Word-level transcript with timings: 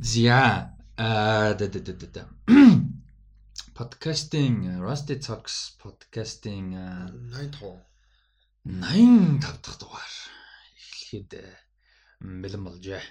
За 0.00 0.70
а 0.96 1.54
да 1.54 1.68
да 1.68 1.80
да 1.80 1.92
да. 2.06 2.28
Подкастинг 3.74 4.64
Rusty 4.78 5.18
Talks 5.18 5.74
подкастинг 5.82 6.76
85 7.34 7.82
85 8.64 9.40
дахь 9.42 9.78
дугаар 9.78 10.12
эхлэхэд 10.78 11.34
бэлэн 12.20 12.64
болжээ. 12.64 13.02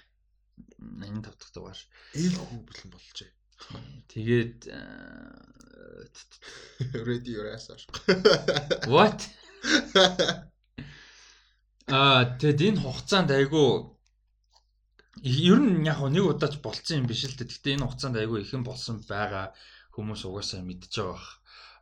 85 0.79 1.21
дахь 1.23 1.51
дугаар. 1.53 1.77
хүү 2.47 2.59
бэлэн 2.63 2.91
болжээ. 2.95 3.31
Тэгээд 4.07 4.67
ass 7.51 7.67
аш. 7.67 7.83
what? 8.88 9.27
Аа 11.88 12.23
тэгэд 12.39 12.61
энэ 12.67 12.79
хугацаанд 12.79 13.31
айгу 13.31 13.96
ер 15.23 15.59
нь 15.61 15.86
яг 15.86 15.99
нэг 16.04 16.25
удаач 16.25 16.59
болцсон 16.61 17.04
юм 17.04 17.07
биш 17.07 17.25
л 17.25 17.36
дээ. 17.38 17.47
Гэхдээ 17.47 17.73
энэ 17.75 17.86
хугацаанд 17.86 18.17
айгу 18.17 18.38
ихэн 18.38 18.63
болсон 18.67 19.02
байгаа 19.02 19.53
хүмүүс 19.95 20.21
угаасаа 20.27 20.62
мэдж 20.62 20.93
байгаа 20.93 21.13
бах. 21.16 21.27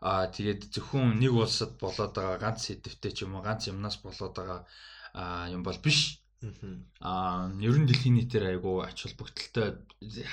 Аа 0.06 0.26
тэгээд 0.36 0.62
зөвхөн 0.74 1.20
нэг 1.20 1.34
улсад 1.34 1.72
болоод 1.82 2.14
байгаа 2.16 2.38
ганц 2.40 2.60
сэдвтэй 2.68 3.12
ч 3.12 3.18
юм 3.26 3.36
уу 3.36 3.44
ганц 3.44 3.68
юмнаас 3.72 3.98
болоод 4.06 4.34
байгаа 4.38 4.62
аа 5.20 5.50
юм 5.56 5.62
бол 5.68 5.80
биш. 5.86 6.22
Аа 7.02 7.50
ер 7.68 7.76
нь 7.80 7.88
дэлхийн 7.90 8.16
нийтээр 8.16 8.46
айгу 8.56 8.86
ач 8.86 8.98
холбогдолтой 9.04 9.82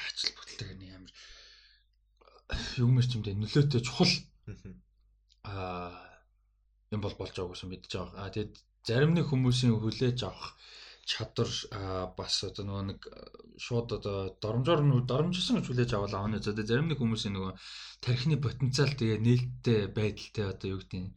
ач 0.06 0.16
холбогдолтой 0.22 0.68
гэх 0.68 0.92
юм 0.92 1.04
юм 2.78 2.96
ч 3.00 3.10
юм 3.16 3.22
дэ 3.24 3.32
нөлөөтэй 3.38 3.80
чухал 3.86 4.12
аа 5.48 5.96
юм 6.92 7.00
бол 7.00 7.16
болж 7.16 7.34
байгааг 7.34 7.54
ус 7.54 7.64
мэдж 7.64 7.90
байгаа. 7.96 8.20
Аа 8.20 8.32
тэгээд 8.34 8.54
зарим 8.86 9.12
нэг 9.14 9.26
хүмүүсийн 9.30 9.78
хүлээж 9.78 10.18
авах 10.28 10.58
чадвар 11.04 11.50
бас 12.16 12.34
одоо 12.46 12.64
нөгөө 12.66 12.84
нэг 12.90 13.00
шууд 13.58 13.88
одоо 13.98 14.16
доромжоор 14.42 14.82
нь 14.86 15.06
доромжсон 15.06 15.58
гэж 15.58 15.66
хүлээж 15.66 15.90
авал 15.94 16.14
аавны 16.14 16.38
зөө 16.38 16.62
зарим 16.62 16.88
нэг 16.88 16.98
хүмүүсийн 17.02 17.34
нөгөө 17.34 17.52
тархины 18.04 18.36
потенциал 18.38 18.92
тэгээ 18.94 19.18
нээлттэй 19.18 19.80
байдалтай 19.90 20.46
одоо 20.46 20.68
юу 20.72 20.80
гэдэг 20.80 21.00
нь 21.02 21.10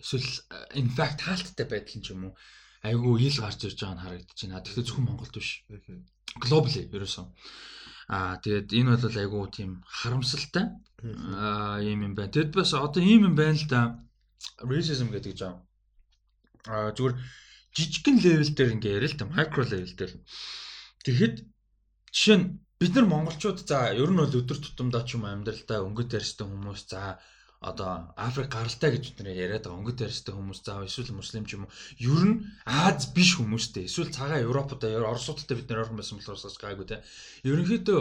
эсвэл 0.00 0.28
in 0.80 0.88
fact 0.92 1.24
хаалттай 1.24 1.66
байдал 1.68 2.00
ч 2.04 2.12
юм 2.12 2.30
уу 2.30 2.34
айгүй 2.88 3.28
ил 3.28 3.38
гарч 3.44 3.60
ирж 3.68 3.80
байгаа 3.80 3.96
нь 3.96 4.04
харагдаж 4.04 4.38
байна. 4.40 4.64
Тэгэхээр 4.64 4.86
зөвхөн 4.88 5.06
Монголд 5.08 5.34
биш. 5.36 5.50
Globally 6.40 6.82
ерөөсөн. 6.88 7.26
Аа 8.08 8.40
тэгээд 8.40 8.68
энэ 8.72 8.96
бол 8.96 9.20
айгүй 9.20 9.42
тийм 9.52 9.70
харамсалтай 9.84 10.64
аа 11.36 11.78
юм 11.84 12.00
юм 12.08 12.14
байна. 12.16 12.32
Тэгэд 12.32 12.56
бас 12.56 12.72
одоо 12.72 13.02
ийм 13.04 13.28
юм 13.28 13.34
байна 13.36 13.56
л 13.60 13.68
да. 13.68 13.80
Racism 14.64 15.12
гэдэг 15.12 15.34
жаа. 15.36 15.60
Аа 16.72 16.96
зүгээр 16.96 17.14
жижигхэн 17.76 18.16
левел 18.24 18.50
дээр 18.54 18.74
ингээ 18.74 18.96
ярил 18.98 19.14
л 19.14 19.18
да 19.20 19.26
микро 19.26 19.64
левел 19.64 19.94
дээр. 19.96 20.12
Тэгэхэд 21.04 21.36
жишээ 22.14 22.36
нь 22.38 22.46
бид 22.80 22.92
нар 22.94 23.06
монголчууд 23.06 23.58
за 23.68 23.92
ер 23.94 24.10
нь 24.10 24.20
бол 24.20 24.38
өдөр 24.40 24.58
тутамдаа 24.60 25.02
ч 25.06 25.14
юм 25.16 25.24
амьдралдаа 25.28 25.84
өнгөт 25.86 26.16
ярьстай 26.18 26.46
хүмүүс 26.48 26.82
за 26.90 27.20
одоо 27.60 28.16
Африк 28.16 28.48
гаралтай 28.48 28.90
гэж 28.96 29.04
бид 29.12 29.18
нар 29.20 29.36
яриад 29.36 29.64
байгаа 29.68 29.80
өнгөт 29.80 30.04
ярьстай 30.08 30.32
хүмүүс 30.32 30.60
за 30.64 30.80
эсвэл 30.88 31.12
муслим 31.12 31.44
ч 31.44 31.60
юм 31.60 31.68
уу 31.68 31.72
ер 32.00 32.24
нь 32.24 32.36
Аз 32.64 33.12
биш 33.12 33.36
хүмүүстэй 33.36 33.84
эсвэл 33.84 34.16
цагаан 34.16 34.44
Европод 34.48 34.80
Оросуудтай 34.84 35.56
бид 35.60 35.68
нар 35.68 35.84
орхон 35.84 36.00
байсан 36.00 36.16
болохоор 36.16 36.40
гайгүй 36.40 36.86
те. 36.88 37.04
Ерөнхийдөө 37.44 38.00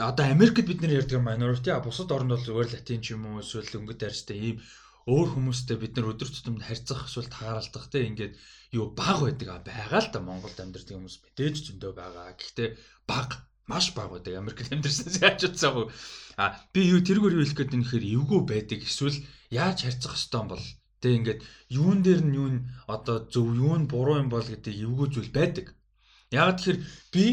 одоо 0.00 0.26
Америкт 0.26 0.64
бид 0.64 0.80
нар 0.80 0.96
ярьдаг 1.00 1.20
minority 1.20 1.70
а 1.72 1.84
бусад 1.84 2.12
орнд 2.12 2.32
бол 2.32 2.44
зүгээр 2.44 2.72
латин 2.72 3.00
ч 3.04 3.12
юм 3.12 3.28
уу 3.28 3.40
эсвэл 3.44 3.84
өнгөт 3.84 4.04
ярьстай 4.08 4.36
ийм 4.36 4.56
өөр 5.08 5.28
хүмүүстэй 5.32 5.76
бид 5.80 5.96
нар 5.96 6.12
өдөр 6.12 6.28
тутамд 6.28 6.60
харьцах 6.60 7.08
эсвэл 7.08 7.32
тааралдах 7.32 7.88
те 7.88 8.04
ингээд 8.04 8.36
юу 8.76 8.92
баг 8.92 9.24
байдаг 9.24 9.48
а 9.48 9.64
байгаа 9.64 10.00
л 10.04 10.12
да 10.12 10.20
Монголд 10.20 10.58
амьдардаг 10.60 10.92
хүмүүс 10.92 11.16
мэдээж 11.24 11.56
зөндөө 11.64 11.92
байгаа. 11.96 12.36
Гэхдээ 12.36 12.68
баг 13.08 13.48
маш 13.64 13.96
баг 13.96 14.12
байдаг 14.12 14.36
Америкт 14.36 14.68
амьдарсан 14.68 15.08
яаж 15.24 15.40
утсаагүй. 15.48 15.86
А 16.36 16.60
би 16.72 16.80
юу 16.92 17.00
тэргээр 17.00 17.36
юу 17.40 17.44
хэлэх 17.44 17.56
гээд 17.56 17.72
нэхэр 17.72 18.04
эвгүй 18.04 18.40
байдаг 18.44 18.80
эсвэл 18.84 19.16
яаж 19.48 19.78
харьцах 19.88 20.16
юм 20.16 20.46
бол 20.52 20.64
тэг 21.00 21.12
ингээд 21.18 21.40
юун 21.72 21.98
дээр 22.04 22.20
нь 22.28 22.36
юу 22.36 22.48
н 22.52 22.56
одоо 22.84 23.24
зөв 23.32 23.48
юу 23.56 23.80
н 23.80 23.88
буруу 23.88 24.20
юм 24.20 24.28
бол 24.28 24.44
гэдэг 24.44 24.74
эвгүй 24.76 25.08
зүйл 25.08 25.32
байдаг. 25.32 25.72
Яг 26.28 26.60
тэгэхээр 26.60 26.78
би 27.12 27.24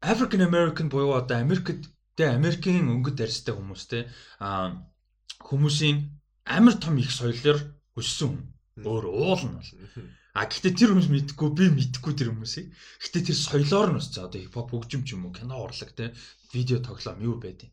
African 0.00 0.42
American 0.48 0.88
буюу 0.88 1.12
одоо 1.20 1.36
Америкт 1.36 1.90
тэг 2.16 2.32
Америкийн 2.32 2.88
өнгөт 2.88 3.20
арьстай 3.20 3.52
хүмүүс 3.52 3.84
те 3.92 4.08
а 4.40 4.78
хүмүүсийн 5.42 6.16
амар 6.48 6.76
том 6.80 6.96
их 6.96 7.12
соёлоор 7.12 7.58
өссөн 8.00 8.28
хүн. 8.32 8.44
Өөр 8.88 9.04
уул 9.12 9.42
нь 9.44 9.56
бол. 9.58 9.70
А 10.38 10.46
гэхдээ 10.46 10.72
тэр 10.74 10.90
хүмүүс 10.94 11.10
мэдхгүй 11.10 11.48
би 11.52 11.66
мэдхгүй 11.68 12.12
тэр 12.14 12.30
хүмүүсийг. 12.32 12.72
Гэхдээ 12.72 13.22
тэр 13.28 13.38
соёлоор 13.38 13.90
нь 13.92 14.00
өссөн. 14.00 14.26
Одоо 14.26 14.40
хипхоп 14.40 14.70
хөгжим 14.70 15.02
ч 15.04 15.18
юм 15.18 15.28
уу, 15.28 15.34
кино 15.34 15.60
урлаг 15.60 15.90
те, 15.92 16.14
видео 16.54 16.78
тоглоом 16.78 17.20
юу 17.20 17.36
байдیں۔ 17.42 17.70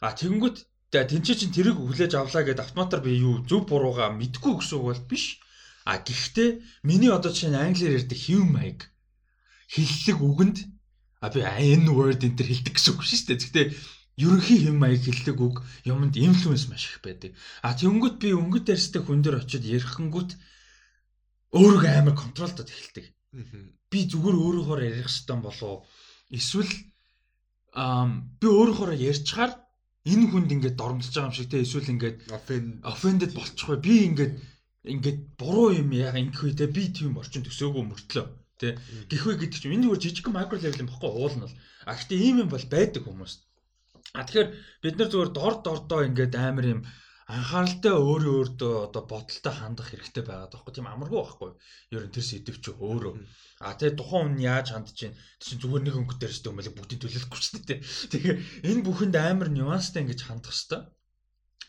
А 0.00 0.14
тэгэнгүүт 0.14 0.56
тэнцээ 0.92 1.36
чин 1.36 1.50
тэрийг 1.50 1.76
хүлээж 1.76 2.14
авлаа 2.14 2.46
гэдээ 2.46 2.62
автоматар 2.62 3.00
би 3.02 3.18
юу 3.18 3.42
зөв 3.44 3.66
буруугаа 3.66 4.14
мэдгүй 4.14 4.54
гэсэн 4.54 4.78
үг 4.78 4.86
бол 4.86 5.02
биш. 5.10 5.42
А 5.84 5.98
гэхдээ 5.98 6.62
миний 6.86 7.10
одоо 7.10 7.34
жишээ 7.34 7.50
нь 7.52 7.58
англиар 7.58 7.98
ярьдаг 7.98 8.18
human 8.18 8.54
маяг 8.54 8.80
хиллэг 9.66 10.18
үгэнд 10.22 10.58
а 11.20 11.26
би 11.30 11.42
n 11.42 11.90
word 11.90 12.22
энэ 12.22 12.38
төр 12.38 12.48
хэлдэг 12.48 12.74
гэсэн 12.78 12.92
үг 12.94 13.02
шүү 13.02 13.22
дээ. 13.26 13.38
Гэхдээ 13.42 13.66
ерөнхий 14.16 14.64
хэм 14.64 14.80
маяг 14.80 15.04
хэлдэг 15.04 15.36
үг 15.36 15.60
юмд 15.84 16.16
инфлюенс 16.16 16.72
маш 16.72 16.88
их 16.88 17.04
байдаг. 17.04 17.36
А 17.60 17.76
тэнгүүт 17.76 18.16
би 18.16 18.32
өнгөт 18.32 18.72
ярьстай 18.72 19.04
хүн 19.04 19.20
дээр 19.20 19.44
очиод 19.44 19.64
ярихынгүүт 19.64 20.30
өөрийгөө 21.52 21.92
амар 21.92 22.16
контролдод 22.16 22.68
эхэлдэг. 22.72 23.06
Би 23.92 24.00
зүгээр 24.08 24.36
өөрөөхөөр 24.40 24.80
ярих 24.88 25.08
хэвтан 25.12 25.40
болов 25.44 25.84
эсвэл 26.32 26.72
би 28.40 28.46
өөрөөхөөр 28.48 28.96
ярьчаар 28.96 29.52
энэ 30.08 30.26
хүнд 30.32 30.50
ингээд 30.54 30.80
дормжиж 30.80 31.12
байгаа 31.12 31.28
юм 31.28 31.36
шиг 31.36 31.48
те 31.52 31.60
эсвэл 31.60 31.92
ингээд 31.92 32.16
offended 32.88 33.32
болчихгүй 33.36 33.76
би 33.84 33.94
ингээд 34.08 34.34
ингээд 34.96 35.20
буруу 35.36 35.76
юм 35.76 35.92
яага 35.92 36.22
ингэх 36.24 36.40
үедээ 36.46 36.70
би 36.72 36.84
тийм 36.88 37.20
орчин 37.20 37.44
төсөөгөө 37.44 37.84
мөртлөө 37.84 38.26
те. 38.56 38.80
Гихвэ 39.10 39.44
гэдэг 39.44 39.60
чинь 39.60 39.76
энэ 39.76 39.84
зүгээр 39.84 40.02
жижиг 40.02 40.26
микро 40.32 40.56
левел 40.56 40.82
юм 40.86 40.88
баггүй 40.88 41.10
уул 41.12 41.34
нь 41.36 41.44
бол. 41.44 41.56
А 41.84 41.92
гэхдээ 41.92 42.18
ийм 42.22 42.36
юм 42.46 42.48
бол 42.48 42.66
байдаг 42.70 43.02
хүмүүст 43.04 43.45
А 44.14 44.22
тэгэхээр 44.22 44.48
бид 44.82 44.94
нар 44.96 45.08
зүгээр 45.10 45.30
дор 45.34 45.54
дордоо 45.66 46.00
ингээд 46.06 46.34
амар 46.36 46.66
юм 46.74 46.80
анхааралтай 47.26 47.90
өөрөө 47.90 48.34
өөртөө 48.38 48.72
одоо 48.86 49.02
бодолтой 49.10 49.54
хандах 49.58 49.90
хэрэгтэй 49.90 50.22
байгаад 50.26 50.52
байхгүй 50.54 50.72
тийм 50.74 50.86
амаргүй 50.86 51.18
байхгүй. 51.18 51.50
Ер 51.90 52.06
нь 52.06 52.14
тэр 52.14 52.22
сэдв 52.22 52.62
чи 52.62 52.70
өөрөө 52.70 53.14
а 53.66 53.74
тэгээ 53.74 53.98
тухайн 53.98 54.38
хүн 54.38 54.44
яаж 54.46 54.66
хандж 54.70 54.94
чинь? 54.94 55.16
Чинь 55.42 55.58
зүгээр 55.58 55.84
нэг 55.90 55.98
өнгөт 55.98 56.20
дээрстэй 56.22 56.50
юм 56.54 56.58
байл 56.62 56.76
бүгдийг 56.76 57.00
төлөөлөхгүй 57.02 57.40
шүү 57.42 57.66
дээ. 57.66 57.80
Тэгээ 58.14 58.34
энэ 58.70 58.84
бүхэнд 58.86 59.16
амар 59.18 59.48
нюанстай 59.50 60.06
ингэж 60.06 60.20
хандах 60.22 60.54
хэрэгтэй. 60.54 60.80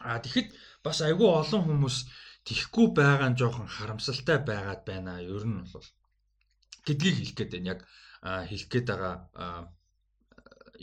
А 0.05 0.21
тэгэхэд 0.21 0.49
бас 0.85 0.97
айгүй 1.01 1.25
олон 1.25 1.61
хүмүүс 1.65 1.97
тихгүй 2.45 2.87
байгаа 2.93 3.29
нь 3.33 3.39
жоохон 3.39 3.65
харамсалтай 3.65 4.37
байгаад 4.45 4.85
байна. 4.85 5.17
Ер 5.25 5.41
нь 5.41 5.65
бол 5.73 5.87
гэдгийг 6.85 7.15
хэлэх 7.17 7.33
гээд 7.33 7.51
байна. 7.57 7.69
Яг 7.73 7.79
хэлэх 8.45 8.69
гээд 8.69 8.87
байгаа 8.93 9.15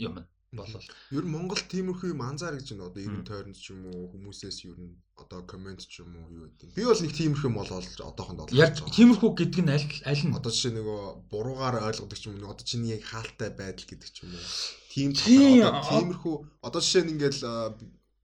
юм 0.03 0.19
болол. 0.59 0.85
Ер 1.11 1.23
нь 1.25 1.33
Монгол 1.35 1.61
тиймэрхүү 1.71 2.11
юм 2.15 2.21
анзаар 2.25 2.55
гэж 2.57 2.67
байна. 2.73 2.87
Одоо 2.89 3.01
ер 3.03 3.13
нь 3.15 3.27
тойронд 3.27 3.57
ч 3.59 3.71
юм 3.75 3.85
уу 3.91 4.11
хүмүүсээс 4.11 4.57
ер 4.65 4.77
нь 4.79 4.95
одоо 5.15 5.41
комент 5.43 5.83
ч 5.85 6.01
юм 6.01 6.15
уу 6.15 6.27
юу 6.31 6.45
гэдэг. 6.49 6.75
Би 6.75 6.83
бол 6.87 7.01
нэг 7.03 7.13
тиймэрхүү 7.15 7.49
юм 7.49 7.57
болол 7.59 7.83
одоохонд 7.83 8.39
бол. 8.39 8.55
Яг 8.55 8.73
тиймэрхүү 8.75 9.31
гэдэг 9.35 9.61
нь 9.63 9.73
аль 9.75 9.87
аль 10.07 10.23
нь 10.27 10.35
одоо 10.35 10.51
жишээ 10.51 10.73
нөгөө 10.79 11.01
буруугаар 11.31 11.75
ойлгодог 11.87 12.17
ч 12.17 12.27
юм 12.27 12.39
уу 12.43 12.53
одоо 12.53 12.65
чиний 12.65 12.95
яг 12.95 13.03
хаалтай 13.05 13.49
байдал 13.51 13.87
гэдэг 13.87 14.09
ч 14.09 14.17
юм 14.23 14.31
уу. 14.35 14.47
Тийм 14.91 15.09
тиймэрхүү 15.13 16.35
одоо 16.63 16.81
жишээ 16.81 17.03
нь 17.05 17.13
ингээл 17.15 17.41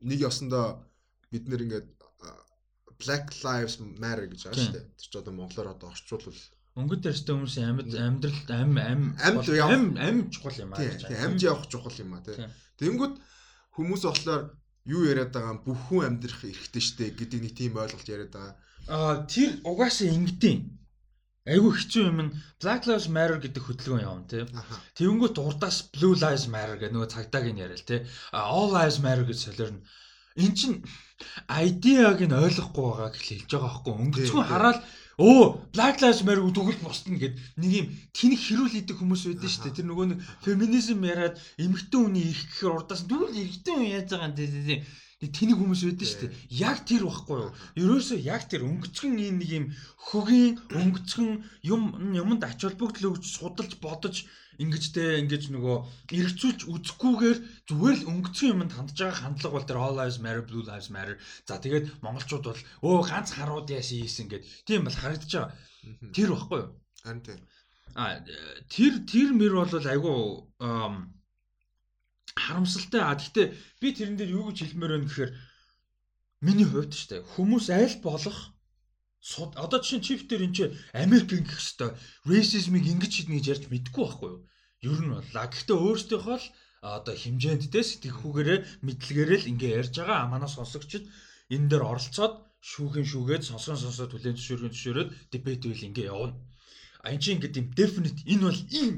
нэг 0.08 0.20
ёсондоо 0.20 0.84
бид 1.32 1.46
нэр 1.48 1.64
ингээд 1.66 1.88
Black 3.02 3.34
Lives 3.42 3.76
Matter 3.82 4.30
гэж 4.30 4.42
байгаа 4.46 4.62
шүү 4.62 4.74
дээ. 4.78 4.86
Тэр 5.00 5.08
ч 5.10 5.14
одоо 5.18 5.34
монголоор 5.34 5.74
одоо 5.74 5.90
орчуулвал 5.90 6.42
Өнгөт 6.72 7.04
ярьстай 7.04 7.36
хүмүүсийн 7.36 7.68
амьд 7.68 7.92
амьдралд 8.00 8.50
ам 8.56 8.80
ам 8.80 9.02
ам 9.20 10.00
ам 10.00 10.18
чухал 10.32 10.56
юм 10.56 10.72
аа 10.72 10.80
гэж. 10.80 11.04
Амьд 11.12 11.44
явах 11.44 11.68
чухал 11.68 11.98
юм 12.00 12.16
аа 12.16 12.24
тий. 12.24 12.40
Тэнгүүд 12.80 13.16
хүмүүс 13.76 14.04
болохоор 14.08 14.56
юу 14.88 15.02
яриад 15.04 15.36
байгаа 15.36 15.60
бүх 15.68 15.80
хүн 15.92 16.08
амьдрах 16.08 16.48
эрхтэй 16.48 16.80
штэ 16.80 17.12
гэдэг 17.20 17.40
нэг 17.44 17.54
тийм 17.60 17.76
ойлголт 17.76 18.08
яриад 18.08 18.32
байгаа. 18.32 18.56
Аа 18.88 19.28
тэр 19.28 19.60
угаасаа 19.68 20.16
ингэдэм. 20.16 20.60
Айгүй 21.52 21.72
хэцүү 21.76 22.04
юм 22.08 22.20
нь 22.24 22.34
Black 22.62 22.88
Lives 22.88 23.10
Matter 23.12 23.38
гэдэг 23.42 23.64
хөдөлгөөн 23.66 24.06
явна 24.08 24.30
тий. 24.32 24.46
Тэнгүүт 24.96 25.38
урдаас 25.42 25.92
Blue 25.92 26.16
Lives 26.16 26.48
Matter 26.48 26.78
гэх 26.80 26.94
нөгөө 26.94 27.10
цагдааг 27.12 27.52
нь 27.52 27.60
яриа 27.60 27.76
л 27.76 27.84
тий. 27.84 28.06
All 28.32 28.72
Lives 28.72 29.04
Matter 29.04 29.26
гэж 29.26 29.40
солиорно. 29.50 29.84
Эн 30.40 30.54
чин 30.56 30.86
идеаг 31.50 32.22
нь 32.24 32.32
ойлгохгүй 32.32 32.86
байгаа 32.88 33.12
гэж 33.12 33.24
хэлж 33.28 33.50
байгаа 33.52 33.70
байхгүй. 33.74 33.94
Өнгөцгөн 34.06 34.48
хараад 34.48 34.80
Өө, 35.20 35.72
Black 35.76 36.00
Lives 36.00 36.24
Matter 36.24 36.46
үдгэл 36.48 36.80
босдно 36.80 37.20
гэд 37.20 37.36
нэг 37.60 37.72
юм 37.84 37.88
тэнэг 38.16 38.40
хэрүүл 38.40 38.80
идэг 38.80 38.96
хүмүүс 38.96 39.28
байдаг 39.28 39.50
шүү 39.52 39.64
дээ. 39.68 39.78
Тэр 39.82 39.88
нөгөө 39.92 40.08
нэг 40.16 40.20
феминизм 40.46 41.04
яриад 41.04 41.36
эмэгтэй 41.60 42.00
хүний 42.00 42.26
ирэх 42.32 42.48
гэхээр 42.48 42.76
урдаас 42.80 43.04
дүүл 43.10 43.36
эрэгтэй 43.36 43.74
хүн 43.76 43.92
яаж 43.92 44.08
байгаа 44.08 44.32
юм 44.32 44.36
тий. 44.40 44.80
Тэнийг 45.22 45.60
хүмүүс 45.62 45.82
байдэн 45.86 46.08
шүү 46.10 46.22
дээ. 46.26 46.36
Яг 46.58 46.78
тэр 46.88 47.04
байхгүй 47.06 47.38
юу? 47.38 47.54
Ерөөсөө 47.78 48.20
яг 48.26 48.42
тэр 48.50 48.66
өнгөцгөн 48.66 49.22
ийм 49.22 49.38
нэг 49.38 49.50
юм 49.54 49.66
хөгийн 50.10 50.58
өнгөцгөн 50.74 51.30
юм 51.62 51.82
юмд 52.18 52.42
ач 52.42 52.66
холбогдол 52.66 53.14
өгч 53.14 53.30
судалж 53.30 53.78
бодож 53.78 54.26
ингэж 54.62 54.84
те 54.94 55.04
ингэж 55.22 55.44
нөгөө 55.50 55.78
эргцүүлж 56.14 56.60
үзэхгүйгээр 56.70 57.38
зүгээр 57.66 57.98
л 57.98 58.10
өнгөцгөн 58.14 58.52
юмд 58.54 58.74
хандж 58.78 58.98
байгаа 59.02 59.18
хандлага 59.18 59.56
бол 59.58 59.68
тэр 59.68 59.82
all 59.82 59.98
lives 59.98 60.22
matter 60.22 60.46
blue 60.46 60.62
lives 60.62 60.90
matter. 60.94 61.18
За 61.50 61.58
тэгээд 61.58 62.06
монголчууд 62.06 62.46
бол 62.46 62.62
өө 62.86 62.98
ганц 63.10 63.34
харууд 63.34 63.74
яасан 63.74 64.06
ийсэн 64.06 64.28
гэд 64.30 64.46
тийм 64.70 64.86
бол 64.86 64.94
харагдаж 64.94 65.32
байгаа. 65.34 65.52
Тэр 66.14 66.30
байхгүй 66.38 66.60
юу? 66.62 66.70
Харин 67.02 67.22
тийм. 67.26 67.40
А 67.98 68.22
тэр 68.70 68.94
тэр 69.10 69.30
мөр 69.34 69.54
бол 69.66 69.74
айгу 69.94 70.14
харамсалтай. 72.38 73.02
А 73.02 73.18
гэхдээ 73.18 73.48
би 73.82 73.88
тэрэн 73.92 74.18
дээр 74.18 74.36
юу 74.38 74.54
гэж 74.54 74.58
хэлмээр 74.62 74.94
байна 74.96 75.08
гэхээр 75.10 75.32
миний 76.46 76.68
хувьд 76.70 76.94
ч 76.94 77.10
тэ 77.10 77.26
хүмүүс 77.36 77.68
аль 77.74 77.98
болох 78.06 78.54
одоо 79.56 79.80
чинь 79.82 80.02
чиф 80.02 80.26
дээр 80.26 80.50
энэ 80.50 80.56
чи 80.56 80.66
Америк 80.98 81.30
ингэх 81.30 81.62
хэвээр 81.62 81.94
racism-ыг 82.26 82.86
ингэж 82.90 83.12
шийднэ 83.14 83.38
гэж 83.38 83.46
ярьж 83.54 83.64
мэдэхгүй 83.70 84.04
байхгүй 84.06 84.30
юу? 84.34 84.42
Ер 84.82 85.00
нь 85.02 85.14
бол. 85.14 85.32
А 85.38 85.48
гэхдээ 85.48 85.78
өөрсдийнхөө 85.78 86.38
л 86.42 86.48
одоо 86.82 87.16
хэмжээндтэй 87.16 87.84
сэтгэхүүгээрээ 87.86 88.60
мэдлэгээрээ 88.86 89.40
л 89.42 89.50
ингэ 89.52 89.68
ярьж 89.80 89.94
байгаа. 90.02 90.32
Манай 90.34 90.50
сонсогчид 90.50 91.06
энэ 91.54 91.70
дээр 91.70 91.84
оролцоод 91.92 92.34
шүүхэн 92.62 93.06
шүүгээд 93.06 93.44
сонсгон 93.46 93.78
сонсоод 93.82 94.12
хүлэн 94.14 94.38
зөвшөөргөн 94.38 94.74
зөвшөөрөөд 94.74 95.10
дебет 95.32 95.64
үйл 95.70 95.86
ингэ 95.90 96.10
явна. 96.10 96.34
А 97.06 97.14
энэ 97.14 97.22
чинь 97.22 97.36
ингэдэг 97.38 97.62
юм 97.62 97.70
definite 97.78 98.22
энэ 98.26 98.46
бол 98.48 98.62
ийм 98.74 98.90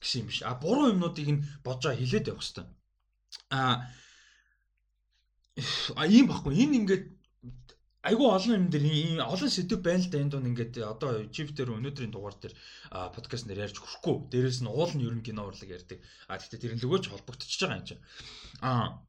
гэсэн 0.00 0.20
юм 0.20 0.26
биш. 0.28 0.38
А 0.44 0.60
буруу 0.60 0.92
юмнуудыг 0.92 1.28
нь 1.32 1.44
бодож 1.64 1.96
хэлээд 1.96 2.32
явах 2.32 2.44
хэрэгтэй 2.44 2.66
а 3.50 3.86
а 5.96 6.06
ийм 6.06 6.26
баггүй 6.30 6.54
энэ 6.62 6.76
ингээд 6.80 7.04
айгүй 8.00 8.28
олон 8.32 8.56
юм 8.56 8.66
дээр 8.72 8.84
ийм 8.88 9.20
олон 9.20 9.50
сэдв 9.52 9.80
байна 9.84 10.00
л 10.00 10.08
да. 10.08 10.18
Энэ 10.20 10.32
дунд 10.32 10.48
ингээд 10.50 10.74
одоо 10.80 11.10
чип 11.28 11.52
дээр 11.52 11.76
өнөөдрийн 11.76 12.12
дугаар 12.12 12.36
дээр 12.40 12.54
подкаст 12.88 13.44
нэр 13.44 13.68
ярьж 13.68 13.76
хүрхгүй 13.76 14.32
дээрэс 14.32 14.64
нь 14.64 14.72
уул 14.72 14.92
нь 14.96 15.04
ер 15.04 15.14
нь 15.16 15.26
кино 15.26 15.44
урлаг 15.44 15.68
ярьдаг. 15.68 16.00
А 16.28 16.40
гэхдээ 16.40 16.60
тэр 16.64 16.74
нь 16.76 16.82
лөгөөж 16.82 17.04
холбогдчихж 17.12 17.60
байгаа 17.60 17.80
юм 17.80 17.88
чинь 17.88 18.02
а 18.64 19.04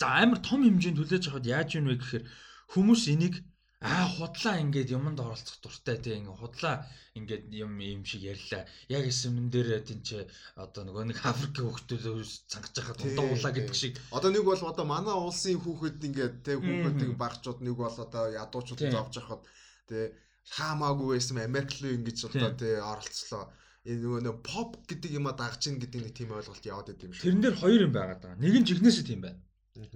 за 0.00 0.06
амар 0.08 0.40
том 0.40 0.64
хэмжээнд 0.64 0.98
хүлээж 0.98 1.24
авахд 1.28 1.46
яаж 1.52 1.68
юм 1.76 1.92
бэ 1.92 2.00
гэхээр 2.00 2.24
хүмүүс 2.72 3.02
энийг 3.12 3.34
аа 3.82 4.06
худлаа 4.06 4.62
ингээд 4.62 4.94
юмд 4.94 5.18
оролцох 5.18 5.58
дуртай 5.58 5.98
тийм 5.98 6.22
ингээд 6.22 6.38
худлаа 6.38 6.86
ингээд 7.18 7.44
юм 7.50 7.72
юм 7.82 8.02
шиг 8.06 8.22
ярьлаа. 8.32 8.62
Яг 8.86 9.04
эсэмэн 9.10 9.50
дээр 9.50 9.82
тийч 9.82 10.22
одоо 10.54 10.82
нөгөө 10.86 11.04
нэг 11.10 11.18
Африкийн 11.18 11.66
хүүхдүүд 11.66 12.04
цангаж 12.46 12.74
байхад 12.78 13.02
удаа 13.02 13.52
гэдэг 13.52 13.74
шиг. 13.74 13.98
Одоо 14.14 14.30
нэг 14.30 14.46
бол 14.46 14.62
одоо 14.62 14.86
манай 14.86 15.16
улсын 15.18 15.58
хүүхэд 15.58 15.98
ингээд 15.98 16.34
тэг 16.46 16.62
хүүхэдийг 16.62 17.12
багчууд 17.18 17.58
нэг 17.66 17.74
бол 17.74 17.96
одоо 18.06 18.24
ядуучууд 18.30 18.80
зовж 18.86 19.14
байхад 19.18 19.42
тэг 19.90 20.14
хаамаагүй 20.54 21.18
байсан 21.18 21.42
Америк 21.42 21.74
руу 21.82 21.92
ингэж 21.98 22.18
одоо 22.30 22.50
тэг 22.54 22.78
оролцлоо. 22.86 23.50
Энэ 23.82 23.98
нөгөө 23.98 24.20
нэг 24.22 24.36
pop 24.46 24.78
гэдэг 24.86 25.10
юм 25.10 25.26
а 25.26 25.34
дагж 25.34 25.74
ин 25.74 25.82
гэдэг 25.82 26.00
нэг 26.06 26.14
тийм 26.14 26.30
ойлголт 26.30 26.62
яваад 26.62 26.86
байт 26.86 27.02
юм 27.02 27.12
шиг. 27.12 27.26
Тэрэн 27.26 27.42
дээр 27.42 27.56
хоёр 27.58 27.80
юм 27.82 27.94
байгаад 27.98 28.22
байгаа. 28.22 28.38
Нэг 28.38 28.54
нь 28.62 28.68
жигнэсээ 28.70 29.10
тийм 29.10 29.26
байна. 29.26 29.42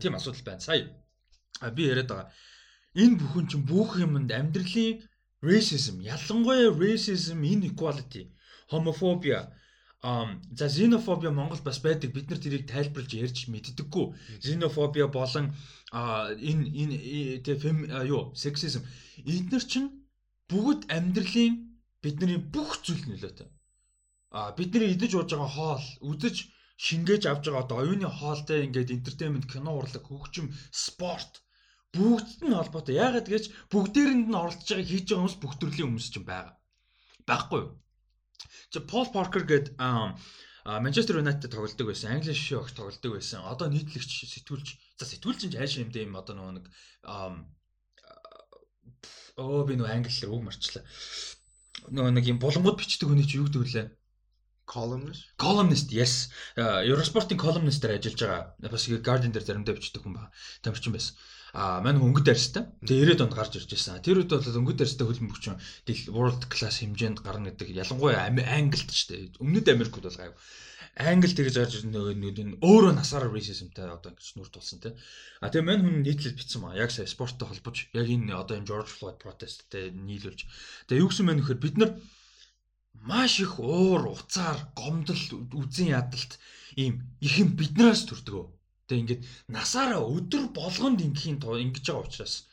Тийм 0.02 0.18
асуудал 0.18 0.42
байна. 0.42 0.58
Сая 0.58 0.90
би 1.70 1.86
яриад 1.86 2.10
байгаа 2.10 2.34
энэ 3.02 3.18
бүхэн 3.20 3.46
чинь 3.50 3.68
бүх 3.70 3.90
юмд 4.04 4.30
амьдралын 4.40 5.02
racism 5.48 5.96
ялангуяа 6.14 6.70
racism 6.82 7.38
inequality 7.52 8.22
homophobia 8.72 9.40
um 10.10 10.28
за 10.58 10.66
xenophobia 10.76 11.30
Монгол 11.30 11.62
бас 11.64 11.78
байдаг. 11.86 12.12
Бид 12.14 12.30
нар 12.30 12.38
тэрийг 12.38 12.64
тайлбарлаж 12.72 13.12
ярьж 13.24 13.38
мэддэггүй. 13.52 14.06
Xenophobia 14.44 15.06
болон 15.18 15.46
энэ 16.50 16.64
энэ 16.82 16.96
тэ 17.44 17.52
фем 17.62 17.78
юу 18.14 18.22
sexism. 18.42 18.82
Эдгээр 19.34 19.64
чинь 19.72 19.88
бүгд 20.50 20.80
амьдралын 20.96 21.54
бидний 22.02 22.38
бүх 22.54 22.70
зүйл 22.84 23.02
нөлөөтэй 23.10 23.48
а 24.36 24.52
бидний 24.58 24.92
идэж 24.94 25.12
ууж 25.14 25.30
байгаа 25.32 25.50
хоол 25.56 25.86
үзэж 26.10 26.36
шингээж 26.86 27.22
авж 27.26 27.44
байгаа 27.46 27.64
одоо 27.64 27.78
оюуны 27.82 28.08
хоолтой 28.18 28.58
ингээд 28.66 28.94
entertainment 28.96 29.46
кино 29.52 29.70
урлаг 29.78 30.04
хөгжим 30.06 30.46
спорт 30.84 31.32
бүгд 31.94 32.42
нь 32.44 32.56
холбоотой. 32.56 32.98
Яагаад 32.98 33.28
гэж 33.30 33.44
бүгдээрэнд 33.72 34.26
нь 34.28 34.38
оролцож 34.40 34.68
байгааг 34.70 34.90
хийж 34.90 35.04
байгаа 35.06 35.20
хүмүүс 35.22 35.36
бүх 35.40 35.54
төрлийн 35.60 35.88
хүмүүс 35.90 36.08
ч 36.12 36.16
байгаа. 36.20 36.54
Баггүй 37.28 37.60
юу? 37.62 37.70
Чи 38.70 38.78
Пол 38.80 39.06
Паркер 39.12 39.44
гээд 39.46 39.66
Манчестер 40.66 41.22
Юнайтед 41.22 41.52
тоглодог 41.54 41.86
байсан. 41.86 42.12
Англи 42.18 42.34
шишээ 42.34 42.58
огт 42.58 42.74
тоглодог 42.74 43.12
байсан. 43.14 43.46
Одоо 43.46 43.70
нийтлэгч 43.70 44.10
сэтгүүлч. 44.34 44.68
За 44.98 45.04
сэтгүүлч 45.06 45.38
чинь 45.46 45.58
хайш 45.58 45.78
юмдээ 45.78 46.06
юм 46.10 46.18
одоо 46.18 46.34
нөгөө 46.34 46.54
нэг 46.58 46.66
оо 49.38 49.62
би 49.68 49.74
нөгөө 49.78 49.94
англиар 49.94 50.34
үг 50.34 50.42
марчлаа. 50.42 50.84
Нөгөө 51.94 52.12
нэг 52.18 52.24
юм 52.26 52.38
булангууд 52.42 52.80
бичдэг 52.82 53.06
хүний 53.06 53.26
чи 53.26 53.38
юу 53.38 53.46
гэдэг 53.46 53.62
вүлээ? 53.62 53.88
columnist 54.66 55.30
columnist 55.38 55.94
yes 55.94 56.26
Eurosport-ийн 56.58 57.38
columnist-ээр 57.38 58.02
ажиллаж 58.02 58.18
байгаа. 58.58 58.74
Бас 58.74 58.90
Guardian 58.90 59.30
дээр 59.30 59.46
заримдаа 59.46 59.78
бичдэг 59.78 60.02
хүн 60.02 60.18
байна. 60.18 60.34
Тамирчин 60.66 60.90
байсан 60.90 61.14
а 61.52 61.80
мань 61.84 62.02
өнгөд 62.02 62.26
арьстай. 62.32 62.66
Тэгээ 62.82 63.14
90-ад 63.14 63.24
онд 63.26 63.34
гарч 63.36 63.52
ирж 63.60 63.70
байсан. 63.70 64.02
Тэр 64.02 64.24
үед 64.24 64.30
бол 64.32 64.58
өнгөд 64.60 64.82
арьстай 64.82 65.06
хөлбөмбөгч 65.06 65.44
world 66.10 66.42
class 66.50 66.82
хэмжээнд 66.82 67.22
гарна 67.22 67.52
гэдэг 67.54 67.76
ялангуяа 67.76 68.26
Англид 68.26 68.90
ч 68.90 69.06
тийм. 69.06 69.30
Өмнөд 69.38 69.66
Америкт 69.70 69.94
бол 69.94 70.18
гайв. 70.18 70.34
Англи 70.96 71.28
тэгж 71.28 71.54
гарч 71.60 71.84
нөгөө 71.84 72.56
өөрөө 72.64 72.92
насаараа 72.96 73.28
racismтай 73.28 73.84
одоо 73.84 74.16
ингэж 74.16 74.32
нүр 74.32 74.48
тулсан 74.48 74.80
тийм. 74.80 74.96
А 75.44 75.52
тэгээ 75.52 75.68
мань 75.68 75.84
хүн 75.84 76.00
нийтлэл 76.00 76.32
битсэн 76.32 76.64
маа. 76.64 76.72
Яг 76.72 76.88
сая 76.88 77.04
спорттой 77.04 77.52
холбож 77.52 77.92
яг 77.92 78.08
энэ 78.08 78.32
одоо 78.32 78.56
энэ 78.56 78.64
George 78.64 78.88
Floyd 78.96 79.20
protestтэй 79.20 79.92
нийлүүлж. 79.92 80.48
Тэгээ 80.88 81.04
юу 81.04 81.12
гэсэн 81.12 81.28
мэн 81.28 81.44
нөхөр 81.44 81.60
бид 81.60 81.76
нар 81.76 82.00
маш 83.04 83.44
их 83.44 83.60
уур 83.60 84.08
уцаар 84.16 84.72
гомдол 84.72 85.20
үзэн 85.52 85.92
ядалт 86.00 86.40
ийм 86.80 87.04
их 87.20 87.44
юм 87.44 87.52
биднээс 87.60 88.08
төрдгөө 88.08 88.55
Тэг 88.88 88.98
ингээд 89.02 89.22
насаараа 89.50 90.02
өдөр 90.16 90.44
болгонд 90.54 90.98
ингийн 91.06 91.38
ингэж 91.42 91.84
байгаа 91.86 92.06
учраас 92.06 92.46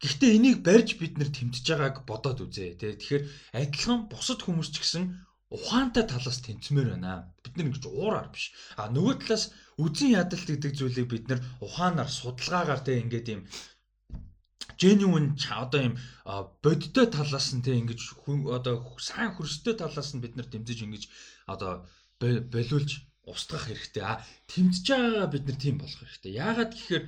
Гэхдээ 0.00 0.30
энийг 0.36 0.58
барьж 0.64 0.96
бид 0.96 1.20
нэр 1.20 1.28
тэмтэж 1.28 1.66
байгааг 1.76 1.96
бодоод 2.08 2.40
үзье. 2.40 2.72
Тэ 2.72 2.96
тэгэхээр 2.96 3.24
адилхан 3.52 4.08
бусад 4.08 4.40
хүмүүс 4.40 4.72
ч 4.72 4.76
гэсэн 4.80 5.04
ухаантай 5.52 6.08
талаас 6.08 6.40
тэнцмээр 6.40 6.96
байна. 6.96 7.28
Бид 7.44 7.54
нар 7.60 7.68
ингэж 7.68 7.84
уураар 7.84 8.32
биш. 8.32 8.56
А 8.80 8.88
нөгөө 8.88 9.14
талаас 9.20 9.52
үзэн 9.76 10.16
ядалт 10.16 10.48
гэдэг 10.48 10.72
зүйлийг 10.72 11.08
бид 11.12 11.24
нар 11.28 11.44
ухаанаар 11.60 12.08
судалгаагаар 12.08 12.80
тэ 12.80 12.96
ингээд 13.04 13.28
юм 13.28 13.42
genuine 14.80 15.36
одоо 15.52 15.80
юм 15.92 15.94
бодтой 16.64 17.06
талаас 17.12 17.52
нь 17.52 17.60
тэ 17.60 17.76
ингэж 17.76 18.00
одоо 18.56 18.74
сайн 18.96 19.36
хөрстэй 19.36 19.76
талаас 19.76 20.16
нь 20.16 20.22
бид 20.24 20.32
нар 20.40 20.48
тэмцэж 20.48 20.78
ингэж 20.80 21.04
одоо 21.44 21.84
болиулж 22.20 23.04
устгах 23.30 23.66
хэрэгтэй. 23.70 24.04
А 24.04 24.22
тэмдэж 24.50 24.84
байгаа 24.90 25.26
бид 25.30 25.44
нар 25.46 25.58
тийм 25.58 25.76
болох 25.78 25.98
хэрэгтэй. 26.02 26.32
Яагаад 26.36 26.72
гэхээр 26.74 27.04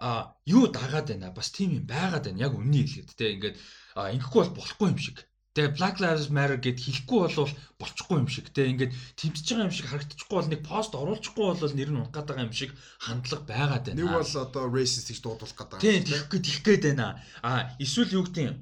а 0.00 0.34
юу 0.44 0.66
дагаад 0.68 1.08
байна? 1.08 1.30
Бас 1.30 1.48
тийм 1.54 1.70
юм 1.78 1.86
байгаад 1.86 2.24
байна. 2.26 2.44
Яг 2.46 2.52
үннийг 2.56 2.88
хэлгээд 2.90 3.16
те 3.16 3.26
ингээд 3.36 3.56
ингэхгүй 3.94 4.40
бол 4.42 4.58
болохгүй 4.58 4.88
юм 4.90 4.98
шиг. 4.98 5.18
Тэгээ 5.54 5.76
Black 5.78 5.96
Lives 6.02 6.34
Matter 6.34 6.58
гэд 6.58 6.82
хэлэхгүй 6.82 7.18
бол 7.30 7.54
болчихгүй 7.78 8.16
юм 8.18 8.26
шиг. 8.26 8.50
Те 8.50 8.66
ингээд 8.74 8.90
тэмцэж 9.14 9.46
байгаа 9.54 9.68
юм 9.70 9.76
шиг 9.76 9.86
харагдчихгүй 9.86 10.34
бол 10.34 10.50
нэг 10.50 10.62
пост 10.66 10.92
оруулчихгүй 10.98 11.44
бол 11.46 11.76
нэр 11.78 11.90
нь 11.94 11.98
унах 12.02 12.10
байгаа 12.10 12.42
юм 12.42 12.50
шиг 12.50 12.74
хандлага 12.98 13.46
байгаад 13.46 13.86
байна. 13.86 13.98
Нэг 14.02 14.10
бол 14.10 14.26
одоо 14.26 14.64
racist 14.66 15.14
гэж 15.14 15.22
дуудуулах 15.22 15.54
байгаа 15.54 15.78
тийм 15.78 16.02
тэгэх 16.02 16.26
гээд 16.26 16.46
хэлэх 16.50 16.64
гээд 16.66 16.82
байна. 16.90 17.22
А 17.46 17.70
эсвэл 17.78 18.18
юу 18.18 18.26
гэдэг 18.26 18.44
юм 18.50 18.58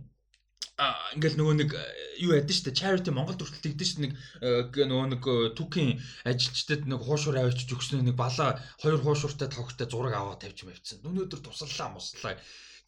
ингээл 1.16 1.38
нөгөө 1.38 1.56
нэг 1.60 1.70
э, 1.76 1.82
юу 2.24 2.32
шүү 2.38 2.64
дээ 2.70 2.78
charity 2.80 3.10
Монгол 3.14 3.36
хүртэл 3.36 3.72
тэгдэж 3.72 3.88
шүү 3.92 4.02
нэг 4.04 4.12
э, 4.40 4.84
нөгөө 4.88 5.08
нэг 5.12 5.22
э, 5.22 5.36
түүхийн 5.58 5.90
ажилчдад 6.28 6.82
нэг 6.88 7.00
хуушуур 7.02 7.36
авчиж 7.38 7.70
өгсөн 7.72 8.06
нэг 8.06 8.16
балаа 8.16 8.60
хоёр 8.80 8.98
хуушууртай 9.02 9.48
тавхтай 9.52 9.86
зураг 9.88 10.14
аваад 10.16 10.42
тавьж 10.42 10.64
мавцсан. 10.64 11.04
Өнөөдөр 11.04 11.40
туслалаа 11.44 11.88
муслаа. 11.92 12.36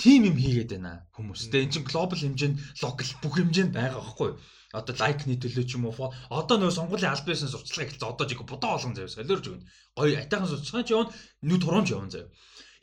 Тим 0.01 0.27
юм 0.27 0.37
хийгээд 0.39 0.75
байна 0.75 1.07
хүмүүс. 1.15 1.51
Тэгээ 1.53 1.65
эн 1.67 1.73
чинь 1.75 1.89
глобал 1.89 2.19
хэмжээнд 2.19 2.57
локал 2.83 3.13
бүх 3.23 3.35
хэмжээнд 3.39 3.73
байгаа 3.75 4.03
байхгүй 4.03 4.29
юу? 4.35 4.39
одоо 4.75 4.95
лайкны 4.99 5.39
төлөө 5.39 5.65
ч 5.71 5.79
юм 5.79 5.87
уу 5.87 6.11
одоо 6.35 6.57
нөө 6.59 6.75
сонгуулийн 6.75 7.15
аль 7.15 7.27
биесийн 7.27 7.51
сурчлагыг 7.51 7.95
хэлсэн 7.95 8.11
одоо 8.11 8.27
жиг 8.27 8.43
бодоо 8.43 8.75
олон 8.75 8.95
заяа 8.99 9.15
солиорж 9.15 9.47
өгнө 9.47 9.67
гоё 9.95 10.19
айтайхан 10.19 10.51
сурчлагын 10.51 10.87
ч 10.87 10.91
явна 10.95 11.15
нүд 11.47 11.63
турамж 11.63 11.89
явна 11.95 12.11
заяа 12.11 12.27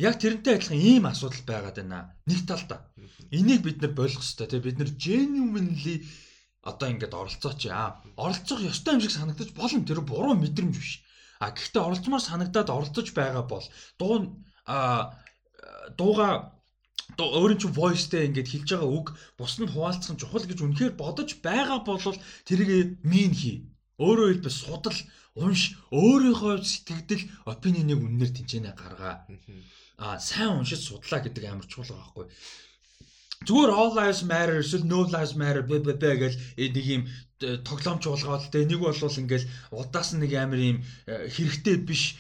яг 0.08 0.15
тэрнтэй 0.22 0.53
адилхан 0.55 0.79
ийм 0.89 1.03
асуудал 1.05 1.43
байгаад 1.50 1.77
байна 1.79 2.00
нэг 2.29 2.39
талдаа 2.50 2.79
Энийг 3.31 3.62
бид 3.63 3.81
нар 3.81 3.93
болох 3.96 4.20
хэрэгтэй 4.20 4.48
тий 4.51 4.60
бид 4.60 4.77
нар 4.79 4.91
genuinely 5.05 5.96
одоо 6.70 6.88
ингээд 6.91 7.13
оролцооч 7.15 7.62
аа 7.72 8.03
оролцох 8.20 8.60
ёстой 8.72 8.93
юм 8.96 9.01
шиг 9.01 9.15
санагдаж 9.15 9.50
болно 9.55 9.88
тэр 9.88 10.01
буруу 10.03 10.36
мэдрэмж 10.36 10.75
биш. 10.75 10.91
А 11.39 11.55
гэхдээ 11.55 11.81
оролцмоор 11.88 12.22
санагдаад 12.22 12.70
оролцож 12.70 13.08
байгаа 13.15 13.43
бол 13.48 13.65
дуу 14.00 14.36
а 14.67 15.15
дууга 15.98 16.27
өөрийн 17.17 17.60
чинь 17.62 17.77
voiceтэй 17.79 18.27
ингээд 18.27 18.51
хэлж 18.51 18.70
байгаа 18.72 18.91
үг 19.00 19.08
хуваалцах 19.39 20.12
нь 20.12 20.22
чухал 20.22 20.46
гэж 20.48 20.60
үнэхээр 20.62 20.93
бодож 21.00 21.29
байгаа 21.48 21.79
бол 21.88 22.17
тэрийг 22.48 23.00
мин 23.12 23.31
хий. 23.41 23.58
Өөрөөр 24.03 24.43
хэлбэл 24.43 24.60
судал 24.60 25.00
унш 25.39 25.62
өөрийнхөө 25.96 26.55
сэтгэгдэл 26.67 27.24
опинионыг 27.51 28.00
үннээр 28.05 28.31
тэнцэнэ 28.36 28.72
гаргаа. 28.75 29.15
Сайн 30.20 30.58
уншиж 30.58 30.81
судлаа 30.88 31.22
гэдэг 31.22 31.43
амар 31.46 31.67
чухал 31.70 31.93
байгаа 31.93 32.05
байхгүй. 32.10 32.25
Зүгээр 33.42 33.72
all 33.74 33.94
lives 33.98 34.22
matter 34.24 34.62
эсвэл 34.62 34.86
no 34.86 35.02
lives 35.10 35.34
matter 35.34 35.66
бэ 35.66 35.82
бэ 35.82 36.12
гэж 36.22 36.34
нэг 36.62 36.86
юм 36.86 37.04
тоглоом 37.66 37.98
чуулгаад 37.98 38.54
те 38.54 38.66
нэг 38.70 38.80
бол 38.80 38.94
ингээл 38.94 39.50
удаас 39.74 40.14
нэг 40.14 40.32
амар 40.38 40.62
юм 40.62 40.78
э, 41.10 41.26
хэрэгтэй 41.26 41.78
биш 41.82 42.14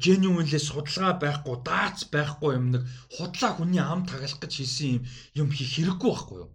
genuinely 0.00 0.58
судалгаа 0.58 1.20
байхгүй 1.22 1.56
даац 1.62 2.08
байхгүй 2.10 2.56
юм 2.56 2.66
нэг 2.74 2.82
худлаа 3.14 3.52
хүний 3.54 3.78
ам 3.78 4.02
таглах 4.08 4.40
гэж 4.42 4.52
хийсэн 4.58 4.88
юм 4.98 5.02
юм 5.46 5.48
хийх 5.52 5.76
хэрэггүй 5.76 6.10
байхгүй 6.10 6.38
юу? 6.42 6.50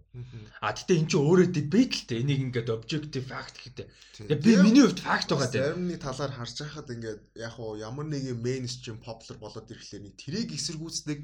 А 0.60 0.74
гэтээ 0.76 0.98
эн 1.00 1.08
чинь 1.08 1.24
өөрөө 1.24 1.48
debate 1.54 1.94
л 1.94 2.06
те 2.10 2.20
энийг 2.20 2.40
ингээд 2.42 2.74
objective 2.74 3.24
fact 3.24 3.56
гэдэг. 3.64 3.86
Тэгээ 4.28 4.44
би 4.44 4.52
миний 4.60 4.84
хувьд 4.84 5.00
fact 5.00 5.32
байгаа 5.32 5.48
те 5.48 5.62
заримны 5.62 5.96
талаар 5.96 6.32
харж 6.36 6.54
байхад 6.58 6.90
ингээд 6.92 7.20
яг 7.38 7.54
уу 7.56 7.80
ямар 7.80 8.06
нэг 8.12 8.22
юм 8.28 8.44
mainstream 8.44 9.00
popular 9.00 9.40
болоод 9.40 9.72
ирэхлээр 9.72 10.04
нэг 10.04 10.14
тэрийг 10.20 10.52
эсэргүүцдэг 10.52 11.18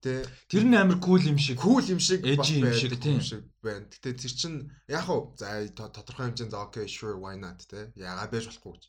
Тэ 0.00 0.24
тэр 0.48 0.64
нь 0.64 0.76
амар 0.76 0.96
кул 0.96 1.20
юм 1.20 1.36
шиг. 1.36 1.60
Кул 1.60 1.84
юм 1.84 2.00
шиг 2.00 2.24
баг 2.24 2.48
юм 2.48 3.20
шиг 3.20 3.44
байна. 3.60 3.84
Гэтэ 3.84 4.16
тэр 4.16 4.32
чин 4.32 4.72
яг 4.88 5.04
хав 5.04 5.36
за 5.36 5.68
тодорхой 5.76 6.32
хэмжээнд 6.32 6.56
за 6.56 6.64
окей 6.64 6.88
sure 6.88 7.20
why 7.20 7.36
not 7.36 7.60
тэ 7.68 7.92
ягаа 8.00 8.32
байж 8.32 8.48
болохгүй 8.48 8.72
гэж. 8.80 8.84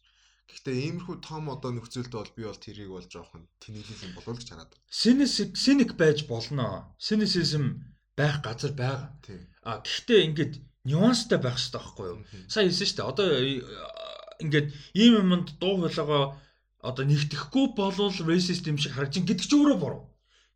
Гэхдээ 0.52 0.78
иймэрхүү 0.88 1.16
том 1.24 1.48
одоо 1.48 1.72
нөхцөлд 1.72 2.12
бол 2.12 2.32
би 2.36 2.44
бол 2.44 2.60
тэрийг 2.60 2.92
бол 2.92 3.08
жоохон 3.08 3.48
тэнэглэл 3.64 4.06
юм 4.08 4.14
болов 4.16 4.36
л 4.36 4.40
гэж 4.40 4.50
хараад. 4.52 4.76
Cynic 4.88 5.56
cynic 5.56 5.92
байж 6.00 6.28
болно. 6.28 6.92
Cynicism 7.00 7.88
байх 8.16 8.44
газар 8.44 8.72
байгаа. 8.76 9.16
А 9.64 9.80
гэхдээ 9.80 10.26
ингээд 10.28 10.54
нюанстай 10.84 11.40
байх 11.40 11.56
хэрэгтэй 11.56 11.80
байхгүй 11.80 12.08
юу? 12.12 12.20
Сайн 12.52 12.68
хэлсэн 12.68 12.88
шүү 12.88 12.98
дээ. 13.00 13.12
Одоо 13.12 13.26
э, 13.32 13.64
ингээд 14.44 14.68
ийм 14.96 15.14
юмд 15.24 15.56
дуу 15.60 15.80
хоолойгоо 15.80 16.36
одоо 16.82 17.06
нэгтгэхгүй 17.06 17.66
болвол 17.78 18.12
racist 18.28 18.68
юм 18.68 18.78
шиг 18.78 18.98
харагдаж 18.98 19.24
гэдэг 19.24 19.48
ч 19.48 19.54
өөрөө 19.56 19.78
буруу. 19.80 20.11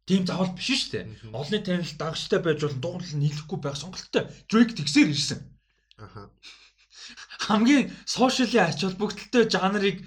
Тийм 0.06 0.22
заавал 0.26 0.54
биш 0.54 0.70
шүү 0.70 0.92
дээ. 0.94 1.34
Олны 1.34 1.60
танил 1.66 1.94
дагчтай 1.98 2.40
байж 2.40 2.62
бол 2.62 2.78
дуугарлал 2.78 3.22
нийлэхгүй 3.26 3.60
байх 3.62 3.78
сонголттой. 3.78 4.30
Drake 4.46 4.78
тэгсээр 4.78 5.10
ирсэн. 5.10 5.42
Аха. 5.98 6.30
Хамгийн 7.42 7.90
сошиалын 8.06 8.70
ач 8.70 8.86
холбогдолтой 8.86 9.50
жанрыг 9.50 10.06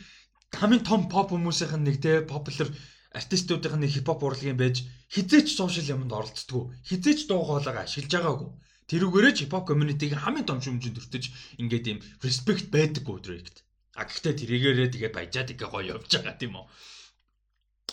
хамгийн 0.54 0.86
том 0.86 1.10
pop 1.10 1.34
хүмүүсийн 1.34 1.82
нэг 1.82 1.98
те 1.98 2.22
popular 2.22 2.70
артистуудын 3.10 3.82
нэг 3.82 3.90
хипхоп 3.98 4.22
урлагийн 4.22 4.54
байж 4.54 4.86
хизээч 5.10 5.58
сошиал 5.58 5.98
юмд 5.98 6.14
оролцдгоо. 6.14 6.70
Хизээч 6.86 7.26
дуу 7.26 7.42
хоолойгоо 7.42 7.82
ашиглаж 7.82 8.12
байгаагүй. 8.14 8.50
Тэрүүгээрээ 8.88 9.34
хипхоп 9.34 9.66
community-г 9.66 10.14
хамгийн 10.14 10.46
том 10.46 10.62
шүмжинд 10.62 10.96
өртөж 11.02 11.24
ингээд 11.58 11.86
юм 11.90 11.98
respect 12.22 12.70
байдаггүй 12.70 13.18
Drake-т. 13.18 13.66
А 13.98 14.06
гэхдээ 14.06 14.34
тэрийгээрээ 14.46 14.88
тэгээд 14.94 15.16
баяжаад 15.18 15.52
ингээ 15.52 15.68
гоё 15.68 15.98
явж 15.98 16.08
байгаа 16.08 16.36
тийм 16.38 16.54
үү. 16.54 16.66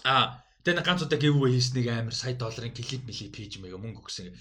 А 0.05 0.45
Тэгээ 0.65 0.81
нэг 0.81 0.88
ганц 0.89 1.05
удаа 1.05 1.22
giveaway 1.22 1.53
хийснийг 1.53 1.88
амар 1.93 2.17
сая 2.17 2.34
долларын 2.34 2.74
клип 2.74 3.05
мили 3.05 3.29
пейж 3.29 3.62
мэйгэ 3.62 3.77
мөнгө 3.77 4.01
өгсөн. 4.01 4.34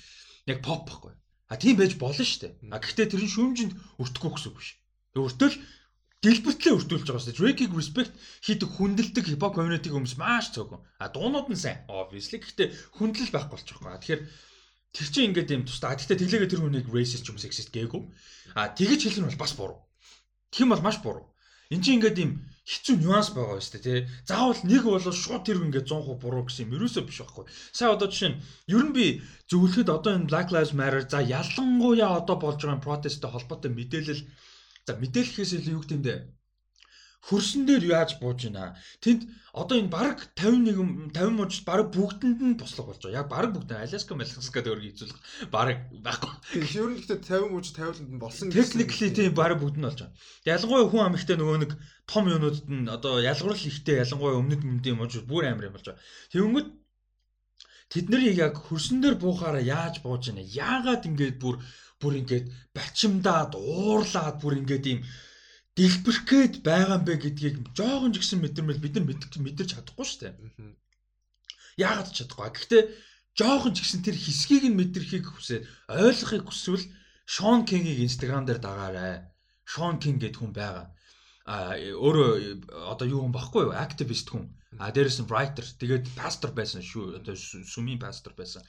Яг 0.49 0.65
pop 0.65 0.89
байхгүй. 0.89 1.13
А 1.53 1.61
тийм 1.61 1.77
байж 1.77 2.01
болно 2.01 2.25
шүү 2.25 2.41
дээ. 2.41 2.53
А 2.73 2.81
гэхдээ 2.81 3.13
тэр 3.13 3.29
нь 3.29 3.35
шүүмжинд 3.37 3.73
өртөхгүй 4.01 4.33
гэсэн 4.33 4.49
үг 4.49 4.57
биш. 4.57 4.81
Тэг 5.13 5.21
өртөл 5.21 5.57
дэлбэртлээ 6.25 6.77
өртүүлж 6.81 7.05
байгаа 7.05 7.21
шүү. 7.29 7.37
Drake-ийг 7.37 7.73
respect 7.77 8.13
хийдэг 8.41 8.69
хүндэлдэг 8.73 9.25
hip 9.29 9.45
hop 9.45 9.53
community 9.53 9.93
хүмүүс 9.93 10.17
маш 10.17 10.49
цөөхөн. 10.57 10.81
А 10.97 11.13
дуунууд 11.13 11.53
нь 11.53 11.61
сайн 11.61 11.85
obviously. 11.93 12.41
Гэхдээ 12.41 12.73
хүндлэл 12.97 13.29
байхгүй 13.29 13.53
болчих 13.61 13.77
واخгүй. 13.85 13.93
А 13.93 14.01
тэгэхээр 14.01 14.23
тэр 14.97 15.09
чинь 15.13 15.29
ингээд 15.29 15.53
юм 15.53 15.69
тустаа. 15.69 15.93
А 15.93 16.01
гэхдээ 16.01 16.25
тэглээгээ 16.25 16.53
тэр 16.57 16.63
хүнийг 16.65 16.89
racist 16.89 17.29
юм 17.29 17.37
sexist 17.37 17.69
гээгүй. 17.69 18.01
А 18.57 18.73
тэгэж 18.73 19.01
хэлэх 19.05 19.21
нь 19.21 19.29
бол 19.29 19.43
бас 19.45 19.53
буруу. 19.53 19.85
Тхиим 20.49 20.73
бол 20.73 20.81
маш 20.81 21.05
буруу. 21.05 21.29
Энд 21.69 21.85
чинь 21.85 22.01
ингээд 22.01 22.17
юм 22.25 22.41
хэцүү 22.65 22.97
нюанс 22.97 23.29
байгаа 23.37 23.61
шүү 23.61 23.73
дээ 23.77 23.85
тий. 23.85 24.01
Заавал 24.29 24.61
нэг 24.65 24.83
бол 24.89 25.05
шууд 25.05 25.43
тэр 25.45 25.61
ингээд 25.69 25.85
100% 25.85 26.23
буруу 26.23 26.45
гэсэн 26.49 26.65
юм 26.65 26.75
ерөөсөө 26.81 27.05
биш 27.05 27.19
байхгүй. 27.21 27.45
Сая 27.77 27.93
одоо 27.93 28.09
жишээ 28.09 28.31
нь 28.33 28.41
ер 28.73 28.83
нь 28.89 28.97
би 28.97 29.07
зөвлөхөд 29.53 29.89
одоо 29.93 30.13
энэ 30.17 30.29
Black 30.33 30.49
Lives 30.49 30.73
Matter 30.73 31.05
за 31.05 31.21
ялангуяа 31.21 32.25
одоо 32.25 32.37
болж 32.41 32.61
байгаа 32.65 32.81
протесттэй 32.81 33.29
холбоотой 33.29 33.69
мэдээлэл 33.69 34.23
за 34.89 34.93
мэдээлэхээс 34.97 35.53
илүү 35.61 35.75
юу 35.77 35.85
бэ? 35.85 36.15
Хөрсөн 37.25 37.65
дээр 37.65 37.85
яаж 37.89 38.21
бууж 38.21 38.45
байна. 38.45 38.77
Тэнд 39.01 39.25
одоо 39.57 39.81
энэ 39.81 39.89
баг 39.89 40.29
51 40.37 41.09
50 41.17 41.33
мужид 41.33 41.65
баг 41.65 41.89
бүгдэнд 41.89 42.41
нь 42.45 42.59
туслах 42.61 42.93
болж 42.93 43.01
байгаа. 43.01 43.21
Яг 43.25 43.29
баг 43.33 43.49
бүгд 43.57 43.73
Аляска 43.73 44.13
Маласка 44.13 44.61
дээр 44.61 44.85
хийцүүлэх 44.85 45.19
баг 45.49 45.89
байхгүй. 46.05 46.33
Ер 46.77 46.89
нь 46.93 47.01
гэхдээ 47.01 47.49
50 47.49 47.49
мужид 47.49 47.77
50-нд 47.81 48.13
нь 48.13 48.21
болсон 48.21 48.53
гэсэн. 48.53 48.61
Technically 48.61 49.11
тийм 49.17 49.33
баг 49.33 49.57
бүгд 49.57 49.81
нь 49.81 49.87
болж 49.89 49.99
байгаа. 50.05 50.17
Ялангуяа 50.45 50.89
хүн 50.93 51.05
амхтай 51.09 51.37
нөгөө 51.41 51.59
нэг 51.65 51.73
том 52.05 52.25
юунуудад 52.29 52.67
нь 52.69 52.93
одоо 52.93 53.15
ялгуурл 53.25 53.69
ихтэй 53.73 54.05
ялангуяа 54.05 54.41
өмнөд 54.45 54.61
мөмдийн 54.61 55.01
мужид 55.01 55.25
бүр 55.25 55.49
амар 55.49 55.73
юм 55.73 55.77
болж 55.81 55.87
байгаа. 55.89 56.05
Тэнгөт 56.29 56.69
тэд 57.89 58.07
нарыг 58.13 58.37
яг 58.37 58.55
хөрсөн 58.69 59.01
дээр 59.01 59.17
буухаараа 59.17 59.65
яаж 59.65 60.05
бууж 60.05 60.29
байна? 60.29 60.45
Яагаад 60.45 61.09
ингэж 61.09 61.41
бүр 61.41 61.57
бүр 61.97 62.21
ингэж 62.21 62.45
бачимдаад 62.77 63.57
уурлаад 63.57 64.37
бүр 64.45 64.61
ингэж 64.61 64.85
ийм 64.93 65.01
дэлбэрх 65.75 66.23
гээд 66.31 66.55
байгаа 66.63 67.03
юм 67.03 67.05
бэ 67.05 67.15
гэдгийг 67.19 67.57
жоохон 67.75 68.15
ч 68.15 68.23
гэсэн 68.23 68.41
мэдэрмэл 68.43 68.83
бид 68.83 68.95
нар 68.95 69.07
мэдэрч 69.11 69.71
чадахгүй 69.75 70.07
шүү 70.07 70.21
дээ. 70.23 70.35
Яагаад 71.83 72.09
ч 72.15 72.23
чадахгүй. 72.23 72.47
Гэхдээ 72.55 72.83
жоохон 73.35 73.75
ч 73.75 73.83
гэсэн 73.83 74.01
тэр 74.07 74.15
хэсгийг 74.15 74.71
нь 74.71 74.79
мэдэрхийг 74.79 75.27
хүсээд 75.27 75.67
ойлгохыг 75.91 76.47
хүсвэл 76.47 76.87
Шон 77.27 77.65
Кингийг 77.67 78.05
Instagram 78.07 78.47
дээр 78.47 78.61
дагаарай. 78.63 79.27
Шон 79.65 79.99
Кинг 79.99 80.23
гэдэг 80.23 80.39
хүн 80.39 80.53
байгаа. 80.55 80.95
А 81.49 81.75
өөрөө 81.77 82.93
одоо 82.93 83.07
юу 83.09 83.25
юм 83.27 83.33
баггүй 83.33 83.67
юу? 83.67 83.75
Активист 83.75 84.29
хүн. 84.31 84.53
А 84.79 84.93
дээрээс 84.93 85.25
нь 85.25 85.29
writer. 85.29 85.65
Тэгээд 85.65 86.15
пастор 86.15 86.53
байсан 86.53 86.85
шүү. 86.85 87.19
Одоо 87.19 87.35
сүмийн 87.35 87.99
пастор 87.99 88.37
байсан. 88.37 88.63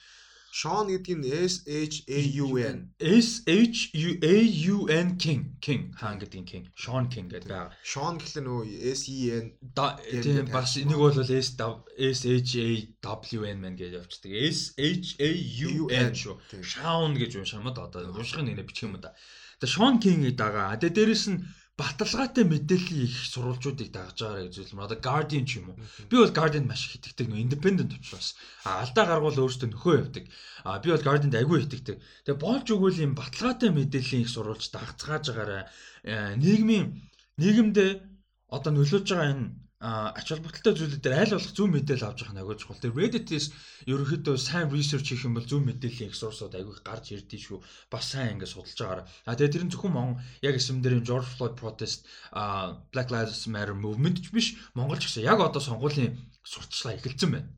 Sean 0.52 0.88
гэдэг 0.88 1.16
нь 1.20 1.26
S 1.26 1.66
H 1.66 2.04
A 2.08 2.20
U 2.42 2.56
N. 2.56 2.92
S 3.00 3.42
H 3.46 3.90
U 3.92 4.10
A 4.22 4.36
U 4.72 4.76
N 4.88 5.16
King. 5.18 5.58
King 5.60 5.92
хаан 5.92 6.18
гэдэг 6.18 6.40
нь 6.40 6.48
King. 6.48 6.64
Sean 6.74 7.08
King 7.12 7.28
гэдэг 7.28 7.50
байгаа. 7.50 7.74
Sean 7.82 8.16
гэхэл 8.16 8.46
нөгөө 8.46 8.64
S 8.94 9.00
E 9.10 9.18
N 9.36 9.46
тийм 10.22 10.48
бас 10.48 10.76
нэг 10.80 10.96
бол 10.96 11.12
S 11.12 11.56
S 11.58 12.20
H 12.24 12.52
A 12.62 12.68
W 13.04 13.40
N 13.44 13.58
man 13.60 13.76
гэж 13.76 13.98
явцдаг. 14.00 14.32
S 14.32 14.72
H 14.78 15.20
A 15.20 15.30
U 15.66 15.90
N 15.92 16.12
шүү. 16.14 16.36
Sean 16.62 17.18
гэж 17.18 17.42
уншамад 17.42 17.76
одоо 17.76 18.08
унших 18.14 18.40
нэг 18.46 18.62
бичих 18.64 18.88
юм 18.88 18.96
да. 19.02 19.12
Тэгээ 19.60 19.74
Sean 19.74 20.00
King 20.00 20.24
гэдэг 20.24 20.40
байгаа. 20.40 20.80
Тэгээ 20.80 20.96
дээрэс 20.96 21.26
нь 21.32 21.40
баталгаатай 21.76 22.44
мэдээллийн 22.48 23.04
их 23.04 23.16
сурвалжуудыг 23.28 23.92
дагж 23.92 24.24
байгаарэ 24.24 24.48
гэж 24.48 24.56
үзлээ. 24.64 24.84
Одоо 24.88 24.96
Guardian 24.96 25.44
ч 25.44 25.60
юм 25.60 25.76
уу. 25.76 25.76
Би 26.08 26.16
бол 26.16 26.32
Guardian 26.32 26.64
маш 26.64 26.88
их 26.88 26.96
итгэдэг 26.96 27.28
нөө 27.28 27.44
independent 27.44 27.92
учраас. 27.92 28.32
А 28.64 28.80
алдаа 28.80 29.04
гаргуул 29.04 29.44
өөртөө 29.44 29.68
нөхөө 29.76 29.94
явдаг. 30.00 30.24
А 30.64 30.80
би 30.80 30.88
бол 30.88 31.04
Guardian-д 31.04 31.36
агүй 31.36 31.68
итгэдэг. 31.68 32.00
Тэгээ 32.24 32.40
болж 32.40 32.66
өгвөл 32.72 33.04
юм 33.04 33.12
баталгаатай 33.12 33.70
мэдээллийн 33.76 34.24
их 34.24 34.32
сурвалж 34.32 34.64
дагцгааж 34.72 35.24
байгаарэ 35.28 35.68
нийгмийн 36.40 36.96
нийгэмдээ 37.36 37.90
одоо 38.48 38.72
нөлөөж 38.72 39.06
байгаа 39.12 39.32
энэ 39.36 39.65
ач 39.76 40.32
холбогдолтой 40.32 40.72
зүйлүүд 40.72 41.04
дээр 41.04 41.20
аль 41.20 41.34
болох 41.36 41.52
зөв 41.52 41.68
мэдээлэл 41.68 42.08
авч 42.08 42.24
явах 42.24 42.32
нь 42.32 42.40
агуулж 42.40 42.60
чухал. 42.64 42.80
Тэр 42.80 42.96
Reddit-ээс 42.96 43.46
ерөнхийдөө 43.84 44.36
сайн 44.40 44.72
research 44.72 45.12
хийх 45.12 45.28
юм 45.28 45.36
бол 45.36 45.44
зөв 45.44 45.60
мэдээллийн 45.60 46.08
их 46.08 46.16
сурсууд 46.16 46.56
аягүй 46.56 46.80
гарч 46.80 47.12
ирдээ 47.12 47.40
шүү. 47.44 47.60
Бас 47.92 48.08
сайн 48.08 48.40
ингэ 48.40 48.48
судалж 48.48 48.72
байгаараа. 48.72 49.06
А 49.28 49.36
тэгээ 49.36 49.52
тэр 49.52 49.64
нь 49.68 49.72
зөвхөн 49.76 49.92
Монгол 49.92 50.24
яг 50.40 50.56
эсэм 50.56 50.80
дээр 50.80 51.04
George 51.04 51.28
Floyd 51.28 51.60
protest 51.60 52.08
а 52.32 52.80
Black 52.88 53.12
Lives 53.12 53.44
Matter 53.52 53.76
movement 53.76 54.24
ч 54.24 54.32
биш 54.32 54.56
Монгол 54.72 54.96
ч 54.96 55.12
гэсэн 55.12 55.28
яг 55.28 55.44
одоо 55.44 55.60
сонгуулийн 55.60 56.16
сурталчилгаа 56.40 56.96
эхэлсэн 56.96 57.30
байна. 57.36 57.48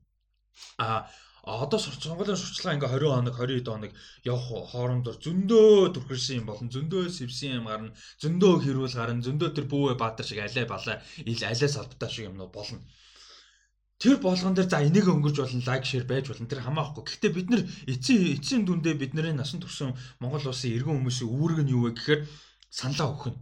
А 0.82 1.06
одоо 1.48 1.78
сонгуулийн 1.80 2.36
сурчлага 2.36 2.76
ингээ 2.76 2.92
20 2.92 3.08
хоног 3.08 3.34
20 3.40 3.64
хоног 3.64 3.92
явах 4.24 4.68
хоорондор 4.72 5.16
зөндөө 5.24 5.96
түрхэрсэн 5.96 6.44
юм 6.44 6.46
болон 6.50 6.68
зөндөө 6.68 7.08
сэвсэн 7.08 7.56
юм 7.58 7.66
гарна 7.72 7.90
зөндөө 8.22 8.52
хэрүүл 8.64 8.96
гарна 9.00 9.24
зөндөө 9.24 9.48
тэр 9.56 9.66
бүүвэ 9.72 9.94
баатар 9.96 10.26
шиг 10.28 10.44
алай 10.44 10.66
балай 10.68 10.96
ил 11.24 11.42
алай 11.48 11.68
салбтаа 11.72 12.08
шиг 12.12 12.28
юмнууд 12.28 12.52
болно. 12.52 12.84
Тэр 13.96 14.20
болгон 14.20 14.54
дээр 14.54 14.68
за 14.68 14.84
энийг 14.84 15.08
өнгөрж 15.08 15.36
болно 15.40 15.64
лайк 15.64 15.84
шеэр 15.88 16.04
байж 16.04 16.28
болно. 16.28 16.46
Тэр 16.46 16.60
хамаахгүй 16.62 17.02
гэхдээ 17.08 17.32
бид 17.32 17.48
нар 17.50 17.62
эцсийн 17.92 18.36
эцсийн 18.36 18.62
дүндээ 18.68 18.94
бидний 19.00 19.32
насан 19.32 19.58
турш 19.64 19.88
Монгол 20.20 20.44
улсын 20.52 20.76
иргэн 20.76 21.00
хүмүүсийн 21.00 21.32
үүрэг 21.32 21.60
нь 21.64 21.72
юу 21.74 21.88
вэ 21.88 21.96
гэхээр 21.96 22.20
саналаа 22.70 23.08
өгөх 23.10 23.26
нь. 23.32 23.38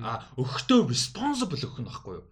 А 0.00 0.24
өгөхдөө 0.40 0.88
responsible 0.88 1.60
өгөх 1.60 1.80
нь 1.82 1.90
баггүй 1.90 2.14
юу 2.22 2.26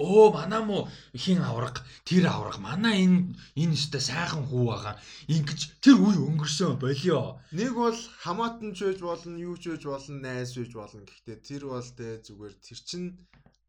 Өө 0.00 0.32
манаа 0.32 0.62
мó 0.64 0.78
хин 1.12 1.44
авраг 1.44 1.84
тэр 2.08 2.24
авраг 2.32 2.56
манаа 2.56 2.96
энэ 3.04 3.36
энэ 3.60 3.76
өстэй 3.76 4.00
сайхан 4.00 4.48
хүү 4.48 4.64
байгаа. 4.72 4.94
Ингиж 5.28 5.60
тэр 5.84 6.00
үе 6.00 6.16
өнгөрсөн 6.16 6.80
болио. 6.80 7.36
Нэг 7.52 7.72
бол 7.76 7.98
хамаатан 8.24 8.72
ч 8.72 8.88
байж 8.88 9.00
болно, 9.04 9.36
юу 9.36 9.56
ч 9.60 9.68
байж 9.68 9.84
болно, 9.84 10.16
найз 10.24 10.56
байж 10.56 10.72
болно. 10.72 11.04
Гэхдээ 11.04 11.38
тэр 11.44 11.62
бол 11.68 11.88
тэ 11.98 12.24
зүгээр 12.24 12.54
тэр 12.64 12.78
чин 12.88 13.02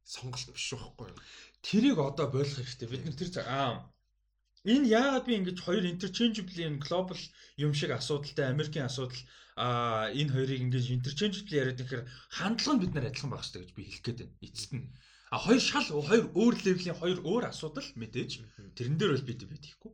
сонголт 0.07 0.49
биш 0.55 0.67
байхгүй 0.71 1.07
юу? 1.11 1.19
Тэрийг 1.67 1.97
одоо 1.99 2.27
болох 2.31 2.55
хэрэгтэй. 2.55 2.87
Бид 2.87 3.03
нар 3.05 3.17
тэр 3.19 3.47
аа 3.47 3.71
энэ 4.71 4.87
яагаад 4.87 5.25
би 5.27 5.33
ингэж 5.35 5.57
хоёр 5.65 5.83
interchangeable 5.83 6.79
global 6.85 7.19
юм 7.57 7.71
шиг 7.73 7.91
асуудалтай 7.91 8.45
Америкийн 8.53 8.87
асуудал 8.87 9.21
а 9.57 10.09
энэ 10.19 10.31
хоёрыг 10.31 10.59
ингэж 10.63 10.85
интерченжлээ 10.95 11.59
яриад 11.61 11.83
ихээр 11.83 12.03
хандлага 12.37 12.73
нь 12.75 12.81
бид 12.83 12.93
нар 12.93 13.05
адилхан 13.09 13.31
байх 13.31 13.43
хэрэгтэй 13.43 13.61
гэж 13.61 13.71
би 13.75 13.83
хэлэх 13.83 14.03
гээд 14.05 14.19
байна. 14.21 14.37
Эцэст 14.47 14.71
нь. 14.77 14.85
А 15.33 15.39
хоёр 15.39 15.61
шал 15.63 15.87
хоёр 16.09 16.25
өөр 16.35 16.55
левлийн 16.65 16.97
хоёр 16.99 17.19
өөр 17.23 17.43
асуудал 17.47 17.87
мэдээж 17.95 18.31
тэрэн 18.75 18.97
дээр 18.99 19.15
бол 19.15 19.27
бид 19.31 19.63
хийхгүй. 19.63 19.93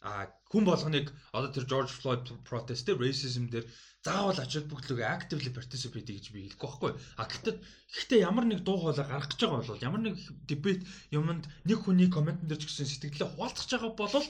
А 0.00 0.32
хүн 0.48 0.64
болгоныг 0.64 1.12
одоо 1.36 1.50
тэр 1.52 1.68
George 1.68 1.92
Floyd 1.92 2.24
protest 2.48 2.88
дээр 2.88 3.02
racism 3.04 3.52
дээр 3.52 3.66
заавал 4.00 4.40
ач 4.40 4.56
холбогдлого 4.56 5.04
actively 5.04 5.52
participate 5.52 6.08
гэж 6.08 6.32
би 6.32 6.48
хэлэхгүй 6.48 6.68
байхгүй. 6.70 6.92
А 7.20 7.28
гэхдээ 7.28 7.54
гэхдээ 7.60 8.20
ямар 8.24 8.44
нэг 8.48 8.64
дуу 8.64 8.78
хоолой 8.80 9.04
гаргах 9.04 9.28
гэж 9.28 9.40
байгаа 9.44 9.60
бол 9.68 9.86
ямар 9.88 10.02
нэг 10.06 10.16
debate 10.48 10.86
юмд 11.12 11.44
нэг 11.68 11.78
хүний 11.84 12.08
комментэн 12.08 12.48
дээр 12.48 12.62
ч 12.62 12.64
гэсэн 12.72 12.88
сэтгэлээ 12.88 13.28
хуваалцах 13.36 13.68
байгаа 13.68 13.92
бол 13.92 14.26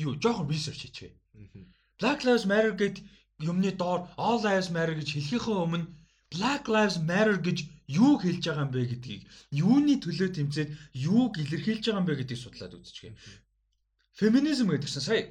юу 0.00 0.12
жоохон 0.22 0.48
research 0.48 0.88
хийчихвээ. 0.88 1.12
Black 2.00 2.24
Lives 2.24 2.46
Matter 2.48 2.72
гэд 2.72 2.96
юмны 3.42 3.70
доор 3.76 4.08
All 4.16 4.40
Lives 4.46 4.70
Matter 4.72 4.96
гэж 4.96 5.08
хэлхийнхээ 5.12 5.58
өмнө 5.60 5.92
Black 6.32 6.64
Lives 6.72 6.96
Matter 6.96 7.36
гэж 7.36 7.58
юу 8.00 8.16
хэлж 8.22 8.42
байгаа 8.46 8.64
юм 8.66 8.72
бэ 8.72 8.82
гэдгийг 8.92 9.22
юуны 9.52 9.94
төлөө 10.00 10.28
тэмцээд 10.36 10.70
юуг 10.96 11.32
илэрхийлж 11.42 11.84
байгаа 11.84 12.00
юм 12.00 12.08
бэ 12.08 12.18
гэдгийг 12.20 12.40
судлаад 12.40 12.76
үзчихье. 12.78 13.16
Феминизм 14.20 14.70
гэдэг 14.72 14.88
чинь 14.88 15.06
сая 15.08 15.22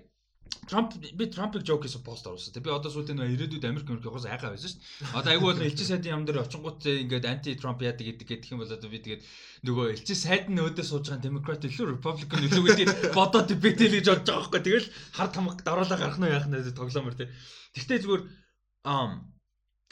Трамп 0.67 0.93
би 1.17 1.25
Трампыг 1.25 1.63
жок 1.65 1.83
гэсэн 1.83 2.03
пост 2.03 2.27
оруулсан. 2.27 2.61
Би 2.61 2.69
одоо 2.69 2.91
сүүлдээ 2.91 3.17
нөө 3.17 3.33
ирээдүйд 3.33 3.65
Америк 3.65 3.89
Америк 3.89 4.05
явахаас 4.05 4.27
айгаа 4.29 4.51
байсан 4.53 4.69
шүү 4.69 4.83
дээ. 4.83 5.15
Одоо 5.17 5.31
айгүй 5.33 5.47
бол 5.47 5.65
элчин 5.65 5.87
сайдын 5.89 6.11
ям 6.11 6.25
дээр 6.27 6.43
очингууд 6.43 6.85
ингээд 6.85 7.25
анти 7.25 7.55
Трамп 7.57 7.81
яадаг 7.81 8.05
гэдэг 8.05 8.27
гэх 8.29 8.51
юм 8.51 8.61
бол 8.61 8.75
одоо 8.75 8.89
би 8.91 8.99
тэгээд 9.01 9.25
нөгөө 9.65 9.85
элчин 9.95 10.19
сайд 10.19 10.45
нь 10.51 10.61
өөдөө 10.61 10.85
сууж 10.85 11.05
байгаа 11.07 11.23
Демократ 11.23 11.65
илүү 11.65 11.87
Republican 11.95 12.45
илүү 12.45 12.63
гэдэг 12.67 12.87
бодоод 13.15 13.47
дебетэл 13.49 13.95
гэж 13.95 14.05
бодож 14.11 14.27
байгаа 14.27 14.43
байхгүй. 14.43 14.61
Тэгэл 14.61 14.87
хар 15.17 15.29
тамга 15.33 15.63
даруулаа 15.65 15.97
гарах 15.97 16.19
нь 16.19 16.29
яах 16.29 16.47
нь 16.51 16.77
тоглоомор 16.77 17.15
тий. 17.17 17.27
Гэхдээ 17.73 17.99
зүгээр 18.05 18.23
ам 18.85 19.30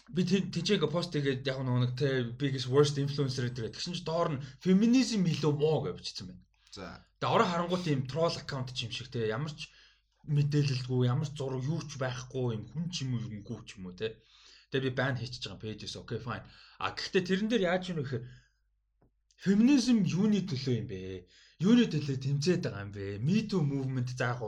би 0.10 0.26
тийчээг 0.26 0.90
пост 0.90 1.14
тэгээд 1.14 1.46
яг 1.46 1.62
нэг 1.62 1.94
те 1.94 2.26
biggest 2.34 2.68
worst 2.74 2.98
influencer 2.98 3.46
гэдэг. 3.46 3.78
Тэгсэн 3.78 3.94
чинь 3.94 4.10
доор 4.10 4.30
нь 4.34 4.44
феминизм 4.66 5.22
илүү 5.26 5.54
муу 5.54 5.86
гэж 5.86 5.96
бичсэн 6.02 6.26
байна. 6.34 6.42
За. 6.74 7.06
Тэгээ 7.22 7.36
орон 7.36 7.50
харангуут 7.50 7.86
ийм 7.86 8.02
troll 8.10 8.34
аккаунт 8.34 8.74
ч 8.74 8.90
юм 8.90 8.92
шиг 8.92 9.14
те 9.14 9.30
ямар 9.30 9.54
ч 9.54 9.70
мэдээлэлгүй 10.26 11.10
ямар 11.10 11.30
ч 11.30 11.38
зураг 11.38 11.62
юу 11.62 11.82
ч 11.86 12.02
байхгүй 12.02 12.58
юм 12.58 12.66
хүн 12.74 12.86
ч 12.90 13.06
юм 13.06 13.18
уу 13.18 13.30
юмгүй 13.30 13.60
ч 13.70 13.78
юм 13.78 13.90
уу 13.90 13.94
те. 13.94 14.18
Тэгээ 14.74 14.90
би 14.90 14.98
бан 14.98 15.18
хийчихэж 15.18 15.46
байгаа 15.46 15.62
пэйжээс 15.62 15.96
окей 16.02 16.20
fine. 16.22 16.46
А 16.82 16.94
гэхдээ 16.94 17.24
тэрэн 17.26 17.50
дээр 17.50 17.68
яаж 17.70 17.84
юм 17.94 18.02
бэ 18.02 18.04
гэхээр 18.06 18.26
феминизм 19.46 19.98
юуны 20.06 20.42
төлөө 20.46 20.76
юм 20.82 20.88
бэ? 20.90 21.00
Юуны 21.66 21.86
төлөө 21.92 22.18
тэмцээд 22.24 22.64
байгаа 22.66 22.86
юм 22.88 22.92
бэ? 22.96 23.06
Me 23.28 23.38
too 23.50 23.62
movement 23.72 24.10
за 24.16 24.32
яг 24.32 24.40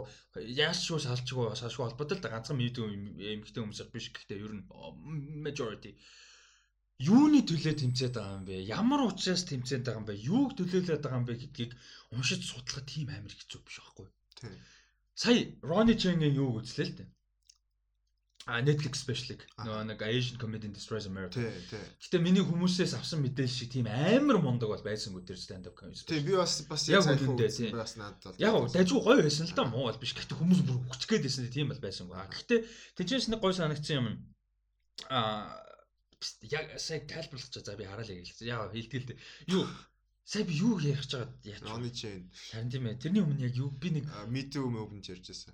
яаж 0.62 0.80
шүү 0.88 1.00
салчгүй 1.06 1.48
салшгүй 1.60 1.84
холбоотой 1.86 2.18
л 2.18 2.32
ганцхан 2.34 2.58
Me 2.62 2.68
too 2.76 2.88
эмэгтэй 2.88 3.62
хүмүүс 3.62 3.82
биш 3.92 4.08
гэхдээ 4.16 4.40
ер 4.46 4.54
нь 4.56 4.64
majority 5.46 5.92
юуны 7.02 7.42
төлөө 7.50 7.74
тэмцээд 7.82 8.14
байгаа 8.16 8.38
юм 8.38 8.46
бэ? 8.46 8.56
Ямар 8.80 9.02
учраас 9.10 9.44
тэмцээд 9.50 9.84
байгаа 9.86 10.02
юм 10.02 10.08
бэ? 10.10 10.22
Юуг 10.34 10.50
төлөөлөд 10.58 11.02
байгаа 11.02 11.20
юм 11.22 11.28
бэ 11.28 11.36
гэдгийг 11.42 11.72
уншиж 12.14 12.42
судлахад 12.46 12.86
тийм 12.86 13.10
амар 13.10 13.34
хэцүү 13.34 13.60
биш 13.66 13.78
байхгүй. 13.82 14.08
Тийм. 14.38 14.54
Сая 15.22 15.42
Ronnie 15.70 15.98
Chang-ийн 16.02 16.38
юуг 16.38 16.62
үзлээ 16.62 16.88
л 16.88 16.96
дээ. 17.02 17.10
А 18.50 18.58
Netflix 18.66 19.04
special-ыг 19.06 19.44
нөгөө 19.62 19.84
нэг 19.92 20.02
Asian 20.02 20.38
Comedian 20.42 20.74
Destroys 20.74 21.06
America. 21.06 21.38
Тий, 21.38 21.54
тий. 21.70 21.82
Гэтэ 22.02 22.18
миний 22.26 22.42
хүмүүсээс 22.42 22.98
авсан 22.98 23.22
мэдээлэл 23.22 23.54
шиг 23.54 23.70
тийм 23.70 23.86
амар 23.86 24.42
мундаг 24.42 24.74
бол 24.74 24.82
байсангүй 24.82 25.22
тэр 25.22 25.38
stand 25.38 25.70
up 25.70 25.78
comedy. 25.78 26.02
Тий, 26.10 26.26
би 26.26 26.34
бас 26.34 26.66
бас 26.66 26.90
яг 26.90 27.06
үнэндээ 27.06 27.70
бас 27.78 27.94
надад 28.02 28.34
бол. 28.34 28.42
Яг 28.42 28.58
дажгүй 28.74 28.98
гоё 29.06 29.22
байсан 29.22 29.46
л 29.46 29.54
да 29.54 29.66
муу 29.70 29.86
бол 29.86 30.02
биш. 30.02 30.18
Гэтэ 30.18 30.34
хүмүүс 30.34 30.62
бүр 30.66 30.82
хүчгээд 30.90 31.26
байсан 31.30 31.54
тийм 31.54 31.70
бол 31.70 31.86
байсангүй. 31.86 32.18
А 32.18 32.26
гэтэ 32.34 32.66
тэжээс 32.98 33.30
нэг 33.30 33.46
гоё 33.46 33.54
санагдсан 33.54 33.98
юм. 34.02 34.08
А 35.14 35.54
яг 36.50 36.82
сая 36.82 37.06
тайлбарлах 37.06 37.54
чаа 37.54 37.62
за 37.62 37.78
би 37.78 37.86
хараалаа 37.86 38.18
хэлсэн. 38.18 38.50
Яг 38.50 38.74
хэлтгэл 38.74 39.06
дээ. 39.06 39.22
Юу 39.54 39.70
Сая 40.26 40.46
би 40.46 40.54
юу 40.58 40.80
ярих 40.80 41.02
гэж 41.02 41.14
байгаа 41.14 41.30
яач. 41.44 41.62
Ноны 41.66 41.90
чэйн. 41.92 42.30
Харин 42.54 42.70
тийм 42.72 42.86
ээ. 42.88 43.02
Тэрний 43.02 43.22
өмнө 43.26 43.42
яг 43.42 43.54
юу 43.58 43.70
би 43.74 43.90
нэг 43.90 44.06
митүү 44.30 44.70
мөвгөнж 44.70 45.12
ярьжсэн. 45.12 45.54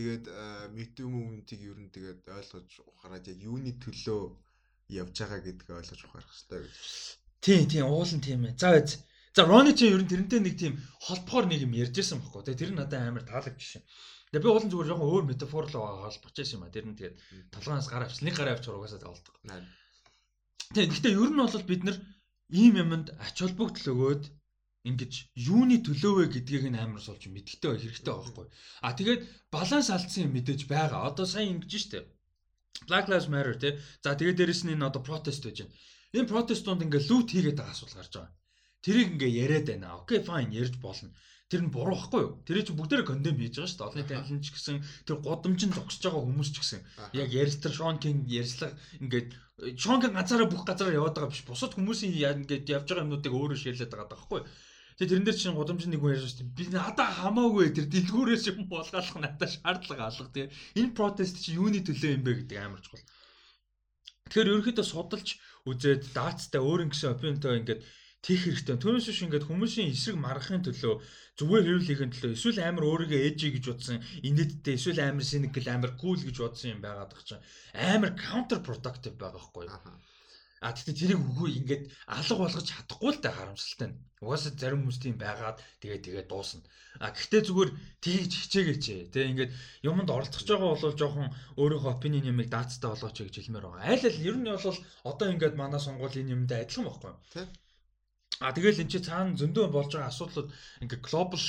Тэгээд 0.00 0.26
митүү 0.72 1.08
мөвгөнтийг 1.12 1.60
ер 1.60 1.76
нь 1.76 1.92
тэгээд 1.92 2.24
ойлгож 2.32 2.70
ухаарад 2.88 3.28
яг 3.28 3.38
юуны 3.44 3.76
төлөө 3.76 4.22
явж 4.96 5.14
байгаа 5.20 5.40
гэдгийг 5.44 5.76
ойлгож 5.76 6.00
ухаарах 6.08 6.32
хэрэгтэй 6.32 6.60
гэж. 6.64 6.76
Тийм 7.44 7.64
тийм 7.68 7.84
уулын 7.92 8.20
тийм 8.24 8.48
ээ. 8.48 8.56
За 8.56 8.80
За 9.36 9.44
Рони 9.46 9.76
ч 9.78 9.86
ер 9.86 10.02
нь 10.02 10.10
тэрнтэй 10.10 10.40
нэг 10.42 10.54
тийм 10.58 10.74
холбохоор 11.06 11.46
нэг 11.46 11.62
юм 11.62 11.76
ярьжсэн 11.78 12.18
байхгүй. 12.18 12.50
Тэгээ 12.50 12.60
тэр 12.66 12.70
нь 12.74 12.80
надад 12.82 12.98
амар 12.98 13.22
таалагдчихшин. 13.22 13.86
Тэгээ 14.34 14.42
би 14.42 14.50
уулын 14.50 14.70
зүгээр 14.74 14.88
жоохон 14.90 15.06
өөр 15.06 15.24
метафорлоо 15.30 15.82
холбож 16.02 16.34
байсан 16.34 16.56
юм 16.58 16.66
а. 16.66 16.74
Тэр 16.74 16.86
нь 16.90 16.98
тэгээд 16.98 17.16
толгоноос 17.54 17.86
гар 17.86 18.02
авч, 18.10 18.26
нэг 18.26 18.34
гар 18.34 18.50
авч 18.50 18.64
угаасаа 18.66 18.98
тавалдаг. 18.98 19.34
Тийм. 20.74 20.90
Гэхдээ 20.90 21.14
ер 21.14 21.30
нь 21.30 21.38
бол 21.38 21.70
бид 21.70 21.82
нар 21.86 21.98
ийм 22.50 22.74
юмд 22.82 23.06
ач 23.22 23.36
холбогдол 23.38 23.86
өгөөд 23.94 24.24
ингэж 24.88 25.12
юуны 25.36 25.76
төлөө 25.84 26.12
вэ 26.16 26.24
гэдгийг 26.34 26.64
нь 26.72 26.80
амар 26.80 27.02
суулж 27.04 27.28
мэдхтэй 27.28 27.76
хэрэгтэй 27.76 28.14
байхгүй. 28.16 28.46
А 28.80 28.96
тэгээд 28.96 29.20
баланс 29.52 29.88
алдсан 29.92 30.24
юм 30.26 30.32
мэдээж 30.40 30.64
байгаа. 30.72 31.04
Одоо 31.08 31.26
сайн 31.28 31.60
ингэж 31.60 31.72
штэ. 31.84 32.08
Black 32.88 33.06
Lives 33.12 33.28
Matter 33.28 33.56
тий. 33.60 33.72
За 34.00 34.16
тэгээд 34.16 34.38
дээрэс 34.40 34.64
нь 34.64 34.72
энэ 34.74 34.88
одоо 34.88 35.02
протест 35.04 35.44
байж 35.44 35.58
байна. 35.60 35.76
Энэ 36.16 36.32
протестууд 36.32 36.80
ингээ 36.84 37.02
лут 37.12 37.28
хийгээд 37.28 37.58
байгаа 37.60 37.74
асуудал 37.76 37.98
гарч 38.00 38.12
байгаа. 38.16 38.32
Тэрийг 38.80 39.08
ингээ 39.14 39.32
яриад 39.44 39.66
байна. 39.68 40.00
Окей, 40.00 40.20
fine 40.24 40.52
ярьж 40.56 40.74
болно. 40.80 41.12
Тэр 41.50 41.60
нь 41.66 41.74
буруу 41.74 41.98
байхгүй 41.98 42.20
юу? 42.24 42.32
Тэрийг 42.46 42.66
чи 42.66 42.72
бүгдээрээ 42.78 43.10
кондем 43.10 43.36
хийж 43.36 43.54
байгаа 43.58 43.68
шүү 43.68 43.78
дээ. 43.78 43.86
Олонний 43.90 44.08
танилан 44.08 44.40
ч 44.40 44.48
гэсэн 44.54 44.76
тэр 45.06 45.16
годомжин 45.18 45.74
зогсож 45.74 46.02
байгаа 46.08 46.22
хүмүүс 46.24 46.50
ч 46.54 46.56
гэсэн 46.62 46.80
яг 47.20 47.28
ярилцлага 47.34 47.76
Шон 47.76 47.98
Кинг 47.98 48.22
ярьцлага 48.30 48.78
ингээд 49.02 49.28
Шон 49.82 49.98
Кинг 50.00 50.14
ганцаараа 50.14 50.48
бүх 50.48 50.62
газараа 50.62 50.94
яваад 50.94 51.14
байгаа 51.18 51.34
биш. 51.34 51.42
Бусад 51.42 51.74
хүмүүсийн 51.74 52.14
ингээд 52.46 52.70
явж 52.70 52.86
байгаа 52.86 53.04
юмнуудыг 53.04 53.34
өөрөө 53.34 53.58
ширлээд 53.58 53.90
байгаа 53.90 54.14
байхгүй 54.14 54.38
юу? 54.40 54.48
Тэгээ 55.00 55.16
тэрэн 55.16 55.24
дээр 55.24 55.38
чинь 55.40 55.56
годомжин 55.56 55.96
нэг 55.96 56.04
хүн 56.04 56.12
ярьж 56.12 56.36
байна. 56.36 56.52
Би 56.60 56.64
надаа 56.68 57.08
хамаагүй 57.08 57.72
тэр 57.72 57.88
дэлгүүрээс 57.88 58.52
юм 58.52 58.68
болгоох 58.68 59.16
надад 59.16 59.48
шаардлага 59.48 60.12
алга 60.12 60.28
тий. 60.28 60.52
Энэ 60.76 60.92
протест 60.92 61.40
чи 61.40 61.56
юуны 61.56 61.80
төлөө 61.80 62.20
юм 62.20 62.22
бэ 62.28 62.44
гэдэг 62.44 62.58
амар 62.60 62.84
чухал. 62.84 63.00
Тэгэхээр 64.28 64.50
ерөнхийдөө 64.60 64.84
судалж 64.84 65.40
үзээд 65.64 66.12
даацтай 66.12 66.60
өөр 66.60 66.84
ингэсэн 66.84 67.16
опинтой 67.16 67.64
ингээд 67.64 67.80
тех 68.20 68.40
хэрэгтэй. 68.44 68.76
Түүнээс 68.76 69.08
биш 69.08 69.20
ингээд 69.24 69.48
хүмүүсийн 69.48 69.88
эсрэг 69.88 70.20
маргахын 70.20 70.68
төлөө 70.68 70.94
зүгээр 71.40 71.64
хэрүүлэхийн 71.64 72.12
төлөө 72.12 72.36
эсвэл 72.36 72.60
амар 72.60 72.84
өөрийгөө 72.84 73.20
эжи 73.24 73.48
гэж 73.56 73.64
бодсон 73.72 74.04
инээдтэй 74.20 74.76
эсвэл 74.76 75.00
амар 75.00 75.24
cynical 75.24 75.66
амар 75.72 75.92
cool 75.96 76.20
гэж 76.20 76.36
бодсон 76.44 76.76
юм 76.76 76.84
байгаад 76.84 77.16
байгаа 77.16 77.24
чинь 77.24 77.44
амар 77.72 78.12
counter 78.20 78.60
productive 78.60 79.16
байгаа 79.16 79.40
хгүй. 79.40 79.64
А 80.60 80.76
тэгтээ 80.76 80.96
тэрийг 81.00 81.20
үгүй 81.24 81.50
ингээд 81.60 81.84
алга 82.04 82.36
болгож 82.36 82.66
чадахгүй 82.68 83.10
л 83.16 83.22
да 83.24 83.32
харамсалтай 83.32 83.88
нь. 83.88 84.00
Угаасаа 84.20 84.52
зарим 84.60 84.84
хүмүүс 84.84 85.00
тийм 85.00 85.16
байгаад 85.16 85.56
тэгээ 85.80 86.00
тэгээ 86.04 86.24
дуусна. 86.28 86.60
А 87.00 87.08
гэхдээ 87.16 87.42
зүгээр 87.48 87.70
тгийж 88.04 88.32
хичээгээч. 88.44 88.84
Тэ 89.08 89.30
ингээд 89.32 89.52
юмд 89.88 90.08
оролцож 90.12 90.44
байгаа 90.44 90.76
бол 90.76 91.00
жоохон 91.00 91.32
өөрийнхөө 91.56 91.92
opinion 91.96 92.28
юмыг 92.28 92.52
даацтай 92.52 92.92
болгооч 92.92 93.16
гэж 93.24 93.34
хэлмээр 93.40 93.64
байгаа. 93.72 93.88
Айл 93.88 94.04
ал 94.04 94.20
ер 94.28 94.36
нь 94.36 94.52
бол 94.52 94.78
одоо 95.08 95.26
ингээд 95.32 95.56
манай 95.56 95.80
сонгуулийн 95.80 96.32
юмд 96.36 96.52
адилхан 96.52 96.84
байхгүй. 96.84 97.12
Тэ 97.32 97.48
А 98.40 98.52
тэгэл 98.56 98.80
эн 98.84 98.88
чи 98.92 99.00
цаана 99.04 99.36
зөндөө 99.36 99.68
болж 99.68 99.92
байгаа 99.92 100.12
асуудлууд 100.12 100.48
ингээ 100.80 101.00
глобал 101.04 101.44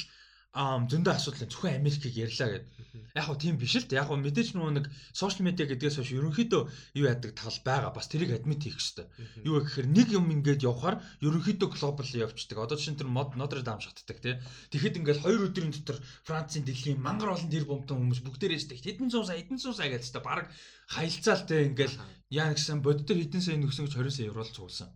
ам 0.51 0.83
зөндөө 0.91 1.15
асуудал 1.15 1.47
зөвхөн 1.47 1.79
Америкийг 1.79 2.11
ярьлаа 2.27 2.59
гэдэг. 2.59 3.15
Яг 3.15 3.23
хөө 3.23 3.37
тийм 3.39 3.55
биш 3.55 3.79
л 3.79 3.87
дээ. 3.87 4.03
Яг 4.03 4.11
хөө 4.11 4.19
мэдээж 4.19 4.49
нөгөө 4.51 4.73
нэг 4.75 4.85
сошиал 5.15 5.47
медиа 5.47 5.63
гэдгээс 5.63 5.95
хойш 6.03 6.11
ерөнхийдөө 6.11 6.61
юу 6.99 7.05
яадаг 7.07 7.31
тал 7.39 7.55
байгаа. 7.63 7.95
Бас 7.95 8.11
тэрийг 8.11 8.35
адмит 8.35 8.67
хийх 8.67 8.75
хэрэгтэй. 8.75 9.07
Юу 9.47 9.63
гэхээр 9.63 9.87
нэг 9.87 10.07
юм 10.11 10.27
ингээд 10.27 10.67
явхаар 10.67 10.99
ерөнхийдөө 11.23 11.69
глобал 11.71 12.03
явчихдаг. 12.03 12.67
Одоо 12.67 12.75
чинь 12.75 12.99
тэр 12.99 13.07
мод 13.07 13.39
Notre 13.39 13.63
Dame 13.63 13.79
шатдаг 13.79 14.19
тий. 14.19 14.35
Тэгэхэд 14.75 14.99
ингээд 14.99 15.23
хоёр 15.23 15.47
өдрийн 15.47 15.71
дотор 15.71 16.03
Францын 16.27 16.67
дэлхийн 16.67 16.99
мангар 16.99 17.31
олон 17.31 17.47
тэр 17.47 17.63
бомтон 17.63 18.03
хүмүүс 18.03 18.19
бүгдээрээ 18.19 18.59
штэ 18.59 18.75
хэдэн 18.75 19.07
зуун 19.07 19.27
сая 19.31 19.39
хэдэн 19.39 19.55
зуун 19.55 19.79
сая 19.79 19.87
гэж 19.87 20.11
та 20.11 20.19
баг 20.19 20.51
хаялцаал 20.91 21.47
тий 21.47 21.71
ингээд 21.71 21.95
яа 22.27 22.51
гэсэн 22.51 22.83
бодит 22.83 23.07
төр 23.07 23.23
хэдэн 23.23 23.39
сая 23.39 23.55
нөхсөн 23.55 23.87
гэж 23.87 23.95
20 23.95 24.11
сая 24.11 24.27
еврол 24.27 24.51
цугласан 24.51 24.91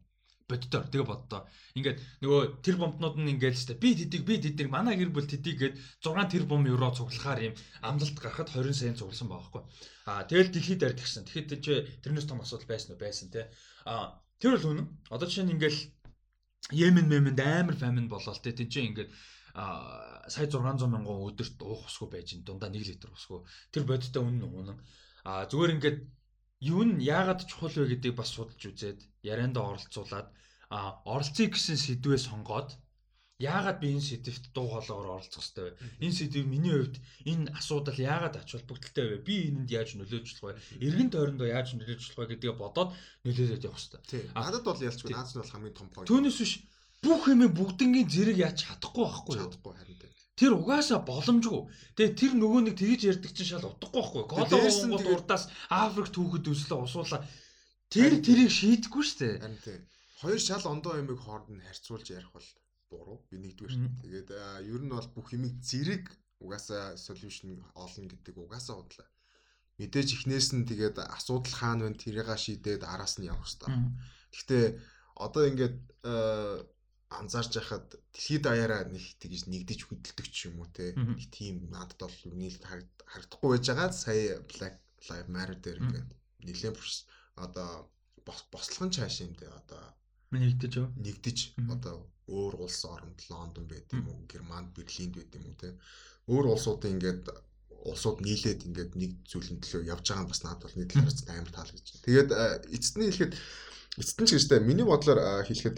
боддоор 0.46 0.86
тэгээ 0.94 1.10
боддоо. 1.10 1.42
Ингээд 1.74 1.98
нөгөө 2.22 2.42
тэр 2.62 2.78
бомбнууд 2.78 3.18
нь 3.18 3.34
ингээд 3.34 3.58
л 3.58 3.82
би 3.82 3.90
тэдийг 3.98 4.24
би 4.30 4.36
тэдийг 4.38 4.70
манай 4.70 4.94
гэр 4.94 5.10
бүл 5.10 5.26
тэдийг 5.26 5.58
гээд 5.58 5.76
6 6.06 6.30
тэр 6.30 6.46
бом 6.46 6.70
евро 6.70 6.94
цуглахаар 6.94 7.50
юм 7.50 7.56
амлалт 7.82 8.18
гарахад 8.22 8.54
20 8.54 8.78
сая 8.78 8.94
цугласан 8.94 9.30
байгаа 9.30 9.50
хгүй. 9.50 9.64
Аа 10.06 10.22
тэгэл 10.30 10.54
дэлхийд 10.54 10.86
ард 10.86 11.02
гисэн. 11.02 11.26
Тэгэхэд 11.26 11.50
чи 11.66 11.74
тэрнээс 12.06 12.30
том 12.30 12.46
асуудал 12.46 12.70
байсан 12.70 12.94
уу 12.94 13.02
байсан 13.02 13.28
те. 13.34 13.50
Аа 13.90 14.22
тэр 14.38 14.62
бол 14.62 14.70
үнэн. 14.70 14.88
Одоо 15.10 15.26
жишээ 15.26 15.46
нь 15.50 15.54
ингээд 15.58 15.78
Йемен 16.74 17.10
мемэнд 17.10 17.40
амар 17.42 17.78
фамин 17.78 18.06
болоо 18.06 18.34
те. 18.38 18.54
Тин 18.54 18.70
чи 18.70 18.86
ингээд 18.86 19.10
а 19.58 20.30
сая 20.30 20.46
600 20.46 20.86
мянган 20.94 21.26
өдөрт 21.26 21.58
уух 21.66 21.90
усгүй 21.90 22.10
байж 22.14 22.38
дундаа 22.46 22.70
1 22.70 22.86
литр 22.86 23.10
усгүй. 23.10 23.42
Тэр 23.74 23.90
бодиттой 23.90 24.22
үнэн 24.22 24.46
үнэн. 24.46 24.78
А 25.26 25.50
зүгээр 25.50 25.74
ингээд 25.78 25.98
юу 26.62 26.84
нь 26.88 27.02
яагаад 27.02 27.48
чухал 27.50 27.76
вэ 27.76 27.96
гэдгийг 27.96 28.16
бас 28.18 28.30
судалж 28.36 28.62
үзээд 28.72 29.00
ярианда 29.24 29.60
оролцуулаад 29.70 30.28
а 30.70 31.00
оролцъё 31.14 31.48
гэсэн 31.52 31.78
сэдвээ 31.78 32.20
сонгоод 32.22 32.70
Яагаад 33.36 33.84
би 33.84 33.92
энэ 33.92 34.00
сэдвт 34.00 34.56
дуу 34.56 34.72
хоолойгоор 34.72 35.20
оролцох 35.20 35.44
хэрэгтэй 35.44 35.68
вэ? 35.68 36.08
Энэ 36.08 36.16
сэдв 36.16 36.48
миний 36.48 36.72
хувьд 36.72 36.96
энэ 37.28 37.52
асуудал 37.52 38.00
яагаад 38.00 38.40
ач 38.40 38.56
холбогдолтой 38.56 39.06
вэ? 39.12 39.28
Би 39.28 39.52
энэнд 39.52 39.70
яаж 39.76 40.00
нөлөөж 40.00 40.40
болох 40.40 40.56
вэ? 40.56 40.80
Эргэн 40.80 41.12
тойрондоо 41.12 41.48
яаж 41.52 41.76
нөлөөж 41.76 42.00
болох 42.00 42.20
вэ 42.24 42.32
гэдгээ 42.32 42.56
бодоод 42.56 42.96
нөлөөлөд 43.28 43.68
явах 43.68 43.76
хэрэгтэй. 43.76 44.32
Надад 44.40 44.64
бол 44.64 44.80
ялчгүй 44.80 45.12
наад 45.12 45.28
нь 45.28 45.40
бол 45.44 45.52
хамгийн 45.52 45.76
том 45.76 45.90
point. 45.92 46.08
Түүнээс 46.08 46.40
биш 46.40 46.54
бүх 47.04 47.24
юм 47.28 47.42
бүгднгийн 47.52 48.08
зэрэг 48.08 48.38
яаж 48.40 48.56
чадахгүй 48.64 49.04
байхгүй 49.04 49.34
юу? 49.36 49.44
Чадахгүй 49.52 49.74
харин 49.84 50.00
тэ. 50.00 50.15
Тэр 50.36 50.60
угаасаа 50.60 51.00
боломжгүй. 51.00 51.72
Тэгээ 51.96 52.20
тэр 52.20 52.34
нөгөө 52.36 52.62
нэг 52.68 52.76
тэгж 52.76 53.02
ярьдаг 53.08 53.32
чинь 53.32 53.56
шал 53.56 53.72
утгагүй 53.72 54.04
байхгүй 54.04 54.20
юу? 54.20 54.28
Кодо 54.28 54.56
Монгол 54.60 55.16
урдаас 55.16 55.48
Африк 55.72 56.12
түүхэд 56.12 56.52
өслөө 56.52 56.80
усуулаа. 56.84 57.24
Тэр 57.88 58.20
тэрийг 58.20 58.52
шийдэхгүй 58.52 59.04
шүү 59.08 59.20
дээ. 59.24 59.36
Харин 59.40 59.62
тэ. 59.64 59.88
Хоёр 60.20 60.40
шал 60.44 60.66
ондоо 60.68 61.00
ямиг 61.00 61.24
хооронд 61.24 61.56
нь 61.56 61.64
харьцуулж 61.64 62.08
ярих 62.12 62.36
бол 62.36 62.48
буруу. 62.92 63.24
Би 63.32 63.40
нэгдүгээр. 63.40 64.04
Тэгээд 64.04 64.30
ер 64.68 64.82
нь 64.84 64.92
бол 64.92 65.10
бүх 65.16 65.32
юмыг 65.32 65.56
зэрэг 65.64 66.12
угаасаа 66.44 67.00
solution 67.00 67.64
олно 67.72 68.04
гэдэг 68.12 68.36
угаасаа 68.36 68.76
бодлоо. 68.84 69.08
Мэдээж 69.80 70.08
ихнээс 70.20 70.52
нь 70.52 70.68
тэгээд 70.68 71.00
асуудал 71.00 71.56
хаана 71.56 71.88
вэ 71.88 71.96
тэрийг 71.96 72.28
шийдээд 72.28 72.84
араас 72.84 73.20
нь 73.20 73.28
явах 73.32 73.48
хэрэгтэй. 73.48 73.72
Гэхдээ 74.36 74.66
одоо 75.16 75.44
ингээд 75.48 75.76
анзаарч 77.10 77.52
байхад 77.58 77.86
дэлхийд 78.14 78.44
даяараа 78.46 78.84
нэг 78.90 79.06
тэгж 79.22 79.46
нэгдэж 79.52 79.80
хөдөлдөг 79.86 80.28
ч 80.32 80.50
юм 80.50 80.62
уу 80.62 80.70
те. 80.74 80.94
Нэг 80.98 81.30
тийм 81.30 81.70
надад 81.70 82.00
бол 82.02 82.20
нийлд 82.34 82.64
харагдахгүй 82.66 83.50
байж 83.52 83.66
байгаа. 83.70 83.90
Сая 83.94 84.42
Black 84.50 84.76
Lives 85.10 85.30
Matter 85.30 85.58
дээр 85.62 85.80
ингээд 85.86 86.10
нэлээд 86.46 86.78
одоо 87.46 87.70
бослогон 88.26 88.92
цааш 88.96 89.16
юм 89.26 89.34
те. 89.38 89.46
Одоо 89.46 89.84
нэгдэж 90.34 90.74
нэгдэж. 91.06 91.38
Одоо 91.70 92.10
өөр 92.28 92.54
улс 92.66 92.82
оронд 92.90 93.22
Лондон 93.30 93.66
байт 93.70 93.94
юм 93.94 94.10
уу, 94.10 94.26
Германд, 94.26 94.74
Берлинд 94.74 95.14
байт 95.16 95.36
юм 95.38 95.46
уу 95.46 95.56
те. 95.62 95.78
Өөр 96.26 96.58
улсуудын 96.58 96.98
ингээд 96.98 97.30
улсууд 97.86 98.26
нийлээд 98.26 98.66
ингээд 98.66 98.92
нэг 98.98 99.12
зүйлэн 99.30 99.62
төлөө 99.62 99.82
явж 99.94 100.06
байгаа 100.10 100.26
нь 100.26 100.32
бас 100.34 100.42
надад 100.42 100.66
бол 100.66 100.80
нэг 100.82 100.90
талаас 100.90 101.22
амар 101.30 101.52
таалагдж 101.54 101.88
байна. 101.94 102.06
Тэгээд 102.10 102.30
эцэст 102.74 102.96
нь 102.98 103.06
хэлэхэд 103.06 103.34
эцэст 104.02 104.20
нь 104.22 104.28
ч 104.28 104.32
гэжтэй 104.34 104.60
миний 104.66 104.88
бодлоор 104.90 105.46
хэлэхэд 105.46 105.78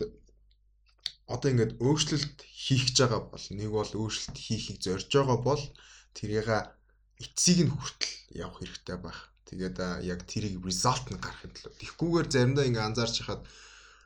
одоо 1.28 1.52
ингээд 1.52 1.74
өөрчлөлт 1.84 2.40
хийх 2.48 2.88
гэж 2.88 2.98
байгаа 3.04 3.22
бол 3.28 3.46
нэг 3.52 3.70
бол 3.72 3.92
өөрчлөлт 4.02 4.38
хийхийг 4.40 4.80
зорж 4.80 5.12
байгаа 5.12 5.40
бол 5.44 5.64
тэрийг 6.16 6.48
эцсийг 7.20 7.60
нь 7.68 7.74
хүртэл 7.74 8.16
явах 8.44 8.60
хэрэгтэй 8.64 8.98
байх. 8.98 9.20
Тэгээд 9.48 9.78
яг 10.08 10.20
тэрийг 10.24 10.64
result 10.64 11.06
нь 11.12 11.20
гаргахын 11.20 11.52
төлөө. 11.52 11.80
Тэгхгүйгээр 11.80 12.28
заримдаа 12.32 12.66
ингээд 12.68 12.88
анзаарч 12.88 13.16
хахад 13.24 13.44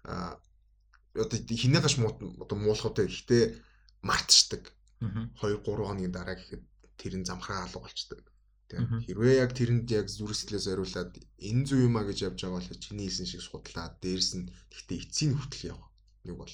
одоо 0.05 1.37
хинэгаш 1.45 1.95
одоо 2.01 2.57
муулахтай 2.57 3.05
гэхдээ 3.05 3.43
мартчихдаг. 4.01 4.63
2 5.01 5.65
3 5.65 5.65
хоногийн 5.65 6.13
дараа 6.13 6.37
гэхэд 6.37 6.63
тэр 6.97 7.13
нь 7.17 7.27
замхраа 7.27 7.65
алга 7.65 7.81
болчдөг. 7.81 8.21
Тийм. 8.69 9.03
Хэрвээ 9.03 9.41
яг 9.43 9.51
тэрэнд 9.57 9.89
яг 9.91 10.07
зүрхсэлээс 10.07 10.65
зориулаад 10.69 11.11
энэ 11.41 11.65
зүй 11.67 11.81
юм 11.89 11.97
а 11.99 12.05
гэж 12.07 12.17
явж 12.29 12.39
байгаа 12.39 12.61
бол 12.61 12.83
чиний 12.85 13.09
хэлсэн 13.09 13.27
шиг 13.27 13.41
судлаад 13.43 13.99
дээрс 13.99 14.31
нь 14.39 14.49
тэгтээ 14.71 15.01
эцсийн 15.03 15.33
хүртэл 15.35 15.73
явах. 15.73 15.89
Нэг 16.23 16.35
бол 16.37 16.53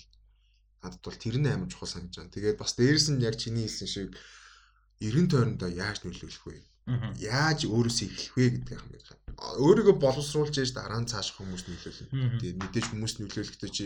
надад 0.83 1.01
бол 1.03 1.17
тэр 1.17 1.37
нь 1.41 1.49
амар 1.49 1.69
чухал 1.71 1.89
санагдаж 1.89 2.17
байна. 2.17 2.35
Тэгээд 2.35 2.57
бас 2.61 2.73
дээрс 2.77 3.07
нь 3.11 3.23
яг 3.23 3.35
чиний 3.37 3.65
хэлсэн 3.65 3.89
шиг 3.89 4.09
эрен 5.01 5.27
тойрондоо 5.29 5.69
яаж 5.69 6.03
нөлөөлөх 6.05 6.45
вэ? 6.47 6.61
Яаж 7.19 7.67
өөрөөсөө 7.67 8.07
эхлэх 8.07 8.33
вэ 8.37 8.45
гэдэг 8.55 8.79
юм 8.79 8.89
байна. 8.93 9.17
Өөрийгөө 9.61 9.95
боловсруулж 10.01 10.55
яж 10.57 10.71
дараа 10.73 11.01
нь 11.03 11.09
цааш 11.11 11.35
хүмүүс 11.35 11.63
нөлөөлнө. 11.67 12.41
Тэгээд 12.41 12.61
мэдээж 12.63 12.85
хүмүүс 12.89 13.13
нөлөөлөхдөө 13.21 13.69
чи 13.69 13.85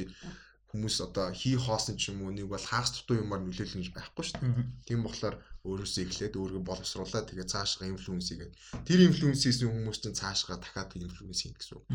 хүмүүс 0.72 0.96
одоо 1.04 1.36
хий 1.36 1.60
хоосон 1.60 2.00
ч 2.00 2.16
юм 2.16 2.24
уу 2.24 2.32
нэг 2.32 2.48
бол 2.48 2.64
хагас 2.64 2.96
дутуу 2.96 3.20
юмар 3.20 3.44
нөлөөлнө 3.44 3.84
гэж 3.84 3.92
байхгүй 3.92 4.24
шүү 4.24 4.40
дээ. 4.40 4.64
Тийм 4.88 5.04
болохоор 5.04 5.36
өөрөөсөө 5.68 6.04
эхлээд 6.08 6.40
өөрийгөө 6.40 6.64
боловсруулаад 6.64 7.28
тэгээ 7.28 7.52
цаашгаа 7.52 7.92
инфлюенс 7.92 8.32
хийгээд 8.32 8.54
тэр 8.88 9.00
инфлюенс 9.12 9.44
хийсэн 9.44 9.68
хүмүүс 9.68 10.00
чинь 10.00 10.16
цаашгаа 10.16 10.58
дахиад 10.64 10.96
инфлюенс 10.96 11.44
хийн 11.44 11.56
гэсэн 11.60 11.76
үг. 11.76 11.86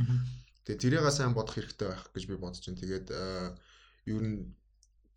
Тэгээ 0.68 0.82
тэрийгээ 1.00 1.14
сайн 1.16 1.32
бодох 1.32 1.56
хэрэгтэй 1.56 1.88
байх 1.88 2.04
гэж 2.12 2.24
би 2.28 2.36
бодож 2.36 2.60
байна. 2.60 2.82
Тэгээд 2.84 3.06
ер 4.12 4.20
нь 4.20 4.36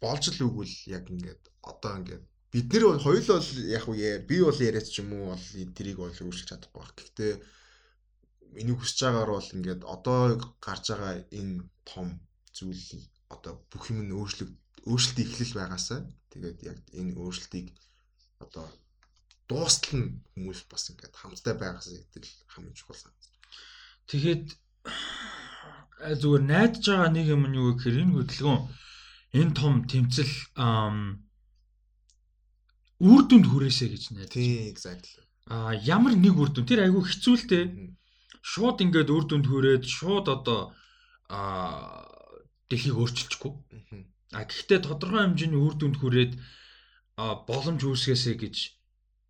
болж 0.03 0.23
л 0.31 0.41
үгэл 0.47 0.75
яг 0.97 1.05
ингээд 1.13 1.43
одоо 1.71 1.93
ингээд 1.99 2.23
бид 2.51 2.67
нар 2.73 2.97
хоёул 3.05 3.27
бол 3.29 3.49
яг 3.77 3.83
уу 3.87 3.95
би 4.29 4.35
бол 4.47 4.59
яриач 4.67 4.87
ч 4.89 4.99
юм 5.01 5.13
уу 5.13 5.25
бол 5.31 5.45
тэрийг 5.77 5.97
бол 6.01 6.09
өөрчилж 6.09 6.49
чадахгүй 6.49 6.81
баг. 6.81 6.91
Гэхдээ 6.97 7.33
миний 8.55 8.75
хүсэж 8.77 8.99
байгаагаар 9.05 9.31
бол 9.37 9.55
ингээд 9.57 9.81
одоо 9.95 10.21
гарч 10.65 10.85
байгаа 10.89 11.13
энэ 11.39 11.55
том 11.85 12.07
зүйл 12.57 12.83
одоо 13.35 13.53
бүх 13.69 13.83
юм 13.91 13.99
нь 14.07 14.15
өөрчлөг 14.17 14.49
өөрчлөлт 14.89 15.19
ихлэл 15.21 15.57
байгаасаа 15.59 16.01
тэгээд 16.33 16.57
яг 16.71 16.77
энэ 16.99 17.13
өөрчлөлтийг 17.21 17.67
одоо 18.43 18.65
дуустал 19.49 19.93
нь 19.99 20.09
хүмүүс 20.33 20.59
бас 20.71 20.83
ингээд 20.89 21.13
хамтдаа 21.21 21.55
байгаас 21.59 21.87
гэдэг 21.93 22.23
л 22.25 22.33
хамгийн 22.53 22.77
чухал 22.77 22.97
санагдаж. 23.01 23.33
Тэгэхэд 24.09 24.45
зүгээр 26.21 26.43
найдаж 26.49 26.83
байгаа 26.89 27.11
нэг 27.13 27.27
юм 27.35 27.43
нь 27.49 27.57
юу 27.61 27.73
гэхээр 27.77 28.01
энэ 28.01 28.15
хөдөлгөөн 28.15 28.61
энэ 29.33 29.53
том 29.53 29.85
тэмцэл 29.85 30.31
үр 32.99 33.21
дүнд 33.29 33.45
хүрээсэй 33.47 33.89
гэж 33.93 34.03
найдаж. 34.11 34.33
Тийм 34.35 34.73
exactly. 34.73 35.23
А 35.47 35.73
ямар 35.73 36.13
нэг 36.19 36.35
үр 36.35 36.51
дүн 36.51 36.67
тэр 36.67 36.83
айгүй 36.85 37.03
хэцүүлтэй. 37.07 37.63
Шууд 38.43 38.83
ингээд 38.83 39.09
үр 39.09 39.25
дүнд 39.27 39.45
хүрээд 39.47 39.83
шууд 39.87 40.27
одоо 40.27 40.75
а 41.29 42.05
дэлхийг 42.69 42.97
өөрчилчихгүй. 42.99 43.53
А 44.35 44.45
гэхдээ 44.45 44.79
тодорхой 44.83 45.25
хэмжээний 45.25 45.57
үр 45.57 45.75
дүнд 45.79 45.97
хүрээд 45.97 46.33
боломж 47.49 47.81
үүсгээсэй 47.87 48.35
гэж 48.35 48.55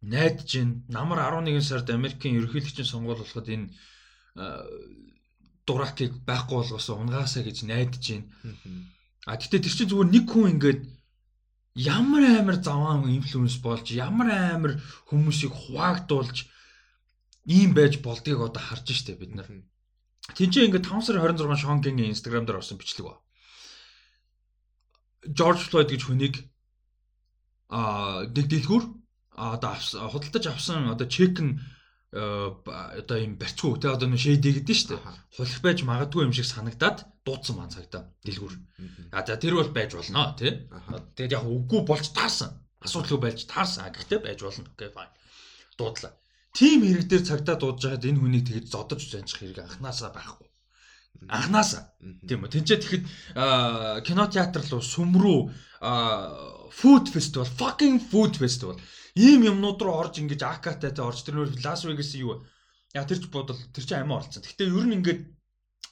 найдаж 0.01 0.49
байна. 0.49 0.81
Намар 0.87 1.19
11 1.23 1.61
сард 1.61 1.89
Америкийн 1.89 2.37
ерөнхийлөгчийн 2.39 2.87
сонгуул 2.89 3.21
болоход 3.21 3.47
энэ 3.47 3.67
дуракийг 5.67 6.13
байхгүй 6.25 6.57
болгосоо 6.57 6.99
унгаасаа 6.99 7.43
гэж 7.43 7.57
найдаж 7.69 8.03
байна. 8.11 8.27
А 9.27 9.35
гэхдээ 9.35 9.59
тэр 9.59 9.73
чинь 9.73 9.89
зүгээр 9.91 10.09
нэг 10.13 10.25
хүн 10.31 10.51
ингээд 10.55 10.81
ямар 11.75 12.23
амар 12.39 12.57
заваан 12.63 13.11
инфлюенс 13.11 13.59
болж 13.59 13.91
ямар 13.91 14.29
амар 14.31 14.79
хүмүүсийг 15.11 15.51
хуваагдуулж 15.51 16.47
ийм 17.47 17.73
байж 17.75 17.99
болдгийг 17.99 18.39
одоо 18.39 18.61
харж 18.61 18.87
штэ 18.95 19.19
бид 19.19 19.35
нар. 19.35 19.49
Тинчээ 20.35 20.67
ингээд 20.69 20.87
5 20.87 21.03
сарын 21.09 21.23
26 21.35 21.59
Шонгийн 21.59 22.11
инстаграм 22.11 22.45
дээр 22.45 22.61
орсон 22.61 22.77
бичлэг 22.77 23.05
ба. 23.07 23.19
George 25.25 25.63
Floyd 25.67 25.89
гэж 25.91 26.01
хүнийг 26.05 26.35
а 27.69 28.23
нэг 28.23 28.45
дэлгүүр 28.49 28.83
одоо 29.35 29.73
худалдаж 30.11 30.45
авсан 30.47 30.89
одоо 30.93 31.07
чекэн 31.07 31.59
одоо 32.11 33.17
юм 33.21 33.37
барьцгүй 33.37 33.77
те 33.77 33.93
одоо 33.93 34.09
нэг 34.09 34.17
шэйдэ 34.17 34.65
гэдэг 34.65 34.73
нь 34.73 34.79
шүү 34.81 34.89
дээ. 34.97 35.01
Хулих 35.37 35.59
байж 35.61 35.79
магадгүй 35.85 36.25
юм 36.25 36.33
шиг 36.33 36.49
санагдаад 36.49 37.05
дуудсан 37.21 37.55
маань 37.57 37.69
цагтаа 37.69 38.09
дэлгүүр. 38.25 38.53
А 39.13 39.21
за 39.21 39.37
тэр 39.37 39.61
бол 39.61 39.69
байж 39.69 39.93
болно 39.93 40.33
тий. 40.33 40.65
Тэгээд 41.13 41.37
яг 41.37 41.45
үгүй 41.45 41.85
болж 41.85 42.09
таарсан. 42.09 42.57
Асуудалгүй 42.81 43.21
байж 43.21 43.45
таарсан. 43.45 43.93
Гэхдээ 43.93 44.25
байж 44.25 44.41
болно. 44.41 44.65
Окей 44.73 44.89
fine. 44.89 45.13
Дуудлаа. 45.77 46.17
Тим 46.57 46.81
хэрэг 46.81 47.05
дээр 47.05 47.23
цагтаа 47.29 47.55
дуудаж 47.61 47.85
байхад 47.85 48.09
энэ 48.09 48.19
хүнийг 48.19 48.45
тэгж 48.49 48.65
зодож 48.73 49.01
занчих 49.05 49.37
хэрэг 49.37 49.61
анханасаа 49.69 50.09
байхгүй 50.09 50.49
анханасаа 51.27 51.83
тийм 52.27 52.47
үү 52.47 52.51
тэнцээ 52.53 52.79
тэгэхэд 52.79 53.05
кинотеатр 54.07 54.63
руу 54.71 54.83
сүм 54.83 55.11
рүү 55.19 55.39
food 56.79 57.05
festival 57.11 57.47
fucking 57.59 57.97
food 57.99 58.33
festival 58.39 58.75
ийм 59.19 59.41
юмнууд 59.51 59.79
руу 59.83 59.99
орж 59.99 60.23
ингэж 60.23 60.41
акатай 60.47 60.91
тэ 60.95 61.03
орж 61.03 61.27
тэр 61.27 61.35
нөр 61.35 61.51
Лас 61.59 61.83
Вегас 61.83 62.15
юу 62.15 62.39
яа 62.95 63.03
тэр 63.03 63.19
ч 63.19 63.27
бодол 63.27 63.59
тэр 63.75 63.83
чинь 63.83 63.99
амиа 63.99 64.23
орцсон. 64.23 64.41
Гэхдээ 64.47 64.71
ер 64.71 64.85
нь 64.87 64.97
ингээд 64.97 65.21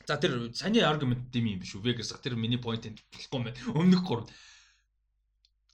за 0.08 0.16
тэр 0.16 0.34
саний 0.56 0.82
аргумент 0.82 1.28
юм 1.36 1.46
юм 1.52 1.60
биш 1.60 1.76
үү 1.76 1.84
Вегас 1.84 2.16
тэр 2.24 2.40
миний 2.40 2.62
point 2.62 2.88
энэ 2.88 3.04
болохгүй 3.12 3.40
мэн 3.44 3.56
өмнөх 3.76 4.04
гур 4.08 4.22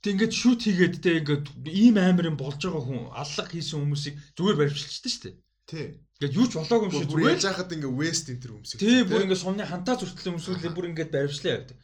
Тэг 0.04 0.20
ингээд 0.20 0.36
шүт 0.36 0.68
хийгээд 0.68 0.96
тэ 1.00 1.24
ингээд 1.24 1.46
ийм 1.72 1.96
амар 1.96 2.28
юм 2.28 2.36
болж 2.36 2.60
байгаа 2.60 2.84
хүн 2.84 3.02
аллах 3.16 3.48
хийсэн 3.48 3.80
хүмүүсийг 3.80 4.16
зүгээр 4.36 4.60
баримтчилчихдээ 4.60 5.12
шүү 5.16 5.24
дээ. 5.24 5.36
Тий. 5.64 5.88
Ингээд 6.20 6.38
юу 6.44 6.48
ч 6.52 6.60
болоогүй 6.60 6.88
юм 6.92 6.96
шиг 7.00 7.08
зүгээр 7.08 7.40
л 7.40 7.48
яхад 7.48 7.72
ингээ 7.72 7.94
west 8.04 8.28
энэ 8.28 8.42
төр 8.44 8.52
өмсөв. 8.60 8.84
Тий, 8.84 9.00
бүр 9.08 9.24
ингээ 9.24 9.40
сумны 9.40 9.64
хантаа 9.64 9.96
зүртэл 9.96 10.36
өмсвөл 10.36 10.76
бүр 10.76 10.90
ингээд 10.92 11.08
баримтлаа 11.16 11.56
явдаг. 11.56 11.78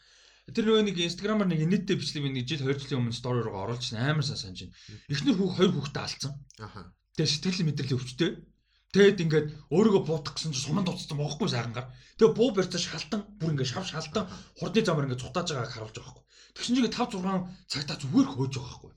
Тэр 0.55 0.65
нөгөө 0.65 0.83
нэг 0.87 0.97
инстаграмаар 0.97 1.49
нэг 1.49 1.61
инээдтэй 1.65 1.95
бичлэг 1.99 2.23
би 2.25 2.29
нэг 2.33 2.45
жил 2.49 2.63
2 2.65 2.79
жилийн 2.79 2.99
өмнө 3.05 3.15
стори 3.17 3.41
руу 3.43 3.57
оруулж 3.59 3.93
амар 3.93 4.25
сайн 4.25 4.39
санаж 4.39 4.59
байна. 4.65 4.75
Эхнэр 5.11 5.35
хүүх 5.37 5.53
хоёр 5.57 5.71
хүүхдээ 5.75 6.03
алдсан. 6.03 6.33
Аха. 6.59 6.81
Тэгээ 7.17 7.33
сэтгэл 7.33 7.67
мэдрэл 7.67 7.95
өвчтэй. 7.99 8.31
Тэгэд 8.89 9.19
ингээд 9.21 9.47
өөрийгөө 9.69 10.01
буутах 10.09 10.33
гэсэн 10.33 10.49
чинь 10.49 10.65
суманд 10.65 10.89
дуцсан 10.89 11.17
бохоггүй 11.21 11.49
сайхангаар. 11.53 11.93
Тэгээ 12.17 12.33
буу 12.33 12.49
барьцаа 12.57 12.81
шалтан 12.81 13.21
бүр 13.37 13.53
ингээд 13.53 13.69
шав 13.69 13.85
шалтан 13.85 14.25
хурдны 14.57 14.81
замаар 14.81 15.05
ингээд 15.05 15.21
цутааж 15.21 15.47
байгааг 15.53 15.73
харуулж 15.77 15.93
байгаа 15.93 16.13
хгүй. 16.17 16.25
Тэгсэн 16.57 16.73
чинь 16.73 16.89
5 16.89 17.21
6 17.21 17.69
цагтаа 17.69 17.97
зүгээр 18.01 18.27
хөөж 18.33 18.53
байгаа 18.57 18.77
хгүй. 18.81 18.93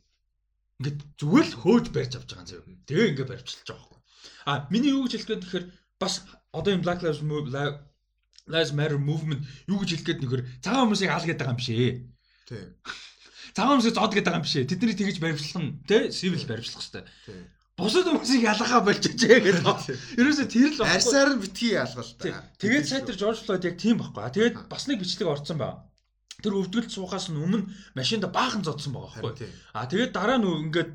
Ингээд 0.81 0.99
зүгээр 1.21 1.47
л 1.53 1.61
хөөж 1.61 1.85
барьж 1.93 2.13
авч 2.17 2.31
байгаа 2.33 2.57
юм. 2.57 2.81
Тэгээ 2.89 3.11
ингээд 3.13 3.31
барьцлж 3.37 3.69
байгаа 3.69 3.85
хгүй. 3.85 4.01
А 4.49 4.53
миний 4.73 4.93
юу 4.97 5.05
гэж 5.05 5.13
хэлэх 5.13 5.29
гээд 5.29 5.43
тэгэхээр 5.45 5.67
бас 6.01 6.15
одоо 6.57 6.71
энэ 6.73 6.85
Black 6.89 7.01
Lives 7.05 7.21
Lives 8.47 8.73
Matter 8.75 8.99
movement 8.99 9.47
юу 9.71 9.79
гэж 9.83 10.03
хэлэх 10.03 10.07
гээд 10.07 10.23
нөхөр 10.23 10.43
цагаан 10.65 10.91
хүмүүсийг 10.91 11.11
аал 11.11 11.27
гэдэг 11.27 11.47
юм 11.47 11.61
шээ. 11.63 11.91
Тийм. 12.51 12.67
цагаан 13.57 13.79
хүмүүсийг 13.79 13.95
зод 13.95 14.13
гэдэг 14.17 14.35
юм 14.35 14.45
биш 14.45 14.57
ээ. 14.57 14.71
Тэднийг 14.71 14.99
тэгж 14.99 15.19
баримтлах 15.21 15.61
нь 15.61 15.71
тий 15.87 16.03
civil 16.11 16.45
баримтлах 16.49 16.83
хэрэгтэй. 16.83 17.05
Бусад 17.77 18.07
хүмүүсийг 18.09 18.43
ялгаа 18.45 18.81
болчихж 18.85 19.21
гэдэг. 19.23 19.65
Ерөөсө 20.21 20.45
тэр 20.49 20.73
л 20.77 20.85
арьсаар 20.85 21.31
нь 21.37 21.43
битгий 21.43 21.73
ялгалтай. 21.77 22.33
Тэгээд 22.61 22.87
сайтар 22.89 23.17
Жорж 23.17 23.45
Флойд 23.45 23.65
яг 23.65 23.77
тийм 23.81 23.97
байхгүй. 24.01 24.29
Тэгээд 24.29 24.57
бас 24.69 24.85
нэг 24.89 25.01
бичлэг 25.01 25.29
орцсон 25.29 25.57
байна. 25.57 25.85
Тэр 26.45 26.59
өвдгөлд 26.59 26.93
суухаас 26.93 27.33
өмнө 27.33 27.71
машинда 27.97 28.29
баахан 28.29 28.61
зодсон 28.61 28.93
байгаа 28.93 29.25
байхгүй. 29.25 29.49
А 29.73 29.89
тэгээд 29.89 30.13
дараа 30.13 30.37
нь 30.37 30.49
ингээд 30.69 30.91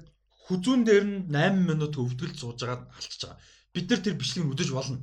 хүзүүн 0.47 0.81
дээр 0.86 1.05
нь 1.07 1.17
8 1.33 1.65
минут 1.65 1.93
өвдгөлд 1.97 2.38
сууж 2.38 2.62
байгаад 2.62 2.83
алчиж 2.93 3.21
байгаа. 3.25 3.41
Бид 3.73 3.86
нар 3.89 4.01
тэр 4.01 4.15
бичлэгийг 4.17 4.53
үзэж 4.53 4.69
болно. 4.71 5.01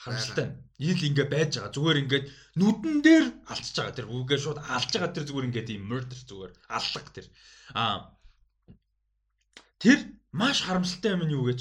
Харамсалтай. 0.00 0.48
Ил 0.80 1.00
ингээ 1.08 1.28
байж 1.28 1.50
байгаа. 1.60 1.74
Зүгээр 1.76 2.00
ингээд 2.02 2.26
нүдэн 2.56 2.96
дээр 3.04 3.26
алчиж 3.52 3.76
байгаа. 3.76 3.96
Тэр 3.96 4.08
үгээ 4.08 4.38
шууд 4.40 4.58
алж 4.64 4.90
байгаа 4.90 5.12
тэр 5.12 5.26
зүгээр 5.28 5.48
ингээд 5.48 5.72
юм 5.76 5.84
murder 5.90 6.20
зүгээр 6.24 6.52
аллаг 6.72 7.06
тэр. 7.12 7.26
А 7.76 8.16
тэр 9.76 9.98
маш 10.32 10.64
харамсалтай 10.64 11.12
юм 11.14 11.24
нь 11.28 11.36
юу 11.36 11.44
гэж 11.52 11.60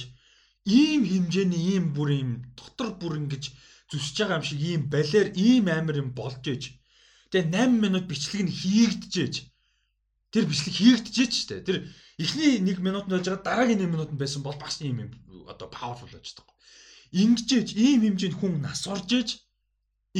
ийм 0.64 1.02
хэмжээний 1.04 1.64
ийм 1.76 1.92
бүр 1.92 2.10
ийм 2.16 2.30
дотор 2.56 2.96
бүр 2.96 3.20
ингэж 3.20 3.52
зүсэж 3.92 4.16
байгаа 4.24 4.40
юм 4.40 4.48
шиг 4.48 4.62
ийм 4.64 4.82
балер 4.88 5.28
ийм 5.36 5.66
амар 5.68 6.00
юм 6.00 6.16
болж 6.16 6.44
ээж 6.48 6.80
Тэгээ 7.30 7.54
8 7.54 7.78
минут 7.78 8.06
бичлэг 8.10 8.42
нь 8.42 8.50
хийгдчихэж. 8.50 9.36
Тэр 10.34 10.46
бичлэг 10.50 10.74
хийгдчихэж 10.74 11.34
штэ. 11.34 11.62
Тэр 11.62 11.78
эхний 12.18 12.58
1 12.58 12.82
минут 12.82 13.06
нь 13.06 13.14
байж 13.14 13.30
байгаа 13.30 13.46
дараагийн 13.46 13.86
1 13.86 13.94
минут 13.94 14.10
нь 14.10 14.18
байсан 14.18 14.42
бол 14.42 14.58
бас 14.58 14.82
ийм 14.82 15.06
юм 15.06 15.10
одоо 15.46 15.70
powerful 15.70 16.10
байж 16.10 16.34
байгаа. 16.34 16.58
Ингэжээж 17.14 17.70
ийм 17.74 18.02
хэмжээнд 18.06 18.38
хүн 18.40 18.54
нас 18.62 18.86
орж 18.88 19.10
ээж 19.20 19.30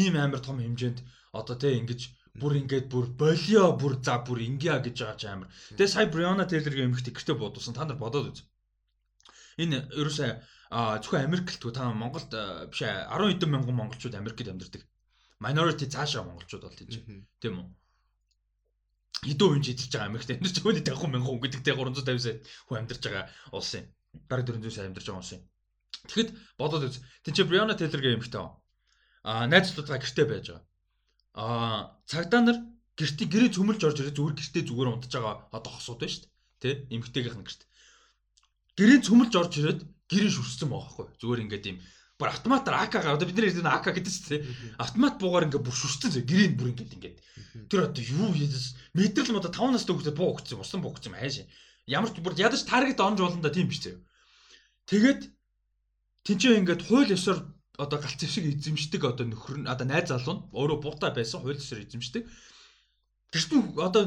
ийм 0.02 0.16
амар 0.18 0.42
том 0.42 0.58
хэмжээнд 0.60 1.00
одоо 1.34 1.56
тэг 1.56 1.78
ингэж 1.82 2.02
бүр 2.42 2.54
ингээд 2.62 2.88
бүр 2.94 3.06
болио 3.22 3.76
бүр 3.78 3.94
за 4.06 4.22
бүр 4.26 4.40
ингиа 4.48 4.80
гэж 4.82 4.96
байгаа 5.00 5.18
ч 5.20 5.24
амар. 5.28 5.50
Тэгээ 5.78 5.94
сая 5.94 6.08
Brianna 6.14 6.46
Taylor-гийн 6.50 6.90
эмхт 6.90 7.08
ихтэй 7.10 7.36
бодуулсан. 7.38 7.76
Та 7.76 7.86
нар 7.86 8.00
бодоод 8.00 8.32
үз. 8.32 8.40
Энэ 9.62 9.92
ерөөсөө 9.94 10.30
зөвхөн 11.04 11.26
Америк 11.28 11.48
л 11.52 11.74
та 11.74 11.92
Монголд 11.92 12.32
биш 12.72 12.82
10 12.82 13.10
хэдэн 13.12 13.50
мянган 13.52 13.76
монголчууд 13.76 14.16
Америкт 14.16 14.48
амьдардаг 14.48 14.84
minority 15.40 15.88
цаашаа 15.88 16.24
монголчууд 16.24 16.64
бол 16.64 16.76
тийч. 16.76 17.00
Тийм 17.40 17.56
үү? 17.60 17.68
Хэдэн 19.24 19.48
хүн 19.48 19.64
эзэлж 19.64 19.92
байгаа 19.92 20.10
Америкт 20.12 20.32
амьдарч 20.32 20.58
үний 20.64 20.84
50 20.84 21.12
мянган 21.12 21.28
хүн 21.28 21.44
гэдэгтэй 21.44 21.76
350 21.76 22.20
сая 22.24 22.38
хүн 22.68 22.80
амьдарч 22.84 23.04
байгаа 23.08 23.26
улс 23.56 23.72
юм. 23.80 23.86
Бараг 24.28 24.46
400 24.48 24.76
сая 24.76 24.88
амьдарч 24.92 25.08
байгаа 25.08 25.24
улс 25.24 25.34
юм. 25.36 25.44
Тэгэхэд 26.10 26.30
бодоод 26.58 26.90
үз. 26.90 27.02
Тин 27.24 27.34
чи 27.34 27.44
Brianna 27.44 27.78
Taylor-гийн 27.78 28.18
эмэгтэй. 28.18 28.42
Аа 28.42 29.46
найзлуудаа 29.52 30.00
гэртээ 30.02 30.26
байж 30.26 30.46
байгаа. 30.50 30.64
Аа 31.38 31.80
цагдаа 32.10 32.42
нар 32.42 32.58
гэртээ 32.98 33.28
гэрээ 33.30 33.52
цөмөлж 33.54 33.82
орж 33.86 33.98
ирээ 34.02 34.16
зүгээр 34.18 34.36
гэртээ 34.38 34.64
зүгээр 34.68 34.90
унтж 34.90 35.12
байгаа 35.14 35.36
одоо 35.54 35.72
хосууд 35.72 36.00
байна 36.02 36.14
шүү 36.14 36.24
дээ. 36.26 36.30
Тэ? 36.60 36.72
Эмэгтэйгийнх 36.96 37.38
нь 37.40 37.48
гэрт. 37.48 37.62
Гэрээ 38.80 39.00
цөмөлж 39.06 39.34
орж 39.38 39.54
ирээд 39.60 39.80
гэрээ 40.10 40.32
шүрсэн 40.34 40.68
байгаа 40.70 40.88
байхгүй. 40.88 41.08
Зүгээр 41.22 41.44
ингээд 41.46 41.70
юм 41.70 41.78
бүр 42.20 42.36
автоматар 42.36 42.76
АК 42.76 43.00
гаа 43.00 43.16
одоо 43.16 43.28
бид 43.32 43.40
нэр 43.40 43.48
хэлдэг 43.48 43.64
АК 43.64 43.96
гэдэг 43.96 44.12
чинь 44.12 44.28
тийм 44.28 44.44
автомат 44.76 45.16
буугаар 45.24 45.48
ингээ 45.48 45.64
бүр 45.64 45.72
шүрсэн 45.72 46.12
зэ 46.12 46.28
гэрийн 46.28 46.60
бүр 46.60 46.76
ингээ 46.76 46.92
ингээд 47.00 47.18
тэр 47.72 47.88
одоо 47.88 48.04
юу 48.04 48.36
ядэс 48.36 48.76
мэдрэл 48.92 49.40
модо 49.40 49.48
5 49.48 49.72
настай 49.72 49.96
хүүхдээ 49.96 50.16
буу 50.20 50.36
өгсөн 50.36 50.60
усан 50.60 50.84
буу 50.84 50.92
өгсөн 50.92 51.16
хайш 51.16 51.48
ямар 51.88 52.12
ч 52.12 52.20
бүр 52.20 52.36
ядаж 52.36 52.68
таргет 52.68 53.00
онж 53.00 53.24
болно 53.24 53.40
да 53.40 53.56
тийм 53.56 53.72
биш 53.72 53.88
зэ 53.88 54.04
тэгээд 54.92 55.32
тэнцээ 56.26 56.60
ингээд 56.60 56.82
хууль 56.88 57.14
ёсоор 57.16 57.40
одоо 57.78 58.00
галц 58.00 58.20
зэвсэг 58.20 58.46
эзэмшдэг 58.60 59.02
одоо 59.04 59.26
нөхөр 59.28 59.58
нь 59.64 59.70
одоо 59.72 59.86
найз 59.88 60.10
залуу 60.12 60.36
нь 60.36 60.44
өөрөө 60.56 60.78
буутай 60.84 61.12
байсан 61.16 61.40
хууль 61.40 61.62
ёсоор 61.62 61.84
эзэмшдэг 61.86 62.24
гэртээ 63.32 63.60
одоо 63.88 64.04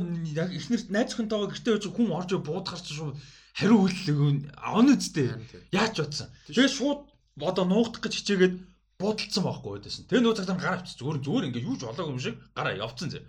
эхнэр 0.58 0.82
найз 0.92 1.10
охинтойгоо 1.14 1.48
гэртээ 1.50 1.76
очиж 1.78 1.92
хүн 1.94 2.12
орж 2.12 2.30
буудахар 2.42 2.82
чинь 2.82 2.98
шууд 2.98 3.16
хариу 3.56 3.78
үйлдэл 3.86 4.50
авна 4.58 4.92
үсттэй 4.98 5.28
яаж 5.72 5.94
бодсон 6.00 6.28
тэгээд 6.50 6.76
шууд 6.76 7.00
одоо 7.40 7.64
нуугдах 7.64 8.02
гэж 8.04 8.14
хичээгээд 8.18 8.54
буудалцсан 9.02 9.42
байхгүй 9.44 9.70
байдсан. 9.82 10.06
Тэгээ 10.06 10.22
нөө 10.22 10.36
цагтаа 10.38 10.56
гараа 10.56 10.78
авчих 10.78 10.98
зүгээр 11.00 11.18
зүгээр 11.26 11.46
ингээ 11.50 11.66
юу 11.66 11.76
ч 11.76 11.82
болоогүй 11.88 12.14
юм 12.14 12.22
шиг 12.22 12.36
гараа 12.54 12.74
явцсан 12.78 13.08
зэ. 13.10 13.26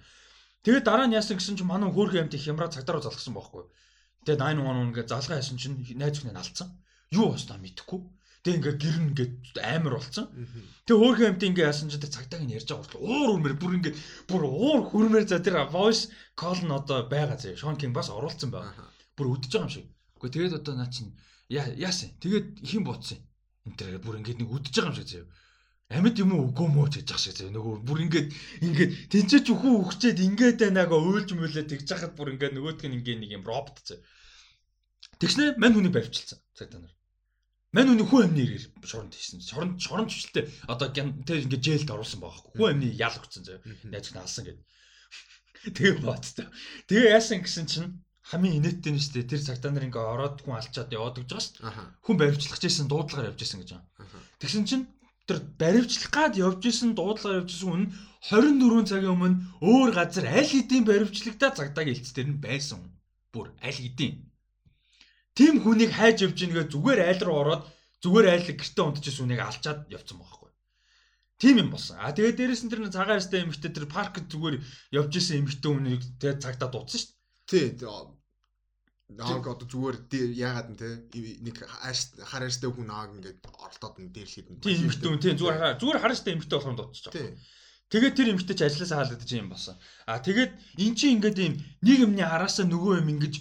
Тэгээ 0.63 0.83
дараа 0.85 1.07
нь 1.09 1.17
яасан 1.17 1.37
гэсэн 1.37 1.57
чинь 1.57 1.69
манай 1.69 1.89
хөөрхөн 1.89 2.29
амт 2.29 2.37
их 2.37 2.45
ямраа 2.45 2.69
цагтаа 2.69 2.93
руу 2.99 3.03
залгсан 3.03 3.33
байхгүй. 3.33 3.63
Тэгээ 4.27 4.39
911 4.39 4.87
ингээ 4.93 5.05
залгаа 5.09 5.39
яасан 5.41 5.57
чинь 5.57 5.75
найз 5.97 6.15
өхнөө 6.21 6.37
алдсан. 6.37 6.69
Юу 7.11 7.33
болсноо 7.33 7.57
мэдэхгүй. 7.57 7.99
Тэгээ 8.43 8.59
ингээ 8.59 8.75
гэрн 8.83 9.05
ингээ 9.15 9.29
амар 9.63 9.93
болцсон. 9.95 10.27
Тэгээ 10.83 10.99
хөөрхөн 10.99 11.29
амт 11.31 11.43
ингээ 11.47 11.67
яасан 11.71 11.87
чинь 11.87 12.03
цагтааг 12.03 12.43
нь 12.43 12.55
ярьж 12.59 12.67
байгаа 12.67 12.83
хүртэл 12.83 13.07
уур 13.07 13.29
үрмэр 13.39 13.55
бүр 13.55 13.73
ингээ 13.79 13.93
бүр 14.27 14.43
уур 14.43 14.81
хүрмээр 14.83 15.25
за 15.31 15.39
тэр 15.39 15.63
voice 15.71 16.11
call 16.35 16.59
нь 16.59 16.75
одоо 16.75 17.07
байгаа 17.07 17.39
зэ. 17.39 17.55
Шон 17.55 17.79
Кинг 17.79 17.95
бас 17.95 18.11
оруулсан 18.11 18.51
байгаа. 18.51 18.91
Бүр 19.15 19.39
өдөж 19.39 19.47
байгаа 19.47 19.67
юм 19.67 19.71
шиг. 19.71 19.87
Гэхдээ 20.19 20.33
тэгээд 20.35 20.57
одоо 20.59 20.73
наа 20.75 20.91
чинь 20.91 21.15
яасан. 21.47 22.11
Тэгээд 22.19 22.47
хин 22.67 22.83
ботсон 22.83 23.23
энэ 23.63 23.79
тэр 23.79 23.95
бүр 24.03 24.19
ингээд 24.19 24.39
нэг 24.43 24.49
үдэж 24.51 24.73
байгаа 24.75 24.91
юм 24.91 24.99
шиг 24.99 25.07
заяа. 25.07 25.31
Амьд 25.93 26.17
юм 26.19 26.31
уу 26.35 26.51
үгүй 26.51 26.67
мөө 26.67 26.87
гэж 26.99 27.07
байгаа 27.07 27.23
шиг 27.23 27.35
заяа. 27.39 27.55
Нөгөө 27.55 27.75
бүр 27.87 27.99
ингээд 28.03 28.27
ингээд 28.65 28.91
тэнцээч 29.11 29.47
өхөө 29.55 29.73
өгчээд 29.87 30.19
ингээд 30.19 30.57
байнаага 30.59 30.99
уйлж 30.99 31.29
мөлөө 31.31 31.63
тэгж 31.71 31.87
хахад 31.87 32.13
бүр 32.19 32.35
ингээд 32.35 32.55
нөгөөдг 32.59 32.83
нь 32.91 32.97
ингээд 32.99 33.19
нэг 33.23 33.31
юм 33.39 33.47
робот 33.47 33.79
заяа. 33.87 34.03
Тэгснэ 35.19 35.55
мань 35.55 35.75
хүний 35.75 35.93
барьвчилсан 35.95 36.39
цаг 36.57 36.67
та 36.71 36.79
нар. 36.83 36.91
Мань 37.73 37.89
хүний 37.89 38.05
хүн 38.05 38.23
амны 38.29 38.41
ирээр 38.45 38.65
шоронд 38.85 39.17
хийсэн. 39.17 39.41
Шоронд 39.41 39.81
шоронд 39.81 40.13
хүчтэй 40.13 40.45
одоо 40.69 40.93
тэр 40.93 41.09
ингээд 41.41 41.65
жээлд 41.65 41.89
оруулсан 41.89 42.21
байгаа 42.21 42.37
хгүй. 42.37 42.53
Хүн 42.53 42.71
амны 42.77 42.87
ял 42.93 43.17
өгцөн 43.17 43.43
заяа. 43.49 43.65
Найз 43.89 44.13
нь 44.13 44.21
алсан 44.21 44.45
гэдэг. 44.45 44.65
Тэгээ 45.73 46.05
боцтой. 46.05 46.47
Тэгээ 46.85 47.17
яасан 47.17 47.41
гэсэн 47.41 47.65
чинь 47.65 47.89
хамгийн 48.29 48.61
инээдтэй 48.61 48.93
нь 48.93 49.01
шүү 49.01 49.25
дээ. 49.25 49.29
Тэр 49.33 49.41
цагтаа 49.41 49.71
нар 49.73 49.89
ингээ 49.89 50.05
ороод 50.05 50.37
хүн 50.45 50.53
алчаад 50.53 50.93
яваад 50.93 51.17
гэж 51.17 51.27
байгаа 51.33 51.43
шүү 51.43 51.53
дээ. 51.65 52.05
Хүн 52.05 52.17
баримтлах 52.21 52.61
гэсэн 52.61 52.87
дуудлагаар 52.87 53.29
явж 53.33 53.41
исэн 53.41 53.59
гэж 53.65 53.69
байгаа. 53.73 54.21
Тэгсэн 54.37 54.63
чинь 54.69 54.85
тэр 55.25 55.37
баримтлах 55.57 56.07
гад 56.13 56.33
явж 56.37 56.61
исэн 56.69 56.93
дуудлагаар 56.93 57.41
явж 57.41 57.51
исэн 57.57 57.69
хүн 57.73 57.83
24 58.21 58.85
цагийн 58.85 59.13
өмнө 59.17 59.37
өөр 59.65 59.89
газар 59.97 60.25
аль 60.29 60.47
хэдийн 60.47 60.85
баримтлагтаа 60.87 61.51
цагдаагийн 61.57 61.97
хэлцээр 61.99 62.29
нь 62.31 62.39
байсан. 62.39 62.79
Бүр 63.33 63.51
аль 63.59 63.75
хэдийн. 63.75 64.29
Тим 65.33 65.61
хүнийг 65.65 65.91
хайж 65.97 66.25
явж 66.25 66.37
ийнгээ 66.37 66.69
зүгээр 66.69 66.99
айл 67.09 67.21
руу 67.25 67.37
ороод 67.41 67.63
зүгээр 68.05 68.27
айлг 68.33 68.49
гэртээ 68.53 68.85
унтчихсан 68.85 69.25
хүнийг 69.25 69.41
алчаад 69.41 69.79
явцсан 69.89 70.17
байхгүй. 70.21 70.49
Тим 71.41 71.57
юм 71.57 71.69
болсон. 71.73 71.97
А 71.97 72.13
тэгээд 72.13 72.37
дээрэс 72.37 72.63
нь 72.63 72.71
тэр 72.71 72.85
цагаан 72.93 73.17
арьстай 73.17 73.41
эмэгтэй 73.41 73.71
тэр 73.73 73.87
паркт 73.89 74.29
зүгээр 74.29 74.61
явж 74.93 75.11
исэн 75.17 75.41
эмэгтэй 75.41 75.71
хүнийг 75.73 76.03
тэгээд 76.21 76.43
цагдаа 76.45 76.69
дуудсан 76.69 76.99
шүү 77.01 77.09
дээ. 77.49 77.69
Тий. 77.81 77.89
Нааг 79.17 79.45
одоо 79.45 79.67
зүгээр 79.67 79.97
яагаад 80.37 80.69
нь 80.73 80.79
те 80.79 80.87
нэг 81.41 81.55
хар 81.65 82.43
арьстай 82.45 82.69
хүн 82.69 82.87
нааг 82.87 83.09
ингээд 83.17 83.41
оролдоод 83.45 83.95
нь 83.99 84.13
дээрлэхэд 84.13 84.47
нь. 84.53 84.61
Тий 84.61 84.77
эмхтэн 84.79 85.17
тий 85.21 85.33
зүгээр 85.37 85.77
зүгээр 85.81 86.01
хар 86.01 86.13
арьстай 86.13 86.33
эмхтэй 86.33 86.57
болохоор 86.57 86.77
дутчих 86.77 87.09
жоо. 87.09 87.13
Тэгээд 87.91 88.17
тэр 88.17 88.29
эмхтэй 88.33 88.55
ч 88.57 88.61
ажилласаа 88.65 88.97
хаалгадаж 89.05 89.31
юм 89.37 89.49
болсон. 89.53 89.75
А 90.09 90.17
тэгээд 90.17 90.51
эн 90.81 90.93
чинь 90.97 91.21
ингээд 91.21 91.37
юм 91.45 91.53
нэг 91.85 91.97
юмны 92.05 92.23
араасаа 92.25 92.65
нөгөө 92.65 93.05
юм 93.05 93.11
ингэж 93.13 93.33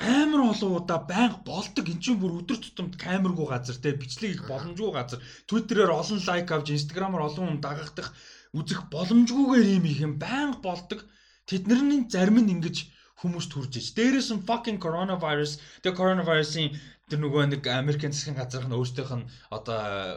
амар 0.00 0.40
олон 0.52 0.80
удаа 0.80 1.00
байнга 1.04 1.44
болдог 1.44 1.84
эн 1.92 2.00
чинь 2.00 2.20
бүр 2.20 2.40
өдөр 2.40 2.58
тутамд 2.60 2.94
камергүй 2.96 3.46
газар 3.52 3.76
те 3.76 3.92
бичлэг 3.92 4.32
их 4.32 4.42
боломжгүй 4.48 4.92
газар 4.96 5.20
твиттерээр 5.48 5.92
олон 5.92 6.20
лайк 6.24 6.48
авч 6.48 6.68
инстаграмаар 6.72 7.28
олон 7.28 7.46
хүн 7.46 7.60
дагагдах 7.60 8.08
үзэх 8.56 8.88
боломжгүйгээр 8.94 9.68
юм 9.76 9.84
их 9.84 10.00
юм 10.00 10.14
байнга 10.16 10.58
болдог 10.64 11.04
тэднэрний 11.44 12.08
зарим 12.08 12.40
нь 12.40 12.52
ингэж 12.54 12.76
хүмүүс 13.20 13.46
төрж 13.52 13.72
иж. 13.76 13.86
Дээрээс 13.92 14.32
нь 14.32 14.46
fucking 14.48 14.80
coronavirus. 14.80 15.60
Тэгээ 15.84 16.00
coronavirus-ийн 16.00 16.72
тэр 17.12 17.20
нөгөө 17.20 17.42
нэг 17.52 17.62
Америкийн 17.68 18.16
засгийн 18.16 18.40
газрах 18.40 18.64
нь 18.64 18.78
өөртөөх 18.80 19.12
нь 19.20 19.28
одоо 19.52 19.80
э, 19.84 20.16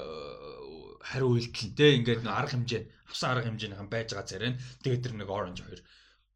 хариу 1.03 1.35
үйлдэл 1.35 1.75
те 1.75 1.99
ингээд 1.99 2.23
арга 2.23 2.55
хэмжээ 2.55 2.81
авсан 3.11 3.29
арга 3.35 3.51
хэмжээнийхэн 3.51 3.91
байж 3.91 4.07
байгаа 4.15 4.29
царай. 4.31 4.55
Тэгээ 4.79 5.03
тэр 5.03 5.13
нэг 5.19 5.27
orange 5.27 5.61
хоёр 5.67 5.81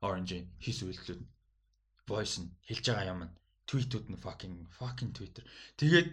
orange 0.04 0.36
хийс 0.60 0.84
үйлдэлүүд 0.84 1.37
voice 2.10 2.42
нь 2.42 2.50
хэлж 2.68 2.86
байгаа 2.88 3.12
юм. 3.14 3.22
Tweet-үүд 3.68 4.06
нь 4.12 4.22
fucking 4.24 4.56
fucking 4.80 5.12
Twitter. 5.12 5.44
Тэгээд 5.80 6.08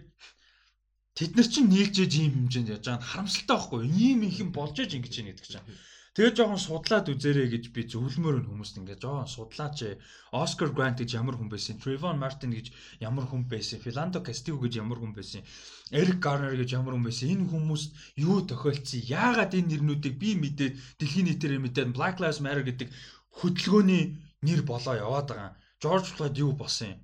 тэд 1.17 1.31
нар 1.35 1.47
чинь 1.47 1.71
нийлжээж 1.71 2.13
ийм 2.19 2.33
хэмжээнд 2.35 2.71
яаж 2.75 2.83
байгаа 2.83 2.99
нь 2.99 3.09
харамсалтай 3.09 3.55
байхгүй 3.55 3.79
юу? 3.79 3.95
Ийм 4.05 4.19
их 4.27 4.37
юм 4.43 4.51
болж 4.51 4.75
иж 4.83 4.91
ингэж 4.91 5.13
яах 5.15 5.29
гэдэг 5.31 5.47
чинь. 5.47 5.67
Тэгээ 6.15 6.31
жоохон 6.31 6.63
судлаад 6.63 7.11
үзээрэй 7.11 7.47
гэж 7.51 7.63
би 7.75 7.81
зөвлөмөр 7.91 8.39
нь 8.39 8.47
хүмүүст 8.47 8.79
ингээд 8.79 9.03
жоохон 9.03 9.27
судлаач. 9.27 9.99
Оскар 10.31 10.71
Грант 10.71 11.03
гэж 11.03 11.19
ямар 11.19 11.35
хүн 11.35 11.51
байсан, 11.51 11.75
Trayvon 11.75 12.15
Martin 12.23 12.55
гэж 12.55 12.71
ямар 13.03 13.27
хүн 13.27 13.43
байсан, 13.51 13.83
Philando 13.83 14.23
Castillo 14.23 14.63
гэж 14.63 14.79
ямар 14.79 15.03
хүн 15.03 15.11
байсан, 15.11 15.43
Eric 15.91 16.23
Garner 16.23 16.55
гэж 16.55 16.71
ямар 16.71 16.95
хүн 16.95 17.03
байсан. 17.03 17.35
Энэ 17.35 17.51
хүмүүст 17.51 18.15
юу 18.15 18.47
тохиолдсон? 18.47 19.03
Яагаад 19.11 19.59
энэ 19.59 19.75
нэрнүүдийг 19.75 20.15
би 20.15 20.39
мэдээд 20.39 21.03
дэлхийн 21.03 21.27
нийтээр 21.35 21.59
мэдээд 21.59 21.91
Black 21.91 22.23
Lives 22.23 22.39
Matter 22.39 22.63
гэдэг 22.63 22.87
хөдөлгөөний 23.35 24.03
нэр 24.39 24.63
болоо 24.63 24.95
яваад 24.95 25.27
байгаа. 25.27 25.51
George 25.81 26.07
Floyd 26.15 26.35
юу 26.37 26.51
болсон 26.53 26.87
юм? 26.93 26.99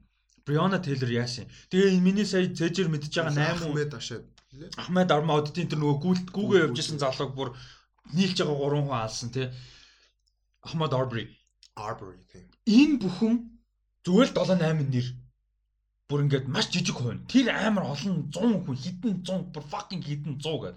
Breonna 0.46 0.80
Taylor 0.82 1.12
яасан. 1.12 1.46
Тэгээ 1.70 2.02
миний 2.02 2.26
сая 2.26 2.50
цэжэр 2.50 2.90
мэдж 2.90 3.14
байгаа 3.14 3.34
8 3.36 3.70
Ахмед 3.70 3.94
Ашад. 3.94 4.26
Ахмед 4.78 5.12
Армаудын 5.12 5.70
тэр 5.70 5.80
нөгөө 5.80 6.32
гүүгээ 6.34 6.66
явжсэн 6.66 7.00
залууг 7.00 7.32
бүр 7.38 7.50
нийлж 8.18 8.38
байгаа 8.42 8.58
3 8.58 8.84
хүн 8.88 8.98
алсан 8.98 9.30
тий. 9.30 9.48
Ахмад 10.66 10.94
Арбри 10.94 11.30
Arbery 11.78 12.22
тийм. 12.32 12.48
Энэ 12.66 13.00
бүхэн 13.02 13.36
зүгээр 14.06 14.30
л 14.30 14.36
7 14.36 14.60
8 14.60 14.90
нэр 14.92 15.08
бүр 16.10 16.24
ингээд 16.26 16.48
маш 16.52 16.68
жижиг 16.74 16.98
хувь. 16.98 17.22
Тэр 17.32 17.54
амар 17.54 17.86
олон 17.94 18.28
100 18.34 18.66
хүн 18.66 18.78
хитэн 18.84 19.14
100 19.24 19.54
бүр 19.54 19.64
fucking 19.72 20.04
хитэн 20.04 20.36
100 20.42 20.60
гэдэг. 20.64 20.76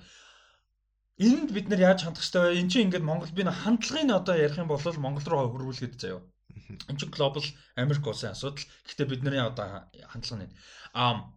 Энд 1.26 1.48
бид 1.54 1.66
нар 1.68 1.80
яаж 1.80 2.00
хандах 2.02 2.22
хэрэгтэй 2.22 2.42
вэ? 2.42 2.58
Энд 2.60 2.70
чинь 2.70 2.84
ингээд 2.86 3.06
Монгол 3.06 3.32
би 3.34 3.42
хандлагын 3.42 4.18
одоо 4.18 4.34
ярих 4.34 4.58
юм 4.58 4.68
бол 4.68 4.82
Монгол 4.82 5.26
руу 5.26 5.50
хөрвүүлгээд 5.50 5.94
заяа. 5.98 6.22
Энд 6.68 6.98
чинь 7.00 7.10
глобал 7.10 7.44
Америк 7.76 8.06
улсын 8.06 8.32
асуудал. 8.32 8.64
Гэхдээ 8.86 9.06
бидний 9.10 9.40
одоо 9.40 9.88
хандлага 10.08 10.44
нь. 10.44 10.54
Аа 10.94 11.32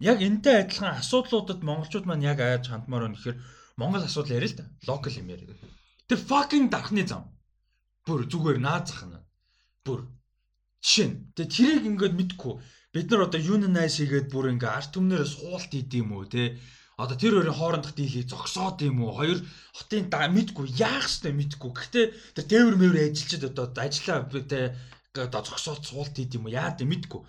яг 0.00 0.18
энтэй 0.20 0.62
адилхан 0.62 0.98
асуудлуудад 1.00 1.62
монголчууд 1.62 2.06
маань 2.06 2.26
яг 2.26 2.40
айж 2.40 2.68
хандмаар 2.68 3.08
байна 3.08 3.16
гэхээр 3.16 3.38
Монгол 3.76 4.04
асуудал 4.04 4.36
яриа 4.36 4.50
л 4.50 4.58
да. 4.58 4.64
Локал 4.88 5.12
юм 5.12 5.28
яриа. 5.28 5.56
Тэр 6.08 6.18
fucking 6.18 6.68
дархны 6.72 7.06
зам. 7.06 7.30
Бүр 8.06 8.26
зүгээр 8.26 8.58
наазах 8.60 9.04
нь. 9.06 9.20
Бүр 9.84 10.08
жишээ 10.82 11.06
нь. 11.10 11.16
Тэгээ 11.36 11.52
тэрийг 11.52 11.84
ингээд 11.86 12.14
мэдгүй 12.16 12.54
бид 12.96 13.10
нар 13.10 13.28
одоо 13.28 13.40
unionize 13.40 14.00
хийгээд 14.00 14.32
бүр 14.32 14.56
ингээ 14.56 14.72
арт 14.72 14.96
түмнээрээ 14.96 15.28
суулт 15.28 15.68
хийдэм 15.68 16.16
үү 16.16 16.24
те 16.32 16.44
одоо 16.96 17.16
тэр 17.16 17.36
хоёрын 17.36 17.58
хоорондох 17.60 17.92
дийлийг 17.92 18.28
зогсоод 18.32 18.80
юм 18.80 19.04
уу? 19.04 19.12
Хоёр 19.12 19.38
хотын 19.76 20.08
мэдгүй 20.08 20.66
яах 20.80 21.04
ёстой 21.04 21.32
мэдгүй. 21.36 21.70
Гэхдээ 21.76 22.06
тэр 22.34 22.44
тээвэр 22.48 22.76
мэвэр 22.80 23.12
ажиллаж 23.12 23.42
одоо 23.52 23.66
ажиллаа 23.76 24.24
те 24.48 24.72
одоо 25.12 25.42
зогсоод 25.44 25.84
суулт 25.84 26.16
хийдэм 26.16 26.48
үү 26.48 26.56
яа 26.56 26.72
гэдэг 26.72 26.88
мэдгүй. 26.88 27.20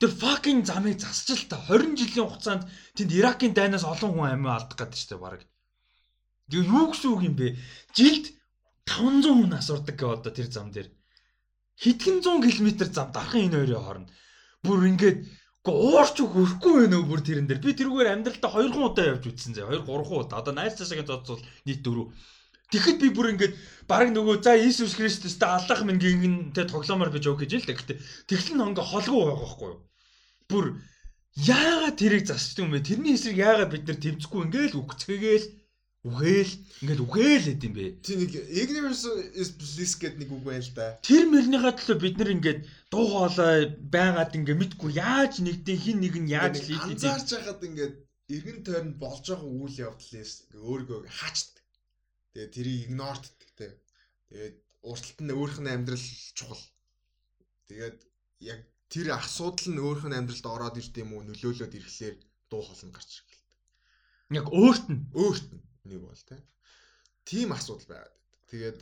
Тэр 0.00 0.10
fucking 0.16 0.62
замыг 0.64 1.02
засч 1.02 1.28
л 1.34 1.50
та. 1.50 1.58
20 1.66 1.98
жилийн 1.98 2.30
хугацаанд 2.30 2.64
тэнд 2.94 3.10
Иракийн 3.10 3.52
дайнаас 3.58 3.84
олон 3.84 4.14
хүн 4.14 4.32
амиа 4.38 4.56
алдах 4.56 4.78
гэдэг 4.78 4.96
чинь 4.96 5.18
баг 5.18 5.42
Тэгээ 6.50 6.66
юу 6.66 6.90
гэсэн 6.90 7.10
үг 7.14 7.22
юм 7.30 7.34
бэ? 7.38 7.54
Жилд 7.94 8.26
500 8.90 9.22
хүн 9.38 9.54
асуурдаг 9.54 9.94
гэ 9.94 10.06
одоо 10.06 10.32
тэр 10.34 10.48
зам 10.50 10.74
дээр. 10.74 10.90
Хэдхэн 11.78 12.18
100 12.26 12.58
км 12.58 12.70
зам 12.90 13.08
дархан 13.14 13.46
энэ 13.46 13.58
хоёрын 13.62 13.82
хооронд? 13.86 14.08
Бүр 14.66 14.90
ингээд 14.90 15.18
уурч 15.68 16.16
хөрөхгүй 16.24 16.72
байна 16.88 16.96
уу 17.00 17.08
бүр 17.10 17.20
тэрэн 17.20 17.44
дээр. 17.44 17.60
Би 17.60 17.76
тэрүүгээр 17.76 18.12
амьдралдаа 18.16 18.50
2 18.64 18.80
удаа 18.80 19.06
явж 19.12 19.28
үтсэн 19.28 19.52
зэ. 19.52 19.68
2 19.68 19.84
3 19.84 20.08
удаа. 20.08 20.40
Одоо 20.40 20.56
найз 20.56 20.80
цаашаа 20.80 21.04
зодцвол 21.04 21.44
нийт 21.68 21.84
4. 21.84 22.08
Тэгэхэд 22.70 22.98
би 23.02 23.08
бүр 23.12 23.34
ингээд 23.34 23.54
баг 23.84 24.08
нөгөө 24.08 24.40
за 24.40 24.56
Иесус 24.56 24.96
Христостэй 24.96 25.50
аллах 25.50 25.84
мингийн 25.84 26.54
тэ 26.56 26.64
тоглоомоор 26.64 27.10
биж 27.12 27.28
өг 27.28 27.44
гэж 27.44 27.52
л 27.60 27.66
дээ. 27.66 27.76
Гэтэ 27.76 27.94
тэглэн 28.30 28.62
хонго 28.72 28.84
холгүй 28.86 29.20
байгаа 29.20 29.38
байхгүй 29.42 29.68
юу? 29.68 29.80
Бүр 30.48 30.64
яагаад 31.34 31.98
тэрийг 31.98 32.24
засчдаг 32.30 32.64
юм 32.64 32.72
бэ? 32.72 32.86
Тэрний 32.86 33.18
эсрэг 33.18 33.36
яагаад 33.36 33.74
бид 33.74 33.84
нар 33.90 33.98
тэмцэхгүй 33.98 34.40
ингээл 34.46 34.80
үгцгээгээл 34.80 35.46
Үгээл 36.00 36.54
ингээд 36.80 37.00
үгээл 37.04 37.46
хэд 37.52 37.64
юм 37.68 37.74
бэ? 37.76 38.00
Тий 38.00 38.16
нэг 38.16 38.32
ignorance 38.32 39.04
is 39.36 39.52
bliss 39.52 40.00
гэдэг 40.00 40.16
нэг 40.24 40.32
үг 40.32 40.44
байна 40.48 40.64
л 40.64 40.72
да. 40.72 40.96
Тэр 41.04 41.28
мөрнийхээ 41.28 41.76
төлөө 41.76 41.98
бид 42.00 42.16
нар 42.16 42.30
ингээд 42.40 42.60
дуу 42.88 43.04
хоолой 43.04 43.76
байгаад 43.76 44.32
ингээ 44.32 44.56
мэдгүй 44.64 44.96
яаж 44.96 45.44
нэгдэн 45.44 45.76
хин 45.76 46.00
нэг 46.00 46.16
нь 46.16 46.32
яаж 46.32 46.64
лийд 46.64 47.04
анзаарч 47.04 47.28
байхад 47.36 47.60
ингээд 47.68 47.94
эргэн 48.32 48.58
тойронд 48.64 48.96
болж 48.96 49.24
байгаа 49.28 49.44
үйл 49.44 49.76
явдлаас 49.76 50.32
ингээ 50.48 50.64
өөрийгөө 50.72 51.00
хаачдаг. 51.04 51.64
Тэгээ 52.32 52.48
тэрийг 52.48 52.80
игнортдаг 52.88 53.50
те. 53.60 53.68
Тэгээд 54.32 54.56
урталт 54.88 55.20
нь 55.20 55.36
өөрийнх 55.36 55.60
нь 55.60 55.68
амьдрал 55.68 56.06
чухал. 56.32 56.64
Тэгээд 57.68 57.98
яг 58.48 58.60
тэр 58.88 59.20
асуудал 59.20 59.68
нь 59.68 59.82
өөрийнх 59.84 60.08
нь 60.08 60.16
амьдралд 60.16 60.46
ороод 60.48 60.80
ирд 60.80 60.96
юм 60.96 61.12
уу 61.12 61.28
нөлөөлөд 61.28 61.76
ирэхлээр 61.76 62.16
дуу 62.48 62.64
хоолой 62.64 62.88
гарч 62.88 63.20
ирэх. 63.20 63.40
Яг 64.40 64.46
өөрт 64.48 64.86
нь 64.88 65.04
өөрт 65.12 65.48
нь 65.52 65.60
нэг 65.88 66.00
бол 66.02 66.24
тийм 67.28 67.48
асуудал 67.52 67.88
байгаад 67.90 68.14
байдаг. 68.14 68.50
Тэгээд 68.50 68.78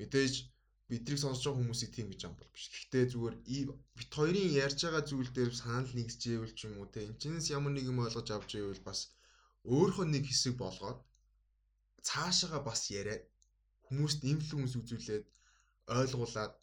мэдээж 0.00 0.34
бидрийг 0.90 1.20
сонсож 1.20 1.44
байгаа 1.44 1.60
хүмүүсийг 1.60 1.90
тийм 1.94 2.08
гэж 2.10 2.20
ам 2.26 2.34
бол 2.38 2.50
биш. 2.54 2.66
Гэхдээ 2.72 3.04
зүгээр 3.12 3.36
бит 3.98 4.10
хоёрын 4.18 4.54
ярьж 4.64 4.78
байгаа 4.82 5.04
зүйл 5.06 5.30
дээр 5.34 5.52
санал 5.54 5.90
нэгж 5.94 6.20
ивэл 6.26 6.54
ч 6.58 6.60
юм 6.66 6.74
уу 6.80 6.88
те 6.90 7.06
энэчнээс 7.06 7.52
ямар 7.56 7.72
нэг 7.74 7.84
юм 7.92 8.02
ойлгож 8.02 8.28
авч 8.32 8.50
ивэл 8.58 8.82
бас 8.88 9.00
өөрийнхөө 9.70 10.06
нэг 10.10 10.24
хэсэг 10.26 10.54
болгоод 10.58 10.98
цаашаага 12.08 12.60
бас 12.68 12.80
яриад 12.98 13.22
хүмүүст 13.86 14.20
инфлюенс 14.32 14.74
үзүүлээд 14.80 15.24
ойлгуулад 15.98 16.54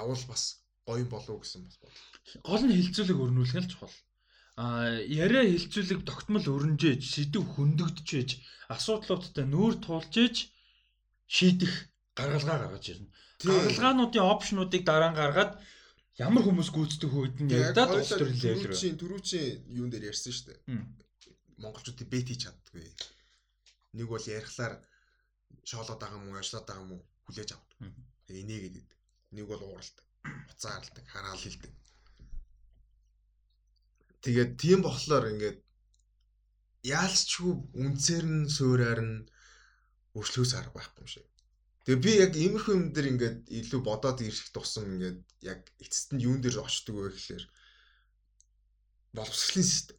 явал 0.00 0.24
бас 0.32 0.42
гоё 0.88 1.04
болов 1.14 1.36
гэсэн 1.40 1.62
бас 1.64 1.76
бодлоо. 1.80 2.08
Гол 2.48 2.62
нь 2.66 2.76
хилцүүлэг 2.76 3.18
өрнүүлэх 3.24 3.62
л 3.62 3.70
чухал 3.72 3.94
яриа 4.56 5.42
хилцүүлэг 5.50 6.06
тогтмол 6.06 6.46
өрнжээж 6.46 7.02
сэдв 7.02 7.42
хөндөгдөж 7.58 8.30
асуудлуудтай 8.70 9.46
нүүр 9.50 9.82
тулж 9.82 10.14
ээж 10.14 10.36
шийдэх 11.26 11.90
гаргалгаа 12.14 12.58
гаргаж 12.62 12.84
ирнэ. 12.94 13.10
Гаргалгаануудын 13.42 14.22
опшнуудыг 14.30 14.82
дараа 14.86 15.10
нь 15.10 15.18
гаргаад 15.18 15.52
ямар 16.22 16.46
хүмүүс 16.46 16.70
гүйцэтгэх 16.70 17.14
үед 17.18 17.36
нь 17.42 17.50
ядаад 17.50 17.98
улс 17.98 18.14
төрийн 18.14 18.38
левел 18.38 18.70
рүү. 18.70 18.94
Төрүүчийн 19.02 19.74
юун 19.74 19.90
дээр 19.90 20.14
ярьсан 20.14 20.30
шүү 20.30 20.46
дээ. 20.46 20.58
Монголчуудыг 21.58 22.06
бет 22.06 22.30
хийж 22.30 22.46
чаддгүй. 22.46 22.86
Нэг 23.98 24.06
бол 24.06 24.22
ярихлаар 24.22 24.78
шоолоод 25.66 25.98
байгаа 25.98 26.18
юм 26.22 26.30
уу, 26.30 26.38
яшлаад 26.38 26.66
байгаа 26.66 26.84
юм 26.86 26.92
уу 26.94 27.02
хүлээж 27.26 27.50
авдаг. 27.58 27.78
Энийгээд. 28.30 28.90
Нэг 29.34 29.46
бол 29.50 29.62
ууралдаг, 29.66 30.06
буцаарладаг, 30.46 31.04
хараал 31.10 31.42
хилдэг. 31.42 31.72
Тэгээд 34.24 34.52
тийм 34.56 34.80
болохоор 34.82 35.24
ингээд 35.32 35.58
яалцчгүй 36.84 37.52
үнцээр 37.84 38.24
нь 38.24 38.48
суураар 38.48 39.00
нь 39.04 39.16
өршлөөс 40.16 40.52
арга 40.56 40.80
байхгүй 40.80 41.04
юм 41.04 41.10
шиг. 41.12 41.26
Тэгээ 41.84 42.04
би 42.04 42.12
яг 42.24 42.32
иймэрхүү 42.32 42.72
юм 42.72 42.84
дээр 42.96 43.10
ингээд 43.12 43.38
илүү 43.60 43.80
бодоод 43.84 44.18
ирэх 44.24 44.48
тусам 44.48 44.88
ингээд 44.96 45.20
яг 45.44 45.60
эцэст 45.84 46.16
нь 46.16 46.24
юун 46.24 46.40
дээр 46.40 46.64
очдөг 46.64 46.96
вэ 46.96 47.12
гэхээр 47.12 47.44
боловсролын 49.12 49.68
систем. 49.68 49.98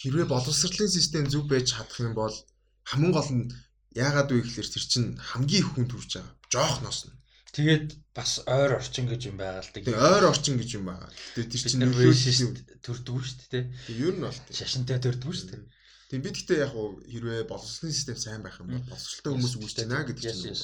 Хэрвээ 0.00 0.26
боловсролын 0.28 0.92
систем 0.92 1.24
зөв 1.32 1.48
байж 1.48 1.72
чадах 1.72 2.00
юм 2.04 2.12
бол 2.12 2.36
хамгийн 2.84 3.14
гол 3.16 3.30
нь 3.32 3.48
яагаад 3.96 4.28
вэ 4.28 4.44
гэхээр 4.44 4.68
тэр 4.68 4.84
чинь 4.92 5.08
хамгийн 5.16 5.62
их 5.64 5.70
хүн 5.72 5.88
төрж 5.88 6.10
байгаа. 6.20 6.36
Жоох 6.52 6.78
носно. 6.84 7.16
Тэгээд 7.52 7.88
бас 8.16 8.40
ойр 8.48 8.80
орчин 8.80 9.06
гэж 9.12 9.28
юм 9.28 9.36
байгаа 9.36 9.60
л. 9.60 9.74
Тэгээд 9.76 10.00
ойр 10.00 10.24
орчин 10.24 10.56
гэж 10.56 10.70
юм 10.80 10.88
байгаа. 10.88 11.12
Тэгээд 11.36 11.52
тэр 11.52 11.62
чинь 11.68 11.84
racist 11.92 12.56
төрдгөө 12.80 13.20
шүү 13.20 13.36
дээ. 13.52 13.64
Тэгээд 13.92 14.04
ер 14.08 14.14
нь 14.16 14.24
бол 14.24 14.38
шашинтай 14.56 14.96
төрдгөө 15.04 15.34
шүү 15.36 15.48
дээ. 15.52 15.62
Тэгээд 16.08 16.24
бид 16.24 16.36
гэхдээ 16.36 16.62
яг 16.64 16.72
хуу 16.72 17.00
хэрвээ 17.04 17.44
боловсролын 17.52 17.92
систем 17.92 18.16
сайн 18.16 18.40
байх 18.40 18.56
юм 18.56 18.72
бол 18.72 18.88
боловсролтой 18.88 19.32
хүмүүс 19.36 19.54
үүсэж 19.60 19.78
байна 19.84 20.08
гэдэг 20.08 20.24
чинь. 20.32 20.56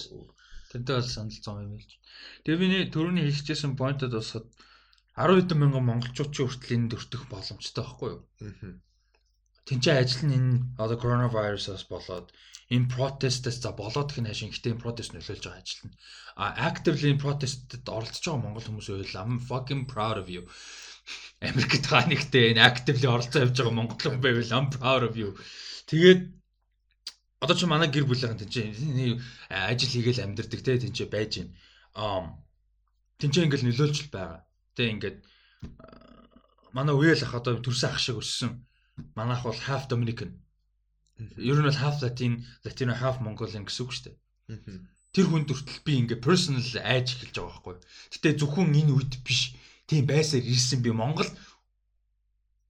Тэнтэй 0.72 0.94
бол 0.96 1.12
санал 1.12 1.40
зам 1.44 1.56
юм 1.60 1.76
хэлж. 1.76 1.92
Тэгээд 2.48 2.60
би 2.60 2.66
түрүүний 2.92 3.24
хэлчихсэн 3.28 3.76
поинтод 3.76 4.12
босоход 4.16 4.48
10 5.16 5.44
хэдэн 5.44 5.58
мянган 5.60 5.84
монголчууд 5.88 6.32
ч 6.32 6.36
хүртэл 6.40 6.76
энд 6.76 6.96
өртөх 6.96 7.28
боломжтой 7.32 7.84
байхгүй 7.84 8.08
юу? 8.16 8.20
Аа. 8.44 8.76
Тинчээ 9.68 10.00
ажил 10.00 10.24
нь 10.24 10.36
энэ 10.38 10.52
одоо 10.80 10.96
коронавирусаас 10.96 11.84
болоод 11.92 12.32
энэ 12.72 12.88
протестээс 12.88 13.60
за 13.60 13.70
болоод 13.76 14.08
гэх 14.08 14.20
нь 14.24 14.30
хашин 14.32 14.48
гэтээ 14.48 14.72
энэ 14.72 14.84
протест 14.84 15.12
нөлөөлж 15.12 15.44
байгаа 15.44 15.60
ажил 15.60 15.82
нь. 15.88 15.96
А 16.40 16.44
actively 16.68 17.08
энэ 17.12 17.24
протестэд 17.24 17.84
оролцож 17.84 18.24
байгаа 18.24 18.44
монгол 18.44 18.64
хүмүүс 18.64 18.88
байвал 18.88 19.20
I'm 19.20 19.36
fucking 19.50 19.82
proud 19.92 20.16
of 20.22 20.28
you. 20.32 20.42
Америкт 21.44 21.84
байгаа 21.84 22.08
нэгтэй 22.08 22.44
энэ 22.56 22.64
actively 22.64 23.08
оролцоо 23.12 23.44
явж 23.44 23.56
байгаа 23.60 23.76
монгол 23.76 24.00
хүн 24.00 24.24
байвал 24.24 24.56
I'm 24.56 24.68
proud 24.72 25.02
of 25.08 25.14
you. 25.20 25.36
Тэгээд 25.88 26.20
одоо 27.44 27.56
ч 27.56 27.60
манай 27.68 27.88
гэр 27.92 28.04
бүлийнхэн 28.08 28.40
тэнцээ 28.40 28.66
ажил 29.52 29.92
хийгээл 29.92 30.24
амьдэрдэг 30.24 30.60
те 30.64 30.80
тэнцээ 30.80 31.08
байж 31.12 31.30
гин. 31.38 31.48
Аа 31.92 32.36
тэнцээ 33.20 33.44
ингээл 33.44 33.68
нөлөөлж 33.68 34.12
байгаа. 34.12 34.44
Тэ 34.76 34.92
ингээд 34.92 35.18
манай 36.76 36.94
үеэл 36.96 37.24
ах 37.24 37.34
одоо 37.38 37.56
төрсөн 37.62 37.90
ах 37.92 38.00
шиг 38.02 38.20
өссөн. 38.20 38.67
Манайх 39.18 39.42
бол 39.46 39.60
half 39.68 39.88
Dominican 39.92 40.32
Ер 41.18 41.58
нь 41.58 41.66
бол 41.66 41.82
half 41.82 42.00
Latin, 42.02 42.46
Latino 42.64 42.94
half 42.94 43.18
Mongolian 43.18 43.66
гэсэн 43.66 43.82
үг 43.82 43.90
шүү 43.90 44.04
дээ. 44.06 44.16
Тэр 45.10 45.26
хүн 45.26 45.44
төртөл 45.50 45.82
би 45.82 45.92
ингээ 45.98 46.22
personal 46.22 46.62
айж 46.62 47.18
эхэлж 47.18 47.34
байгаа 47.34 47.58
байхгүй. 47.58 47.74
Гэтэ 48.14 48.38
зөвхөн 48.38 48.70
энэ 48.70 48.94
үед 48.94 49.12
биш. 49.26 49.58
Тийм 49.90 50.06
байсаар 50.06 50.46
ирсэн 50.46 50.78
би 50.78 50.94
Монгол 50.94 51.26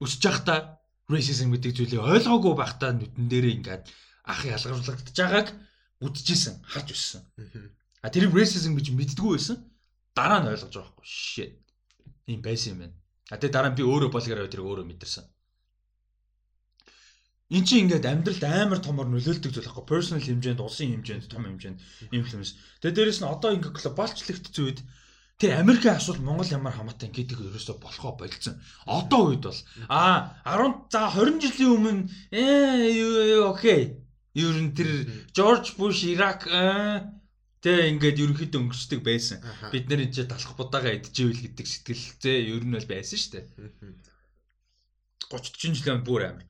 өсөж 0.01 0.23
явахдаа 0.25 0.81
racism 1.13 1.53
гэдэг 1.53 1.77
зүйлийг 1.77 2.01
ойлгоогүй 2.01 2.55
байхдаа 2.57 2.97
нүдэн 2.97 3.29
дээрээ 3.29 3.57
ингээд 3.61 3.85
ах 4.25 4.41
ялгаруулагдаж 4.49 5.13
байгааг 5.13 5.49
үдчихсэн, 6.01 6.65
харж 6.73 6.89
өссөн. 6.97 7.23
А 8.01 8.09
тэр 8.09 8.33
racism 8.33 8.73
гэж 8.81 8.97
мэддгүү 8.97 9.31
байсан. 9.37 9.61
Дараа 10.17 10.41
нь 10.41 10.49
ойлгож 10.49 10.73
байгаа 10.73 10.89
байхгүй. 10.89 11.05
Shit. 11.05 11.61
Ийм 12.33 12.41
байсан 12.41 12.73
юм 12.73 12.81
байна. 12.81 12.97
А 13.29 13.37
тэгээ 13.37 13.53
дараа 13.53 13.71
нь 13.73 13.77
би 13.77 13.85
өөрөө 13.85 14.09
болгоороо 14.09 14.49
тэрийг 14.49 14.69
өөрөө 14.73 14.87
мэдэрсэн. 14.89 15.27
Эн 17.49 17.65
чинь 17.65 17.89
ингээд 17.89 18.05
амьдралд 18.05 18.45
амар 18.45 18.81
томор 18.85 19.09
нөлөөлдөг 19.09 19.49
зүйл 19.49 19.73
аахгүй. 19.73 19.89
Personal 19.89 20.21
хэмжээнд, 20.21 20.61
улсын 20.61 20.93
хэмжээнд, 21.01 21.33
том 21.33 21.49
хэмжээнд 21.49 21.81
influence. 22.13 22.61
Тэгээ 22.85 23.09
дээрэс 23.09 23.25
нь 23.25 23.33
одоо 23.33 23.57
ингээд 23.57 23.73
глобалчлагдсан 23.73 24.65
үед 24.69 24.85
тэр 25.41 25.57
Америкийн 25.57 25.97
асуудал 25.97 26.29
Монгол 26.29 26.53
ямар 26.53 26.77
хамаатай 26.77 27.09
гэдэг 27.09 27.41
ерөөсөө 27.41 27.81
болохоо 27.81 28.13
болцсон. 28.21 28.61
Одоо 28.85 29.33
үед 29.33 29.49
бол 29.49 29.61
аа 29.89 30.37
10 30.45 30.93
за 30.93 31.09
20 31.09 31.41
жилийн 31.41 31.73
өмнө 31.73 32.05
ээ 32.37 33.41
окей. 33.41 33.97
Ер 34.37 34.57
нь 34.61 34.77
тэр 34.77 35.09
Жорж 35.33 35.73
Буш 35.81 36.05
Ирак 36.05 36.45
Тэ 37.59 37.91
ингээд 37.91 38.23
ерөнхийдөө 38.23 38.61
өнгөрчдөг 38.61 39.01
байсан. 39.03 39.43
Бид 39.75 39.91
нэр 39.91 40.07
энэ 40.07 40.31
талах 40.31 40.55
будаага 40.55 40.95
идчихвэл 40.95 41.43
гэдэг 41.43 41.67
сэтгэлзээ 41.67 42.55
ер 42.55 42.63
нь 42.63 42.77
бол 42.77 42.87
байсан 42.87 43.19
шүү 43.19 43.33
дээ. 43.35 43.47
30 45.27 45.59
40 45.59 45.75
жилийн 45.75 46.07
бүр 46.07 46.23
амар. 46.31 46.47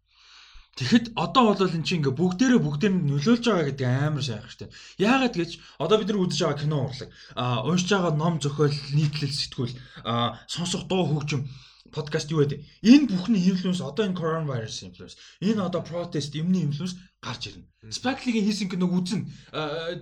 Тэгэхэд 0.79 1.19
одоо 1.19 1.51
бол 1.51 1.59
эн 1.59 1.83
чинь 1.83 1.99
ингээ 1.99 2.15
бүгдээрээ 2.15 2.63
бүгдээр 2.63 2.95
нь 2.95 3.07
нөлөөлж 3.11 3.45
байгаа 3.51 3.67
гэдэг 3.67 3.87
амар 3.91 4.23
сайх 4.23 4.47
штэ. 4.47 4.71
Яагаад 5.03 5.35
гэж 5.35 5.51
одоо 5.83 5.97
бид 5.99 6.09
нар 6.15 6.23
үзэж 6.23 6.39
байгаа 6.39 6.63
кино 6.63 6.79
урлаг, 6.87 7.11
а 7.35 7.67
уншиж 7.67 7.91
байгаа 7.91 8.15
ном 8.15 8.39
зохиол, 8.39 8.71
нийтлэл 8.95 9.35
сэтгүүл, 9.35 9.75
а 10.07 10.39
сонсох 10.47 10.87
дуу 10.87 11.03
хөгжим 11.11 11.51
подкаст 11.91 12.31
юу 12.31 12.47
гэдэг. 12.47 12.63
Энэ 12.87 13.11
бүхний 13.11 13.43
инфлюенс 13.51 13.83
одоо 13.83 14.07
энэ 14.07 14.15
коронавирус 14.15 14.87
инфлюенс. 14.87 15.19
Энэ 15.41 15.67
одоо 15.67 15.83
протест 15.83 16.35
юмны 16.39 16.63
инфлюенс 16.63 16.95
гарч 17.19 17.51
ирнэ. 17.51 17.67
Lee-ийн 17.83 18.47
хийсэн 18.47 18.69
киног 18.71 18.93
үзэн. 18.93 19.27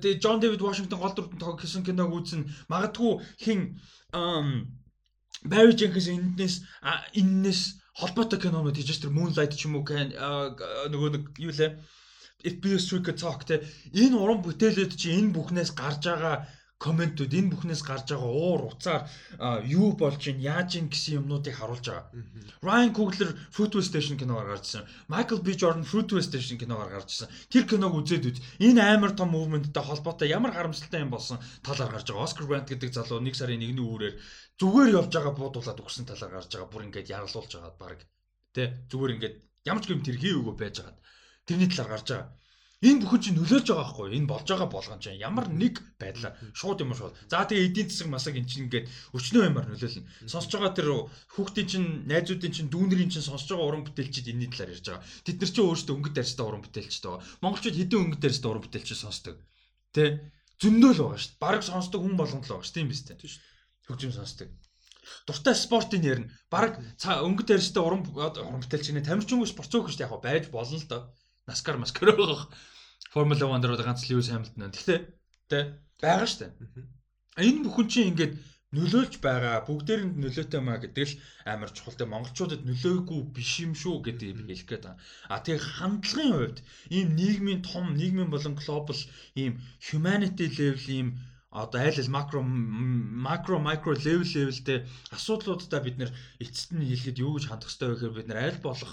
Тэгээ 0.03 0.20
John 0.20 0.43
David 0.43 0.61
Washington 0.61 0.99
гол 1.01 1.14
дүрдэн 1.14 1.41
тоглох 1.41 1.62
хийсэн 1.62 1.87
киног 1.87 2.12
үзэн. 2.12 2.51
Магадгүй 2.68 3.22
хин 3.41 3.81
Barry 5.47 5.72
Jenkins 5.79 6.09
энэс 6.11 6.66
энэс 7.14 7.81
холбоотой 7.97 8.38
кинонууд 8.40 8.76
хийж 8.76 9.01
тэр 9.01 9.12
Moonlight 9.16 9.57
ч 9.57 9.66
юм 9.66 9.80
уу 9.80 9.84
нөгөө 9.88 11.11
нэг 11.16 11.24
юу 11.40 11.53
лээ? 11.53 11.80
If 12.44 12.61
Beale 12.61 12.78
Street 12.78 13.09
Could 13.09 13.18
Talk 13.18 13.49
те. 13.49 13.64
Энэ 13.97 14.20
уран 14.20 14.44
бүтээлүүд 14.44 14.92
чи 15.01 15.16
энэ 15.16 15.32
бүхнээс 15.32 15.72
гарч 15.72 16.05
байгаа 16.05 16.44
комментүүд 16.77 17.33
энэ 17.33 17.51
бүхнээс 17.57 17.81
гарч 17.89 18.12
байгаа 18.12 18.33
уур 18.37 18.68
уцаар 18.68 19.09
юу 19.64 19.97
болж 19.97 20.20
ин 20.29 20.45
яаж 20.45 20.77
ин 20.77 20.93
гэсэн 20.93 21.24
юмнуудыг 21.24 21.57
харуулж 21.57 21.89
байгаа. 21.89 22.12
Ryan 22.61 22.93
Coogler 22.93 23.33
Fruitvale 23.49 23.89
Station 23.89 24.20
киногаар 24.20 24.53
гарч 24.53 24.77
ирсэн. 24.77 24.85
Michael 25.09 25.41
B 25.41 25.57
Jordan 25.57 25.89
Fruitvale 25.89 26.20
Station 26.29 26.61
киногаар 26.61 26.93
гарч 26.93 27.09
ирсэн. 27.16 27.33
Тэр 27.49 27.64
киног 27.64 27.97
үзээд 27.97 28.29
үз. 28.29 28.39
Энэ 28.61 28.81
амар 28.93 29.16
том 29.16 29.33
мувменттэй 29.33 29.81
холбоотой 29.81 30.29
ямар 30.29 30.53
харамсалтай 30.53 31.01
юм 31.01 31.16
болсон 31.16 31.41
талаар 31.64 31.97
гарч 31.97 32.12
байгаа. 32.12 32.29
Oscar 32.29 32.45
Grant 32.45 32.68
гэдэг 32.68 32.93
залуу 32.93 33.24
1 33.24 33.33
сарын 33.33 33.64
1-ний 33.64 33.81
үүрээр 33.81 34.14
зүгээр 34.61 34.89
явж 35.01 35.11
байгаа 35.16 35.33
буудуулаад 35.33 35.81
өгсөн 35.81 36.05
талаар 36.05 36.33
гарч 36.37 36.51
байгаа. 36.53 36.68
Бүр 36.68 36.87
ингээд 36.93 37.09
ярлуулж 37.09 37.51
байгаа 37.57 37.72
баг. 37.81 38.05
Тэ 38.53 38.85
зүгээр 38.93 39.14
ингээд 39.16 39.37
ямар 39.64 39.81
ч 39.81 39.97
юм 39.97 40.05
тэр 40.05 40.20
хийгээгүй 40.20 40.55
байж 40.61 40.85
байгаа. 40.85 41.01
Тэрний 41.49 41.68
талаар 41.72 41.93
гарч 41.97 42.09
байгаа. 42.12 42.29
Энэ 42.85 43.01
бүхэн 43.09 43.22
чинь 43.24 43.39
нөлөөлж 43.41 43.72
байгаа 43.72 43.89
байхгүй 43.89 44.20
энэ 44.20 44.29
болж 44.29 44.47
байгаа 44.53 44.68
болгон 44.68 45.01
чинь 45.01 45.16
ямар 45.16 45.49
нэг 45.49 45.81
байдлаар 45.97 46.37
шууд 46.53 46.85
юм 46.85 46.93
шууд. 46.93 47.16
За 47.33 47.49
тэгээ 47.49 47.72
эдийн 47.72 47.89
засаг 47.89 48.09
масаг 48.12 48.37
эн 48.37 48.45
чинь 48.45 48.68
ингээд 48.68 48.93
өчнөө 49.16 49.49
юмар 49.49 49.64
нөлөөлнө. 49.64 50.05
Сонсож 50.29 50.53
байгаа 50.53 50.77
тэр 50.77 51.09
хүүхдийн 51.33 51.68
чинь 51.72 51.89
найзуудын 52.05 52.53
чинь 52.53 52.68
дүүнэрийн 52.68 53.09
чинь 53.09 53.24
сонсож 53.24 53.49
байгаа 53.57 53.81
уран 53.81 53.85
бүтээлчид 53.89 54.29
энэний 54.29 54.53
талаар 54.53 54.77
ярьж 54.77 54.87
байгаа. 54.93 55.09
Тэд 55.24 55.37
нар 55.41 55.51
чинь 55.57 55.68
өөрсдөө 55.72 55.95
өнгөт 55.97 56.20
арьстай 56.20 56.45
уран 56.45 56.64
бүтээлчд 56.68 57.05
байгаа. 57.09 57.24
Монголчууд 57.41 57.77
хэдэн 57.81 58.03
өнгөт 58.05 58.24
арьстай 58.29 58.51
уран 58.53 58.64
бүтээлчид 58.68 59.01
сонсдог. 59.01 59.37
Тэ? 59.97 60.05
Зөндөө 60.61 60.93
л 60.93 61.01
байгаа 61.01 61.16
шүү 61.16 61.33
дээ. 61.33 61.41
Бараг 61.41 61.62
сонсдог 61.64 62.01
хүн 62.05 62.20
болгонд 62.20 62.45
л 62.45 62.53
байгаа 62.53 62.66
шүү 62.68 62.77
дээ. 62.77 62.81
Тийм 62.85 62.93
биз 62.93 63.03
дээ. 63.09 63.41
Хөгжим 63.89 64.12
сонсдог 64.12 64.53
дуртай 65.27 65.55
спортын 65.55 66.03
ярина. 66.03 66.29
Бараг 66.51 66.77
өнгөт 67.01 67.55
арьстай 67.55 67.83
уран 67.83 68.03
уран 68.11 68.62
бүтээлч 68.62 68.91
нэ 68.91 69.07
тамирчингүй 69.07 69.47
спорт 69.47 69.70
цөөх 69.70 69.87
шүү 69.89 70.03
дээ. 70.03 70.11
Яг 70.11 70.22
байж 70.22 70.45
болно 70.51 70.77
л 70.77 70.91
доо. 70.91 71.03
Наскар 71.47 71.78
маскар 71.78 72.11
байгаа. 72.11 72.51
Формула 73.12 73.47
1 73.55 73.62
дээр 73.62 73.82
ганц 73.86 74.03
Льюис 74.11 74.28
Хамилтон 74.28 74.61
байна. 74.66 74.74
Гэхдээ 74.74 74.99
тэ 75.51 75.59
байгаа 76.03 76.26
штэ. 76.26 76.47
Энэ 77.38 77.62
бүхэн 77.64 77.86
чинь 77.86 78.11
ингээд 78.11 78.34
нөлөөлж 78.74 79.14
байгаа 79.22 79.62
бүгдээр 79.62 80.03
нь 80.05 80.18
нөлөөтэй 80.22 80.61
маа 80.61 80.82
гэдэг 80.82 81.07
л 81.07 81.18
амар 81.47 81.70
чухал. 81.70 81.94
Тэ 81.94 82.11
монголчуудад 82.11 82.66
нөлөөгүй 82.66 83.20
биш 83.30 83.53
юм 83.62 83.72
шүү 83.78 83.97
гэдэг 84.03 84.30
би 84.36 84.42
хэлэх 84.59 84.68
гээд 84.68 84.84
байна. 84.90 85.01
А 85.30 85.38
тэгээ 85.38 85.62
хандлагын 85.78 86.34
хувьд 86.34 86.59
ийм 86.90 87.09
нийгмийн 87.14 87.62
том 87.62 87.94
нийгмийн 87.94 88.30
болон 88.32 88.55
глобал 88.59 89.03
ийм 89.38 89.62
humanity 89.86 90.47
level 90.59 90.86
ийм 90.99 91.09
одоо 91.62 91.80
айл 91.80 91.99
ал 92.03 92.14
макро 92.16 92.40
макро 92.42 93.57
микро 93.62 93.94
левел 93.94 94.28
левелтэй 94.34 94.78
асуудлуудаа 95.16 95.80
бид 95.80 95.97
нэр 95.99 96.11
эцэст 96.42 96.74
нь 96.74 96.84
хэлэхэд 96.84 97.22
юу 97.22 97.38
гэж 97.38 97.44
хандах 97.49 97.70
хэрэгтэй 97.70 97.88
вэ 97.88 97.94
гэхээр 97.97 98.16
бид 98.18 98.28
нэр 98.28 98.42
аль 98.44 98.61
болох 98.66 98.92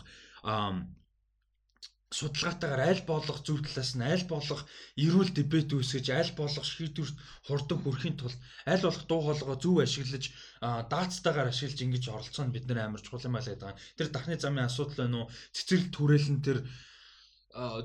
судалгаатайгаар 2.14 2.84
аль 2.94 3.04
болох 3.10 3.40
зөв 3.42 3.58
талаас 3.66 3.92
нь 3.98 4.06
аль 4.06 4.26
болох 4.30 4.62
эрүүл 5.04 5.32
дебет 5.34 5.74
үүсгэж 5.74 6.08
аль 6.14 6.34
болох 6.38 6.66
шийдвэрт 6.66 7.18
хурдан 7.48 7.80
хүрэхин 7.82 8.16
тулд 8.22 8.38
аль 8.70 8.86
болох 8.86 9.04
дуу 9.10 9.22
хоолойгоо 9.26 9.58
зөв 9.58 9.76
ашиглаж 9.82 10.26
даацтайгаар 10.62 11.50
ашиглаж 11.50 11.80
ингэж 11.82 12.04
оролцоо 12.14 12.46
нь 12.46 12.54
бид 12.54 12.66
нэр 12.70 12.86
амар 12.86 13.02
чухал 13.02 13.26
юм 13.26 13.38
л 13.42 13.50
гэдэг. 13.50 13.74
Тэр 13.98 14.08
дахны 14.14 14.38
замын 14.38 14.70
асуудал 14.70 15.02
байна 15.02 15.18
уу? 15.26 15.32
Цэцэрлэг 15.58 15.90
түрээлэн 15.90 16.40
тэр 16.46 16.58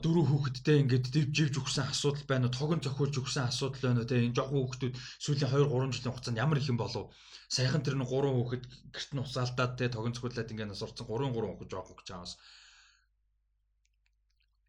дөрөв 0.05 0.27
хүүхэдтэй 0.29 0.77
ингээд 0.85 1.07
дивживж 1.13 1.55
өгсөн 1.61 1.89
асуудал 1.89 2.25
байна 2.29 2.49
уу? 2.49 2.57
Тогон 2.57 2.81
зохиулж 2.85 3.17
өгсөн 3.21 3.49
асуудал 3.49 3.81
байна 3.81 4.01
уу? 4.05 4.09
Тэ 4.09 4.29
энэ 4.29 4.37
жоохон 4.37 4.61
хүүхдүүд 4.61 4.95
сүүлийн 5.25 5.53
2 5.53 5.69
3 5.73 5.97
жилийн 5.97 6.13
хугацаанд 6.13 6.41
ямар 6.41 6.61
их 6.61 6.69
юм 6.73 6.81
болов? 6.81 7.13
Саяхан 7.49 7.85
тэр 7.85 7.97
нэг 8.01 8.09
3 8.09 8.33
хүүхэд 8.33 8.65
гэрт 8.93 9.11
нь 9.13 9.23
уцаалтаад 9.25 9.73
тэ 9.77 9.93
тогон 9.93 10.13
зохиулаад 10.13 10.53
ингээд 10.53 10.73
нас 10.73 10.85
орцсон 10.85 11.05
3 11.05 11.33
3 11.33 11.49
хүүхэд 11.53 11.73
жоохон 11.73 11.97
гэж 11.97 12.07
чамаас 12.09 12.33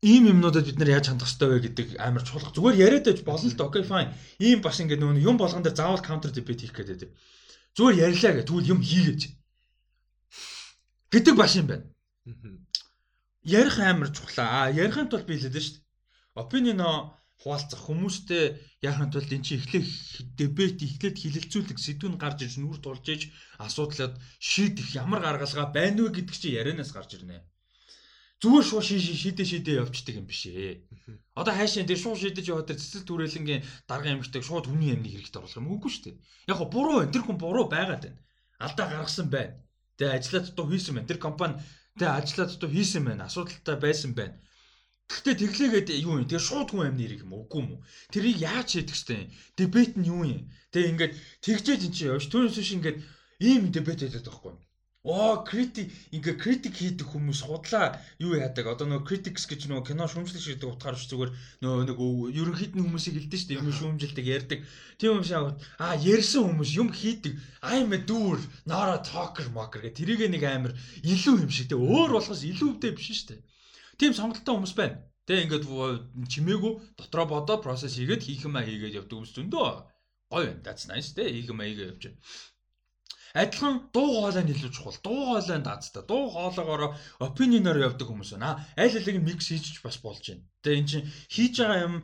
ийм 0.01 0.31
юмнуудад 0.31 0.65
бид 0.65 0.79
нар 0.79 0.95
яаж 0.95 1.11
хандах 1.11 1.27
хэрэгтэй 1.27 1.49
вэ 1.49 1.59
гэдэг 1.65 1.87
амар 1.99 2.23
чухал. 2.23 2.55
Зүгээр 2.55 2.79
яриад 2.79 3.05
байж 3.07 3.19
болно 3.27 3.49
л 3.51 3.57
да. 3.59 3.65
Окей, 3.67 3.83
fine. 3.83 4.13
Ийм 4.39 4.59
бас 4.63 4.79
ингэ 4.79 4.95
нөө 4.95 5.19
юм 5.19 5.35
болгон 5.35 5.63
дээр 5.63 5.75
заавал 5.75 5.99
counter 5.99 6.31
debate 6.31 6.63
хийх 6.63 6.73
гэдэг. 6.73 7.11
Зүгээр 7.75 7.99
ярьлаа 8.07 8.31
гэх 8.39 8.47
тэгвэл 8.47 8.71
юм 8.73 8.81
хийгээч. 8.81 9.21
гэдэг 11.11 11.35
баш 11.35 11.53
юм 11.59 11.67
байна. 11.67 11.85
Ярих 13.43 13.79
амар 13.79 14.09
чухал. 14.15 14.39
А 14.47 14.71
ярихын 14.71 15.11
тулд 15.11 15.27
би 15.27 15.35
хэлээд 15.35 15.59
шүү 15.59 15.75
дээ. 15.75 15.85
Opinion 16.39 16.79
хуваалцах 17.39 17.87
хүмүүстэй 17.87 18.59
яахын 18.83 19.11
тулд 19.11 19.31
эн 19.31 19.43
чинь 19.43 19.63
эхлэх 19.63 19.87
дебет 20.35 20.83
эхлээд 20.83 21.15
хилэлцүүлэх 21.23 21.79
сэдвүүн 21.79 22.19
гарч 22.19 22.43
ирж 22.43 22.55
нүр 22.59 22.83
тулж 22.83 23.05
иж 23.07 23.21
асуудлаад 23.63 24.19
шийдэх 24.43 24.91
ямар 24.99 25.23
гаргалгаа 25.23 25.71
байна 25.71 26.03
вэ 26.03 26.19
гэдэг 26.19 26.35
чинь 26.35 26.59
ярианаас 26.59 26.91
гарч 26.91 27.15
ирнэ 27.15 27.39
зүгээр 28.39 28.65
шууд 28.71 28.85
шийдэ 28.87 29.43
шийдэ 29.43 29.71
явждаг 29.83 30.15
юм 30.15 30.23
биш 30.23 30.47
ээ. 30.47 30.87
Одоо 31.35 31.53
хайшаа 31.55 31.83
дээр 31.83 31.99
шууд 31.99 32.19
шийдэж 32.23 32.45
яваад 32.47 32.71
тэр 32.71 32.79
цэцэл 32.79 33.03
түрээлэнгийн 33.03 33.63
дарга 33.83 34.15
амьгтайг 34.15 34.47
шууд 34.47 34.71
хүний 34.71 34.95
амьны 34.95 35.11
хэрэгт 35.11 35.35
оруулах 35.35 35.59
юм 35.59 35.67
үгүй 35.75 35.91
шүү 35.91 36.03
дээ. 36.07 36.15
Яг 36.47 36.57
го 36.63 36.65
буруу 36.71 37.03
энэ 37.03 37.11
тэр 37.11 37.23
хүн 37.27 37.35
буруу 37.35 37.67
байгаад 37.67 38.03
байна. 38.07 38.19
Алдаа 38.63 38.87
гаргасан 38.87 39.27
байна. 39.27 39.59
Тэгээ 39.99 40.15
ажиллаа 40.15 40.41
дутуу 40.47 40.65
хийсэн 40.71 40.95
байна. 40.95 41.09
Тэр 41.11 41.19
компани 41.19 41.55
тэгээ 41.99 42.15
ажиллаа 42.15 42.47
дутуу 42.47 42.69
хийсэн 42.71 43.03
байна. 43.03 43.27
Асуудалтай 43.27 43.75
байсан 43.75 44.11
байна. 44.15 44.35
Гэхдээ 45.09 45.35
тэглээгээд 45.41 45.89
юу 46.05 46.21
юм? 46.21 46.29
Тэгээ 46.29 46.47
шууд 46.47 46.69
хүн 46.71 46.95
амьны 46.95 47.01
хэрэг 47.03 47.27
юм 47.27 47.33
үгүй 47.43 47.59
юм 47.59 47.69
уу? 47.75 47.83
Тэрийг 48.13 48.37
яаж 48.39 48.67
шийдэх 48.77 48.95
вэ? 49.09 49.27
Дебет 49.57 49.93
нь 49.97 50.07
юу 50.07 50.23
юм? 50.23 50.47
Тэгээ 50.71 50.91
ингээд 50.95 51.13
тэгжээж 51.43 51.81
эн 51.81 51.91
чинь 51.91 52.11
явж 52.13 52.29
түүнээс 52.29 52.55
биш 52.61 52.71
ингээд 52.77 52.97
ийм 53.41 53.73
дебет 53.73 53.99
хийдэг 54.05 54.21
байхгүй 54.21 54.53
юу? 54.53 54.61
Оо 55.09 55.41
критик. 55.41 55.89
Ингээ 56.13 56.35
критик 56.37 56.77
хийдэг 56.77 57.07
хүмүүс 57.09 57.41
худлаа 57.49 57.97
юу 58.21 58.37
яадаг? 58.37 58.69
Одоо 58.69 58.85
нөгөө 58.85 59.07
critics 59.09 59.49
гэж 59.49 59.65
нөгөө 59.65 59.89
кино 59.89 60.05
шүүмжлэх 60.05 60.37
шиг 60.37 60.61
утгаар 60.61 60.93
биш 60.93 61.09
зүгээр 61.09 61.31
нөгөө 61.65 61.83
нэг 61.89 61.97
ерөнхийд 62.37 62.73
нь 62.77 62.85
хүмүүсийг 62.85 63.17
шүү 63.17 63.49
дээ 63.49 63.57
юм 63.57 63.73
шүүмжилдэг 63.73 64.25
ярьдаг. 64.29 64.59
Тийм 65.01 65.17
юм 65.17 65.25
шиг 65.25 65.57
аа 65.81 65.97
ярьсан 65.97 66.45
хүмүүс 66.45 66.71
юм 66.77 66.93
хийдэг. 66.93 67.33
I'm 67.65 67.89
a 67.89 67.97
doer 67.97 68.37
not 68.69 68.85
a 68.93 69.01
talker 69.01 69.49
mocker 69.49 69.81
гэх. 69.81 69.97
Тэрийг 69.97 70.29
нэг 70.29 70.45
амар 70.45 70.77
илүү 71.01 71.41
юм 71.41 71.49
шиг 71.49 71.73
те. 71.73 71.75
Өөр 71.75 72.13
болохоос 72.13 72.45
илүүвдээ 72.45 72.93
биш 72.93 73.25
дээ 73.25 73.41
тийм 73.99 74.13
сонголттой 74.13 74.55
хүмүүс 74.55 74.75
байна. 74.79 75.01
Те 75.27 75.41
ингээд 75.43 75.65
чимээгүй 76.31 76.73
дотроо 77.01 77.25
бодоод 77.33 77.65
процесс 77.65 77.97
хийгээд 77.99 78.23
хийх 78.23 78.47
юмаа 78.47 78.63
хийгээд 78.63 78.97
явдаг 79.01 79.17
хүмүүс 79.19 79.33
зөндөө. 79.35 79.69
Гоё 80.31 80.45
байна. 80.47 80.63
That's 80.63 80.85
nice 80.87 81.11
те. 81.17 81.27
Хийх 81.27 81.51
юмаа 81.51 81.67
хийгээд 81.67 81.91
явж 81.97 82.03
байна 82.07 82.19
Адилхан 83.33 83.93
дуу 83.93 84.25
хоолой 84.25 84.43
нь 84.43 84.53
илүү 84.53 84.71
чухал. 84.73 84.97
Дуу 85.05 85.37
хоолойн 85.37 85.61
даацтай. 85.61 86.01
Дуу 86.01 86.33
хоолойгоор 86.33 86.97
опинионоор 87.21 87.77
явдаг 87.77 88.09
хүмүүс 88.09 88.33
байна. 88.33 88.65
Аль 88.73 88.97
алиг 88.97 89.21
микс 89.21 89.53
хийж 89.53 89.81
бас 89.85 90.01
болж 90.01 90.25
байна. 90.25 90.45
Тэгээ 90.65 90.79
эн 90.81 90.87
чинь 90.89 91.07
хийж 91.29 91.53
байгаа 91.61 91.85
юм 91.85 91.95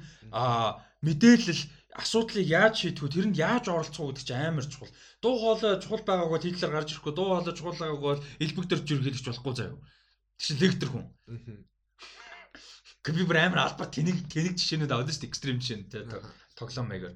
мэдээлэл 1.02 1.64
асуудлыг 1.98 2.46
яаж 2.46 2.74
шийдэх 2.78 3.04
вэ? 3.08 3.14
Тэрэнд 3.14 3.38
яаж 3.42 3.66
оролцох 3.74 4.06
вэ 4.06 4.22
гэдэг 4.22 4.26
чинь 4.28 4.38
амар 4.38 4.66
чухал. 4.70 4.94
Дуу 5.24 5.36
хоолой 5.42 5.82
чухал 5.82 6.04
байгаагүй 6.06 6.40
тийлэр 6.46 6.74
гарч 6.78 6.90
ирэхгүй. 6.94 7.14
Дуу 7.16 7.28
хоолой 7.34 7.56
чухал 7.58 7.80
байгаагүй 7.82 8.14
элбэгдэрч 8.46 8.86
ирэх 8.86 9.26
болохгүй 9.26 9.54
заяа. 9.58 9.80
Тэгш 10.38 10.50
лектор 10.62 10.90
хүн. 10.94 11.06
Компьютер 13.02 13.38
амар 13.38 13.66
албат 13.66 13.94
тэнэг 13.96 14.30
тэнэг 14.30 14.58
жишээнүүд 14.60 14.92
авдаг 14.94 15.14
шүү 15.14 15.22
дээ. 15.24 15.30
Экстрим 15.32 15.58
жишээнүүд 15.62 15.94
тоглоом 16.58 16.88
маягаар. 16.90 17.16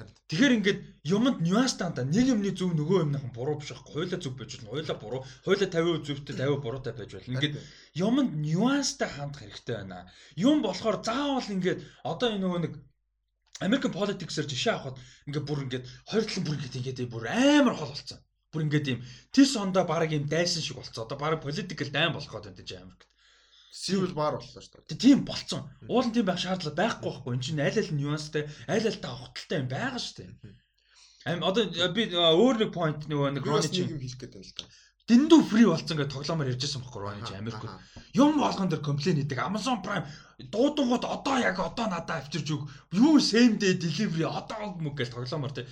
Тэгэхээр 0.00 0.56
ингээд 0.56 0.80
юмд 1.04 1.44
нюанс 1.44 1.76
таанда 1.76 2.08
нэг 2.08 2.32
юмны 2.32 2.50
зөв 2.56 2.72
нөгөө 2.72 3.04
юмныхан 3.04 3.32
буруу 3.36 3.60
биш 3.60 3.68
байхгүй. 3.76 4.08
Хойлоо 4.08 4.18
зөв 4.24 4.32
байж 4.40 4.50
болно. 4.56 4.72
Хойлоо 4.72 4.96
буруу. 4.96 5.20
Хойлоо 5.44 5.68
50% 5.68 6.08
зөвтэй 6.08 6.34
50% 6.40 6.64
буруутай 6.64 6.92
байж 6.96 7.10
болно. 7.12 7.32
Ингээд 7.36 7.54
юмд 8.00 8.30
нюанстай 8.40 9.08
хандах 9.12 9.44
хэрэгтэй 9.44 9.76
байна. 9.76 10.08
Юм 10.40 10.64
болохоор 10.64 11.04
заавал 11.04 11.52
ингээд 11.52 11.84
одоо 12.08 12.28
энэ 12.32 12.40
нөгөө 12.40 12.60
нэг 12.64 12.74
American 13.60 13.92
politics-ээр 13.92 14.48
жишээ 14.48 14.72
авахад 14.72 14.96
ингээд 15.28 15.46
бүр 15.46 15.60
ингээд 15.68 15.84
хоёр 16.08 16.24
талын 16.24 16.44
бүр 16.48 16.56
ингээд 16.56 16.78
ингээд 16.80 17.12
бүр 17.12 17.24
амар 17.28 17.76
хол 17.76 17.92
болцсон. 17.92 18.20
Бүр 18.48 18.64
ингээд 18.64 18.90
юм 18.96 19.00
тис 19.36 19.52
ондоо 19.60 19.84
баг 19.84 20.08
юм 20.08 20.24
дайсан 20.32 20.64
шиг 20.64 20.80
болцсон. 20.80 21.04
Одоо 21.04 21.18
баг 21.20 21.44
political 21.44 21.88
дайм 21.92 22.16
болох 22.16 22.32
гэдэг 22.32 22.64
энэ 22.64 22.80
Америкт. 22.88 23.11
Civil 23.72 24.12
bar 24.12 24.36
боллоо 24.36 24.60
шүү 24.60 24.84
дээ. 24.84 25.00
Тийм 25.00 25.24
болцсон. 25.24 25.64
Уул 25.88 26.04
нь 26.04 26.12
тийм 26.12 26.28
байх 26.28 26.36
шаардлага 26.44 26.76
байхгүй 26.76 27.08
байхгүй. 27.08 27.32
Энд 27.32 27.44
чинь 27.48 27.64
аль 27.64 27.80
аль 27.80 27.92
нюанстай, 27.96 28.44
аль 28.68 28.84
аль 28.84 29.00
та 29.00 29.16
хотолтой 29.16 29.64
юм 29.64 29.68
байгаа 29.72 29.96
шүү 29.96 30.16
дээ. 30.20 30.52
Ам 31.32 31.40
одоо 31.40 31.64
би 31.96 32.04
өөр 32.12 32.56
нэг 32.60 32.70
point 32.76 33.08
нөгөө 33.08 33.32
нэг 33.32 33.48
Ronnie 33.48 33.72
чинь 33.72 33.88
хэлэх 33.88 34.20
гээд 34.20 34.36
байна 34.36 34.44
л 34.44 34.56
да. 34.60 34.68
Дэндүү 35.08 35.40
фри 35.48 35.64
болсон 35.64 35.96
гэж 35.98 36.08
тоглоомоор 36.12 36.52
ярьжсэн 36.52 36.84
байхгүй 36.84 37.00
Ronnie 37.00 37.24
чи 37.24 37.34
Америкт. 37.40 37.64
Юм 38.12 38.36
болгон 38.36 38.68
дээр 38.68 38.84
комплейн 38.84 39.18
хийдэг. 39.24 39.40
Amazon 39.40 39.80
Prime 39.80 40.04
дуудангууд 40.52 41.08
одоо 41.08 41.36
яг 41.40 41.56
одоо 41.56 41.88
надад 41.88 42.28
авчирч 42.28 42.52
өг. 42.52 42.68
Юу 42.92 43.16
same 43.24 43.56
day 43.56 43.72
delivery 43.72 44.28
одоо 44.28 44.76
мөг 44.76 45.00
гэж 45.00 45.16
тоглоомоор 45.16 45.56
тий. 45.56 45.66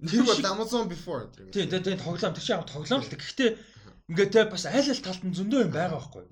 Тэр 0.00 0.24
бол 0.24 0.40
Amazon 0.48 0.88
before. 0.88 1.28
Тий, 1.52 1.68
тий, 1.68 1.80
тий 1.80 1.96
тоглоом 2.00 2.32
тэр 2.32 2.40
чинь 2.40 2.64
тоглоом 2.64 3.04
л 3.04 3.12
гэхдээ 3.12 3.73
Ингээ 4.10 4.28
те 4.28 4.44
бас 4.44 4.66
аль 4.68 4.90
аль 4.92 5.04
талд 5.04 5.22
нь 5.24 5.36
зөндөө 5.38 5.60
юм 5.64 5.72
байгаа 5.72 5.96
байхгүй. 5.96 6.24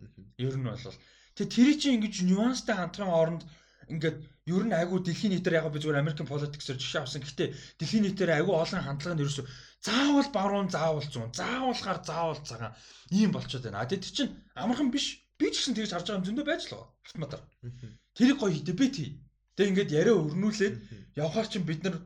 Ер 0.44 0.56
нь 0.60 0.68
бол 0.68 0.96
тэг 1.36 1.48
тэр 1.48 1.72
чинь 1.80 1.96
ингэж 1.96 2.14
нюанстай 2.28 2.76
хамтран 2.76 3.08
оронд 3.08 3.42
ингээд 3.88 4.18
ер 4.52 4.62
нь 4.68 4.76
айгу 4.76 5.00
дэлхийн 5.00 5.32
нийтээр 5.32 5.56
яг 5.56 5.72
би 5.72 5.80
зүгээр 5.80 6.02
American 6.02 6.28
politics-ээр 6.28 6.76
жишээ 6.76 7.02
авсан. 7.02 7.22
Гэхдээ 7.24 7.48
дэлхийн 7.80 8.04
нийтээр 8.04 8.30
айгу 8.36 8.52
олон 8.52 8.82
хандлага 8.84 9.16
нь 9.16 9.22
ерөөсөө 9.24 9.46
заавал 9.86 10.28
баруун 10.36 10.68
заавал 10.68 11.06
зүүн 11.08 11.32
заавалхаар 11.32 11.98
заавал 12.04 12.40
цагаан 12.44 12.76
ийм 13.08 13.30
болчиход 13.32 13.64
байна. 13.64 13.80
А 13.80 13.88
тэд 13.88 14.04
чинь 14.04 14.36
амархан 14.52 14.92
биш. 14.92 15.24
Би 15.38 15.48
ч 15.48 15.64
гэсэн 15.64 15.74
тэгж 15.74 15.90
харж 15.96 16.06
байгаа 16.06 16.20
юм 16.20 16.26
зөндөө 16.28 16.46
байж 16.46 16.62
л 16.68 16.76
байгаа. 16.76 16.88
Автоматар. 17.06 17.40
Тэрийг 18.16 18.38
гоё 18.38 18.60
дебет 18.60 18.94
хий. 19.00 19.10
Тэг 19.56 19.72
ингээд 19.72 19.96
яриа 19.96 20.16
өрнүүлээд 20.20 20.76
явхаар 21.16 21.48
чинь 21.48 21.64
бид 21.64 21.80
нар 21.84 21.96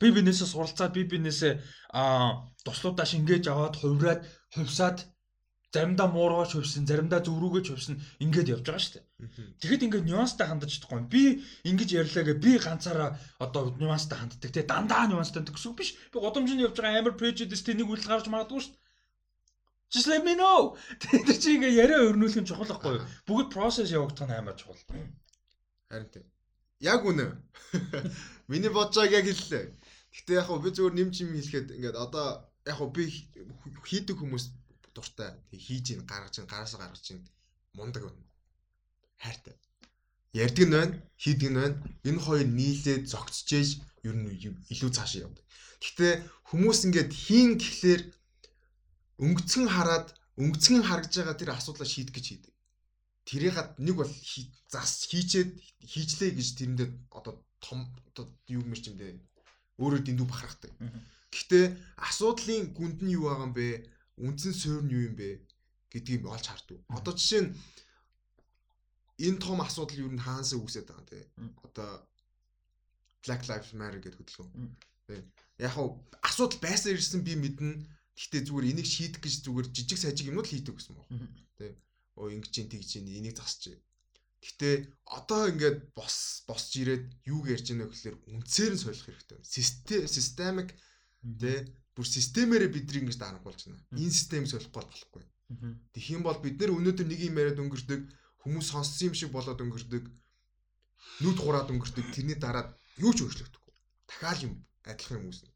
би 0.00 0.10
бинээсээ 0.10 0.48
суралцаад 0.50 0.92
би 0.92 1.04
бинээсээ 1.04 1.52
а 1.94 2.02
туслуудаа 2.66 3.06
шингээж 3.06 3.44
аваад 3.48 3.74
хувраад 3.78 4.20
хувьсаад 4.56 4.98
заримдаа 5.74 6.08
муургаж 6.08 6.50
хувьсан, 6.54 6.86
заримдаа 6.86 7.20
зүрүүгэж 7.26 7.66
хувьсан 7.68 7.96
ингээд 8.22 8.52
явж 8.54 8.64
байгаа 8.66 8.82
шүү 8.84 8.94
дээ. 8.94 9.04
Тэгэхэд 9.58 9.84
ингээд 9.86 10.06
нюанстай 10.06 10.46
хандаж 10.46 10.70
чадахгүй. 10.70 11.02
Би 11.10 11.22
ингэж 11.66 11.90
ярьлаагээ 12.00 12.36
би 12.38 12.52
ганцаараа 12.62 13.10
одоо 13.42 13.74
нюанстай 13.82 14.18
ханддаг 14.18 14.50
те 14.54 14.62
дандаа 14.62 15.10
нюанстай 15.10 15.42
гэсэн 15.42 15.70
үг 15.74 15.78
биш. 15.82 15.90
Би 16.14 16.16
годомжинд 16.22 16.62
явж 16.62 16.78
байгаа 16.78 17.02
амар 17.02 17.18
prejudice 17.18 17.66
тэнийг 17.66 17.90
үл 17.90 18.06
гарч 18.06 18.30
магадгүй 18.30 18.60
шүү 18.62 18.72
дээ. 18.72 18.82
Just 19.94 20.06
let 20.06 20.22
me 20.24 20.34
know. 20.34 20.74
Тэр 21.02 21.38
чинь 21.38 21.58
ингээ 21.58 21.78
яриа 21.82 22.06
өрнүүлэх 22.06 22.42
нь 22.42 22.48
чухал 22.48 22.66
байхгүй 22.66 22.98
юу? 22.98 23.06
Бүгд 23.26 23.48
process 23.54 23.90
явагдах 23.94 24.26
нь 24.26 24.34
амар 24.34 24.54
чухал. 24.58 24.78
Харин 25.90 26.10
тийм. 26.10 26.26
Яг 26.82 27.02
үнэ. 27.06 27.30
Миний 28.50 28.70
бодожааг 28.74 29.14
яг 29.14 29.26
хэллээ. 29.30 29.70
Гэтэ 30.14 30.32
яг 30.34 30.50
би 30.62 30.70
зөвхөн 30.74 30.98
нэмж 30.98 31.14
юм 31.22 31.30
хэлэхэд 31.38 31.78
ингээд 31.78 31.94
одоо 31.98 32.42
яг 32.66 32.80
би 32.96 33.04
хийдэг 33.84 34.16
хүмүүс 34.18 34.44
дуртай 34.94 35.30
хийж 35.52 35.86
ин 35.94 36.06
гаргаж 36.06 36.38
ин 36.40 36.48
гараасаа 36.48 36.80
гаргаж 36.80 37.04
ин 37.12 37.20
мундаг 37.76 38.02
байна. 38.06 38.24
Хайртай. 39.18 39.54
Ярддаг 40.32 40.66
нь 40.66 40.74
байна, 40.76 40.94
хийдэг 41.22 41.50
нь 41.50 41.58
байна. 41.60 41.76
Энэ 42.08 42.24
хоёр 42.26 42.46
нийлээд 42.48 43.04
зогцчихэж 43.12 43.68
ер 44.08 44.14
нь 44.16 44.28
илүү 44.72 44.90
цаашаа 44.96 45.26
явдаг. 45.26 45.44
Гэтэ 45.84 46.08
хүмүүс 46.48 46.78
ингээд 46.86 47.10
хийн 47.12 47.50
гэхлээр 47.60 48.02
өнгөцгөн 49.24 49.68
хараад 49.68 50.06
өнгөцгөн 50.42 50.82
харгаж 50.88 51.12
байгаа 51.20 51.36
тэр 51.38 51.50
асуудлаа 51.52 51.88
шийдэх 51.88 52.14
гэж 52.16 52.26
хийдэг. 52.28 52.54
Тэрийг 53.28 53.56
нэг 53.78 53.94
бол 53.96 54.12
зас 54.72 55.06
хийчээд 55.10 55.50
хийжлээ 55.92 56.30
гэж 56.34 56.48
тэрэндээ 56.58 56.88
одоо 57.18 57.34
том 57.60 57.80
одоо 58.10 58.24
юу 58.48 58.62
юм 58.64 58.96
дээ 58.98 59.16
өөрөө 59.80 60.00
дэндүү 60.04 60.26
бахархдаг. 60.28 60.72
Гэхдээ 61.34 61.66
асуудлын 61.98 62.70
гүнд 62.78 63.02
нь 63.02 63.14
юу 63.18 63.26
байгаа 63.26 63.50
юм 63.50 63.54
бэ? 63.58 63.66
Үндсэн 64.22 64.54
суурь 64.54 64.86
нь 64.86 64.94
юу 64.94 65.02
юм 65.10 65.14
бэ 65.18 65.42
гэдгийг 65.90 66.22
олж 66.30 66.46
хардв. 66.46 66.78
Одоо 66.94 67.12
жишээ 67.18 67.42
нь 67.42 67.50
энэ 69.26 69.42
том 69.42 69.58
асуудал 69.58 69.98
юу 70.06 70.10
н 70.14 70.22
хаанаас 70.22 70.54
үүсээд 70.54 70.86
байгаа 70.86 71.06
те. 71.10 71.26
Одоо 71.66 71.90
Black 73.26 73.42
Lives 73.50 73.74
Matter 73.74 73.98
гэдэг 73.98 74.18
хөдөлгөөн. 74.22 74.70
Тэ. 75.10 75.26
Яг 75.58 75.72
хав 75.74 75.98
асуудал 76.22 76.60
байсан 76.62 76.94
ирсэн 76.94 77.26
би 77.26 77.34
мэднэ. 77.34 77.82
Гэхдээ 78.14 78.42
зүгээр 78.46 78.70
энийг 78.70 78.86
шийдэх 78.86 79.18
гэж 79.18 79.34
зүгээр 79.42 79.66
жижиг 79.74 79.98
сажиг 79.98 80.30
юмнууд 80.30 80.46
л 80.46 80.54
хийдэг 80.54 80.74
гэсэн 80.78 80.94
мөн. 80.94 81.06
Тэ. 81.58 81.74
Оо 82.14 82.30
ингэж 82.30 82.50
чинь 82.54 82.70
тэгж 82.70 82.86
чинь 82.86 83.10
энийг 83.10 83.34
засч 83.34 83.74
Гэтэ 84.44 84.92
одоо 85.08 85.48
ингээд 85.48 85.96
бос 85.96 86.44
босч 86.44 86.76
ирээд 86.76 87.08
юу 87.24 87.48
ярьж 87.48 87.72
байна 87.72 87.88
гэхээр 87.88 88.16
үнцээр 88.28 88.72
нь 88.76 88.82
солих 88.84 89.00
хэрэгтэй. 89.08 89.40
Систем 89.40 90.04
системик 90.04 90.76
тэ 91.40 91.68
бүр 91.94 92.06
системээрээ 92.06 92.70
бидний 92.74 93.00
ингэж 93.04 93.18
дарамжуулж 93.18 93.60
байна. 93.66 93.82
Энэ 93.96 94.14
системийг 94.18 94.50
солихгүй 94.50 94.82
болохгүй. 94.82 95.24
Тэгэх 95.94 96.14
юм 96.16 96.22
бол 96.24 96.38
бид 96.40 96.56
нэр 96.58 96.76
өнөөдөр 96.76 97.06
нэг 97.08 97.20
юм 97.24 97.38
яриад 97.40 97.62
өнгөрдөг 97.62 98.00
хүмүүс 98.42 98.66
сонссон 98.72 99.12
юм 99.12 99.14
шиг 99.14 99.30
болоод 99.32 99.60
өнгөрдөг 99.60 100.04
нүд 101.24 101.38
хураад 101.40 101.70
өнгөрдөг 101.72 102.06
тэрний 102.12 102.38
дараа 102.40 102.74
юу 102.98 103.12
ч 103.14 103.24
өөрчлөгдөхгүй. 103.24 103.74
Дахиад 104.08 104.40
юм 104.46 104.52
адилхан 104.84 105.18
юм 105.20 105.28
үүснэ. 105.30 105.50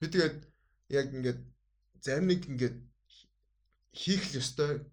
Би 0.00 0.06
тэгээд 0.08 0.36
яг 0.94 1.06
ингээд 1.12 1.40
зарим 2.04 2.26
нэг 2.30 2.40
ингээд 2.46 2.76
хийх 3.92 4.22
л 4.30 4.38
ёстой 4.38 4.84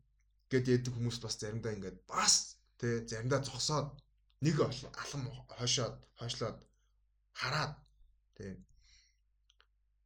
гэд 0.50 0.66
яадаг 0.74 0.94
хүмүүс 0.96 1.18
бас 1.22 1.36
заримдаа 1.38 1.76
ингээд 1.76 1.98
бас 2.10 2.62
Тэ 2.82 3.06
заримдаа 3.06 3.46
зогсоод 3.46 3.94
нэг 4.42 4.58
алам 4.58 5.24
хойшоод 5.54 5.96
хойшлоод 6.18 6.58
хараад 7.40 7.74
тэ 8.34 8.58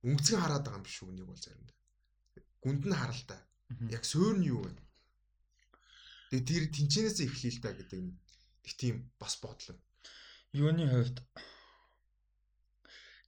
өнгөцгөн 0.06 0.42
хараад 0.42 0.64
байгаа 0.66 0.80
юм 0.80 0.86
биш 0.86 0.98
нэг 1.02 1.26
бол 1.28 1.42
заримдаа. 1.42 1.78
Гүнд 2.64 2.84
нь 2.86 3.00
харалтай. 3.02 3.40
Яг 3.90 4.04
сөөр 4.06 4.36
нь 4.38 4.48
юу 4.54 4.62
вэ? 4.64 4.72
Тэгээ 6.30 6.46
тэр 6.46 6.64
тэнчнээс 6.70 7.18
эхлэе 7.26 7.52
л 7.58 7.64
та 7.64 7.70
гэдэг 7.74 8.00
нэг 8.06 8.18
тийм 8.78 8.96
бас 9.18 9.34
бодлоо. 9.42 9.78
Юуны 10.54 10.86
хувьд 10.86 11.18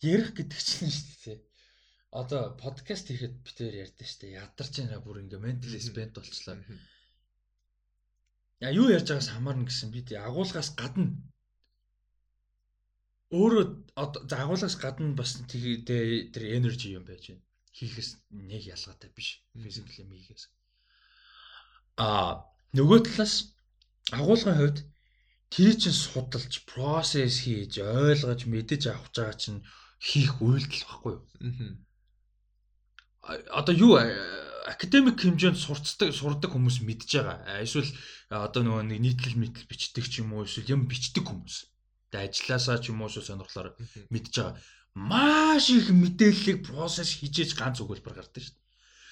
ярих 0.01 0.31
гэдэг 0.37 0.59
чинь 0.61 0.93
шүү 0.93 1.17
дээ. 1.25 1.39
Одоо 2.13 2.53
подкаст 2.61 3.09
хийхэд 3.09 3.35
битээр 3.45 3.75
ярьдэн 3.83 4.07
шүү 4.07 4.19
дээ. 4.21 4.37
Ядарч 4.41 4.73
байгаа 4.77 5.01
бүр 5.01 5.21
ингээ 5.25 5.41
ментал 5.41 5.73
спент 5.81 6.13
болчлаа. 6.13 6.57
Я 8.61 8.69
юу 8.73 8.89
ярьж 8.89 9.09
байгаас 9.09 9.33
хамаарна 9.33 9.65
гэсэн 9.65 9.89
би 9.93 10.01
тий 10.05 10.17
агуулгаас 10.17 10.73
гадна 10.77 11.13
өөрөө 13.31 13.65
за 14.29 14.35
агуулгаас 14.39 14.75
гадна 14.79 15.11
бас 15.17 15.35
тэгээ 15.51 16.31
тэр 16.31 16.43
энержи 16.55 16.95
юм 16.95 17.03
байж 17.03 17.31
байна. 17.31 17.43
Хийхээс 17.75 18.09
нэг 18.31 18.63
ялгаатай 18.71 19.11
биш. 19.11 19.43
Физикли 19.51 20.07
хийхээс. 20.07 20.47
А 21.99 22.47
нөгөө 22.71 22.99
талаас 23.03 23.51
агуулгын 24.15 24.55
хувьд 24.55 24.79
тэр 25.51 25.73
чинь 25.75 25.95
судалж, 25.95 26.63
процесс 26.69 27.43
хийж, 27.43 27.83
ойлгож, 27.83 28.47
мэдэж 28.47 28.81
авах 28.91 29.11
байгаа 29.11 29.35
чинь 29.35 29.59
хийх 29.99 30.39
үйлдэл 30.39 30.87
баггүй 30.87 31.13
юу? 31.17 31.23
Аа. 33.27 33.39
Одоо 33.59 33.75
юу 33.75 33.93
академик 34.67 35.19
хэмжээнд 35.19 35.59
сурцдаг 35.59 36.11
сурдаг 36.15 36.51
хүмүүс 36.51 36.83
мэдж 36.83 37.11
байгаа. 37.19 37.63
Эсвэл 37.63 37.91
одоо 38.31 38.61
нөгөө 38.63 38.83
нэг 38.87 38.99
нийтлэл 39.03 39.39
мэтэл 39.39 39.67
бичдэг 39.67 40.05
ч 40.07 40.23
юм 40.23 40.35
уу 40.35 40.43
эсвэл 40.47 40.75
юм 40.75 40.87
бичдэг 40.87 41.23
хүмүүс. 41.27 41.55
Тэгээ 42.11 42.27
ажилласаа 42.27 42.77
ч 42.79 42.85
юм 42.91 43.01
уу 43.03 43.11
сонирхлоор 43.11 43.69
мэдж 44.13 44.33
байгаа. 44.35 44.55
Маш 44.97 45.65
их 45.69 45.87
мэдээллийг 46.01 46.59
процесс 46.69 47.11
хийжээж 47.19 47.51
ганц 47.59 47.77
өгүүлбэр 47.83 48.17
гардаг 48.17 48.41
шүү 48.43 48.55
дээ. 48.55 48.65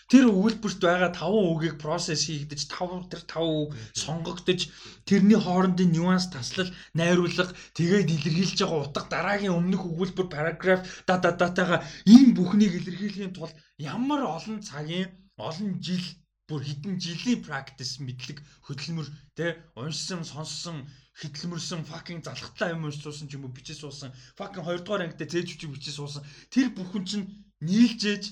Тэр 0.05 0.29
өгүүлбэрт 0.29 0.79
байгаа 0.85 1.11
5 1.17 1.33
үгийг 1.49 1.75
процесс 1.81 2.29
хийгдэж 2.29 2.61
5 2.69 3.09
тэр 3.09 3.21
5 3.25 3.41
үг 3.41 3.69
сонгогдож 3.97 4.61
тэрний 5.09 5.39
хоорондын 5.41 5.89
нюанс 5.93 6.29
таслал 6.29 6.69
найруулга 6.93 7.49
тэгээд 7.77 8.13
илэрхийлж 8.13 8.59
байгаа 8.61 8.85
утга 8.85 9.01
дараагийн 9.09 9.57
өмнөх 9.57 9.81
өгүүлбэр 9.89 10.27
параграф 10.29 10.81
да 11.09 11.17
да 11.17 11.33
датагаа 11.41 11.79
ийм 12.05 12.37
бүхнийг 12.37 12.73
илэрхийлэхийн 12.77 13.33
тулд 13.33 13.57
ямар 13.81 14.21
олон 14.37 14.61
цагийн 14.61 15.09
олон 15.41 15.81
жил 15.85 16.05
бүр 16.45 16.61
хэдэн 16.61 17.01
жилийн 17.01 17.41
practice 17.41 17.97
мэдлэг 18.05 18.37
хөдөлмөр 18.69 19.09
тэ 19.37 19.57
уншсан 19.73 20.21
сонссон 20.21 20.85
хөдөлмөрсөн 21.15 21.87
fucking 21.87 22.19
залхатлаа 22.27 22.75
юм 22.75 22.87
уншсан 22.91 23.27
ч 23.29 23.39
юм 23.39 23.47
уу 23.47 23.55
бичиж 23.55 23.79
суусан 23.79 24.11
fucking 24.35 24.63
2 24.67 24.83
дугаар 24.83 25.07
ангитай 25.07 25.27
цээж 25.31 25.47
хүчиг 25.55 25.71
бичиж 25.71 25.95
суусан 25.95 26.23
тэр 26.51 26.67
бүхэн 26.75 27.03
чинь 27.07 27.25
нийлжээж 27.63 28.23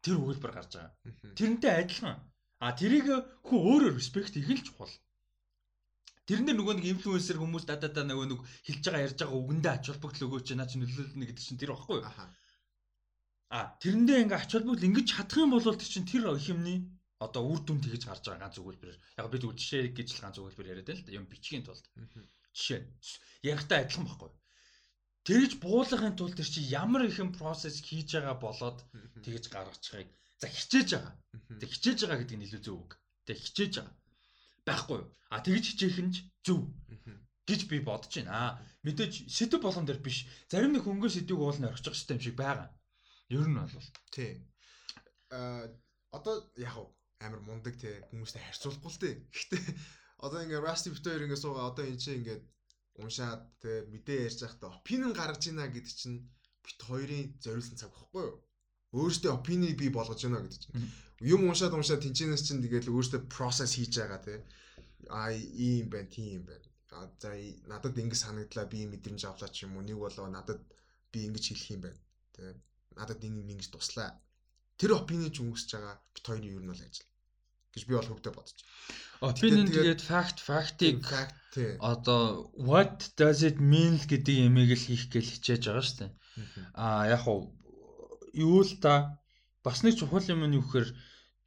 тэр 0.00 0.14
өгүүлбэр 0.20 0.52
гарч 0.54 0.72
байгаа. 0.78 0.92
Тэрнтэй 1.36 1.72
адилхан. 1.76 2.16
А 2.62 2.72
тэрийг 2.72 3.06
хүн 3.44 3.60
өөрөөр 3.68 3.98
респект 4.00 4.38
их 4.40 4.48
л 4.48 4.64
чухал. 4.64 4.94
Тэрнэр 6.26 6.56
нөгөө 6.56 6.74
нэг 6.80 6.86
инфлюенсер 6.96 7.36
хүмүүс 7.38 7.68
да 7.68 7.76
да 7.76 7.92
да 7.92 8.02
нөгөө 8.02 8.26
нэг 8.32 8.40
хэлж 8.66 8.82
байгаа 8.86 9.06
ярьж 9.06 9.18
байгаа 9.20 9.36
үгэндээ 9.36 9.72
ач 9.76 9.84
холбогдол 9.86 10.26
өгөөч 10.26 10.48
наа 10.56 10.66
чи 10.66 10.80
нөлөөлнө 10.80 11.26
гэдэг 11.26 11.44
чинь 11.44 11.60
тэр 11.60 11.70
багхгүй 11.76 12.00
юу? 12.00 12.08
А 13.52 13.58
тэрэндээ 13.78 14.22
ингээ 14.24 14.40
ач 14.40 14.50
холбогдол 14.56 14.88
ингэж 14.88 15.06
чадах 15.06 15.38
юм 15.38 15.54
бол 15.54 15.62
тэр 15.62 15.86
чинь 15.86 16.08
тэр 16.08 16.34
их 16.34 16.48
юмний 16.50 16.78
одоо 17.18 17.42
үр 17.48 17.60
дүн 17.64 17.80
тэгэж 17.80 18.02
гарч 18.06 18.24
байгаа 18.28 18.42
ганц 18.44 18.56
өгүүлбэр. 18.60 18.96
Яг 19.16 19.26
би 19.32 19.38
зүгээр 19.40 19.56
жишээ 19.56 19.82
гэж 19.96 20.08
л 20.12 20.22
ганц 20.22 20.36
өгүүлбэр 20.36 20.70
яриад 20.72 20.90
л. 20.92 21.08
Юм 21.16 21.24
бичгийн 21.24 21.64
тулд. 21.64 21.84
Жишээ. 22.52 22.80
Ярихтаа 23.40 23.84
адилхан 23.84 24.04
байхгүй. 24.04 24.30
Тэрж 25.26 25.52
буулгахын 25.58 26.14
тулд 26.14 26.36
тэр 26.36 26.46
чи 26.46 26.60
ямар 26.70 27.08
их 27.08 27.18
юм 27.18 27.32
процесс 27.32 27.80
хийж 27.80 28.14
байгаа 28.14 28.36
болоод 28.36 28.78
тэгэж 29.24 29.44
гаргачихыг 29.50 30.08
за 30.38 30.46
хичээж 30.46 30.88
байгаа. 30.94 31.14
Тэг 31.60 31.70
хичээж 31.72 31.98
байгаа 32.04 32.20
гэдэг 32.20 32.36
нь 32.36 32.46
илүү 32.46 32.62
зөв 32.62 32.76
үг. 32.84 32.92
Тэг 33.26 33.36
хичээж 33.40 33.72
байгаа. 33.80 33.96
байхгүй? 34.68 35.00
А 35.32 35.40
тэгж 35.40 35.64
хичээх 35.72 35.98
нь 36.04 36.14
зөв 36.46 36.60
гэж 37.48 37.60
би 37.70 37.80
бодож 37.80 38.12
байна. 38.12 38.60
Мэдээж 38.84 39.26
сэдв 39.32 39.62
болгон 39.62 39.86
дээр 39.86 40.04
биш. 40.04 40.26
Зарим 40.50 40.74
нэг 40.74 40.84
хөнгөө 40.84 41.10
сэдвийг 41.10 41.40
уулна 41.40 41.72
орхиж 41.72 41.86
байгаа 41.86 41.98
систем 41.98 42.20
шиг 42.20 42.36
байгаа. 42.36 42.68
Ер 43.32 43.46
нь 43.48 43.56
бол. 43.56 43.88
Тий. 44.14 44.42
Аа 45.30 45.66
одоо 46.12 46.34
яг 46.56 46.74
амар 47.24 47.40
мундаг 47.40 47.74
те 47.80 48.04
хүмүүстэй 48.12 48.42
харьцуулахгүй 48.44 48.90
л 48.92 49.00
дээ. 49.00 49.14
Гэхдээ 49.32 49.62
одоо 50.26 50.40
ингээ 50.44 50.64
Rusty 50.64 50.88
Bit 50.92 51.04
хоёр 51.06 51.24
ингээ 51.24 51.40
суугаа 51.40 51.72
одоо 51.72 51.84
эн 51.88 51.96
чинь 51.96 52.20
ингээ 52.20 52.38
уншаад 53.00 53.42
те 53.60 53.84
мэдээ 53.92 54.28
ярьж 54.28 54.40
байхдаа 54.44 54.76
opinion 54.76 55.12
гаргаж 55.16 55.42
ийна 55.48 55.68
гэдэг 55.68 55.94
чинь 55.96 56.28
бит 56.64 56.80
хоёрын 56.88 57.24
зориулсан 57.44 57.76
цаг 57.80 57.92
багхгүй 57.92 58.24
юу? 58.28 58.36
Өөрөөсөө 58.96 59.32
opinion 59.32 59.74
би 59.76 59.88
болгож 59.92 60.20
байна 60.24 60.44
гэдэг 60.44 60.60
чинь. 60.60 60.76
Юм 61.32 61.48
уншаад 61.48 61.76
уншаад 61.76 62.04
тэнчэнээс 62.04 62.44
чинь 62.44 62.64
тэгэл 62.64 62.92
өөрөөсөө 62.92 63.28
process 63.32 63.76
хийж 63.76 63.92
байгаа 64.00 64.20
те. 64.24 64.34
А 65.08 65.32
ийм 65.32 65.88
байна, 65.92 66.08
тийм 66.08 66.44
байна. 66.48 66.68
А 66.96 67.08
за 67.20 67.32
надад 67.68 67.96
ингэ 67.96 68.16
санагдлаа 68.16 68.66
би 68.68 68.88
мэдрэмж 68.88 69.22
авлаа 69.24 69.50
ч 69.52 69.64
юм 69.64 69.76
уу. 69.76 69.84
Нэг 69.84 70.00
болоо 70.00 70.28
надад 70.28 70.60
би 71.12 71.28
ингэж 71.28 71.44
хэлэх 71.52 71.68
юм 71.76 71.80
байна. 71.84 72.00
Тэ. 72.32 72.56
Надад 72.96 73.20
энэ 73.20 73.44
ингэж 73.52 73.68
туслаа 73.72 74.16
тэр 74.80 74.90
ч 75.32 75.36
өнгөсөж 75.42 75.70
байгаа 75.72 75.96
бит 76.14 76.24
хоёрын 76.26 76.52
юу 76.56 76.60
нь 76.62 76.70
бол 76.70 76.84
ажил 76.86 77.08
гэж 77.76 77.82
би 77.88 77.94
бол 77.96 78.08
хөвдө 78.08 78.30
бодож. 78.32 78.60
Opinion 79.20 79.68
тэгээд 79.68 80.00
fact 80.00 80.38
fact-ийг 80.40 81.00
одоо 81.80 82.52
what 82.56 83.12
does 83.16 83.40
it 83.44 83.60
mean 83.60 83.96
гэдэг 84.00 84.48
ямиг 84.48 84.72
л 84.76 84.86
хийх 84.88 85.08
гээл 85.12 85.32
хичээж 85.32 85.62
байгаа 85.68 85.84
шүү 85.84 85.98
дээ. 86.00 86.12
Аа 86.76 87.08
яг 87.08 87.24
уу 87.28 87.52
юу 88.32 88.60
л 88.64 88.72
да 88.80 89.20
бас 89.64 89.80
нэг 89.84 89.96
чухал 89.96 90.24
юм 90.28 90.44
нь 90.44 90.56
юу 90.56 90.64
гэхээр 90.64 90.88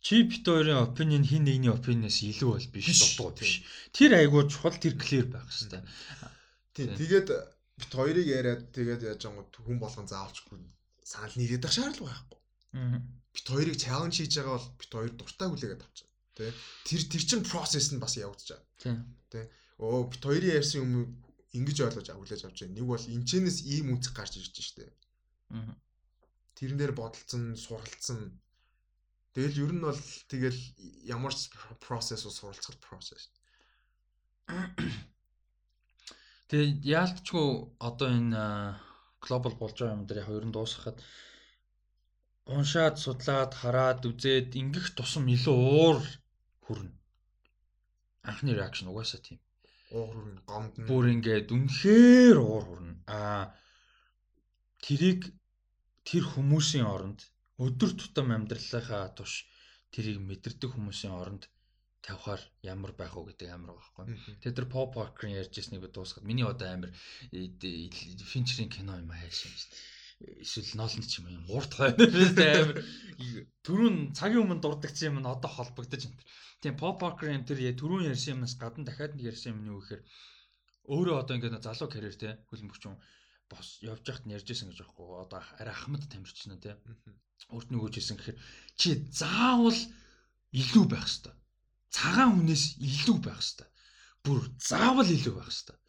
чи 0.01 0.25
бит 0.25 0.45
хоёрын 0.45 0.81
opinion 0.85 1.25
хин 1.25 1.45
нэгний 1.45 1.69
opinion-аас 1.69 2.25
илүү 2.25 2.49
бол 2.49 2.67
биш 2.73 2.87
дутуу 2.97 3.29
биш. 3.37 3.61
Тэр 3.93 4.17
айгуу 4.17 4.49
чухал 4.49 4.77
тэр 4.77 4.97
clear 4.97 5.29
байх 5.29 5.45
хэрэгтэй. 5.49 5.81
Тийм 6.73 6.89
тэгээд 6.97 7.27
бит 7.77 7.91
хоёрыг 7.93 8.25
яриад 8.25 8.73
тэгээд 8.73 9.01
яаж 9.05 9.21
байгаа 9.29 9.45
хүн 9.65 9.77
болгон 9.77 10.07
заавалч 10.09 10.41
санал 11.05 11.33
нийлээд 11.37 11.63
байх 11.65 11.73
шаардлага 11.73 12.13
байхгүй. 12.13 12.39
Бит 13.33 13.45
хоёрыг 13.45 13.77
challenge 13.77 14.17
хийж 14.19 14.33
байгаа 14.37 14.57
бол 14.57 14.69
бит 14.79 14.91
хоёр 14.91 15.11
дуртай 15.13 15.47
хүлээгээд 15.49 15.85
авчихна. 15.85 16.15
Тэ. 16.35 16.53
Тэр 16.87 17.01
тэр 17.11 17.23
чин 17.27 17.41
process 17.43 17.91
нь 17.93 18.01
бас 18.01 18.17
явагдаж 18.17 18.49
байгаа. 18.81 19.05
Тэ. 19.29 19.49
Оо 19.77 20.07
бит 20.09 20.23
хоёрын 20.23 20.57
ярьсан 20.59 20.81
юм 20.81 20.91
ингэж 21.53 21.77
ойлгож 21.81 22.07
хүлээж 22.13 22.41
авч 22.45 22.57
байна. 22.65 22.77
Нэг 22.77 22.85
бол 22.85 23.05
энчнээс 23.05 23.57
ийм 23.65 23.93
үнцэг 23.93 24.13
гарч 24.13 24.37
ирж 24.37 24.53
штэ. 24.53 24.85
Аа. 25.53 25.73
Тэрэн 26.57 26.77
дээр 26.77 26.93
бодолцсон, 26.93 27.55
суралцсан. 27.57 28.37
Тэгэл 29.33 29.61
ер 29.65 29.71
нь 29.73 29.85
бол 29.85 30.01
тэгэл 30.29 30.59
ямар 31.05 31.33
ч 31.33 31.49
process 31.81 32.25
уу 32.25 32.33
суралцах 32.33 32.77
process. 32.81 33.29
Тэгээ 36.49 36.81
яалтчгүй 36.81 37.47
одоо 37.77 38.09
энэ 38.09 38.41
глобал 39.21 39.55
болж 39.57 39.77
байгаа 39.77 39.97
юм 39.97 40.05
дээр 40.09 40.21
яг 40.25 40.29
ер 40.33 40.45
нь 40.49 40.53
дуусгахад 40.53 40.97
уншаад 42.55 42.95
судлаад 43.03 43.51
хараад 43.61 44.01
үзээд 44.09 44.49
ингэх 44.61 44.87
тусам 44.97 45.25
илүү 45.35 45.57
уур 45.57 45.97
хүрнэ. 46.65 46.93
Анхны 48.29 48.51
реакшн 48.57 48.89
угаасаа 48.89 49.21
тийм. 49.21 49.39
Уур 49.93 50.09
хүрнэ, 50.17 50.41
гомд 50.49 50.73
нь. 50.77 50.87
Бүр 50.89 51.05
ингээд 51.13 51.47
үнэхээр 51.55 52.37
уур 52.41 52.63
хүрнэ. 52.65 52.93
Аа 53.05 53.53
тэрийг 54.81 55.21
тэр 56.09 56.23
хүмүүсийн 56.33 56.85
оронд 56.95 57.21
өдөр 57.65 57.91
тутам 57.93 58.33
амьдралынхаа 58.33 59.13
туш 59.17 59.45
тэрийг 59.93 60.17
мэдэрдэг 60.25 60.73
хүмүүсийн 60.73 61.13
оронд 61.21 61.43
тавихаар 62.01 62.41
ямар 62.73 62.93
байх 62.97 63.13
уу 63.13 63.29
гэдэг 63.29 63.49
амар 63.51 63.77
байгаа 63.77 64.09
байхгүй. 64.09 64.39
Тэгээд 64.41 64.57
тэр 64.57 64.67
Pop 64.73 64.89
Parker-ын 64.97 65.37
ярьжсэнийг 65.41 65.83
би 65.83 65.89
дуусгаад 65.91 66.25
миний 66.25 66.47
одоо 66.47 66.67
амар 66.71 66.91
Fincher-ийн 68.31 68.71
кино 68.73 68.97
юм 68.97 69.11
хайшаа 69.13 69.51
шүү 69.53 69.69
дээ 69.69 69.98
эсвэл 70.19 70.75
ноолн 70.75 71.03
ч 71.07 71.23
юм 71.23 71.31
уу 71.47 71.63
урт 71.63 71.71
хойно 71.79 72.03
амар 72.03 72.83
түрүүн 73.65 73.97
цагийн 74.17 74.43
өмнө 74.43 74.59
дурддагч 74.63 74.97
юм 75.07 75.23
нь 75.23 75.31
одоо 75.33 75.47
холбогдож 75.47 76.03
байна. 76.03 76.23
Тийм 76.59 76.75
pop 76.75 76.99
rocker 76.99 77.31
юм 77.31 77.47
тэр 77.47 77.59
түрүүн 77.79 78.11
ярьсан 78.11 78.35
юмнаас 78.35 78.55
гадна 78.59 78.83
дахиад 78.83 79.15
нэг 79.15 79.31
ярьсан 79.31 79.55
юм 79.55 79.59
нь 79.63 79.71
юу 79.71 79.79
гэхээр 79.79 80.03
өөрөө 80.91 81.15
одоо 81.21 81.33
ингээд 81.39 81.63
залуу 81.63 81.87
карьер 81.87 82.15
те 82.19 82.29
хөлбөмбөгчөн 82.51 82.95
бос 83.47 83.67
явж 83.79 84.03
яхад 84.11 84.25
нь 84.27 84.35
ярьжсэн 84.35 84.67
гэж 84.69 84.79
байхгүй 84.83 85.07
одоо 85.23 85.39
арай 85.61 85.73
ахмад 85.73 86.03
тамирчна 86.11 86.59
те. 86.59 86.75
Урд 87.55 87.69
нөгөөжсэн 87.71 88.17
гэхээр 88.19 88.37
чи 88.79 88.89
заавал 89.15 89.79
илүү 90.51 90.85
байх 90.91 91.07
хэвээр. 91.07 91.37
Цагаан 91.95 92.31
хүнээс 92.35 92.65
илүү 92.77 93.17
байх 93.23 93.39
хэвээр. 93.39 93.71
Бүр 94.25 94.39
заавал 94.59 95.09
илүү 95.15 95.33
байх 95.39 95.49
хэвээр. 95.49 95.79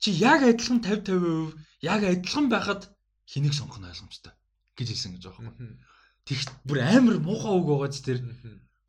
Чи 0.00 0.08
яг 0.16 0.40
адилхан 0.46 0.80
50 0.80 1.10
50% 1.10 1.58
яг 1.84 2.00
адилхан 2.06 2.46
байхад 2.48 2.82
хэнийг 3.30 3.54
сонгох 3.54 3.78
нь 3.78 3.86
ойлгомжтой 3.86 4.34
гэж 4.74 4.88
хэлсэн 4.90 5.12
гэж 5.14 5.22
байгаа 5.30 5.54
юм. 5.54 5.78
Тэгт 6.26 6.50
бүр 6.66 6.78
амар 6.82 7.16
муухай 7.22 7.52
үг 7.54 7.66
байгааз 7.70 8.02
тэр 8.02 8.18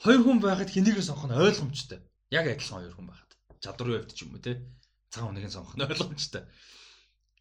хоёр 0.02 0.22
хүн 0.26 0.40
байхад 0.42 0.70
хэнийг 0.74 0.98
сонгох 1.04 1.30
нь 1.30 1.38
ойлгомжтой. 1.38 2.00
Яг 2.34 2.46
адилхан 2.50 2.82
хоёр 2.82 2.96
хүн 2.96 3.08
байхад. 3.12 3.32
Чадварын 3.62 4.02
хувьд 4.02 4.16
ч 4.16 4.20
юм 4.26 4.34
уу 4.34 4.42
те. 4.42 4.66
Цаг 5.14 5.30
хүнийг 5.30 5.52
сонгох 5.52 5.76
нь 5.78 5.86
ойлгомжтой. 5.86 6.44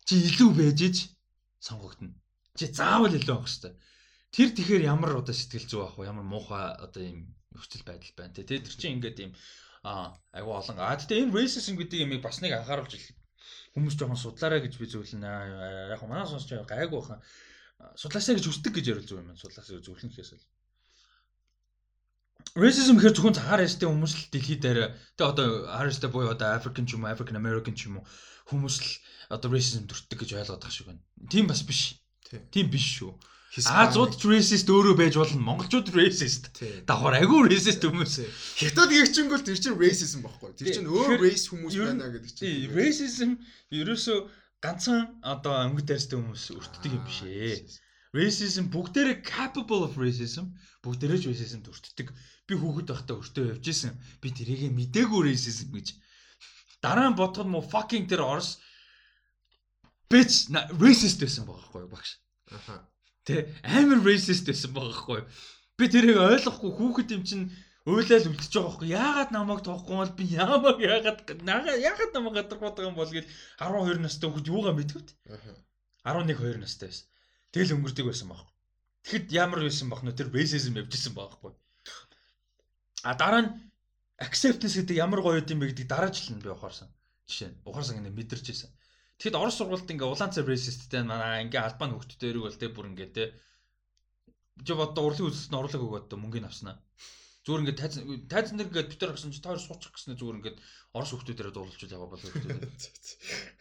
Чи 0.05 0.15
илүү 0.29 0.51
байж 0.53 0.81
иж 0.85 0.97
сонгогдно. 1.63 2.13
Чи 2.59 2.69
заавал 2.69 3.15
илүү 3.15 3.35
авах 3.35 3.49
хэрэгтэй. 3.49 3.73
Тэр 4.35 4.49
тэгэхээр 4.55 4.83
ямар 4.87 5.21
одоо 5.21 5.35
сэтгэл 5.35 5.67
зүй 5.71 5.81
авах 5.81 5.99
вэ? 5.99 6.11
Ямар 6.11 6.27
муухай 6.27 6.75
одоо 6.77 7.03
юм 7.03 7.35
нөхцөл 7.55 7.87
байдал 7.87 8.15
байна 8.19 8.35
те. 8.35 8.45
Тэр 8.45 8.63
чинь 8.63 8.99
ингээд 8.99 9.19
юм 9.25 9.33
а 9.83 10.15
айгу 10.33 10.53
олон. 10.53 10.77
А 10.79 10.97
тэгтээ 10.97 11.25
энэ 11.25 11.35
racism 11.35 11.75
гэдэг 11.79 12.05
юмыг 12.05 12.21
бас 12.23 12.41
нэг 12.45 12.53
анхааруулж 12.53 12.95
хүмүүс 13.75 13.95
жоохон 13.97 14.19
судлаарай 14.19 14.61
гэж 14.65 14.79
би 14.79 14.87
зөвлөнө. 14.91 15.31
Яг 15.95 16.03
манай 16.07 16.27
сонсч 16.27 16.51
байгаа 16.51 16.69
гайг 16.69 16.91
бахан. 16.91 17.21
Судлаасаа 17.97 18.37
гэж 18.37 18.47
хүсдэг 18.47 18.73
гэж 18.77 18.87
ярил 18.93 19.07
зүг 19.07 19.21
юм. 19.23 19.37
Судлаасаа 19.37 19.81
зөвлөх 19.81 20.05
гэхээс 20.05 20.33
л. 20.37 20.45
Racism 22.59 22.99
гэхэр 22.99 23.15
зөвхөн 23.15 23.39
цагаар 23.39 23.63
ястэй 23.63 23.87
хүмүүс 23.87 24.13
л 24.17 24.25
дэлхийд 24.35 24.61
дээр 24.65 24.81
тэгээ 25.15 25.31
одоо 25.31 25.47
Harris-тэй 25.71 26.11
буюу 26.11 26.35
одоо 26.35 26.51
African 26.51 26.83
ч 26.83 26.99
юм 26.99 27.07
уу, 27.07 27.13
African 27.15 27.39
American 27.39 27.79
ч 27.79 27.87
юм 27.87 28.03
уу 28.03 28.05
хүмүүс 28.51 28.77
л 28.83 28.91
одоо 29.31 29.55
racism 29.55 29.87
төртдөг 29.87 30.19
гэж 30.19 30.31
ойлгоод 30.35 30.59
байгаа 30.59 30.75
шиг 30.75 30.87
байна. 30.91 31.03
Тийм 31.31 31.47
бас 31.47 31.63
биш. 31.63 32.03
Тийм 32.27 32.67
биш 32.67 32.87
шүү. 32.99 33.15
Азууд 33.51 34.15
racist 34.31 34.69
өөрөө 34.71 34.95
байж 34.95 35.17
болно. 35.19 35.43
Монголчууд 35.43 35.91
racist. 35.91 36.53
Давхар 36.87 37.17
агүй 37.19 37.51
racist 37.51 37.83
хүмүүс. 37.83 38.15
Хятад 38.63 38.95
гэгчэнгүүл 38.95 39.43
тэр 39.43 39.59
чинь 39.59 39.75
racism 39.75 40.23
байхгүй. 40.23 40.55
Тэр 40.55 40.71
чинь 40.71 40.87
өөр 40.87 41.19
race 41.19 41.51
хүмүүс 41.51 41.75
байна 41.83 42.15
гэдэг 42.15 42.31
чинь. 42.31 42.71
Racism 42.71 43.35
ерөөсөө 43.75 44.19
ганцхан 44.63 45.19
одоо 45.27 45.67
өнгө 45.67 45.83
дайрстай 45.83 46.15
хүмүүс 46.15 46.45
өртдөг 46.55 46.95
юм 46.95 47.03
биш 47.03 47.21
ээ. 47.27 47.59
Racism 48.15 48.71
бүгдээрээ 48.71 49.27
capable 49.27 49.83
of 49.83 49.99
racism 49.99 50.55
бүгдээрээ 50.87 51.19
ч 51.19 51.25
racism 51.35 51.67
өртдөг. 51.67 52.15
Би 52.47 52.55
хүүхэд 52.55 52.87
байхдаа 52.87 53.19
өртөө 53.19 53.59
явж 53.59 53.67
исэн. 53.67 53.99
Би 54.23 54.31
тэрийг 54.31 54.71
мдээгүй 54.71 55.27
racism 55.27 55.75
гэж. 55.75 55.99
Дараа 56.79 57.11
нь 57.11 57.19
бодоход 57.19 57.51
муу 57.51 57.67
fucking 57.67 58.07
тэр 58.07 58.23
орс 58.23 58.63
bitch 60.07 60.55
racist 60.79 61.19
байсан 61.19 61.51
байгаа 61.51 61.67
байхгүй 61.67 61.91
багш. 61.91 62.15
Аха 62.55 62.90
Тэ 63.27 63.49
амар 63.63 64.01
racist 64.07 64.47
байсан 64.49 64.73
байгаа 64.73 64.97
хгүй. 64.97 65.21
Би 65.77 65.85
тэрийг 65.93 66.19
ойлгохгүй 66.21 66.71
хүүхэд 66.77 67.15
юм 67.17 67.23
чинь 67.29 67.45
уйлал 67.85 68.29
үлдчихэж 68.29 68.55
байгаа 68.55 68.73
хгүй. 68.77 68.89
Яагаад 68.93 69.31
намайг 69.33 69.61
тоохгүй 69.65 69.97
бол 69.97 70.13
би 70.17 70.25
яамаг 70.37 70.79
яагаад 70.81 71.19
яагаад 71.41 72.13
намайг 72.15 72.35
гадарх 72.37 72.61
бодог 72.61 72.85
юм 72.89 72.97
бол 72.97 73.09
гэж 73.09 73.25
12 73.61 74.05
настай 74.05 74.29
хүүхэд 74.29 74.51
юугаа 74.53 74.75
мэдвэт. 74.77 75.09
11 76.05 76.37
2 76.37 76.61
настай 76.65 76.89
байсан. 76.89 77.07
Тэгэл 77.53 77.75
өнгөрдөг 77.77 78.07
байсан 78.09 78.29
байхгүй. 78.31 78.55
Тэгэхэд 79.05 79.27
ямар 79.33 79.61
байсан 79.65 79.89
бах 79.89 80.03
нөө 80.05 80.17
тэр 80.17 80.29
racism 80.33 80.77
явжсэн 80.77 81.15
байхгүй. 81.17 81.53
А 83.05 83.17
дараа 83.17 83.43
нь 83.45 83.51
acceptance 84.21 84.77
гэдэг 84.77 84.97
ямар 85.01 85.21
гоё 85.25 85.41
юм 85.41 85.61
бэ 85.61 85.73
гэдэг 85.73 85.89
дараа 85.89 86.13
жил 86.13 86.37
нь 86.37 86.45
би 86.45 86.53
ухаарсан. 86.53 86.89
Жишээ 87.25 87.49
нь 87.49 87.61
ухаарсан 87.65 88.05
ингэ 88.05 88.13
мэдэрч 88.13 88.47
ирсэн. 88.53 88.71
Тэгэд 89.21 89.37
Орос 89.37 89.61
сургуульд 89.61 89.93
ингээ 89.93 90.09
улаан 90.09 90.33
цай 90.33 90.49
racistтэй 90.49 91.05
манай 91.05 91.45
ингээ 91.45 91.61
албан 91.61 91.93
хөвгтдэрэг 91.93 92.41
бол 92.41 92.57
те 92.57 92.73
бүр 92.73 92.89
ингээ 92.89 93.11
те 93.13 93.25
жив 94.65 94.81
одоо 94.81 95.13
урлагийн 95.13 95.29
үзэлтэнд 95.29 95.61
орлог 95.61 95.83
өгөөд 95.85 96.17
мөнгөний 96.17 96.49
авснаа. 96.49 96.81
Зүгээр 97.45 97.63
ингээ 97.69 97.77
тайз 97.81 97.95
тайз 98.33 98.49
нар 98.57 98.69
ингээ 98.69 98.89
битэр 98.93 99.13
гсэн 99.13 99.33
чи 99.33 99.45
тоор 99.45 99.61
суучих 99.61 99.93
гэснээр 99.93 100.21
зүгээр 100.21 100.39
ингээ 100.41 100.57
Орос 100.97 101.13
хөвгтдэрээ 101.13 101.53
дуулж 101.53 101.81
байгаа 101.81 102.09
бол 102.09 102.21
хөвгтдэр. 102.21 102.65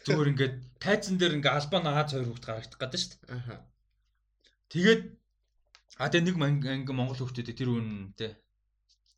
Зүгээр 0.07 0.31
ингээ 0.31 0.49
тайзан 0.79 1.15
дээр 1.19 1.37
ингээ 1.39 1.51
албан 1.51 1.83
Аз 1.87 2.11
хоёр 2.11 2.27
хөвгт 2.27 2.45
гарагдах 2.47 2.79
гэдэг 2.79 2.99
шүү 2.99 3.11
дээ. 3.19 3.35
Аа. 3.35 3.59
Тэгээд 4.71 5.01
а 5.99 6.07
тэгээ 6.07 6.23
нэг 6.23 6.35
ингээ 6.87 6.95
Монгол 6.95 7.19
хөвгтдээ 7.19 7.55
тэр 7.55 7.69
үн 7.75 8.15
те. 8.15 8.39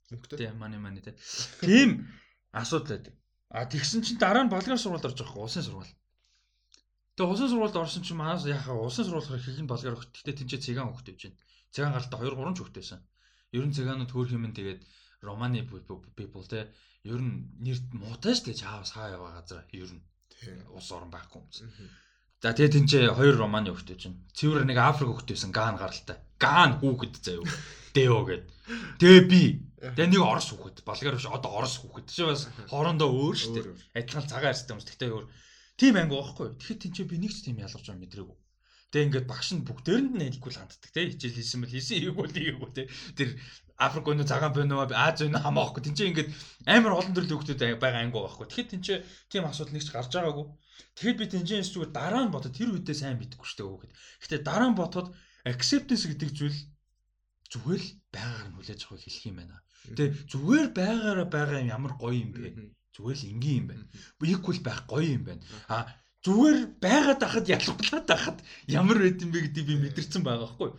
Мөнгөтэй. 0.09 0.53
Мани 0.57 0.77
мани 0.77 1.01
те. 1.05 1.13
Тийм 1.61 2.09
асуудал 2.53 2.97
байдаг. 2.97 3.13
А 3.49 3.65
тэгсэн 3.65 4.01
чинь 4.05 4.21
дараа 4.21 4.45
нь 4.45 4.53
болгоом 4.53 4.77
сургуульд 4.77 5.09
орж 5.09 5.19
байгаа 5.21 5.45
улсын 5.45 5.65
сургууль. 5.65 5.93
Тэгээ 7.15 7.31
улсын 7.31 7.49
сургуульд 7.51 7.77
орсон 7.77 8.03
чинь 8.03 8.19
манаас 8.19 8.45
яхаа 8.47 8.75
улсын 8.79 9.05
сургууль 9.05 9.39
их 9.39 9.47
их 9.47 9.67
болгоор 9.67 9.95
өгт. 9.99 10.11
Гэтэ 10.15 10.45
тэнцээ 10.45 10.61
цэгаан 10.61 10.91
өгт 10.95 11.07
байж 11.11 11.21
байна. 11.27 11.39
Цэгаан 11.73 11.93
гаралтай 11.95 12.19
2 12.19 12.35
3 12.39 12.55
ч 12.55 12.59
өгтэйсэн. 12.63 12.99
Ер 13.57 13.65
нь 13.67 13.75
цэгаанууд 13.75 14.11
хөөх 14.11 14.31
юм 14.31 14.47
тэгээд 14.55 14.81
Романы 15.21 15.61
people 16.17 16.45
те 16.49 16.71
ер 17.03 17.21
нь 17.21 17.45
нэр 17.61 17.77
муутай 17.93 18.33
шүү 18.33 18.45
дээ 18.53 18.61
чаав 18.61 18.85
саа 18.89 19.13
яваа 19.13 19.37
газар 19.37 19.65
ер 19.69 19.89
нь 19.93 20.01
ус 20.73 20.87
орон 20.91 21.13
байхгүй 21.13 21.41
юм 21.41 21.49
чинь. 21.53 21.69
За 22.41 22.53
тэгээ 22.53 22.73
тэнцээ 22.73 23.13
хоёр 23.13 23.37
романы 23.37 23.69
хөхтэй 23.69 23.97
чинь. 24.01 24.17
Цэвэр 24.33 24.65
нэг 24.65 24.77
Африк 24.81 25.13
хөхтэйсэн 25.13 25.53
Ган 25.53 25.77
гаралтай. 25.77 26.17
Ган 26.41 26.81
хүүхэд 26.81 27.13
заяа. 27.21 27.45
Дэо 27.95 28.25
гэд. 28.25 28.45
Тэгээ 28.97 29.23
би. 29.29 29.41
Тэгээ 29.77 30.09
нэг 30.09 30.21
Орос 30.25 30.49
хүүхэд. 30.49 30.81
Болгар 30.81 31.17
биш 31.21 31.29
одоо 31.29 31.51
Орос 31.53 31.77
хүүхэд. 31.85 32.09
Чи 32.09 32.25
бас 32.25 32.49
хоорондоо 32.65 33.09
өөр 33.13 33.37
шүү 33.37 33.53
дээ. 33.53 33.65
Адилхан 33.93 34.25
цагаан 34.25 34.49
арьстай 34.57 34.73
хүмүүс. 34.73 34.89
Тэгтээ 34.89 35.13
өөр. 35.13 35.25
Тим 35.79 35.95
анги 35.99 36.15
байхгүй. 36.15 36.47
Тэгэхээр 36.57 36.81
тэнцээ 36.81 37.05
би 37.07 37.17
нэг 37.21 37.31
ч 37.35 37.45
тийм 37.45 37.61
ялгарч 37.61 37.85
байгаа 37.87 38.01
мэдрээгүй. 38.01 38.37
Тэгээ 38.91 39.05
ингээд 39.07 39.27
багш 39.31 39.49
нь 39.55 39.63
бүгдээр 39.63 40.01
нь 40.03 40.19
хэлэхгүй 40.19 40.51
л 40.51 40.59
ханддаг 40.59 40.91
те. 40.91 41.07
Хичээл 41.07 41.37
хийсэн 41.39 41.59
бэл 41.63 41.75
хийсэн 41.79 41.97
ийггүй 42.03 42.25
л 42.27 42.35
ийггүй 42.35 42.69
те. 42.75 42.83
Тэр 43.15 43.29
Африк 43.79 44.07
өнөө 44.11 44.27
цагаан 44.27 44.51
бönөө 44.51 44.91
Аз 44.91 45.23
өнөө 45.25 45.41
хамаахгүй 45.41 45.81
тэнцээ 45.81 46.09
ингээд 46.11 46.29
амар 46.67 46.99
олон 46.99 47.15
төрлийн 47.15 47.39
хүмүүс 47.39 47.79
байгаа 47.81 48.01
анги 48.03 48.19
байхгүй 48.19 48.45
тэгэхэд 48.51 48.71
тэнцээ 48.77 48.97
тийм 49.31 49.43
асуудал 49.47 49.73
нэг 49.73 49.83
ч 49.87 49.89
гарч 49.95 50.11
байгаагүй. 50.11 50.45
Тэгэхэд 50.99 51.17
би 51.17 51.25
тэнцээ 51.31 51.65
зүгээр 51.65 51.91
дараа 51.95 52.23
нь 52.27 52.33
бодоод 52.35 52.53
тэр 52.53 52.69
үедээ 52.75 52.97
сайн 52.99 53.17
бидэхгүй 53.17 53.47
штэ 53.47 53.63
өгөөд 53.63 53.91
гэтээ 54.21 54.41
дараа 54.43 54.69
нь 54.69 54.77
бодоход 54.77 55.07
acceptance 55.47 56.05
гэдэг 56.11 56.29
зүйл 56.35 56.59
зүгээр 57.47 57.81
л 57.81 57.91
байгаар 58.13 58.47
нь 58.51 58.55
хүлээж 58.59 58.81
авах 58.85 59.01
хэлэх 59.01 59.25
юм 59.25 59.37
байна. 59.39 59.57
Тэгээ 59.97 60.09
зүгээр 60.29 60.67
байгаараа 60.77 61.27
байгаа 61.31 61.59
юм 61.63 61.73
ямар 61.73 61.93
гоё 61.97 62.15
юм 62.21 62.31
бэ 62.35 62.75
зүгээр 62.95 63.17
л 63.19 63.29
энгийн 63.31 63.57
юм 63.61 63.67
байна 63.71 63.85
equal 64.33 64.59
байх 64.65 64.79
гоё 64.91 65.09
юм 65.17 65.23
байна 65.27 65.43
а 65.71 65.77
зүгээр 66.25 66.57
байгаад 66.77 67.21
ахад 67.25 67.45
ялгуулаад 67.49 68.09
ахад 68.13 68.37
ямар 68.69 68.97
байд 69.01 69.21
юм 69.25 69.31
бэ 69.33 69.39
гэдгийг 69.49 69.67
би 69.67 69.75
мэдэрсэн 69.81 70.21
байгаа 70.21 70.53
байхгүй. 70.53 70.69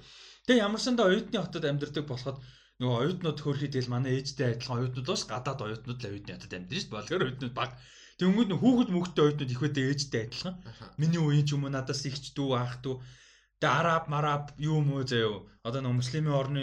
Тэгээ 0.46 0.62
ямарсандаа 0.66 1.10
оюутны 1.10 1.38
хотод 1.42 1.64
амьдардаг 1.66 2.06
болоход 2.06 2.38
нөгөө 2.78 2.98
оюутнууд 3.02 3.38
хөөрхий 3.42 3.70
тэгэл 3.70 3.94
манай 3.94 4.22
ээжтэй 4.22 4.54
адилхан 4.54 4.78
оюутнууд 4.78 5.08
бас 5.10 5.22
гадаад 5.26 5.60
оюутнууд 5.66 5.98
л 5.98 6.10
оюутны 6.10 6.32
хотод 6.34 6.54
амьдарч 6.54 6.78
шүү 6.78 6.86
дээ. 6.86 6.94
Болгоор 6.94 7.22
оюутнууд 7.26 7.54
баг. 7.58 7.70
Тэнгүүд 8.18 8.48
нөх 8.50 8.62
хүүхэд 8.62 8.90
мөхтэй 8.94 9.22
оюутнууд 9.22 9.50
их 9.54 9.62
байдаг 9.62 9.84
ээжтэй 9.90 10.22
адилхан. 10.30 10.56
Миний 10.98 11.22
үеийн 11.22 11.46
ч 11.46 11.50
юм 11.58 11.66
уу 11.66 11.74
надаас 11.74 12.02
ихч 12.06 12.24
дүү 12.38 12.50
аах 12.54 12.74
дүү. 12.82 12.94
Тэгээ 13.58 13.78
араб 13.82 14.04
мараб 14.06 14.44
юу 14.62 14.78
юм 14.78 14.94
уу 14.94 15.02
заяа. 15.02 15.42
Одоо 15.66 15.80
нөгөө 15.82 15.98
муслимын 15.98 16.38
орны 16.38 16.62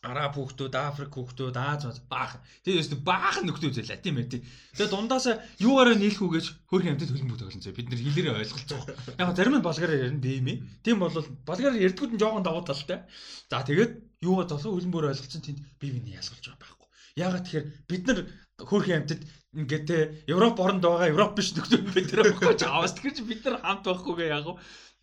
Араб 0.00 0.32
хүүхдүүд, 0.32 0.74
Африк 0.80 1.12
хүүхдүүд, 1.12 1.56
Аз 1.60 2.00
баах. 2.08 2.40
Тэгээд 2.64 2.80
өстө 2.88 2.96
баах 3.04 3.44
нөхдөө 3.44 3.84
зэлээ 3.84 4.00
тийм 4.00 4.16
ээ. 4.16 4.40
Тэгээд 4.72 4.96
дундаасаа 4.96 5.44
юугаараа 5.60 5.92
нийлэх 5.92 6.24
үгэж 6.24 6.46
хөрх 6.72 6.88
амтд 6.88 7.12
хөлбөмбөг 7.12 7.36
тоглосон 7.36 7.60
зэ. 7.60 7.76
Бид 7.76 7.92
нэр 7.92 8.00
хэлээрээ 8.00 8.40
ойлголцоо. 8.40 8.80
Яг 9.20 9.36
зарим 9.36 9.60
нь 9.60 9.66
болгоороо 9.68 10.00
ярина 10.00 10.24
би 10.24 10.40
юм. 10.40 10.48
Тийм 10.80 11.04
бол 11.04 11.12
болгоороо 11.44 11.84
ярьдгүүд 11.84 12.16
нь 12.16 12.20
жоохон 12.22 12.40
давуу 12.40 12.64
талтай. 12.64 13.04
За 13.52 13.60
тэгээд 13.60 14.24
юугаа 14.24 14.48
толгой 14.48 14.72
хөлбөмбөр 14.80 15.12
ойлголцсон 15.12 15.44
тэнд 15.44 15.60
бие 15.76 15.92
биений 15.92 16.16
ялгалж 16.16 16.48
байгаа 16.48 16.64
байхгүй. 16.64 16.88
Ягаад 17.20 17.44
тэгэхээр 17.44 17.66
бид 17.84 18.02
нар 18.08 18.18
хөрх 18.56 18.88
амтд 18.88 19.20
ингээд 19.52 19.84
те 19.84 19.96
Европ 20.32 20.56
оронд 20.64 20.80
байгаа 20.80 21.12
Европ 21.12 21.36
биш 21.36 21.52
нөхдөө 21.52 21.80
бид 21.92 22.08
нар 22.16 22.24
байхгүй 22.24 22.56
ч 22.56 22.64
аваас 22.64 22.96
тэгэхээр 22.96 23.28
бид 23.28 23.40
нар 23.44 23.60
хамт 23.60 23.84
байхгүйгээ 23.84 24.32
яг. 24.32 24.48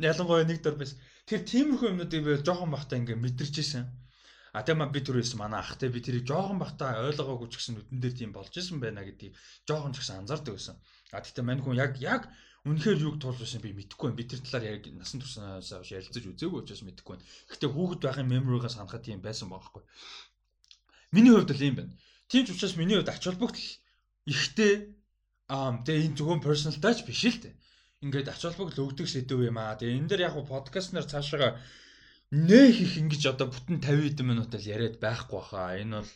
Ялангуяа 0.02 0.50
нэг 0.50 0.66
дор 0.66 0.74
биш. 0.82 0.98
Тэр 1.30 1.46
тиймэрхүү 1.46 1.90
юмнуудыг 1.94 2.22
би 2.26 2.42
жоохон 2.42 2.74
бахтаа 2.74 2.98
ингээд 2.98 3.22
мэдэрч 3.22 3.56
ирсэн 3.62 3.86
А 4.58 4.66
тийм 4.66 4.82
би 4.89 5.01
түр 5.05 5.22
байсан 5.22 5.38
манай 5.38 5.62
ах 5.62 5.78
те 5.78 5.86
би 5.93 6.01
тэрийг 6.01 6.26
жоохон 6.26 6.58
бахта 6.58 6.97
ойлгоогүй 7.05 7.45
ч 7.53 7.62
гэсэн 7.62 7.74
нүдэн 7.78 8.01
дээр 8.01 8.16
тийм 8.18 8.32
болж 8.34 8.49
исэн 8.58 8.82
байна 8.82 9.05
гэдгийг 9.05 9.38
жоохон 9.70 9.93
ч 9.93 10.01
гэсэн 10.01 10.26
анзаардаг 10.26 10.58
байсан. 10.58 10.82
А 11.14 11.22
тэгтээ 11.22 11.45
мань 11.45 11.62
хүн 11.62 11.78
яг 11.78 11.93
яг 12.01 12.26
үнэхээр 12.66 13.05
юуг 13.05 13.22
тулж 13.22 13.38
байсан 13.38 13.62
би 13.62 13.78
мэдэхгүй 13.78 14.10
байна. 14.10 14.18
Би 14.18 14.26
тэр 14.26 14.41
талаар 14.41 14.66
яг 14.66 14.84
насан 14.97 15.22
туршаас 15.22 15.70
авч 15.78 15.93
ярилцаж 15.93 16.26
үзээгүй 16.26 16.60
учраас 16.66 16.82
мэдэхгүй 16.82 17.14
байна. 17.14 17.28
Гэхдээ 17.53 17.70
хүүхэд 17.70 18.01
байхын 18.01 18.28
меморигаас 18.34 18.76
ханахад 18.82 19.05
тийм 19.05 19.22
байсан 19.22 19.47
байхгүй. 19.53 19.84
Миний 21.14 21.34
хувьд 21.38 21.53
л 21.53 21.68
юм 21.70 21.76
байна. 21.78 21.93
Тийм 22.26 22.43
ч 22.43 22.58
учраас 22.58 22.76
миний 22.82 22.97
хувьд 22.97 23.14
ач 23.14 23.24
холбогдол 23.30 23.70
ихтэй 24.26 24.74
аа 25.53 25.86
тэгээ 25.86 26.05
энэ 26.12 26.18
зөвхөн 26.18 26.41
personal 26.41 26.82
touch 26.82 27.05
биш 27.05 27.24
л 27.30 27.39
дээ. 27.45 27.55
Ингээд 28.03 28.34
ач 28.34 28.41
холбогдол 28.41 28.89
өгдөг 28.89 29.05
сэдв 29.05 29.38
юм 29.38 29.62
аа. 29.62 29.78
Тэгээ 29.78 30.01
энэ 30.01 30.10
дээр 30.12 30.26
яг 30.28 30.36
подкаст 30.49 30.91
нар 30.91 31.05
цаашаа 31.05 31.62
нэх 32.32 32.75
их 32.82 32.97
ингэж 32.97 33.23
одоо 33.32 33.47
бүтэн 33.47 33.80
50 33.80 34.19
хэдэн 34.19 34.28
минут 34.28 34.51
л 34.51 34.67
яриад 34.67 34.99
байхгүй 34.99 35.41
хаа. 35.41 35.80
Энэ 35.80 36.03
бол 36.03 36.11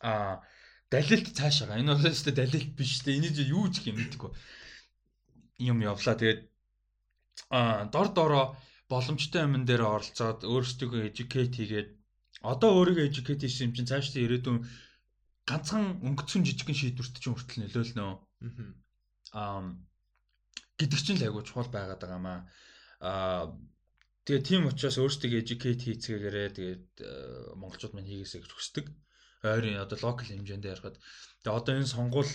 а 0.00 0.42
далилт 0.92 1.32
цаашаа. 1.32 1.80
Энэ 1.80 1.94
бол 1.96 2.10
өстой 2.12 2.34
далилт 2.36 2.76
биш 2.76 3.00
те. 3.00 3.16
Энийг 3.16 3.38
юу 3.40 3.72
ч 3.72 3.88
юм 3.88 3.96
мэдгүй. 3.96 4.30
Юм 5.64 5.80
явлаа. 5.80 6.14
Тэгээд 6.20 6.40
а 7.48 7.88
дор 7.88 8.12
дороо 8.12 8.56
боломжтой 8.88 9.42
юмн 9.48 9.64
дээр 9.64 9.82
оролцоод 9.88 10.44
өөрсдөө 10.44 11.08
educate 11.08 11.56
хийгээд 11.56 11.88
одоо 12.44 12.70
өөрийгөө 12.78 13.08
educate 13.08 13.42
хийсэн 13.48 13.72
юм 13.72 13.74
чинь 13.74 13.88
цаашдаа 13.88 14.20
ирээдүйн 14.20 14.58
ганцхан 15.48 16.04
өнгөцсөн 16.04 16.44
жижигхэн 16.44 16.76
шийдвэрт 16.76 17.16
чинь 17.20 17.32
хүртэл 17.32 17.60
нөлөөлнө. 17.64 18.06
Аа 19.32 19.64
гэдэг 20.78 21.00
чинь 21.00 21.18
л 21.20 21.26
айгуу 21.26 21.42
чухал 21.42 21.72
байгаад 21.72 22.00
байгаа 22.04 22.20
маа. 22.20 22.40
Аа 23.00 23.56
Тэгээ 24.24 24.42
тийм 24.48 24.62
учраас 24.72 24.96
өөрсдөө 24.96 25.36
educate 25.36 25.84
хийцгээгээрээ 25.84 26.48
тэгээд 26.56 26.86
э, 27.04 27.08
монголчууд 27.60 27.92
маань 27.92 28.08
хийгээсэй 28.08 28.40
гэж 28.40 28.52
хүсдэг. 28.56 28.86
Ойрын 29.44 29.84
одоо 29.84 29.98
локал 30.00 30.24
хэмжээндээ 30.24 30.72
ярихад 30.72 30.96
тэгээ 31.44 31.58
одоо 31.60 31.72
энэ 31.76 31.92
сонгуул 31.92 32.32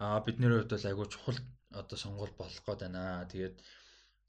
бидний 0.00 0.52
хувьд 0.52 0.72
бол 0.72 0.88
айгүй 0.88 1.06
чухал 1.08 1.40
одоо 1.72 1.96
сонгуул 1.96 2.34
болох 2.36 2.60
гээд 2.60 2.80
байна. 2.84 3.24
Тэгээд 3.32 3.56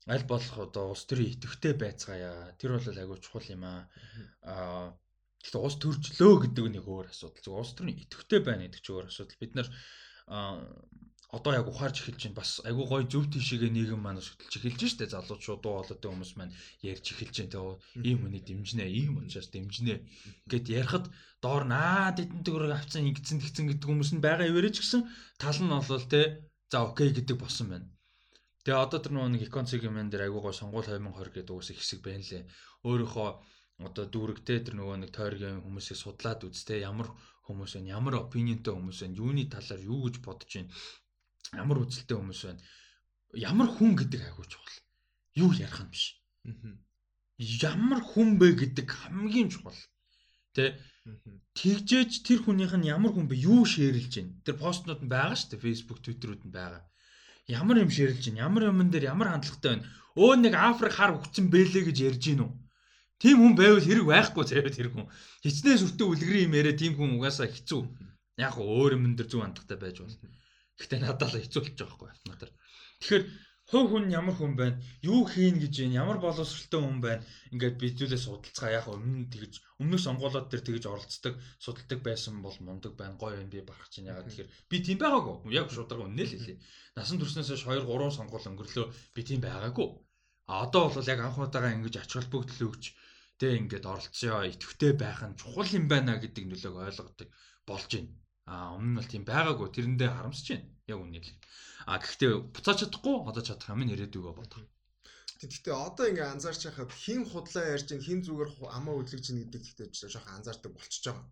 аль 0.08 0.28
болох 0.32 0.56
одоо 0.56 0.84
улс 0.96 1.04
төрийн 1.04 1.36
идэвхтэй 1.36 1.74
байцгаая. 1.76 2.56
Тэр 2.56 2.80
бол 2.80 2.88
айгүй 2.88 3.18
чухал 3.20 3.48
юм 3.52 3.64
аа. 3.68 4.96
Гэхдээ 5.44 5.62
улс 5.68 5.78
төржлөө 5.84 6.34
гэдэг 6.48 6.66
нэг 6.80 6.86
өөр 6.88 7.12
асуудал. 7.12 7.60
Улс 7.60 7.76
төрийн 7.76 8.04
идэвхтэй 8.08 8.40
байна 8.40 8.72
гэдэг 8.72 8.80
чинь 8.80 8.96
өөр 8.96 9.12
асуудал. 9.12 9.42
Бид 9.44 9.54
нар 9.60 9.68
одоо 11.32 11.54
яг 11.56 11.68
ухаарч 11.68 12.04
эхэлж 12.04 12.22
байна. 12.28 12.40
Бас 12.44 12.60
айгүй 12.68 12.86
гоё 12.92 13.04
зөв 13.08 13.24
тийшээгээ 13.32 13.72
нийгэм 13.72 14.02
маань 14.04 14.20
хөтөлж 14.20 14.54
эхэлж 14.60 14.82
штэ 14.92 15.16
залуучууд 15.16 15.64
дуу 15.64 15.74
хоолойтой 15.80 16.12
хүмүүс 16.12 16.32
маань 16.36 16.56
ярьж 16.84 17.06
эхэлж 17.16 17.36
байна. 17.40 17.54
Тэгээ 17.56 17.76
ийм 18.10 18.20
хүний 18.20 18.44
дэмжнэ, 18.44 18.84
ийм 19.00 19.14
учраас 19.24 19.48
дэмжнэ 19.48 19.96
гэд 20.52 20.66
ярихад 20.68 21.06
доор 21.40 21.64
наа 21.64 22.12
дидэн 22.12 22.44
төгрөг 22.44 22.76
авцсан 22.76 23.08
ингэсэн 23.08 23.40
тэгсэн 23.40 23.66
гэдэг 23.72 23.88
хүмүүс 23.88 24.12
нь 24.12 24.24
байгаа 24.24 24.52
ивэрэж 24.52 24.76
гисэн 24.84 25.08
тал 25.40 25.60
нь 25.64 25.72
болвол 25.72 26.06
те 26.12 26.22
за 26.68 26.78
окей 26.84 27.10
гэдэг 27.16 27.38
болсон 27.40 27.68
байна. 27.72 27.88
Тэгээ 28.68 28.84
одоо 28.84 29.00
тэр 29.00 29.14
нэг 29.16 29.42
иконциг 29.48 29.82
юм 29.88 29.96
дээр 30.12 30.28
айгүй 30.28 30.42
гоё 30.44 30.54
сонгуул 30.54 30.84
2020 30.84 31.32
гэдэг 31.32 31.56
уус 31.56 31.72
хэсэг 31.72 32.00
байна 32.04 32.28
лээ. 32.28 32.44
Өөрөөхөө 32.84 33.30
одоо 33.88 34.06
дүүрэгтэй 34.06 34.60
тэр 34.68 34.76
нөгөө 34.78 34.98
нэг 35.02 35.12
тойргийн 35.16 35.66
хүмүүсийг 35.66 35.98
судлаад 35.98 36.46
үзтээ 36.46 36.86
ямар 36.86 37.10
хүмүүс 37.50 37.74
байна, 37.82 37.98
ямар 37.98 38.16
опинionтэй 38.22 38.70
хүмүүс 38.70 39.00
байна, 39.02 39.18
юуны 39.18 39.50
талаар 39.50 39.82
юу 39.82 40.06
гэж 40.06 40.16
бодож 40.22 40.52
байна 40.54 40.70
ямар 41.56 41.78
үзэлтэй 41.84 42.18
хүмүүс 42.18 42.42
байна. 42.46 42.62
Ямар 43.34 43.70
хүн 43.72 43.96
гэдэг 43.98 44.22
айгуу 44.22 44.46
чухал. 44.46 44.78
Юу 45.36 45.52
ярих 45.56 45.80
юм 45.82 45.90
биш. 45.92 46.06
Ямар 47.38 48.02
хүн 48.04 48.38
бэ 48.40 48.48
гэдэг 48.60 48.88
хамгийн 48.88 49.50
чухал. 49.50 49.78
Тэ 50.54 50.78
тэгжээж 51.58 52.24
тэр 52.28 52.40
хүнийх 52.44 52.76
нь 52.78 52.92
ямар 52.92 53.12
хүн 53.16 53.28
бэ 53.32 53.36
юу 53.40 53.66
шеэрлж 53.66 54.14
байна. 54.20 54.36
Тэр 54.46 54.56
постнууд 54.60 55.02
нь 55.02 55.12
байгаа 55.12 55.36
шүү 55.40 55.58
дээ. 55.58 55.66
Facebook, 55.66 56.00
Twitter-үүд 56.04 56.44
нь 56.48 56.56
байгаа. 56.56 56.84
Ямар 57.48 57.82
юм 57.84 57.92
шеэрлж 57.92 58.24
байна. 58.30 58.44
Ямар 58.48 58.70
юмн 58.70 58.92
дээр 58.92 59.12
ямар 59.12 59.32
хандлагатай 59.32 59.70
байна. 59.80 59.88
Өө 60.16 60.34
нэг 60.44 60.54
Африк 60.60 60.94
хар 60.94 61.16
хөгцсөн 61.16 61.48
бэлээ 61.48 61.84
гэж 61.88 61.98
ярьж 62.04 62.24
гин 62.24 62.44
үү? 62.44 62.52
Тим 63.22 63.38
хүн 63.40 63.54
байвал 63.56 63.80
хэрэг 63.80 64.06
байхгүй 64.12 64.44
заяа 64.44 64.72
тэр 64.74 64.90
хүн. 64.92 65.08
Хичнээн 65.46 65.80
сүртэй 65.80 66.08
үлгэрийн 66.10 66.46
юм 66.50 66.58
яриа 66.58 66.76
тим 66.76 66.98
хүн 66.98 67.16
угаасаа 67.16 67.48
хэцүү. 67.48 67.82
Яг 68.42 68.58
өөр 68.58 68.98
юм 68.98 69.16
дээр 69.16 69.30
зөв 69.30 69.46
хандлагатай 69.46 69.78
байж 69.78 69.98
болно. 70.02 70.28
Гэхдээ 70.82 71.00
надад 71.06 71.30
л 71.30 71.38
хэцүүлж 71.38 71.78
байгаа 71.78 71.94
байхгүй 71.94 72.10
автоматар. 72.10 72.52
Тэгэхээр 73.02 73.26
хувь 73.72 73.90
хүн 73.94 74.06
ямар 74.10 74.36
хүн 74.36 74.54
байна? 74.60 74.82
Юу 75.06 75.22
хийн 75.30 75.56
гэж 75.62 75.74
байна? 75.80 76.00
Ямар 76.02 76.18
боловсралтай 76.20 76.82
хүн 76.82 77.00
байна? 77.06 77.24
Ингээд 77.54 77.78
бидүүлээ 77.78 78.20
судалцгаа 78.20 78.70
яг 78.74 78.86
өмнө 78.90 79.30
тэгж 79.30 79.54
өмнөх 79.80 80.02
сонгуулиуд 80.02 80.50
төр 80.50 80.62
тэгж 80.66 80.84
оролцдог, 80.90 81.40
судалдаг 81.62 82.00
байсан 82.02 82.42
бол 82.42 82.58
мундаг 82.66 82.98
байна. 83.00 83.16
Гоё 83.22 83.40
юм 83.40 83.50
би 83.54 83.62
барах 83.62 83.88
чинь 83.94 84.10
ягаад 84.12 84.28
тэгэхээр 84.28 84.50
би 84.68 84.78
тийм 84.82 84.98
байгаагүй. 85.00 85.54
Яг 85.56 85.70
шударга 85.70 86.10
үнэ 86.10 86.26
л 86.26 86.34
хэлээ. 86.34 86.58
Насан 86.98 87.22
туршнаас 87.22 87.48
хойш 87.48 87.86
2 87.86 87.88
3 87.88 88.18
сонгуул 88.18 88.50
өнгөрлөө 88.50 88.86
би 89.16 89.22
тийм 89.24 89.40
байгаагүй. 89.46 89.88
А 90.52 90.68
одоо 90.68 90.92
бол 90.92 91.08
яг 91.14 91.20
анх 91.24 91.40
удаага 91.40 91.72
ингэж 91.72 91.96
ач 92.04 92.12
холбогдол 92.12 92.68
өгч 92.68 92.84
тэ 93.40 93.56
ингээд 93.56 93.88
оролцъё, 93.88 94.36
идэвхтэй 94.52 94.94
байх 95.00 95.24
нь 95.24 95.40
чухал 95.40 95.70
юм 95.78 95.86
байна 95.88 96.20
гэдэг 96.20 96.44
нөлөөг 96.46 96.76
ойлгодог 96.92 97.30
болж 97.64 97.88
байна. 97.96 98.12
А 98.50 98.74
өмнө 98.76 98.90
нь 98.92 98.98
бол 98.98 99.10
тийм 99.12 99.24
байгаагүй. 99.26 99.68
Тэрэндээ 99.70 100.10
харамсаж 100.10 100.48
байна. 100.50 100.70
Яг 100.90 101.00
үнэ 101.02 101.20
л. 101.22 101.32
А 101.86 101.98
гэхдээ 102.02 102.32
буцааж 102.54 102.78
чадахгүй 102.86 103.16
одоо 103.30 103.44
чадах 103.46 103.70
юм 103.74 103.86
ирээдүгөө 103.86 104.34
бодох. 104.38 104.66
Гэхдээ 105.42 105.74
одоо 105.74 106.06
ингээ 106.06 106.28
анзаарч 106.38 106.62
байхад 106.70 106.92
хин 106.94 107.26
худлаа 107.26 107.66
ярьж 107.74 107.90
ин 107.98 108.02
хин 108.06 108.22
зүгээр 108.22 108.50
амаа 108.78 109.02
хөдлөж 109.02 109.26
ин 109.34 109.42
гэдэг 109.42 109.62
гэхдээ 109.66 109.88
жоохон 110.14 110.38
анзаардаг 110.38 110.72
болчихж 110.74 111.06
байгаа. 111.10 111.26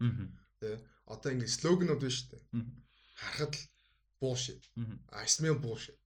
Тэ 0.61 0.81
одоо 1.05 1.29
ингээ 1.33 1.49
слоганууд 1.57 2.01
шүү 2.01 2.27
дээ. 2.33 2.41
Харахад 3.21 3.53
л. 3.53 3.65
I 5.13 5.25
smell 5.29 5.61
bullshit. 5.61 5.97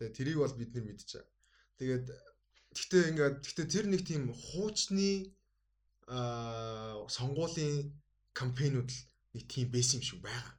Тэгээ 0.00 0.16
тэрийг 0.16 0.38
бол 0.40 0.56
бид 0.56 0.72
нар 0.72 0.84
мэдчихэе. 0.88 1.24
Тэгээд 1.78 2.06
гэхдээ 2.74 3.02
ингээ 3.12 3.28
гэхдээ 3.44 3.66
тэр 3.68 3.86
нэг 3.92 4.02
тийм 4.08 4.32
хуучны 4.32 5.30
аа 6.08 7.04
сонгуулийн 7.12 7.92
кампайнууд 8.32 8.90
л 8.90 8.98
нэг 9.34 9.44
тийм 9.50 9.68
байсан 9.74 9.98
юм 10.00 10.06
шиг 10.08 10.20
байгаа. 10.22 10.54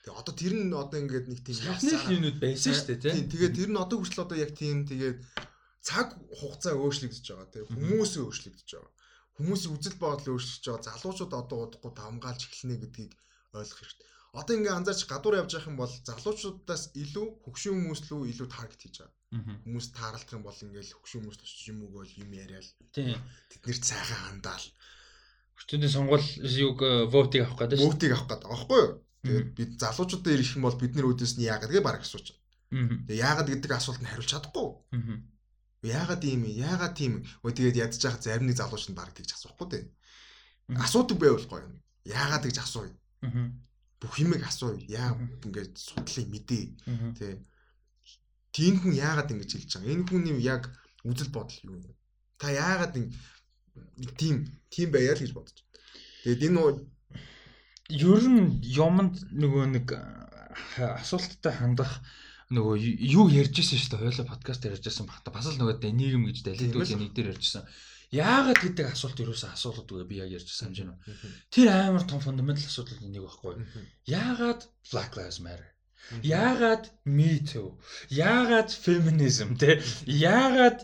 Тэгээ 0.00 0.20
одоо 0.20 0.34
тэр 0.34 0.54
нь 0.56 0.72
одоо 0.72 0.98
ингээд 1.02 1.26
нэг 1.28 1.40
тийм 1.44 1.58
ясаар 1.60 2.08
юмуд 2.08 2.38
байсан 2.40 2.72
шүү 2.72 2.86
дээ 2.88 3.02
тийм. 3.04 3.28
Тэгээд 3.28 3.54
тэр 3.58 3.70
нь 3.74 3.82
одоо 3.82 3.96
хүртэл 4.00 4.24
одоо 4.24 4.38
яг 4.40 4.52
тийм 4.56 4.88
тэгээд 4.88 5.18
цаг 5.84 6.08
хугацаа 6.38 6.74
өөрчлөгдөж 6.76 7.26
байгаа 7.28 7.48
тийм. 7.52 7.66
Хүмүүс 7.68 8.12
өөрчлөгдөж 8.20 8.68
байгаа. 8.72 8.92
Хүмүүсийн 9.36 9.74
үзэл 9.76 9.96
бодол 10.00 10.36
өөрчлөж 10.36 10.64
байгаа. 10.64 10.88
Залуучууд 10.88 11.32
одоо 11.32 11.58
удахгүй 11.64 11.92
давмгаалж 11.96 12.40
эхэлнэ 12.44 12.76
гэдгийг 12.80 13.12
ойлгох 13.56 13.78
хэрэгтэй. 13.80 14.08
Одоо 14.30 14.54
ингээ 14.54 14.76
анзаарч 14.78 15.02
гадуур 15.10 15.40
явж 15.42 15.50
явах 15.56 15.70
юм 15.72 15.78
бол 15.80 15.90
залуучуудаас 15.90 16.94
илүү 17.02 17.26
хөгшин 17.42 17.74
хүмүүс 17.74 18.00
лөө 18.06 18.30
илүү 18.30 18.48
таргет 18.52 18.80
хийж 18.84 18.96
байгаа. 19.02 19.16
Хүмүүс 19.64 19.86
таарлах 19.96 20.30
юм 20.36 20.44
бол 20.46 20.54
ингээл 20.54 20.94
хөгшин 20.94 21.20
хүмүүс 21.24 21.40
очиж 21.42 21.62
юм 21.72 21.78
уу 21.82 21.90
бол 21.98 22.12
юм 22.22 22.30
яриад. 22.30 22.68
Тийм. 22.94 23.18
Тэднэр 23.50 23.78
цайхан 23.80 24.20
хандаал. 24.22 24.66
Хүчтэйний 25.60 25.92
сонгуул 25.92 26.24
юг 26.40 26.80
вотыг 27.12 27.44
авах 27.44 27.58
гэдэг 27.60 27.76
шүү. 27.76 27.86
Вотыг 27.92 28.10
авах 28.16 28.26
гэдэг. 28.32 28.48
Аахгүй 28.48 28.80
юу? 28.80 28.92
Тэгээд 29.20 29.48
бид 29.52 29.70
залуучуудаа 29.76 30.32
ирэх 30.32 30.56
юм 30.56 30.64
бол 30.64 30.80
бид 30.80 30.92
нэр 30.96 31.08
үүдээс 31.12 31.36
нь 31.36 31.44
яагаад 31.44 31.68
гэ 31.68 31.84
баг 31.84 32.00
асууж 32.00 32.32
байна. 32.32 33.04
Тэгээд 33.04 33.20
яагаад 33.20 33.48
гэдэг 33.52 33.70
асуултанд 33.76 34.08
хариулж 34.08 34.30
чадахгүй. 34.32 34.68
Яагаад 35.84 36.22
ийм 36.24 36.42
юм? 36.48 36.56
Яагаад 36.56 36.94
тийм? 36.96 37.12
Өө 37.44 37.52
тэгээд 37.52 37.76
ядж 37.76 38.00
явах 38.00 38.24
зарим 38.24 38.48
нэг 38.48 38.56
залууч 38.56 38.88
нь 38.88 38.96
баг 38.96 39.12
тэгж 39.12 39.36
асуухгүй 39.36 39.68
дээ. 39.68 39.84
Асуудаг 40.80 41.18
байвал 41.20 41.44
гоё 41.44 41.68
юм. 41.68 41.76
Яагаад 42.08 42.44
гэж 42.48 42.56
асууя. 42.64 42.96
Бүх 44.00 44.14
юмыг 44.16 44.42
асууя. 44.48 44.80
Яа 44.88 45.12
ингээд 45.44 45.76
судлыг 45.76 46.28
мэдээ. 46.32 46.64
Тэ. 47.20 47.44
Тийм 48.56 48.80
хүн 48.80 48.96
яагаад 48.96 49.28
ингэж 49.36 49.50
хэлж 49.52 49.70
байгаа? 49.76 49.92
Энэ 49.92 50.08
хүний 50.08 50.36
яг 50.40 50.72
үзэл 51.04 51.28
бодол 51.28 51.60
юу 51.68 51.76
юм? 51.76 51.92
Та 52.40 52.48
яагаад 52.48 52.96
нэг 52.96 53.12
тийм 54.16 54.48
тийм 54.70 54.88
байя 54.94 55.14
л 55.14 55.22
гэж 55.22 55.32
бодож. 55.34 55.58
Тэгээд 56.24 56.46
энэ 56.48 56.60
ер 57.90 58.24
нь 58.28 58.62
юмд 58.62 59.16
нөгөө 59.34 59.64
нэг 59.74 59.86
асуулттай 60.78 61.54
хандах 61.56 62.02
нөгөө 62.50 62.76
юу 63.14 63.30
ярьж 63.30 63.54
ирсэн 63.62 63.78
шүү 63.78 63.90
дээ. 63.94 64.02
Хойло 64.10 64.30
подкаст 64.30 64.66
ярьж 64.66 64.84
ирсэн 64.86 65.06
багта. 65.06 65.30
Бас 65.30 65.46
л 65.50 65.58
нөгөө 65.58 65.90
нийгэм 65.90 66.26
гэж 66.26 66.38
далилдуулын 66.46 67.00
нэг 67.02 67.12
дээр 67.14 67.32
ярьжсэн. 67.34 67.66
Яагаад 68.10 68.58
гэдэг 68.58 68.86
асуулт 68.90 69.22
юусэн 69.22 69.54
асуултууд 69.54 70.10
би 70.10 70.18
яг 70.18 70.34
ярьж 70.34 70.50
ирсэн 70.50 70.74
юм 70.74 70.74
жин. 70.74 70.90
Тэр 71.54 71.70
амар 71.70 72.02
том 72.10 72.18
фундаментал 72.18 72.66
асуудлууд 72.66 73.06
нэг 73.06 73.22
байхгүй. 73.22 73.54
Яагаад 74.10 74.66
Black 74.90 75.14
Lives 75.14 75.38
Matter? 75.38 75.70
Яагаад 76.26 76.90
Me 77.06 77.38
Too? 77.38 77.78
Яагаад 78.10 78.70
feminism 78.74 79.54
те? 79.54 79.78
Яагаад 80.06 80.82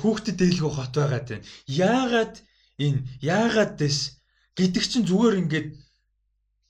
хүүхдэд 0.00 0.36
дийлгөө 0.40 0.72
хот 0.72 0.94
байгаа 0.96 1.22
те? 1.28 1.36
Яагаад 1.68 2.34
энэ 2.80 3.00
яагаад 3.20 3.72
this 3.78 4.20
гэдэг 4.56 4.84
чинь 4.84 5.08
зүгээр 5.08 5.40
ингээд 5.42 5.68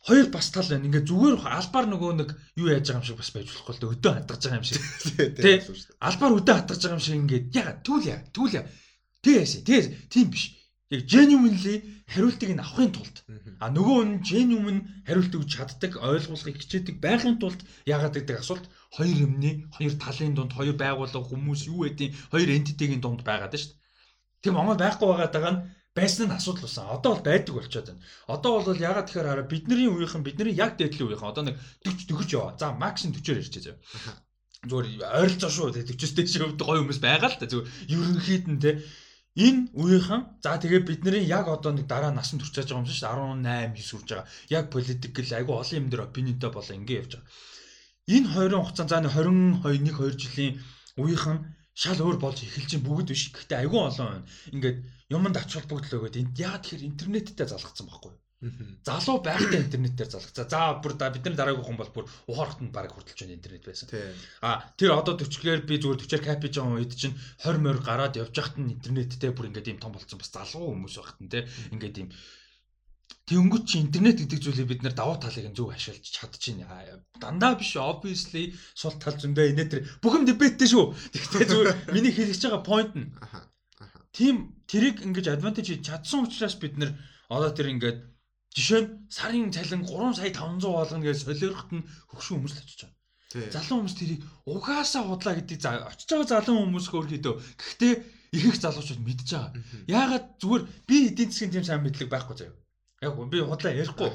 хоёр 0.05 0.27
бас 0.29 0.51
тал 0.53 0.69
байна. 0.69 0.87
Ингээд 0.89 1.09
зүгээр 1.09 1.37
албаар 1.45 1.87
нөгөө 1.89 2.12
нэг 2.21 2.31
юу 2.61 2.69
яаж 2.69 2.93
байгаа 2.93 3.01
юм 3.01 3.09
шиг 3.09 3.19
бас 3.21 3.31
байж 3.33 3.47
болохгүй 3.49 3.75
л 3.81 3.93
өдөө 3.97 4.12
хатгаж 4.15 4.41
байгаа 4.45 4.61
юм 4.61 4.67
шиг. 4.69 4.83
Тэ. 5.41 5.53
Албаар 6.01 6.37
өдөө 6.39 6.55
хатгаж 6.61 6.81
байгаа 6.83 6.99
юм 6.99 7.05
шиг 7.05 7.17
ингээд 7.25 7.47
яа 7.57 7.73
түүл 7.81 8.05
яа 8.05 8.21
түүл 8.35 8.53
яа. 8.59 8.67
Тэгээс 9.25 9.53
тэгээс 9.65 9.87
тийм 10.12 10.29
биш. 10.29 10.45
Яг 10.93 11.09
genuinely 11.09 12.05
хариултыг 12.12 12.53
нь 12.53 12.61
авахын 12.61 12.93
тулд 12.93 13.17
а 13.65 13.73
нөгөө 13.73 14.01
нь 14.05 14.21
genuine 14.21 14.81
хариулт 15.09 15.33
өгч 15.33 15.51
чаддаг 15.57 15.97
ойлгуулахыг 15.97 16.61
хичээдэг 16.61 17.01
байхын 17.01 17.41
тулд 17.41 17.65
яагаад 17.89 18.21
гэдэг 18.21 18.45
асуулт 18.45 18.69
хоёр 18.97 19.17
юмны 19.27 19.51
хоёр 19.77 19.95
талын 20.05 20.35
дунд 20.35 20.53
хоёр 20.55 20.77
байгууллага 20.79 21.29
хүмүүс 21.31 21.61
юу 21.73 21.85
гэдгийг 21.85 22.13
хоёр 22.33 22.49
entity-гийн 22.57 23.03
дунд 23.03 23.21
байгаад 23.27 23.55
шүү 23.59 23.75
дээ. 23.75 23.83
Тэр 24.43 24.53
Монгол 24.55 24.79
байхгүй 24.79 25.07
байгаа 25.11 25.31
даа 25.35 25.53
нь 25.53 25.63
байсан 25.95 26.27
нь 26.27 26.37
асуудал 26.37 26.67
болсон. 26.67 26.85
Одоо 26.95 27.11
бол 27.15 27.27
байдаг 27.29 27.55
болчиход 27.55 27.87
байна. 27.91 28.03
Одоо 28.35 28.51
бол 28.63 28.79
ягаад 28.91 29.07
тэгэхээр 29.07 29.31
хараа 29.31 29.47
бидний 29.47 29.89
үеийнхэн 29.91 30.27
бидний 30.27 30.55
яг 30.55 30.73
дээдлийн 30.79 31.07
үеийнхэн 31.11 31.31
одоо 31.31 31.45
нэг 31.47 31.57
40 31.87 32.13
40 32.13 32.35
яваа. 32.35 32.59
За 32.59 32.75
макс 32.75 33.03
нь 33.07 33.15
40-оор 33.15 33.41
ирчихээ 33.43 33.67
зав. 33.67 33.79
Зүгээр 34.69 34.87
ойролцоо 35.23 35.51
шүү. 35.51 35.67
40-с 35.75 36.13
дээш 36.15 36.35
хөвд 36.39 36.61
гоё 36.63 36.81
хүмүүс 36.83 37.01
байгаа 37.03 37.31
л 37.31 37.39
та. 37.39 37.51
Зүгээр 37.51 37.69
ерөнхийд 37.95 38.47
нь 38.51 38.61
те 38.63 38.71
энэ 39.35 39.63
үеийнхэн 39.75 40.23
за 40.43 40.59
тэгээ 40.63 40.83
бидний 40.87 41.23
яг 41.27 41.47
одоо 41.51 41.75
нэг 41.75 41.87
дараа 41.91 42.15
насанд 42.15 42.43
хүрч 42.43 42.55
байгаа 42.63 42.79
юм 42.79 42.87
шиг 42.87 43.03
18 43.03 43.75
9 43.75 43.91
хүрч 43.91 44.09
байгаа. 44.11 44.27
Яг 44.51 44.65
политикл 44.75 45.31
айгу 45.35 45.53
олон 45.59 45.79
юм 45.79 45.87
дээр 45.91 46.07
опинionтэй 46.07 46.51
болоо 46.55 46.75
ингэ 46.75 46.99
явж 47.01 47.13
байгаа. 47.19 47.31
Энэ 48.05 48.29
20 48.29 48.61
хугацаанд 48.61 48.91
за 48.93 49.01
22 49.01 49.65
1 49.65 49.81
2 49.97 50.21
жилийн 50.21 50.61
үеийнхэн 51.01 51.39
шал 51.73 52.01
өөр 52.05 52.21
болж 52.21 52.39
эхэлж 52.45 52.77
бүгд 52.85 53.09
биш. 53.11 53.33
Гэхдээ 53.33 53.65
айгүй 53.65 53.81
олон 53.81 54.07
байна. 54.07 54.29
Ингээд 54.53 54.79
юмд 55.09 55.37
ач 55.41 55.51
холбогдол 55.57 55.97
өгөөд 55.99 56.21
энд 56.21 56.37
яа 56.37 56.61
тэгэхээр 56.61 56.89
интернеттэй 56.91 57.49
залгацсан 57.49 57.89
байхгүй 57.89 58.13
юу? 58.13 58.21
Залуу 58.85 59.25
байхдаа 59.25 59.57
интернетээр 59.65 60.11
залгацаа. 60.13 60.45
За 60.53 60.61
бүр 60.85 60.93
да 61.01 61.09
бидний 61.09 61.33
дараагийн 61.33 61.65
хүн 61.65 61.81
бол 61.81 61.93
бүр 61.97 62.05
ухаарахт 62.29 62.61
нь 62.61 62.69
баг 62.69 62.93
хүртэлж 62.93 63.25
байна 63.25 63.39
интернет 63.41 63.65
байсан. 63.65 63.89
А 64.45 64.69
тэр 64.77 64.93
одоо 65.01 65.17
40-гээр 65.17 65.65
би 65.65 65.81
зүгээр 65.81 66.01
40-аар 66.05 66.25
капиж 66.29 66.61
байгаа 66.61 66.77
үед 66.77 66.93
чинь 66.93 67.17
20 67.41 67.65
морь 67.65 67.81
гараад 67.81 68.21
явж 68.21 68.37
байхад 68.37 68.61
нь 68.61 68.77
интернеттэй 68.77 69.33
бүр 69.33 69.49
ингээд 69.49 69.71
ийм 69.73 69.81
том 69.81 69.97
болсон 69.97 70.21
бас 70.21 70.29
залуу 70.29 70.77
хүмүүс 70.77 70.95
байхад 71.01 71.19
нь 71.25 71.33
те 71.33 71.49
ингээд 71.73 71.97
ийм 72.05 72.09
Тэнгүүт 73.25 73.65
чи 73.65 73.81
интернет 73.81 74.21
гэдэг 74.21 74.41
зүйлийг 74.45 74.69
бид 74.69 74.83
нэр 74.85 74.93
давуу 74.93 75.17
талыг 75.17 75.49
нь 75.49 75.57
зөв 75.57 75.73
ашиглаж 75.73 76.05
чадчихна. 76.05 76.69
Дандаа 77.17 77.57
биш 77.57 77.73
obviously 77.81 78.53
сул 78.77 78.93
тал 79.01 79.17
зөндөө 79.17 79.57
инээ 79.57 79.69
тэр 79.73 79.81
бүх 80.05 80.21
юм 80.21 80.29
дебеттэй 80.29 80.69
шүү. 80.69 80.93
Тэгтээ 80.93 81.49
зүгээр 81.49 81.71
миний 81.97 82.12
хэлж 82.12 82.43
байгаа 82.45 82.61
point 82.61 82.93
нь. 82.93 83.09
Тийм 84.12 84.53
тэрийг 84.69 85.01
ингэж 85.01 85.33
advantage 85.33 85.73
чадсан 85.81 86.29
учраас 86.29 86.61
бид 86.61 86.77
нэр 86.77 86.93
одоо 87.33 87.51
тэр 87.57 87.73
ингээд 87.73 87.99
жишээ 88.55 88.81
нь 88.85 88.91
сарын 89.11 89.51
цалин 89.57 89.83
3 89.83 90.15
сая 90.15 90.31
500 90.31 90.62
болгоно 90.69 91.03
гэж 91.03 91.19
солиорохт 91.27 91.71
нь 91.75 91.87
хөгшин 92.12 92.35
хүмүүс 92.39 92.55
л 92.55 92.62
очиж 92.62 92.81
байгаа. 92.87 93.51
Залуу 93.51 93.77
хүмүүс 93.83 93.97
тэрийг 93.99 94.21
угаасаа 94.47 95.03
худлаа 95.09 95.35
гэдэг 95.35 95.59
очиж 95.91 96.09
байгаа 96.12 96.29
залуу 96.31 96.57
хүмүүс 96.62 96.87
хөөрхөдөө. 96.93 97.35
Гэхдээ 97.59 97.95
ихэнх 98.37 98.59
залуучууд 98.62 99.03
мэдж 99.03 99.29
байгаа. 99.35 99.51
Яагаад 99.91 100.27
зүгээр 100.39 100.62
би 100.87 100.97
эдийн 101.11 101.31
засгийн 101.31 101.53
тийм 101.55 101.65
сайн 101.67 101.83
мэдлэг 101.83 102.11
байхгүй 102.11 102.37
заяа. 102.39 102.55
Яг 103.03 103.15
би 103.31 103.41
худлаа 103.41 103.73
ярихгүй. 103.73 104.11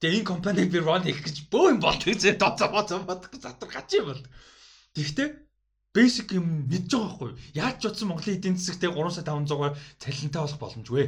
Тэгээ 0.00 0.24
энэ 0.24 0.30
компаниг 0.32 0.72
би 0.72 0.80
run 0.80 1.04
хийх 1.04 1.20
гэж 1.20 1.36
бөө 1.52 1.76
юм 1.76 1.80
болдог 1.84 2.16
зэ 2.16 2.40
доцоо 2.40 2.68
боцоо 2.72 3.04
бодох 3.04 3.32
затар 3.36 3.68
гач 3.68 3.92
юм 4.00 4.06
бол. 4.08 4.22
Тэгэхдээ 4.96 5.28
basic 5.92 6.32
юм 6.32 6.70
мэдж 6.70 6.88
байгаа 6.88 7.08
байхгүй. 7.10 7.30
Яаж 7.52 7.76
ч 7.82 7.84
утсан 7.90 8.08
Монголын 8.08 8.38
эдийн 8.38 8.56
засагтэй 8.56 8.90
3 8.90 9.10
сая 9.12 9.24
500-аар 9.28 9.74
цалинтай 10.00 10.40
болох 10.40 10.60
боломжгүй. 10.62 11.04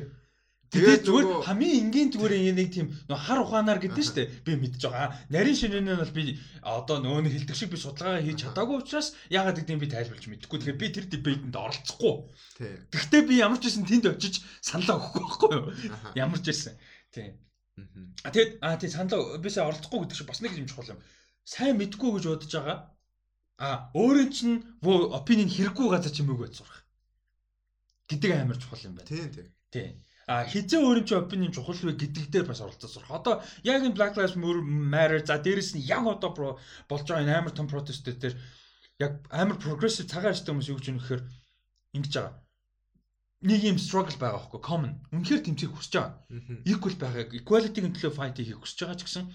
Тэгээд 0.72 1.04
зүгээр 1.04 1.26
хамгийн 1.44 1.78
энгийн 1.84 2.08
зүгээр 2.16 2.32
нэг 2.56 2.68
тийм 2.72 2.88
хар 3.12 3.44
ухаанаар 3.44 3.76
гэдэг 3.76 4.00
нь 4.00 4.08
шүү 4.08 4.16
дээ. 4.16 4.28
Би 4.40 4.52
мэдж 4.56 4.80
байгаа. 4.88 5.12
Нарийн 5.28 5.58
шинэнэ 5.60 5.84
нь 5.84 6.00
бол 6.00 6.16
би 6.16 6.40
одоо 6.64 6.96
нөөний 7.04 7.28
хилдэг 7.28 7.52
шиг 7.52 7.68
би 7.68 7.76
судалгаа 7.76 8.24
хийж 8.24 8.40
чадаагүй 8.48 8.80
учраас 8.80 9.12
яагаад 9.28 9.60
гэдгийг 9.60 9.84
би 9.84 9.92
тайлбарлаж 9.92 10.26
мэдэхгүй. 10.32 10.58
Тэгэхээр 10.64 10.80
би 10.80 10.88
тэр 10.88 11.06
дебейтэнд 11.12 11.52
оролцохгүй. 11.52 12.14
Гэхдээ 12.88 13.22
би 13.28 13.34
ямар 13.44 13.60
ч 13.60 13.68
байсан 13.68 13.84
тэнд 13.84 14.06
очиж 14.16 14.34
саналаа 14.64 14.96
өгөхгүй 14.96 15.20
байхгүй 15.28 15.50
юу? 15.60 15.64
Ямар 16.16 16.40
ч 16.40 16.46
байсан. 16.48 16.74
Тийм. 17.12 17.36
А 18.24 18.32
тэгэд 18.32 18.50
а 18.64 18.80
тий 18.80 18.88
саналаа 18.88 19.36
бисээ 19.44 19.68
оролцохгүй 19.68 20.08
гэдэг 20.08 20.16
шиг 20.16 20.28
бас 20.32 20.40
нэг 20.40 20.56
юм 20.56 20.72
чухал 20.72 20.96
юм. 20.96 21.04
Сайн 21.44 21.76
мэдгүй 21.76 22.16
гэж 22.16 22.24
бодож 22.32 22.48
байгаа. 22.48 22.78
А 23.60 23.92
өөрөө 23.92 24.26
чинь 24.32 24.64
opinion 24.80 25.52
хэрэггүй 25.52 25.86
газар 25.92 26.12
чимээг 26.16 26.40
байц 26.40 26.56
сурах. 26.56 26.82
гэдэг 28.08 28.30
амар 28.36 28.58
чухал 28.60 28.84
юм 28.84 28.94
байна. 28.96 29.08
Тийм 29.08 29.28
тийм. 29.32 29.48
Тийм. 29.72 29.92
А 30.26 30.44
хизээ 30.46 31.02
чинь 31.02 31.18
opinion 31.18 31.52
чухал 31.52 31.76
вэ 31.82 31.92
гэдэг 31.98 32.30
дээр 32.30 32.46
бас 32.46 32.60
оролцож 32.62 32.90
сурах. 32.90 33.10
Одоо 33.10 33.42
яг 33.64 33.82
энэ 33.82 33.96
Black 33.96 34.14
Lives 34.14 34.38
Matter 34.38 35.20
за 35.26 35.38
дээрэс 35.42 35.74
нь 35.74 35.86
яг 35.86 36.06
одоо 36.06 36.30
болж 36.88 37.04
байгаа 37.06 37.24
энэ 37.26 37.38
амар 37.38 37.54
том 37.54 37.66
протестүүд 37.66 38.18
дээр 38.22 38.34
яг 39.02 39.12
амар 39.30 39.58
progressive 39.58 40.06
цагаан 40.06 40.30
арьстай 40.30 40.54
хүмүүс 40.54 40.70
юу 40.70 40.78
гэж 40.78 40.86
юм 40.94 40.98
гэхээр 41.02 41.22
ингэж 41.98 42.12
байгаа 42.14 42.42
нэг 43.42 43.60
юм 43.66 43.78
struggle 43.78 44.16
байгаа 44.18 44.38
байхгүй 44.38 44.60
common. 44.62 44.92
Үнэхээр 45.10 45.42
тэмцээх 45.42 45.74
хүсэж 45.74 45.94
байгаа. 45.98 46.14
Equal 46.62 46.94
байгаа. 46.94 47.26
Equality-ийн 47.42 47.94
төлөө 47.98 48.14
fight 48.14 48.38
хийх 48.38 48.62
хүсэж 48.62 48.78
байгаа 48.86 48.98
ч 48.98 49.02
гэсэн 49.02 49.26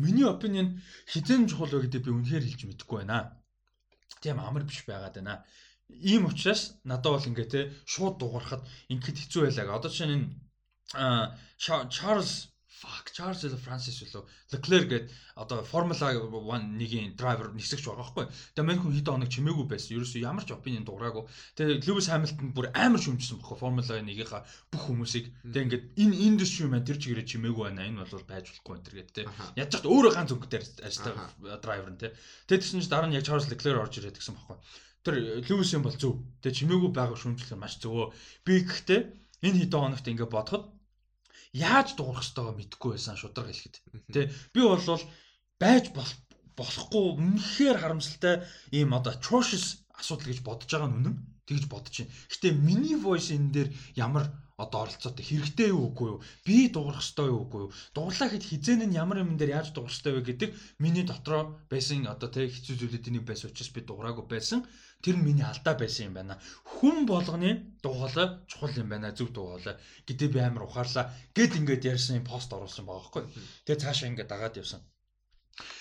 миний 0.00 0.24
opinion 0.24 0.80
хизэн 1.12 1.44
чухал 1.44 1.68
вэ 1.68 1.84
гэдэг 1.84 2.08
би 2.08 2.10
үнэхээр 2.16 2.44
хэлж 2.48 2.60
мэдэхгүй 2.64 3.04
байна. 3.04 3.36
Тийм 4.24 4.40
амар 4.40 4.64
биш 4.64 4.80
байгаад 4.88 5.20
байна. 5.20 5.44
Ийм 5.98 6.26
учраас 6.30 6.78
надад 6.84 7.12
бол 7.12 7.28
ингээ 7.30 7.48
те 7.50 7.60
шууд 7.86 8.18
дуурахад 8.18 8.62
ингээд 8.92 9.18
хэцүү 9.20 9.42
байлаа. 9.50 9.78
Одоо 9.78 9.90
жишээ 9.90 10.14
нь 10.14 10.26
Чарльз 11.60 12.50
fuck 12.80 13.12
Charles 13.12 13.44
или 13.44 13.58
Francis 13.60 14.00
үлээ 14.00 14.24
Leclerc 14.56 14.86
гээд 14.88 15.06
одоо 15.36 15.60
Formula 15.62 16.16
1 16.16 16.80
нэгийн 16.80 17.12
драйвер 17.12 17.52
нисэгч 17.52 17.84
байгаа 17.84 18.08
байхгүй. 18.08 18.24
Тэгээ 18.56 18.68
мань 18.68 18.80
хүн 18.80 18.96
хэд 18.96 19.08
хоног 19.12 19.28
чимээгүй 19.28 19.66
байсан. 19.68 20.00
Ерөөсөө 20.00 20.24
ямар 20.24 20.44
ч 20.48 20.56
опинион 20.56 20.88
дуураагүй. 20.88 21.28
Тэгээ 21.60 21.84
Lewis 21.84 22.08
Hamilton 22.08 22.56
бүр 22.56 22.72
амар 22.72 23.00
шүмжсэн 23.04 23.36
байхгүй 23.36 23.60
Formula 23.60 23.84
1-ийнхаа 23.84 24.42
бүх 24.72 24.82
хүмүүсийг. 24.88 25.28
Тэгээ 25.44 25.64
ингээд 25.68 25.84
энэ 26.00 26.20
индастри 26.24 26.72
маань 26.72 26.88
тэр 26.88 26.96
чигээрээ 26.96 27.28
чимээгүй 27.28 27.64
байна. 27.68 27.84
Энэ 27.84 28.00
бол 28.00 28.24
байж 28.24 28.46
болохгүй 28.48 28.74
энэ 28.80 28.88
гэдэг 28.96 29.12
те. 29.12 29.22
Яаж 29.60 29.70
ч 29.76 29.84
өөрөө 29.84 30.12
ганц 30.16 30.30
өнгөтэй 30.32 30.60
ажилладаг 30.88 31.16
драйвер 31.60 31.92
нь 31.92 32.00
те. 32.00 32.16
Тэгээ 32.48 32.60
тэгсэн 32.64 32.80
чинь 32.80 32.88
дараа 32.88 33.08
нь 33.12 33.16
яг 33.20 33.28
Charles 33.28 33.52
Leclerc 33.52 33.76
орж 33.76 34.00
ирээд 34.00 34.16
гэсэн 34.16 34.40
байхгүй. 34.40 34.56
Тэр 35.04 35.44
Lewis 35.48 35.72
юм 35.72 35.82
бол 35.84 35.96
зөв. 35.96 36.20
Тэгээ 36.44 36.56
чимээгүй 36.60 36.90
байгаа 36.92 37.16
шүмжлэх 37.16 37.56
маш 37.56 37.80
зөвөө. 37.80 38.12
Би 38.44 38.60
гэхдээ 38.64 39.00
энэ 39.46 39.58
хэдэн 39.64 39.80
хоногт 39.80 40.06
ингээд 40.08 40.34
бодоход 40.34 40.64
яаж 41.56 41.96
дуурах 41.96 42.22
ёстойгоо 42.22 42.54
мэдэхгүй 42.54 42.90
байсан 42.94 43.16
шудраг 43.16 43.48
хэлэхэд. 43.48 43.76
Тэ 44.12 44.30
би 44.52 44.60
бол 44.60 44.84
байж 45.56 45.84
болохгүй 46.58 47.04
үнэхээр 47.16 47.78
харамсалтай 47.80 48.44
ийм 48.76 48.92
одоо 48.92 49.16
atrocious 49.16 49.82
асуудал 49.96 50.28
гэж 50.28 50.40
бодож 50.44 50.68
байгаа 50.68 50.90
нь 50.92 50.96
үнэн. 51.00 51.16
Тэгж 51.48 51.64
бодож 51.72 51.94
байна. 51.96 52.12
Гэтэ 52.30 52.48
миний 52.54 52.96
voice 53.00 53.32
энэ 53.32 53.52
дээр 53.56 53.68
ямар 53.96 54.28
одоо 54.64 54.84
оролцоотой 54.84 55.24
хэрэгтэй 55.24 55.68
юу 55.72 55.88
үгүй 55.88 56.08
юу? 56.12 56.20
Би 56.46 56.56
дуурах 56.68 57.00
ёстой 57.00 57.28
юу 57.32 57.48
үгүй 57.48 57.60
юу? 57.64 57.72
Дуурлаа 57.96 58.28
хэд 58.30 58.44
хизэн 58.44 58.84
нь 58.86 58.98
ямар 59.02 59.24
юм 59.24 59.34
дээр 59.40 59.56
яаж 59.58 59.68
дуурах 59.72 59.94
ёстой 59.96 60.12
вэ 60.14 60.22
гэдэг 60.28 60.50
миний 60.82 61.04
дотроо 61.08 61.42
байсан 61.72 62.04
одоо 62.06 62.28
тэг 62.28 62.52
хэцүү 62.52 62.76
зүйлүүдийн 62.76 63.14
нэг 63.16 63.24
байсан 63.24 63.48
учраас 63.50 63.70
би 63.72 63.80
дуураагүй 63.80 64.26
байсан. 64.28 64.60
Тэр 65.00 65.16
нь 65.16 65.24
миний 65.24 65.46
алдаа 65.48 65.74
байсан 65.80 66.12
юм 66.12 66.14
байна. 66.20 66.36
Хүн 66.76 67.08
болгоны 67.08 67.50
дуугалаа 67.80 68.44
чухал 68.50 68.76
юм 68.76 68.88
байна. 68.92 69.16
Зөв 69.16 69.32
дуугалаа. 69.32 69.80
Гэтэ 70.04 70.28
би 70.28 70.38
амар 70.44 70.68
ухаарлаа. 70.68 71.08
Гэт 71.32 71.56
ингээд 71.56 71.88
ярьсан 71.88 72.20
юм 72.20 72.26
пост 72.28 72.52
оруулсан 72.52 72.84
байгаа 72.84 73.00
байхгүй. 73.00 73.22
Тэгээ 73.64 73.80
цаашаа 73.80 74.10
ингээд 74.12 74.28
дагаад 74.28 74.60
явсан. 74.60 74.84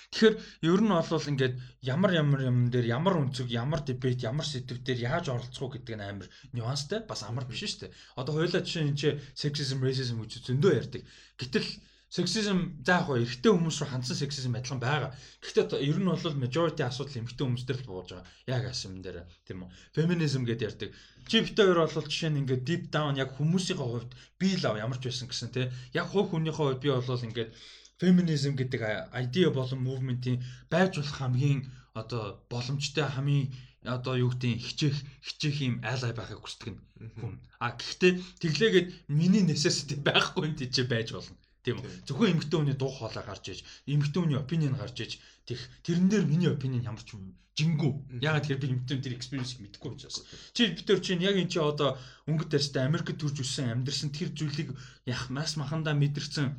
Тэгэхээр 0.09 0.35
ер 0.65 0.81
нь 0.81 0.89
бол 0.89 1.29
ингээд 1.31 1.55
ямар 1.85 2.11
ямар 2.17 2.41
юм 2.49 2.57
дээр 2.73 2.87
ямар 2.97 3.15
өнцөг, 3.21 3.47
ямар 3.53 3.81
дебет, 3.85 4.25
ямар 4.25 4.45
сэдв 4.45 4.81
дээр 4.81 4.99
яаж 5.05 5.25
оролцох 5.29 5.69
уу 5.69 5.73
гэдэг 5.77 5.95
нь 5.97 6.05
амар 6.05 6.27
нюанстай, 6.55 7.05
бас 7.05 7.21
амар 7.23 7.45
биш 7.45 7.61
шүү 7.61 7.89
дээ. 7.89 7.95
Одоо 8.17 8.33
хоёулаа 8.35 8.65
жишээ 8.65 8.89
нь 8.89 8.97
чи 8.97 9.09
sexism, 9.37 9.85
racism 9.85 10.17
гэж 10.23 10.41
зөндөө 10.49 10.71
ярьдаг. 10.81 11.01
Гэтэл 11.37 11.67
sexism 12.09 12.81
за 12.81 12.97
яг 12.97 13.05
хоо 13.05 13.21
эрэгтэй 13.21 13.53
хүмүүс 13.53 13.77
рүү 13.85 13.89
хандсан 13.93 14.17
sexism 14.17 14.57
адилхан 14.57 14.81
байгаа. 14.81 15.13
Гэхдээ 15.45 15.77
ер 15.77 15.97
нь 16.01 16.09
бол 16.09 16.41
majority 16.41 16.81
асуудал 16.81 17.21
эмэгтэй 17.21 17.45
хүмүүс 17.45 17.65
дээр 17.69 17.79
л 17.85 17.89
бууж 17.93 18.09
байгаа. 18.17 18.25
Яг 18.49 18.63
асым 18.65 18.97
дээр 19.05 19.29
тийм 19.45 19.61
үү. 19.61 19.69
Feminism 19.93 20.41
гэдээ 20.41 20.69
ярьдаг. 20.73 20.89
Чи 21.29 21.45
битээ 21.45 21.69
хоёр 21.69 21.85
бол 21.85 22.09
жишээ 22.09 22.33
нь 22.33 22.41
ингээд 22.41 22.65
deep 22.65 22.83
down 22.89 23.13
яг 23.13 23.37
хүмүүсийн 23.37 23.77
хувьд 23.77 24.09
би 24.41 24.57
лав 24.57 24.81
ямар 24.81 24.97
ч 24.97 25.05
байсан 25.05 25.29
гэсэн 25.29 25.53
тий. 25.53 25.69
Яг 25.93 26.09
хувь 26.09 26.33
хүнийхээ 26.33 26.81
хувьд 26.81 26.81
би 26.81 26.89
бол 26.89 27.05
ингээд 27.29 27.53
феминизм 28.01 28.55
гэдэг 28.55 28.81
idea 29.13 29.49
болон 29.51 29.79
movement-ийн 29.83 30.43
байж 30.71 30.97
болох 30.97 31.15
хамгийн 31.19 31.59
одоо 31.93 32.23
боломжтой 32.49 33.05
хамгийн 33.05 33.51
одоо 33.83 34.15
юу 34.17 34.31
гэдэг 34.31 34.59
хичээх 34.59 34.97
хичээх 35.23 35.57
юм 35.67 35.75
айлай 35.83 36.13
байхыг 36.15 36.39
хүсдэг 36.43 36.75
хүн. 37.19 37.39
А 37.59 37.75
гэхдээ 37.75 38.11
тэглээгээд 38.43 38.87
миний 39.07 39.43
necessity 39.43 39.95
байхгүй 39.95 40.51
юм 40.51 40.55
тийч 40.55 40.75
байж 40.87 41.11
болно. 41.15 41.35
Тийм 41.63 41.79
үү? 41.79 42.07
Зөвхөн 42.07 42.39
эмэгтэй 42.39 42.59
хүний 42.59 42.77
дуу 42.79 42.91
хоолой 42.91 43.23
гарч 43.23 43.45
иж, 43.51 43.59
эмэгтэй 43.87 44.19
хүний 44.19 44.39
opinion 44.39 44.75
гарч 44.79 44.97
иж 45.03 45.11
тех 45.47 45.59
тэрэн 45.83 46.07
дээр 46.11 46.25
миний 46.27 46.51
opinion 46.51 46.87
ямар 46.87 47.03
ч 47.03 47.15
жингүү. 47.59 48.23
Ягаад 48.23 48.47
тэгэхээр 48.47 48.63
би 48.63 48.67
эмэгтэй 48.71 48.97
тэр 49.03 49.15
experience 49.19 49.59
мэдэхгүй 49.59 49.91
учраас. 49.91 50.23
Чи 50.55 50.71
битэр 50.71 50.99
чинь 51.03 51.23
яг 51.23 51.35
эн 51.35 51.51
чи 51.51 51.59
одоо 51.59 51.99
өнгөт 52.31 52.51
дээрстэй 52.55 52.87
Америкт 52.87 53.19
төрж 53.19 53.43
өссөн 53.43 53.75
амьдэрсэн 53.75 54.15
тэр 54.15 54.31
зүйлийг 54.31 54.71
яг 55.03 55.27
мас 55.27 55.59
махандаа 55.59 55.95
мэдэрсэн 55.99 56.55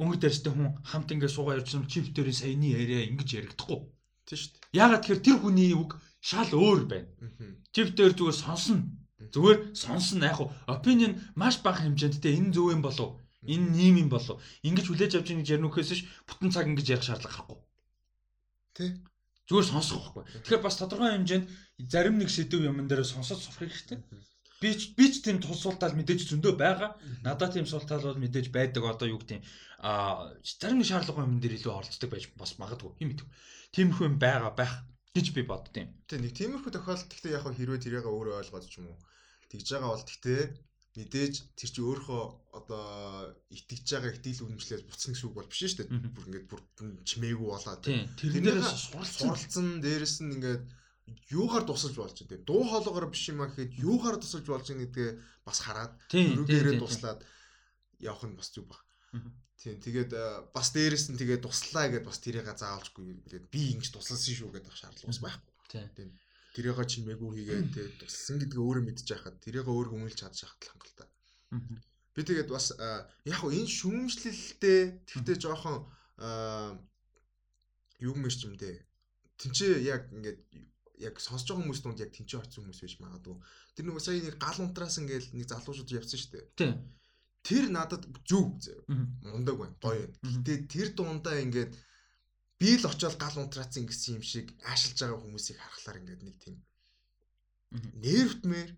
өнгө 0.00 0.16
дээрстэй 0.20 0.52
хүн 0.52 0.68
хамт 0.84 1.12
ингэ 1.12 1.28
суугаа 1.32 1.58
явжсан 1.60 1.88
чип 1.88 2.12
дээрийн 2.12 2.40
саяны 2.40 2.68
яриа 2.76 3.08
ингэж 3.08 3.28
яригдахгүй. 3.38 3.80
Тийм 4.28 4.38
шүү 4.38 4.50
дээ. 4.52 4.76
Ягаад 4.84 5.02
тэгэхээр 5.02 5.24
тэр 5.24 5.38
хүний 5.40 5.72
үг 5.72 5.90
шал 6.20 6.50
өөр 6.52 6.80
байна. 6.90 7.08
Чип 7.72 7.88
дээр 7.96 8.12
зүгээр 8.12 8.36
сонсно. 8.36 8.84
Зүгээр 9.32 9.58
сонсно 9.72 10.24
яг 10.28 10.40
opinion 10.68 11.12
маш 11.40 11.64
бага 11.64 11.80
хэмжээндтэй 11.88 12.36
энэ 12.36 12.52
зөв 12.52 12.68
юм 12.76 12.82
болов 12.84 13.16
энэ 13.46 13.66
нэм 13.72 13.96
юм 14.04 14.08
болов 14.12 14.42
ингэж 14.66 14.86
хүлээж 14.90 15.12
авч 15.16 15.28
ингэж 15.32 15.48
ярих 15.56 15.64
нөхөөс 15.64 15.90
ш 15.94 16.04
бүтэн 16.28 16.50
цаг 16.52 16.66
ингэж 16.68 16.86
ярих 16.92 17.06
шаардлага 17.06 17.32
гарахгүй. 17.32 17.58
Тэ. 18.76 18.84
Зүгээр 19.46 19.66
сонсох 19.70 20.12
байхгүй. 20.12 20.24
Тэгэхээр 20.42 20.64
бас 20.66 20.76
тодорхой 20.76 21.10
хэмжээнд 21.14 21.46
зарим 21.86 22.18
нэг 22.18 22.28
сэдв 22.28 22.66
юмн 22.66 22.90
дээр 22.90 23.06
сонсож 23.06 23.38
сурах 23.40 23.62
хэрэгтэй. 23.62 24.02
Би 24.66 24.74
ч 24.74 24.90
би 24.98 25.06
ч 25.06 25.22
тийм 25.22 25.38
тус 25.38 25.62
суултал 25.62 25.94
мэдээж 25.94 26.26
зөндөө 26.26 26.58
байгаа. 26.58 26.98
Надад 27.22 27.54
тийм 27.54 27.70
суултал 27.70 28.02
бол 28.02 28.18
мэдээж 28.18 28.50
байдаг. 28.50 28.82
Одоо 28.82 29.06
юу 29.14 29.22
гэдэг 29.22 29.46
а 29.78 30.34
зарим 30.42 30.82
нэг 30.82 30.90
шаардлага 30.90 31.22
юм 31.22 31.38
дээр 31.38 31.62
илүү 31.62 31.70
оролцдог 31.70 32.10
байж 32.10 32.26
бас 32.34 32.58
магадгүй. 32.58 32.98
Хин 32.98 33.14
мэдв. 33.14 33.30
Тиймэрхүү 33.70 34.10
юм 34.10 34.18
байгаа 34.18 34.50
байх 34.58 34.74
гэж 35.14 35.30
би 35.38 35.46
боддtiin. 35.46 35.94
Тэг 36.10 36.18
нэг 36.18 36.34
тиймэрхүү 36.34 36.74
тохиолдолд 36.74 37.10
гэхдээ 37.14 37.36
яг 37.38 37.46
хэрвээ 37.46 37.78
тэрийг 37.78 38.10
өөрөө 38.10 38.42
ойлгоод 38.42 38.66
ч 38.66 38.82
юм 38.82 38.90
уу 38.90 38.98
тэгж 39.54 39.66
байгаа 39.70 39.90
бол 39.94 40.02
тэгтээ 40.02 40.42
мэдээж 40.96 41.34
тэр 41.54 41.70
чи 41.70 41.80
өөрөө 41.84 42.22
одоо 42.58 42.84
итгэж 43.52 43.86
байгаа 43.86 44.16
итгэл 44.16 44.44
үнэмшлээс 44.48 44.82
буцсан 44.88 45.12
гэсэн 45.12 45.28
үг 45.28 45.36
бол 45.36 45.46
биш 45.46 45.60
шүү 45.62 45.78
дээ. 45.84 46.10
Бүр 46.10 46.26
ингээд 46.26 46.46
бүр 46.50 46.60
чимээгүй 47.04 47.48
болоо. 47.52 47.76
Тэрнээс 47.84 48.72
суралцсан 49.20 49.84
дээрэс 49.84 50.24
нь 50.24 50.34
ингээд 50.40 50.62
юугаар 51.30 51.64
тусалж 51.66 51.96
болж 51.96 52.18
байгаа. 52.26 52.46
Дуу 52.46 52.62
хоолоогоор 52.66 53.06
биш 53.10 53.30
юм 53.30 53.42
а 53.42 53.50
гэхэд 53.50 53.78
юугаар 53.78 54.18
тусалж 54.18 54.46
болж 54.46 54.66
байгаа 54.66 54.82
гэдгээ 54.86 55.10
бас 55.46 55.58
хараад 55.62 55.92
өрөөгээрээ 56.10 56.76
туслаад 56.82 57.20
явах 58.02 58.24
нь 58.26 58.38
бас 58.38 58.50
зүг 58.50 58.66
баг. 58.66 58.82
Тийм 59.56 59.80
тэгээд 59.80 60.12
э, 60.12 60.24
бас 60.52 60.68
дээрэс 60.74 61.10
нь 61.10 61.18
тэгээд 61.18 61.46
туслаа 61.46 61.88
гэдээ 61.88 62.06
бас 62.06 62.18
тэрийг 62.20 62.46
заавалжгүй 62.46 63.24
тэгээд 63.24 63.46
би 63.48 63.62
ингэж 63.72 63.88
тусласан 63.94 64.20
шүү 64.20 64.50
гэдэг 64.52 64.74
шаардлага 64.74 65.10
бас 65.10 65.22
байхгүй. 65.22 65.52
Тийм. 65.70 66.10
Тэрийг 66.52 66.76
чимээгүй 66.76 67.30
хийгээд 67.40 67.68
тэгээд 67.72 67.96
туслсан 68.02 68.36
гэдгээ 68.42 68.62
өөрөө 68.66 68.84
мэдчих 68.84 69.16
хахад 69.16 69.40
тэрийг 69.40 69.66
өөрөө 69.66 69.92
хүмүүлж 69.96 70.16
чадж 70.20 70.44
хахад 70.44 70.62
хангалттай. 70.70 71.08
Би 72.12 72.20
тэгээд 72.24 72.48
бас 72.52 72.72
э, 72.76 73.08
яг 73.28 73.36
хөө 73.40 73.52
энэ 73.56 73.74
шүүмжлэлтэй 73.80 74.80
тэгтээ 75.08 75.36
жоохон 75.40 75.88
э, 76.20 76.76
юу 78.04 78.12
юм 78.12 78.28
шиг 78.28 78.52
юм 78.52 78.56
дээ. 78.60 78.76
Тинчээ 79.40 79.84
яг 79.88 80.08
ингээд 80.12 80.40
яг 80.98 81.20
сонсож 81.20 81.48
байгаа 81.52 81.62
хүмүүс 81.62 81.80
дунд 81.84 82.00
яг 82.00 82.12
тэнцээ 82.12 82.40
очсон 82.40 82.62
хүмүүс 82.64 82.80
байж 82.82 82.94
магадгүй. 83.00 83.36
Тэр 83.76 83.84
нэг 83.86 84.00
сая 84.00 84.20
нэг 84.20 84.36
гал 84.40 84.58
унтраас 84.64 84.96
ингээл 85.00 85.28
нэг 85.36 85.46
залуучууд 85.48 85.92
явсан 85.92 86.18
шүү 86.20 86.32
дээ. 86.32 86.46
Тийм. 86.56 86.74
Тэр 87.46 87.64
надад 87.70 88.02
зүг 88.26 88.48
мундаг 89.22 89.56
байна. 89.60 89.76
Гоё. 89.82 90.06
Гэтэ 90.24 90.66
тэр 90.72 90.88
дундаа 90.96 91.36
ингээд 91.44 91.72
би 92.58 92.70
л 92.80 92.88
очиод 92.88 93.16
гал 93.20 93.36
унтраацсан 93.36 93.84
гэсэн 93.86 94.18
юм 94.18 94.24
шиг 94.24 94.56
аашилж 94.64 94.96
байгаа 94.98 95.20
хүмүүсийг 95.20 95.58
харахаар 95.60 96.00
ингээд 96.00 96.22
нэг 96.24 96.36
тийм 96.40 96.56
нервтмэр. 98.00 98.70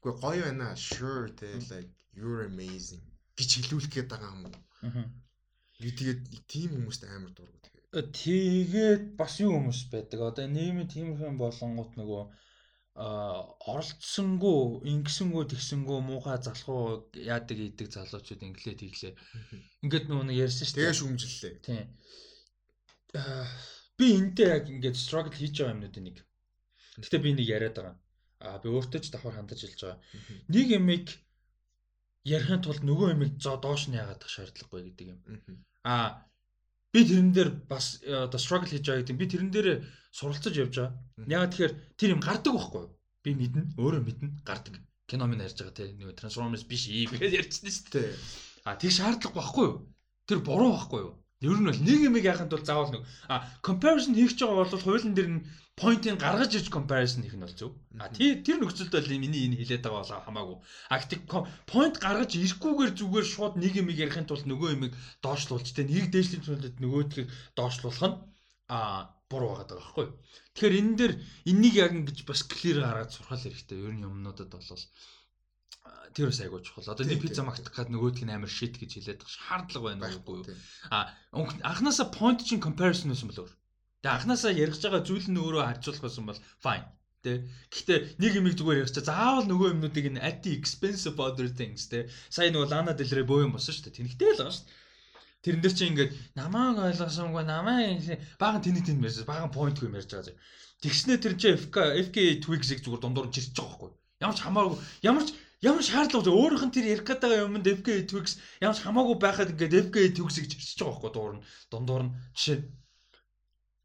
Үгүй 0.00 0.14
гоё 0.24 0.42
байна. 0.48 0.74
Sure 0.74 1.28
те 1.36 1.60
like 1.68 1.92
you're 2.16 2.48
amazing 2.48 3.04
гэж 3.36 3.50
хэлүүлэх 3.68 3.92
гээд 3.92 4.08
байгаа 4.10 4.32
юм 4.34 4.42
уу? 4.48 4.56
Би 5.78 5.92
тэгээд 5.94 6.22
тийм 6.50 6.74
хүмүүст 6.74 7.06
амар 7.06 7.30
дургу. 7.36 7.58
Тэгээд 7.88 9.16
бас 9.16 9.40
юу 9.40 9.56
хүмүүс 9.56 9.88
байдаг. 9.88 10.20
Одоо 10.20 10.44
нийгмийн 10.44 10.92
тиймэрхэн 10.92 11.40
болонгууд 11.40 11.96
нөгөө 11.96 12.22
оролцсонгүй, 12.98 14.84
ингэсэнгүү, 14.92 15.42
тэгсэнгүү, 15.54 15.98
муухай 16.02 16.36
залхуу 16.42 17.08
яадаг 17.14 17.58
идэг 17.62 17.88
залуучууд 17.94 18.42
инглээ 18.42 18.76
тэглээ. 18.76 19.14
Ингээд 19.86 20.10
нөгөө 20.10 20.34
ярьсан 20.34 20.66
шүү 20.66 20.74
дээ. 20.76 20.84
Тэгээ 20.84 20.98
шүмжиллээ. 20.98 21.54
Тийм. 21.62 21.86
Би 23.96 24.06
энтэй 24.18 24.46
яг 24.52 24.66
ингээд 24.66 24.98
struggle 24.98 25.32
хийж 25.32 25.62
байгаа 25.62 25.74
юмнуудын 25.78 26.04
нэг. 26.10 26.18
Гэтэ 27.00 27.22
би 27.22 27.30
нэг 27.38 27.46
яриад 27.46 27.76
байгаа. 27.78 27.96
Аа 28.42 28.58
би 28.58 28.68
өөртөө 28.68 29.00
ч 29.00 29.14
давхар 29.14 29.38
хандаж 29.38 29.62
хэлж 29.62 29.80
байгаа. 29.80 30.02
Нэг 30.50 30.66
ямиг 30.74 31.06
ярихын 32.26 32.62
тулд 32.66 32.82
нөгөө 32.82 33.14
ямиг 33.14 33.38
зоо 33.38 33.56
доош 33.62 33.86
нь 33.88 33.96
яагаад 33.96 34.26
шаардлагагүй 34.26 34.90
гэдэг 34.90 35.06
юм. 35.14 35.18
Аа 35.86 36.27
би 36.98 37.06
тэрэн 37.06 37.30
дээр 37.30 37.50
бас 37.70 38.02
э, 38.02 38.26
одоо 38.26 38.40
struggle 38.42 38.66
хийж 38.66 38.82
байгаа 38.82 39.06
гэдэг. 39.06 39.14
Би 39.14 39.26
тэрэн 39.30 39.50
дээр 39.54 39.68
суралцаж 40.10 40.54
явж 40.58 40.74
байгаа. 40.74 40.92
Ягаад 41.30 41.52
тэгэхээр 41.54 41.74
тэр 41.94 42.10
юм 42.18 42.20
гардаг 42.20 42.52
байхгүй 42.58 42.82
юу? 42.82 42.90
Би 43.22 43.30
мэднэ, 43.38 43.62
өөрөө 43.78 44.02
мэднэ, 44.02 44.28
гардаг. 44.42 44.74
Кино 45.06 45.30
минь 45.30 45.46
ярьж 45.46 45.62
байгаа 45.62 45.78
те 45.78 45.94
нэг 45.94 46.18
Transformers 46.18 46.66
биш 46.66 46.90
ийм 46.90 47.14
гэж 47.14 47.32
ярьчихсан 47.38 47.70
шүү 47.70 47.86
дээ. 47.94 48.10
А 48.66 48.74
тэг 48.74 48.90
шаардлага 48.90 49.38
байхгүй 49.38 49.64
юу? 49.70 49.76
Тэр 50.26 50.38
буруу 50.42 50.74
байхгүй 50.74 51.00
юу? 51.06 51.12
Ер 51.40 51.54
нь 51.54 51.68
бол 51.70 51.80
нэг 51.86 51.98
юм 52.02 52.16
яханд 52.18 52.50
бол 52.50 52.66
заавал 52.66 52.90
нэг 52.90 53.02
а 53.30 53.46
comparison 53.62 54.14
хийх 54.14 54.34
гэж 54.34 54.42
байгаа 54.42 54.66
бол 54.66 54.82
хуулийн 54.82 55.14
дээр 55.14 55.30
нь 55.38 55.44
point-ийг 55.78 56.18
гаргаж 56.18 56.52
иж 56.58 56.66
comparison 56.66 57.22
хийх 57.22 57.38
нь 57.38 57.46
бол 57.46 57.54
зөв. 57.54 57.70
А 58.02 58.10
тэр 58.10 58.42
тэр 58.42 58.58
нөхцөлд 58.58 58.90
бол 58.90 59.22
миний 59.22 59.46
энэ 59.46 59.58
хэлээд 59.62 59.86
байгаа 59.86 60.02
бол 60.02 60.26
хамаагүй. 60.26 60.56
А 60.90 60.98
гэтээ 60.98 61.20
point 61.70 61.96
гаргаж 62.02 62.30
ирэхгүйгээр 62.34 62.92
зүгээр 62.98 63.26
шууд 63.30 63.54
нэг 63.54 63.72
юм 63.78 63.88
ярихын 63.94 64.26
тулд 64.26 64.50
нөгөө 64.50 64.68
юм 64.74 64.82
доошлуулж 65.22 65.68
тэ 65.70 65.86
нэг 65.86 66.10
дээшлийн 66.10 66.42
зүйлд 66.42 66.82
нөгөөдхийг 66.82 67.28
доошлуулах 67.54 68.02
нь 68.10 68.18
а 68.74 68.78
буруу 69.30 69.54
байгаа 69.54 69.78
байхгүй. 69.78 70.06
Тэгэхээр 70.58 70.78
энэ 70.80 70.96
дээр 70.98 71.12
энэнийг 71.50 71.74
яг 71.78 71.92
ингэж 71.94 72.18
бас 72.26 72.42
clear 72.50 72.82
гаргаж 72.82 73.10
сурхал 73.14 73.38
хэрэгтэй. 73.38 73.78
Ер 73.78 73.94
нь 73.94 74.06
юмнуудад 74.08 74.50
бол 74.50 74.82
тэр 76.14 76.30
бас 76.30 76.40
айгуу 76.40 76.60
чухал. 76.64 76.90
Одоо 76.92 77.06
нэг 77.06 77.22
пицца 77.22 77.42
магтах 77.46 77.74
гад 77.74 77.88
нөгөөдг 77.92 78.24
нь 78.26 78.34
амар 78.34 78.50
shit 78.50 78.74
гэж 78.74 78.90
хэлээд 78.98 79.22
байгаа 79.22 79.36
шаардлага 79.38 79.86
байна 79.94 80.10
уу? 80.26 80.42
А 80.90 81.14
анханасаа 81.62 82.10
point 82.10 82.42
чинь 82.42 82.64
comparison 82.64 83.12
байсан 83.12 83.30
бол 83.30 83.46
өөр. 83.46 83.52
Тэгээ 84.02 84.14
анханасаа 84.16 84.52
ярих 84.52 84.78
байгаа 84.82 85.02
зүйл 85.06 85.28
нь 85.30 85.38
өөрөө 85.38 85.64
харьцуулах 85.68 86.02
байсан 86.02 86.24
бол 86.26 86.40
fine. 86.64 86.86
Тэ. 87.18 87.50
Гэхдээ 87.70 87.98
нэг 88.22 88.32
юмыг 88.38 88.54
зүгээр 88.54 88.82
ярьчаа 88.86 89.04
заавал 89.04 89.46
нөгөө 89.50 89.68
юмнуудыг 89.74 90.06
нь 90.10 90.22
at 90.22 90.42
the 90.46 90.54
expense 90.54 91.02
of 91.10 91.18
other 91.18 91.50
things 91.50 91.90
тэ. 91.90 92.06
Сайн 92.30 92.54
нөгөө 92.54 92.70
Lana 92.70 92.94
Del 92.94 93.10
Rey 93.10 93.26
боо 93.26 93.42
юм 93.42 93.58
болсон 93.58 93.74
шүү 93.74 93.90
дээ. 93.90 93.98
Тэнхтэй 93.98 94.32
л 94.34 94.38
байгаа 94.38 94.54
шүү 94.54 94.66
дээ. 94.70 94.86
Тэрэн 95.38 95.62
дээр 95.62 95.74
чи 95.74 95.84
ингээд 95.86 96.12
намааг 96.34 96.78
ойлгосонгүй 96.82 97.44
намаа 97.46 97.78
баган 98.42 98.62
тэний 98.62 98.82
тэнд 98.82 99.02
ярьж 99.06 99.22
баган 99.26 99.50
point 99.54 99.78
юм 99.82 99.98
ярьж 99.98 100.10
байгаа. 100.14 100.34
Тэгснэ 100.82 101.18
тэр 101.18 101.34
чи 101.38 101.54
FK 101.58 101.76
FK 102.10 102.18
Twigs-ийг 102.42 102.82
зүгээр 102.86 103.02
дундуур 103.02 103.30
чирч 103.34 103.54
байгаа 103.54 103.90
байхгүй. 103.90 103.90
Ямар 104.22 104.34
ч 104.34 104.40
хамаагүй 104.42 104.78
ямар 105.02 105.24
ч 105.26 105.34
ямар 105.62 105.82
шаардлага? 105.82 106.30
Өөрийнх 106.30 106.64
нь 106.70 106.74
тэр 106.74 106.86
ярих 106.94 107.06
гэдэг 107.06 107.30
юмд 107.42 107.66
FK 107.66 108.06
Twix 108.06 108.38
ямар 108.62 108.76
ч 108.78 108.86
хамаагүй 108.86 109.16
байхад 109.18 109.50
ингээд 109.54 109.90
FK 109.90 109.96
Twix 110.14 110.38
гэж 110.38 110.52
ирчихэж 110.54 110.78
байгаа 110.86 110.94
байхгүй 110.94 111.12
дуур 111.14 111.34
нь 111.38 111.44
дундуур 111.70 112.02
нь 112.06 112.14
жишээ. 112.38 112.58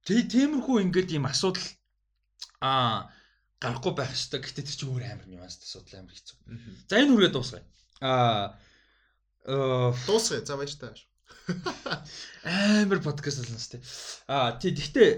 Тэг 0.05 0.29
тиймэрхүү 0.29 0.77
ингээд 0.85 1.09
ийм 1.17 1.25
асуудал 1.25 1.65
аа 2.61 3.09
гарахгүй 3.57 3.93
байх 3.97 4.13
хэрэгтэй. 4.13 4.39
Гэхдээ 4.43 4.65
тэр 4.69 4.77
чинь 4.77 4.91
өөр 4.93 5.03
амар 5.09 5.27
нюанс 5.27 5.57
асуудал 5.57 5.99
амар 6.03 6.13
хэцүү. 6.13 6.37
За 6.89 6.95
энэ 7.01 7.13
үргээ 7.17 7.31
дуусгая. 7.33 7.63
Аа 8.05 8.53
дуусгая. 10.05 10.45
За 10.45 10.53
баяр 10.59 10.77
таа. 10.77 10.93
Амар 12.45 13.01
подкаст 13.01 13.41
болно 13.41 13.57
сте. 13.57 13.81
Аа 14.29 14.59
тий 14.61 14.75
гэхдээ 14.77 15.09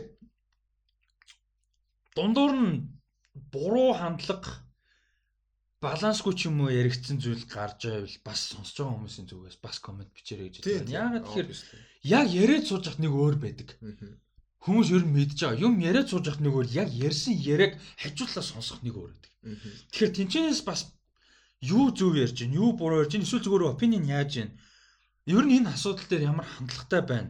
дундуур 2.15 2.53
нь 2.55 2.95
буруу 3.51 3.91
хандлага 3.91 4.64
балансгүй 5.85 6.33
ч 6.33 6.49
юм 6.49 6.65
уу 6.65 6.73
яригдсан 6.73 7.21
зүйл 7.21 7.45
гарч 7.45 7.85
байвал 7.85 8.17
бас 8.25 8.39
сонсож 8.49 8.75
байгаа 8.81 8.95
хүмүүсийн 8.97 9.27
зүгээс 9.29 9.57
бас 9.61 9.77
комент 9.85 10.09
бичээрэй 10.17 10.49
гэж 10.49 10.63
байна. 10.65 10.89
Яагаад 10.99 11.25
тэгэхээр 11.29 11.49
яг 12.17 12.27
яриад 12.33 12.65
сууж 12.65 12.83
явах 12.89 12.99
нэг 13.01 13.13
өөр 13.13 13.35
байдаг. 13.37 13.69
Хүмүүс 14.65 14.89
ер 14.97 15.03
нь 15.05 15.13
мэдж 15.13 15.37
байгаа. 15.45 15.61
Юм 15.61 15.73
яриад 15.79 16.09
сууж 16.09 16.25
явах 16.25 16.41
нэг 16.41 16.53
өөр, 16.57 16.67
яг 16.73 16.89
ярьсан 16.89 17.37
яриаг 17.37 17.77
хажуулаа 18.01 18.45
сонсох 18.45 18.81
нэг 18.81 18.97
өөр 18.97 19.13
байдаг. 19.13 19.31
Тэгэхээр 19.93 20.15
тэнцэнээс 20.17 20.61
бас 20.65 20.81
юу 21.61 21.93
зөв 21.93 22.17
ярьж 22.17 22.37
байна, 22.41 22.57
юу 22.57 22.73
буруу 22.73 23.05
ярьж 23.05 23.13
байна, 23.13 23.25
эсвэл 23.29 23.45
зүгээр 23.45 23.69
опинион 23.69 24.05
яаж 24.09 24.31
байна. 24.41 24.53
Ер 25.25 25.45
нь 25.45 25.55
энэ 25.61 25.69
асуудал 25.73 26.07
дээр 26.09 26.29
ямар 26.33 26.45
хандлагатай 26.49 27.01
байна. 27.05 27.29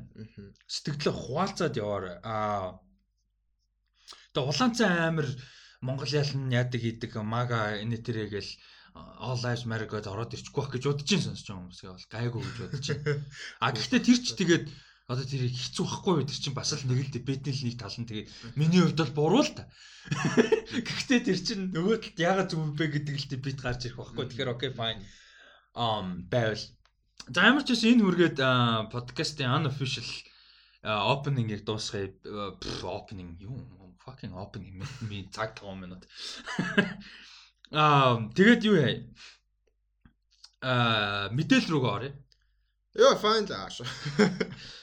Сэтгэлээ 0.67 1.15
хуваалцаад 1.15 1.75
яваарай. 1.75 2.15
Аа. 2.23 2.79
Тэгээ 4.31 4.49
улаанцан 4.51 4.91
амир 4.91 5.27
Монгол 5.85 6.11
ялн 6.21 6.49
яадаг 6.49 6.81
хийдэг 6.81 7.11
мага 7.21 7.77
энэ 7.77 8.01
тэрэ 8.01 8.25
гэл 8.33 8.51
all 8.95 9.39
lives 9.43 9.65
matter 9.69 9.87
гэдээ 9.87 10.13
ороод 10.13 10.35
ирчихгүй 10.35 10.61
байх 10.63 10.71
гэж 10.73 10.83
бодож 10.87 11.09
ин 11.11 11.23
сонсож 11.23 11.47
байгаа 11.47 11.61
хүмүүсээ 11.61 11.91
бол 11.91 12.07
гайгүй 12.15 12.41
гэж 12.43 12.57
бодож 12.63 12.85
байна. 12.89 13.23
А 13.59 13.67
гэхдээ 13.75 14.01
тэр 14.07 14.19
ч 14.23 14.27
тэгээд 14.39 14.65
одоо 15.11 15.25
тэр 15.27 15.43
хэцүү 15.51 15.85
байхгүй 15.85 16.13
байх 16.15 16.29
тэр 16.31 16.39
чинь 16.41 16.57
бас 16.57 16.71
л 16.73 16.87
нэг 16.87 16.99
л 17.03 17.13
дебетний 17.13 17.53
л 17.53 17.65
нэг 17.67 17.75
тал 17.75 17.97
нь 17.99 18.07
тэгээд 18.09 18.27
миний 18.55 18.81
хувьд 18.81 18.99
бол 19.03 19.13
буруу 19.19 19.43
л 19.43 19.51
та. 19.51 19.63
Гэхдээ 20.87 21.19
тэр 21.27 21.39
чинь 21.43 21.63
нөгөө 21.75 21.95
талд 22.01 22.17
яагаад 22.23 22.49
зүг 22.49 22.73
бэ 22.79 22.85
гэдэг 22.95 23.15
л 23.19 23.29
дебет 23.29 23.59
гарч 23.59 23.81
ирэх 23.85 23.99
байхгүй. 23.99 24.25
Тэгэхээр 24.31 24.53
окей 24.55 24.71
fine. 24.71 25.03
Um 25.75 26.25
байвал. 26.31 26.63
За 27.29 27.51
ямар 27.51 27.67
ч 27.67 27.75
гэсэн 27.75 27.99
энэ 27.99 28.05
хүргээд 28.07 28.37
подкастын 28.95 29.51
unofficial 29.59 30.07
opening-ийг 30.85 31.67
дуусгая. 31.67 32.15
Opening 32.81 33.35
юу 33.43 33.59
fucking 34.05 34.33
open 34.37 34.61
юм 34.69 34.85
би 35.09 35.27
цаг 35.35 35.57
5 35.59 35.81
минут. 35.81 36.07
Аа 37.73 38.29
тэгээд 38.37 38.61
юу 38.69 38.77
яа? 38.77 38.93
Аа 40.61 41.33
мэдээлэл 41.33 41.73
рүүгээ 41.73 41.93
оръё. 41.97 42.13
Йоо 42.95 43.15
fine 43.19 43.49
зааш. 43.49 43.83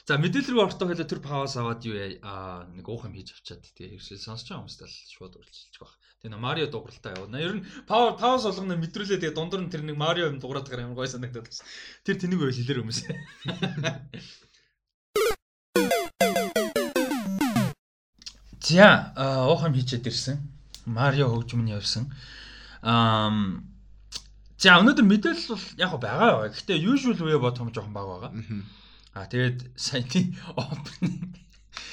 За 0.07 0.19
мэдээлэл 0.21 0.53
рүү 0.53 0.63
ортой 0.67 0.87
хойлоо 0.91 1.07
тэр 1.07 1.21
паваас 1.23 1.55
аваад 1.57 1.81
юу 1.87 1.97
яа? 1.97 2.13
Аа 2.21 2.59
нэг 2.69 2.85
уух 2.85 3.07
юм 3.07 3.15
хийж 3.15 3.33
авчаад 3.33 3.63
тий 3.73 3.95
ершил 3.95 4.21
сонсож 4.21 4.51
байгаа 4.51 4.67
хүмүүст 4.67 4.83
л 4.85 4.93
шууд 5.15 5.33
үргэлжлүүлчих 5.39 5.81
баг. 5.81 5.97
Тэгээ 6.21 6.39
Марио 6.39 6.67
дугаартай 6.69 7.17
явна. 7.17 7.41
Ер 7.41 7.57
нь 7.57 7.65
Power 7.89 8.13
Pause 8.19 8.53
болгоно 8.53 8.77
мэдрүүлээ. 8.79 9.19
Тэгээ 9.19 9.35
дундар 9.35 9.59
нь 9.65 9.71
тэр 9.73 9.81
нэг 9.83 9.97
Марио 9.97 10.29
юм 10.29 10.37
дугаараар 10.37 10.85
ямар 10.85 10.99
гой 10.99 11.09
санагдаад 11.09 11.49
байна. 11.49 11.67
Тэр 12.05 12.15
тэнийг 12.21 12.39
байл 12.39 12.53
хэлэр 12.55 12.79
хүмүүс. 12.79 12.99
За 18.63 19.11
уух 19.51 19.67
юм 19.67 19.75
хийчихэд 19.75 20.07
ирсэн. 20.07 20.39
Марио 20.87 21.27
хөгжим 21.27 21.67
нь 21.67 21.75
явсан. 21.75 22.07
Аа 22.81 23.31
За 24.63 24.79
өнөөдөр 24.79 25.03
мэдээлэл 25.03 25.51
бол 25.51 25.67
яг 25.75 25.91
байгаа 25.99 26.47
байгаа. 26.47 26.51
Гэхдээ 26.55 26.79
usual 26.87 27.19
way 27.19 27.35
бодох 27.35 27.67
юм 27.67 27.75
жоохон 27.75 27.91
бага 27.91 28.31
байгаа. 28.31 28.31
Аа 29.11 29.27
тэгээд 29.27 29.59
саяны 29.75 30.31
opening 30.55 31.35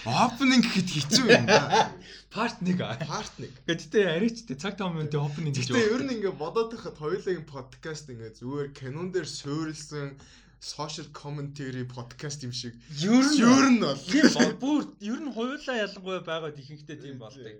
opening 0.06 0.62
гэхэд 0.62 0.88
хэцүү 0.94 1.26
юм 1.34 1.46
да. 1.50 1.90
Part 2.30 2.62
1 2.62 2.78
аа. 2.78 2.94
Part 3.02 3.34
1. 3.42 3.50
Гэтэ 3.66 3.98
арайчтэй 4.06 4.54
цаг 4.54 4.78
5 4.78 4.86
минутын 4.94 5.18
opening 5.18 5.50
гэж 5.50 5.66
байна. 5.66 5.82
Гэтэ 5.82 5.94
ер 5.98 6.02
нь 6.06 6.14
ингээ 6.14 6.34
бодоод 6.38 6.70
байхад 6.70 6.96
хоёулагийн 7.02 7.46
подкаст 7.50 8.06
ингээ 8.06 8.38
зүгээр 8.38 8.68
кинон 8.70 9.10
дээр 9.10 9.26
суурилсан 9.26 10.14
social 10.60 11.06
commentary 11.12 11.84
podcast 11.88 12.44
юм 12.44 12.52
шиг. 12.52 12.74
Ер 13.00 13.24
нь 13.24 13.40
ер 13.40 13.66
нь 13.72 13.80
бол 13.80 13.96
тийм 13.96 14.28
бүр 14.60 14.82
ер 15.00 15.20
нь 15.20 15.32
хоёулаа 15.32 15.76
ялангуяа 15.88 16.20
байгаад 16.20 16.60
ихэнхдээ 16.60 16.98
тийм 17.00 17.16
болдог. 17.18 17.56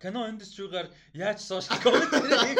Кино 0.00 0.28
индустригаар 0.28 0.88
яаж 1.14 1.40
social 1.40 1.76
commentary 1.80 2.54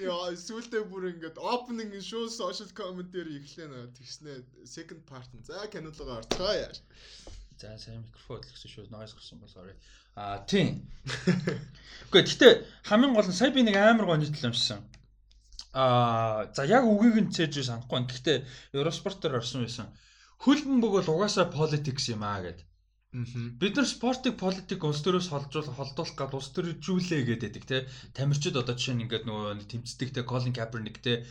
Яа, 0.00 0.32
сүүлдээ 0.32 0.88
бүр 0.88 1.12
ингээд 1.12 1.36
opening 1.36 1.92
show 2.00 2.24
social 2.32 2.68
commentary 2.72 3.36
эхлэе 3.36 3.68
нэ 3.68 3.92
тэгснэ 3.92 4.32
second 4.64 5.04
part 5.04 5.28
нь. 5.36 5.44
За 5.44 5.68
кинологоо 5.68 6.24
орцгоо 6.24 6.52
яа. 6.56 6.72
За 7.60 7.76
сайн 7.76 8.00
микрофон 8.00 8.40
хөдлөсөн 8.40 8.70
шүү. 8.72 8.88
Noise 8.88 9.12
гарсан 9.20 9.36
бол 9.44 9.52
sorry. 9.52 9.76
Аа 10.16 10.40
тийм. 10.48 10.80
Гэхдээ 12.08 12.24
гэхдээ 12.24 12.52
хамгийн 12.88 13.12
гол 13.12 13.28
нь 13.28 13.36
сая 13.36 13.52
би 13.52 13.60
нэг 13.60 13.76
амар 13.76 14.08
гоо 14.08 14.16
нийтлэл 14.16 14.48
юмшсан. 14.48 14.80
Аа 15.72 16.50
за 16.54 16.66
яг 16.66 16.84
үгийг 16.84 17.16
нь 17.22 17.32
цээж 17.34 17.62
санахгүй 17.62 17.94
байна. 17.94 18.10
Гэхдээ 18.10 18.38
Евроспортоор 18.74 19.38
орсон 19.38 19.62
байсан. 19.66 19.86
Хөлбөмбөг 20.42 20.92
бол 20.98 21.12
угаасаа 21.14 21.46
politics 21.52 22.10
юм 22.10 22.26
аа 22.26 22.42
гэдэг. 22.42 22.66
Бид 23.58 23.74
нар 23.74 23.86
спортыг 23.90 24.38
политик 24.38 24.82
улс 24.86 25.02
төрөөс 25.02 25.34
холжуулах 25.34 25.74
холдуулах 25.74 26.14
гад 26.14 26.34
улс 26.38 26.54
төрөжүүлээ 26.54 27.22
гэдэг 27.26 27.64
те. 27.66 27.86
Тамирчид 28.14 28.54
одоо 28.54 28.78
жишээ 28.78 28.94
нь 28.94 29.02
ингээд 29.06 29.26
нөгөө 29.26 29.66
тэмцдэг 29.66 30.14
те 30.14 30.22
Colin 30.22 30.54
Kaepernick 30.54 31.02
те 31.02 31.26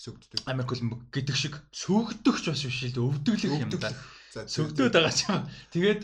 сөгддөг. 0.00 0.48
Америк 0.48 0.72
хөлбөмбөг 0.72 1.00
гэдэг 1.12 1.36
шиг 1.36 1.54
сөгдөгч 1.72 2.44
бас 2.48 2.64
биш 2.64 2.80
л 2.80 3.12
өвдөглөх 3.12 3.60
юм 3.60 3.72
да. 3.76 3.92
Сөгдөөд 4.32 4.94
байгаа 4.96 5.12
ч 5.12 5.20
юм. 5.28 5.44
Тэгээд 5.74 6.02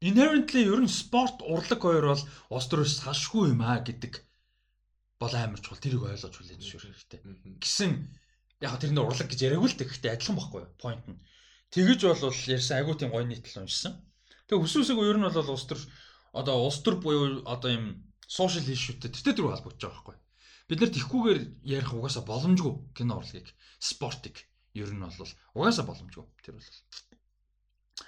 inherently 0.00 0.64
ер 0.64 0.80
нь 0.80 0.88
спорт 0.88 1.44
урлаг 1.44 1.80
хоёр 1.84 2.16
бол 2.16 2.22
улс 2.48 2.66
төрөөс 2.72 3.04
салшгүй 3.04 3.52
юм 3.52 3.60
аа 3.60 3.84
гэдэг 3.84 4.24
бол 5.20 5.34
амар 5.34 5.60
чухал 5.60 5.80
тэрийг 5.80 6.02
ойлгож 6.02 6.34
хүлээж 6.34 6.60
зөвшөөрөх 6.60 6.98
хэрэгтэй. 6.98 7.20
Гэсэн 7.62 7.90
яг 8.60 8.78
тэр 8.80 8.92
нэр 8.92 9.06
урлаг 9.06 9.28
гэж 9.30 9.40
яриаггүй 9.46 9.70
л 9.70 9.78
гэхдээ 9.78 10.14
адилхан 10.14 10.36
байхгүй 10.36 10.60
юу? 10.64 10.74
Point 10.80 11.04
нь. 11.06 11.20
Тэгэж 11.74 12.00
бол 12.06 12.22
ярьсан 12.30 12.76
айгуу 12.78 12.94
тийм 12.98 13.10
гоё 13.14 13.26
нийтлэл 13.26 13.66
уншсан. 13.66 13.98
Тэгээ 14.46 14.62
хүсүүсэг 14.62 14.98
ер 14.98 15.18
нь 15.18 15.26
бол 15.26 15.54
улс 15.54 15.66
төр 15.66 15.80
одоо 16.34 16.56
улс 16.66 16.78
төр 16.82 16.98
буюу 17.02 17.42
одоо 17.46 17.70
юм 17.70 17.86
social 18.26 18.66
issue-тэй 18.66 19.10
тэр 19.10 19.34
төр 19.34 19.54
холбогдож 19.54 19.82
байгаа 19.82 19.94
байхгүй. 20.02 20.16
Бид 20.68 20.80
нар 20.80 20.92
тэгхгүйгээр 20.96 21.40
ярих 21.62 21.90
угаасаа 21.92 22.24
боломжгүй 22.24 22.72
кино 22.96 23.20
урлагийг, 23.20 23.52
спортыг 23.78 24.48
ер 24.74 24.90
нь 24.90 25.02
бол 25.02 25.32
угаасаа 25.54 25.84
боломжгүй 25.84 26.24
тэр 26.42 26.56
бол. 26.56 26.68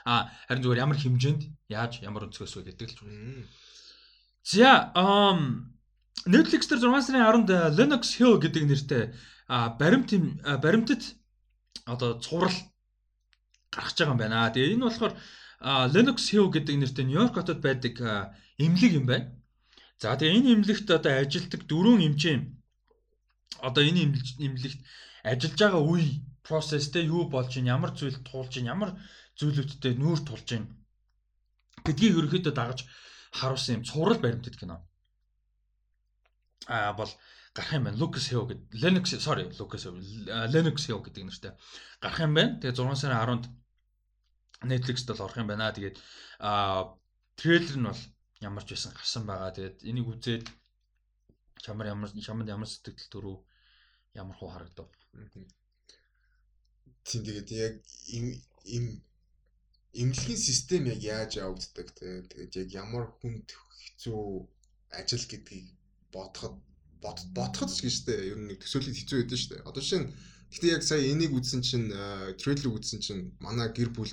А 0.09 0.33
харин 0.49 0.63
зүгээр 0.65 0.83
ямар 0.83 0.99
хэмжээнд 0.99 1.43
яаж 1.69 2.03
ямар 2.03 2.27
өнцгөөс 2.27 2.55
вэ 2.57 2.73
гэдэг 2.73 2.89
л 2.91 2.97
ч. 2.97 3.01
За, 4.47 4.95
ам 4.95 5.76
Netflix 6.25 6.67
дээр 6.67 6.81
6 6.81 7.07
сарын 7.07 7.45
10-нд 7.45 7.51
Linux 7.77 8.17
Hill 8.17 8.41
гэдэг 8.41 8.64
нэртэй 8.64 9.05
баримт 9.79 10.11
баримтад 10.64 11.03
одоо 11.85 12.19
цуврал 12.25 12.57
гаргаж 13.71 13.97
байгаа 14.01 14.14
юм 14.14 14.19
байна. 14.19 14.51
Тэгээ 14.51 14.75
энэ 14.75 14.87
болохоор 14.89 15.14
Linux 15.95 16.19
Hill 16.33 16.49
гэдэг 16.51 16.76
нэртэй 16.80 17.05
Нью-Йорк 17.07 17.34
хотод 17.37 17.61
байдаг 17.61 17.95
эмнэлэг 18.59 18.93
юм 18.99 19.07
байна. 19.07 19.37
За 20.01 20.17
тэгээ 20.17 20.37
энэ 20.38 20.53
эмнэлэгт 20.55 20.88
одоо 20.91 21.13
ажилтдаг 21.21 21.63
дөрвөн 21.68 22.07
эмчээ 22.09 22.37
одоо 23.63 23.83
энэ 23.84 24.01
эмнэлэгт 24.45 24.80
ажиллаж 25.25 25.59
байгаа 25.61 25.83
үе 25.83 26.21
процесстэй 26.47 27.05
юу 27.07 27.25
болж 27.33 27.57
ин 27.57 27.71
ямар 27.76 27.91
зүйл 27.97 28.18
туулж 28.29 28.53
ин 28.61 28.71
ямар 28.75 28.91
зүйлүүдтэй 29.38 29.95
нүүр 29.97 30.21
тулж 30.29 30.49
ин 30.57 30.64
гэдгийг 31.87 32.18
ерөөхдөө 32.18 32.55
дагаж 32.55 32.84
харуулсан 33.38 33.80
юм 33.80 33.84
цуврал 33.88 34.21
баримтат 34.21 34.57
кино 34.61 34.84
а 36.66 36.92
бол 36.92 37.11
гарах 37.54 37.72
юм 37.72 37.84
байна. 37.84 37.99
Lucas 37.99 38.28
Hill 38.30 38.46
гэдэг 38.49 38.68
Linux 38.83 39.07
sorry 39.20 39.45
Lucas 39.58 39.84
Linux 39.84 40.88
Hill 40.88 41.00
гэдэг 41.04 41.24
нэртэй 41.24 41.53
гарах 42.00 42.20
юм 42.20 42.34
байна. 42.34 42.58
Тэгээ 42.61 42.76
6 42.76 42.96
сарын 42.96 43.20
10-нд 43.20 43.45
Netflix-д 44.64 45.12
бол 45.12 45.24
орох 45.26 45.37
юм 45.37 45.49
байна. 45.49 45.72
Тэгээд 45.72 45.96
а 46.41 46.96
трейлер 47.37 47.76
нь 47.76 47.88
бол 47.88 48.03
ямар 48.41 48.64
ч 48.64 48.68
байсан 48.72 48.92
гарсан 48.92 49.24
байгаа. 49.26 49.53
Тэгээд 49.53 49.84
энийг 49.84 50.08
үзээд 50.08 50.46
чамар 51.64 51.92
ямар 51.92 52.11
чамд 52.11 52.49
ямар 52.49 52.68
сэтгэл 52.68 53.12
төрөв 53.12 53.37
ямар 54.14 54.37
хуу 54.37 54.50
харагдав. 54.50 54.88
Тийм 57.04 57.22
тэгээд 57.24 57.49
яг 57.53 57.74
им 58.66 59.04
эмнэлгийн 60.00 60.41
систем 60.49 60.84
яг 60.92 61.00
яаж 61.00 61.30
явагддаг 61.41 61.88
те 61.96 62.22
тэгээд 62.30 62.53
яг 62.61 62.68
ямар 62.84 63.04
хүнд 63.20 63.49
хэцүү 63.80 64.20
ажил 64.99 65.24
гэдгийг 65.30 65.76
бодоход 66.12 66.54
бодоход 67.03 67.70
ч 67.70 67.87
гэж 67.87 67.95
штэ 68.03 68.14
ер 68.33 68.38
нь 68.38 68.49
нэг 68.50 68.58
төсөөлөд 68.62 68.96
хэцүү 68.96 69.18
байдсан 69.22 69.41
штэ. 69.41 69.57
Одоо 69.68 69.83
жишээ 69.83 70.00
нь 70.03 70.11
гэхдээ 70.50 70.74
яг 70.76 70.83
сая 70.83 71.03
энийг 71.03 71.33
үзсэн 71.34 71.62
чинь 71.62 71.88
трейлер 72.41 72.74
үзсэн 72.74 73.00
чинь 73.03 73.22
манай 73.41 73.68
гэр 73.70 73.91
бүл 73.95 74.12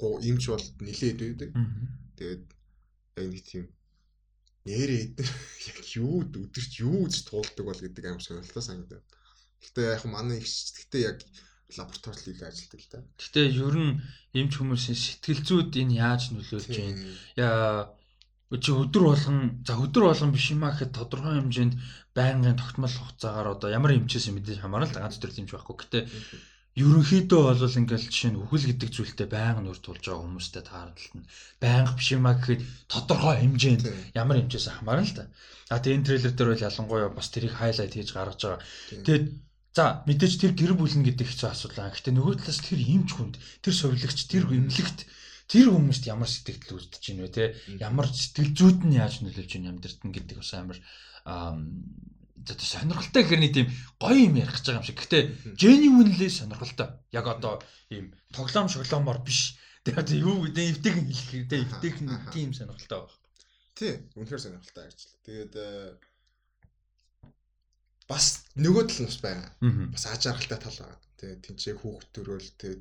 имч 0.00 0.44
бол 0.48 0.66
нилээд 0.80 1.18
байдаг. 1.22 1.50
Тэгээд 2.18 2.44
яг 3.18 3.28
нэг 3.32 3.42
тийм 3.44 3.64
нэрээ 4.68 5.00
эдгээр 5.16 5.30
яг 5.70 5.78
юу 5.96 6.14
өдөрч 6.24 6.72
юу 6.84 7.08
гэж 7.08 7.16
туулдаг 7.28 7.64
бол 7.64 7.80
гэдэг 7.80 8.04
амар 8.04 8.22
сонирхолтой 8.24 8.64
санагдав. 8.64 9.02
Гэхдээ 9.62 9.86
яг 9.96 10.02
манай 10.04 10.38
их 10.38 10.48
гэхдээ 10.48 11.02
яг 11.08 11.18
лабораторид 11.76 12.40
л 12.40 12.48
ажилладаг 12.48 12.80
л 12.80 12.90
да. 12.92 12.98
Гэхдээ 13.16 13.46
ер 13.60 13.76
нь 13.76 14.00
эмч 14.36 14.52
хүмүүсийн 14.56 14.96
сэтгэл 14.96 15.42
зүйд 15.44 15.72
энэ 15.76 15.98
яаж 16.00 16.32
нөлөөлж 16.32 16.68
байна? 16.68 17.04
Яа 17.36 17.92
чи 18.56 18.72
өдөр 18.72 19.02
болгон 19.12 19.60
за 19.60 19.76
өдөр 19.76 20.08
болгон 20.08 20.32
биш 20.32 20.56
юмаа 20.56 20.72
гэхэд 20.72 20.96
тодорхой 20.96 21.36
хэмжээнд 21.36 21.74
байнгын 22.16 22.56
тогтмол 22.56 22.88
хугацаагаар 22.88 23.52
одоо 23.52 23.68
ямар 23.68 23.92
эмчээс 23.92 24.32
мэдээж 24.32 24.64
хамаарна 24.64 24.88
л 24.88 24.96
ганц 24.96 25.20
төр 25.20 25.36
эмч 25.36 25.52
байхгүй. 25.52 25.76
Гэхдээ 25.76 26.02
ерөнхийдөө 26.80 27.40
бол 27.44 27.60
ингээл 27.60 28.08
жишээ 28.08 28.30
нь 28.32 28.40
үхэл 28.40 28.68
гэдэг 28.72 28.90
зүйлтэй 28.94 29.28
байнга 29.28 29.60
нүр 29.60 29.78
тулж 29.82 30.00
байгаа 30.00 30.24
хүмүүстэй 30.24 30.62
тааралт 30.64 31.12
нь 31.18 31.28
байнга 31.60 31.92
биш 31.98 32.08
юмаа 32.16 32.34
гэхэд 32.40 32.62
тодорхой 32.88 33.36
хэмжээнд 33.42 33.84
ямар 34.14 34.36
хэмжээс 34.40 34.66
хамаарна 34.80 35.04
л 35.04 35.16
та. 35.18 35.24
А 35.68 35.82
тэгээ 35.82 35.96
энэ 35.98 36.06
трейлер 36.08 36.32
дээр 36.32 36.50
бол 36.54 36.66
ялангуяа 36.70 37.10
бас 37.12 37.28
тэрийг 37.28 37.54
хайлайт 37.58 37.92
хийж 37.92 38.10
гаргаж 38.14 38.40
байгаа. 38.40 38.62
Тэгээд 39.04 39.24
за 39.76 39.84
мэдээж 40.06 40.34
тэр 40.40 40.52
гэр 40.54 40.72
бүлэн 40.78 41.02
гэдэг 41.04 41.26
хэцүү 41.28 41.48
асуудал. 41.50 41.90
Гэхдээ 41.92 42.14
нөгөө 42.14 42.34
талаас 42.40 42.60
тэр 42.62 42.80
эмч 42.80 43.10
хүнд 43.12 43.34
тэр 43.60 43.74
сувилагч 43.74 44.18
тэр 44.30 44.44
эмнэлэгт 44.48 44.98
тэр 45.48 45.72
хүмүүст 45.72 46.04
ямар 46.06 46.28
сэтгэл 46.28 46.76
үүсэж 46.76 47.02
байна 47.08 47.24
вэ 47.24 47.32
те 47.32 47.44
ямар 47.80 48.06
сэтгэл 48.06 48.52
зүйд 48.52 48.80
нь 48.84 49.00
яаж 49.00 49.24
нөлөөлж 49.24 49.52
байна 49.56 49.72
амьдрт 49.72 50.00
нь 50.04 50.14
гэдэг 50.14 50.36
бас 50.38 50.52
амар 50.54 50.78
одоо 52.48 52.64
сонирхолтой 52.64 53.22
гэхэр 53.24 53.40
нэг 53.42 53.52
тийм 53.52 53.68
гоё 54.00 54.18
юм 54.28 54.36
ярих 54.40 54.56
гэж 54.56 54.64
байгаа 54.64 54.80
юм 54.80 54.88
шиг. 54.88 55.00
Гэтэ 55.02 55.18
genuinely 55.58 56.28
сонирхолтой. 56.30 56.88
Яг 57.12 57.26
одоо 57.28 57.60
ийм 57.90 58.14
тоглоом 58.32 58.68
шоглоомор 58.68 59.20
биш. 59.24 59.58
Тэгээ 59.84 60.00
одоо 60.00 60.16
юу 60.16 60.36
гэдэг 60.48 60.94
нь 60.96 61.12
хэлэх 61.12 61.28
хэрэгтэй. 61.28 61.60
Эвтэйг 61.64 61.96
нь 62.00 62.12
тийм 62.32 62.50
сонирхолтой 62.54 63.04
байна. 63.04 63.16
Тий, 63.76 63.92
үнэхээр 64.16 64.42
сонирхолтой 64.42 64.84
ажил. 64.88 65.14
Тэгээд 65.26 65.54
э, 65.56 65.96
бас 68.08 68.24
нөгөө 68.56 68.84
тал 68.88 69.00
нь 69.04 69.08
бас 69.10 69.20
байна. 69.20 69.46
Бас 69.92 70.04
аж 70.08 70.22
аргалтай 70.30 70.60
тал 70.62 70.78
байна. 70.78 70.98
Тэгээ 71.18 71.36
тэнцээ 71.44 71.74
хүүхд 71.82 72.08
төрөөл 72.14 72.48
тэр 72.56 72.74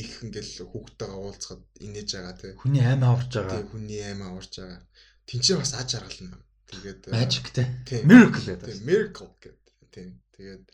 их 0.00 0.10
ингээл 0.26 0.66
хүүхдтэйгээ 0.70 1.20
уулзахад 1.22 1.62
инээж 1.86 2.10
байгаа 2.18 2.34
тий. 2.40 2.52
Хүний 2.58 2.82
аймаа 2.82 3.10
аварч 3.14 3.32
байгаа. 3.38 3.62
Тий, 3.62 3.70
хүний 3.70 4.02
аймаа 4.02 4.28
аварч 4.34 4.52
байгаа. 4.58 4.82
Тэнцээ 5.30 5.56
бас 5.62 5.72
аж 5.78 5.90
аргал 5.94 6.20
нь 6.26 6.34
Тэгээд 6.74 7.00
magic 7.12 7.46
те. 7.52 7.64
Miracle 8.08 8.42
гэдэг. 8.42 8.66
Тийм, 8.66 8.80
miracle 8.88 9.30
гэдэг. 9.38 9.66
Тийм. 9.92 10.10
Тэгээд 10.34 10.64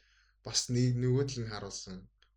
бас 0.47 0.61
нэг 0.73 0.97
нөгөө 0.97 1.25
тал 1.29 1.41
нь 1.45 1.51
харуулсан 1.51 1.97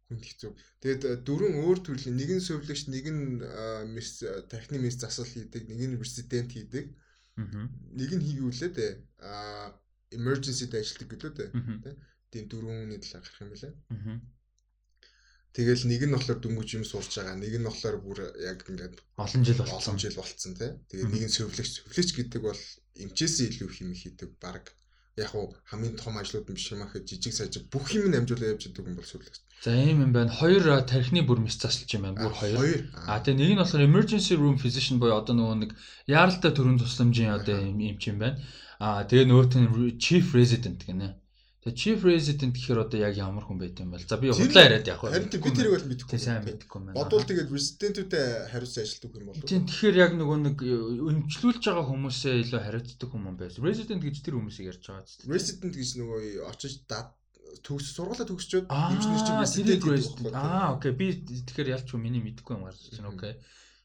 хүнд 0.09 0.23
хэцүү. 0.25 0.51
Тэгээд 0.83 1.01
э, 1.07 1.13
дөрвөн 1.23 1.55
өөр 1.63 1.79
төрлийн 1.85 2.17
нэг 2.17 2.29
нь 2.35 2.43
сувлагч, 2.43 2.91
нэг 2.91 3.05
нь 3.07 3.39
мис 3.93 4.19
техник 4.51 4.81
мис 4.83 4.99
засал 4.99 5.29
хийдэг, 5.29 5.63
нэг 5.69 5.79
нь 5.79 5.99
резидент 6.01 6.51
хийдэг. 6.51 6.91
Нэг 7.93 8.09
нь 8.17 8.25
хийгүүлээ 8.25 8.71
дээ. 8.73 8.93
А 9.23 9.71
emergency-д 10.11 10.75
ажилладаг 10.75 11.09
гэлөө 11.13 11.31
дээ. 11.39 11.49
Тийм 12.33 12.43
дөрвөн 12.51 12.83
хүний 12.83 12.99
талаар 12.99 13.23
гарах 13.23 13.41
юм 13.41 13.49
байна. 13.53 13.71
Тэгэл 15.53 15.85
нэг 15.85 16.01
нь 16.09 16.15
болохоор 16.17 16.39
дөнгөж 16.41 16.69
юм 16.81 16.85
сурч 16.85 17.21
байгаа. 17.21 17.37
Нэг 17.37 17.53
нь 17.61 17.67
болохоор 17.69 17.97
бүр 18.01 18.19
яг 18.41 18.65
ингээд 18.65 18.97
олон 19.21 19.41
жил 19.45 19.61
болсон. 19.61 19.77
Олон 19.77 19.97
жил 20.01 20.17
болцсон 20.17 20.53
тий. 20.57 20.71
Тэгээ 20.89 21.13
нэг 21.13 21.23
нь 21.29 21.35
сөвлөгч. 21.37 21.71
Сөвлөгч 21.85 22.09
гэдэг 22.17 22.41
бол 22.41 22.61
эмчээсээ 22.97 23.45
илүү 23.53 23.69
их 23.69 23.77
юм 23.85 23.93
хийдэг 23.93 24.29
баг. 24.41 24.73
Яг 25.13 25.29
уу 25.37 25.53
хамгийн 25.69 25.93
том 25.93 26.17
ажлууд 26.17 26.49
нь 26.49 26.57
биш 26.57 26.73
юм 26.73 26.81
ахэд 26.81 27.05
жижиг 27.05 27.37
сажиг 27.37 27.69
бүх 27.69 27.85
юм 27.93 28.09
нь 28.09 28.17
амжуулаад 28.17 28.57
явж 28.57 28.65
идэг 28.65 28.81
юм 28.81 28.97
бол 28.97 29.05
сөвлөгч. 29.05 29.45
За 29.61 29.77
ийм 29.77 30.01
юм 30.01 30.09
байна. 30.09 30.33
Хоёр 30.33 30.65
тархины 30.89 31.21
бүр 31.21 31.45
мэс 31.45 31.61
засалж 31.61 31.89
юм 31.93 32.09
байна. 32.09 32.25
Бүр 32.25 32.33
хоёр. 32.33 32.89
А 33.05 33.21
тэгээ 33.21 33.37
нэг 33.37 33.51
нь 33.53 33.61
болохоор 33.61 33.85
emergency 33.85 34.33
room 34.33 34.57
physician 34.57 34.97
буюу 34.97 35.21
одоо 35.21 35.37
нөгөө 35.37 35.57
нэг 35.69 35.71
яаралтай 36.09 36.49
төрийн 36.49 36.81
тусламжийн 36.81 37.29
одоо 37.29 37.61
эмч 37.61 38.09
юм 38.09 38.25
байна. 38.25 38.41
А 38.81 39.05
тэгээ 39.05 39.29
нөгөөт 39.29 39.53
нь 39.61 39.69
chief 40.01 40.33
resident 40.33 40.81
гэнэ. 40.81 41.22
Тэгээ 41.63 41.79
chief 41.79 42.03
resident 42.03 42.51
гэхээр 42.51 42.79
одоо 42.83 42.99
яг 42.99 43.15
ямар 43.15 43.47
хүн 43.47 43.55
байт 43.55 43.79
юм 43.79 43.95
бол. 43.95 44.03
За 44.03 44.19
би 44.19 44.35
худлаа 44.35 44.67
яриад 44.67 44.83
яг 44.83 44.99
байна. 44.99 45.15
Харин 45.15 45.31
би 45.31 45.51
тэрийг 45.55 45.71
бол 45.71 45.87
мэдэхгүй. 45.87 46.11
Тэг 46.11 46.19
сайн 46.19 46.43
мэдэхгүй 46.43 46.79
байна. 46.83 46.97
Бодвол 46.99 47.23
тэгээд 47.23 47.49
resident-үүдээ 47.55 48.27
хариуцсан 48.51 48.83
ажилтдаг 48.83 49.11
юм 49.15 49.27
болов. 49.31 49.47
Тийм 49.47 49.63
тэгэхээр 49.63 49.95
яг 49.95 50.11
нөгөө 50.19 50.37
нэг 50.43 50.57
өнчлүүлж 50.59 51.63
байгаа 51.63 51.87
хүмүүсээ 51.87 52.35
илүү 52.43 52.61
хариуцдаг 52.67 53.09
хүмүүс 53.15 53.37
байсан. 53.39 53.63
Resident 53.63 54.01
гэж 54.03 54.15
тэр 54.19 54.35
хүмүүсийг 54.43 54.67
ярьж 54.75 54.83
байгаа 54.91 55.07
зү. 55.07 55.23
Resident 55.31 55.73
гэж 55.79 55.89
нөгөө 56.03 56.19
очиж 56.51 56.73
төгс 57.63 57.95
сургуулаа 57.95 58.27
төгсчөөд 58.27 58.67
инженер 58.67 59.23
чинь 59.23 59.39
resident. 59.39 60.35
Аа 60.35 60.75
окей 60.75 60.91
би 60.91 61.13
тэгэхээр 61.15 61.79
ялч 61.79 61.93
миний 61.95 62.19
мэдэхгүй 62.23 62.59
юм 62.59 62.65
гарч 62.65 62.91
байна. 62.91 63.13
Окей. 63.13 63.37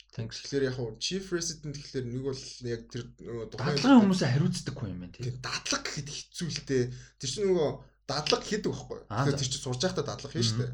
Тэгэхээр 0.08 0.66
яг 0.66 0.74
хуу 0.74 0.96
chief 0.98 1.30
resident 1.30 1.76
гэхэлэр 1.76 2.06
нэг 2.08 2.22
бол 2.26 2.42
яг 2.64 2.82
тэр 2.90 3.02
нөгөө 3.22 3.46
дадлага 3.54 4.02
хүмүүсээ 4.02 4.30
хариуцдаг 4.34 4.74
хүн 4.74 4.90
юм 4.90 5.00
байна 5.04 5.14
тийм. 5.14 5.36
Дадлага 5.38 5.84
гэхэд 5.84 6.08
хэцүү 6.08 6.48
л 6.48 6.60
дээ. 6.64 6.84
Тэр 7.20 7.28
чинь 7.28 7.46
нөгөө 7.52 7.70
дадлага 8.08 8.44
хийдэг 8.48 8.72
байхгүй. 8.72 9.00
Тэгэхээр 9.04 9.38
тэр 9.38 9.50
чинь 9.52 9.64
сурж 9.68 9.80
байхдаа 9.84 10.06
дадлага 10.08 10.32
хийн 10.32 10.48
штэ. 10.48 10.66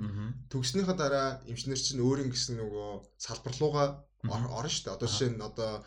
Төгснөхийн 0.48 0.96
дараа 0.96 1.28
эмчнэр 1.50 1.80
чинь 1.82 2.00
өөрийн 2.00 2.30
гэсэн 2.30 2.56
нөгөө 2.62 2.90
салбар 3.18 3.54
руугаа 3.58 3.88
орно 4.30 4.70
штэ. 4.70 4.94
Одоо 4.94 5.08
жишээ 5.10 5.34
нь 5.34 5.42
одоо 5.42 5.82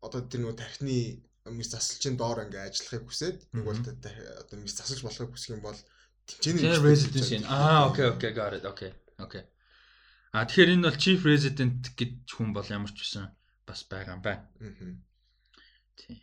одоо 0.00 0.20
тэр 0.24 0.40
нөгөө 0.48 0.56
тархины 0.56 1.20
мис 1.52 1.68
засалчийн 1.72 2.16
доор 2.16 2.48
ингээ 2.48 2.64
ажиллахыг 2.64 3.08
хүсээд 3.08 3.38
нэг 3.54 3.64
бол 3.64 3.78
одоо 3.78 4.56
мис 4.56 4.74
засалж 4.76 5.04
болохыг 5.04 5.32
хүсэх 5.36 5.56
юм 5.56 5.62
бол 5.64 5.78
тэнцэнэ 6.28 6.80
residency. 6.84 7.44
Аа 7.44 7.88
окей 7.92 8.08
окей 8.08 8.32
got 8.32 8.56
it. 8.56 8.64
Окей. 8.64 8.92
Окей. 9.18 9.42
А 10.38 10.46
тэгэхээр 10.46 10.74
энэ 10.78 10.86
бол 10.86 11.02
chief 11.02 11.20
resident 11.26 11.82
гэж 11.98 12.30
хүн 12.30 12.54
бол 12.54 12.68
ямар 12.70 12.94
ч 12.94 13.02
байсан 13.02 13.34
бас 13.66 13.82
байгаа 13.90 14.14
юм 14.14 14.22
байна. 14.22 14.46
Аа. 14.62 14.70
Тийм. 15.98 16.18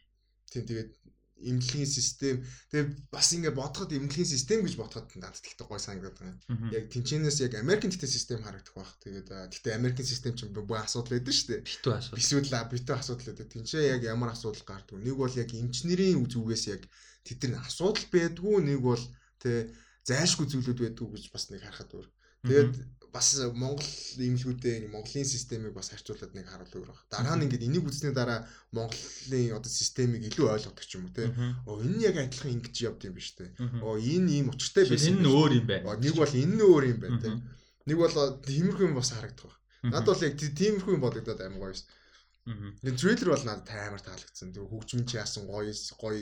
Тийм 0.47 0.63
тэгээд 0.71 0.91
эмнэлгийн 1.35 1.89
систем 1.89 2.39
тэгээ 2.71 3.11
бас 3.11 3.27
ингээ 3.35 3.51
бодоход 3.51 3.91
эмнэлгийн 3.91 4.31
систем 4.31 4.63
гэж 4.63 4.79
бодоход 4.79 5.11
надад 5.19 5.43
тэгтээ 5.43 5.67
гой 5.67 5.81
санагдаад 5.83 6.15
байгаа. 6.15 6.71
Яг 6.71 6.85
тэнчэнээс 6.95 7.43
яг 7.43 7.53
Америкийн 7.59 7.91
тэгтээ 7.91 8.15
систем 8.15 8.39
харагдах 8.39 8.71
байх. 8.71 8.91
Тэгээд 9.03 9.27
тэгтээ 9.51 9.75
Америкийн 9.75 10.07
систем 10.07 10.33
чинь 10.39 10.55
бүх 10.55 10.79
асуудал 10.79 11.19
байдаг 11.19 11.35
шүү 11.35 11.49
дээ. 11.51 11.67
Битүү 11.67 11.91
асуудал. 11.99 12.15
Бисүүл 12.15 12.55
битүү 12.71 12.95
асуудал 12.95 13.27
байдаг. 13.35 13.47
Тэнчээ 13.51 13.83
яг 13.99 14.01
ямар 14.07 14.31
асуудал 14.31 14.63
гардаг. 14.63 14.95
Нэг 14.95 15.15
бол 15.19 15.35
яг 15.35 15.49
эмчнэрийн 15.51 16.23
зүгээс 16.23 16.65
яг 16.71 16.81
тэдний 17.27 17.59
асуудал 17.59 18.07
байдгүй, 18.15 18.55
нэг 18.63 18.79
бол 18.79 19.03
тэ 19.43 19.75
зайлшгүй 20.07 20.47
зүйлүүд 20.47 20.79
байдгүй 20.87 21.07
гэж 21.19 21.25
бас 21.35 21.51
нэг 21.51 21.67
харахад 21.67 21.91
өөр. 21.99 22.07
Тэгээд 22.45 22.73
бас 23.15 23.31
Монгол 23.55 23.87
имлгүүдээ 24.19 24.91
Монголын 24.91 25.23
системийг 25.23 25.71
бас 25.71 25.87
харьцуулаад 25.87 26.35
нэг 26.35 26.51
харуулдаг 26.51 26.83
байх. 26.83 27.01
Дараа 27.07 27.39
нь 27.39 27.47
ингээд 27.47 27.63
энийг 27.63 27.87
үзсний 27.87 28.11
дараа 28.11 28.43
Монголын 28.75 29.55
одоо 29.55 29.71
системийг 29.71 30.27
илүү 30.27 30.51
ойлгодог 30.51 30.83
ч 30.83 30.99
юм 30.99 31.07
уу 31.07 31.15
те. 31.15 31.31
Оо 31.63 31.79
энэ 31.79 32.11
яг 32.11 32.19
адилхан 32.19 32.59
ингэж 32.59 32.75
явд 32.83 33.07
юм 33.07 33.15
биш 33.15 33.31
те. 33.39 33.55
Оо 33.79 33.95
энэ 33.95 34.43
ийм 34.43 34.51
учиртай 34.51 34.83
байсан. 34.83 35.15
Энэ 35.23 35.31
өөр 35.31 35.51
юм 35.63 35.65
байна. 35.71 35.95
Нэг 35.95 36.15
бол 36.19 36.33
энэ 36.43 36.55
нь 36.59 36.63
өөр 36.67 36.83
юм 36.91 36.99
байна 36.99 37.19
те. 37.23 37.29
Нэг 37.87 37.97
бол 38.03 38.15
тиймэрхүү 38.43 38.85
юм 38.91 38.99
бас 38.99 39.15
харагдах 39.15 39.47
байх. 39.47 39.57
Надад 39.95 40.11
бол 40.11 40.25
яг 40.27 40.35
тиймэрхүү 40.35 40.91
юм 40.99 41.03
бодогдоод 41.07 41.39
амар 41.39 41.71
гоё 41.71 41.75
шээ. 41.79 41.87
Энэ 42.45 42.93
трейлер 43.01 43.33
бол 43.33 43.41
надад 43.41 43.73
амар 43.73 44.01
таалагдсан. 44.05 44.53
Тэгээ 44.53 44.69
хөгжмөн 44.69 45.09
чи 45.09 45.17
яасан 45.17 45.49
гоё 45.49 45.73
гоё 45.97 46.21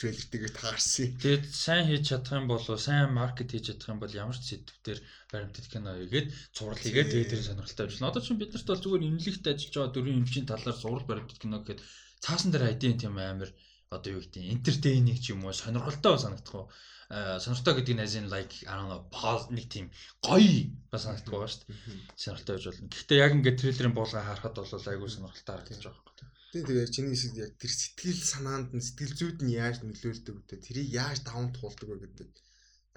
трейлертэйгээ 0.00 0.52
таарсан. 0.56 1.12
Тэгээд 1.20 1.44
сайн 1.44 1.84
хийж 1.92 2.08
чадах 2.08 2.40
юм 2.40 2.48
бол 2.48 2.64
сайн 2.64 3.12
маркет 3.12 3.52
хийж 3.52 3.68
чадах 3.68 3.92
юм 3.92 4.00
бол 4.00 4.16
ямар 4.16 4.32
ч 4.32 4.56
сэдвээр 4.56 5.00
баримтат 5.28 5.68
кино 5.68 5.92
хийгээд 5.92 6.28
зураг 6.56 6.80
хийгээд 6.80 7.10
тэгээд 7.12 7.32
тэр 7.36 7.42
сонирхолтой 7.44 7.84
ажиллана. 7.84 8.10
Одоо 8.16 8.22
чинь 8.24 8.40
бид 8.40 8.52
нарт 8.56 8.68
бол 8.72 8.80
зүгээр 8.80 9.08
имлэгт 9.12 9.44
ажиллаж 9.44 9.74
байгаа 9.76 9.92
дөрвөн 9.92 10.20
эмчийн 10.24 10.48
талаар 10.48 10.78
зураг 10.80 11.04
баримтат 11.04 11.36
кино 11.36 11.56
гэхэд 11.60 11.84
цаасан 12.24 12.48
дээр 12.48 12.68
айдын 12.72 12.96
тийм 12.96 13.14
амар 13.20 13.52
одоо 13.92 14.10
юу 14.16 14.24
гэдэг 14.24 14.48
entertaining 14.56 15.20
ч 15.20 15.36
юм 15.36 15.44
уу 15.44 15.52
сонирхолтой 15.52 16.16
санагдах 16.16 16.56
уу 16.56 16.66
сонирхолтой 17.12 17.74
гэдэг 17.76 17.94
нь 17.96 18.04
in 18.18 18.26
like 18.32 18.64
I 18.64 18.72
don't 18.76 18.88
know 18.88 19.04
pause 19.12 19.52
нэг 19.52 19.68
тийм 19.68 19.92
гоё 20.24 20.72
бас 20.88 21.04
санагддаг 21.04 21.32
байгаа 21.32 21.52
шүү 21.52 21.64
дээ. 21.68 21.76
Сонирхолтой 22.16 22.54
байж 22.56 22.66
болно. 22.66 22.88
Гэхдээ 22.88 23.18
яг 23.20 23.32
ингээд 23.36 23.60
трейлерын 23.60 23.96
буулгаа 23.96 24.24
харахад 24.24 24.56
бол 24.56 24.72
айгүй 24.72 25.08
сонирхолтой 25.12 25.52
харагдаж 25.52 25.84
байгаа 25.84 26.00
юм. 26.00 26.12
Тийм 26.52 26.68
тэгээ 26.68 26.92
чиний 26.92 27.16
хэсэг 27.16 27.32
яг 27.40 27.52
тэр 27.56 27.72
сэтгэл 27.72 28.20
санаанд 28.32 28.68
нь 28.76 28.84
сэтгэл 28.84 29.16
зүйд 29.16 29.38
нь 29.44 29.56
яаж 29.56 29.76
нөлөөлдөг 29.84 30.34
вэ? 30.36 30.60
Тэрийг 30.60 30.88
яаж 30.92 31.24
даван 31.24 31.48
туулдаг 31.56 31.88
вэ 31.88 31.96
гэдэг 32.04 32.28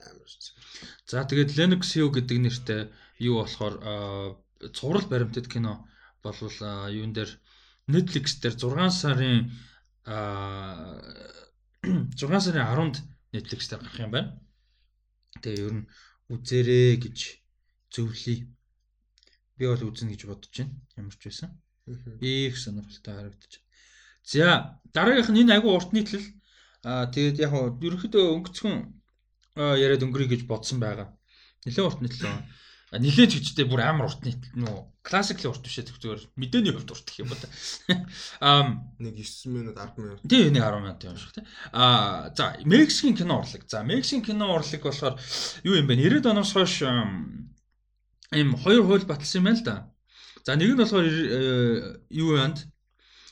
амар 0.03 0.27
шүү. 0.27 0.59
За 1.07 1.23
тэгээд 1.23 1.55
Linux 1.55 1.95
Hue 1.95 2.11
гэдэг 2.11 2.37
нэртэй 2.43 2.91
юу 3.23 3.39
болохоор 3.39 3.79
цуврал 4.75 5.07
баримтат 5.07 5.47
кино 5.47 5.87
болвол 6.19 6.51
юун 6.91 7.15
дээр 7.15 7.31
Netflix 7.87 8.43
дээр 8.43 8.59
6 8.59 8.91
сарын 8.91 9.55
6 12.19 12.43
сарын 12.43 12.67
10-нд 12.67 13.14
Netflix 13.35 13.67
дээр 13.69 13.81
гарах 13.83 13.99
юм 13.99 14.11
байна. 14.15 14.31
Тэгээ 15.43 15.65
ер 15.67 15.73
нь 15.75 15.89
үзээрэй 16.31 16.95
гэж 17.03 17.17
зөвлөе. 17.93 18.47
Би 19.57 19.63
бол 19.67 19.83
үзнэ 19.87 20.15
гэж 20.15 20.21
бодож 20.25 20.53
байна. 20.55 20.73
Ямар 20.95 21.15
ч 21.19 21.23
байсан. 21.27 21.51
Их 22.23 22.55
сонирхолтой 22.57 23.13
харагдаж 23.15 23.51
байна. 23.59 23.65
За 24.25 24.79
дараагийнх 24.95 25.29
нь 25.31 25.41
энэ 25.43 25.55
агуу 25.59 25.75
урт 25.77 25.91
нийтлэл. 25.93 26.25
Аа 26.87 27.05
тэгээд 27.13 27.37
яг 27.45 27.51
нь 27.53 27.83
ерөнхийдөө 27.85 28.25
өнгөцгөн 28.35 28.75
яриад 29.55 30.05
өнгөрөе 30.05 30.29
гэж 30.33 30.41
бодсон 30.49 30.79
байгаа. 30.81 31.13
Нэлээд 31.65 31.87
урт 31.87 32.01
нийтлэл 32.01 32.25
байна. 32.25 32.43
Нилээч 32.93 33.41
гэжтэй 33.41 33.65
бүр 33.65 33.81
амар 33.81 34.07
урт 34.09 34.21
нийт 34.25 34.53
нөө 34.53 34.93
классикли 35.01 35.49
урт 35.49 35.65
бишээ 35.65 35.89
зүгээр 35.89 36.21
мэдээний 36.37 36.73
хувьд 36.73 36.93
урт 36.93 37.05
гэх 37.05 37.21
юм 37.25 37.29
бол. 37.33 37.43
Аа 38.41 38.81
нэг 39.01 39.17
9 39.17 39.49
минут 39.49 39.77
10 39.77 39.97
минут. 39.97 40.21
тий 40.25 40.49
нэг 40.49 40.61
10 40.61 40.81
минут 40.85 41.03
юм 41.03 41.17
шиг 41.17 41.33
тий. 41.33 41.45
Аа 41.73 42.29
за 42.37 42.57
Мексикийн 42.65 43.17
кино 43.17 43.41
урлаг 43.41 43.63
за 43.69 43.83
Мексикийн 43.83 44.25
кино 44.25 44.53
урлаг 44.53 44.81
болохоор 44.81 45.17
юу 45.65 45.75
юм 45.77 45.87
бэ? 45.87 45.97
90-ад 45.97 46.29
оноос 46.29 46.53
хойш 46.53 46.85
ийм 48.33 48.49
хоёр 48.57 48.81
хууль 48.85 49.05
баталсан 49.05 49.41
юм 49.41 49.45
байна 49.49 49.59
л 49.59 49.65
да. 49.65 49.75
За 50.45 50.55
нэг 50.55 50.73
нь 50.73 50.77
болохоор 50.77 51.05
э, 51.05 52.01
юу 52.09 52.37
яанд 52.37 52.69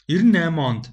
98 0.09 0.57
онд. 0.57 0.85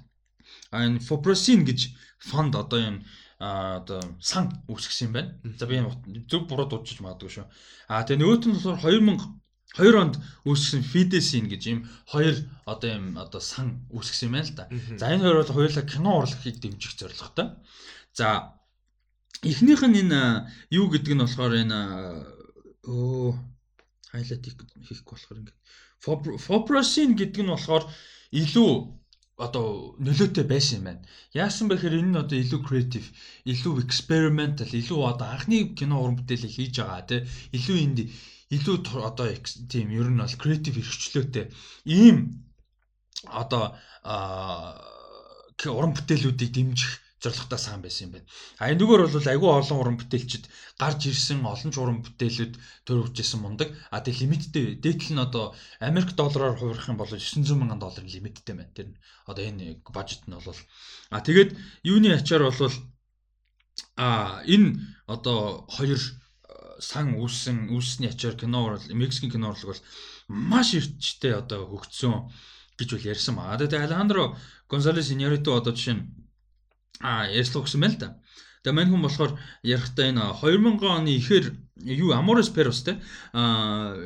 Энэ 0.71 1.01
Foprosin 1.01 1.65
гэж 1.65 1.97
фонд 2.21 2.55
одоо 2.55 2.79
юм 2.79 2.97
одоо 3.41 4.01
сан 4.21 4.53
үүсгэсэн 4.69 5.09
юм 5.09 5.13
байна. 5.17 5.31
За 5.57 5.65
би 5.65 5.81
зөв 6.29 6.45
буруу 6.45 6.69
дуудчих 6.69 7.01
магадгүй 7.01 7.41
шүү. 7.41 7.45
А 7.89 8.05
тэгээ 8.05 8.21
нөгөөт 8.21 8.43
нь 8.45 8.53
болохоор 8.53 8.77
2000 8.77 9.41
2 9.79 9.95
онд 9.95 10.15
үүсгэсэн 10.43 10.83
Fidesin 10.83 11.47
гэж 11.47 11.61
юм 11.71 11.79
хоёр 12.11 12.35
одоо 12.67 12.89
юм 12.91 13.05
одоо 13.15 13.39
сан 13.39 13.87
үүсгэсэн 13.89 14.27
юм 14.27 14.35
байна 14.35 14.47
л 14.51 14.57
да. 14.59 14.65
За 14.99 15.09
энэ 15.09 15.23
хоёр 15.23 15.37
бол 15.41 15.55
хоёулаа 15.55 15.85
кино 15.87 16.11
урлагийг 16.19 16.57
дэмжих 16.59 16.93
зорилготой. 16.99 17.47
За 18.11 18.59
эхнийх 19.41 19.81
нь 19.87 19.99
энэ 20.03 20.51
юу 20.75 20.91
гэдэг 20.91 21.15
нь 21.15 21.23
болохоор 21.23 21.53
энэ 21.55 21.79
өө 22.83 23.31
хайлайт 24.11 24.43
хийхгүй 24.43 25.15
болохоор 25.15 25.39
ингээд 25.39 25.59
Foprosin 26.45 27.15
гэдэг 27.15 27.41
нь 27.47 27.53
болохоор 27.55 27.87
илүү 28.35 28.71
одоо 29.45 29.95
нөлөөтэй 30.05 30.45
байсан 30.45 30.77
юм 30.79 30.85
байна. 30.87 31.01
Яасан 31.33 31.65
бэ 31.67 31.75
гэхээр 31.75 31.99
энэ 32.01 32.11
нь 32.13 32.21
одоо 32.23 32.37
илүү 32.37 32.61
creative, 32.67 33.07
илүү 33.51 33.75
experimental, 33.85 34.69
илүү 34.69 34.99
одоо 35.11 35.27
анхны 35.33 35.73
кино 35.77 35.95
уран 36.01 36.17
бүтээлийг 36.21 36.53
хийж 36.53 36.75
байгаа 36.77 37.01
те. 37.09 37.17
Илүү 37.57 37.77
энд 37.85 37.99
илүү 38.55 38.75
одоо 39.09 39.27
тийм 39.71 39.87
ер 39.95 40.07
нь 40.11 40.21
бол 40.21 40.39
creative 40.41 40.77
эрхчлөөтэй 40.81 41.45
ийм 41.87 42.17
одоо 43.41 43.63
уран 45.77 45.93
бүтээлүүдийг 45.95 46.51
дэмжих 46.53 46.93
зорилготой 47.21 47.59
сан 47.61 47.81
байсан 47.81 48.09
юм 48.09 48.11
байна. 48.17 48.27
А 48.57 48.73
энэгээр 48.73 49.05
бол 49.05 49.29
айгүй 49.29 49.49
олон 49.53 49.77
уран 49.77 49.97
бүтээлчд 50.01 50.49
гарч 50.81 51.01
ирсэн 51.05 51.45
олон 51.45 51.69
ч 51.69 51.77
уран 51.77 52.01
бүтээлүүд 52.01 52.53
төрөвчсэн 52.89 53.39
мундаг. 53.41 53.69
А 53.93 54.01
тэг 54.01 54.17
лимиттэй 54.17 54.81
дээдл 54.81 55.13
нь 55.13 55.21
одоо 55.21 55.53
Америк 55.79 56.17
доллараар 56.17 56.57
хувирах 56.57 56.89
юм 56.89 56.97
бол 56.97 57.07
900 57.07 57.53
мянган 57.53 57.77
долларын 57.77 58.09
лимиттэй 58.09 58.55
байна. 58.57 58.73
Тэр 58.73 58.97
одоо 59.29 59.43
энэ 59.45 59.85
бажет 59.93 60.25
нь 60.25 60.33
бол 60.33 60.59
а 61.13 61.21
тэгээд 61.21 61.53
юуны 61.85 62.09
ачаар 62.17 62.49
бол 62.49 62.73
а 63.97 64.41
энэ 64.49 64.81
одоо 65.05 65.69
хоёр 65.69 66.01
сан 66.81 67.13
үүссэн 67.21 67.69
үүссний 67.69 68.09
ачаар 68.09 68.33
кино 68.33 68.65
урал 68.65 68.85
Мексикийн 68.89 69.37
кино 69.37 69.53
урлаг 69.53 69.77
бол 69.77 69.83
маш 70.27 70.73
эрчтэй 70.73 71.37
одоо 71.37 71.69
хөгжсөн 71.69 72.33
гэж 72.81 72.89
бол 72.97 73.09
ярьсан 73.13 73.37
ба. 73.37 73.53
Тэгээд 73.61 73.85
Алехандро 73.85 74.33
Гонсалес 74.65 75.13
Иньярито 75.13 75.53
одоо 75.53 75.77
жишээ 75.77 76.01
нь 76.01 76.20
а 76.99 77.29
ярьслах 77.31 77.65
гэсэн 77.65 77.81
байл 77.81 77.95
та. 77.95 78.19
Тэгээ 78.61 78.77
мань 78.77 78.91
хүн 78.91 79.01
болохоор 79.01 79.31
ярихтаа 79.63 80.05
энэ 80.11 80.21
2000 80.37 80.85
оны 80.85 81.11
ихэр 81.17 81.45
юу 81.81 82.13
Amores 82.13 82.53
Perros 82.53 82.85
те 82.85 83.01
а 83.33 83.97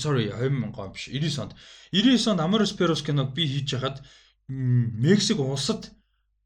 sorry 0.00 0.32
2000 0.32 0.72
он 0.72 0.92
биш 0.92 1.12
99 1.12 1.38
онд 1.44 1.52
99 1.92 2.28
онд 2.32 2.40
Amores 2.40 2.72
Perros 2.72 3.04
киног 3.04 3.34
би 3.34 3.44
хийж 3.44 3.76
хахад 3.76 4.00
Мексик 4.48 5.38
улсад 5.40 5.92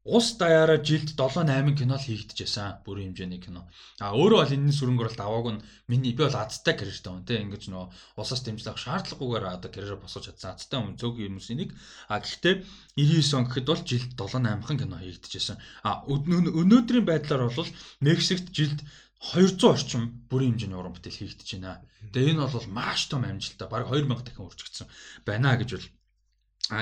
ус 0.03 0.35
даяараа 0.35 0.83
жилд 0.83 1.15
7 1.15 1.47
8 1.47 1.79
кино 1.79 1.95
л 1.95 2.03
хийгдэжсэн 2.03 2.83
бүрийн 2.83 3.15
хэмжээний 3.15 3.39
кино. 3.39 3.71
А 4.03 4.11
өөрөө 4.11 4.39
бол 4.43 4.55
энэний 4.55 4.75
сүрэнгээр 4.75 5.07
бол 5.07 5.21
давааг 5.23 5.47
нь 5.55 5.63
миний 5.87 6.11
би 6.11 6.27
бол 6.27 6.35
азтай 6.35 6.75
карьертэй 6.75 7.07
хүн 7.07 7.23
тийм 7.23 7.47
ингэж 7.47 7.71
нөө 7.71 7.87
усаас 8.19 8.43
дэмжлэх 8.43 8.75
шаардлагагүйгээр 8.83 9.45
одоо 9.47 9.71
карьераа 9.71 10.03
босгож 10.03 10.27
чадсан 10.27 10.59
азтай 10.59 10.79
хүн 10.83 10.99
зөв 10.99 11.15
юмсэнийг 11.23 11.71
а 12.11 12.19
гэхдээ 12.19 12.67
99 12.99 13.37
он 13.39 13.45
гэхэд 13.47 13.67
бол 13.71 13.83
жилд 13.87 14.11
7 14.19 14.43
8 14.43 14.67
хан 14.67 14.77
кино 14.83 14.97
хийгдэжсэн. 14.99 15.57
А 15.87 16.03
өнөөдрийн 16.03 17.07
байдлаар 17.07 17.47
бол 17.47 17.71
Мексикт 18.03 18.51
жилд 18.51 18.83
200 19.23 19.71
орчим 19.71 20.27
бүрийн 20.27 20.59
хэмжээний 20.59 20.75
уран 20.75 20.99
бүтээл 20.99 21.15
хийгдэж 21.15 21.49
байна. 21.63 21.79
Тэгээ 22.11 22.35
энэ 22.35 22.43
бол 22.43 22.67
маш 22.75 23.07
том 23.07 23.23
амжилттай 23.23 23.71
баг 23.71 23.87
2000 23.87 24.19
дахин 24.19 24.51
үржигдсэн 24.51 24.87
байна 25.23 25.55
гэж 25.55 25.69
бол 25.79 25.87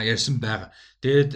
ярьсан 0.10 0.42
байгаа. 0.42 0.74
Тэгээд 1.06 1.32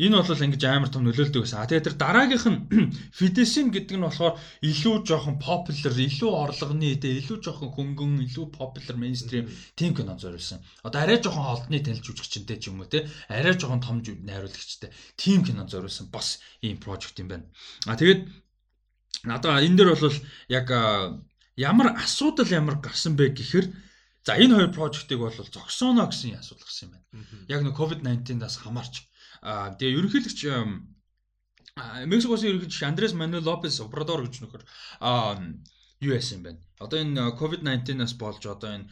Энэ 0.00 0.16
бол 0.16 0.32
ингэж 0.32 0.62
амар 0.64 0.88
том 0.88 1.04
нөлөөлдөг 1.04 1.44
гэсэн. 1.44 1.60
А 1.60 1.68
тэгээ 1.68 1.92
тэр 1.92 1.96
дараагийнх 2.00 2.46
нь 2.48 2.58
Fidesin 3.18 3.68
гэдэг 3.68 4.00
нь 4.00 4.06
болохоор 4.08 4.40
илүү 4.64 5.04
жоохон 5.04 5.36
popular, 5.36 5.92
илүү 5.92 6.30
орлогоны, 6.32 6.96
тэгээ 6.96 7.20
илүү 7.20 7.38
жоохон 7.44 7.68
хөнгөн, 7.76 8.24
илүү 8.24 8.46
popular 8.48 8.96
mainstream 8.96 9.44
team 9.76 9.92
кино 9.92 10.16
зориулсан. 10.16 10.64
Одоо 10.80 11.04
арай 11.04 11.20
жоохон 11.20 11.44
холдны 11.44 11.84
танилж 11.84 12.00
жүжигчтэй 12.00 12.56
ч 12.56 12.72
юм 12.72 12.80
уу 12.80 12.88
те. 12.88 13.04
Арай 13.28 13.52
жоохон 13.60 13.84
том 13.84 14.00
найруулагчтай 14.00 14.88
team 15.20 15.44
кино 15.44 15.68
зориулсан 15.68 16.08
бас 16.08 16.40
ийм 16.64 16.80
project 16.80 17.20
юм 17.20 17.28
байна. 17.28 17.44
А 17.84 17.92
тэгээд 17.92 18.24
надаа 19.28 19.60
энэ 19.60 19.76
дэр 19.76 20.00
бол 20.00 20.16
яг 20.48 20.66
ямар 21.60 21.92
асуудал 22.00 22.48
ямар 22.48 22.80
гарсан 22.80 23.20
бэ 23.20 23.36
гэхээр 23.36 23.68
За 24.24 24.36
энэ 24.36 24.52
хоёр 24.52 24.72
прожектыг 24.72 25.20
бол 25.20 25.32
зогсооно 25.32 26.08
гэсэн 26.08 26.40
асуудал 26.40 26.64
гарсан 26.64 26.88
юм 26.88 26.92
байна. 26.92 27.04
Яг 27.48 27.60
нэг 27.64 27.72
COVID-19-аас 27.76 28.60
хамаарч 28.60 28.94
Аа 29.00 29.09
тэгээ 29.42 29.96
ерөнхийлөгч 29.98 30.40
Мексикосын 32.12 32.48
ерөнхийлөгч 32.50 32.82
Андрес 32.84 33.12
Мануэл 33.16 33.46
Лопес 33.46 33.80
Обрадор 33.80 34.26
гэж 34.26 34.44
нөхөр 34.44 34.62
юу 36.00 36.12
яасан 36.16 36.40
юм 36.40 36.44
бэ? 36.44 36.52
Одоо 36.80 36.98
энэ 37.00 37.36
COVID-19-аас 37.40 38.14
болж 38.20 38.42
одоо 38.44 38.70
энэ 38.76 38.88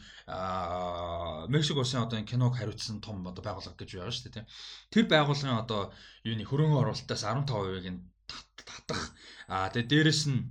Мексикосын 1.53 2.05
одоо 2.05 2.17
энэ 2.17 2.29
киног 2.29 2.57
хариуцсан 2.57 3.01
том 3.01 3.25
одоо 3.29 3.43
байгууллага 3.45 3.77
гэж 3.77 3.89
байгаа 3.97 4.13
шүү 4.13 4.33
дээ. 4.33 4.49
Тэр 4.93 5.05
байгууллагын 5.09 5.61
одоо 5.61 5.81
юуны 6.25 6.45
хөрөнгө 6.45 6.81
оруулалтаас 6.81 7.23
15%-ийг 7.25 7.87
нь 7.93 8.01
татах. 8.29 9.13
Аа 9.53 9.69
тэгээ 9.73 9.89
дээрэс 9.89 10.21
нь 10.29 10.49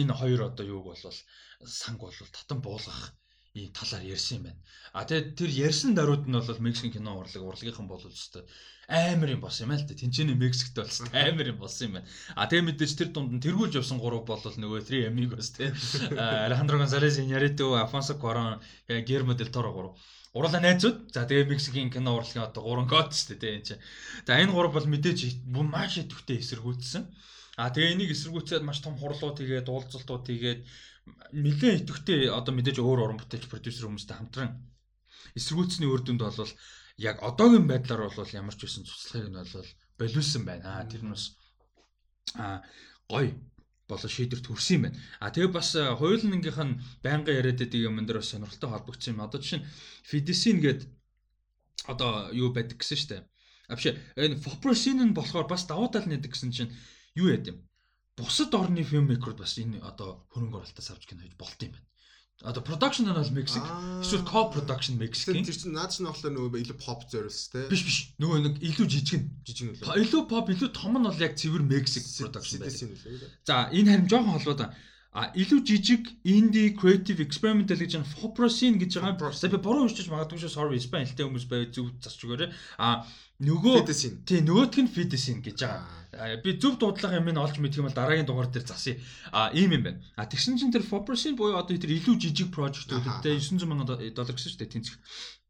энэ 0.00 0.14
хоёр 0.14 0.50
одоо 0.50 0.64
юуг 0.66 0.84
бол 0.90 1.02
санг 1.66 1.98
бол 2.02 2.14
татан 2.34 2.58
буулгах 2.62 3.14
ийм 3.54 3.70
талаар 3.72 4.04
ярьсан 4.04 4.38
юм 4.38 4.44
байна. 4.46 4.60
А 4.92 5.04
тэгээд 5.06 5.34
тэр 5.38 5.50
ярьсан 5.70 5.94
даруйд 5.94 6.26
нь 6.26 6.34
бол 6.34 6.64
Мексикийн 6.66 6.94
кино 6.98 7.18
урлаг 7.18 7.42
урлагийнхан 7.42 7.86
бол 7.88 8.02
өстой 8.02 8.44
амар 8.88 9.30
юм 9.30 9.40
болсон 9.40 9.66
юм 9.66 9.72
аа 9.72 9.80
л 9.80 9.86
да. 9.86 9.94
Тинчээний 9.94 10.34
Мексикт 10.34 10.76
болсон 10.76 11.08
амар 11.12 11.48
юм 11.48 11.58
болсон 11.58 11.86
юм 11.88 11.92
байна. 11.94 12.08
А 12.36 12.46
тэгээд 12.46 12.68
мэдээж 12.68 12.92
тэр 12.98 13.08
дунд 13.12 13.32
нь 13.32 13.40
тэргүүлж 13.40 13.80
явсан 13.80 13.98
гурав 13.98 14.26
бол 14.26 14.40
нөгөө 14.42 14.84
Three 14.84 15.08
Amigos 15.08 15.56
те. 15.56 15.72
Алехандро 16.46 16.78
Гонсалес 16.78 17.18
Иньярито, 17.18 17.74
Афонсо 17.80 18.14
Cuarón, 18.14 18.60
Guillermo 18.88 19.34
del 19.34 19.50
Toro 19.50 19.72
гурав. 19.72 19.92
Уруула 20.34 20.60
найзууд. 20.60 21.14
За 21.14 21.24
тэгээ 21.24 21.48
Мексикийн 21.48 21.90
кино 21.90 22.18
урлагийн 22.18 22.44
одоо 22.44 22.62
гурван 22.62 22.88
код 22.88 23.14
шүү 23.14 23.38
дээ 23.40 23.54
энэ 23.56 23.64
чинь. 23.64 23.82
За 24.26 24.36
энэ 24.36 24.52
гурав 24.52 24.74
бол 24.74 24.84
мэдээж 24.84 25.46
маш 25.46 25.96
идэвхтэй 26.02 26.42
эсэргүүцсэн. 26.42 27.04
А 27.56 27.70
тэгээ 27.70 27.94
энийг 27.94 28.10
эсэргүүцээд 28.12 28.66
маш 28.66 28.82
том 28.82 28.98
хурлууд 28.98 29.38
тэгээд 29.38 29.70
уулзалтууд 29.70 30.26
тэгээд 30.26 30.60
нэлээд 31.34 31.84
идэвхтэй 31.84 32.30
одоо 32.30 32.52
мэдээж 32.54 32.78
өөр 32.80 33.00
уран 33.04 33.18
бүтээлч 33.20 33.50
продюсер 33.50 33.86
хүмүүстэй 33.86 34.16
хамтран 34.16 34.50
эсэргүүцсний 35.38 35.90
үр 35.90 36.02
дүнд 36.04 36.22
бол 36.24 36.52
яг 36.96 37.16
одоогийн 37.20 37.66
байдлаар 37.68 38.08
бол 38.08 38.32
ямар 38.32 38.54
ч 38.54 38.60
байсан 38.64 38.86
цуцлахыг 38.86 39.28
нь 39.28 39.36
бол 39.36 39.68
болиулсан 39.98 40.42
байна. 40.46 40.86
Тэр 40.88 41.02
нь 41.04 41.12
бас 41.12 41.24
а 42.38 42.62
гой 43.10 43.34
болоо 43.88 44.08
шийдвэрт 44.08 44.46
хүрсэн 44.46 44.74
юм 44.76 44.82
байна. 44.88 44.98
А 45.20 45.30
тэгээ 45.34 45.52
бас 45.52 45.68
хуулийн 45.74 46.40
нь 46.40 46.80
байнга 47.04 47.32
яриад 47.34 47.58
байдаг 47.60 47.80
юм 47.82 47.98
дээр 48.00 48.20
бас 48.22 48.30
сонирхолтой 48.30 48.70
холбогдсон 48.70 49.12
юм. 49.14 49.24
Одоо 49.26 49.38
жишээ 49.42 49.60
нь 49.60 49.68
Fidesin 50.08 50.58
гээд 50.64 50.80
одоо 51.92 52.32
юу 52.32 52.48
байдаг 52.54 52.78
гэсэн 52.78 53.08
дээ. 53.10 53.22
А 53.68 53.76
биш 53.76 53.86
энэ 53.90 54.40
Foprosin 54.40 55.02
нь 55.02 55.16
болохоор 55.18 55.46
бас 55.50 55.66
давуу 55.66 55.90
тал 55.90 56.06
нэдэг 56.08 56.32
гэсэн 56.32 56.50
чинь 56.54 56.72
юу 57.18 57.28
яд 57.28 57.44
юм 57.50 57.58
бусад 58.18 58.54
орны 58.54 58.84
фильммейкерүүд 58.86 59.38
бас 59.42 59.58
энэ 59.58 59.82
одоо 59.82 60.22
хөрөнгө 60.34 60.62
оруулалтаас 60.62 60.90
авч 60.94 61.10
кино 61.10 61.26
хийж 61.26 61.34
болт 61.38 61.58
юм 61.66 61.74
байна. 61.74 61.88
Одоо 62.42 62.62
production 62.62 63.06
нь 63.06 63.14
бол 63.14 63.30
Мексик. 63.30 63.62
Эсвэл 64.02 64.26
co-production 64.26 64.98
Мексик. 64.98 65.34
Тэр 65.34 65.54
чинь 65.54 65.74
наад 65.74 65.94
чинь 65.94 66.06
болохоор 66.06 66.34
нөгөө 66.34 66.60
илүү 66.66 66.78
pop 66.82 67.06
зориулс 67.06 67.50
те. 67.50 67.66
Биш 67.70 67.82
биш. 67.86 67.98
Нөгөө 68.18 68.38
нэг 68.42 68.54
илүү 68.58 68.86
жижиг 68.90 69.22
нь. 69.22 69.30
Жижиг 69.46 69.66
нь 69.70 69.78
лөө. 69.78 70.02
Илүү 70.02 70.22
pop, 70.26 70.50
илүү 70.50 70.70
том 70.74 70.98
нь 70.98 71.06
бол 71.06 71.22
яг 71.22 71.38
цэвэр 71.38 71.62
Мексик 71.62 72.04
production 72.04 72.58
байсан. 72.58 72.90
За 73.46 73.70
энэ 73.70 73.90
харин 73.90 74.10
жоохон 74.10 74.34
холбоотой. 74.34 74.68
А 75.14 75.30
илүү 75.30 75.60
жижиг 75.62 76.10
indie 76.26 76.74
creative 76.74 77.22
experimental 77.22 77.78
гэж 77.78 78.02
нэг 78.02 78.10
Foprosin 78.18 78.82
гэж 78.82 78.98
байгаа. 78.98 79.30
За 79.30 79.46
би 79.46 79.62
буруу 79.62 79.86
уншиж 79.86 80.10
магадгүй 80.10 80.42
шүү. 80.42 80.50
Sorry, 80.58 80.82
Испани 80.82 81.06
хэлтэй 81.06 81.30
хүмүүс 81.30 81.46
байв 81.46 81.70
зөв 81.70 81.94
засч 82.02 82.18
өгөөрэй. 82.26 82.50
А 82.82 83.06
нөгөө 83.38 83.86
тий 84.26 84.42
нөгөөтг 84.42 84.82
нь 84.82 84.90
Fidesin 84.90 85.38
гэж 85.38 85.62
байгаа 85.62 86.03
би 86.44 86.56
зөв 86.58 86.78
дуудлага 86.78 87.18
юм 87.18 87.28
ин 87.28 87.38
олж 87.38 87.58
мэдэх 87.58 87.80
юм 87.82 87.88
бол 87.88 87.98
дараагийн 87.98 88.26
дугаар 88.26 88.48
дээр 88.50 88.66
засъя. 88.66 89.00
А 89.32 89.50
ийм 89.52 89.72
юм 89.74 89.82
байна. 89.82 90.00
А 90.16 90.26
тэгсэн 90.26 90.58
чинь 90.58 90.72
тэр 90.72 90.86
Foprosin 90.86 91.36
буюу 91.36 91.58
одоо 91.58 91.76
тэр 91.76 91.96
илүү 91.98 92.16
жижиг 92.18 92.48
прожектүүдтэй 92.54 93.40
900 93.40 93.98
сая 93.98 94.10
доллар 94.14 94.34
гэсэн 94.34 94.50
шүү 94.52 94.60
дээ 94.62 94.74
тэнцэх. 94.74 94.96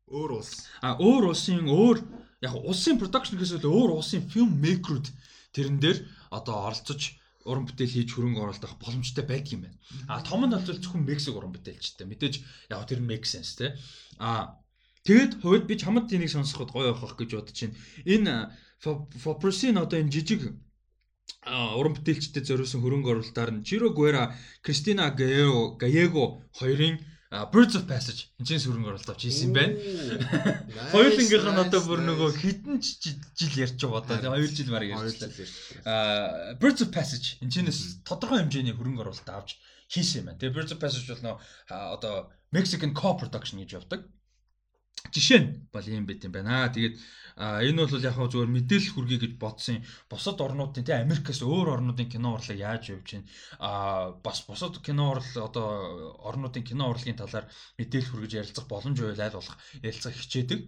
Өөр 0.09 0.31
улс. 0.41 0.69
А 0.81 0.97
өөр 1.01 1.33
улсын 1.33 1.65
өөр 1.69 1.99
яг 2.45 2.55
улсын 2.61 3.01
production 3.01 3.37
гэсэн 3.41 3.65
өөр 3.65 3.91
улсын 3.99 4.25
film 4.29 4.57
maker-ууд 4.61 5.09
тэрэн 5.57 5.79
дээр 5.81 5.99
одоо 6.31 6.69
оролцож 6.69 7.17
уран 7.45 7.69
бүтээл 7.69 7.95
хийж 7.95 8.11
хөрөнгө 8.17 8.41
оруулах 8.41 8.75
боломжтой 8.81 9.25
байдаг 9.25 9.53
юм 9.53 9.63
байна. 9.69 9.79
А 10.09 10.25
том 10.25 10.45
нь 10.45 10.53
бол 10.53 10.65
зөвхөн 10.65 11.05
Мексик 11.05 11.37
уран 11.37 11.53
бүтээлчтэй. 11.53 12.09
Мэдээж 12.09 12.35
яг 12.73 12.89
тэр 12.89 13.01
make 13.05 13.29
sense 13.29 13.53
те. 13.57 13.77
А 14.19 14.61
тэгэд 15.05 15.45
хувьд 15.45 15.69
би 15.69 15.77
чамд 15.77 16.09
энийг 16.09 16.33
сонсоход 16.33 16.73
гоё 16.73 16.97
явах 16.97 17.17
гэж 17.21 17.31
бодож 17.37 17.59
байна. 17.61 17.77
Энэ 18.09 18.35
Foprocin 18.85 19.81
одоо 19.81 19.99
энэ 20.01 20.13
жижиг 20.13 20.43
уран 21.45 21.97
бүтээлчдэд 21.97 22.45
зориулсан 22.49 22.81
хөрөнгө 22.81 23.11
оруулалтаар 23.13 23.51
нь 23.53 23.65
Жиро 23.65 23.89
Гуэра, 23.97 24.37
Кристина 24.65 25.11
Гаего, 25.11 25.77
Гаего 25.81 26.45
хоёрын 26.53 27.01
Birds 27.53 27.75
of 27.75 27.85
Passage 27.91 28.31
энэ 28.39 28.47
ч 28.47 28.69
хөрөнгө 28.69 28.95
оруулалт 28.95 29.11
авч 29.11 29.23
хийсэн 29.27 29.51
байна. 29.57 29.75
Хоёулынгийнх 30.95 31.51
нь 31.51 31.63
одоо 31.65 31.81
бүр 31.83 32.01
нөгөө 32.07 32.31
хэдэн 32.39 32.77
жил 32.79 33.55
ярьж 33.59 33.81
байгаа 33.83 34.21
одоо 34.21 34.39
2 34.39 34.55
жил 34.55 34.71
бараг 34.71 34.89
ярьжлаа. 34.95 35.31
Аа 35.89 36.55
Birds 36.61 36.85
of 36.85 36.95
Passage 36.95 37.43
энэ 37.43 37.51
ч 37.51 37.99
тодорхой 38.07 38.45
хэмжээний 38.45 38.77
хөрөнгө 38.77 39.03
оруулалт 39.03 39.29
авч 39.29 39.59
хийсэн 39.91 40.23
юм 40.23 40.27
байна. 40.31 40.39
Тэгээ 40.39 40.55
Birds 40.55 40.73
of 40.77 40.79
Passage 40.79 41.09
бол 41.11 41.25
нөгөө 41.25 41.39
одоо 41.97 42.15
Mexican 42.55 42.95
co-production 42.95 43.59
гэж 43.65 43.83
явдаг. 43.83 44.07
Жишээ 45.13 45.41
нь 45.43 45.49
бол 45.73 45.85
юм 45.85 46.07
байт 46.07 46.25
юм 46.25 46.33
байна. 46.33 46.71
Тэгээд 46.73 46.97
энэ 47.35 47.83
бол 47.83 48.07
яг 48.07 48.15
хөө 48.15 48.31
зүгээр 48.31 48.55
мэдээлэл 48.55 48.93
хүргэе 48.95 49.19
гэж 49.27 49.33
бодсон. 49.43 49.83
Бусад 50.07 50.39
орнуудын 50.39 50.87
тий 50.87 50.95
Америкээс 50.95 51.43
өөр 51.43 51.77
орнуудын 51.77 52.09
кино 52.09 52.39
урлаг 52.39 52.59
яаж 52.59 52.95
явж 52.95 53.09
байна. 53.19 53.27
А 53.59 53.71
бас 54.25 54.47
бусад 54.47 54.79
кино 54.81 55.13
урлал 55.13 55.51
одоо 55.51 55.67
орнуудын 56.23 56.63
кино 56.63 56.89
урлагийн 56.95 57.19
талаар 57.19 57.51
мэдээлэл 57.79 58.11
хүргэж 58.11 58.33
ярилцах 58.39 58.67
боломж 58.71 58.99
байл 59.03 59.21
аль 59.21 59.39
болох 59.39 59.59
ярилцах 59.83 60.15
хичээдэг. 60.15 60.61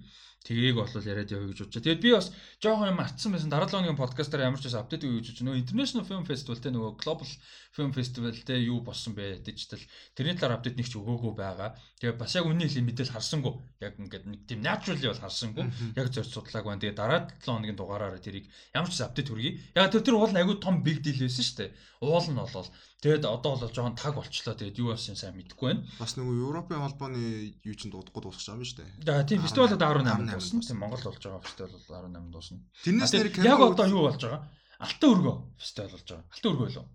Тэгийг 0.47 0.79
бол 0.79 0.87
яриад 0.87 1.27
явъя 1.35 1.51
гэж 1.51 1.59
бодчих. 1.67 1.83
Тэгээд 1.83 2.05
би 2.07 2.11
бас 2.15 2.31
жоохон 2.63 2.95
юм 2.95 3.03
артсан 3.03 3.35
байсан. 3.35 3.51
Дараа 3.51 3.67
7 3.67 3.83
өдрийн 3.83 3.99
подкастаар 3.99 4.47
ямар 4.47 4.63
ч 4.63 4.71
бас 4.71 4.79
апдейт 4.79 5.03
өгье 5.03 5.19
гэж 5.27 5.43
нөгөө 5.43 5.59
International 5.59 6.07
Film 6.07 6.23
Festival 6.23 6.63
те 6.63 6.71
нөгөө 6.71 7.03
Global 7.03 7.27
Film 7.75 7.91
Festival 7.91 8.31
те 8.31 8.55
юу 8.63 8.79
болсон 8.79 9.19
бэ? 9.19 9.43
Digital 9.43 9.83
тэрний 10.15 10.39
талаар 10.39 10.63
апдейт 10.63 10.79
нэг 10.79 10.87
ч 10.87 10.95
өгөөгүй 10.95 11.35
байгаа. 11.35 11.75
Тэгээд 11.99 12.15
бас 12.23 12.39
яг 12.39 12.47
үнний 12.47 12.71
хэлний 12.71 12.95
мэдээл 12.95 13.11
харсангүй. 13.19 13.55
Яг 13.83 13.99
ингээд 13.99 14.25
нэг 14.31 14.41
тийм 14.47 14.63
naturally 14.63 15.11
бол 15.11 15.25
харсангүй. 15.27 15.67
Яг 15.99 16.15
зорь 16.15 16.31
судлааг 16.31 16.63
байна. 16.63 16.79
Тэгээд 16.79 16.95
дараа 16.95 17.27
7 17.27 17.43
хоногийн 17.43 17.75
дугаараараа 17.75 18.23
тэрийг 18.23 18.47
ямар 18.71 18.87
ч 18.87 19.03
апдейт 19.03 19.27
хүргэе. 19.27 19.75
Яг 19.75 19.91
тэр 19.91 20.07
тэр 20.07 20.15
уул 20.15 20.31
нь 20.31 20.39
айгүй 20.39 20.63
том 20.63 20.87
big 20.87 21.03
deal 21.03 21.27
байсан 21.27 21.43
шүү 21.43 21.59
дээ. 21.59 21.71
Уул 22.07 22.23
нь 22.31 22.39
болол 22.39 22.71
Тэгэд 23.05 23.29
одоо 23.29 23.61
бол 23.61 23.69
жоохон 23.69 23.93
таг 23.93 24.17
болчлоо. 24.17 24.57
Тэгээд 24.57 24.81
юу 24.81 24.97
болсон 24.97 25.21
сайн 25.21 25.37
мэдэхгүй 25.37 25.69
байна. 25.69 25.85
Бас 26.01 26.17
нөгөө 26.17 26.33
Европын 26.49 26.81
холбооны 26.81 27.53
юу 27.61 27.77
ч 27.77 27.93
дуудахгүй 27.93 28.25
дуусах 28.25 28.57
юм 28.57 28.65
шүү 28.65 28.81
дээ. 28.81 29.05
За 29.05 29.21
тийм 29.29 29.45
фестивал 29.45 29.69
одоо 29.69 30.01
18 30.01 30.33
дуусна. 30.33 30.65
Тийм 30.65 30.81
Монгол 30.81 31.05
болж 31.05 31.21
байгаа 31.21 31.45
фестивал 31.45 31.77
бол 31.77 31.97
18 32.09 32.33
дуусна. 32.33 32.59
Тэрнээс 32.89 33.13
нэр 33.13 33.29
яг 33.45 33.61
одоо 33.61 33.85
юу 33.85 34.09
болж 34.09 34.17
байгаа? 34.25 34.49
Алтан 34.81 35.13
өргөө 35.13 35.37
фестивал 35.61 35.93
болж 35.93 36.09
байгаа. 36.09 36.25
Алтан 36.33 36.51
өргөө 36.57 36.69
лөө. 36.73 36.87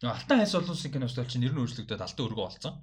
Нөгөө 0.00 0.16
Алтан 0.16 0.38
хайс 0.40 0.56
олон 0.56 0.72
улсын 0.72 0.92
кино 0.96 1.04
фестивал 1.12 1.28
чинь 1.28 1.42
нэр 1.44 1.52
нь 1.52 1.60
өөрчлөгдөд 1.60 2.00
Алтан 2.00 2.24
өргөө 2.24 2.46
болсон. 2.48 2.74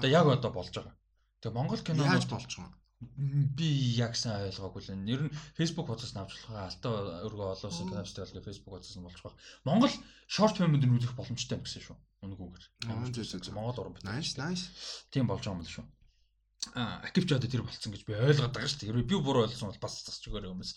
Одоо 0.00 0.08
яг 0.08 0.26
одоо 0.32 0.50
болж 0.56 0.72
байгаа. 0.72 0.96
Тэгээ 1.44 1.52
Монгол 1.52 1.84
кино 1.84 2.00
яаж 2.08 2.24
болж 2.32 2.48
байгаа? 2.48 2.81
Би 3.58 3.68
яг 3.98 4.14
сайн 4.16 4.48
ойлгоогүй 4.48 4.82
л. 4.82 4.94
Нэр 4.96 5.20
нь 5.26 5.34
Facebook 5.58 5.86
хуудас 5.88 6.14
навч 6.14 6.36
болох 6.36 6.58
алтан 6.58 7.26
өргөө 7.26 7.48
олон 7.54 7.70
улсын 7.70 7.88
кино 7.90 8.04
фестивал 8.06 8.34
гэх 8.34 8.48
Facebook 8.48 8.72
хуудас 8.72 8.94
нь 8.96 9.04
болж 9.06 9.18
байгаа. 9.22 9.38
Монгол 9.66 9.94
short 10.28 10.56
film-д 10.58 10.86
нь 10.86 10.96
үзэх 10.96 11.16
боломжтой 11.18 11.58
юм 11.58 11.64
гэсэн 11.66 11.82
шүү. 11.82 11.96
Үнгүүгээр. 12.22 12.64
Монгол 13.56 13.80
уран 13.82 13.94
бүтээл. 13.94 14.14
Nice, 14.14 14.34
nice. 14.38 14.64
Тийм 15.10 15.26
болж 15.26 15.42
байгаа 15.42 15.58
юм 15.58 15.66
л 15.66 15.74
шүү. 15.74 15.86
А 16.78 17.02
акивч 17.02 17.34
одоо 17.34 17.50
тэр 17.50 17.66
болцсон 17.66 17.90
гэж 17.90 18.06
би 18.06 18.14
ойлгоод 18.14 18.54
байгаа 18.54 18.70
шүү 18.70 18.86
дээ. 18.86 19.02
Би 19.02 19.18
бүр 19.18 19.42
ойлгосон 19.42 19.74
бол 19.74 19.82
бас 19.82 19.98
засч 20.06 20.30
өгөөрэй 20.30 20.50
хүмүүс. 20.54 20.72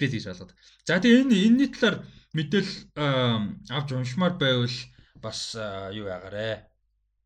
Би 0.00 0.08
тийж 0.08 0.24
ойлгоод. 0.32 0.56
За 0.88 0.96
тэгээ 0.96 1.28
энэ 1.28 1.36
энэний 1.36 1.68
талаар 1.68 2.00
мэдээлэл 2.32 3.68
авч 3.68 3.88
уншмаар 3.92 4.40
байвал 4.40 4.72
бас 5.20 5.52
юу 5.92 6.08
яагаарэ 6.08 6.69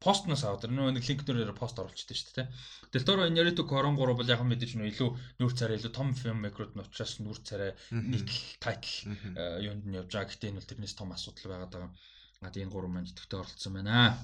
постноос 0.04 0.44
аваад 0.44 0.68
нөө 0.68 0.92
нэг 0.94 1.04
линкнэрээр 1.08 1.56
пост 1.56 1.80
оруулчихсан 1.80 2.16
шүү 2.20 2.34
дээ. 2.36 2.48
Тэгэл 2.92 3.08
дөрөв 3.08 3.26
энэ 3.32 3.36
Naruto 3.40 3.64
Koron 3.64 3.96
3 3.96 4.12
бол 4.20 4.28
яг 4.28 4.42
мэдээж 4.44 4.76
нөө 4.76 4.88
илүү 4.92 5.10
нүүр 5.40 5.52
царай 5.56 5.80
илүү 5.80 5.92
том 5.96 6.12
фильм 6.12 6.44
микрод 6.44 6.76
нь 6.76 6.84
учраас 6.84 7.18
нүүр 7.24 7.38
царай 7.40 7.72
нийтл 7.88 8.38
тайтл 8.60 8.92
юунд 9.64 9.84
нь 9.88 9.96
явж 9.96 10.12
байгаа. 10.12 10.28
Гэтэ 10.28 10.48
энэ 10.52 10.58
бол 10.60 10.70
тэрнээс 10.70 10.94
том 10.94 11.10
асуудал 11.16 11.50
байгаад 11.56 11.72
байгаа. 11.72 11.90
А 12.44 12.52
тийм 12.52 12.68
гурван 12.68 12.92
маань 13.00 13.08
идэвхтэй 13.08 13.40
оролцсон 13.40 13.72
байна. 13.80 14.20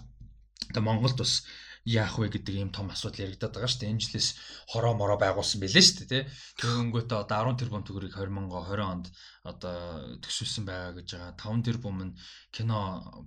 Тэгээ 0.68 0.84
Монголд 0.84 1.16
бас 1.16 1.48
яах 1.88 2.20
вэ 2.20 2.28
гэдэг 2.28 2.54
ийм 2.60 2.70
том 2.70 2.92
асуудал 2.92 3.24
яригадаад 3.24 3.56
байгаа 3.56 3.72
шүү 3.72 3.80
дээ. 3.80 3.92
Энэ 3.96 4.04
жилээс 4.04 4.28
хороо 4.68 4.92
мороо 4.94 5.16
байгуулсан 5.16 5.58
байлээ 5.64 5.80
шүү 5.80 5.96
дээ, 6.04 6.08
тий. 6.12 6.22
Тэгэнгүүтээ 6.60 7.18
одоо 7.24 7.56
10 7.56 7.60
тэрбум 7.60 7.82
төгрөгийг 7.88 8.20
20 8.20 8.52
20 8.52 8.92
онд 8.92 9.06
одоо 9.48 9.76
төсвөлсөн 10.20 10.64
байгаа 10.68 10.92
гэж 11.00 11.08
байгаа. 11.16 11.32
5 11.40 11.66
тэрбум 11.66 11.98
нь 12.04 12.16
кино 12.52 12.78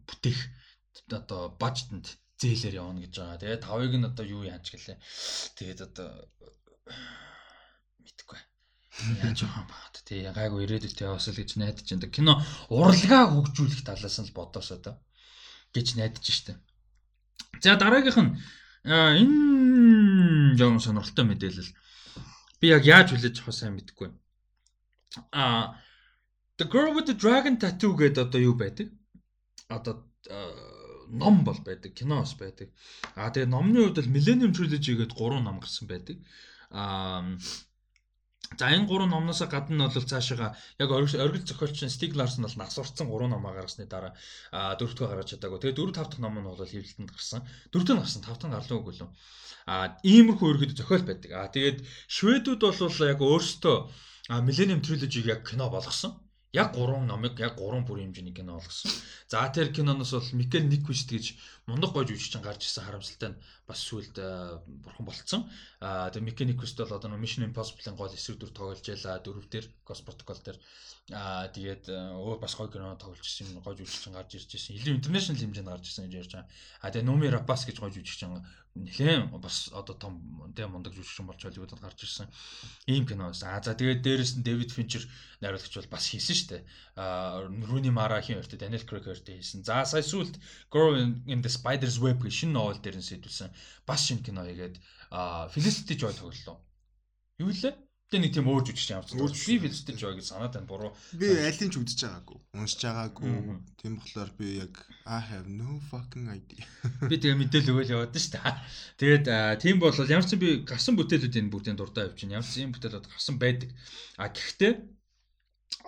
бүтээх 0.06 0.40
одоо 1.10 1.42
бажтанд 1.58 2.06
зээлээр 2.44 2.76
явна 2.84 3.00
гэж 3.00 3.14
байгаа. 3.16 3.40
Тэгээ 3.40 3.64
тавыг 3.64 3.94
нь 3.96 4.08
одоо 4.12 4.26
юу 4.28 4.44
яаж 4.44 4.66
гэлээ. 4.68 4.98
Тэгээд 5.56 5.80
одоо 5.88 6.10
мэдгүй 8.04 8.40
яаж 9.24 9.40
байгаа 9.48 9.62
юм 9.64 9.70
баа. 9.72 9.88
Тэ 10.04 10.30
гайгүй 10.36 10.62
ирээдүйтэй 10.68 11.08
яваасаа 11.08 11.34
л 11.34 11.40
гэж 11.40 11.52
найдаж 11.56 11.88
байна. 11.88 12.12
Кино 12.12 12.34
урлагаа 12.68 13.24
хөгжүүлэх 13.32 13.82
талаас 13.88 14.18
нь 14.20 14.28
л 14.28 14.36
бодоос 14.36 14.70
одоо 14.76 15.00
гэж 15.72 15.88
найдаж 15.96 16.26
штэ. 16.28 16.60
За 17.64 17.80
дараагийнх 17.80 18.20
нь 18.20 18.32
энэ 18.84 20.58
жоон 20.60 20.84
сонирхолтой 20.84 21.26
мэдээлэл. 21.26 21.72
Би 22.60 22.68
яг 22.76 22.84
яаж 22.84 23.16
хүлээж 23.16 23.40
авах 23.40 23.56
сайн 23.56 23.80
мэдэхгүй. 23.80 24.12
А 25.32 25.80
The 26.58 26.66
Girl 26.70 26.94
with 26.94 27.08
the 27.10 27.18
Dragon 27.18 27.58
Tattoo 27.58 27.98
гэдэг 27.98 28.30
одоо 28.30 28.40
юу 28.40 28.54
байдаг? 28.54 28.94
Одоо 29.70 30.06
ном 31.14 31.44
бол 31.48 31.60
байдаг, 31.66 31.94
киноос 31.94 32.34
байдаг. 32.36 32.70
А 33.16 33.30
тэгээ 33.30 33.54
номны 33.54 33.86
хувьд 33.86 33.98
бол 34.02 34.14
Millennium 34.16 34.52
Trilogy 34.52 34.94
гэдэг 34.98 35.18
гурван 35.18 35.46
ном 35.46 35.60
гарсан 35.62 35.88
байдаг. 35.88 36.18
А 36.70 37.24
За 38.60 38.70
энэ 38.70 38.86
гурван 38.86 39.10
номноос 39.10 39.42
гадна 39.50 39.74
нь 39.76 39.94
бол 39.94 40.10
цаашаага 40.12 40.56
яг 40.78 40.90
оргил 40.92 41.46
зохиолч 41.48 41.90
Стиг 41.90 42.14
Ларсон 42.16 42.46
бол 42.46 42.58
насварцсан 42.62 43.08
гурван 43.10 43.32
номоо 43.34 43.54
гаргасны 43.54 43.86
дараа 43.90 44.14
дөрөвдөө 44.54 45.08
гаргаж 45.10 45.28
чадаагүй. 45.34 45.60
Тэгээ 45.60 45.78
дөрөв 45.78 45.96
тав 45.98 46.08
дахь 46.10 46.22
ном 46.22 46.38
нь 46.38 46.46
бол 46.46 46.62
хэвлэлтэнд 46.62 47.10
гарсан. 47.10 47.42
Дөрөвдөө 47.74 47.98
гарсан, 47.98 48.22
тав 48.22 48.38
дахь 48.38 48.54
гарлаагүй 48.54 48.94
лөө. 48.94 49.10
А 49.66 49.98
иймэрхүү 50.06 50.50
ерөөд 50.54 50.78
зохиол 50.78 51.06
байдаг. 51.08 51.32
А 51.34 51.50
тэгээд 51.50 51.82
шведүүд 52.16 52.62
бол 52.62 53.10
яг 53.10 53.20
өөрсдөө 53.26 53.78
Millennium 54.48 54.82
Trilogy-г 54.86 55.26
яг 55.34 55.50
кино 55.50 55.70
болгосон. 55.74 56.14
Яг 56.54 56.76
3 56.78 57.10
номыг 57.10 57.40
яг 57.42 57.58
3 57.58 57.82
бүрийн 57.82 58.14
хэмжээний 58.14 58.36
кино 58.38 58.62
болгосон. 58.62 58.92
За 59.26 59.50
тэр 59.50 59.74
киноноос 59.74 60.14
бол 60.14 60.38
Микел 60.38 60.70
Никвист 60.70 61.10
гэж 61.10 61.26
мундаг 61.66 61.98
гой 61.98 62.06
жүжигчин 62.06 62.46
гарч 62.46 62.70
ирсэн 62.70 62.86
харамсалтай 62.86 63.30
нь 63.34 63.42
бас 63.66 63.82
сүлд 63.82 64.14
бурхан 64.86 65.06
болцсон. 65.06 65.42
Аа 65.82 66.14
тэгээ 66.14 66.30
Микел 66.30 66.48
Никвист 66.54 66.78
бол 66.78 66.94
одоо 66.94 67.10
Mission 67.18 67.50
Impossible-ийн 67.50 67.98
гол 67.98 68.14
эсрэг 68.14 68.38
дүр 68.38 68.54
тоглож 68.54 68.86
ялаа 68.86 69.18
дөрөв 69.18 69.50
дээр 69.50 69.66
Ghost 69.82 70.06
Protocol 70.06 70.38
дээр 70.46 70.62
аа 71.12 71.52
тэгээд 71.52 71.92
өөр 71.92 72.40
бас 72.40 72.56
гой 72.56 72.72
кино 72.72 72.96
тоглож 72.96 73.20
ирсэн 73.20 73.60
гой 73.60 73.76
жүжигчин 73.76 74.16
гарч 74.16 74.40
ирж 74.40 74.56
ирсэн. 74.56 74.80
Илүү 74.80 74.96
international 75.04 75.36
хэмжээнд 75.36 75.68
гарч 75.68 75.86
ирсэн 75.92 76.08
гэж 76.08 76.16
ярьж 76.16 76.32
байгаа. 76.32 76.48
Аа 76.80 76.92
тэгээ 76.96 77.08
Номи 77.12 77.28
Рапас 77.28 77.68
гэж 77.68 77.76
гой 77.84 77.92
жүжигчин 77.92 78.40
нэлээд 78.80 79.36
бас 79.36 79.68
одоо 79.76 80.00
том 80.00 80.24
тэ 80.56 80.64
мундаг 80.64 80.96
жүжигчин 80.96 81.28
болж 81.28 81.44
Холливуудад 81.44 81.84
гарч 81.84 82.08
ирсэн 82.08 82.32
ийм 82.88 83.04
кино 83.04 83.36
байсан. 83.36 83.52
А 83.52 83.60
за 83.60 83.76
тэгээд 83.76 84.00
дээрэс 84.00 84.40
нь 84.40 84.48
Дэвид 84.48 84.72
Финчер 84.72 85.04
найруулагч 85.44 85.76
бол 85.76 85.92
бас 85.92 86.08
хийсэн 86.08 86.36
шүү 86.40 86.50
дээ. 86.56 86.64
А 86.96 87.52
Руни 87.52 87.92
Марахийн 87.92 88.40
өртөд 88.40 88.64
Daniel 88.64 88.88
Craig 88.88 89.04
өртөд 89.04 89.44
хийсэн. 89.44 89.68
За 89.68 89.84
сая 89.84 90.08
сүүлд 90.08 90.40
Girl 90.72 90.96
in 91.28 91.44
the 91.44 91.52
Spider's 91.52 92.00
Web 92.00 92.24
гэх 92.24 92.32
шинэ 92.32 92.56
новел 92.56 92.80
дээр 92.80 93.04
нь 93.04 93.04
сэдвүүлсэн. 93.04 93.52
Бас 93.84 94.08
шинэ 94.08 94.24
кино 94.24 94.48
хийгээд 94.48 94.80
Felicity 95.52 96.00
Joy 96.00 96.16
тоглолоо. 96.16 96.64
Юу 97.44 97.52
лээ? 97.52 97.76
Тэ 98.14 98.22
нэг 98.22 98.30
тийм 98.30 98.46
өөр 98.46 98.62
жүжигч 98.62 98.94
явуулсан. 98.94 99.18
Би 99.26 99.58
Felicity 99.58 99.98
Joy 99.98 100.14
гэж 100.22 100.28
санаад 100.30 100.54
байна. 100.54 100.70
Буруу. 100.70 100.94
Би 101.18 101.34
алийг 101.34 101.74
ч 101.74 101.82
үзэж 101.82 102.06
байгаагүй. 102.06 102.38
Уншиж 102.54 102.86
байгаагүй. 102.86 103.58
Тийм 103.82 103.98
болохоор 103.98 104.30
би 104.38 104.48
яг 104.62 104.86
I 105.10 105.18
have 105.18 105.50
no 105.50 105.82
fucking 105.90 106.30
idea. 106.30 106.62
Би 107.10 107.18
тэгээ 107.18 107.42
мэдээлэл 107.42 107.74
өгөөл 107.74 107.94
яваад 107.98 108.14
шүү 108.14 108.38
дээ. 108.38 108.54
Тэгээд 109.02 109.26
тийм 109.66 109.82
бол 109.82 109.98
ямар 109.98 110.30
ч 110.30 110.38
би 110.38 110.62
гарсан 110.62 110.94
бүтээлүүд 110.94 111.42
энэ 111.42 111.50
бүгдийн 111.50 111.74
дурдаа 111.82 112.14
явчихна. 112.14 112.38
Ямар 112.38 112.46
ч 112.46 112.62
юм 112.62 112.78
бүтээлүүд 112.78 113.10
гарсан 113.10 113.42
байдаг. 113.42 113.74
А 114.22 114.30
гэхдээ 114.30 114.72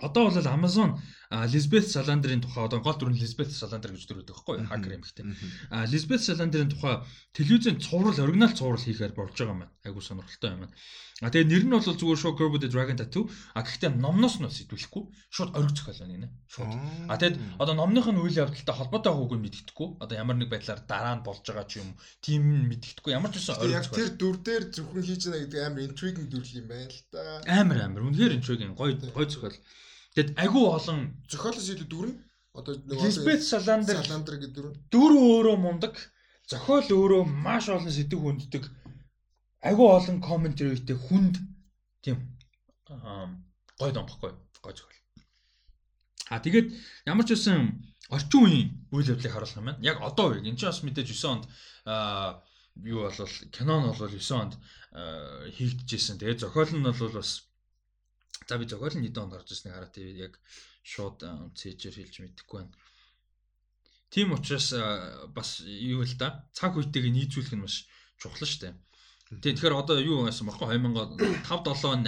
одоо 0.01 0.33
бол 0.33 0.49
Amazon 0.49 0.97
Лизбет 1.31 1.87
Саландрын 1.89 2.41
тухай 2.41 2.65
одоо 2.65 2.79
гол 2.81 2.97
дүр 2.97 3.09
нь 3.09 3.19
Лизбет 3.19 3.51
Саландр 3.51 3.91
гэж 3.93 4.05
дүр 4.05 4.21
өгдөг 4.21 4.35
байхгүй 4.35 4.67
хакер 4.69 4.93
юм 4.93 5.03
ихтэй. 5.03 5.25
А 5.71 5.85
Лизбет 5.85 6.21
Саландрын 6.21 6.69
тухай 6.69 7.01
телевизэн 7.33 7.81
цуврал 7.81 8.13
оригинал 8.13 8.53
цуврал 8.53 8.81
хийхээр 8.81 9.17
болж 9.17 9.33
байгаа 9.33 9.53
юм 9.53 9.61
байна. 9.65 9.73
Айгуу 9.83 10.01
сонирхолтой 10.01 10.51
юм 10.53 10.61
байна. 10.69 10.75
А 11.23 11.31
тэгээ 11.31 11.47
нэр 11.47 11.63
нь 11.63 11.71
бол 11.71 11.79
зүгээр 11.79 12.19
Show 12.19 12.35
Curb 12.35 12.59
the 12.59 12.67
Dragon 12.67 12.99
Tattoo. 12.99 13.31
А 13.55 13.63
гэхдээ 13.63 13.95
номноос 14.03 14.35
нь 14.43 14.51
сэтгүүлэхгүй 14.51 15.03
шууд 15.31 15.55
ориг 15.55 15.71
зохиол 15.71 16.03
байна 16.03 16.27
нэ. 16.27 16.29
Шууд. 16.51 16.75
А 17.07 17.15
тэгээд 17.15 17.39
одоо 17.55 17.75
номных 17.79 18.11
нь 18.11 18.19
үйл 18.19 18.43
явдалтай 18.43 18.75
холбоотой 18.75 19.15
хөөг 19.15 19.33
нь 19.39 19.43
мэддэхгүй. 19.47 19.87
Одоо 20.03 20.15
ямар 20.19 20.35
нэг 20.35 20.51
байдлаар 20.51 20.83
дараа 20.83 21.15
нь 21.15 21.23
болж 21.23 21.39
байгаа 21.47 21.65
ч 21.71 21.79
юм 21.79 21.95
тийм 22.19 22.43
нь 22.43 22.67
мэддэхгүй. 22.67 23.15
Ямар 23.15 23.31
ч 23.31 23.39
байсан 23.39 23.63
ориг. 23.63 23.79
Яг 23.79 23.87
тэр 23.95 24.09
дүр 24.19 24.35
дээр 24.43 24.63
зөвхөн 24.75 25.07
хийж 25.07 25.21
байгаа 25.23 25.41
гэдэг 25.47 25.61
амар 25.63 25.83
intriguing 25.87 26.27
дүр 26.27 26.45
юм 26.51 26.67
байна 26.67 26.91
л 26.91 26.99
да. 27.15 27.23
Амар 27.47 27.79
амар. 27.79 28.03
Үнэхээр 28.11 28.35
intriguing 28.35 28.75
гоё 28.75 28.99
гоё 28.99 29.27
зохиол. 29.31 29.55
Тэгэд 30.15 30.39
агүй 30.39 30.65
олон 30.77 30.99
зохиолоос 31.29 31.69
илүү 31.75 31.89
дүр 31.91 32.07
нь 32.09 32.17
Одоо 32.55 32.75
Lisbeth 32.87 33.43
Salander 33.43 33.99
Salander 33.99 34.39
гэдэг 34.39 34.55
дүр. 34.55 34.67
Дүр 34.87 35.13
өөрөө 35.19 35.57
мундаг, 35.59 35.99
зохиол 36.47 36.87
өөрөө 36.87 37.23
маш 37.27 37.67
олон 37.67 37.91
сэдв 37.91 38.23
хүнддэг. 38.23 38.63
Агүй 39.59 39.87
олон 39.91 40.21
комментаритэй 40.23 40.95
хүнд 40.95 41.35
тийм 41.99 42.23
гой 42.87 43.91
донгохгүй 43.91 44.31
гой 44.63 44.73
зохиол. 44.73 45.01
А 46.31 46.39
тэгээд 46.39 46.71
ямар 47.03 47.27
ч 47.27 47.35
үсэн 47.35 47.75
орчин 48.07 48.39
үеийн 48.39 48.69
үйл 48.95 49.11
явдлыг 49.11 49.35
харуулах 49.35 49.59
юм 49.59 49.67
байна. 49.67 49.83
Яг 49.83 49.99
одоо 49.99 50.31
үеиг 50.31 50.47
энэ 50.47 50.55
ч 50.55 50.63
бас 50.63 50.79
мэдээж 50.79 51.11
9 51.11 51.27
онд 51.27 51.45
аа 51.83 52.39
юу 52.79 53.03
болвол 53.03 53.35
кино 53.51 53.83
нь 53.83 53.87
бол 53.91 53.99
9 53.99 54.15
онд 54.31 54.53
хийгдэжсэн. 55.59 56.23
Тэгээд 56.23 56.39
зохиол 56.39 56.71
нь 56.71 56.87
бол 56.87 57.19
бас 57.19 57.51
за 58.47 58.57
би 58.57 58.65
зохиол 58.69 58.95
нь 58.97 59.05
хэдэн 59.05 59.23
онд 59.25 59.37
орж 59.37 59.49
ирснийг 59.51 59.73
хараа 59.75 59.91
тийм 59.91 60.15
яг 60.25 60.33
шууд 60.83 61.17
цээжээр 61.57 61.95
хэлж 61.97 62.15
мэдэхгүй 62.21 62.57
байна. 62.61 62.75
Тийм 64.13 64.31
учраас 64.37 64.69
бас 65.33 65.49
юу 65.65 66.01
л 66.05 66.15
да 66.21 66.45
цаг 66.53 66.77
үетэйг 66.77 67.09
нийцүүлэх 67.09 67.53
нь 67.57 67.63
маш 67.65 67.89
чухал 68.21 68.47
шүү 68.47 68.61
дээ. 68.61 68.73
Тэгээ 69.41 69.55
тэгэхээр 69.57 69.79
одоо 69.81 69.97
юу 69.99 70.29
байсан 70.29 70.45
бэхгүй 70.47 70.77
2005 70.77 71.17
7 71.49 72.05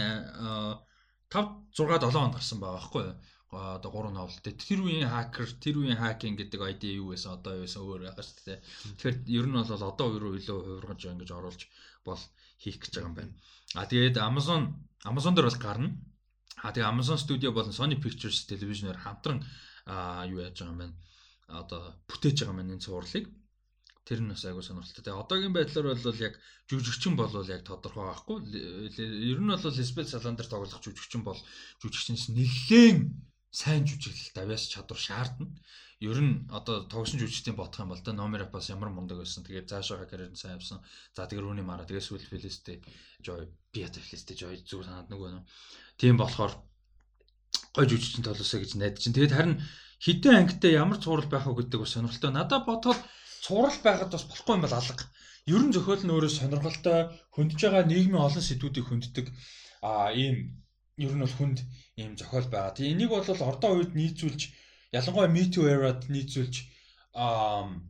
5 1.34 1.68
6 1.74 2.00
7 2.06 2.16
онд 2.16 2.36
гарсан 2.38 2.60
байгаа 2.62 2.78
байхгүй 2.78 3.06
одоо 3.52 3.92
3 3.92 4.12
новел. 4.12 4.40
Тэр 4.44 4.80
үеийн 4.84 5.08
хакер, 5.08 5.50
тэр 5.64 5.76
үеийн 5.80 5.98
хакинг 5.98 6.38
гэдэг 6.38 6.62
ID 6.62 6.84
юу 7.00 7.16
байсан 7.16 7.40
одоо 7.40 7.56
юу 7.56 7.64
байсан 7.64 7.82
өөр 7.84 8.02
байгаа 8.12 8.24
шүү 8.24 8.44
дээ. 8.44 8.60
Тэгэхээр 9.00 9.16
ер 9.40 9.46
нь 9.48 9.56
бол 9.56 9.72
одоо 9.72 10.08
рүү 10.20 10.34
илүү 10.40 10.58
хувиргаж 10.68 11.02
ингэж 11.08 11.30
оруулж 11.32 11.62
бол 12.04 12.22
хийх 12.60 12.78
гэж 12.84 12.94
байгаа 12.94 13.10
юм 13.10 13.16
байна. 13.16 13.34
А 13.80 13.88
тэгээд 13.88 14.16
Amazon 14.20 14.62
Amazon 15.08 15.34
дээр 15.36 15.48
бол 15.48 15.64
гарна. 15.64 15.90
А 16.64 16.74
тэгээ 16.74 16.90
Amazon 16.90 17.18
Studio 17.22 17.54
болон 17.54 17.74
Sony 17.74 18.02
Pictures 18.02 18.50
телевизээр 18.50 18.98
хамтран 18.98 19.46
юу 20.26 20.42
яаж 20.42 20.58
байгаа 20.58 20.74
юм 20.74 20.82
бэ? 20.82 20.88
Одоо 21.54 21.82
бүтээж 22.10 22.44
байгаа 22.44 22.54
юм 22.58 22.62
энэ 22.66 22.82
цувралыг. 22.82 23.26
Тэр 24.08 24.20
нь 24.24 24.32
бас 24.32 24.42
айгуу 24.48 24.64
сонирхолтой. 24.66 25.04
Тэгээ 25.04 25.22
одоогийн 25.22 25.54
байдлаар 25.54 25.94
бол 25.94 26.24
яг 26.24 26.34
жүжигчин 26.72 27.14
бол 27.20 27.30
яг 27.46 27.62
тодорхой 27.62 28.08
байхгүй. 28.10 28.38
Ер 28.98 29.40
нь 29.44 29.52
бол 29.52 29.64
Lisbeth 29.68 30.10
Salander 30.10 30.48
тоглох 30.48 30.82
жүжигчин 30.82 31.22
бол 31.28 31.38
жүжигчнээс 31.84 32.32
нэлээд 32.34 33.06
сайн 33.52 33.84
жүжиглэлт 33.86 34.38
авяас 34.42 34.66
чадвар 34.72 35.00
шаардна. 35.00 35.52
Ер 36.00 36.18
нь 36.22 36.48
одоо 36.54 36.88
тогсон 36.88 37.20
жүжигчдийн 37.20 37.58
бодох 37.58 37.84
юм 37.84 37.92
бол 37.92 38.02
тэ 38.02 38.14
номер 38.16 38.48
бас 38.48 38.70
ямар 38.70 38.90
мундаг 38.94 39.18
байсан. 39.18 39.44
Тэгээд 39.44 39.70
цаашаа 39.72 40.06
карьер 40.08 40.32
нь 40.32 40.40
сайн 40.40 40.56
явсан. 40.56 40.80
За 41.16 41.28
тэгээд 41.28 41.44
Рүүни 41.44 41.66
Мара 41.66 41.84
тэгээд 41.84 42.06
Сүүл 42.06 42.30
Фелистэй 42.32 42.80
Joy 43.26 43.50
Beat 43.74 43.98
Felicity 43.98 44.36
Joy 44.38 44.56
зүг 44.62 44.86
санаад 44.86 45.10
нөгөө 45.10 45.30
нөө 45.36 45.44
Тийм 45.98 46.18
болохоор 46.18 46.54
гой 47.74 47.86
жүжигчин 47.90 48.26
толосоо 48.26 48.62
гэж 48.62 48.72
найдаж 48.78 49.02
чинь. 49.02 49.16
Тэгээд 49.18 49.34
харин 49.38 49.56
хідэн 50.02 50.46
ангитай 50.46 50.78
ямар 50.78 50.98
цуврал 51.02 51.30
байх 51.30 51.46
вэ 51.46 51.66
гэдэг 51.66 51.82
бас 51.82 51.94
сонирхолтой. 51.94 52.32
Надад 52.34 52.66
бодоход 52.66 53.02
цуврал 53.46 53.78
байхад 53.86 54.14
бас 54.14 54.26
болохгүй 54.30 54.56
юм 54.58 54.64
бол 54.66 54.78
алга. 54.78 55.04
Ер 55.48 55.62
нь 55.64 55.74
зохиол 55.74 56.04
нь 56.06 56.14
өөрөө 56.14 56.34
сонирхолтой, 56.34 57.00
хөндөж 57.34 57.60
байгаа 57.62 57.86
нийгмийн 57.88 58.26
олон 58.28 58.44
сэдвүүдийг 58.46 58.86
хөнддөг 58.88 59.28
а 59.82 60.12
ийм 60.12 60.60
ер 60.98 61.14
нь 61.14 61.24
бол 61.24 61.38
хүнд 61.38 61.60
ийм 62.02 62.14
зохиол 62.20 62.48
байгаа. 62.50 62.76
Тэгээ 62.76 62.94
энийг 62.94 63.10
бол 63.14 63.26
ордоо 63.50 63.72
үед 63.78 63.94
нийцүүлж 63.98 64.42
ялангуяа 64.98 65.30
Me 65.30 65.44
Too 65.54 65.66
era-д 65.66 66.10
нийцүүлж 66.14 66.56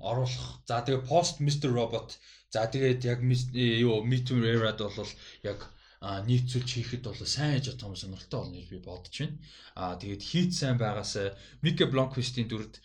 оруулах. 0.10 0.48
За 0.68 0.84
тэгээ 0.86 1.08
Post 1.10 1.36
Mr 1.44 1.70
Robot. 1.76 2.20
За 2.54 2.68
тэгээд 2.72 3.02
яг 3.04 3.20
юу 3.24 4.04
Me 4.04 4.20
Too 4.24 4.44
era-д 4.44 4.80
бол 4.84 5.12
яг 5.44 5.60
нийцүүлж 6.02 6.70
хийхэд 6.70 7.04
бол 7.10 7.22
сайн 7.26 7.58
яж 7.58 7.74
том 7.74 7.96
сонирхолтой 7.98 8.40
болно 8.42 8.58
гэж 8.58 8.70
би 8.70 8.80
бодож 8.86 9.16
байна. 9.18 9.38
Аа 9.76 9.98
тэгээд 9.98 10.22
хийц 10.22 10.52
сайн 10.62 10.78
байгаас 10.78 11.18
Мике 11.66 11.86
Блонквистийн 11.90 12.48
дүрд 12.48 12.78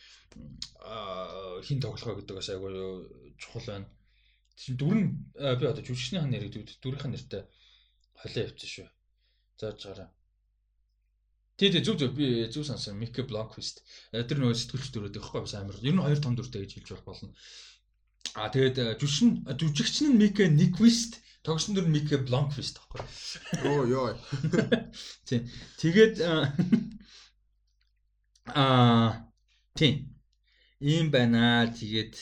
хин 1.67 1.81
тоглохоо 1.81 2.17
гэдэг 2.17 2.37
бас 2.37 2.49
айгүй 2.49 2.73
чухал 3.37 3.67
байна. 3.69 3.87
Тийм 4.57 4.77
дүр 4.81 4.95
нь 4.97 5.09
би 5.37 5.65
одоо 5.69 5.85
жүжигчний 5.85 6.21
хан 6.25 6.33
нэрийг 6.33 6.57
дүрийн 6.81 7.13
нэртэй 7.13 7.43
холио 8.17 8.49
явчихсан 8.49 8.73
шүү. 8.73 8.89
Зааж 9.61 9.81
гараа. 9.85 10.09
Тий, 11.61 11.69
тий 11.69 11.85
зүг 11.85 12.01
зүг 12.01 12.13
би 12.17 12.49
зүг 12.49 12.65
сансан 12.65 12.97
Мике 12.97 13.29
Блонквист. 13.29 13.85
Тэр 14.13 14.39
нөгөө 14.41 14.57
сэтгүүлч 14.57 14.89
дүрүүд 14.89 15.21
байхгүй 15.21 15.41
бас 15.45 15.55
амар. 15.55 15.77
Ер 15.85 15.95
нь 15.95 16.05
хоёр 16.05 16.21
том 16.23 16.33
дүртэй 16.33 16.65
гэж 16.65 16.73
хэлж 16.81 17.05
болно. 17.05 17.37
Аа 18.41 18.49
тэгээд 18.49 18.97
жүжигч 18.97 19.97
нь 20.09 20.17
Мике 20.17 20.49
Никвист 20.49 21.21
Тогсон 21.43 21.75
дүр 21.75 21.91
Мике 21.91 22.23
Бланквист 22.23 22.79
таахгүй. 22.79 23.03
Оо 23.67 23.83
ёо. 23.83 24.15
Тийм. 25.27 25.51
Тэгээд 25.83 26.23
аа 26.23 26.55
тийм. 29.79 30.15
Ийм 30.79 31.11
байна. 31.11 31.67
Тэгээд 31.67 32.15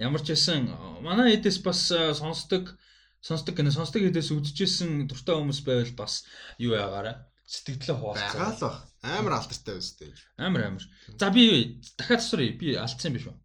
ямар 0.00 0.24
ч 0.24 0.32
байсан 0.32 0.72
манай 1.04 1.36
эдээс 1.36 1.60
бас 1.60 1.92
сонсдог 1.92 2.80
сонсдог 3.20 3.60
гэнэ 3.60 3.76
сонсдог 3.76 4.08
эдээс 4.08 4.32
үдчихсэн 4.32 5.04
дуртай 5.04 5.36
хүмүүс 5.36 5.60
байвал 5.68 5.92
бас 5.92 6.24
юу 6.56 6.72
яагаараа 6.72 7.28
сэтгэлдээ 7.44 7.96
хуваалцаа. 8.00 8.32
Байгаа 8.32 8.52
л 8.56 8.60
баг. 8.64 8.76
Амар 9.04 9.32
алдартай 9.36 9.74
байс 9.76 9.92
тээ. 10.00 10.16
Амар 10.40 10.62
амар. 10.72 10.84
За 11.20 11.28
би 11.28 11.76
дахиад 12.00 12.24
асууръя. 12.24 12.56
Би 12.56 12.72
алдсан 12.80 13.12
юм 13.12 13.16
биш 13.20 13.28
үү? 13.28 13.36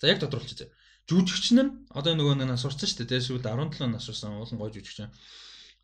За 0.00 0.08
яг 0.08 0.24
тодруулчих 0.24 0.72
жүжигч 1.08 1.56
нар 1.56 1.72
одоо 1.88 2.12
нөгөө 2.14 2.36
нэг 2.36 2.52
нас 2.52 2.62
сурсан 2.62 2.84
шүү 2.84 3.08
дээ. 3.08 3.24
Сүүл 3.24 3.40
17 3.40 3.88
нас 3.88 4.04
сурсан 4.04 4.36
уулан 4.36 4.60
гой 4.60 4.70
жүжигч. 4.76 5.08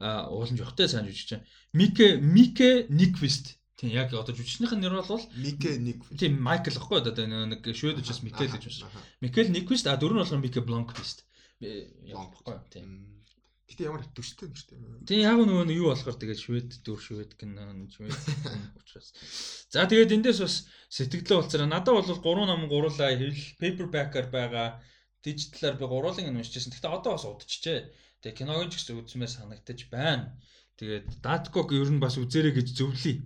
А 0.05 0.29
уулан 0.29 0.61
жохтой 0.61 0.89
сайн 0.89 1.09
жүжигч. 1.09 1.41
Мике 1.73 2.21
Мике 2.21 2.85
Никвист. 2.93 3.57
Тийм 3.81 3.91
яг 3.97 4.13
одоо 4.13 4.37
жүжигчнийх 4.37 4.77
нь 4.77 4.85
нэр 4.85 5.01
бол 5.01 5.25
Мике 5.41 5.81
Никвист. 5.81 6.21
Тийм 6.21 6.37
Майкл 6.45 6.77
гэхгүй 6.77 7.01
одоо 7.01 7.25
нэг 7.25 7.65
швед 7.73 8.05
учраас 8.05 8.21
Микел 8.21 8.53
гэж 8.53 8.85
байна. 8.85 9.01
Микел 9.25 9.49
Никвист 9.49 9.89
а 9.89 9.97
дөрөв 9.97 10.13
нь 10.13 10.23
болохоор 10.23 10.45
Мике 10.45 10.61
Бланквист. 10.61 11.25
Яг 11.65 12.21
баггүй 12.21 12.61
тийм. 12.69 13.15
Гэтэ 13.65 13.89
ямар 13.89 14.05
төстэй 14.13 14.53
нэртэй. 14.53 14.77
Тийм 15.09 15.25
яг 15.25 15.41
нөгөө 15.41 15.73
юу 15.73 15.89
болохоор 15.89 16.21
тэгээд 16.21 16.37
швед 16.37 16.69
дөр 16.85 17.01
швед 17.01 17.33
гэн 17.33 17.89
швед 17.89 18.13
учраас. 18.77 19.09
За 19.73 19.89
тэгээд 19.89 20.21
эндээс 20.21 20.45
бас 20.45 20.69
сэтгэлээ 20.93 21.41
болцороо 21.41 21.65
надад 21.65 21.97
бол 21.97 22.05
3 22.05 22.45
ном 22.45 22.69
гурлаа 22.69 23.17
хэл 23.17 23.33
paperback-аар 23.57 24.29
байгаа 24.29 24.69
дижиталаар 25.25 25.81
би 25.81 25.87
гурвуулын 25.89 26.29
нь 26.29 26.39
уншижсэн. 26.39 26.71
Гэхдээ 26.77 26.93
одоо 26.93 27.13
бас 27.17 27.25
удчихжээ. 27.25 27.81
Тэгээ 28.21 28.39
киног 28.39 28.69
ч 28.69 28.77
гэсэн 28.77 29.01
үзмээр 29.01 29.33
санагдаж 29.33 29.81
байна. 29.89 30.37
Тэгээд 30.77 31.25
Datkog 31.25 31.73
ер 31.73 31.89
нь 31.89 32.03
бас 32.03 32.21
үзээрэй 32.21 32.53
гэж 32.53 32.69
зөвлөе. 32.77 33.25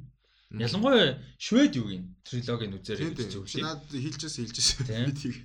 Ялангуяа 0.48 1.20
швед 1.36 1.76
юу 1.76 1.92
гин 1.92 2.16
трилогийг 2.24 2.72
үзээрэй 2.80 3.12
гэж 3.12 3.28
зөвлөе. 3.36 3.62
Наад 3.64 3.84
хэлжээс 3.92 4.36
хэлжээс 4.40 4.70
би 4.88 5.12
тийг 5.12 5.36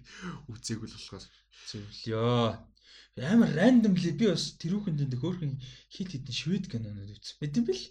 үзээгүй 0.47 0.87
л 0.87 0.95
болохоор 0.95 1.25
зөвлөё. 1.67 2.55
Амар 3.13 3.51
randomly 3.53 4.11
би 4.15 4.25
бас 4.31 4.57
тэрүүхэн 4.57 4.97
дэнд 4.97 5.19
хөөрхөн 5.21 5.59
хит 5.91 6.09
хитэн 6.15 6.33
швед 6.33 6.65
кинонууд 6.71 7.13
үзсэн. 7.13 7.37
Мэдэм 7.43 7.63
бил. 7.67 7.83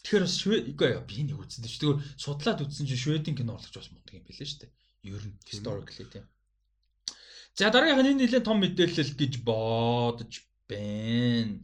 Тэгэхээр 0.00 0.24
бас 0.24 0.36
швед 0.38 0.64
үгүй 0.72 0.88
яа 0.96 1.04
би 1.04 1.26
нэг 1.28 1.36
үзсэн. 1.44 1.66
Тэгвэл 1.66 2.00
судлаад 2.16 2.64
үзсэн 2.64 2.88
чинь 2.88 3.02
шведийн 3.02 3.36
кино 3.36 3.58
орлогч 3.58 3.76
бас 3.76 3.92
мундаг 3.92 4.16
юм 4.16 4.24
билээ 4.24 4.48
шүү 4.48 4.60
дээ. 4.64 4.72
Ер 5.12 5.22
нь 5.28 5.36
historically 5.44 6.08
тийм. 6.08 6.24
За 7.58 7.70
дараагийнх 7.72 8.04
нь 8.04 8.10
энэ 8.12 8.20
нэлээд 8.20 8.44
том 8.44 8.60
мэдээлэл 8.60 9.16
гэж 9.16 9.32
бодож 9.48 10.32
байна. 10.68 11.56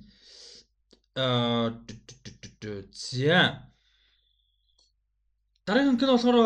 Аа 1.12 1.76
за 2.96 3.68
Дараагийн 5.66 5.98
кино 6.00 6.16
болохоор 6.16 6.38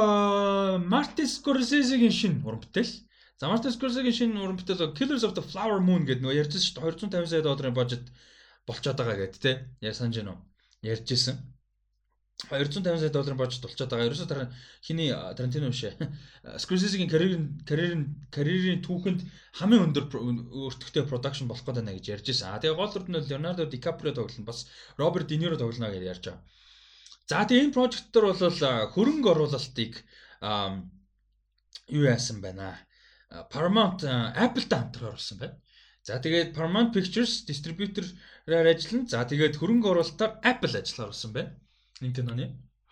Martin 0.93 1.29
Scorsese-гийн 1.31 2.15
шинэ 2.21 2.43
уран 2.43 2.61
бүтээл. 2.61 2.93
За 3.39 3.47
Martin 3.47 3.71
Scorsese-гийн 3.71 4.19
шинэ 4.19 4.43
уран 4.43 4.59
бүтээл 4.59 4.93
Killers 4.99 5.23
of 5.23 5.33
the 5.39 5.45
Flower 5.51 5.79
Moon 5.79 6.03
гэдэг 6.05 6.27
нөгөө 6.27 6.41
ярьжсэн 6.43 6.63
шүү 6.67 6.75
дээ 6.83 7.07
250 7.07 7.31
сая 7.31 7.47
долларын 7.47 7.79
бажет 7.79 8.05
болчиход 8.67 8.99
байгаа 8.99 9.17
гэдэг 9.31 9.41
те. 9.41 9.53
Яг 9.81 9.95
санаж 9.95 10.17
байна 10.19 10.33
уу? 10.35 10.43
Ярьжсэн. 10.83 11.37
250 12.37 13.01
сая 13.01 13.09
долларын 13.11 13.39
бажет 13.41 13.63
болчиход 13.65 13.89
байгаа. 13.91 14.09
Ерөөсөө 14.13 14.29
дараа 14.29 14.53
хиний 14.85 15.09
Тарантино 15.09 15.73
биш 15.73 15.89
ээ. 15.89 15.97
Scorsese-гийн 16.63 17.09
карьерийн 17.09 17.65
карьерийн 17.65 18.05
карьерийн 18.29 18.85
түүхэнд 18.85 19.25
хамгийн 19.57 19.89
өндөр 19.89 20.05
өртөгтэй 20.13 21.09
продакшн 21.09 21.49
болох 21.49 21.65
гэдэг 21.65 21.85
нэ 21.89 21.97
гэж 21.97 22.07
ярьж 22.13 22.27
байсан. 22.29 22.53
А 22.53 22.61
тэгээ 22.61 22.77
гол 22.77 22.93
дүрд 22.93 23.09
нь 23.09 23.25
Leonardo 23.25 23.65
DiCaprio 23.65 24.13
тоглоно 24.13 24.45
бас 24.45 24.69
De 25.01 25.37
Niro 25.41 25.57
тоглоно 25.57 25.89
гэж 25.89 26.05
ярьж 26.05 26.25
байгаа. 26.29 26.45
За 27.25 27.43
тэгээ 27.49 27.65
энэ 27.65 27.75
прожект 27.75 28.13
төр 28.13 28.25
бол 28.29 28.39
хөрөнгө 28.93 29.29
оруулалтыг 29.33 29.93
юу 31.89 32.05
яасан 32.05 32.45
байна. 32.45 32.77
Paramount 33.49 34.05
Apple-тай 34.05 34.79
хамтран 34.85 35.09
оруулсан 35.17 35.41
байна. 35.41 35.57
За 36.05 36.21
тэгээд 36.21 36.53
Paramount 36.53 36.93
Pictures 36.93 37.49
distributor-аар 37.49 38.69
ажиллана. 38.77 39.09
За 39.09 39.25
тэгээд 39.25 39.57
хөрөнгө 39.57 39.89
оруулалтаар 39.89 40.37
Apple 40.45 40.77
ажиллаар 40.79 41.11
болсон 41.17 41.33
байна. 41.33 41.57
Nintendo-ны. 42.01 42.47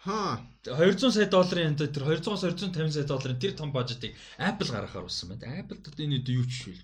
Хаа. 0.05 0.41
200 0.69 1.13
сая 1.13 1.29
долларын 1.33 1.73
энэ 1.73 1.89
тэр 1.89 2.05
200-аас 2.05 2.45
250 2.45 2.93
сая 2.93 3.09
долларын 3.09 3.41
тэр 3.41 3.53
том 3.57 3.73
бажетыг 3.73 4.13
Apple 4.37 4.69
гаргахаар 4.69 5.09
болсон 5.09 5.33
байна. 5.33 5.65
Apple 5.65 5.81
дот 5.81 5.97
энэ 5.97 6.21
юу 6.29 6.45
ч 6.45 6.69
шүү. 6.69 6.77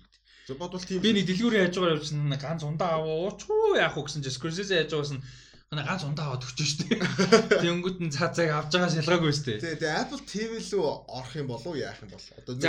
За 0.49 0.57
бодвол 0.57 0.81
тийм. 0.81 1.01
Би 1.05 1.13
нэг 1.13 1.29
дэлгүүрийн 1.29 1.69
яаж 1.69 1.77
байгаа 1.77 1.95
явуулсан 2.01 2.33
ганц 2.41 2.61
ундаа 2.65 2.97
аваа 2.97 3.29
уучгүй 3.29 3.77
яах 3.77 3.93
вэ 3.93 4.03
гэсэн 4.09 4.25
чинь 4.25 4.33
Scorsese 4.33 4.73
яаж 4.73 4.89
байгаас 4.89 5.13
нь 5.13 5.23
Гэнэ 5.71 5.87
ганц 5.87 6.03
ундаа 6.03 6.25
аваад 6.35 6.43
өгч 6.43 6.59
штэ. 6.67 6.99
Тэнгүүд 7.63 7.97
нь 8.03 8.11
цаацааг 8.11 8.51
авч 8.51 8.71
байгаа 8.75 8.91
шалгаагүй 8.91 9.31
штэ. 9.31 9.55
Тий, 9.63 9.79
тэгээ 9.79 10.01
Apple 10.03 10.23
TV 10.27 10.59
лөө 10.59 10.83
орох 11.07 11.33
юм 11.39 11.47
болов 11.47 11.79
яах 11.79 12.01
юм 12.03 12.11
бол. 12.11 12.27
Одоо 12.43 12.59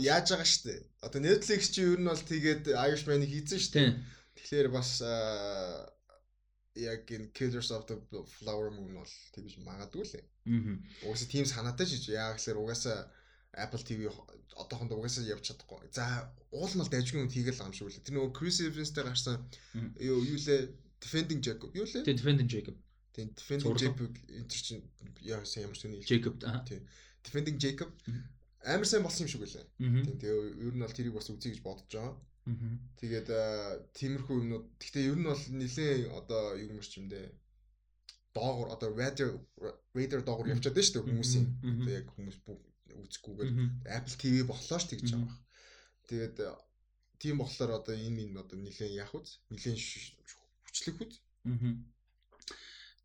яаж 0.00 0.26
байгаа 0.32 0.48
штэ. 0.48 0.80
Одоо 1.04 1.20
Netflix 1.20 1.68
чи 1.68 1.84
ер 1.84 2.00
нь 2.00 2.08
бол 2.08 2.16
тэгээд 2.16 2.72
Irishman-ыг 2.72 3.28
хийсэн 3.28 3.60
штэ. 3.60 3.82
Тэгэхээр 4.40 4.72
бас 4.72 5.04
яг 6.76 7.08
энэ 7.10 7.32
Killers 7.32 7.72
of 7.72 7.86
the 7.88 7.96
Flower 8.38 8.70
Moon 8.70 8.92
бол 9.00 9.14
тэгж 9.34 9.58
магадгүй 9.64 10.04
л. 10.04 10.14
Аа. 10.20 10.76
Угаасаа 11.08 11.28
тийм 11.28 11.44
санаатай 11.48 11.86
шиж. 11.88 12.12
Яа 12.12 12.36
гэхээр 12.36 12.60
угаасаа 12.60 13.08
Apple 13.56 13.82
TV 13.88 14.12
одоохондоо 14.56 14.98
угаасаа 15.00 15.24
явж 15.24 15.48
чадахгүй. 15.48 15.88
За 15.92 16.28
уулмал 16.52 16.88
дайжгүй 16.92 17.24
юм 17.24 17.32
хийгээл 17.32 17.64
юм 17.64 17.72
шиг 17.72 17.88
үлээ. 17.88 18.04
Тэр 18.04 18.14
нөгөө 18.16 18.32
Chris 18.36 18.60
Evans-тэй 18.60 19.04
гарсан 19.04 19.36
юу 20.00 20.20
юу 20.20 20.38
лээ 20.38 20.72
Defending 21.00 21.40
Jacob 21.40 21.70
юу 21.72 21.88
лээ? 21.88 22.04
Тийм 22.04 22.16
Defending 22.20 22.48
Jacob. 22.48 22.76
Тийм 23.16 23.32
Defending 23.32 23.76
Jacob 23.80 24.12
энэ 24.28 24.48
чинь 24.48 24.84
яасан 25.24 25.64
ямар 25.64 25.76
үний 25.80 26.04
Jacob 26.04 26.34
аа. 26.44 26.64
Тийм 26.68 26.84
Defending 27.24 27.56
Jacob 27.56 27.90
амар 28.64 28.86
сайн 28.88 29.02
болсон 29.04 29.24
юм 29.24 29.32
шиг 29.32 29.42
үлээ. 29.44 29.64
Тийм 29.80 30.16
тэгээ 30.20 30.40
ер 30.68 30.74
нь 30.76 30.82
бол 30.84 30.96
тэрийг 30.96 31.14
бас 31.16 31.28
үзье 31.32 31.52
гэж 31.52 31.60
бодож 31.64 31.88
байгаа. 31.88 32.16
Тэгээд 32.46 33.28
тиймэрхүү 33.98 34.36
юмнууд 34.38 34.66
гэхдээ 34.78 35.04
ер 35.10 35.18
нь 35.18 35.26
бол 35.26 35.44
нэлээ 35.60 36.14
одоо 36.14 36.54
юу 36.54 36.78
юмш 36.78 36.94
юм 36.94 37.10
дээ. 37.10 37.26
Доогор 38.30 38.70
одоо 38.70 38.94
радио 38.94 39.34
радио 39.94 40.20
доогор 40.22 40.46
явчихад 40.54 40.78
байна 40.78 40.86
шүү 40.86 40.94
дээ 40.94 41.06
хүмүүсийн. 41.10 41.46
Одоо 41.82 41.92
яг 41.98 42.06
хүмүүс 42.14 42.38
үзэхгүйгээр 43.02 43.50
Apple 43.98 44.16
TV 44.22 44.34
боллоо 44.46 44.78
ш 44.78 44.84
тэгж 44.86 45.10
байгаа. 45.10 45.38
Тэгээд 46.06 46.36
тийм 47.18 47.42
болохоор 47.42 47.82
одоо 47.82 47.94
энэ 47.98 48.30
энэ 48.30 48.40
одоо 48.40 48.56
нэлээ 48.62 48.94
яах 49.02 49.14
үз? 49.18 49.42
Нэлээ 49.50 49.74
хүчлэх 50.70 50.96
үз? 51.02 51.14
Аа. 51.50 51.74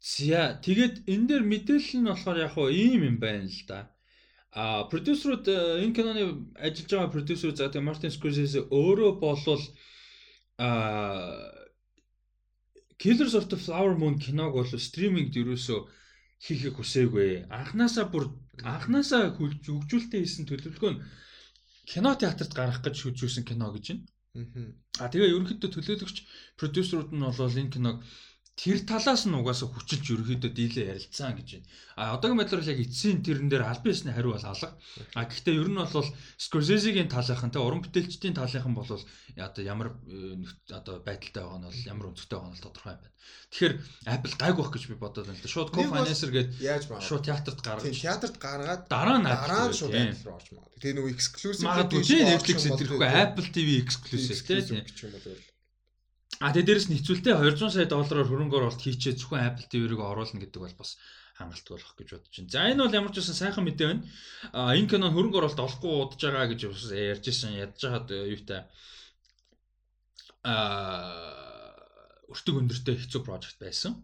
За 0.01 0.57
тэгээд 0.65 1.09
энэ 1.09 1.25
дээр 1.29 1.43
мэдээлэл 1.49 1.97
нь 1.97 2.09
болохоор 2.09 2.37
яг 2.45 2.51
хоо 2.53 2.69
ийм 2.69 3.01
юм 3.09 3.17
байна 3.17 3.49
л 3.49 3.61
да. 3.65 3.89
А 4.51 4.83
продюсерууд 4.83 5.47
э, 5.47 5.83
энэ 5.83 5.95
киноны 5.95 6.23
ажиллаж 6.59 6.91
байгаа 6.91 7.15
продюсер 7.15 7.55
за 7.55 7.71
тэгээ 7.71 7.87
Мартин 7.87 8.11
Скорсезе 8.11 8.67
өөрөө 8.67 9.11
болвол 9.23 9.63
а 10.59 10.69
Killers 12.99 13.33
of 13.33 13.47
the 13.47 13.57
Flower 13.57 13.95
Moon 13.95 14.19
киног 14.19 14.51
бол 14.53 14.67
стримингд 14.67 15.39
ерөөсөө 15.39 15.79
хийхийг 16.43 16.75
хүсээгүй. 16.75 17.47
Анханасаа 17.47 18.05
бүр 18.11 18.27
анханасаа 18.61 19.31
хөгжүүлэлтээ 19.39 20.21
хийсэн 20.21 20.45
төлөвлөгөө 20.51 20.91
нь 20.93 21.01
кино 21.87 22.11
театрт 22.19 22.53
гаргах 22.53 22.83
гэж 22.85 22.95
шүүжүүлсэн 23.01 23.47
кино 23.47 23.71
гэж 23.71 23.85
байна. 23.89 24.05
Аа 25.01 25.09
тэгээ 25.09 25.31
ерөнхийдөө 25.31 25.69
төлөөлөгч 25.71 26.17
продюсерууд 26.59 27.09
нь 27.15 27.23
бол 27.23 27.59
энэ 27.61 27.73
киног 27.73 28.03
тэр 28.59 28.83
талаас 28.83 29.23
нь 29.25 29.33
угаасаа 29.33 29.71
хүчилж 29.71 30.05
ерөөхдөө 30.11 30.51
дийлээ 30.51 30.91
ярилцсан 30.91 31.33
гэж 31.39 31.49
байна. 31.55 31.67
А 31.95 32.03
одоогийн 32.19 32.39
байдлаар 32.39 32.67
яг 32.67 32.79
эцсийн 32.83 33.23
тэрэн 33.23 33.47
дээр 33.47 33.63
аль 33.63 33.81
биесний 33.81 34.13
хариу 34.13 34.35
бол 34.35 34.43
алга. 34.43 34.75
А 35.15 35.25
гэхдээ 35.25 35.55
ер 35.55 35.69
нь 35.71 35.79
бол 35.79 36.09
Скорсезигийн 36.37 37.07
талынхан 37.07 37.49
те 37.49 37.63
уран 37.63 37.81
бүтээлчдийн 37.81 38.35
талынхан 38.35 38.75
бол 38.75 38.91
одоо 38.91 39.63
ямар 39.63 39.95
э, 40.05 40.43
одоо 40.67 40.99
байдалтай 40.99 41.41
байгаа 41.41 41.59
нь 41.63 41.67
бол 41.71 41.89
ямар 41.89 42.05
өнцгтэй 42.11 42.37
байгаа 42.37 42.51
нь 42.51 42.61
тодорхой 42.61 42.93
юм 42.93 43.01
байна. 43.01 43.15
Тэгэхээр 43.51 43.73
Apple 44.13 44.35
гайг 44.35 44.55
байх 44.59 44.71
гэж 44.71 44.83
би 44.91 44.95
бодоод 44.99 45.25
байна 45.25 45.39
л 45.39 45.43
да. 45.43 45.53
Шууд 45.55 45.69
co-financer 45.71 46.29
гээд 46.35 46.49
шууд 47.07 47.23
театрт 47.23 47.59
гаргаж 47.63 47.97
театрт 47.97 48.35
гаргаад 48.35 48.81
дараа 48.91 49.17
нь 49.19 49.27
дараа 49.31 49.71
нь 49.71 49.77
шууд 49.79 49.95
Apple 49.95 50.25
руу 50.27 50.35
орж 50.37 50.47
магадгүй. 50.51 50.79
Тэгээ 50.81 50.97
нөгөө 50.99 51.11
exclusive 51.15 51.65
магадгүй 51.65 52.01
Netflix 52.29 52.57
зэрэггүй 52.67 53.09
Apple 53.09 53.47
TV 53.55 53.69
exclusive 53.79 54.39
те. 54.43 55.50
А 56.41 56.49
тэгээ 56.49 56.67
дээрэс 56.67 56.87
нь 56.89 56.97
хэцүүлтэй 56.97 57.37
200 57.37 57.69
сая 57.69 57.85
доллараар 57.85 58.25
хөрөнгө 58.25 58.57
оруулалт 58.57 58.81
хийчээ 58.81 59.13
зөвхөн 59.13 59.45
Apple 59.45 59.67
TV-г 59.69 60.01
оруулна 60.01 60.41
гэдэг 60.41 60.57
бол 60.57 60.73
бас 60.81 60.97
хангалттай 61.37 61.73
болох 61.77 61.93
гэж 61.93 62.09
бодож 62.17 62.33
байна. 62.33 62.49
За 62.49 62.65
энэ 62.65 62.81
бол 62.81 62.97
ямар 62.97 63.11
ч 63.13 63.21
байсан 63.21 63.37
сайхан 63.37 63.63
мэдээ 63.69 63.87
байна. 63.87 64.03
А 64.49 64.73
энэ 64.73 64.89
кино 64.89 65.13
хөрөнгө 65.13 65.37
оруулалт 65.37 65.61
олохгүй 65.61 65.93
удаж 66.01 66.21
байгаа 66.25 66.49
гэж 66.49 66.61
ярьж 67.13 67.25
ирсэн 67.29 67.61
ядж 67.61 67.79
хаад 67.85 68.09
юутай 68.09 68.65
а 70.41 70.53
өртөг 72.25 72.55
өндөртэй 72.57 72.95
хэцүү 72.97 73.21
прожект 73.21 73.61
байсан. 73.61 74.01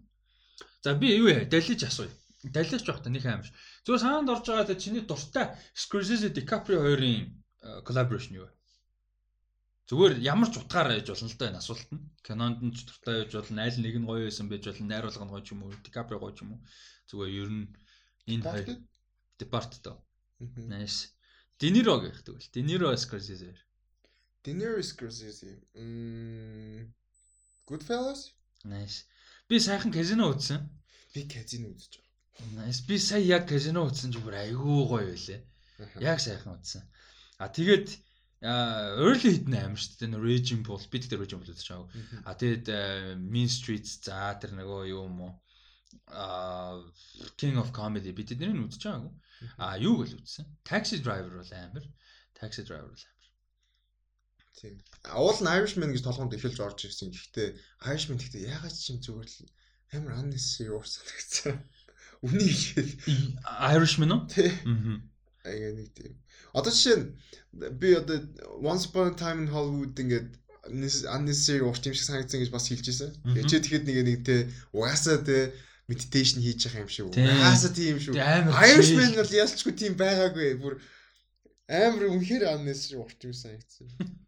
За 0.85 0.93
би 0.93 1.17
юу 1.17 1.33
яа 1.33 1.41
далиж 1.49 1.81
асууя. 1.89 2.13
Далиж 2.45 2.85
жоох 2.85 3.01
та 3.01 3.09
нэг 3.09 3.25
аимш. 3.25 3.49
Зүгээр 3.81 4.01
санаанд 4.05 4.29
орж 4.29 4.45
байгаа 4.45 4.77
чиний 4.77 5.01
дуртай 5.01 5.57
Scorsese 5.73 6.29
DiCaprio 6.29 6.85
хоёрын 6.85 7.33
collaboration 7.81 8.37
юу 8.37 8.45
вэ? 8.45 8.56
Зүгээр 9.87 10.13
ямар 10.19 10.49
ч 10.51 10.59
утгаар 10.59 10.91
байж 10.91 11.07
болно 11.07 11.31
л 11.31 11.39
да 11.39 11.47
энэ 11.47 11.61
асуулт 11.63 11.89
нь. 11.95 12.03
Кинонд 12.27 12.59
нь 12.59 12.75
ч 12.75 12.83
дуртай 12.83 13.23
байж 13.23 13.31
болно, 13.31 13.63
аль 13.63 13.79
нэг 13.79 13.95
нь 13.95 14.07
гоё 14.07 14.27
байсан 14.27 14.51
байж 14.51 14.63
болно, 14.67 14.91
найруулга 14.91 15.25
нь 15.25 15.31
гоё 15.31 15.43
ч 15.47 15.49
юм 15.55 15.63
уу, 15.63 15.71
Дикаприо 15.79 16.19
гоё 16.19 16.35
ч 16.35 16.43
юм 16.43 16.59
уу. 16.59 16.61
Зүгээр 17.07 17.31
ер 17.39 17.49
нь 17.55 17.65
энэ 18.27 18.43
хоёр 18.43 18.67
Depart 19.39 19.71
доо. 19.83 20.03
Nice. 20.39 21.15
Дениро 21.59 21.99
гэх 22.03 22.21
тэгвэл. 22.21 22.51
Дениро 22.53 22.93
Scorsese. 22.97 23.55
Дениро 24.43 24.81
Scorsese. 24.81 25.63
Мм 25.73 26.93
Goodfellas? 27.67 28.33
Nice. 28.65 29.05
Би 29.47 29.59
сайхан 29.59 29.91
казино 29.91 30.33
үзсэн. 30.33 30.67
Би 31.13 31.27
казино 31.27 31.71
үзэж 31.71 31.93
байгаа. 31.97 32.67
Nice. 32.67 32.81
Би 32.87 32.99
сая 32.99 33.23
яг 33.23 33.47
казино 33.47 33.87
үзсэн 33.87 34.11
зүгээр 34.11 34.35
айгүй 34.51 34.83
гоё 34.91 35.07
байлээ. 35.07 35.41
Яг 36.01 36.19
сайхан 36.19 36.57
үзсэн. 36.57 36.83
А 37.39 37.47
тэгээд 37.47 37.87
early 38.41 39.33
нь 39.47 39.57
амар 39.57 39.81
шүү 39.81 39.97
дээ. 40.05 40.21
Raging 40.21 40.61
Bull 40.61 40.85
бид 40.91 41.09
дээр 41.09 41.25
Raging 41.25 41.41
Bull 41.41 41.53
үзэж 41.53 41.67
байгаа. 41.73 41.89
А 42.27 42.37
тэгээд 42.37 42.67
Mean 43.17 43.49
Streets 43.49 43.97
за 44.05 44.37
тэр 44.37 44.53
нөгөө 44.53 44.93
юу 44.93 45.09
юм 45.09 45.21
уу? 45.25 45.33
а 46.07 46.81
King 47.37 47.57
of 47.57 47.71
Comedy 47.71 48.13
бид 48.15 48.29
тэднийг 48.31 48.55
үзэж 48.69 48.83
байгаагүй. 48.85 49.13
А 49.57 49.77
юу 49.77 49.99
гэл 50.01 50.17
үзсэн? 50.19 50.45
Taxi 50.63 51.01
Driver 51.03 51.33
бол 51.41 51.53
амар. 51.53 51.85
Taxi 52.37 52.63
Driver 52.63 52.91
бол 52.93 53.05
амар. 53.05 53.27
Тийм. 54.57 54.75
Уул 55.13 55.39
нь 55.41 55.51
Irishman 55.51 55.91
гэж 55.93 56.03
толгоонд 56.05 56.33
эхэлж 56.37 56.59
орж 56.63 56.79
ирсэн. 56.87 57.11
Гэхдээ 57.11 57.49
Irishman 57.91 58.17
гэхдээ 58.17 58.49
ягаад 58.55 58.75
ч 58.75 58.85
юм 58.93 58.99
зүгээр 59.03 59.29
л 59.29 59.51
амар 59.93 60.13
unnecessary 60.21 60.71
уурсан 60.73 61.05
гэсэн. 61.05 61.55
Үнийг 62.25 62.61
Irishman 63.45 64.11
уу? 64.15 64.21
Тийм. 64.31 64.55
Аяга 65.47 65.71
нэг 65.79 65.89
тийм. 65.95 66.13
Одоо 66.53 66.71
жишээ 66.75 66.97
нь 66.99 67.07
би 67.79 67.95
одоо 67.95 68.17
Once 68.59 68.85
Upon 68.91 69.07
a 69.11 69.15
Time 69.15 69.39
in 69.43 69.49
Hollywood 69.55 69.95
ингээд 69.95 70.29
unnecessary 70.67 71.63
урт 71.63 71.87
юм 71.87 71.95
шиг 71.95 72.07
санагдсан 72.07 72.43
гэж 72.43 72.51
бас 72.51 72.67
хэлж 72.67 72.85
ирсэн. 72.91 73.11
Тэгээ 73.23 73.47
чи 73.47 73.57
тэгэхэд 73.63 73.85
нэг 73.87 73.97
нэг 74.03 74.19
те 74.27 74.35
угаасаа 74.75 75.23
те 75.23 75.55
meditation 75.87 76.43
хийж 76.43 76.67
байгаа 76.67 76.83
юм 76.83 76.91
шиг. 76.91 77.07
Угаасаа 77.15 77.71
тийм 77.71 77.95
юм 77.95 78.01
шүү. 78.03 78.13
Irishman 78.19 79.15
бол 79.15 79.31
ялчгүй 79.31 79.73
тийм 79.73 79.93
байгаагүй. 79.95 80.59
Бүр 80.59 80.73
амар 81.71 82.11
үнэхээр 82.11 82.51
unnecessary 82.51 82.99
урт 82.99 83.19
юм 83.23 83.31
санагдсан. 83.31 83.87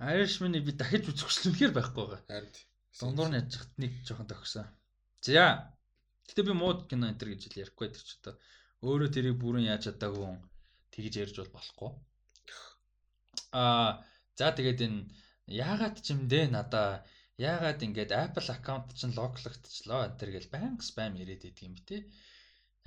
Irishman-ыг 0.00 0.64
би 0.64 0.72
дахиж 0.72 1.04
үзэх 1.10 1.44
үнэхээр 1.50 1.76
байхгүй 1.76 2.04
байгаа. 2.08 2.24
Харин. 2.24 2.54
Дундуур 3.00 3.28
нь 3.28 3.38
яж 3.40 3.52
хат 3.52 3.72
нэг 3.76 3.92
жоохон 4.06 4.28
тохисон. 4.30 4.68
За. 5.20 5.76
Гэтэ 6.24 6.46
би 6.48 6.54
мууд 6.56 6.88
кино 6.88 7.12
энэ 7.12 7.20
төр 7.20 7.36
гэж 7.36 7.52
ярихгүй 7.52 7.92
тэр 7.92 8.00
ч 8.00 8.16
одоо 8.20 8.40
өөрөө 8.86 9.10
тэрийг 9.12 9.36
бүрэн 9.40 9.68
яаж 9.72 9.82
чадаагүй 9.86 10.40
тэгж 10.92 11.14
ярьж 11.22 11.36
бол 11.38 11.52
болохгүй. 11.56 11.90
Аа 13.52 14.00
за 14.38 14.48
тэгээд 14.56 14.80
энэ 14.86 15.00
яагаад 15.46 15.96
ч 16.00 16.06
юм 16.14 16.20
дээ 16.32 16.48
надаа 16.48 17.04
яагаад 17.36 17.84
ингэж 17.84 18.10
Apple 18.24 18.48
аккаунт 18.54 18.88
чинь 18.98 19.16
локлогдчихлоо 19.16 20.00
энэ 20.06 20.18
төр 20.18 20.30
гэл 20.32 20.52
банк 20.54 20.80
спам 20.88 21.12
яриад 21.22 21.44
идэг 21.44 21.66
юм 21.68 21.76
те. 21.88 22.08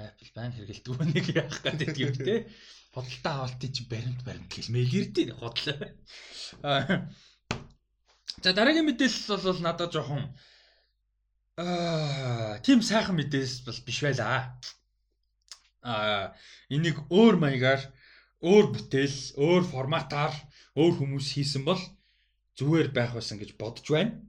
Apple 0.02 0.32
банк 0.38 0.54
хэрэгэлдэг 0.58 0.98
нэг 1.14 1.26
яах 1.42 1.58
гэдэг 1.62 1.96
юм 2.06 2.16
те. 2.28 2.36
Бодолтой 2.94 3.34
авалтыг 3.34 3.72
чи 3.76 3.84
баримт 3.86 4.22
баримт 4.26 4.50
гэл 4.50 4.74
мэйл 4.74 4.98
ирдээ 4.98 5.38
хотлоо. 5.38 5.78
За 8.44 8.50
дараагийн 8.58 8.88
мэдээлэл 8.90 9.46
бол 9.46 9.62
надад 9.62 9.94
жоохон 9.94 10.26
аа 11.58 12.58
тийм 12.66 12.82
сайхан 12.82 13.18
мэдээлэл 13.18 13.66
бол 13.66 13.80
биш 13.86 14.00
байлаа 14.02 14.58
а 15.84 16.34
энийг 16.72 16.98
өөр 17.12 17.36
маягаар 17.44 17.82
өөр 18.44 18.66
бүтээл, 18.74 19.18
өөр 19.40 19.64
форматаар 19.68 20.36
өөр 20.80 20.94
хүмүүс 21.00 21.28
хийсэн 21.36 21.64
бол 21.68 21.80
зүгээр 22.60 22.90
байх 22.96 23.14
байсан 23.16 23.40
гэж 23.40 23.56
бодож 23.60 23.88
байна. 23.88 24.20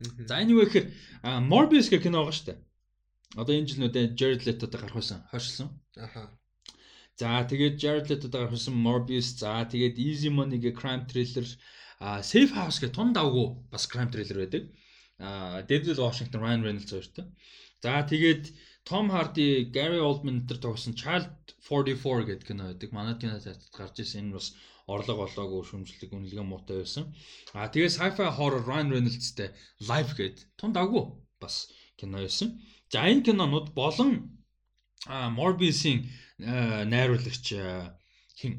За 0.00 0.40
энэ 0.40 0.54
юу 0.54 0.64
гэхээр 0.64 0.86
Morbius 1.44 1.90
гэх 1.92 2.06
кино 2.06 2.24
байгаа 2.24 2.34
шүү 2.34 2.48
дээ. 2.50 2.58
Одоо 3.36 3.52
энэ 3.54 3.68
жил 3.68 3.80
нүдэ 3.84 4.16
Jared 4.18 4.42
Leto-тэй 4.48 4.80
гарах 4.80 4.96
байсан, 4.96 5.22
хойшлсон. 5.30 5.68
Аха. 5.94 6.34
За 7.20 7.44
тэгээд 7.46 7.78
Jared 7.78 8.06
Leto-тэй 8.08 8.40
гарах 8.40 8.56
байсан 8.56 8.74
Morbius, 8.74 9.38
за 9.38 9.68
тэгээд 9.68 10.00
Easy 10.00 10.32
Money 10.32 10.58
гэх 10.58 10.80
crime 10.80 11.04
thriller, 11.04 11.46
Safe 12.24 12.52
House 12.56 12.80
гэх 12.80 12.96
тун 12.96 13.12
давгүй 13.12 13.70
бас 13.70 13.86
crime 13.86 14.10
thriller 14.10 14.40
байдаг. 14.40 14.72
Denzel 15.68 16.00
Washington, 16.00 16.40
Ryan 16.40 16.64
Reynolds 16.64 16.90
хоёртой. 16.90 17.28
За 17.84 18.00
тэгээд 18.08 18.50
Том 18.84 19.10
Харди, 19.10 19.70
Gary 19.74 20.00
Oldman 20.00 20.46
энэ 20.46 20.58
тогсон 20.60 20.94
Child 20.94 21.30
44 21.68 22.26
гэдэг 22.26 22.46
кино 22.46 22.64
байдаг. 22.70 22.90
Манай 22.92 23.14
кинотеатрт 23.18 23.70
гарч 23.72 24.00
ирсэн. 24.00 24.30
Энэ 24.30 24.34
бас 24.34 24.54
орлого 24.86 25.26
болоогүй 25.26 25.62
шүмжлэг 25.68 26.10
үнэлгээ 26.10 26.46
муутай 26.46 26.82
байсан. 26.82 27.14
А 27.54 27.68
тэгээ 27.70 27.94
sci-fi 27.94 28.26
horror 28.38 28.64
Ryan 28.66 28.90
Reynolds-тэй 28.90 29.54
Live 29.86 30.12
гэдэг 30.18 30.46
тун 30.58 30.72
даггүй 30.74 31.04
бас 31.38 31.70
кино 32.00 32.18
байсан. 32.24 32.58
За 32.90 33.06
энэ 33.06 33.22
кинонууд 33.22 33.70
болон 33.76 34.40
Morbius-ийн 35.06 36.10
найруулагч 36.38 37.46
хин 38.40 38.52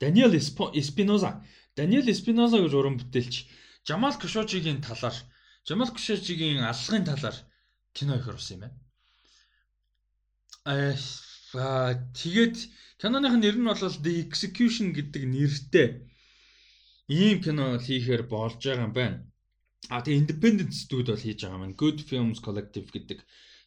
Даниэл 0.00 0.36
Эспиноза 0.36 1.44
Даниэл 1.76 2.10
Эспиноза 2.10 2.58
гэж 2.60 2.72
уран 2.74 2.98
бүтээлч 2.98 3.46
Жамал 3.86 4.16
Кошожигийн 4.18 4.82
талаар 4.82 5.14
Жамал 5.68 5.92
Кошожигийн 5.92 6.64
аллагын 6.64 7.04
талаар 7.04 7.36
кино 7.92 8.16
их 8.16 8.28
орсон 8.28 8.56
юм 8.56 8.60
байна. 8.60 8.85
Аа 10.66 11.94
тэгээд 12.18 12.56
киноных 12.98 13.34
нэр 13.38 13.56
нь 13.58 13.68
бол 13.70 13.78
The 13.78 14.12
Execution 14.26 14.90
гэдэг 14.90 15.22
нэртэй 15.22 15.88
ийм 17.06 17.38
кино 17.38 17.78
хийхээр 17.78 18.26
болж 18.26 18.58
байгаа 18.58 18.90
юм 18.90 18.94
байна. 18.98 19.18
А 19.94 20.02
тэгээ 20.02 20.22
Independent 20.26 20.72
Studio 20.74 21.14
бол 21.14 21.22
хийж 21.22 21.38
байгаа 21.46 21.60
маань 21.62 21.78
Good 21.78 21.98
Films 22.08 22.42
Collective 22.42 22.90
гэдэг 22.90 23.18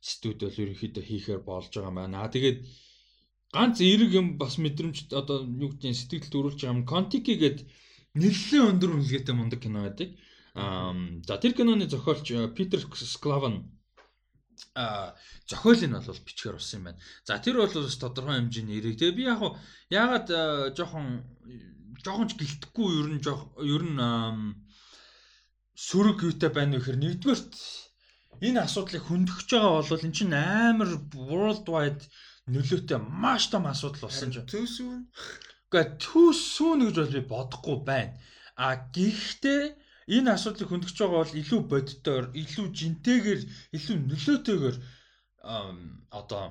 студи 0.03 0.43
бол 0.43 0.61
ерөнхийдөө 0.63 1.03
хийхээр 1.07 1.41
болж 1.47 1.71
байгаа 1.71 1.91
юм 1.91 1.99
байна. 2.03 2.15
А 2.19 2.27
тэгээд 2.27 2.57
ганц 3.55 3.79
эерэг 3.79 4.11
юм 4.19 4.27
бас 4.41 4.59
мэдрэмж 4.59 4.97
одоо 5.15 5.47
юу 5.47 5.71
гэдэг 5.71 5.95
сэтгэл 5.95 6.33
төрүүлж 6.35 6.59
байгаа 6.59 6.75
юм. 6.75 6.89
Contiki 6.91 7.33
гэдэг 7.39 7.63
нэлээд 8.19 8.67
өндөр 8.75 8.91
үнэлгээтэй 8.99 9.35
мундаг 9.39 9.59
кино 9.63 9.87
байдаг. 9.87 10.19
Аа 10.51 10.91
за 11.23 11.39
тэр 11.39 11.55
киноны 11.55 11.87
зохиолч 11.87 12.27
Питер 12.59 12.83
Склаван 13.15 13.78
а 14.75 15.15
зохиолыг 15.49 15.89
нь 15.89 15.95
бол 15.95 16.25
бичгээр 16.25 16.55
болсон 16.57 16.79
юм 16.79 16.85
байна. 16.89 17.01
За 17.25 17.39
тэр 17.39 17.57
бол 17.61 17.73
бас 17.73 17.97
тодорхой 17.97 18.37
хэмжээний 18.39 18.77
эерэг. 18.79 18.99
Тэгээ 18.99 19.17
би 19.17 19.23
яг 19.27 19.41
яагаад 19.89 20.27
жоохон 20.77 21.23
жоохон 22.03 22.27
ч 22.29 22.33
гэлтэхгүй 22.39 22.89
ер 22.99 23.07
нь 23.15 23.21
ер 23.23 23.83
нь 23.87 23.99
сөрөг 25.75 26.19
юутай 26.27 26.51
байна 26.51 26.75
вэ 26.75 26.79
гэхээр 26.79 26.99
нэгдүгээрт 26.99 27.53
энэ 28.47 28.59
асуудлыг 28.63 29.03
хөндөгч 29.07 29.47
байгаа 29.51 29.73
бол 29.83 30.05
эн 30.05 30.15
чинь 30.15 30.35
амар 30.35 30.91
world 31.15 31.67
wide 31.71 32.03
нөлөөтэй 32.51 32.99
маш 32.99 33.51
том 33.51 33.65
асуудал 33.67 34.07
болсон 34.07 34.31
ч. 34.33 34.43
Төсвөн. 34.43 35.07
Гэхдээ 35.71 35.99
төсвөн 36.03 36.79
гэж 36.87 36.95
бол 36.99 37.15
би 37.15 37.21
бодохгүй 37.33 37.77
байна. 37.85 38.15
А 38.55 38.75
гэхдээ 38.95 39.63
энэ 40.15 40.33
асуудлыг 40.35 40.69
хөндөгч 40.69 40.97
байгаа 40.99 41.21
бол 41.21 41.39
илүү 41.41 41.61
боддоор, 41.71 42.25
илүү 42.41 42.67
жинтэйгээр, 42.79 43.41
илүү 43.77 43.97
нөлөөтэйгээр 44.09 44.77
одоо 46.19 46.43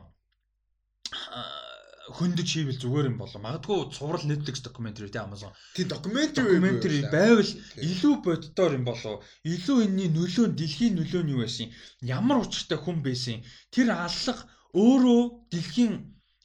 хөндөж 2.16 2.48
хийвэл 2.48 2.80
зүгээр 2.80 3.09
юм 3.12 3.18
болоо. 3.20 3.40
Магадгүй 3.44 3.93
цуврал 3.93 4.24
Netflix 4.24 4.64
documentary 4.64 5.10
тий 5.12 5.20
Amazon. 5.20 5.52
Тий 5.76 5.85
documentary 5.85 6.47
documentary 6.48 7.01
байвал 7.12 7.51
илүү 7.89 8.14
боддоор 8.24 8.72
юм 8.78 8.85
болоо. 8.89 9.20
Илүү 9.44 9.78
энэний 9.85 10.09
нөлөө 10.16 10.47
дэлхийн 10.56 10.97
нөлөө 10.97 11.22
нь 11.24 11.32
юу 11.36 11.44
байсан? 11.44 11.68
Ямар 12.01 12.40
учиртай 12.44 12.78
хүн 12.80 13.05
байсан? 13.05 13.44
Тэр 13.72 13.93
аллах 13.93 14.40
өөрөө 14.72 15.22
дэлхийн 15.52 15.94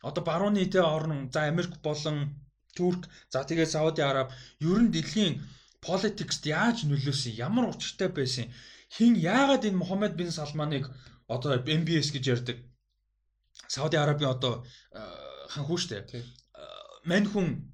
одоо 0.04 0.24
барууны 0.28 0.68
тий 0.68 0.84
орн 0.84 1.32
за 1.32 1.48
Америк 1.48 1.80
болон 1.80 2.36
Турк 2.76 3.08
за 3.32 3.46
тэгээ 3.48 3.68
Сауди 3.70 4.02
Араб 4.04 4.34
ер 4.60 4.80
нь 4.84 4.92
дэлхийн 4.92 5.40
политикст 5.86 6.46
яаж 6.46 6.84
нөлөөсөн? 6.88 7.36
Ямар 7.38 7.70
учиртай 7.70 8.10
байсан? 8.10 8.52
Хин 8.94 9.16
яагаад 9.16 9.66
энэ 9.68 9.80
Мухаммед 9.80 10.16
бин 10.16 10.32
Салманыг 10.32 10.90
одоо 11.28 11.58
MBS 11.60 12.12
гэж 12.14 12.26
ярьдаг 12.36 12.58
Сауди 13.68 13.98
Арабын 13.98 14.30
одоо 14.30 14.66
ханхүү 15.54 15.78
штэ. 15.78 16.24
Мань 17.06 17.28
хүн 17.28 17.73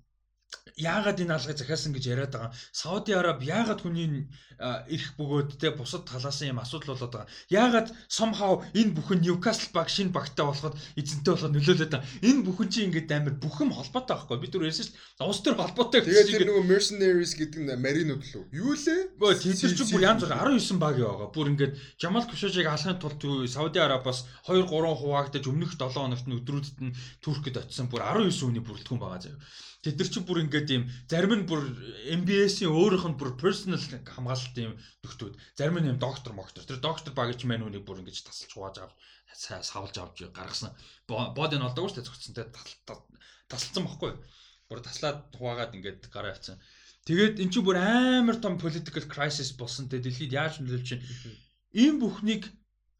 яагаад 0.79 1.19
энэ 1.19 1.35
алгыг 1.35 1.57
захиасан 1.59 1.91
гэж 1.93 2.05
яриад 2.07 2.33
байгаа. 2.33 2.55
Сауди 2.71 3.11
Араб 3.11 3.43
яагаад 3.43 3.83
хүний 3.83 4.27
эрх 4.59 5.15
бөгөөд 5.19 5.59
те 5.59 5.71
бусад 5.75 6.07
талаас 6.07 6.39
юм 6.43 6.59
асуудал 6.59 6.95
болоод 6.95 7.11
байгаа. 7.11 7.31
Яагаад 7.51 7.87
somehow 8.07 8.63
энэ 8.71 8.95
бүхэн 8.95 9.19
Newcastle 9.19 9.71
баг 9.75 9.91
шинэ 9.91 10.15
багтаа 10.15 10.47
болоход 10.47 10.75
эзэнтэй 10.95 11.31
болоход 11.35 11.55
нөлөөлөд 11.55 11.91
байгаа. 11.91 12.07
Энэ 12.23 12.43
бүхэн 12.47 12.69
чинь 12.71 12.87
ингээд 12.91 13.11
амар 13.11 13.35
бүхэм 13.43 13.75
холбоотой 13.75 14.15
байхгүй. 14.15 14.39
Бид 14.39 14.51
түр 14.55 14.67
ярьсан 14.67 14.87
шүү 14.87 14.95
дээ. 14.95 15.27
Улс 15.27 15.41
төр 15.43 15.55
холбоотой. 15.59 15.99
Тэгээд 16.03 16.31
тэр 16.31 16.47
нөгөө 16.47 16.65
mercenaries 16.67 17.33
гэдэг 17.35 17.59
нь 17.59 17.71
маринууд 17.75 18.23
лөө. 18.23 18.43
Юу 18.55 18.73
лээ? 18.75 18.99
Гөө 19.19 19.31
тэд 19.35 19.59
нар 19.59 19.75
ч 19.75 19.81
бүр 19.91 20.03
янз 20.07 20.23
бүр 20.23 20.35
19 20.35 20.79
баг 20.79 20.95
байгаа. 20.95 21.27
Бүр 21.31 21.51
ингээд 21.51 21.73
Жамал 21.99 22.27
Кушожиг 22.27 22.67
алхахын 22.67 22.99
тулд 22.99 23.21
Сауди 23.51 23.79
Арабаас 23.79 24.27
2 24.47 24.63
3 24.63 24.95
хуваагдаж 24.95 25.43
өмнөх 25.43 25.75
7 25.75 25.91
хоногт 25.91 26.27
нь 26.27 26.37
өдрүүдэд 26.39 26.77
нь 26.83 26.95
Туркэд 27.23 27.63
очисон 27.63 27.91
бүр 27.91 28.03
19 28.03 28.31
хүний 28.31 28.63
бүрэлдэхүүн 28.63 28.99
байгаа 28.99 29.23
заяа. 29.23 29.39
Тэд 29.79 29.95
нар 29.95 30.09
чинь 30.11 30.27
бүр 30.27 30.43
ингээд 30.43 30.69
ийм 30.75 30.83
зарим 31.07 31.33
нь 31.39 31.47
бүр 31.47 31.63
MBS-ийн 32.19 32.67
өөрийнх 32.67 33.07
нь 33.07 33.19
бүр 33.19 33.39
personal 33.39 33.79
хамгаалалт 33.79 34.55
ийм 34.59 34.75
нөхдүүд. 34.75 35.33
Зарим 35.55 35.79
нь 35.79 35.87
ийм 35.87 35.99
доктор 36.03 36.35
моктор 36.35 36.67
тэр 36.67 36.83
доктор 36.83 37.15
багч 37.15 37.47
мань 37.47 37.63
үнийг 37.63 37.87
бүр 37.87 38.03
ингэж 38.03 38.27
тасалж 38.27 38.51
хувааж 38.51 38.75
авч 38.83 38.95
савлж 39.63 39.95
авч 39.95 40.17
гаргасан. 40.35 40.75
Бод 41.07 41.55
энэ 41.55 41.63
олдоогүй 41.71 41.95
шүү 41.95 41.99
дээ 42.03 42.09
зогцсон 42.11 42.35
те 42.35 42.43
тасалсан 43.47 43.87
баггүй 43.87 44.11
бүр 44.67 44.79
таслаад 44.83 45.31
хуваагаад 45.39 45.75
ингээд 45.79 46.11
гараа 46.11 46.35
авцсан 46.35 46.59
тэгээд 47.07 47.39
эн 47.39 47.49
чинь 47.49 47.63
бүр 47.63 47.79
амар 47.79 48.37
том 48.43 48.59
political 48.59 49.07
crisis 49.07 49.55
болсон 49.55 49.87
те. 49.87 50.03
Дэлхийд 50.03 50.35
яаж 50.35 50.59
нөлөөлж 50.59 50.85
чинь? 50.85 51.05
Ийм 51.71 52.03
бүхнийг 52.03 52.51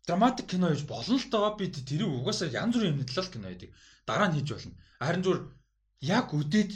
драматик 0.08 0.48
кино 0.48 0.72
гэж 0.72 0.88
болно 0.88 1.20
л 1.20 1.28
доо 1.28 1.54
би 1.60 1.68
тэрийг 1.70 2.08
угаасаа 2.08 2.50
янз 2.50 2.74
бүрийн 2.74 3.04
талаар 3.04 3.30
кино 3.30 3.48
хийдэг 3.52 3.70
дараа 4.08 4.32
нь 4.32 4.42
хийж 4.42 4.50
болно. 4.50 4.74
Харин 5.04 5.24
зүгээр 5.28 5.42
яг 6.02 6.34
үдээд 6.34 6.72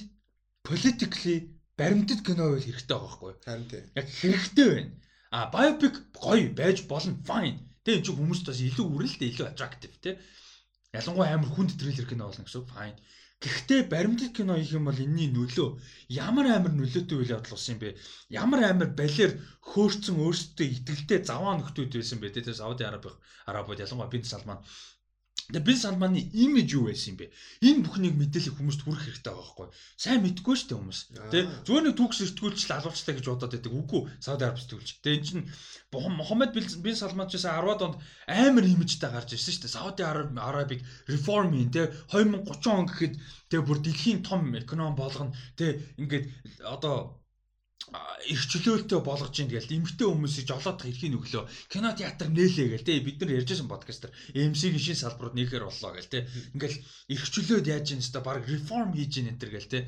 politically 0.68 1.54
баримтат 1.78 2.22
кино 2.26 2.52
байл 2.52 2.64
хэрэгтэй 2.64 2.98
байгаа 2.98 3.10
байхгүй 3.10 3.32
юу? 3.32 3.42
Харин 3.46 3.68
тийм. 3.72 3.86
Яг 3.96 4.08
хэрэгтэй 4.20 4.68
байна. 4.74 4.92
А 5.32 5.50
biopic 5.54 5.96
гоё 6.14 6.48
байж 6.54 6.78
болно 6.92 7.18
fine. 7.28 7.58
Тэгээ 7.84 7.98
энэ 8.00 8.06
ч 8.06 8.10
хүмүүст 8.14 8.46
бас 8.48 8.60
илүү 8.60 8.86
үрэлтэй 8.96 9.28
илүү 9.32 9.48
attractive 9.50 9.96
тий. 10.04 10.16
Ялангуяа 10.94 11.34
амар 11.36 11.50
хүнд 11.52 11.74
трейлер 11.80 12.06
кино 12.08 12.30
болно 12.30 12.46
гэсэн 12.46 12.68
fine. 12.70 12.98
Гэхдээ 13.44 13.82
баримтат 13.92 14.32
кино 14.32 14.56
хийх 14.56 14.72
юм 14.78 14.88
бол 14.88 14.96
энэний 14.96 15.28
нөлөө 15.36 15.70
ямар 16.08 16.48
амар 16.48 16.72
нөлөөтэй 16.80 17.18
үйл 17.18 17.34
явдал 17.36 17.60
болсон 17.60 17.76
юм 17.76 17.82
бэ? 17.84 18.00
Ямар 18.32 18.60
амар 18.72 18.90
балер 18.96 19.36
хөөрцөн 19.68 20.16
өөрсдөө 20.16 20.68
итгэлтэй 20.80 21.20
заваа 21.28 21.60
нөхдүүд 21.60 21.92
байсан 21.92 22.24
бэ? 22.24 22.32
Тэгээ 22.32 22.56
Сауди 22.56 22.88
Араб 22.88 23.12
Арабууд 23.44 23.84
ялангуяа 23.84 24.14
Бин 24.14 24.24
Салман 24.24 24.64
Тэгээ 25.52 25.68
Бин 25.68 25.78
Салманы 25.78 26.22
имиж 26.32 26.72
юу 26.72 26.88
байсан 26.88 27.14
юм 27.14 27.18
бэ? 27.20 27.34
Энэ 27.68 27.84
бүхнийг 27.84 28.16
мэдээлэл 28.16 28.56
хүмүүст 28.56 28.82
хүрэх 28.88 29.04
хэрэгтэй 29.04 29.34
байгаа 29.34 29.44
байхгүй. 29.44 29.68
Сайн 30.00 30.24
мэдгүй 30.24 30.56
шүү 30.56 30.68
дээ 30.72 30.80
хүмүүс. 30.80 31.00
Тэ 31.34 31.40
зүгээр 31.68 31.84
нэг 31.84 31.96
түүх 32.00 32.14
сэртгүүлч 32.16 32.60
алуулцтай 32.72 33.14
гэж 33.20 33.26
бодоод 33.28 33.52
байдаг. 33.52 33.74
Үгүй 33.76 34.02
Сауди 34.24 34.44
Араб 34.48 34.60
сэтгүүлч. 34.64 34.90
Тэгээ 35.04 35.18
энэ 35.20 35.28
чинь 35.28 35.44
Мохаммед 35.92 36.56
Бин 36.56 36.96
Салман 36.96 37.28
ч 37.28 37.36
гэсэн 37.36 37.60
10-аад 37.60 37.82
онд 37.84 37.98
амар 38.32 38.64
имижтэй 38.64 39.12
гарч 39.12 39.36
ирсэн 39.36 39.52
шүү 39.52 39.64
дээ. 39.68 39.76
Сауди 39.76 40.04
Арабыг 40.08 40.80
реформ 41.12 41.52
хийн 41.52 41.72
тэ 41.76 41.92
2030 42.08 42.72
он 42.72 42.88
гэхэд 42.88 43.14
тэгээ 43.52 43.68
бүр 43.68 43.80
дэлхийн 43.84 44.24
том 44.24 44.48
эконом 44.56 44.96
болгоно. 44.96 45.36
Тэ 45.60 45.84
ингээд 46.00 46.32
одоо 46.64 47.23
их 48.34 48.42
чөлөөлтөй 48.52 49.00
болгож 49.06 49.36
ийн 49.38 49.50
тэгэл 49.52 49.76
эмгтэй 49.78 50.08
хүмүүсийг 50.10 50.46
жолоодох 50.50 50.90
эрхийн 50.90 51.18
өглөө 51.20 51.44
кино 51.70 51.94
театр 51.94 52.28
нээлээ 52.34 52.68
гэл 52.74 52.88
те 52.88 53.00
бид 53.06 53.22
нар 53.22 53.38
ярьжсэн 53.38 53.70
подкастер 53.70 54.10
MC-ийн 54.34 54.82
шин 54.82 54.98
салбарууд 54.98 55.38
нээхэр 55.38 55.68
боллоо 55.68 55.92
гэл 55.94 56.10
те 56.10 56.20
ингээл 56.58 56.78
их 57.14 57.24
чөлөөд 57.34 57.70
яаж 57.70 57.94
ийн 57.94 58.02
өстө 58.02 58.20
баг 58.26 58.42
реформ 58.50 58.92
хийж 58.98 59.14
ийн 59.22 59.30
энэ 59.36 59.40
төр 59.42 59.52
гэл 59.54 59.74
те 59.74 59.80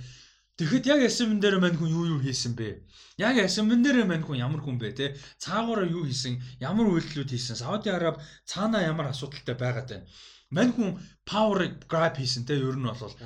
Тэгэхэд 0.55 0.87
яг 0.87 0.99
ясмэн 1.03 1.43
дээр 1.43 1.59
мань 1.59 1.75
хүн 1.75 1.91
юу 1.91 2.05
юу 2.15 2.19
хийсэн 2.23 2.55
бэ? 2.55 2.87
Яг 3.19 3.35
ясмэн 3.35 3.83
дээр 3.83 4.07
мань 4.07 4.23
хүн 4.23 4.39
ямар 4.39 4.63
хүн 4.63 4.79
бэ 4.79 4.89
те? 4.95 5.05
Цаагаараа 5.43 5.83
юу 5.83 6.07
хийсэн? 6.07 6.39
Ямар 6.63 6.87
үйлдэлүүд 6.95 7.27
хийсэн? 7.27 7.59
Сауди 7.59 7.91
Араб 7.91 8.23
цаанаа 8.47 8.87
ямар 8.87 9.11
асуудалтай 9.11 9.51
байгаад 9.59 9.87
байна? 9.91 10.07
Мань 10.55 10.71
хүн 10.71 10.95
power 11.27 11.59
grab 11.91 12.15
хийсэн 12.15 12.47
те 12.47 12.55
ер 12.55 12.79
нь 12.79 12.87
бол 12.87 13.19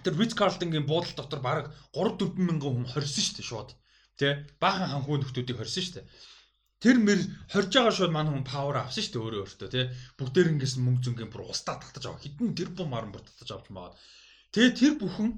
тэр 0.00 0.14
Ritz 0.16 0.32
Carlton-гийн 0.40 0.88
буудлын 0.88 1.20
дотор 1.20 1.40
баг 1.44 1.68
3 1.92 2.16
4 2.16 2.40
мянган 2.40 2.72
хүн 2.80 2.88
хорьсон 2.96 3.24
шүү 3.24 3.36
дээ 3.36 3.50
шууд. 3.50 3.70
Тэ 4.18 4.28
баахан 4.62 4.90
ханхуу 4.90 5.16
нөхдүүдийг 5.22 5.58
хорьсон 5.58 5.82
шүү 5.84 5.94
дээ. 6.02 6.06
Тэр 6.82 6.96
мэр 7.06 7.20
хорж 7.50 7.70
байгаа 7.74 7.94
шууд 7.94 8.12
манай 8.14 8.32
хүн 8.34 8.46
павер 8.46 8.76
авсан 8.82 9.02
шүү 9.02 9.14
дээ 9.14 9.24
өөрөө 9.24 9.42
өөртөө 9.46 9.68
тий. 9.70 9.86
Бүгдээр 10.18 10.48
ингээс 10.52 10.74
мөнгө 10.78 11.02
зөнгөний 11.06 11.30
бүр 11.30 11.46
устаа 11.46 11.78
татаж 11.78 12.04
аваа. 12.06 12.22
Хитэн 12.22 12.54
тэр 12.58 12.70
бум 12.74 12.90
маран 12.90 13.10
бүр 13.14 13.22
татаж 13.22 13.50
авч 13.50 13.66
магаад. 13.70 13.98
Тэгээ 14.54 14.72
тэр 14.78 14.94
бүхэн 14.98 15.30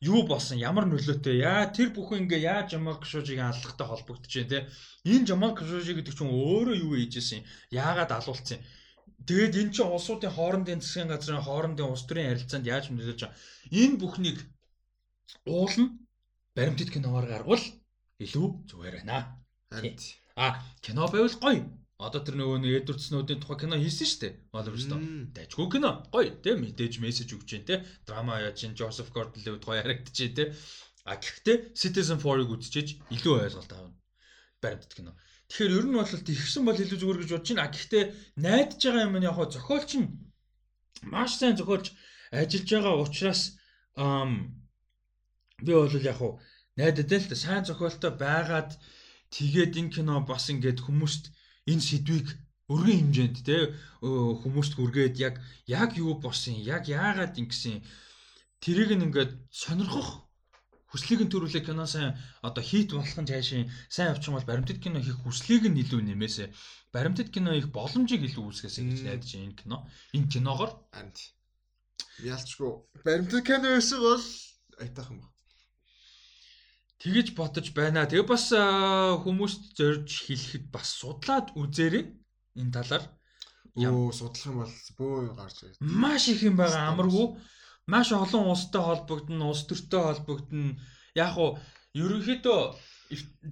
юу 0.00 0.26
болсон 0.28 0.58
ямар 0.60 0.84
нөлөөтэй 0.84 1.40
яа 1.40 1.72
тэр 1.72 1.88
бүхэн 1.96 2.28
ингээ 2.28 2.44
яаж 2.44 2.76
Жамал 2.76 3.00
Кшужиг 3.00 3.40
аллахтай 3.40 3.86
холбогдож 3.88 4.28
байна 4.28 4.50
те 4.52 4.58
энэ 5.08 5.26
Жамал 5.26 5.56
Кшужи 5.56 5.96
гэдэг 5.96 6.12
чинь 6.12 6.28
өөрөө 6.28 6.76
юу 6.84 6.94
хийжсэн 7.00 7.40
яагаад 7.72 8.12
алуулсан 8.12 8.60
тэгээд 9.24 9.56
эн 9.56 9.70
чинь 9.72 9.88
улсуудын 9.88 10.36
хоорондын 10.36 10.84
засгийн 10.84 11.08
газрын 11.08 11.40
хоорондын 11.40 11.88
улс 11.88 12.04
төрийн 12.04 12.28
харилцаанд 12.28 12.68
яаж 12.68 12.84
нөлөөлж 12.92 13.20
байгаа 13.24 13.40
энэ 13.72 13.96
бүхнийг 13.96 14.38
уулна 15.48 15.86
баримтат 16.52 16.90
киноор 16.92 17.24
гаргавал 17.24 17.64
илүү 18.24 18.48
зүгээр 18.70 18.96
байна. 19.02 19.18
А 20.36 20.62
кино 20.84 21.08
байвал 21.08 21.36
гоё. 21.40 21.64
Одоо 21.96 22.20
тэр 22.20 22.36
нөгөө 22.36 22.60
нэг 22.60 22.72
Эдвард 22.84 23.00
Сноудын 23.00 23.40
тухай 23.40 23.64
кино 23.64 23.80
хийсэн 23.80 24.04
шүү 24.04 24.20
дээ. 24.20 24.32
Oliver 24.52 24.80
Stone. 24.84 25.32
Дайчгүй 25.32 25.68
кино. 25.72 26.04
Гоё 26.12 26.28
тийм 26.44 26.60
мэдээж 26.60 27.00
мессеж 27.00 27.32
өгч 27.32 27.64
дээ. 27.64 28.04
Драма 28.04 28.36
яаж 28.44 28.60
чинь 28.60 28.76
Joseph 28.76 29.08
Gordon-Levitt 29.16 29.64
гоё 29.64 29.80
харагдчихэ 29.80 30.36
тийм. 30.36 30.48
А 31.08 31.16
гэхдээ 31.16 31.72
Citizen 31.72 32.20
4-ыг 32.20 32.52
үзчихэж 32.52 33.16
илүү 33.16 33.34
ойлголт 33.48 33.72
авна. 33.72 33.96
Баримтд 34.60 34.92
кино. 34.92 35.16
Тэгэхээр 35.48 35.72
ер 35.72 35.86
нь 35.88 35.96
бол 35.96 36.04
тэгсэн 36.04 36.62
бол 36.68 36.76
илүү 36.76 36.98
зүгээр 37.00 37.20
гэж 37.24 37.30
бодож 37.32 37.48
байна. 37.48 37.64
А 37.64 37.72
гэхдээ 37.72 38.04
найдаж 38.44 38.80
байгаа 38.84 39.06
юм 39.08 39.16
нь 39.16 39.24
яг 39.24 39.36
хоо 39.40 39.48
зохиолч 39.48 39.90
нь 39.96 40.08
маш 41.08 41.40
сайн 41.40 41.56
зохиолж 41.56 41.96
ажиллаж 42.28 42.68
байгаа 42.68 42.94
учраас 43.00 43.56
би 45.64 45.72
бол 45.72 45.88
яг 45.96 46.18
хуу 46.20 46.42
найдад 46.76 47.10
л 47.12 47.36
сайн 47.36 47.64
зохиолтой 47.64 48.12
байгаад 48.24 48.70
тэгээд 49.32 49.72
энэ 49.80 49.94
кино 49.96 50.14
бас 50.28 50.44
ингээд 50.52 50.84
хүмүүст 50.84 51.32
энэ 51.70 51.86
сэдвийг 51.88 52.28
өргөн 52.72 52.98
хэмжээнд 53.00 53.36
те 53.48 53.56
хүмүүст 54.02 54.72
хүргээд 54.76 55.16
яг 55.26 55.34
яг 55.66 55.90
юу 55.96 56.18
болсон 56.20 56.54
яг 56.60 56.84
яагаад 56.90 57.34
ингэсэн 57.40 57.80
тэрийг 58.62 58.90
ингээд 58.92 59.32
сонирхох 59.62 60.26
хүслийг 60.90 61.20
нь 61.26 61.32
төрүүлээ 61.32 61.64
кино. 61.66 61.84
Сайн 61.86 62.16
одоо 62.42 62.62
хит 62.62 62.90
болох 62.94 63.18
нь 63.18 63.28
цаашийн 63.30 63.70
сайн 63.90 64.16
бол 64.16 64.48
баримтат 64.48 64.78
кино 64.80 64.98
хийх 65.02 65.18
хүслийг 65.22 65.66
нь 65.68 65.80
илүү 65.82 66.00
нэмээсэ. 66.06 66.54
Баримтат 66.94 67.28
кино 67.34 67.52
их 67.52 67.68
боломжийг 67.74 68.22
илүү 68.24 68.44
үүсгэсэ 68.48 68.80
гэж 68.86 69.00
найдаж 69.04 69.30
энэ 69.34 69.58
кино. 69.60 69.76
Энэ 70.16 70.30
киногоор 70.32 70.72
амт. 70.96 71.36
Ялчгүй 72.22 72.72
баримтат 73.04 73.44
кино 73.44 73.66
байсан 73.76 74.00
бол 74.00 74.24
айтах 74.80 75.10
юм 75.12 75.20
ба 75.20 75.35
тэгэж 77.02 77.36
бодож 77.36 77.66
байна. 77.76 78.08
Тэгээ 78.08 78.26
бас 78.26 78.52
хүмүүст 78.52 79.76
зорж 79.78 80.08
хэлэхэд 80.26 80.64
бас 80.72 80.88
судлаад 81.00 81.52
үзээрэй 81.58 82.04
энэ 82.60 82.74
талаар 82.74 83.04
Оо 83.76 84.08
судлах 84.12 84.46
юм 84.48 84.56
бол 84.64 84.72
бөө 84.96 85.36
гарч 85.36 85.56
ирсэн. 85.68 85.84
Маш 85.84 86.32
их 86.32 86.40
юм 86.48 86.56
байгаа 86.56 86.88
амаргүй. 86.96 87.36
Маш 87.92 88.08
олон 88.16 88.48
улстай 88.48 88.80
холбогдно, 88.80 89.52
улс 89.52 89.68
төртэй 89.68 90.00
холбогдно. 90.00 90.80
Яг 91.12 91.36
уу 91.36 91.60
ерөнхийдөө 91.92 92.60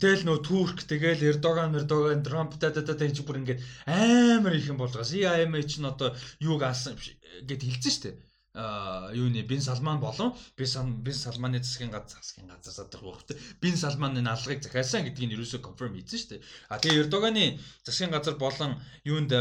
тэгэл 0.00 0.24
нөө 0.24 0.38
Турк 0.48 0.78
тэгэл 0.88 1.28
Эрдоган 1.28 1.76
Эрдоган 1.76 2.24
Трамп 2.24 2.56
та 2.56 2.72
та 2.72 2.80
та 2.80 2.96
гэж 2.96 3.20
бүр 3.20 3.44
ингээд 3.44 3.60
амар 3.84 4.56
их 4.56 4.72
юм 4.72 4.80
болгоос. 4.80 5.12
IMF 5.12 5.68
ч 5.68 5.84
н 5.84 5.92
одоо 5.92 6.16
юуг 6.40 6.64
алсан 6.64 6.96
гэд 7.44 7.60
хэлсэн 7.60 7.92
шүү 7.92 8.02
дээ 8.08 8.16
юуны 8.55 9.43
Бин 9.43 9.60
Салман 9.60 9.98
болон 10.01 10.35
Бин 10.56 11.14
Салманы 11.14 11.59
засгийн 11.59 11.90
газар 11.90 12.22
засгийн 12.22 12.48
газар 12.48 12.72
садах 12.72 13.02
багт 13.02 13.35
Бин 13.60 13.76
Салманы 13.76 14.22
алгыг 14.22 14.62
захиасан 14.62 15.05
гэдгийг 15.05 15.35
ерөөсөө 15.35 15.60
конфирм 15.60 15.94
хийсэн 15.98 16.18
шүү 16.18 16.31
дээ. 16.31 16.44
А 16.70 16.78
тэгээ 16.78 17.02
Эрдоганы 17.02 17.59
засгийн 17.82 18.14
газар 18.14 18.39
болон 18.39 18.78
юунд 19.05 19.32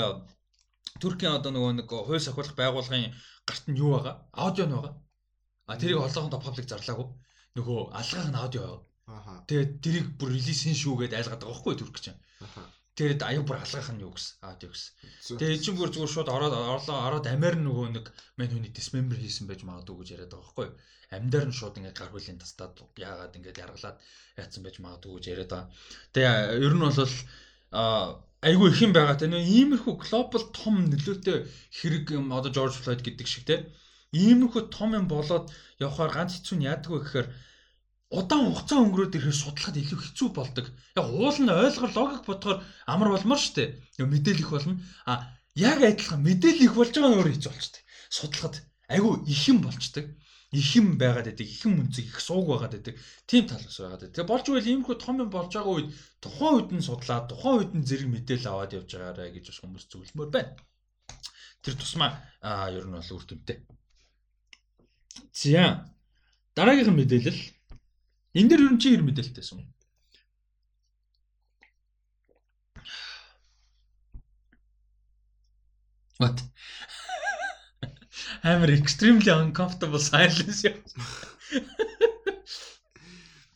Туркийн 1.02 1.38
одоо 1.38 1.52
нөгөө 1.54 1.74
нэг 1.78 1.90
хууль 1.90 2.22
сахиулах 2.22 2.54
байгууллагын 2.58 3.14
гарт 3.46 3.66
нь 3.70 3.78
юу 3.78 3.98
байгаа? 3.98 4.16
Аудио 4.34 4.66
нь 4.66 4.76
байгаа. 4.76 4.94
А 5.70 5.78
тэрийг 5.78 6.00
олоохондоо 6.02 6.42
паблик 6.42 6.68
зарлаагүй. 6.70 7.08
Нөгөө 7.58 7.80
алгаах 8.00 8.30
нь 8.30 8.40
аудио 8.42 8.62
байгаа. 9.08 9.46
Тэгээд 9.50 9.72
тэрийг 9.84 10.08
бүр 10.18 10.30
релизийн 10.38 10.78
шүү 10.78 10.94
гэдээ 11.02 11.20
айлгаад 11.20 11.42
байгаа 11.42 11.54
байхгүй 11.54 11.76
Турк 11.78 11.98
чинь. 12.04 12.20
Аха. 12.94 13.00
Тэгээд 13.02 13.22
аяг 13.26 13.44
бүр 13.50 13.58
алгах 13.58 13.90
нь 13.90 14.04
юу 14.06 14.14
гэсэн. 14.14 14.38
Аудио 14.46 14.70
гэсэн. 14.70 15.38
Тэгээд 15.42 15.64
чинь 15.66 15.78
бүр 15.82 15.90
зүгээр 15.90 16.14
шууд 16.14 16.30
ороод 16.30 16.54
орлоо 16.54 16.98
ороод 17.10 17.26
амир 17.26 17.58
нөгөө 17.58 17.88
нэг 17.90 18.06
мань 18.38 18.54
хүний 18.54 18.70
dismember 18.70 19.18
хийсэн 19.18 19.50
байж 19.50 19.66
магадгүй 19.66 19.98
гэж 19.98 20.10
яриад 20.14 20.30
байгаа 20.30 20.46
байхгүй 20.46 20.66
юу? 20.70 20.78
Амьдаар 21.10 21.48
нь 21.50 21.58
шууд 21.58 21.78
ингээд 21.82 21.98
гар 21.98 22.14
хуулийн 22.14 22.38
тастаад 22.38 22.78
яагаад 22.94 23.34
ингээд 23.34 23.62
яргалаад 23.66 23.98
яатсан 24.38 24.62
байж 24.62 24.78
магадгүй 24.78 25.14
гэж 25.18 25.26
яриад 25.34 25.50
байгаа. 25.50 25.74
Тэгээ 26.14 26.34
ер 26.62 26.74
нь 26.78 26.86
бол 26.86 26.94
айгүй 28.46 28.68
их 28.70 28.80
юм 28.86 28.94
байгаа 28.94 29.18
те 29.18 29.26
нөө 29.26 29.42
иймэрхүү 29.42 29.94
глобал 29.98 30.46
том 30.54 30.76
нөлөөтэй 30.86 31.50
хэрэг 31.74 32.06
юм 32.14 32.30
одоо 32.30 32.54
George 32.54 32.78
Floyd 32.78 33.02
гэдэг 33.02 33.26
шиг 33.26 33.50
те 33.50 33.74
иймэрхүү 34.14 34.70
том 34.70 34.94
юм 34.94 35.10
болоод 35.10 35.50
явхаар 35.82 36.14
ганц 36.14 36.38
хэцүү 36.38 36.56
нь 36.62 36.68
яадаг 36.70 36.92
вэ 36.94 37.00
гэхээр 37.02 37.28
удаан 38.14 38.54
хугацаа 38.54 38.80
өнгөрөөд 38.86 39.18
ирэхэд 39.18 39.42
судлахад 39.42 39.78
илүү 39.82 40.00
хэцүү 40.06 40.30
болдог. 40.38 40.66
Яг 40.94 41.06
уул 41.10 41.38
нь 41.42 41.50
ойлгор 41.50 41.92
логик 41.98 42.24
бодохоор 42.30 42.60
амар 42.86 43.10
болмоор 43.10 43.42
штэ. 43.42 43.82
Мэдээлэл 43.98 44.46
их 44.46 44.52
болно. 44.54 44.78
А 45.10 45.34
яг 45.58 45.82
адилхан 45.82 46.22
мэдээлэл 46.22 46.66
их 46.70 46.76
болж 46.78 46.94
байгаа 46.94 47.10
нь 47.10 47.18
өөрөө 47.18 47.34
хэцүү 47.34 47.52
болчтой. 47.54 47.82
Судлахад 48.14 48.56
айгүй 48.94 49.14
их 49.26 49.42
юм 49.50 49.66
болчдөг. 49.66 50.06
Их 50.54 50.70
юм 50.78 51.02
байгаад 51.02 51.26
байдаг, 51.34 51.50
их 51.50 51.66
юм 51.66 51.82
үнцэг, 51.82 52.06
их 52.06 52.22
сууг 52.22 52.46
байгаад 52.46 52.78
байдаг. 52.78 53.02
Тим 53.26 53.50
тал 53.50 53.66
ус 53.66 53.82
байгаад. 53.82 54.14
Тэгээ 54.14 54.30
болж 54.30 54.46
ивэл 54.46 54.70
иймэрхүү 54.70 54.98
том 55.02 55.18
юм 55.18 55.34
болж 55.34 55.50
байгаа 55.50 55.74
үед 55.74 55.90
тухайн 56.22 56.54
үед 56.62 56.70
нь 56.78 56.86
судлаад, 56.86 57.26
тухайн 57.26 57.58
үед 57.58 57.72
нь 57.74 57.88
зэрэг 57.90 58.10
мэдээлэл 58.14 58.54
аваад 58.54 58.78
явж 58.78 58.90
байгаарэ 58.94 59.34
гэж 59.34 59.46
бас 59.50 59.60
хүмүүс 59.66 59.86
зөвлөмөр 59.90 60.30
байна. 60.30 60.54
Тэр 61.66 61.74
тусмаа 61.74 62.22
аа 62.46 62.70
ер 62.70 62.86
нь 62.86 62.94
бол 62.94 63.14
үр 63.18 63.26
дүнтэй. 63.26 63.66
За 65.34 65.90
дараагийнх 66.54 66.94
нь 66.94 67.00
мэдээлэл 67.02 67.42
Энэ 68.34 68.50
дэр 68.50 68.62
нь 68.74 68.82
чи 68.82 68.90
хэр 68.90 69.06
мэдээлэлтэйсэн 69.06 69.62
юм? 69.62 69.70
What? 76.18 76.42
Амар 78.50 78.74
extremely 78.74 79.30
uncomfortable 79.30 80.02
silence 80.02 80.66
яа. 80.66 80.82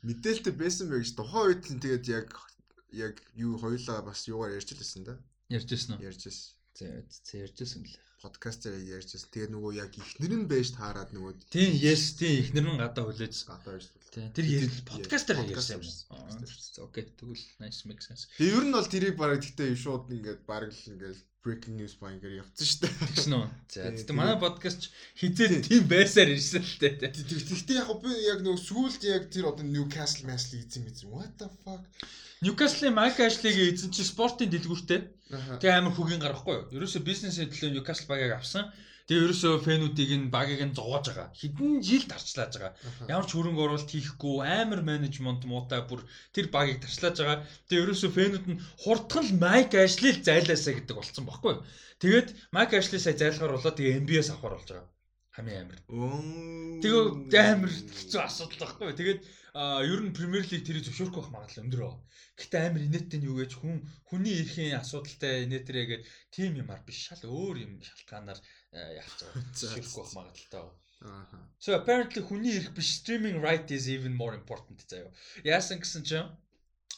Мэдээлэлтэй 0.05 0.53
байсан 0.53 0.93
байх 0.93 1.09
ш. 1.09 1.17
Тухайн 1.17 1.57
үед 1.57 1.65
л 1.73 1.81
тэгээд 1.81 2.05
яг 2.13 2.29
яг 2.93 3.15
юу 3.33 3.57
хоёлаа 3.57 4.05
бас 4.05 4.29
юугаар 4.29 4.61
ярьж 4.61 4.77
лээсэн 4.77 5.03
да. 5.09 5.17
Ярьж 5.49 5.69
ирсэн 5.73 5.97
үү? 5.97 6.05
Ярьж 6.05 6.21
ирсэн. 6.29 6.53
За 6.77 7.33
ярьж 7.41 7.57
ирсэн 7.65 7.81
лээ 7.81 8.06
подкастаар 8.21 8.81
ярьжсэн. 8.81 9.29
Тэгээ 9.29 9.53
нөгөө 9.53 9.71
яг 9.77 9.93
ихнэр 9.93 10.33
нь 10.33 10.49
байж 10.49 10.73
таарад 10.73 11.13
нөгөө 11.13 11.53
Тийм, 11.53 11.71
yes, 11.77 12.17
тийм 12.17 12.41
ихнэр 12.41 12.65
нь 12.73 12.81
гадаа 12.81 13.05
хүлээж 13.05 13.35
гадаа 13.45 13.77
байж. 13.77 13.85
Тийм. 14.09 14.33
Тэр 14.33 14.45
подкастаар 14.89 15.45
ярьсан 15.45 15.77
юм. 15.77 15.85
Окей, 16.87 17.05
тэгвэл 17.13 17.45
nice 17.61 17.85
make 17.85 18.01
sense. 18.01 18.25
Тэгээ 18.41 18.57
ер 18.57 18.65
нь 18.65 18.73
бол 18.73 18.89
тэрийг 18.89 19.15
бараг 19.21 19.45
гэхдээ 19.45 19.77
шууд 19.77 20.09
ингээд 20.09 20.41
бараг 20.49 20.73
л 20.73 20.89
ингээд 20.91 21.19
breaking 21.47 21.75
news 21.79 21.95
ба 21.95 22.11
ингээд 22.11 22.43
явцсан 22.43 22.67
шүү 22.67 22.79
дээ. 22.83 22.93
Тэгсэн 23.07 23.33
үү? 23.37 23.47
За 23.71 23.89
тэгтээ 23.95 24.17
манай 24.17 24.37
подкаст 24.41 24.91
хизээ 25.15 25.63
тийм 25.63 25.83
байсаар 25.87 26.33
ирсэн 26.35 26.65
л 26.65 26.77
дээ. 26.83 26.93
Тэгтээ 27.13 27.79
яг 27.79 27.89
би 28.03 28.11
яг 28.27 28.39
нөгөө 28.43 28.61
сүүлд 28.67 29.01
яг 29.07 29.23
тэр 29.31 29.53
одоо 29.53 29.63
Newcastle 29.63 30.27
Mass-ийг 30.27 30.67
эзэн 30.67 30.83
мэдсэн. 30.83 31.07
What 31.07 31.39
the 31.39 31.47
fuck? 31.63 31.85
Newcastle-ийн 32.45 32.93
Mike 32.93 33.21
Ashley-ийг 33.25 33.73
эзэн 33.73 33.89
чи 33.89 34.03
спортын 34.05 34.49
дэлгүүртэй. 34.53 34.99
Тэгээ 35.57 35.73
амар 35.73 35.93
хөгийн 35.97 36.21
гарахгүй 36.21 36.53
юу? 36.53 36.69
Ерөөсө 36.77 37.01
бизнесийн 37.01 37.49
төлөө 37.49 37.73
Newcastle 37.73 38.09
багийг 38.11 38.37
авсан. 38.37 38.69
Тэгээ 39.07 39.23
ерөөсөө 39.25 39.53
фэнүүдийг 39.63 40.11
нь 40.19 40.27
багийг 40.29 40.61
нь 40.67 40.75
зовоож 40.75 41.07
байгаа. 41.07 41.31
Хэдэн 41.31 41.79
жил 41.79 42.05
тарчлааж 42.11 42.53
байгаа. 42.59 42.73
Ямар 43.07 43.25
ч 43.25 43.31
хөрөнгө 43.33 43.63
оруулалт 43.63 43.87
хийхгүй 43.87 44.43
амар 44.43 44.83
менежмент 44.83 45.47
муутай 45.47 45.81
бүр 45.87 46.03
тэр 46.35 46.51
багийг 46.51 46.83
тарчлааж 46.83 47.15
байгаа. 47.15 47.39
Тэгээ 47.71 47.83
ерөөсөө 47.87 48.11
фэнүүд 48.11 48.45
нь 48.51 48.61
хурдхан 48.83 49.25
л 49.31 49.39
Ashley 49.79 50.11
л 50.11 50.25
зайлаасаа 50.27 50.73
гэдэг 50.75 50.95
болцсон 50.99 51.23
байхгүй 51.23 51.51
юу? 51.55 51.63
Тэгээд 52.03 52.27
Mike 52.51 52.75
Ashley 52.75 52.99
сая 52.99 53.15
зайлахаар 53.15 53.55
болоо 53.55 53.71
тэгээ 53.71 54.03
MBS 54.03 54.29
авахар 54.35 54.59
болж 54.59 54.69
байгаа. 54.75 54.91
Хамгийн 55.39 55.61
амар. 55.63 55.79
Тэгээ 56.83 57.43
амар 57.47 57.71
хэцүү 57.71 58.21
асуудал 58.21 58.59
байхгүй 58.59 58.85
юу? 58.91 59.23
Тэгээд 59.57 59.89
ер 59.89 60.01
нь 60.05 60.13
Премьер 60.13 60.45
Лиг 60.45 60.61
тэрийг 60.69 60.85
зөвшөөрөхгүй 60.85 61.17
байх 61.17 61.33
магадлал 61.33 61.65
өндөр 61.65 61.81
байна. 61.81 62.05
Гэтэ 62.37 62.57
амар 62.61 62.83
инээдтэй 62.85 63.17
нь 63.17 63.25
юу 63.25 63.41
гэж 63.41 63.51
хүн 63.57 63.81
хүний 64.05 64.37
эрхийн 64.37 64.77
асуудалтай 64.77 65.49
инээтрээгээд 65.49 66.03
тим 66.29 66.61
юмар 66.61 66.85
биш 66.85 67.09
шал 67.09 67.25
өөр 67.25 67.65
юм 67.65 67.81
шалтгаанаар 67.81 68.37
яах 69.01 69.09
гэж 69.17 69.25
зөвшөөрөхгүй 69.57 70.01
байх 70.05 70.13
магадлалтай. 70.13 70.61
Ааха. 71.01 71.37
So 71.57 71.73
apparently 71.73 72.21
хүний 72.21 72.53
эрх 72.53 72.69
биш 72.77 73.01
streaming 73.01 73.41
right 73.41 73.65
is 73.73 73.89
even 73.89 74.13
more 74.13 74.37
important 74.37 74.77
заяа. 74.85 75.09
Яасан 75.41 75.81
гэсэн 75.81 76.05
чинь 76.05 76.29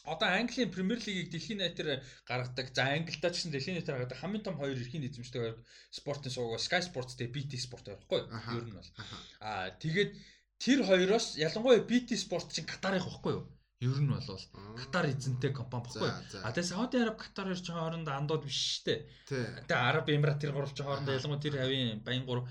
одоо 0.04 0.28
Английн 0.28 0.68
Премьер 0.68 1.00
Лигийг 1.00 1.32
дэлхийн 1.32 1.64
найтаар 1.64 2.04
гаргадаг. 2.28 2.76
За 2.76 2.92
Англидаа 2.92 3.32
ч 3.32 3.40
гэсэн 3.40 3.52
дэлхийн 3.56 3.80
найтаар 3.80 4.04
гаргадаг 4.04 4.20
хамгийн 4.20 4.44
том 4.44 4.56
хоёр 4.60 4.76
эрхийн 4.76 5.08
эзэмшдэг 5.08 5.64
спортын 5.92 6.32
суугаа 6.32 6.60
Sky 6.60 6.84
Sports 6.84 7.16
тэгээ 7.16 7.32
BT 7.32 7.52
Sport 7.60 7.84
байхгүй 7.88 8.20
юу? 8.20 8.28
Ер 8.56 8.64
нь 8.68 8.76
бол. 8.76 8.90
Аа 9.44 9.72
тэгээд 9.76 10.12
тэр 10.60 10.84
хоёроос 10.84 11.40
ялангуяа 11.40 11.80
BT 11.88 12.20
Sport 12.20 12.52
чинь 12.52 12.68
Катарын 12.68 13.00
байхгүй 13.00 13.32
юу? 13.32 13.44
Ер 13.80 13.96
нь 13.96 14.12
бол 14.12 14.20
Катар 14.76 15.08
эзэнтэй 15.08 15.56
компани 15.56 15.88
баггүй. 15.88 16.12
А 16.44 16.52
тэгээ 16.52 16.68
Сауди 16.68 17.00
Араб 17.00 17.16
Катар 17.16 17.48
ирж 17.48 17.64
байгаа 17.64 17.88
хоорондоо 17.88 18.12
андууд 18.12 18.44
биш 18.44 18.84
шүү 18.84 18.84
дээ. 18.84 19.00
Тэгээ 19.64 19.88
Араб 19.88 20.06
Эмират 20.12 20.36
тэр 20.44 20.52
гурвч 20.52 20.76
хоорондоо 20.76 21.16
ялангуяа 21.16 21.40
тэр 21.40 21.56
хавийн 21.64 22.04
баян 22.04 22.28
гурав. 22.28 22.44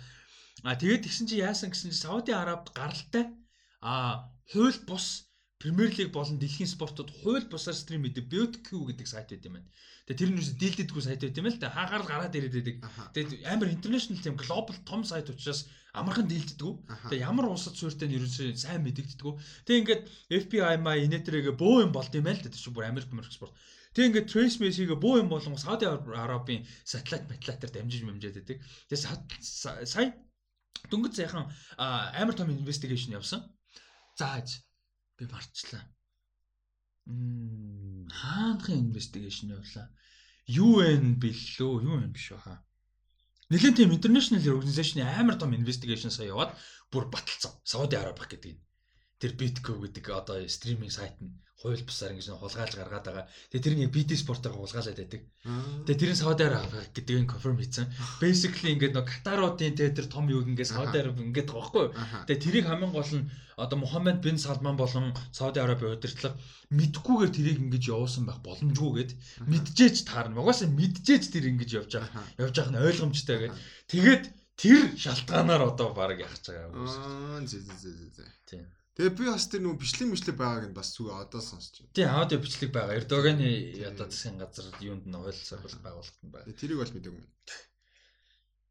А 0.65 0.73
тэгээд 0.73 1.05
тэгсэн 1.05 1.29
чи 1.29 1.37
яасан 1.37 1.69
гэсэн 1.69 1.93
чи 1.93 2.01
Сауди 2.01 2.33
Арабд 2.33 2.73
гаралтай 2.73 3.29
а 3.77 4.25
хууль 4.49 4.81
бус 4.89 5.28
Премьер 5.59 5.91
лиг 5.91 6.13
болон 6.15 6.39
дэлхийн 6.39 6.71
спортод 6.71 7.11
хууль 7.11 7.43
бусаар 7.51 7.75
стрим 7.75 8.07
гэдэг 8.07 8.31
BetQ 8.31 8.67
гэдэг 8.79 9.07
сайт 9.11 9.27
байт 9.27 9.43
юм 9.43 9.59
байна. 9.59 9.67
Тэгээ 10.07 10.19
тэр 10.23 10.29
нь 10.31 10.39
юусе 10.39 10.55
дийлдэдгүй 10.55 11.03
сайт 11.03 11.19
байт 11.19 11.35
юм 11.35 11.51
л 11.51 11.59
та 11.59 11.67
хаагаар 11.67 12.03
гараад 12.07 12.31
ирээд 12.31 12.55
байдаг. 12.55 12.75
Тэгээд 13.11 13.43
амар 13.43 13.67
интернэшнл 13.67 14.23
тийм 14.23 14.39
глобал 14.39 14.79
том 14.87 15.03
сайт 15.03 15.27
учраас 15.27 15.67
амархан 15.91 16.31
дийлддэггүй. 16.31 17.11
Тэгээ 17.11 17.27
ямар 17.27 17.51
улсад 17.51 17.75
суурьтай 17.75 18.07
нь 18.07 18.15
ерөөсөө 18.15 18.55
сайн 18.55 18.87
мэдэгддэггүй. 18.87 19.33
Тэгээ 19.67 19.79
ингээд 19.83 20.03
FBI 20.47 20.79
маа 20.79 20.95
инээтрээгээ 20.95 21.59
бөө 21.59 21.83
юм 21.83 21.91
болд 21.91 22.15
юм 22.15 22.23
байл 22.23 22.39
та 22.39 22.47
чинь 22.47 22.71
бүр 22.71 22.87
Америк 22.87 23.11
Америк 23.11 23.35
спорт. 23.35 23.51
Тэгээ 23.99 24.15
ингээд 24.15 24.31
Trace 24.31 24.63
Messi-гээ 24.63 24.95
бөө 24.95 25.27
юм 25.27 25.27
болгон 25.27 25.59
Сауди 25.59 25.91
Арабын 25.91 26.63
сателлит 26.87 27.27
матлатаар 27.27 27.67
дамжиж 27.67 28.07
мэмжээд 28.07 28.39
байдаг. 28.47 28.63
Тэгээ 28.87 29.03
сая 29.83 30.15
дөнгөж 30.87 31.19
сайхан 31.19 31.51
амар 31.75 32.35
том 32.37 32.47
инвестигейшн 32.47 33.19
явсан. 33.19 33.43
Зааж 34.15 34.63
би 35.19 35.27
марчлаа. 35.27 35.83
хаанхын 38.19 38.79
инвестигейшн 38.87 39.51
явуулаа. 39.57 39.87
UN 40.49 41.19
билүү, 41.21 41.73
UN 41.85 42.09
биш 42.15 42.31
баха. 42.33 42.63
Нэгэн 43.49 43.73
тийм 43.75 43.91
international 43.91 44.45
organization 44.55 45.01
амар 45.03 45.35
том 45.37 45.53
investigation 45.53 46.09
сая 46.13 46.29
яваад 46.33 46.53
бүр 46.91 47.09
баталсан. 47.09 47.53
Сауди 47.63 47.97
Араби 47.97 48.25
гэдэг. 48.29 48.57
Тэр 49.19 49.31
Bitco 49.39 49.75
гэдэг 49.83 50.05
одоо 50.09 50.47
стриминг 50.47 50.91
сайт 50.91 51.15
нь 51.21 51.35
хууль 51.59 51.83
бусаар 51.83 52.15
ингэж 52.15 52.39
хулгайлж 52.39 52.73
гаргаад 52.79 53.03
байгаа. 53.03 53.25
Тэгээ 53.51 53.63
тэр 53.67 53.75
нэг 53.75 53.91
BT 53.91 54.15
спортоор 54.15 54.55
хулгайлаад 54.55 54.95
байдаг. 54.95 55.21
Тэгээ 55.83 55.99
тэрийн 55.99 56.15
Сауди 56.15 56.43
Араби 56.47 56.79
гэдгийг 56.95 57.27
конфирм 57.27 57.59
хийсэн. 57.59 57.91
Basically 58.23 58.79
ингээд 58.79 58.95
нэг 58.95 59.03
Катаруудын 59.03 59.75
тэгээ 59.75 59.97
тэр 59.99 60.07
том 60.07 60.31
юг 60.31 60.47
ингээд 60.47 60.71
Сауди 60.71 61.03
Араби 61.03 61.19
ингээд 61.19 61.51
байгаа 61.51 61.59
байхгүй. 61.59 61.85
Тэгээ 62.31 62.43
тэрийг 62.47 62.65
хамгийн 62.71 62.95
гол 62.95 63.11
нь 63.11 63.27
одоо 63.59 63.75
Мухаммед 63.75 64.23
бин 64.23 64.39
Салман 64.39 64.79
болон 64.79 65.11
Сауди 65.35 65.59
Араби 65.59 65.91
удирдлага 65.91 66.39
мэдхгүйгээр 66.71 67.31
тэрийг 67.35 67.59
ингэж 67.59 67.83
явуулсан 67.91 68.23
байх 68.23 68.39
боломжгүй 68.39 68.91
гэд 69.03 69.11
мэджээж 69.51 70.07
таарна. 70.07 70.39
Угаасаа 70.39 70.71
мэджээж 70.71 71.27
тэр 71.27 71.51
ингэж 71.51 71.69
явж 71.75 71.91
байгаа. 71.99 72.23
Явж 72.39 72.55
байгаа 72.55 72.71
нь 72.71 72.83
ойлгомжтой 72.87 73.37
гэд. 73.51 73.55
Тэгээд 73.91 74.23
тэр 74.55 74.79
шалтгаанаар 74.95 75.75
одоо 75.75 75.91
баг 75.91 76.15
яхаж 76.15 76.39
байгаа 76.47 76.71
юм. 76.71 76.87
Аа 76.87 77.43
зэ 77.43 77.59
зэ 77.67 77.75
зэ. 78.15 78.23
Тийм. 78.47 78.63
Тэгээ 78.99 79.15
би 79.15 79.31
бас 79.31 79.47
тэр 79.47 79.63
нөгөө 79.63 79.79
бичлэг 79.79 80.11
мишлэг 80.11 80.35
байгааг 80.35 80.65
нь 80.67 80.75
бас 80.75 80.91
зүг 80.91 81.07
одоо 81.15 81.39
сонсч 81.39 81.87
байна. 81.87 81.95
Тийм 81.95 82.11
аудио 82.19 82.43
бичлэг 82.43 82.71
байгаа. 82.75 82.99
Эрдоганы 82.99 83.47
одоо 83.87 84.11
засгийн 84.11 84.35
газар 84.35 84.67
юунд 84.83 85.07
нь 85.07 85.15
хууль 85.15 85.39
байгуулалт 85.87 86.19
нь 86.19 86.33
байна. 86.35 86.51
Тэрийг 86.51 86.83
бол 86.83 86.91
мэдээгүй. 86.91 87.23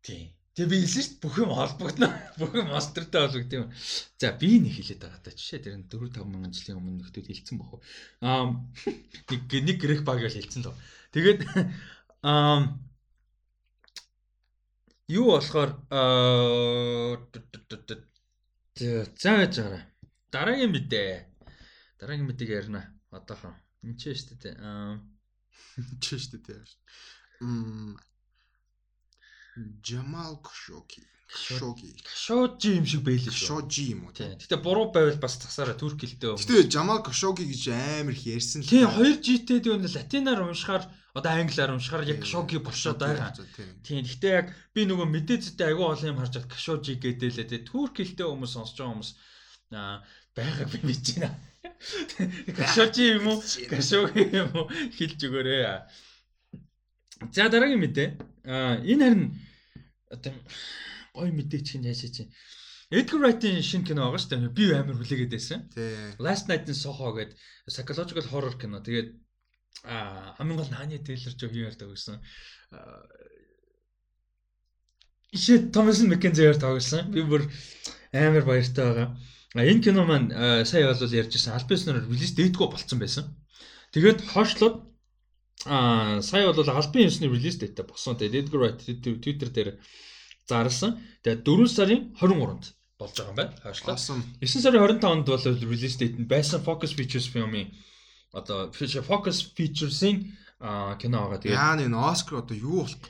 Тийм. 0.05 0.29
Тэгээ 0.53 0.69
би 0.69 0.77
хэлсэн 0.85 1.01
шүү 1.01 1.13
дээ 1.17 1.25
бүх 1.25 1.37
юм 1.41 1.53
холбогдно. 1.57 2.09
Бүх 2.37 2.53
юм 2.61 2.69
монстертай 2.69 3.25
холбогд 3.25 3.57
юм. 3.57 3.73
За 4.21 4.37
би 4.37 4.61
нэг 4.61 4.77
хэлээд 4.77 5.01
байгаа 5.01 5.21
та 5.25 5.33
жишээ 5.33 5.65
тэр 5.65 5.81
4 5.81 6.13
5 6.13 6.29
мянган 6.29 6.53
жилийн 6.53 6.77
өмнө 6.77 7.09
нөхдөд 7.09 7.25
хэлсэн 7.25 7.57
бохоо. 7.57 7.81
Аа 8.21 8.53
нэг 9.33 9.49
нэг 9.49 9.81
грек 9.81 10.05
баг 10.05 10.21
гэж 10.21 10.45
хэлсэн 10.45 10.69
л. 10.69 10.77
Тэгээд 11.17 11.41
аа 12.21 12.77
юу 15.09 15.41
болохоор 15.41 15.73
аа 15.89 17.17
за 18.77 19.31
байж 19.33 19.57
байгаа. 19.57 19.88
Дараагийн 20.33 20.73
мэдээ. 20.73 21.13
Дараагийн 21.99 22.29
мэдээг 22.29 22.51
ярина. 22.51 22.83
Одоохон. 23.11 23.57
Энд 23.85 23.97
ч 24.01 24.13
шүү 24.13 24.37
дээ. 24.43 24.57
Аа 24.61 25.01
чи 26.03 26.19
шүү 26.19 26.41
дээ. 26.45 26.61
Мм 27.41 27.97
Жамал 29.83 30.39
Кшоки. 30.43 31.03
Кшоки. 31.29 31.93
Кшожи 32.05 32.79
юм 32.79 32.87
шиг 32.87 33.03
байлээ 33.05 33.33
шүү. 33.33 33.69
Кшожи 33.69 33.85
юм 33.93 34.07
уу 34.09 34.15
тийм. 34.17 34.39
Гэтэ 34.39 34.57
буруу 34.65 34.89
байвал 34.95 35.19
бас 35.21 35.37
тасаараа 35.37 35.77
турк 35.77 36.01
хэлтэй. 36.01 36.39
Гэтэ 36.39 36.71
Жамал 36.73 37.03
Кшоки 37.03 37.45
гэж 37.45 37.69
амар 37.75 38.15
их 38.15 38.25
ярьсан 38.25 38.63
л. 38.63 38.71
Тийм 38.71 38.89
2 38.89 39.21
G-тэй 39.21 39.61
дүү 39.61 39.77
латинаар 39.83 40.41
уншихаар 40.47 40.89
одоо 41.13 41.33
англиар 41.37 41.75
уншихаар 41.75 42.09
яг 42.09 42.23
Кшоки 42.25 42.63
болшоод 42.63 43.03
байгаа. 43.03 43.35
Тийм. 43.85 44.07
Гэтэ 44.09 44.29
яг 44.31 44.47
би 44.73 44.89
нөгөө 44.89 45.05
мэдээцтэй 45.05 45.75
агүй 45.75 45.87
олон 45.91 46.11
юм 46.17 46.21
харж 46.23 46.35
бат 46.39 46.49
Кшожи 46.49 46.97
гэдэлээ. 46.97 47.51
Тэгээ 47.51 47.69
турк 47.69 47.99
хэлтэй 47.99 48.25
хүмүүс 48.25 48.53
сонсож 48.55 48.79
байгаа 48.79 48.93
хүмүүс 48.95 49.11
аа 49.77 50.01
байгааг 50.37 50.69
би 50.73 50.79
мэдэж 50.89 51.07
байна. 51.21 51.39
Кашочи 52.59 53.15
юм 53.15 53.27
уу? 53.29 53.43
Кашоги 53.71 54.23
юм 54.35 54.51
уу? 54.57 54.67
Хэлж 54.97 55.21
өгөөрэй. 55.27 55.63
За 57.35 57.49
дараагийн 57.49 57.83
мэдээ. 57.83 58.09
Аа 58.47 58.83
энэ 58.83 59.05
харин 59.05 59.25
одоо 60.11 60.33
гоё 61.15 61.33
мэдээ 61.33 61.61
чинь 61.63 61.87
яашаа 61.87 62.11
чинь. 62.11 62.31
Edgar 62.91 63.21
Wright-ийн 63.21 63.61
шинэ 63.61 63.87
кино 63.87 64.09
байгаа 64.09 64.23
шүү 64.23 64.31
дээ. 64.33 64.57
Би 64.57 64.65
амар 64.73 64.97
хүлээгээд 64.97 65.35
байсан. 65.35 65.61
Last 66.19 66.49
Night 66.49 66.67
in 66.71 66.79
Soho 66.79 67.13
гэдэг 67.13 67.37
psychological 67.69 68.27
horror 68.33 68.55
кино. 68.57 68.81
Тэгээд 68.81 69.13
аа 69.85 70.35
хамгийн 70.39 70.59
гол 70.59 70.73
Нааны 70.73 70.99
Тейлор 71.05 71.35
жоо 71.37 71.53
юм 71.53 71.69
ярьдаг 71.69 71.89
гэсэн. 71.93 72.17
Ишээ 75.37 75.69
Маккензи 76.09 76.49
ярьдаг 76.49 76.81
гэсэн. 76.81 77.13
Би 77.13 77.21
бүр 77.29 77.45
амар 78.13 78.45
баяртай 78.49 78.85
байгаа. 78.89 79.09
Энэ 79.55 79.81
кино 79.81 80.05
маань 80.05 80.29
сая 80.65 80.93
бол 80.93 81.01
ярьжсэн 81.01 81.57
Альбисноор 81.57 82.05
релиз 82.05 82.33
дэйтгүү 82.37 82.69
болцсон 82.69 82.99
байсан. 83.01 83.25
Тэгээд 83.97 84.29
хойшлоод 84.29 84.85
а 85.65 86.21
сая 86.21 86.53
бол 86.53 86.61
албан 86.69 87.09
ёсны 87.09 87.33
релиз 87.33 87.57
дэйтэ 87.57 87.83
босон. 87.89 88.21
Тэгээд 88.21 88.53
Edgar 88.53 88.61
Wright 88.61 88.81
Twitter 89.01 89.49
дээр 89.49 89.81
зарласан. 90.45 91.01
Тэгээд 91.25 91.49
4 91.49 91.67
сарын 91.69 92.01
23-нд 92.21 92.65
болж 93.01 93.15
байгаа 93.17 93.33
юм 93.33 93.39
байна. 93.41 93.57
Хойшлоо. 93.65 93.97
9 93.97 94.45
сарын 94.45 94.85
25-нд 94.85 95.27
бол 95.27 95.45
релиз 95.73 95.97
дэйт 95.97 96.21
нь 96.21 96.29
байсан 96.29 96.61
Focus 96.61 96.93
Features 96.93 97.33
фильмийн 97.33 97.73
одоо 98.33 98.69
Focus 98.73 99.57
Features-ийн 99.57 100.37
кино 101.01 101.17
байгаа. 101.25 101.41
Тэгээд 101.41 101.57
яа 101.57 101.81
энэ 101.81 101.97
Оскар 101.97 102.45
одоо 102.45 102.57
юу 102.57 102.85
болох 102.85 103.01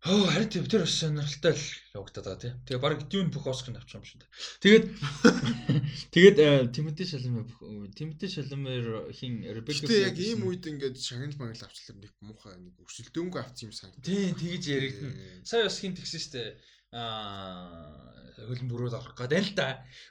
Хөө 0.00 0.32
харин 0.32 0.48
тийм 0.48 0.64
тэр 0.64 0.88
бас 0.88 0.94
сонирхолтой 0.96 1.52
л 1.52 1.64
явагдаад 1.92 2.24
байгаа 2.24 2.40
тийм. 2.40 2.54
Тэгээ 2.64 2.80
баг 2.80 3.02
дүүн 3.12 3.28
бүх 3.36 3.44
Оскар 3.52 3.76
авчих 3.76 4.00
юм 4.00 4.04
шиг. 4.08 4.24
Тэгээд 4.64 4.84
тэгээд 6.16 6.36
Тимоти 6.72 7.04
Шалмер 7.04 7.44
Тимоти 7.92 8.26
Шалмер 8.32 9.12
хин 9.12 9.44
Ребека 9.44 9.84
Тэгээ 9.84 10.08
яг 10.08 10.16
ийм 10.16 10.48
үед 10.48 10.64
ингээд 10.64 10.96
шагнал 10.96 11.36
магнал 11.36 11.68
авчлаар 11.68 12.00
нэг 12.00 12.16
муухай 12.24 12.56
нэг 12.56 12.80
өрсөлдөөнгөө 12.80 13.40
авчих 13.44 13.68
юм 13.68 13.76
санагдав. 13.76 14.08
Тийм 14.08 14.32
тэгэж 14.40 14.64
яригдана. 14.72 15.44
Сая 15.44 15.68
бас 15.68 15.76
хин 15.84 15.92
тэгсэн 15.92 16.20
штэ 16.24 16.56
хөлн 16.90 18.66
бүрөөд 18.70 18.94
авах 18.96 19.14
гэдэг 19.14 19.42
л 19.46 19.52
да. 19.54 19.68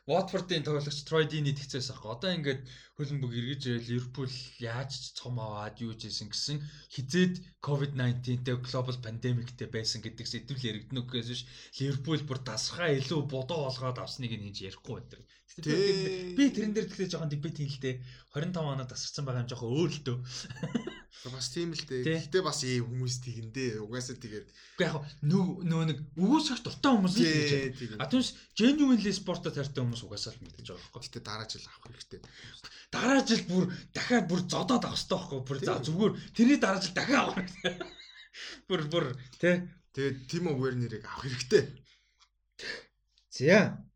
Watford-ын 0.07 0.63
тоглогч 0.63 1.03
Troy 1.03 1.25
Deeney 1.27 1.51
тэгцээс 1.55 1.91
авах. 1.91 2.19
Одоо 2.19 2.31
ингээд 2.37 2.61
хөлн 2.95 3.19
бүг 3.19 3.33
эргэж 3.35 3.63
Ливерпул 3.89 4.31
яаж 4.63 4.91
ч 4.95 5.03
цом 5.17 5.35
аваад 5.43 5.75
юу 5.83 5.91
жисэн 5.97 6.31
гэсэн 6.31 6.57
хизээд 6.93 7.43
COVID-19-тэй 7.65 8.55
global 8.63 8.97
pandemic-тэй 9.03 9.67
байсан 9.67 9.99
гэдэг 10.03 10.27
сэдвэл 10.27 10.67
яригдана 10.71 11.03
гэхээс 11.03 11.29
биш 11.31 11.43
Ливерпул 11.79 12.23
бүр 12.23 12.39
дасхаа 12.47 12.95
илүү 12.95 13.27
бодоо 13.27 13.67
олгоод 13.67 13.97
авсныг 13.99 14.31
нь 14.35 14.45
хийж 14.47 14.71
ярихгүй 15.67 16.03
байдаг. 16.05 16.37
Би 16.37 16.45
тэрэн 16.53 16.73
дээр 16.75 16.87
тэгэхээр 16.87 17.11
жоохон 17.11 17.31
дебет 17.33 17.59
юм 17.59 17.69
л 17.69 17.79
дээ. 17.83 17.95
25 18.29 18.61
оноо 18.61 18.87
тасарсан 18.87 19.23
байгаа 19.25 19.43
юм 19.43 19.49
жоохон 19.49 19.73
өөр 19.73 19.91
л 19.91 20.01
дөө. 20.05 20.17
Бас 21.33 21.47
тийм 21.51 21.75
л 21.75 21.83
дээ. 21.83 22.29
Гэтэ 22.29 22.39
бас 22.39 22.63
ийм 22.63 22.87
хүмүүс 22.87 23.15
тэгэндээ. 23.25 23.83
Угаасаа 23.83 24.15
тэгээд. 24.15 24.47
Уу 24.47 24.83
яг 24.87 24.95
нөө 25.19 25.45
нөө 25.67 25.83
нэг 25.91 25.99
өгөөсөх 26.15 26.63
дуртай 26.63 26.91
хүмүүс 26.95 27.15
л 27.19 27.27
гэж. 27.27 27.51
А 27.99 28.07
түнш 28.07 28.37
genuinely 28.55 29.11
спортод 29.11 29.57
хайртай 29.59 29.83
хүмүүс 29.83 30.07
угаасаа 30.07 30.31
л 30.31 30.41
мэдээж 30.45 30.67
байгаа 30.71 30.79
байхгүй. 30.79 31.01
Гэтэ 31.09 31.19
дараа 31.27 31.47
жил 31.49 31.67
авах 31.67 31.85
хэрэгтэй. 31.91 32.19
Дараа 32.93 33.21
жил 33.27 33.43
бүр 33.51 33.65
дахиад 33.91 34.25
бүр 34.31 34.41
зодоод 34.47 34.85
авах 34.87 34.95
хэрэгтэй 34.95 35.17
байхгүй. 35.19 35.39
Бүр 35.43 35.57
за 35.59 35.73
зүгээр 35.83 36.13
тэрний 36.31 36.59
дараа 36.61 36.79
жил 36.79 36.95
дахиад 36.95 37.19
авах 37.19 37.37
хэрэгтэй. 37.43 37.73
Бүр 38.69 38.81
бүр 38.87 39.05
тий. 39.41 39.55
Тэгээд 39.91 40.17
Тимо 40.29 40.55
Вернерийг 40.55 41.03
авах 41.03 41.27
хэрэгтэй. 41.27 41.63
За. 43.33 43.88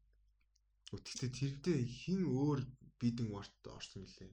Гэхдээ 1.02 1.32
тэрдээ 1.40 1.80
хин 1.86 2.22
өөр 2.30 2.60
бидэн 3.02 3.28
варт 3.34 3.54
орсон 3.66 4.06
гэлээ. 4.06 4.32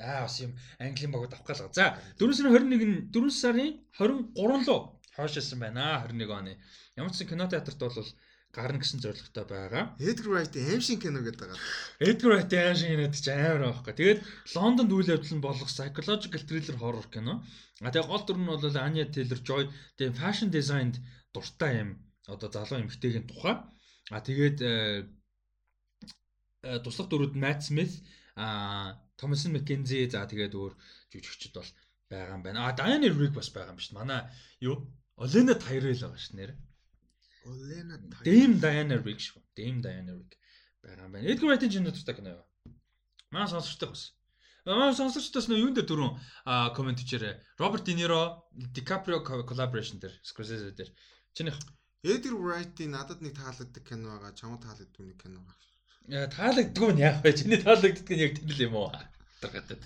Аа 0.00 0.24
бас 0.26 0.40
юм 0.40 0.56
Английн 0.80 1.12
багууд 1.12 1.34
авах 1.34 1.46
гал. 1.46 1.70
За 1.72 2.00
4 2.18 2.34
сарын 2.34 2.52
21 2.56 3.12
4 3.12 3.30
сарын 3.30 3.70
23 3.94 4.66
руу 4.66 5.00
хойшилсан 5.16 5.58
байна 5.60 6.02
21 6.08 6.30
оны. 6.38 6.52
Ямар 6.96 7.12
ч 7.12 7.24
кино 7.28 7.46
театрт 7.46 7.78
бол 7.78 8.08
гарна 8.50 8.78
гэсэн 8.82 9.00
зорилготой 9.04 9.44
байгаа. 9.46 9.94
Edgar 10.00 10.28
Wright 10.32 10.54
аим 10.58 10.80
шин 10.82 10.98
кино 10.98 11.20
гэдэг 11.22 11.40
байгаа. 11.40 11.58
Edgar 12.02 12.30
Wright 12.32 12.52
аим 12.58 12.76
шин 12.80 12.90
кино 12.90 13.06
гэж 13.06 13.26
амар 13.30 13.60
байхгүй. 13.70 13.94
Тэгээд 13.94 14.20
Лондонд 14.56 14.90
үйл 14.90 15.12
явдал 15.14 15.36
нь 15.36 15.46
болох 15.46 15.68
psychological 15.70 16.42
thriller 16.48 16.76
horror 16.82 17.06
кино. 17.14 17.44
А 17.84 17.92
тэгээд 17.92 18.10
гол 18.10 18.24
дүр 18.26 18.38
нь 18.40 18.50
бол 18.50 18.64
Anya 18.86 19.06
Taylor-Joy 19.06 19.62
тэгээд 19.96 20.18
fashion 20.18 20.48
designed 20.50 20.96
дуртай 21.34 21.72
юм 21.82 21.90
одоо 22.26 22.48
залуу 22.50 22.82
эмэгтэйгийн 22.82 23.26
тухай. 23.30 23.56
А 24.10 24.18
тэгээд 24.18 24.58
Э, 24.66 25.06
туслах 26.60 27.08
дөрүүд 27.08 27.34
Matt 27.40 27.64
Smith 27.64 28.00
а 28.36 28.96
Thomas 29.16 29.44
McKenzie 29.48 30.08
за 30.08 30.24
тэгээд 30.28 30.54
өөр 30.56 30.72
жүжигчд 31.12 31.56
бол 31.56 31.70
байгаа 32.10 32.36
юм 32.36 32.42
байна. 32.44 32.68
А 32.68 32.76
Diana 32.76 33.08
Rigg 33.08 33.34
бас 33.36 33.50
байгаа 33.52 33.74
юм 33.74 33.80
шүү 33.80 33.92
дээ. 33.92 34.00
Манай 34.00 34.20
юу? 34.60 34.76
Olena 35.16 35.56
Tyrell 35.56 36.00
байгаа 36.04 36.20
шүү 36.20 36.36
нэр. 36.40 36.52
Olena 37.48 37.96
Dame 38.24 38.56
Diana 38.64 38.96
Rigg 39.00 39.20
шүү. 39.20 39.40
Dame 39.56 39.80
Diana 39.84 40.12
Rigg 40.16 40.32
байгаа 40.84 41.04
юм 41.08 41.12
байна. 41.16 41.28
Edgar 41.28 41.48
Wright-ийн 41.48 41.74
жинэ 41.76 41.92
тустай 41.92 42.16
кино 42.16 42.36
юу? 42.36 42.44
Манай 43.32 43.48
сонсогчтой 43.48 43.92
бас. 43.92 44.04
Манай 44.64 44.96
сонсогчдоос 44.96 45.48
нөө 45.48 45.60
юунд 45.64 45.76
дээр 45.80 45.88
түрүүн 45.88 46.12
комент 46.76 47.00
хийчээрээ. 47.00 47.34
Роберт 47.60 47.88
Де 47.88 47.96
Ниро, 47.96 48.44
DiCaprio 48.52 49.24
collaboration 49.24 50.00
дээр 50.00 50.16
Scorsese 50.24 50.72
дээр. 50.76 50.92
Чинийх 51.36 51.56
Edgar 52.04 52.36
Wright-ийн 52.36 52.96
надад 52.96 53.24
нэг 53.24 53.36
таалагддаг 53.36 53.84
кино 53.84 54.16
байгаа. 54.16 54.36
Чамд 54.36 54.64
таалагддаг 54.64 55.04
нэг 55.04 55.20
кино 55.20 55.40
байгаа 55.44 55.69
таалагддгүй 56.08 56.90
нь 56.94 57.02
яах 57.04 57.20
вэ? 57.20 57.36
Чиний 57.36 57.60
таалагддаг 57.60 58.08
нь 58.08 58.24
яг 58.24 58.32
тэр 58.38 58.48
л 58.48 58.64
юм 58.64 58.74
уу? 58.78 58.90
Таргатад. 59.42 59.82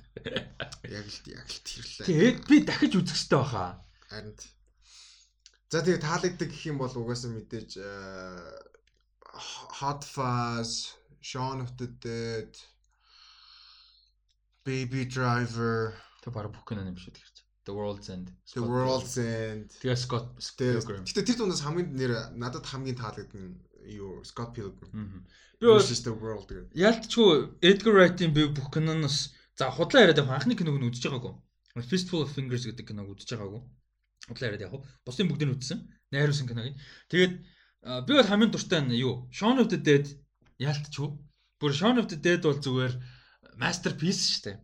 Яг 0.86 1.07
л 1.09 1.19
яг 1.32 1.49
л 1.49 1.61
тэр 1.66 1.85
л. 1.85 2.07
Тэгээд 2.07 2.39
би 2.47 2.57
дахиж 2.62 2.93
үзэх 2.95 3.19
хэрэгтэй 3.19 3.41
баха. 3.41 3.82
Харин. 4.07 4.36
За 5.70 5.82
тэгээ 5.82 6.05
таалагддаг 6.07 6.49
гэх 6.51 6.65
юм 6.70 6.78
бол 6.78 6.95
угаасаа 6.95 7.35
мэдээж 7.35 7.70
э, 7.82 7.89
Hot 9.82 10.07
Fuzz, 10.07 10.95
Shaun 11.19 11.59
of 11.65 11.74
the 11.81 11.91
Dead 11.99 12.55
Baby 14.62 15.05
Driver, 15.05 15.99
Тэг 16.24 16.32
баг 16.32 16.49
бүх 16.49 16.65
кино 16.65 16.81
юм 16.89 16.97
шүү 16.97 17.12
тэгэрч. 17.12 17.36
The 17.69 17.73
World's 17.77 18.09
End. 18.09 18.32
The 18.57 18.65
World's 18.65 19.16
End. 19.20 19.69
Тэгээ 19.77 19.99
Scott 20.01 20.32
Pilgrim. 20.57 21.05
Гэтэ 21.05 21.20
тэр 21.20 21.36
дундаас 21.36 21.61
хамгийн 21.61 21.93
нэр 21.93 22.12
надад 22.32 22.65
хамгийн 22.65 22.97
таалагдсан 22.97 23.61
юу 23.86 24.23
Scott 24.24 24.55
Pilgrim. 24.56 25.27
Би 25.61 25.66
бол 25.66 25.78
the 25.78 26.12
World 26.20 26.48
гэдэг. 26.48 26.73
Ялтчгүй 26.74 27.61
Edgar 27.61 27.94
Wright-ийн 27.94 28.32
би 28.35 28.48
бүх 28.48 28.73
киноноос 28.74 29.35
за 29.56 29.70
худлаа 29.70 30.05
яриад 30.05 30.19
яг 30.19 30.31
анхны 30.31 30.56
киног 30.56 30.77
нь 30.81 30.89
үзэж 30.89 31.09
байгаагүй. 31.09 31.35
Fistful 31.90 32.24
of 32.24 32.32
Fingers 32.35 32.66
гэдэг 32.66 32.89
киног 32.89 33.12
үзэж 33.15 33.36
байгаагүй. 33.36 33.62
Худлаа 34.28 34.48
яриад 34.48 34.65
яг. 34.66 34.74
Бусдын 35.06 35.28
бүгдийг 35.31 35.48
нь 35.51 35.56
үзсэн. 35.56 35.78
Найруулсан 36.11 36.48
киног. 36.48 36.74
Тэгээд 37.09 37.32
би 38.06 38.12
бол 38.12 38.31
хамгийн 38.31 38.52
дуртай 38.52 38.81
нь 38.82 38.97
юу? 38.98 39.28
Shaun 39.31 39.61
of 39.62 39.69
the 39.70 39.78
Dead 39.78 40.06
ялтчгүй. 40.59 41.11
Бүр 41.61 41.73
Shaun 41.73 42.01
of 42.01 42.09
the 42.11 42.19
Dead 42.19 42.43
бол 42.43 42.59
зүгээр 42.59 42.94
masterpiece 43.61 44.24
шүү 44.32 44.43
дээ. 44.44 44.56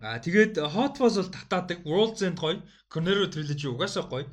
Аа 0.00 0.18
тэгээд 0.24 0.54
Hot 0.74 0.96
Fuzz 0.96 1.18
бол 1.18 1.34
татаадаг, 1.34 1.84
World's 1.84 2.22
End 2.24 2.38
гоё, 2.40 2.62
Cornero 2.88 3.26
Trilogy 3.26 3.66
угаасаа 3.68 4.06
гоё. 4.08 4.24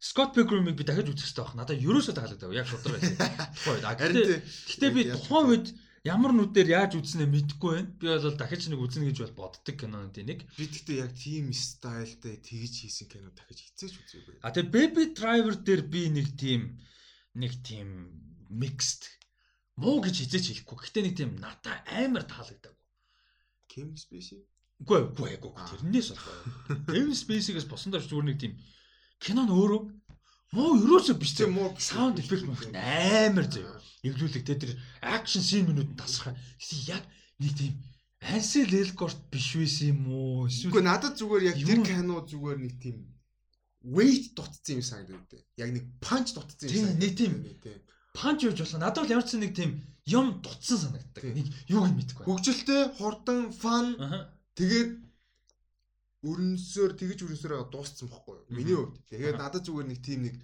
Scott 0.00 0.34
Pilgrim-ыг 0.36 0.76
би 0.76 0.84
дахиж 0.84 1.08
үзэх 1.08 1.32
хэрэгтэй 1.32 1.44
байна. 1.44 1.60
Надад 1.64 1.80
ерөөсөө 1.80 2.14
таалагдав. 2.16 2.52
Яг 2.52 2.68
шудраг 2.68 3.00
байсан. 3.00 3.16
Гоё. 3.64 3.80
Гэхдээ 3.80 4.40
гэхдээ 4.44 4.90
би 4.92 5.02
тухайн 5.12 5.46
үед 5.50 5.66
ямар 6.04 6.32
нүдээр 6.36 6.68
яаж 6.76 6.92
үзнэ 7.00 7.24
мэдэхгүй 7.24 7.72
байна. 7.74 7.90
Би 7.96 8.06
бол 8.12 8.36
дахиж 8.36 8.68
нэг 8.68 8.80
үзнэ 8.80 9.08
гэж 9.08 9.18
бол 9.24 9.48
боддог 9.48 9.74
кинонд 9.76 10.16
нэг. 10.20 10.44
Би 10.56 10.64
гэхдээ 10.68 11.00
яг 11.00 11.12
team 11.16 11.48
стайлтай 11.50 12.36
тэгж 12.44 12.74
хийсэн 12.84 13.08
кино 13.08 13.32
дахиж 13.32 13.72
хизээч 13.72 13.94
үзээгүй. 14.04 14.34
А 14.44 14.52
тэгээ 14.52 14.72
Baby 14.72 15.04
Driver 15.16 15.56
дээр 15.56 15.82
би 15.88 16.02
нэг 16.12 16.36
team 16.36 16.76
нэг 17.34 17.56
team 17.64 18.12
mixed 18.52 19.08
муу 19.80 20.04
гэж 20.04 20.28
хизээч 20.28 20.44
хэлэхгүй. 20.60 20.76
Гэхдээ 20.76 21.04
нэг 21.08 21.14
team 21.16 21.30
надад 21.40 21.80
амар 21.88 22.28
таалагдав. 22.28 22.76
Kim 23.72 23.96
Spacey 23.96 24.44
Үгүй 24.76 25.08
үгүй 25.08 25.40
үгүй 25.40 25.52
тэрнээс 25.56 26.08
бол. 26.12 26.24
Kevin 26.92 27.16
Spacey-гээс 27.16 27.64
босон 27.64 27.96
доош 27.96 28.08
зүгээр 28.12 28.28
нэг 28.28 28.36
тийм 28.36 28.52
кино 29.22 29.44
нь 29.44 29.54
өөрөө 29.54 29.82
муу 30.56 30.72
ерөөсөө 30.82 31.16
биш 31.20 31.32
тийм 31.36 31.56
муу 31.56 31.74
саунд 31.78 32.20
эффект 32.20 32.46
мөн 32.46 32.76
амар 32.76 33.46
зөө. 33.50 33.66
Эвлүүлэг 34.06 34.44
тэ 34.46 34.56
тэр 34.60 34.72
акшн 35.02 35.42
син 35.42 35.66
минут 35.68 35.96
тасах. 35.98 36.36
Яг 36.86 37.02
нэг 37.42 37.52
тийм 37.58 37.74
Ansel 38.22 38.72
Elgort 38.72 39.18
биш 39.30 39.56
байсан 39.56 39.92
юм 39.92 40.00
уу? 40.10 40.48
Үгүй 40.48 40.82
надад 40.82 41.18
зүгээр 41.18 41.48
яг 41.50 41.56
тэр 41.60 41.80
кино 41.84 42.22
зүгээр 42.24 42.58
нэг 42.62 42.74
тийм 42.80 42.96
weight 43.82 44.34
дутцсан 44.34 44.80
юм 44.80 44.86
санагдав. 44.86 45.42
Яг 45.58 45.70
нэг 45.74 45.84
punch 46.00 46.34
дутцсан 46.34 46.70
юм 46.70 46.74
санагдав. 46.74 47.02
Нэг 47.02 47.12
тийм 47.18 47.32
панч 48.16 48.48
юуж 48.48 48.58
болох. 48.58 48.80
Надад 48.80 49.04
бол 49.04 49.14
ямар 49.14 49.26
ч 49.28 49.36
нэг 49.36 49.52
тийм 49.52 49.70
юм 50.08 50.40
дутсан 50.40 50.78
санагддаг. 50.80 51.22
Нэг 51.22 51.46
юу 51.68 51.84
юм 51.84 51.94
мэдэхгүй. 52.00 52.24
Хөгжилтэй, 52.24 52.82
хурдан, 52.96 53.52
фан 53.52 53.94
Тэгээд 54.56 55.05
өрнөсөөр 56.26 56.92
тэгж 56.98 57.18
өрнөсөөр 57.26 57.70
дууссан 57.70 58.10
бохгүй 58.10 58.34
юу? 58.36 58.46
Миний 58.50 58.76
хувьд. 58.76 58.98
Тэгээд 59.10 59.40
надад 59.40 59.64
зүгээр 59.66 59.88
нэг 59.90 60.00
тийм 60.02 60.20
нэг 60.26 60.36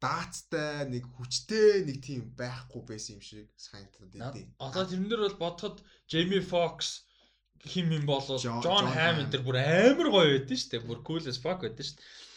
даацтай 0.00 0.88
нэг 0.88 1.04
хүчтэй 1.14 1.84
нэг 1.84 1.98
тийм 2.00 2.32
байхгүй 2.34 2.82
байсан 2.88 3.20
юм 3.20 3.22
шиг 3.22 3.46
санагдаад 3.60 4.10
байдیں۔ 4.16 4.46
Одоо 4.58 4.84
тэрнэр 4.88 5.20
бол 5.28 5.42
бодоход 5.44 5.84
Jamie 6.08 6.40
Foxx 6.40 7.04
хим 7.64 7.92
юм 7.92 8.04
болоо 8.08 8.40
John 8.40 8.88
Hamm 8.88 9.28
энэ 9.28 9.44
бүр 9.44 9.56
амар 9.60 10.08
гоё 10.08 10.28
байдсан 10.40 10.56
шүү 10.56 10.70
дээ. 10.72 10.88
Бүр 10.88 11.00
cool 11.04 11.24
as 11.28 11.36
fuck 11.36 11.60
байдсан 11.60 11.84
шүү 11.84 11.96
дээ. 12.00 12.28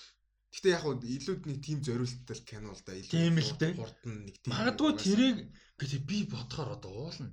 Гэтэ 0.54 0.70
яг 0.76 0.84
хуу 0.84 1.00
илүүд 1.00 1.42
нэг 1.48 1.60
тийм 1.64 1.80
зориулттай 1.80 2.38
кино 2.44 2.76
л 2.76 2.84
да. 2.84 2.94
Тийм 3.00 3.40
л 3.40 3.54
дээ. 3.58 3.74
Нэг 4.28 4.36
тийм. 4.44 4.52
Магадгүй 4.52 4.92
тэрийг 5.00 5.38
гэдэг 5.80 6.02
би 6.04 6.18
бодохоор 6.28 6.76
одоо 6.76 6.92
уулна. 7.10 7.32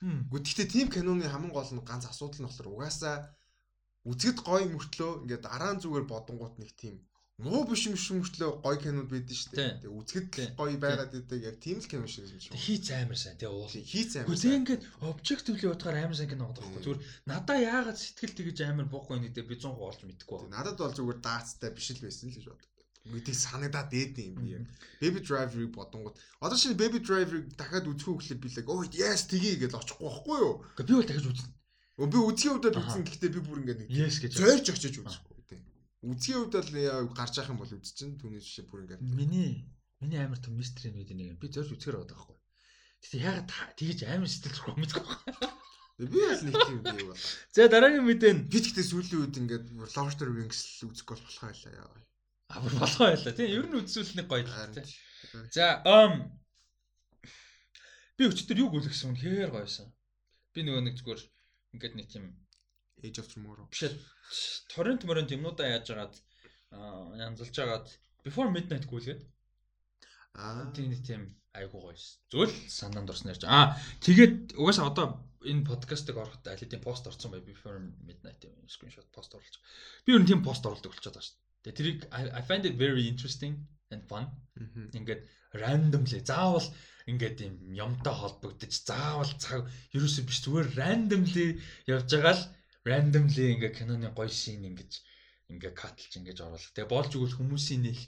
Гэхдээ 0.00 0.40
гэхдээ 0.40 0.68
тийм 0.72 0.88
киноны 0.88 1.28
хамгийн 1.28 1.52
гол 1.52 1.70
нь 1.76 1.84
ганц 1.84 2.08
асуудал 2.08 2.40
нь 2.40 2.48
болохоор 2.48 2.72
угаасаа 2.72 3.28
үзэд 4.08 4.38
гоё 4.48 4.66
мөртлөө 4.72 5.12
ингээд 5.24 5.44
дараа 5.44 5.72
нь 5.74 5.82
зүгээр 5.82 6.06
бодонгууд 6.08 6.56
нэг 6.58 6.72
тийм 6.80 6.96
муу 7.40 7.64
биш 7.64 7.88
юм 7.88 7.96
шиг 7.96 8.20
мөртлөө 8.20 8.50
гоё 8.64 8.78
кинод 8.84 9.08
байдэн 9.08 9.36
шүү 9.40 9.52
дээ. 9.56 9.72
Тэгээ 9.80 9.96
үзэхэд 9.96 10.28
гоё 10.60 10.76
байгаад 10.76 11.12
идэг 11.16 11.40
яг 11.48 11.56
тийм 11.64 11.78
л 11.80 11.88
кино 11.88 12.04
шиг 12.04 12.28
юм 12.28 12.40
шиг. 12.40 12.52
Хийц 12.52 12.86
амар 12.92 13.16
сайн 13.16 13.36
тэгээ 13.40 13.56
уул. 13.56 13.72
Хийц 13.72 14.12
амар. 14.20 14.28
Гэхдээ 14.28 14.58
ингээд 14.60 14.82
objectively 15.08 15.66
бодохоор 15.72 15.96
амар 16.04 16.16
сайн 16.20 16.30
кино 16.32 16.44
байгаа 16.52 16.64
байхгүй. 16.68 16.84
Зүгээр 16.84 17.00
надаа 17.32 17.58
яагаад 17.72 17.98
сэтгэл 18.00 18.36
тэгэж 18.36 18.58
амар 18.68 18.88
буухгүй 18.92 19.18
нэг 19.24 19.32
дэ 19.32 19.48
би 19.48 19.56
100% 19.56 19.88
олж 19.88 20.00
мэдэхгүй. 20.04 20.52
Надад 20.52 20.76
бол 20.76 20.96
зүгээр 20.96 21.18
даацтай 21.24 21.70
биш 21.72 21.88
л 21.96 22.04
байсан 22.04 22.28
л 22.28 22.36
гэж 22.36 22.46
боддог 22.52 22.68
мэдээ 23.08 23.32
санагдаад 23.32 23.88
дээд 23.88 24.16
юм 24.20 24.36
би 24.44 24.60
яг. 24.60 24.64
Baby 25.00 25.20
Driver-ыг 25.24 25.72
бодонгууд 25.72 26.16
одоо 26.44 26.56
шинэ 26.60 26.76
Baby 26.76 27.00
Driver-ыг 27.00 27.56
дахиад 27.56 27.88
үзэх 27.88 28.12
үгээр 28.12 28.36
би 28.44 28.48
л 28.52 28.60
оо 28.68 28.84
yes 28.92 29.24
тгий 29.24 29.56
гэж 29.56 29.72
очихгүй 29.72 30.04
байхгүй 30.04 30.38
юу? 30.44 30.54
Би 30.76 30.92
бол 30.92 31.08
дахиж 31.08 31.24
үзнэ. 31.24 31.48
Би 32.00 32.16
үзхийн 32.16 32.56
хувьд 32.56 32.72
л 32.72 32.80
үзсэн 32.80 33.04
гэхдээ 33.04 33.30
би 33.36 33.40
бүр 33.44 33.60
ингээд 33.60 33.80
нэг 33.84 33.88
yes 33.92 34.24
гэж 34.24 34.32
зөөлж 34.40 34.66
очиж 34.72 34.94
үзэхгүй 35.04 35.36
тийм. 35.44 35.62
Үзхийн 36.00 36.48
хувьд 36.48 36.56
л 36.56 37.12
гарч 37.12 37.34
яах 37.36 37.52
юм 37.52 37.60
бол 37.60 37.68
үзчихэн 37.68 38.16
түүний 38.16 38.40
жишээ 38.40 38.64
бүр 38.72 38.88
ингээд. 38.88 39.04
Миний 39.04 39.68
миний 40.00 40.16
амар 40.16 40.40
том 40.40 40.56
мистери 40.56 40.96
нэг 40.96 41.12
нэг 41.12 41.36
би 41.36 41.52
зөөлж 41.52 41.76
үзэхэр 41.76 42.00
байгаа 42.00 42.16
байхгүй. 42.16 42.36
Тэгтээ 43.04 43.20
ягаад 43.20 43.48
тэгэж 43.76 43.98
амар 44.08 44.30
сэтгэл 44.32 44.56
зүйн 44.56 44.78
мэдгүй 44.80 45.04
байна. 45.04 45.52
Би 46.00 46.20
бас 46.24 46.40
нэг 46.40 46.56
тийм 46.56 46.80
би 46.80 47.04
бол. 47.04 47.20
За 47.52 47.68
дараагийн 47.68 48.08
мэдээ 48.08 48.32
нь 48.32 48.48
би 48.48 48.58
тэгтээ 48.64 48.86
сүүлийн 48.88 49.20
үед 49.20 49.36
ингээд 49.36 49.64
the 49.68 50.24
Rings 50.24 50.80
үзэх 50.80 51.04
болох 51.04 51.28
байлаа 51.36 51.72
яа. 51.84 52.00
Амар 52.48 52.74
болохоо 52.80 53.12
байлаа 53.12 53.32
тийм. 53.36 53.52
Ер 53.52 53.66
нь 53.68 53.76
үзүүлэх 53.76 54.24
гоё 54.24 54.48
л 54.48 54.72
тийм. 54.72 54.88
За 55.52 55.84
um 55.84 56.32
би 58.16 58.24
өчтөр 58.24 58.64
юу 58.64 58.72
гүйлгсэн 58.72 59.12
үнэхээр 59.12 59.52
гоёсэн. 59.52 59.92
Би 60.56 60.64
нөгөө 60.64 60.84
нэг 60.88 60.96
зүгээр 60.96 61.20
ингээд 61.74 61.94
нэг 61.96 62.08
тийм 62.10 62.24
Age 63.02 63.18
of 63.22 63.28
Tomorrow. 63.32 63.66
Биш 63.72 63.96
торрент 64.72 65.04
морент 65.04 65.32
юмнуудаа 65.32 65.66
яаж 65.76 65.90
агаад 65.90 66.14
янзалж 66.70 67.56
агаад 67.58 67.86
Before 68.24 68.50
Midnight 68.52 68.86
гүйлгээд 68.90 69.20
аа 70.36 70.68
тийм 70.76 70.92
тийм 71.02 71.22
айгуу 71.56 71.90
гоёс. 71.90 72.20
Зөвл 72.30 72.52
санаанд 72.68 73.10
орсон 73.10 73.32
ярьж. 73.32 73.44
Аа 73.48 73.76
тэгээд 74.04 74.54
угаасаа 74.60 74.90
одоо 74.92 75.06
энэ 75.42 75.66
подкастыг 75.66 76.16
ороход 76.20 76.44
аль 76.46 76.60
хэдийн 76.60 76.84
пост 76.84 77.08
орсон 77.08 77.32
бай 77.32 77.40
Before 77.40 77.80
Midnight 78.06 78.44
юм 78.44 78.68
скриншот 78.68 79.08
пост 79.16 79.34
оруулж. 79.34 79.56
Би 80.04 80.12
ер 80.14 80.20
нь 80.22 80.28
тийм 80.28 80.44
пост 80.44 80.62
оруулдаг 80.66 80.92
болчиход 80.92 81.16
байгаа 81.16 81.24
шүү 81.24 81.36
дээ. 81.36 81.64
Тэгээ 81.64 81.78
тэрийг 81.78 81.98
I 82.12 82.42
find 82.48 82.64
it 82.68 82.76
very 82.76 83.08
interesting 83.08 83.54
and 83.90 84.04
fun. 84.10 84.26
Ингээд 84.98 85.22
randomly 85.62 86.20
заавал 86.22 86.66
ингээд 87.10 87.38
юм 87.46 87.54
юмтай 87.74 88.14
холбогдож 88.14 88.72
заавал 88.86 89.32
цаг 89.42 89.66
ерөөсөө 89.96 90.24
биш 90.26 90.38
зүгээр 90.46 90.68
randomly 90.80 91.46
явж 91.90 92.08
байгаа 92.14 92.34
л 92.38 92.44
randomly 92.86 93.44
ингээд 93.54 93.78
киноны 93.78 94.08
гоё 94.14 94.30
шин 94.30 94.62
ингэж 94.70 94.92
ингээд 95.50 95.74
катлж 95.74 96.12
ингэж 96.18 96.38
оруулах. 96.46 96.72
Тэгээ 96.74 96.92
болж 96.94 97.10
өгвөл 97.18 97.38
хүмүүсийн 97.38 97.82
нэг 97.90 97.98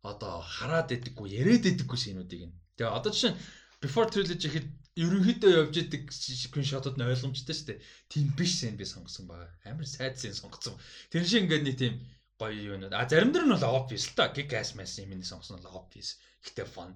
одоо 0.00 0.40
хараад 0.40 0.94
идэггүй 0.96 1.28
яриад 1.40 1.64
идэггүй 1.68 1.98
шинүүдийг 2.00 2.42
нь. 2.48 2.56
Тэгээ 2.80 2.96
одоо 2.96 3.10
жишээ 3.12 3.34
before 3.82 4.08
trilogy 4.08 4.40
гэхэд 4.40 4.68
ерөнхийдөө 4.96 5.52
явж 5.60 5.74
идэг 5.76 6.08
скриншотууд 6.08 6.96
нь 6.96 7.04
ойлгомжтой 7.04 7.52
шүү 7.52 7.68
дээ. 7.68 7.84
Тийм 8.08 8.26
биш 8.32 8.52
сэн 8.56 8.80
би 8.80 8.88
сонгосон 8.88 9.28
байгаа. 9.28 9.52
Амар 9.68 9.84
сайд 9.84 10.16
сэн 10.16 10.32
сонгосон. 10.32 10.80
Тэр 11.12 11.28
шиг 11.28 11.44
ингээд 11.44 11.64
нэг 11.68 11.76
тийм 11.76 11.94
гоё 12.38 12.76
юм. 12.76 12.84
А 12.92 13.08
заримдэр 13.08 13.44
нь 13.44 13.54
бол 13.54 13.68
obvious 13.80 14.12
л 14.12 14.16
та. 14.16 14.32
Kick 14.32 14.52
ass 14.52 14.76
mass 14.76 15.00
юм 15.00 15.22
сонгосон 15.24 15.60
бол 15.60 15.84
obvious. 15.84 16.20
Гэтэ 16.44 16.64
fun. 16.68 16.94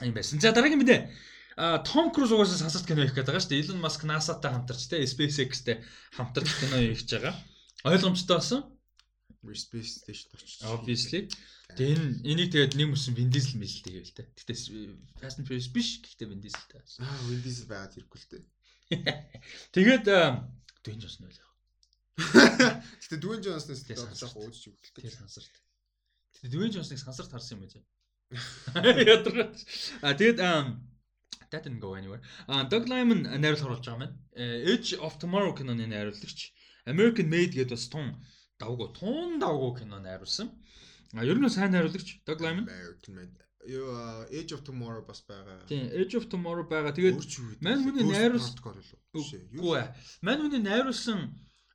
Ийм 0.00 0.14
байсан. 0.14 0.40
За 0.40 0.52
дараагийн 0.52 0.80
мэдээ. 0.80 1.00
А 1.56 1.82
Том 1.84 2.08
Круз 2.14 2.32
угаасаа 2.32 2.56
сансарт 2.56 2.86
кино 2.86 3.02
хийх 3.02 3.12
гэдэг 3.12 3.34
байгаа 3.34 3.44
шүү 3.44 3.52
дээ. 3.52 3.62
Elon 3.68 3.84
Musk 3.84 4.02
NASA-тай 4.08 4.50
хамтарч 4.54 4.82
те 4.88 5.04
SpaceX-тэй 5.04 5.76
хамтарч 6.16 6.48
кино 6.56 6.76
хийж 6.80 7.10
байгаа. 7.10 7.34
Ойлгомжтой 7.84 8.36
болсон. 8.38 8.60
Space 9.44 10.00
Station 10.00 10.30
очиж. 10.32 10.62
Obviously. 10.64 11.28
Тэгээ 11.76 11.96
энэ 11.96 12.08
энийг 12.24 12.48
тэгээд 12.52 12.74
нэг 12.78 12.88
мөсөн 12.92 13.12
Vin 13.18 13.28
Diesel 13.28 13.60
мэлтэй 13.60 13.92
гэвэл 13.98 14.16
те. 14.16 14.24
Гэтэ 14.36 14.52
Fast 15.20 15.38
and 15.42 15.46
Furious 15.48 15.68
биш. 15.68 16.00
Гэтэ 16.00 16.28
Vin 16.28 16.40
Dieselтэй. 16.40 16.80
Аа 17.02 17.20
Vin 17.28 17.42
Diesel 17.44 17.68
байгаад 17.68 17.96
ирэхгүй 17.98 18.20
л 18.20 18.30
те. 18.30 18.38
Тэгээд 19.74 20.06
Dwayne 20.06 21.00
Johnson 21.02 21.28
байлаа. 21.28 21.49
Гэтэ 22.20 23.16
Dwayne 23.22 23.42
Johnson-с 23.44 23.82
жоохон 23.88 24.44
өөдөж 24.44 24.64
өгдөлтэй. 24.70 25.02
Тэр 25.08 25.14
сансарт. 25.16 25.54
Гэтэ 26.36 26.52
Dwayne 26.52 26.74
Johnson-ыг 26.74 27.00
сансарт 27.00 27.32
харсан 27.32 27.58
юм 27.58 27.66
байна. 27.66 27.84
Ядраад. 29.14 29.56
А 30.04 30.14
тэгээд 30.14 30.38
that 31.50 31.64
didn't 31.64 31.80
go 31.80 31.94
anywhere. 31.94 32.22
А 32.46 32.64
Doug 32.64 32.86
Liman 32.86 33.22
найруулах 33.42 33.66
оруулж 33.66 33.86
байгаа 33.86 33.98
маань. 33.98 34.16
Edge 34.72 34.94
of 34.98 35.18
Tomorrow 35.18 35.52
киноны 35.58 35.86
найруулагч 35.86 36.52
American 36.86 37.26
Made 37.26 37.54
гэдэг 37.58 37.74
бас 37.74 37.88
тун 37.90 38.14
давгүй 38.62 38.88
тун 38.94 39.38
давгүй 39.42 39.82
кино 39.82 39.98
найруулсан. 39.98 40.50
А 41.14 41.24
ер 41.26 41.38
нь 41.38 41.50
сайн 41.50 41.74
найруулагч 41.74 42.22
Doug 42.26 42.40
Liman. 42.40 42.66
American 42.70 43.14
Made 43.18 43.36
Юу 43.66 43.90
Edge 44.30 44.54
of 44.54 44.62
Tomorrow 44.64 45.04
бас 45.04 45.20
байгаа. 45.26 45.66
Тийм, 45.66 45.90
Edge 45.90 46.14
of 46.16 46.30
Tomorrow 46.30 46.64
байгаа. 46.70 46.94
Тэгээд 46.94 47.18
мань 47.60 47.82
хүний 47.84 48.06
найруулсан 48.06 48.56
Үгүй 49.58 49.76
ээ. 49.82 49.88
Мань 50.22 50.40
хүний 50.46 50.62
найруулсан 50.62 51.34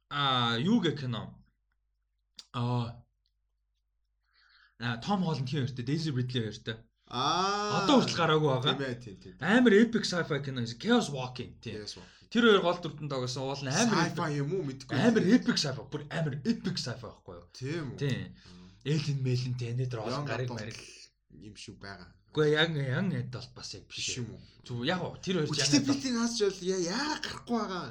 а 0.09 0.57
юу 0.57 0.79
гэх 0.81 1.01
кино 1.01 1.33
а 2.53 2.95
а 4.79 4.97
Том 4.97 5.23
Холланд 5.23 5.49
хин 5.49 5.65
хоёртой 5.65 5.85
Daisy 5.85 6.11
Ridley 6.11 6.43
хоёртой 6.43 6.77
Аа. 7.07 7.85
Одоо 7.85 8.01
хүртэл 8.01 8.17
гараагүй 8.17 8.49
байгаа. 8.49 8.73
Тийм 8.73 8.81
ээ, 8.81 8.97
тийм 8.97 9.17
тийм. 9.21 9.35
Амар 9.37 9.73
epic 9.77 10.03
sci-fi 10.09 10.41
кино 10.41 10.65
Chaos 10.81 11.07
Walking 11.13 11.53
тийм. 11.61 11.85
Тэр 12.33 12.43
хоёр 12.49 12.61
гол 12.65 12.79
дүртэн 12.81 13.09
тоглосон 13.13 13.45
уул 13.45 13.61
нь 13.61 13.69
амар 13.69 14.09
Sci-fi 14.09 14.41
юм 14.41 14.49
уу 14.57 14.65
мэдгүй. 14.65 14.97
амар 14.97 15.23
epic 15.29 15.57
sci-fi 15.61 15.83
бүр 15.85 16.01
амар 16.09 16.35
epic 16.41 16.75
sci-fi 16.81 17.05
байхгүй 17.05 17.33
юу? 17.37 17.45
Тийм 17.53 17.85
үү. 17.93 17.97
Тийм. 18.01 18.25
Alien 18.89 19.19
Melon 19.21 19.53
Tenet 19.61 19.93
Roll 19.93 20.25
гарыг 20.25 20.49
марыг. 20.49 20.79
юм 21.29 21.53
шүү 21.53 21.77
байгаа. 21.77 22.09
Гэхдээ 22.33 22.57
яг 22.57 22.69
яг 22.73 23.05
эд 23.21 23.29
бол 23.37 23.49
бас 23.53 23.69
яг 23.77 23.83
биш 23.85 24.17
юм. 24.17 24.27
уу? 24.33 24.41
Зүг 24.65 24.81
яг 24.89 25.01
тэр 25.21 25.45
хоёр 25.45 25.49
Гэхдээ 25.53 25.85
бидний 25.85 26.13
хаасч 26.17 26.39
бол 26.41 26.61
яа 26.65 27.21
гарахгүй 27.21 27.57
байгаа. 27.61 27.85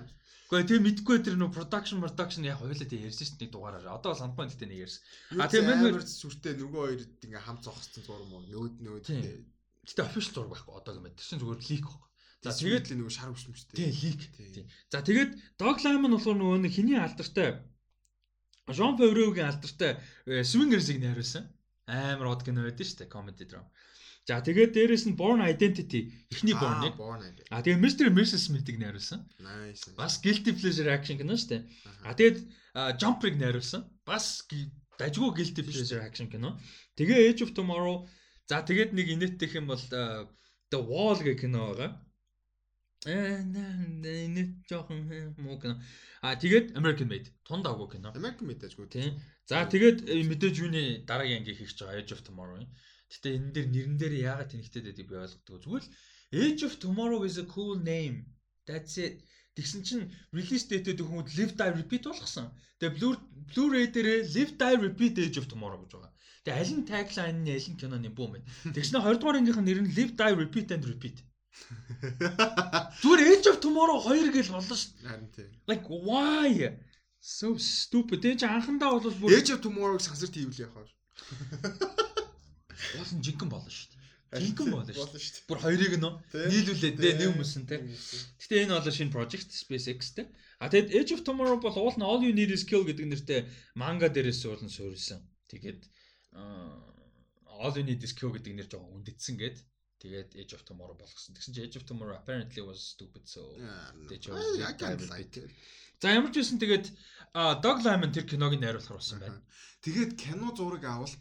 Гэхдээ 0.55 0.71
тийм 0.71 0.83
мэдгүй 0.87 1.17
тэр 1.27 1.35
нөө 1.35 1.51
production 1.51 1.99
production 1.99 2.47
яг 2.47 2.63
хоёулаа 2.63 2.87
тийм 2.87 3.03
ярьсан 3.11 3.27
шүү 3.27 3.35
дээ 3.35 3.43
нэг 3.43 3.53
дугаараар. 3.59 3.91
Одоо 3.99 4.13
санд 4.15 4.39
point 4.39 4.55
гэдэг 4.55 4.69
нэг 4.71 4.81
ярьсан. 4.87 5.03
А, 5.35 5.47
мэн- 5.51 5.83
амар 5.91 6.05
сүртэй 6.07 6.55
нөгөө 6.55 6.83
хоёрод 6.95 7.13
ингээ 7.27 7.43
хамт 7.43 7.63
зогссон 7.67 8.03
зураг 8.07 8.27
мөн 8.31 8.45
нөөд 8.55 8.75
нөөд 8.87 9.05
Тийм. 9.11 9.43
Гэтэ 9.83 10.01
official 10.07 10.33
зураг 10.47 10.51
байхгүй 10.55 10.75
одоо 10.79 10.93
гэмэд. 10.95 11.15
Тэр 11.19 11.27
чинь 11.27 11.41
зүгээр 11.43 11.61
leak 11.67 11.85
баг. 11.91 12.03
За 12.45 12.51
тэгээд 12.55 12.85
тэгээд 12.87 12.99
нөгөө 13.03 13.15
шар 13.19 13.31
өшмөштэй. 13.35 13.77
тийм 13.83 13.93
leak. 13.99 14.21
Тийм. 14.39 14.49
Тийм. 14.55 14.67
За 14.95 14.99
тэгээд 15.03 15.31
Dog 15.59 15.77
Line 15.83 15.99
нь 15.99 16.13
болохоор 16.15 16.39
нөгөө 16.39 16.59
нэг 16.63 16.73
хиний 16.73 16.99
алдартай 17.01 17.51
Jean 18.73 18.97
Favreau-гийн 18.97 19.49
алдартай 19.51 20.01
э, 20.25 20.41
Swingers-ыг 20.41 20.97
найруулсан. 21.03 21.45
Амар 21.85 22.33
од 22.33 22.45
кино 22.47 22.65
байдсан 22.65 22.89
шүү 22.89 22.99
дээ, 23.05 23.13
comedy 23.13 23.45
drama. 23.45 23.69
За 24.25 24.41
тэгээд 24.41 24.73
дээрэс 24.73 25.05
нь 25.05 25.19
Born 25.21 25.45
Identity 25.45 26.09
эхний 26.33 26.57
Born-ыг. 26.57 26.97
А 27.53 27.61
тэгээд 27.61 27.81
Mr. 27.85 28.09
Mrs. 28.09 28.49
Smith-ыг 28.49 28.81
найруулсан. 28.81 29.21
Nice. 29.37 29.93
Бас 30.01 30.17
guilty 30.25 30.57
pleasure 30.57 30.89
action 30.89 31.21
кино 31.21 31.37
шүү 31.37 31.49
дээ. 31.53 31.63
А 32.09 32.17
тэгээд 32.17 32.37
Jumper-ыг 33.01 33.37
найруулсан. 33.37 33.85
Бас 34.09 34.49
дажгүй 34.97 35.31
guilty 35.37 35.63
pleasure 35.69 36.01
action 36.01 36.33
кино. 36.33 36.57
Тэгээ 36.97 37.21
Age 37.29 37.43
of 37.45 37.53
Tomorrow. 37.53 38.09
За 38.49 38.65
тэгээд 38.65 38.97
нэг 38.97 39.13
инээдтэй 39.13 39.61
юм 39.61 39.69
бол 39.69 39.85
The 40.73 40.81
Wall 40.81 41.21
гэх 41.21 41.45
кино 41.45 41.77
байгаа. 41.77 41.91
Э 43.05 43.45
нэ 43.45 44.65
жоохон 44.65 45.37
муу 45.37 45.61
кино. 45.61 45.77
А 46.25 46.33
тэгээд 46.33 46.73
American 46.81 47.13
Made. 47.13 47.29
Тунд 47.45 47.69
агуу 47.69 47.93
кино. 47.93 48.09
American 48.17 48.49
мэдээжгүй. 48.49 48.89
Тийм. 48.89 49.21
За 49.45 49.69
тэгээд 49.69 50.09
э, 50.09 50.25
мэдээж 50.25 50.55
юуны 50.65 51.05
дараагийн 51.05 51.45
анги 51.45 51.53
хийх 51.53 51.77
гэж 51.77 51.85
байгаа 51.85 52.01
Age 52.01 52.13
of 52.17 52.25
Tomorrow. 52.25 52.65
Гэтэ 53.13 53.29
энэ 53.37 53.53
дээр 53.55 53.69
нэрэн 53.75 53.97
дээр 54.01 54.15
яагаад 54.29 54.51
тэнэгтэй 54.53 54.83
байдаг 54.85 55.07
би 55.09 55.15
ойлгохгүй. 55.17 55.59
Зүгээр 55.65 55.85
л 55.85 55.93
Age 56.35 56.63
of 56.67 56.79
Tomorrow 56.83 57.23
is 57.23 57.39
a 57.39 57.45
cool 57.45 57.77
name. 57.79 58.27
That's 58.67 58.99
it. 58.99 59.23
Тэгсэн 59.55 59.83
чинь 59.87 60.11
release 60.35 60.67
date-д 60.67 60.99
хүмүүс 60.99 61.39
Live 61.39 61.55
Die 61.55 61.73
Repeat 61.79 62.11
болгосон. 62.11 62.51
Тэгээ 62.83 62.97
Blu 62.99 63.11
Blu-ray 63.55 63.87
дээрээ 63.95 64.27
Live 64.35 64.53
Die 64.59 64.77
Repeat 64.83 65.15
Age 65.23 65.39
of 65.39 65.47
Tomorrow 65.47 65.79
гэж 65.79 65.95
байгаа. 65.95 66.13
Тэгээ 66.43 66.59
аль 66.59 66.75
нь 66.75 66.89
tagline 66.91 67.39
нь 67.47 67.55
аль 67.55 67.69
нь 67.71 67.79
киноны 67.79 68.11
бүүм 68.11 68.31
бэ. 68.35 68.41
Тэгснэ 68.75 68.99
20 68.99 69.23
дугаар 69.23 69.39
ангийнх 69.39 69.61
нь 69.63 69.69
нэр 69.71 69.81
нь 69.87 69.95
Live 69.95 70.19
Die 70.19 70.35
Repeat 70.43 70.75
and 70.75 70.85
Repeat. 70.91 71.17
Зүгээр 73.01 73.23
Age 73.31 73.47
of 73.55 73.63
Tomorrow 73.63 74.03
2 74.03 74.35
гэж 74.35 74.51
болно 74.51 74.75
шүү. 74.75 75.07
Харин 75.07 75.31
тийм. 75.31 75.55
Like 75.71 75.87
why? 75.87 76.75
So 77.23 77.55
stupid. 77.55 78.27
Тэгээ 78.27 78.43
чи 78.43 78.47
анхандаа 78.51 78.99
бол 78.99 79.07
бүр 79.23 79.39
Age 79.39 79.55
of 79.55 79.63
Tomorrow-г 79.63 80.03
сансар 80.03 80.35
хийвэл 80.35 80.67
яхаа. 80.67 80.83
Болсон 82.99 83.19
жинхэнэ 83.25 83.51
болно 83.51 83.71
шүү 83.71 83.89
дээ. 83.91 84.03
Жинхэнэ 84.45 84.73
болно 84.75 84.93
шүү. 84.95 85.19
Шүү. 85.19 85.47
Бүр 85.49 85.59
хоёрыг 85.63 85.95
дээ. 85.99 86.49
нийлүүлээд 86.51 86.97
дээ 86.99 87.15
нэг 87.19 87.29
хүмүүсэн 87.35 87.65
те. 87.71 87.77
Гэтэ 88.41 88.55
энэ 88.67 88.75
бол 88.75 88.91
шинэ 88.91 89.15
project 89.15 89.49
SpaceX 89.55 90.01
те. 90.15 90.23
А 90.59 90.71
тэгэд 90.71 90.95
Age 90.95 91.13
of 91.19 91.23
Tomorrow 91.27 91.59
бол 91.61 91.77
уул 91.77 91.97
нь 91.99 92.07
All 92.07 92.23
You 92.23 92.33
Need 92.35 92.55
Is 92.55 92.65
Kill 92.65 92.87
гэдэг 92.87 93.07
нэртэй 93.11 93.41
манга 93.75 94.09
дээрээс 94.09 94.47
уулын 94.49 94.71
суурилсан. 94.71 95.21
Тэгээд 95.51 95.81
All 97.47 97.75
You 97.75 97.85
Need 97.85 98.03
Is 98.03 98.15
Kill 98.15 98.33
гэдэг 98.33 98.55
нэр 98.55 98.69
жоохон 98.71 99.03
үндэдсэн 99.03 99.37
гээд 99.39 99.59
тэгээд 100.01 100.31
Age 100.41 100.53
of 100.57 100.63
Tomorrow 100.65 100.97
болгосон. 100.97 101.35
Тэгсэн 101.37 101.53
чинь 101.55 101.67
Age 101.69 101.77
of 101.79 101.85
Tomorrow 101.85 102.17
apparently 102.17 102.63
was 102.63 102.81
stupid 102.95 103.27
so. 103.29 103.55
Like 105.11 105.37
it. 105.37 105.51
За 106.03 106.11
ямар 106.11 106.31
ч 106.33 106.43
байсан 106.43 106.59
тэгээд 106.59 106.87
Dog 107.63 107.79
Limon 107.83 108.15
тэр 108.15 108.27
киног 108.29 108.55
нь 108.55 108.63
найруулахар 108.63 108.99
болсон 108.99 109.19
байна. 109.21 109.43
Тэгээд 109.83 110.15
кино 110.17 110.55
зураг 110.55 110.85
авалт 110.85 111.19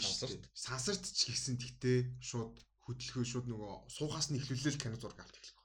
Сансарт. 0.00 0.42
Сансарт 0.56 1.04
ч 1.04 1.28
гисэн 1.28 1.60
тэгтээ 1.60 1.98
шууд 2.24 2.56
хөдөлгөө 2.88 3.24
шууд 3.28 3.46
нөгөө 3.52 3.72
суухаас 3.92 4.32
нь 4.32 4.40
эхлүүлэл 4.40 4.80
кино 4.80 4.96
зураг 4.96 5.20
авалт 5.20 5.36
эхлэх. 5.36 5.60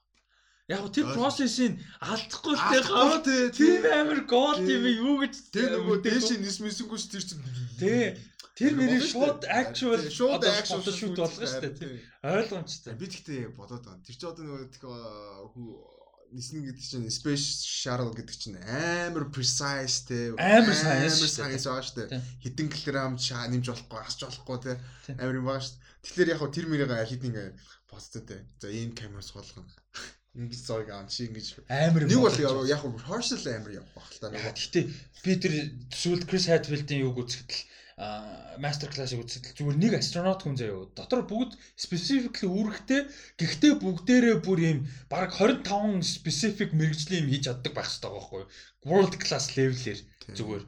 Яг 0.68 0.84
гоо 0.84 0.92
тэр 0.92 1.06
процессыг 1.16 1.80
алдахгүй 2.04 2.52
л 2.52 3.24
те 3.24 3.48
тий, 3.56 3.56
тийм 3.56 3.82
тий. 3.88 3.94
амар 3.96 4.20
гол 4.28 4.60
юм 4.60 4.84
юу 4.84 5.16
гэж 5.24 5.34
Тэр 5.48 5.80
нөгөө 5.80 5.96
дээш 6.04 6.36
нис 6.44 6.60
мэсэнгүүс 6.60 7.08
тэр 7.08 7.24
чинь 7.24 7.40
Тий. 7.80 8.20
Тэр 8.52 8.76
нэрийг 8.76 9.06
шууд 9.08 9.48
actual 9.48 10.02
шууд 10.12 10.44
actual 10.44 10.84
photoshoot 10.84 11.16
болгоно 11.16 11.48
шүү 11.48 11.72
дээ. 11.72 12.04
Ойлгомжтой. 12.20 12.94
Би 13.00 13.06
тэгтээ 13.08 13.56
бодоод 13.56 13.86
байна. 13.86 14.04
Тэр 14.04 14.16
чинь 14.18 14.28
одоо 14.28 14.44
нөгөө 14.44 15.97
нисэн 16.32 16.60
гэдэг 16.64 16.84
чинь 16.84 17.08
shuttle 17.64 18.12
гэдэг 18.12 18.36
чинь 18.36 18.58
амар 18.60 19.32
precise 19.32 20.04
те 20.04 20.36
Амар 20.36 20.76
science 20.76 21.24
science 21.24 21.64
Тий. 21.64 22.06
дээ. 22.08 22.20
Хэдэн 22.44 22.68
килограмм 22.68 23.16
чаа 23.16 23.48
нэмж 23.48 23.72
болохгүй, 23.72 24.00
асч 24.04 24.20
болохгүй 24.28 24.58
те. 24.60 24.72
Амар 25.16 25.40
юм 25.40 25.48
дээ. 25.48 26.04
Тэгэхээр 26.04 26.32
яг 26.36 26.40
хөө 26.44 26.52
тэр 26.52 26.66
мэрийг 26.68 26.92
хэдийн 26.92 27.32
ингээ 27.32 27.48
бодсон 27.88 28.22
те. 28.28 28.44
За 28.60 28.68
ийм 28.68 28.92
камер 28.92 29.24
суулгана. 29.24 29.72
Ингэж 30.38 30.60
зураг 30.60 30.88
аав 30.92 31.08
чи 31.08 31.26
ингэж 31.26 31.64
Амар 31.66 32.04
нэг 32.04 32.20
бол 32.20 32.36
яг 32.68 32.80
хөө 32.84 33.00
rehearsal 33.00 33.42
амар 33.48 33.72
явах 33.80 33.92
бах 33.96 34.12
л 34.12 34.20
та 34.20 34.28
нөгөө. 34.28 34.52
Гэхдээ 34.54 34.84
би 35.24 35.32
тэр 35.40 35.54
сүүлд 35.90 36.28
Крис 36.28 36.46
Хатфилдийн 36.46 37.08
юуг 37.08 37.24
үзэхэд 37.24 37.50
л 37.50 37.60
мастер 38.62 38.90
классыг 38.94 39.26
үзэхэд 39.26 39.58
л 39.58 39.58
зүгээр 39.58 39.78
нэг 39.82 39.92
астронавт 39.98 40.46
хүн 40.46 40.54
заяа. 40.54 40.86
Дотор 40.94 41.26
бүгд 41.26 41.58
specifically 41.74 42.46
үүрэгтэй. 42.46 43.10
Гэхдээ 43.42 43.74
бүгдээрээ 43.82 44.36
бүр 44.46 44.58
юм 44.62 44.78
баг 45.10 45.34
25 45.34 46.06
specific 46.06 46.70
мэрэгжлийн 46.78 47.26
юм 47.26 47.30
хийж 47.34 47.50
чаддаг 47.50 47.72
байх 47.74 47.90
хэрэгтэй 47.90 48.10
байхгүй 48.14 48.38
юу? 48.42 48.50
World 48.86 49.14
class 49.18 49.58
level-ээр 49.58 49.98
зүгээр. 50.30 50.64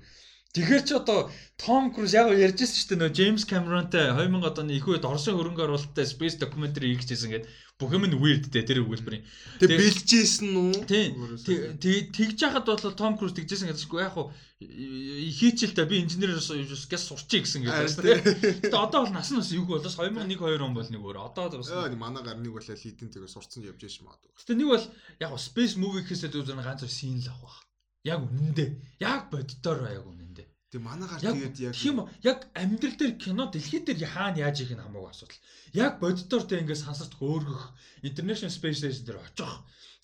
Тэгэхээр 0.50 0.82
ч 0.82 0.90
одоо 0.98 1.30
Том 1.54 1.94
Круз 1.94 2.10
яг 2.10 2.34
ярьж 2.34 2.58
байсан 2.58 2.74
шүү 2.74 2.88
дээ 2.90 2.98
нөө 2.98 3.14
Джеймс 3.14 3.44
Камеронтай 3.46 4.10
2000 4.10 4.66
оны 4.66 4.74
их 4.74 4.90
үед 4.90 5.06
Оросын 5.06 5.38
хөрөнгө 5.38 5.62
оруулалттай 5.62 6.02
space 6.10 6.42
documentary 6.42 6.90
хийчихсэн 6.98 7.30
гэдэг 7.30 7.50
бүх 7.80 7.96
юм 7.96 8.04
нь 8.04 8.14
weird 8.20 8.52
дээ 8.52 8.62
тэр 8.68 8.84
өгүүлбэрийн. 8.84 9.24
Тэг 9.56 9.68
Тэг- 9.72 9.80
бэлжсэн 9.80 10.52
үү? 10.52 10.74
Тэг- 10.84 12.12
Тэгж 12.12 12.38
яхад 12.44 12.68
бол 12.68 12.92
Том 12.92 13.16
Круз 13.16 13.32
тэгжсэн 13.32 13.72
гэдэггүй 13.72 14.00
яг 14.04 14.12
хуу 14.12 14.28
хийчихэл 14.60 15.72
та 15.72 15.88
би 15.88 16.04
инженероос 16.04 16.52
гэс 16.52 17.04
сурчий 17.08 17.40
гэсэн 17.40 17.64
гэдэг. 17.64 18.68
Гэтэ 18.68 18.76
одоо 18.76 19.08
бол 19.08 19.14
нас 19.16 19.32
нь 19.32 19.40
бас 19.40 19.48
юу 19.56 19.64
болоос 19.64 19.96
2001 19.96 20.36
2 20.36 20.60
он 20.60 20.74
бол 20.76 20.84
нэг 20.84 21.00
өөр. 21.00 21.16
Одоо 21.32 21.48
бас 21.64 21.72
манай 21.96 22.22
гар 22.22 22.36
нэг 22.36 22.52
болоо 22.52 22.76
лидэн 22.76 23.08
тэгээ 23.08 23.28
сурцсан 23.32 23.64
явж 23.64 23.80
яаш 23.80 24.04
магадгүй. 24.04 24.36
Гэтэ 24.36 24.52
нэг 24.60 24.68
бол 24.68 24.84
яг 25.24 25.32
space 25.40 25.74
movie 25.80 26.04
гэхээсээ 26.04 26.28
зүгээр 26.36 26.60
ганц 26.60 26.84
зур 26.84 26.92
scene 26.92 27.24
л 27.24 27.32
авах. 27.32 27.64
Яг 28.04 28.20
үнэндээ. 28.20 28.68
Яг 29.00 29.32
боддоор 29.32 29.78
ба 29.80 29.88
яг 29.96 30.04
үнэндээ. 30.04 30.19
Тэг 30.70 30.80
Яг 31.26 31.34
тэгээд 31.34 31.56
яг 31.66 31.74
үү? 31.74 32.06
Яг 32.22 32.38
амьдрал 32.54 32.94
дээр 32.94 33.14
кино 33.18 33.50
дэлхий 33.50 33.82
дээр 33.82 34.06
хаана 34.06 34.38
яаж 34.38 34.62
ийх 34.62 34.70
нь 34.70 34.78
хамаагүй 34.78 35.10
асуудал. 35.10 35.42
Яг 35.74 35.98
боддоор 35.98 36.44
тэ 36.46 36.62
ингээд 36.62 36.84
сансарт 36.86 37.14
хөөргөх 37.18 37.74
International 38.06 38.54
Space 38.54 38.78
Station 38.78 39.02
дээр 39.02 39.18
очих. 39.18 39.50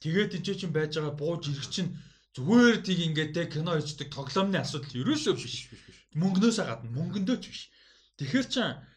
Тэгээд 0.02 0.34
энэ 0.42 0.58
чинь 0.58 0.74
байж 0.74 0.98
байгаа 0.98 1.14
бууж 1.14 1.42
ирэх 1.54 1.70
чинь 1.70 1.94
зүгээр 2.34 2.76
тийг 2.82 3.00
ингээд 3.14 3.32
тэ 3.38 3.42
кино 3.46 3.78
хийдэг 3.78 4.10
тоглоомны 4.10 4.58
асуудал 4.58 4.98
ерөөсөө 5.06 5.34
биш. 5.38 5.70
биш 5.70 5.82
биш. 5.86 5.98
Мөнгнөөсөө 6.18 6.64
гадна 6.66 6.90
мөнгөндөө 6.98 7.36
ч 7.38 7.44
биш. 7.46 7.62
Тэгэхээр 8.18 8.46
ч 8.50 8.54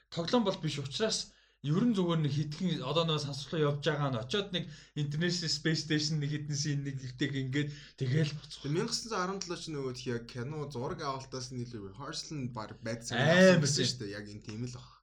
тоглоом 0.10 0.44
бол 0.50 0.58
биш 0.58 0.82
учраас 0.82 1.30
ерөн 1.68 1.91
зүгээр 1.91 2.22
нэг 2.23 2.31
хитгэн 2.31 2.84
одоо 2.88 3.03
нэг 3.03 3.19
сансарлуу 3.19 3.68
явж 3.68 3.84
байгаа 3.84 4.10
нь 4.15 4.22
очиод 4.23 4.48
нэг 4.56 4.64
International 4.95 5.52
Space 5.52 5.81
Station 5.84 6.23
нэг 6.23 6.31
хитэн 6.31 6.56
син 6.56 6.80
нэг 6.88 6.95
ихтэйг 7.03 7.34
ингээд 7.36 7.69
тэгэл. 7.99 8.31
Тэг 8.64 8.72
1917 8.72 9.60
ч 9.60 9.65
нөгөө 9.76 9.94
тхий 9.99 10.15
яг 10.15 10.23
кино 10.31 10.72
зураг 10.72 11.03
авалтаас 11.03 11.52
нь 11.52 12.56
баг 12.56 12.80
байдсан 12.80 13.19
Амар 13.19 13.60
байсан 13.60 13.84
шүү 13.84 13.99
дээ. 14.07 14.15
Яг 14.15 14.26
энэ 14.31 14.45
тийм 14.48 14.64
л 14.64 14.80
баг. 14.80 14.99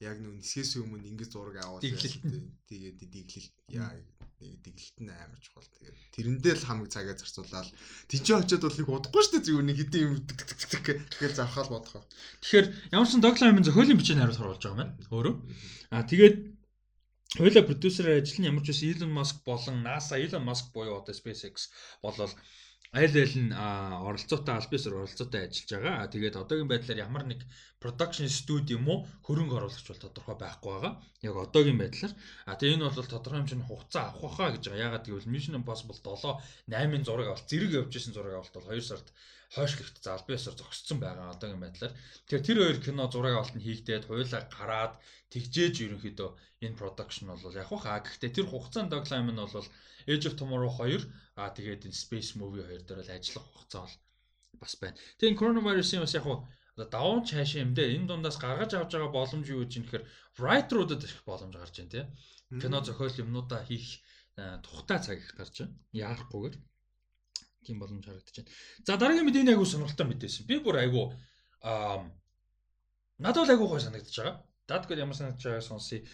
Яг 0.00 0.16
нөгөө 0.20 0.40
нисгээс 0.40 0.80
өмнө 0.80 1.08
ингэж 1.12 1.30
зураг 1.32 1.60
аваад 1.60 1.84
нь. 1.84 1.92
тэгээд 2.68 2.96
дэглэлт 3.04 3.54
яа 3.68 3.92
дэглэлт 4.40 4.98
нь 5.04 5.12
амар 5.12 5.40
чухал. 5.44 5.68
Тэгээд 5.76 5.96
тэрэндээ 6.16 6.54
л 6.56 6.64
хамаг 6.64 6.88
цагаа 6.88 7.12
зарцуулаад 7.20 7.68
тийч 8.08 8.24
очиод 8.32 8.64
бол 8.64 8.78
нэг 8.80 8.88
удахгүй 8.88 9.20
шүү 9.20 9.32
дээ 9.36 9.44
зүгээр 9.44 9.66
нэг 9.68 9.78
хэдийн 9.80 10.04
юм 10.08 10.14
тик 10.24 10.40
тик 10.40 10.56
тик 10.56 10.70
тик 10.72 10.84
гэхээр 10.88 11.34
завхаал 11.36 11.68
бодох. 11.68 12.08
Тэгэхээр 12.40 12.66
ямар 12.96 13.04
ч 13.04 13.12
сан 13.12 13.20
доглайн 13.20 13.60
зохиолын 13.60 14.00
бичээний 14.00 14.24
хариулт 14.24 14.40
оруулж 14.40 14.64
байгаа 14.64 14.78
маань 14.80 14.96
өөрөө. 15.12 15.34
Аа 15.92 16.08
тэгээд 16.08 16.36
Хойло 17.30 17.62
продюсерээр 17.62 18.26
ажиллана 18.26 18.50
ямар 18.50 18.64
ч 18.66 18.74
байсан 18.74 18.90
Elon 18.90 19.12
Musk 19.14 19.36
болон 19.46 19.76
NASA 19.86 20.18
Elon 20.18 20.42
Musk 20.42 20.74
буюу 20.74 20.98
одоо 20.98 21.14
SpaceX 21.14 21.70
болол 22.02 22.32
аль 22.90 23.16
аль 23.22 23.36
нь 23.38 23.54
оролцоотой 23.54 24.54
аль 24.58 24.70
бисэр 24.70 24.98
оролцоотой 24.98 25.46
ажиллаж 25.46 25.70
байгаа. 25.70 25.94
Аа, 26.02 26.10
Тэгээд 26.10 26.40
одоогийн 26.42 26.70
байдлаар 26.70 27.04
ямар 27.06 27.22
нэг 27.22 27.40
production 27.78 28.26
studio 28.26 28.74
юм 28.82 28.86
уу 28.90 28.98
хөрөнгө 29.26 29.54
оруулагч 29.58 29.86
бол 29.86 30.02
тодорхой 30.02 30.36
байхгүй 30.42 30.70
байгаа. 30.74 30.94
Яг 31.22 31.34
одоогийн 31.38 31.78
байдлаар. 31.78 32.12
А 32.50 32.58
тэгээ 32.58 32.74
энэ 32.74 32.86
бол 32.90 33.14
тодорхой 33.14 33.38
хэмжээний 33.38 33.68
хугацаа 33.70 34.04
авах 34.10 34.22
байхаа 34.26 34.50
гэж 34.58 34.64
байгаа. 34.66 34.86
Ягаад 34.90 35.06
гэвэл 35.06 35.32
Mission 35.32 35.54
Impossible 35.62 35.98
7 36.02 36.42
8-ын 36.66 37.06
зураг 37.06 37.28
авалт 37.30 37.46
зэрэг 37.46 37.78
явж 37.78 37.92
исэн 37.94 38.14
зураг 38.14 38.34
авалт 38.34 38.54
бол 38.58 38.68
2 38.74 38.82
сард 38.82 39.06
хойшлогт 39.50 39.96
за 39.98 40.14
аль 40.14 40.26
биесээр 40.28 40.56
зогссон 40.58 40.98
байгаа 41.02 41.34
одоогийн 41.34 41.62
байдлаар. 41.62 41.94
Тэгэхээр 42.26 42.46
тэр 42.46 42.58
хоёр 42.62 42.78
кино 42.86 43.04
зураг 43.10 43.34
авалт 43.34 43.54
нь 43.58 43.66
хийгдээд 43.66 44.06
хуйлаа 44.06 44.42
гараад 44.46 44.94
тэгжээж 45.34 45.74
ерөнхийдөө 45.84 46.30
энэ 46.64 46.78
production 46.78 47.26
бол 47.34 47.58
яг 47.58 47.66
хаа 47.66 47.98
гэхдээ 47.98 48.30
тэр 48.30 48.46
хугацаанд 48.50 48.90
Douglas 48.94 49.22
нь 49.26 49.34
бол 49.34 49.68
Age 50.10 50.26
of 50.28 50.34
Tomorrow 50.38 50.70
2 50.70 51.02
аа 51.40 51.50
тэгээд 51.50 51.86
энэ 51.88 52.00
Space 52.04 52.30
Movie 52.38 52.62
2 52.62 52.86
дээр 52.86 53.02
л 53.02 53.10
ажиллах 53.10 53.46
хугацаа 53.50 53.82
бол 53.86 53.96
бас 54.62 54.74
байна. 54.78 54.96
Тэгээд 55.18 55.40
coronavirus-ийн 55.40 56.02
бас 56.06 56.14
яг 56.14 56.24
хаа 56.30 56.46
даван 56.86 57.26
цаашаа 57.26 57.60
юм 57.66 57.74
дээ. 57.74 57.94
Энэ 57.98 58.08
дундаас 58.08 58.38
гаргаж 58.38 58.70
авч 58.78 58.92
байгаа 58.94 59.10
боломж 59.10 59.46
юу 59.50 59.66
гэж 59.66 59.72
юм 59.78 59.84
гэхээр 59.84 60.08
writer-уудад 60.38 61.02
их 61.04 61.26
боломж 61.26 61.54
гарч 61.58 61.74
байна 61.78 61.92
тийм. 61.94 62.06
Кино 62.62 62.78
зохиол 62.86 63.20
юмнуудаа 63.22 63.60
хийх 63.66 63.98
тухтай 64.64 64.98
цаг 65.02 65.18
их 65.18 65.34
гарч 65.34 65.54
байна. 65.60 65.74
Яахгүйгээр 65.90 66.54
тийм 67.66 67.78
боломж 67.78 68.04
харагдаж 68.04 68.36
байна. 68.36 68.50
За 68.86 68.96
дараагийн 68.96 69.26
мэдээ 69.26 69.44
нэг 69.44 69.54
айгу 69.56 69.66
сонирхолтой 69.68 70.06
мэдээсэн. 70.08 70.46
Би 70.46 70.58
бүр 70.60 70.80
айгу 70.80 71.12
аа 71.62 72.08
надад 73.18 73.44
бол 73.44 73.52
айгу 73.52 73.66
гой 73.68 73.80
санагдаж 73.80 74.16
байгаа. 74.16 74.36
Дадгод 74.68 74.98
ямар 74.98 75.16
санагдаж 75.16 75.44
байгааг 75.44 75.66
сонсъё. 75.66 76.04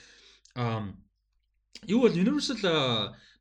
Аа 0.56 0.90
юу 1.86 2.00
бол 2.02 2.14
Universal 2.14 2.60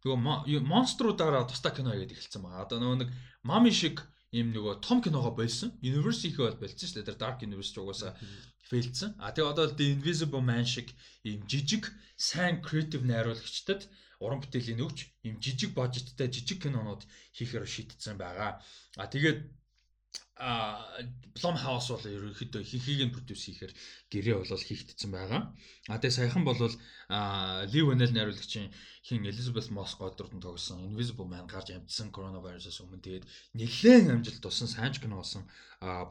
нөгөө 0.06 0.62
монструудаараа 0.70 1.50
тусдаа 1.50 1.74
кино 1.74 1.92
хийгээд 1.92 2.14
эхэлсэн 2.14 2.42
байгаа. 2.46 2.66
Одоо 2.66 2.78
нөгөө 2.78 3.00
нэг 3.02 3.10
Mami 3.42 3.72
шиг 3.74 4.06
ийм 4.30 4.54
нөгөө 4.54 4.86
том 4.86 5.02
киногоо 5.02 5.34
болсон. 5.34 5.74
Universe 5.82 6.30
их 6.30 6.38
бол 6.38 6.54
болсон 6.62 6.78
шүү 6.78 7.02
дээ. 7.02 7.10
Тэр 7.10 7.18
Dark 7.18 7.42
Universe 7.42 7.74
ч 7.74 7.82
угаасаа 7.82 8.14
фейлдсэн. 8.70 9.18
А 9.18 9.34
тэгээ 9.34 9.50
одоо 9.50 9.66
The 9.74 9.98
Invisible 9.98 10.46
Man 10.46 10.66
шиг 10.66 10.94
ийм 11.26 11.48
жижиг 11.50 11.90
сайн 12.18 12.62
креатив 12.62 13.02
найруулагчдад 13.02 13.90
уран 14.26 14.42
бүтээлийн 14.42 14.84
өгч 14.86 15.00
ийм 15.26 15.36
жижиг 15.44 15.72
бажеттай 15.78 16.28
жижиг 16.36 16.60
кинонууд 16.64 17.02
хийхээр 17.38 17.66
шийдтсэн 17.74 18.16
байгаа. 18.18 18.52
А 19.02 19.06
тэгээд 19.14 19.40
а 20.38 20.84
Plum 21.36 21.56
House 21.56 21.88
бол 21.92 22.04
ерөнхийдөө 22.04 22.64
хинхийг 22.68 23.08
нь 23.08 23.16
продюс 23.16 23.48
хийхээр 23.48 23.72
гэрээ 24.12 24.36
болол 24.36 24.64
хийгдсэн 24.68 25.12
байгаа. 25.12 25.42
А 25.88 25.96
тэгээ 26.00 26.18
саяхан 26.18 26.44
бол 26.44 26.60
а 27.08 27.64
Lee 27.72 27.84
Whannell 27.88 28.12
найруулагчийн 28.12 28.68
хин 29.08 29.24
Elizabeth 29.32 29.72
Moss 29.72 29.96
годорд 29.96 30.36
тогсон 30.44 30.84
Invisible 30.84 31.28
Man 31.32 31.48
гарч 31.48 31.72
амжсан 31.72 32.12
коронавирусээс 32.12 32.84
өмнө 32.84 33.00
тэгээд 33.00 33.26
нэлээд 33.60 34.12
амжилт 34.12 34.44
тусан 34.44 34.68
сайн 34.68 34.92
кино 35.00 35.24
болсон 35.24 35.48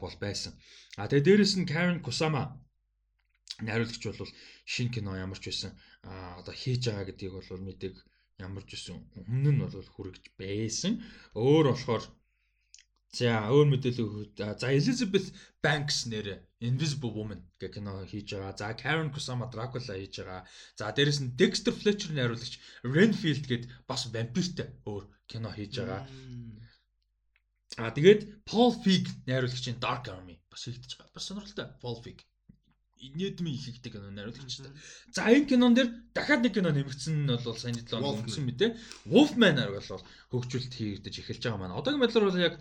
бол 0.01 0.15
байсан. 0.17 0.57
А 0.97 1.05
тэгээ 1.05 1.25
дээрэс 1.25 1.53
нь 1.61 1.69
Karen 1.69 2.01
Kusama 2.01 2.57
найруулагч 3.63 4.03
бол 4.19 4.31
шинэ 4.65 4.91
кино 4.93 5.15
ямар 5.15 5.39
ч 5.39 5.47
байсан 5.47 5.71
одоо 6.03 6.53
хийж 6.53 6.91
байгаа 6.91 7.07
гэдгийг 7.07 7.33
бол 7.35 7.65
мэдээг 7.67 7.95
ямар 8.43 8.63
ч 8.67 8.75
байсан 8.75 8.95
өмнө 9.15 9.51
нь 9.55 9.61
бол 9.63 9.93
хүрэж 9.95 10.35
байсан. 10.35 10.99
Өөр 11.35 11.71
болохоор 11.71 12.03
за 13.15 13.47
өөр 13.47 13.67
мэдээлэл 13.71 14.35
за 14.35 14.67
Elizabeth 14.75 15.31
Banks 15.63 16.03
нэрэ 16.11 16.35
Invisible 16.67 17.15
Woman 17.15 17.41
гэх 17.59 17.79
кино 17.79 18.03
хийж 18.03 18.35
байгаа. 18.35 18.59
За 18.59 18.75
Karen 18.75 19.09
Kusama 19.15 19.47
Dracula 19.47 19.95
хийж 19.95 20.19
байгаа. 20.19 20.43
За 20.75 20.91
дээрэс 20.91 21.19
нь 21.23 21.35
Dexter 21.39 21.71
Fletcher 21.71 22.11
найруулагч 22.11 22.59
Renfield 22.83 23.45
гээд 23.47 23.63
бас 23.87 24.11
вампиртай 24.11 24.67
өөр 24.83 25.03
кино 25.31 25.49
хийж 25.55 25.79
байгаа. 25.79 26.03
А 27.79 27.91
тэгээд 27.95 28.43
Paul 28.43 28.71
Feig 28.83 29.07
найруулагчийн 29.27 29.79
Dark 29.79 30.11
Army 30.11 30.35
бас 30.51 30.67
хийгдэж 30.67 30.91
байгаа. 30.99 31.15
Бас 31.15 31.23
сонирхолтой 31.27 31.67
Paul 31.79 31.97
Feig 32.03 32.19
нийтмийн 33.13 33.55
ихэгтэй 33.59 33.91
кино 33.91 34.09
найруулагчтай. 34.09 34.71
За 35.13 35.29
энэ 35.29 35.45
кинон 35.45 35.77
дээр 35.77 35.89
дахиад 36.15 36.41
нэг 36.41 36.53
кино 36.57 36.73
нэмэгдсэн 36.73 37.15
нь 37.25 37.29
бол 37.29 37.57
саяны 37.59 37.85
7 37.85 38.01
хоног 38.01 38.25
өнгөрсөн 38.25 38.49
те. 38.57 38.73
Wolfman 39.05 39.61
арга 39.61 39.83
бол 39.83 40.01
хөгжүүлэлт 40.33 40.73
хийгдэж 40.73 41.15
эхэлж 41.21 41.43
байгаа 41.45 41.61
маань. 41.61 41.77
Одоогийн 41.77 42.01
байдлаар 42.01 42.27
бол 42.29 42.39
яг 42.41 42.55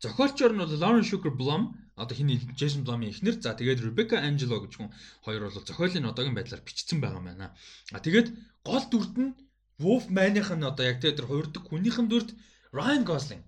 зохиолчор 0.00 0.52
нь 0.54 0.62
бол 0.62 0.80
Lauren 0.82 1.04
Sugar 1.04 1.34
Blum 1.34 1.74
одоо 1.98 2.14
хиний 2.14 2.38
Jason 2.54 2.86
Blum-ийн 2.86 3.10
эхнэр 3.10 3.36
за 3.42 3.58
тэгээд 3.58 3.82
Rebecca 3.82 4.16
Angelo 4.22 4.62
гэж 4.62 4.72
хүн 4.78 4.94
хоёр 5.26 5.50
бол 5.50 5.66
зохиолын 5.66 6.10
одоогийн 6.10 6.38
байдлаар 6.38 6.62
бичсэн 6.62 7.02
байгаа 7.02 7.22
байна. 7.26 7.54
А 7.90 7.98
тэгээд 7.98 8.28
гол 8.62 8.84
дүрт 8.86 9.14
нь 9.18 9.34
Wolfman-ийнх 9.82 10.50
нь 10.54 10.68
одоо 10.70 10.84
яг 10.86 11.02
тэр 11.02 11.26
хувирдаг 11.26 11.62
хүнийхэн 11.66 12.06
дүрт 12.06 12.30
Ryan 12.70 13.02
Gosling 13.02 13.42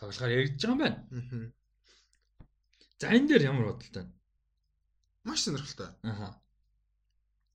тоглохоор 0.00 0.32
яригдж 0.32 0.62
байгаа 0.64 0.72
юм 0.72 0.80
байна. 0.80 0.98
За 3.00 3.12
энэ 3.12 3.28
дээр 3.28 3.42
ямар 3.52 3.76
бодолтой 3.76 4.02
вэ? 4.04 4.15
Маш 5.26 5.42
сонирхолтой. 5.42 5.90
Аха. 6.06 6.38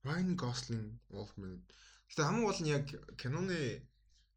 Ryan 0.04 0.36
Gosling, 0.36 1.00
Wolfman. 1.08 1.64
Гэтэ 2.12 2.26
хамгийн 2.28 2.44
гол 2.44 2.60
нь 2.60 2.72
яг 2.74 2.86
киноны 3.16 3.80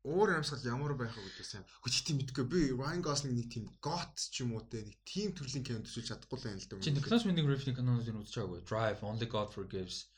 өөр 0.05 0.37
амьсгал 0.37 0.63
ямар 0.69 0.93
байх 0.93 1.17
вэ 1.17 1.25
гэдэг 1.25 1.43
сайн. 1.43 1.65
Хүч 1.81 2.05
тийм 2.05 2.21
мэдгүй. 2.21 2.45
Би 2.45 2.61
Ryan 2.71 3.01
Gosling 3.03 3.35
нэг 3.35 3.49
тийм 3.51 3.65
got 3.81 4.15
ч 4.15 4.45
юм 4.45 4.53
уу 4.53 4.63
те 4.69 4.85
нэг 4.85 4.95
тийм 5.03 5.33
төрлийн 5.33 5.65
кино 5.65 5.81
төсөлж 5.81 6.13
чадахгүй 6.13 6.37
л 6.37 6.47
юм 6.53 6.61
л 6.61 6.67
да. 6.69 6.79
Чи 6.85 6.93
Nicholas 6.93 7.25
Winding 7.25 7.49
Refn 7.49 7.73
кинонуудыг 7.73 8.13
үзэж 8.13 8.35
байгаагүй. 8.37 8.61
Drive, 8.69 9.01
Only 9.01 9.27
God 9.27 9.49
Forgives 9.51 10.13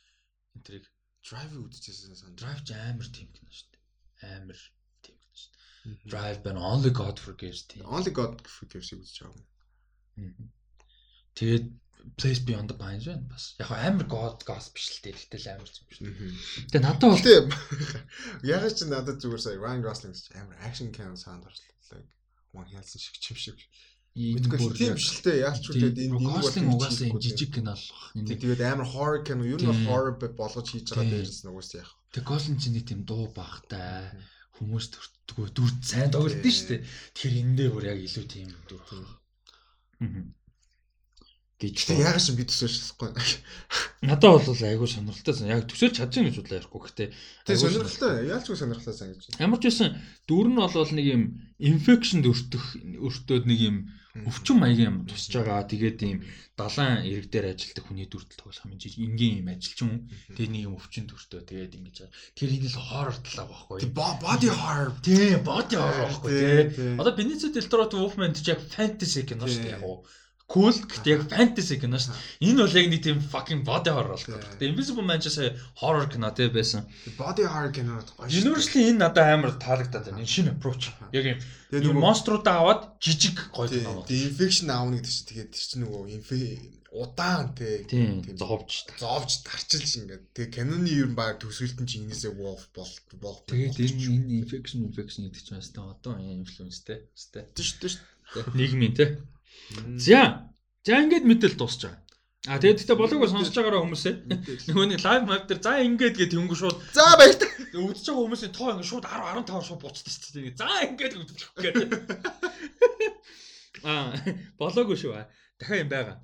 энтриг 0.54 0.86
Drive 1.24 1.56
үзчихсэн 1.56 2.14
сан. 2.20 2.36
Drive 2.36 2.62
ч 2.68 2.76
амар 2.76 3.08
тийм 3.08 3.32
кино 3.32 3.48
шүү 3.48 3.72
дээ. 3.72 3.84
Амар 4.36 4.60
тийм 5.02 5.18
кино 5.24 5.36
шүү 5.40 5.52
дээ. 5.56 6.12
Drive 6.12 6.40
байна 6.44 6.60
Only 6.68 6.92
God 6.92 7.18
Forgives 7.24 7.64
тийм. 7.72 7.88
Only 7.88 8.12
God 8.12 8.44
Forgives-ийг 8.44 9.02
үзэж 9.02 9.24
байгаагүй. 9.24 9.48
Тэгээд 11.40 11.66
Place 12.18 12.40
Beyond 12.40 12.70
the 12.72 12.78
Pines 12.78 13.06
байна 13.06 13.28
бас. 13.30 13.56
Яг 13.60 13.72
амар 13.72 14.08
god 14.10 14.46
goss 14.48 14.72
биш 14.74 14.90
л 14.90 15.02
дээ. 15.04 15.18
Тэгтэл 15.18 15.54
амар 15.54 15.70
юм 15.70 15.86
биш. 15.90 16.00
Тэгээ 16.72 16.82
надад 16.82 17.04
бол. 17.04 17.22
Яг 18.56 18.64
ч 18.74 18.80
надад 18.88 19.22
зүгээр 19.22 19.42
сая 19.44 19.60
Ryan 19.60 19.84
Gosling 19.86 20.14
гэж 20.16 20.34
амар 20.40 20.58
action 20.64 20.90
кино 20.94 21.18
саунд 21.20 21.46
орчлоо. 21.46 22.02
One 22.54 22.70
хэлсэн 22.70 23.02
шиг 23.02 23.18
чим 23.22 23.38
шиг. 23.38 23.60
Мэдгүй 24.18 24.74
тийм 24.74 24.98
биш 24.98 25.10
л 25.14 25.22
дээ. 25.26 25.46
Яаж 25.46 25.58
ч 25.62 25.66
үгээд 25.74 25.98
энэ 26.08 26.14
нэг 26.18 26.26
Gosling 26.26 26.68
угаасаа 26.74 27.22
жижиг 27.22 27.52
кино 27.54 27.74
л 27.76 27.86
баг. 27.86 28.26
Тэгээд 28.26 28.62
амар 28.66 28.88
horror 28.88 29.22
кино 29.22 29.44
ер 29.46 29.62
нь 29.62 29.86
horror 29.86 30.16
болгож 30.18 30.68
хийж 30.74 30.90
байгаа 30.90 31.12
дээрс 31.12 31.46
нугаас 31.46 31.76
яах. 31.78 31.92
Тэг 32.14 32.24
Gosling 32.26 32.58
чинь 32.58 32.74
нэг 32.78 32.88
тийм 32.88 33.06
дуу 33.06 33.30
багтай 33.30 34.10
хүмүүс 34.58 34.86
төртгөө 34.90 35.48
дүр 35.54 35.72
сайн 35.86 36.10
тоглолт 36.10 36.42
нь 36.42 36.50
шүү 36.50 36.68
дээ. 36.72 36.82
Тэгэхээр 37.14 37.40
энэ 37.46 37.56
дээр 37.62 37.72
бүр 37.78 37.86
яг 37.94 38.00
илүү 38.02 38.26
тийм 38.26 38.50
дүр. 38.66 38.82
Аа 40.02 40.37
гэж 41.58 41.90
яг 41.98 42.20
шин 42.22 42.38
би 42.38 42.46
төсөөлж 42.46 42.94
болохгүй. 43.02 43.18
Надад 44.06 44.46
бол 44.46 44.62
айгүй 44.62 44.90
сонирхолтой 44.92 45.34
сан. 45.34 45.50
Яг 45.50 45.66
төсөөлж 45.66 45.98
чадчих 45.98 46.30
гэж 46.30 46.36
бодлоо 46.38 46.58
ярихгүй. 46.62 46.82
Гэхдээ 46.86 47.08
тийм 47.50 47.58
сонирхолтой. 47.58 48.30
Яалчгүй 48.30 48.58
сонирхолтой 48.62 48.94
сан 48.94 49.10
гэж. 49.10 49.42
Ямар 49.42 49.58
ч 49.58 49.66
байсан 49.66 49.98
дүр 50.30 50.54
нь 50.54 50.62
бол 50.62 50.94
нэг 50.94 51.08
юм 51.10 51.24
инфекшнд 51.58 52.30
өртөх 52.30 52.66
өртөөд 53.02 53.50
нэг 53.50 53.60
юм 53.74 53.78
өвчин 54.22 54.62
маягийн 54.62 54.90
юм 54.90 54.98
тусаж 55.10 55.34
байгаа. 55.34 55.66
Тэгээд 55.66 56.00
ийм 56.06 56.22
далайн 56.54 57.06
ирэг 57.10 57.26
дээр 57.34 57.46
ажилладаг 57.58 57.86
хүний 57.90 58.06
дүртэл 58.06 58.38
тоглох 58.38 58.66
юм 58.66 58.78
жиж 58.78 58.94
энгийн 59.02 59.42
юм 59.42 59.50
ажилчин. 59.50 60.10
Тэгээд 60.38 60.54
нэг 60.54 60.62
юм 60.70 60.78
өвчин 60.78 61.10
төртөө 61.10 61.42
тэгээд 61.42 61.74
ингэж 61.74 61.96
байгаа. 62.06 62.18
Тэр 62.38 62.50
энэ 62.54 62.70
л 62.70 62.82
хоррор 62.86 63.18
талаа 63.26 63.46
байхгүй. 63.50 63.78
Body 63.98 64.50
horror. 64.54 64.90
Тийм 65.02 65.42
body 65.42 65.78
horror 65.78 66.06
байхгүй 66.06 66.30
тий. 66.34 66.98
Одоо 66.98 67.14
Benicio 67.18 67.50
del 67.50 67.66
Toro 67.70 67.90
Wolfman 67.94 68.34
гэж 68.34 68.46
яг 68.58 68.62
fantasy 68.62 69.26
кино 69.26 69.46
шүү 69.50 69.66
дээ 69.66 69.78
яг 69.78 69.86
уу 69.86 70.06
cool 70.48 70.72
гэхдээ 70.72 71.14
яг 71.14 71.24
fantasy 71.28 71.76
кино 71.80 72.00
шүү. 72.00 72.16
Энэ 72.48 72.64
бол 72.64 72.78
яг 72.80 72.88
нэг 72.88 73.02
тийм 73.04 73.20
fucking 73.20 73.62
body 73.68 73.92
horror 73.92 74.16
болох 74.16 74.28
гэдэг. 74.28 74.60
Тэгээ 74.64 74.72
Invisible 74.72 75.04
Man 75.04 75.20
ч 75.20 75.28
сая 75.28 75.52
horror 75.84 76.08
кино 76.08 76.32
тий 76.32 76.48
байсан. 76.48 76.88
Body 77.20 77.44
horror 77.44 77.72
кино 77.76 78.00
гоё 78.16 78.32
шүү. 78.32 78.48
Universally 78.48 78.88
энэ 78.88 79.04
надад 79.04 79.28
амар 79.28 79.54
таалагдаад 79.60 80.08
байна. 80.08 80.24
Энэ 80.24 80.32
шинэ 80.32 80.56
approach. 80.56 80.96
Яг 81.12 81.26
юм. 81.28 81.40
Тэгээ 81.68 82.00
монструудаа 82.00 82.56
аваад 82.64 82.82
жижиг 83.04 83.52
гоё 83.52 83.68
кино. 83.68 84.08
Тэгээ 84.08 84.28
infection 84.32 84.72
аавна 84.72 84.96
гэдэг 84.96 85.12
чинь 85.12 85.28
тэгээд 85.28 85.52
тэр 85.52 85.64
чинь 85.68 85.84
нөгөө 85.84 86.04
удаан 86.92 87.54
тий 87.56 87.86
зовж 88.40 88.88
зовж 88.98 89.44
тарчилж 89.44 89.92
ингээд 90.00 90.24
тэгээ 90.34 90.56
киноны 90.56 90.88
ер 90.88 91.08
нь 91.12 91.18
баг 91.20 91.38
төсөөлт 91.44 91.84
нь 91.84 91.90
чинь 91.90 92.08
энэсээ 92.08 92.34
wolf 92.40 92.72
бол 92.74 92.94
бол 93.22 93.38
тэгээд 93.46 93.76
энэ 93.76 94.40
infection 94.42 94.88
infection 94.88 95.28
гэдэг 95.28 95.44
чинь 95.44 95.60
хэвээр 95.60 95.94
одоо 95.94 96.16
инфлюенстэй 96.18 96.98
хэвээр 97.12 97.48
тийм 97.54 97.68
шүү 97.68 97.80
дээ 97.84 98.56
нийгмийн 98.58 98.96
тий 98.98 99.10
За. 99.98 100.52
За 100.86 101.00
ингээд 101.04 101.26
мэдээл 101.28 101.58
дуусч 101.60 101.84
байгаа. 101.86 102.08
А 102.48 102.60
тэгээд 102.64 102.80
тэгтээ 102.80 102.96
болоог 102.96 103.28
сонсож 103.28 103.56
байгаараа 103.60 103.84
хүмүүсээ 103.84 104.16
нөгөө 104.72 104.88
нэг 104.88 105.04
лайв 105.04 105.24
мап 105.28 105.52
дээр 105.52 105.60
за 105.60 105.84
ингээд 105.84 106.16
гээд 106.16 106.32
тэнгүү 106.32 106.56
шууд 106.56 106.80
за 106.96 107.20
баярт 107.20 107.44
үдчихэж 107.44 108.08
байгаа 108.08 108.24
хүмүүсийн 108.24 108.54
тоо 108.56 108.72
ингээд 108.72 108.88
шууд 108.88 109.04
10 109.04 109.44
15 109.44 109.68
шууд 109.68 109.82
буцдаг 109.84 110.08
шүү 110.16 110.32
дээ. 110.32 110.56
За 110.56 110.72
ингээд 110.88 111.14
үдчих 111.20 111.52
гээд. 111.60 111.76
Аа 113.84 114.16
болоогүй 114.60 114.96
шүү. 114.96 115.28
Дахиад 115.60 115.84
юм 115.84 115.92
байгаа. 115.92 116.16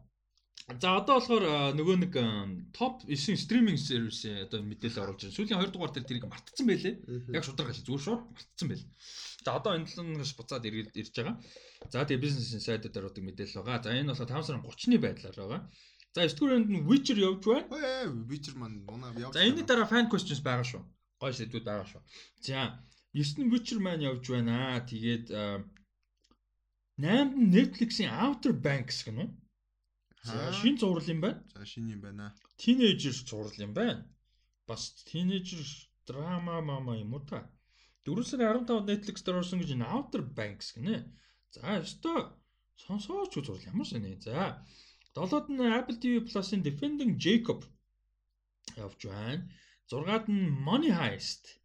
За 0.64 0.95
одоо 0.95 1.19
болохоор 1.19 1.76
нөгөө 1.76 1.95
нэг 2.07 2.14
топ 2.72 3.03
9 3.03 3.35
стриминг 3.35 3.76
сервис 3.76 4.23
одоо 4.23 4.64
мэдээлэл 4.64 5.03
оруулж 5.03 5.27
байна. 5.27 5.35
Сүүлийн 5.35 5.60
2 5.60 5.76
дугаар 5.76 5.91
дээр 5.91 6.07
тэрийг 6.07 6.23
мартцсан 6.31 6.64
байлээ. 6.64 6.95
Яг 7.35 7.44
шударга 7.44 7.76
хэлээ. 7.76 7.84
Зүгээр 7.84 8.06
шууд 8.07 8.23
мартцсан 8.31 8.68
байлээ. 8.72 8.88
За 9.44 9.60
одоо 9.60 9.76
энэ 9.76 9.91
7 9.91 10.15
ногоос 10.15 10.31
буцаад 10.40 10.64
ирж 10.64 11.11
байгаа. 11.19 11.35
За 11.91 12.07
тэгээ 12.07 12.23
бизнес 12.23 12.56
инсайдер 12.56 12.95
дээр 12.95 13.11
удаг 13.11 13.23
мэдээлэл 13.27 13.60
байгаа. 13.60 13.84
За 13.84 13.91
энэ 13.91 14.15
болохоор 14.15 14.31
5 14.40 14.48
сарын 14.48 14.64
30-ны 14.64 14.98
байдлаар 15.03 15.35
байгаа. 15.35 15.61
За 16.15 16.19
9 16.23 16.40
дугаарнд 16.40 16.69
нь 16.72 16.85
Witcher 16.88 17.19
явж 17.19 17.44
байна. 17.44 17.68
Witcher 18.31 18.56
маань 18.56 18.88
унаа 18.88 19.11
явж. 19.19 19.35
За 19.35 19.44
энэний 19.44 19.68
дараа 19.68 19.91
fan 19.91 20.07
questions 20.07 20.40
байгаа 20.40 20.64
шүү. 20.64 20.80
Гоё 21.19 21.35
сэдвүүд 21.35 21.68
байгаа 21.68 21.88
шүү. 21.91 22.02
За 22.40 22.80
9 23.11 23.44
нь 23.44 23.52
Witcher 23.52 23.84
маань 23.84 24.07
явж 24.07 24.31
байна. 24.31 24.80
Тэгээд 24.80 25.27
8-нд 27.03 27.35
нь 27.35 27.52
Netflix-ийн 27.52 28.15
Outer 28.15 28.56
Banks 28.56 29.03
гэнэ. 29.03 29.43
За 30.24 30.54
шинэ 30.60 30.80
зураг 30.80 31.08
юм 31.14 31.20
байна. 31.22 31.44
За 31.54 31.66
шинэ 31.66 31.94
юм 31.95 32.02
байна. 32.02 32.36
Teenager 32.58 33.12
зураг 33.12 33.56
юм 33.60 33.74
байна. 33.74 34.08
Бас 34.68 34.95
teenager 35.08 35.64
драма 36.08 36.62
мама 36.62 36.98
юм 36.98 37.14
уу 37.14 37.26
та? 37.28 37.50
4 38.06 38.24
сарын 38.24 38.64
15-нд 38.68 38.90
Netflix 38.91 39.18
дээр 39.24 39.40
орсон 39.40 39.60
гэж 39.60 39.70
энэ 39.76 39.91
Outer 39.95 40.24
Banks 40.38 40.68
гинэ. 40.76 40.95
За 41.52 41.80
ёстой 41.84 42.32
сонсооч 42.84 43.36
зураг 43.36 43.64
ямар 43.68 43.88
шинэ. 43.88 44.20
За 44.24 44.64
7-д 45.16 45.48
нь 45.52 45.68
Apple 45.80 46.00
TV 46.02 46.14
Plus-ын 46.28 46.64
Defending 46.68 47.14
Jacob 47.20 47.68
явж 48.80 49.02
байна. 49.08 49.44
6-ад 49.91 50.26
нь 50.32 50.48
Money 50.68 50.91
Heist 51.00 51.62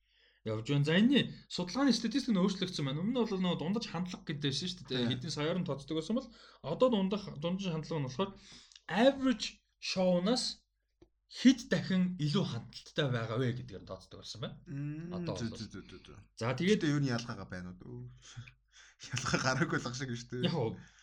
явж 0.49 0.67
байна. 0.69 0.89
За 0.89 0.97
энэ 0.97 1.21
судалгааны 1.53 1.93
статистик 1.93 2.33
нь 2.33 2.41
өөрчлөгдсөн 2.41 2.85
байна. 2.89 3.03
Өмнө 3.05 3.13
нь 3.13 3.21
бол 3.21 3.43
нөгөө 3.45 3.61
дундаж 3.61 3.85
хандлага 3.89 4.25
гэдээсэн 4.25 4.69
шүү 4.69 4.87
дээ. 4.89 5.09
Хэдийн 5.13 5.35
саяар 5.37 5.59
нь 5.61 5.69
тооцдог 5.69 5.97
байсан 6.01 6.17
бол 6.17 6.29
одоо 6.65 6.89
дундах 6.89 7.25
дундаж 7.39 7.67
хандлага 7.69 8.01
нь 8.01 8.09
болохоор 8.09 8.31
average 8.89 9.47
show-наас 9.79 10.45
хэд 11.29 11.69
дахин 11.69 12.17
илүү 12.17 12.45
хандлттай 12.49 13.07
байгаа 13.13 13.37
вэ 13.37 13.53
гэдгээр 13.61 13.85
нь 13.85 13.91
тооцдог 13.91 14.25
болсон 14.25 14.41
байна. 14.41 14.57
Одоо. 15.13 15.37
За 16.41 16.57
тэгээд 16.57 16.89
юу 16.89 17.01
нь 17.05 17.13
ялгаагаа 17.13 17.49
байна 17.53 17.77
уу? 17.85 18.09
Ялгаа 19.13 19.41
гараагүй 19.45 19.79
л 19.79 19.93
шиг 19.95 20.11
шүү 20.11 20.43
дээ. 20.43 20.49
Яг 20.49 20.57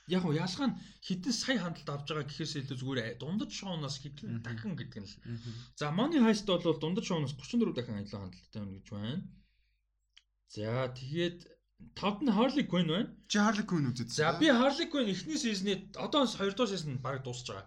яг 0.07 0.23
уу 0.25 0.37
ялгаа 0.37 0.67
нь 0.69 0.77
хэдэн 1.01 1.33
сая 1.33 1.57
хандлт 1.57 1.89
авч 1.89 2.07
байгаа 2.13 2.29
гэхээс 2.29 2.53
илүү 2.61 2.77
зүгээр 2.77 3.17
дундад 3.17 3.51
шоуноос 3.51 3.97
хэдэн 4.03 4.45
дахин 4.45 4.77
гэдэг 4.77 5.01
нь 5.01 5.09
л. 5.09 5.17
За 5.79 5.89
Money 5.89 6.21
Heist 6.21 6.45
бол 6.45 6.61
дундад 6.77 7.05
шоуноос 7.09 7.33
34 7.33 7.73
дахин 7.73 8.01
илүү 8.05 8.19
хандлттай 8.21 8.61
байна 8.61 8.75
гэж 8.77 8.87
байна. 8.93 9.23
За 10.53 10.93
тэгээд 10.93 11.39
тавд 11.97 12.21
нь 12.21 12.35
Harley 12.37 12.65
Quinn 12.69 12.89
байна. 12.93 13.09
Чи 13.27 13.37
Harley 13.41 13.65
Quinn 13.65 13.89
үзэж 13.89 14.09
За 14.13 14.37
би 14.37 14.47
Harley 14.53 14.87
Quinn 14.91 15.09
эхний 15.09 15.41
сизнээ 15.41 15.97
одоо 15.97 16.29
2 16.29 16.53
дугаар 16.53 16.69
сизон 16.69 17.01
баг 17.01 17.23
дуусч 17.25 17.49
байгаа. 17.49 17.65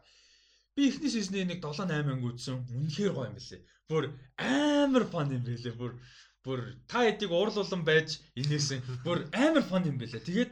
Би 0.79 0.89
эхний 0.89 1.11
сизний 1.11 1.45
нэг 1.45 1.59
7 1.59 1.91
8 1.91 2.07
анги 2.07 2.27
үзсэн. 2.31 2.63
Үнэхээр 2.71 3.13
гоё 3.19 3.29
юм 3.31 3.37
билээ. 3.39 3.61
Бүр 3.91 4.05
амар 4.39 5.05
фан 5.11 5.35
юм 5.35 5.43
билээ. 5.43 5.75
Бүр 5.75 5.93
бүр 6.47 6.61
та 6.87 7.03
хэдийг 7.03 7.35
уурлуулсан 7.35 7.83
байж 7.83 8.23
инээсэн. 8.39 9.03
Бүр 9.05 9.27
амар 9.35 9.65
фан 9.67 9.91
юм 9.91 9.99
билээ. 9.99 10.23
Тэгээд 10.23 10.51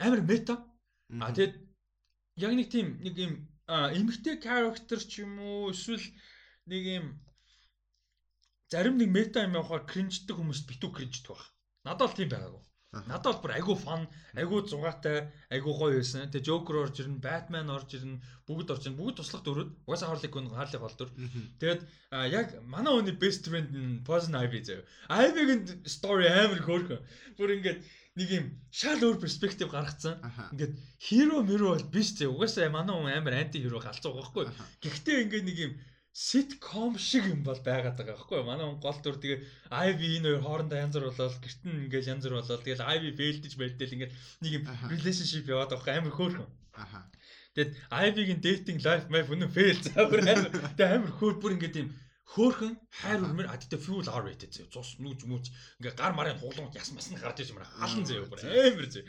амар 0.00 0.22
мета. 0.24 0.54
А 1.10 1.30
тэгээд 1.30 1.54
яг 2.42 2.52
нэг 2.58 2.68
тийм 2.70 2.88
нэг 3.04 3.14
юм 3.18 3.32
эмгтэй 3.66 4.36
character 4.42 4.98
ч 4.98 5.22
юм 5.22 5.38
уу 5.38 5.70
эсвэл 5.70 6.02
нэг 6.66 6.82
юм 6.98 7.06
зарим 8.70 8.98
нэг 8.98 9.10
мета 9.10 9.46
юм 9.46 9.54
явахаар 9.58 9.86
кринждэг 9.86 10.36
хүмүүст 10.36 10.66
битүү 10.66 10.90
кринждэг 10.90 11.30
баг. 11.30 11.42
Надад 11.86 12.10
бол 12.10 12.18
тийм 12.18 12.30
байгаагүй. 12.30 12.62
Надад 13.06 13.26
бол 13.26 13.42
бүр 13.44 13.54
айгүй 13.58 13.76
фан, 13.76 14.06
айгүй 14.34 14.60
зугаатай, 14.70 15.18
айгүй 15.52 15.74
гоё 15.78 15.98
байсан. 16.00 16.30
Тэгээ 16.32 16.48
Joker 16.48 16.76
орж 16.80 17.00
ирнэ, 17.02 17.20
Batman 17.20 17.70
орж 17.70 17.94
ирнэ, 17.98 18.18
бүгд 18.48 18.72
орж 18.72 18.86
ирнэ. 18.88 18.98
Бүгд 18.98 19.20
туслах 19.20 19.44
дөрөв. 19.44 19.68
Угаасаа 19.84 20.10
Harley 20.10 20.30
Quinn 20.32 20.48
Harley 20.50 20.80
гол 20.80 20.96
дүр. 20.96 21.10
Тэгээд 21.60 21.82
яг 22.32 22.56
манай 22.64 22.96
хүний 22.96 23.14
best 23.20 23.46
friend 23.46 23.70
нь 23.70 24.02
Poison 24.06 24.38
Ivy 24.40 24.64
заяа. 24.64 24.86
Ivy-гийн 25.12 25.84
story 25.84 26.26
амар 26.26 26.62
хөөрхөн. 26.64 27.02
Бүр 27.36 27.54
ингээд 27.60 27.84
нэг 28.16 28.28
юм 28.32 28.46
шал 28.72 29.00
өөр 29.04 29.20
перспектив 29.20 29.68
гаргацсан. 29.68 30.16
Ингээд 30.56 30.74
hero 31.06 31.44
мөрөө 31.44 31.70
бол 31.76 31.86
биш 31.92 32.16
заяа. 32.16 32.32
Угаасаа 32.32 32.72
манай 32.72 32.96
хүн 32.96 33.12
амар 33.12 33.34
анти 33.36 33.60
hero 33.60 33.78
галзуу 33.78 34.16
байхгүй. 34.16 34.48
Гэхдээ 34.80 35.22
ингээд 35.28 35.46
нэг 35.46 35.58
юм 35.60 35.72
ситком 36.16 36.96
шиг 36.96 37.28
юм 37.28 37.44
бол 37.44 37.60
байгаад 37.60 38.00
байгаа 38.00 38.16
байхгүй? 38.16 38.40
Манай 38.40 38.64
хүн 38.64 38.80
гол 38.80 38.98
дүр 39.04 39.20
тэгээ 39.20 39.40
Ivy 39.68 40.08
энэ 40.16 40.40
хоёр 40.40 40.44
хоорондоо 40.48 40.78
янз 40.80 40.96
бүр 40.96 41.12
болоод 41.12 41.36
гэртэн 41.44 41.84
ингээл 41.84 42.12
янз 42.16 42.24
бүр 42.24 42.40
болоод 42.40 42.64
тэгэл 42.64 42.88
Ivy 42.88 43.10
бэлдэж 43.20 43.52
бэлдэл 43.60 43.94
ингээд 44.00 44.12
нэг 44.40 44.52
юм 44.56 44.64
relationship 44.88 45.44
яваад 45.44 45.76
байгаа 45.76 46.00
амар 46.00 46.16
хөөрхөн. 46.16 46.48
Аха. 46.72 47.04
Тэгэд 47.56 47.72
Ivy-гийн 47.88 48.40
dating 48.40 48.78
life 48.84 49.08
map 49.12 49.28
үнэн 49.32 49.52
fail 49.52 49.76
заавар 49.80 50.20
амар. 50.32 50.52
Тэгээ 50.76 50.96
амар 50.96 51.12
хөөр 51.20 51.36
бүр 51.40 51.56
ингээд 51.56 51.80
юм 51.84 51.88
хөөхөн 52.26 52.74
хайр 52.90 53.22
үрмэр 53.22 53.46
а 53.46 53.56
тэгтээ 53.56 53.80
fuel 53.86 54.08
R 54.10 54.22
rated 54.26 54.50
зөө. 54.50 54.66
Цус 54.74 54.98
нүүж 54.98 55.26
мүүж 55.30 55.46
ингээ 55.78 55.94
гар 55.94 56.12
марын 56.18 56.40
хулуун 56.42 56.74
яс 56.74 56.90
масна 56.90 57.22
гарч 57.22 57.46
иж 57.46 57.54
мара 57.54 57.70
халан 57.70 58.02
зөө 58.02 58.26
бүр 58.26 58.42
амар 58.42 58.88
зөө. 58.90 59.04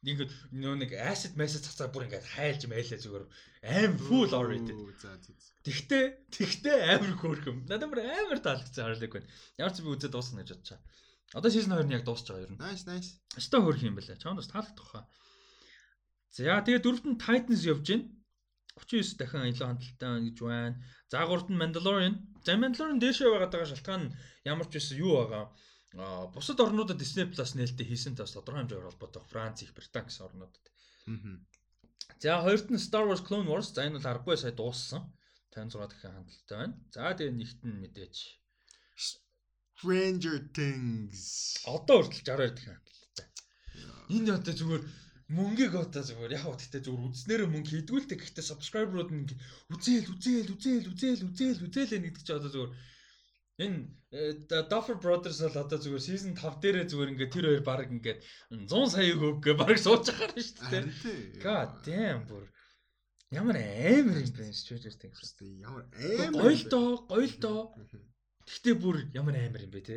Ингээд 0.00 0.32
нөө 0.54 0.74
нэг 0.80 0.90
acid 0.96 1.34
message 1.36 1.66
цацаа 1.66 1.90
бүр 1.92 2.06
ингээд 2.06 2.30
хайлж 2.30 2.62
майлаа 2.70 2.98
зүгээр 3.02 3.26
аим 3.74 3.94
full 4.00 4.32
R 4.32 4.46
rated. 4.48 4.78
Тэгтээ 5.66 6.04
тэгтээ 6.30 6.78
амар 6.94 7.14
хөөрхөн. 7.20 7.66
Надад 7.68 7.90
бүр 7.90 8.06
амар 8.06 8.38
таалагдсан 8.40 8.86
Harley 8.86 9.10
Quinn. 9.12 9.28
Ямар 9.60 9.74
ч 9.74 9.82
би 9.84 9.90
үзээд 9.92 10.14
дуусна 10.14 10.40
гэж 10.40 10.56
бодчихаа. 10.56 10.80
Одоо 11.36 11.50
season 11.52 11.74
2 11.76 11.84
нь 11.90 11.94
яг 11.98 12.06
дуусч 12.06 12.26
байгаа 12.26 12.48
юм. 12.48 12.56
Nice 12.56 12.86
nice. 12.88 13.20
Өстой 13.36 13.60
хөөрх 13.60 13.82
юм 13.84 13.98
байна. 13.98 14.16
Чамд 14.16 14.40
бас 14.40 14.48
таалагдах 14.48 14.88
хаа. 14.88 15.04
За 16.32 16.62
тэгээ 16.64 16.82
дөрөвт 16.82 17.06
нь 17.06 17.20
Titans 17.20 17.62
явж 17.66 17.86
байна. 17.86 18.06
39 18.86 19.18
дахин 19.20 19.50
илүү 19.50 19.66
хандлттай 19.66 20.08
байна 20.08 20.26
гэж 20.28 20.38
байна. 20.40 20.76
За 21.12 21.26
гуравт 21.26 21.48
нь 21.50 21.60
Mandalorian. 21.60 22.14
За 22.44 22.56
Mandalorian 22.56 23.00
дээшээ 23.02 23.28
байгаад 23.30 23.52
байгаа 23.52 23.70
шалтгаан 23.72 24.04
ямар 24.44 24.66
ч 24.68 24.72
байсан 24.78 24.96
юу 24.96 25.12
байгаа. 25.20 25.44
А 25.98 26.26
бусад 26.30 26.60
орнуудад 26.62 27.00
Disney 27.02 27.26
Plus 27.26 27.52
нээлттэй 27.58 27.86
хийсэн 27.86 28.14
тас 28.14 28.32
тодорхой 28.32 28.62
хэмжээгээр 28.62 28.88
холбоотой 28.88 29.22
Франц, 29.26 29.62
Их 29.62 29.74
Британи 29.74 30.06
гэсэн 30.06 30.26
орнуудад. 30.26 30.64
За 32.22 32.38
хоёрт 32.44 32.68
нь 32.70 32.78
Star 32.78 33.04
Wars 33.08 33.22
Clone 33.26 33.48
Wars. 33.50 33.74
За 33.74 33.82
энэ 33.82 33.98
бол 33.98 34.36
10 34.36 34.38
сая 34.38 34.54
дууссан. 34.54 35.02
56 35.50 35.90
дахин 35.90 36.14
хандлттай 36.14 36.56
байна. 36.58 36.74
За 36.94 37.10
тэгээ 37.18 37.34
нэгт 37.34 37.60
нь 37.66 37.80
мэдээж 37.82 38.16
Stranger 39.06 40.38
Things. 40.54 41.20
Одоо 41.66 42.06
хүртэл 42.06 42.22
62 42.22 42.54
дахин 42.54 42.76
хандлттай. 42.78 43.26
Энд 44.14 44.28
одоо 44.30 44.54
зүгээр 44.54 44.82
мөнгөийг 45.30 45.74
одоо 45.78 46.02
зүгээр 46.02 46.36
яг 46.36 46.44
гэхдээ 46.58 46.82
зүгээр 46.84 47.06
үзнээрээ 47.14 47.48
мөнгө 47.50 47.70
хийдгүүлдэг. 47.70 48.18
Гэхдээ 48.18 48.44
subscriber-ууд 48.50 49.10
нь 49.14 49.24
үзээл 49.70 50.10
үзээл 50.10 50.52
үзээл 50.54 50.90
үзээл 50.90 51.26
үзээл 51.30 51.64
үзээл 51.70 52.04
гэдэг 52.04 52.22
чинь 52.26 52.38
одоо 52.38 52.50
зүгээр 52.50 52.72
энэ 53.60 53.78
Duffer 54.66 54.98
Brothers 54.98 55.38
бол 55.38 55.62
одоо 55.62 55.78
зүгээр 55.78 56.02
season 56.02 56.32
5 56.34 56.58
дээрээ 56.58 56.90
зүгээр 56.90 57.12
ингээд 57.14 57.34
тэр 57.34 57.46
хоёр 57.46 57.62
баг 57.62 57.88
ингээд 57.94 58.18
100 58.50 58.90
сая 58.90 59.14
өгөө 59.14 59.54
баг 59.54 59.78
байгаа 59.78 60.34
юм 60.34 60.42
шүү 60.42 60.66
дээ. 60.72 60.84
God 61.44 61.70
damn 61.86 62.26
бүр 62.26 62.44
Ямар 63.30 63.54
амар 63.54 64.18
юм 64.26 64.32
бэ 64.34 64.50
Stranger 64.50 64.90
Things. 64.98 65.38
Ямар 65.62 65.86
амар. 65.94 66.34
Гоё 66.34 66.50
л 66.50 66.64
доо, 66.66 67.06
гоё 67.06 67.26
л 67.30 67.36
доо. 67.38 67.60
Гэхдээ 68.42 68.74
бүр 68.82 68.96
ямар 69.14 69.38
амар 69.38 69.62
юм 69.62 69.70
бэ 69.70 69.80
те. 69.86 69.96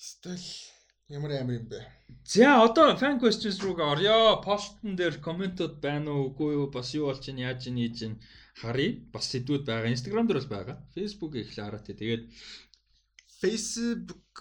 Стил 0.00 0.40
ямар 1.08 1.30
амар 1.38 1.54
юм 1.60 1.66
бэ? 1.70 1.80
За 2.24 2.62
одоо 2.66 2.96
fan 2.98 3.20
questions 3.22 3.62
руу 3.62 3.78
орё. 3.78 4.42
Постн 4.42 4.96
дээр 4.98 5.22
комментууд 5.22 5.78
байна 5.80 6.10
уу, 6.10 6.34
үгүй 6.34 6.58
юу? 6.58 6.66
Бас 6.70 6.94
юу 6.94 7.06
болж 7.06 7.22
чинь, 7.22 7.42
яаж 7.46 7.62
чинь, 7.62 7.78
хийж 7.78 7.94
чинь 8.00 8.16
харъя. 8.58 8.98
Бас 9.14 9.30
сэдвүүд 9.30 9.62
байгаа. 9.66 9.94
Instagram 9.94 10.26
дээр 10.26 10.40
бол 10.42 10.54
байгаа. 10.56 10.76
Facebook 10.94 11.32
ихлэ 11.38 11.62
хараа 11.62 11.82
тий. 11.86 11.94
Тэгээд 11.94 12.22
Facebook 13.42 14.38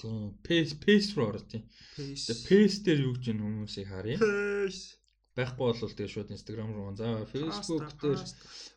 тийм 0.00 0.36
Pace 0.44 0.74
Pace 0.84 1.10
руу 1.16 1.32
орё 1.32 1.40
тий. 1.40 1.64
Pace 1.96 2.78
дээр 2.84 3.00
юу 3.08 3.14
гэж 3.16 3.26
хүмүүсийг 3.32 3.88
харъя. 3.88 4.18
Байхгүй 5.38 5.70
бол 5.70 5.94
тэгээ 5.96 6.12
шууд 6.12 6.34
Instagram 6.34 6.74
руу. 6.74 6.92
За 6.98 7.24
Facebook 7.30 7.94
дээр 8.02 8.20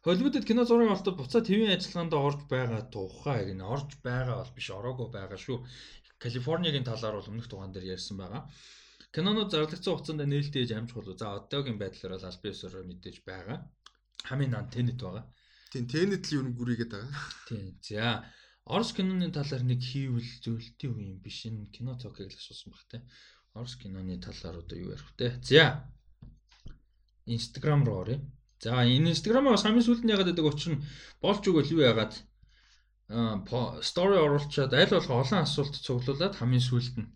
Холливуудад 0.05 0.45
кино 0.45 0.63
зураг 0.65 0.93
авалтад 0.93 1.17
буцаа 1.17 1.41
ТV-ийн 1.41 1.73
ажиллагаанд 1.73 2.13
орж 2.13 2.39
байгаа 2.49 2.85
тухай 2.93 3.49
гэнэ. 3.49 3.65
Орж 3.65 3.97
байгаа 4.05 4.45
бол 4.45 4.53
биш, 4.53 4.69
ороогүй 4.69 5.09
байгаа 5.09 5.37
шүү. 5.41 5.57
Калифорнигийн 6.21 6.85
талаар 6.85 7.15
бол 7.17 7.31
өмнөх 7.31 7.47
тугаан 7.49 7.73
дээр 7.73 7.97
ярьсан 7.97 8.17
байгаа. 8.21 8.45
Кинонууд 9.13 9.49
зарлагдсан 9.51 9.91
хугацаанд 9.91 10.23
нээлттэй 10.29 10.61
ээж 10.63 10.71
амжих 10.77 10.95
болов. 10.95 11.17
За 11.17 11.35
одоогийн 11.35 11.81
байдлаар 11.81 12.13
бол 12.15 12.29
аль 12.29 12.43
биесээр 12.43 12.85
мэдээж 12.87 13.17
байгаа. 13.25 13.57
Хамгийн 14.29 14.53
нан 14.53 14.69
Tenet 14.69 14.99
байгаа. 15.01 15.25
Тийм 15.71 15.85
Tenet 15.91 16.23
л 16.29 16.35
юу 16.37 16.43
гүрийгээд 16.53 16.91
байгаа. 16.93 17.15
Тийм. 17.49 17.75
За 17.81 18.23
Орос 18.65 18.93
киноны 18.93 19.33
талаар 19.33 19.63
нэг 19.65 19.81
хийвэл 19.81 20.31
зөвлөлтийн 20.45 20.91
үг 20.93 20.99
юм 21.01 21.17
биш. 21.25 21.49
Энэ 21.49 21.73
кино 21.73 21.97
цогыг 21.97 22.29
л 22.29 22.39
асуусан 22.39 22.69
баг 22.71 22.83
те. 22.87 22.97
Орос 23.57 23.75
киноны 23.81 24.21
талаар 24.21 24.61
одоо 24.61 24.77
юу 24.77 24.93
ярих 24.93 25.09
вэ? 25.17 25.41
За 25.41 25.89
Instagram 27.25 27.81
руу 27.83 28.05
оръё. 28.05 28.21
За 28.61 28.85
энэ 28.85 29.11
Instagram-аа 29.11 29.57
хамгийн 29.57 29.85
сүүлд 29.85 30.05
нь 30.05 30.13
ягаад 30.13 30.29
гэдэг 30.29 30.45
учир 30.45 30.71
нь 30.77 30.83
болж 31.17 31.41
өгөөл 31.49 31.73
юу 31.75 31.81
ягаад 31.81 32.13
story 33.89 34.17
оруулчаад 34.25 34.73
аль 34.73 34.93
болох 34.95 35.11
олон 35.23 35.41
асуулт 35.43 35.75
цуглуулад 35.85 36.35
хамгийн 36.37 36.67
сүүлд 36.69 36.95
нь 37.01 37.11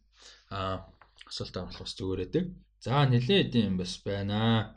асуулт 1.29 1.55
авах 1.57 1.79
бас 1.81 1.93
зүгээр 1.97 2.21
байдаг. 2.23 2.45
За 2.85 3.05
нэлээд 3.05 3.55
юм 3.55 3.77
бас 3.81 3.93
байна. 4.05 4.75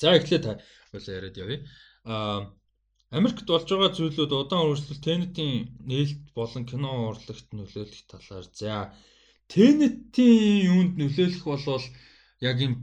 За 0.00 0.14
эхлээд 0.18 0.44
хоёлаа 0.92 1.16
яриад 1.18 1.36
явъя. 1.42 1.60
Аа 2.04 2.38
Америкт 3.10 3.46
болж 3.50 3.66
байгаа 3.66 3.90
зүйлүүд 3.90 4.32
удаан 4.38 4.70
үргэлжлэл 4.70 5.02
Tenet-ийн 5.02 5.82
нээлт 5.90 6.30
болон 6.38 6.62
кино 6.70 6.90
урлагт 7.10 7.48
нөлөөлөх 7.50 8.06
талаар 8.06 8.46
за 8.54 8.94
Tenet-ийн 9.50 10.62
юунд 10.70 10.94
нөлөөлөх 10.94 11.42
болвол 11.42 11.86
яг 12.38 12.56
юм 12.62 12.74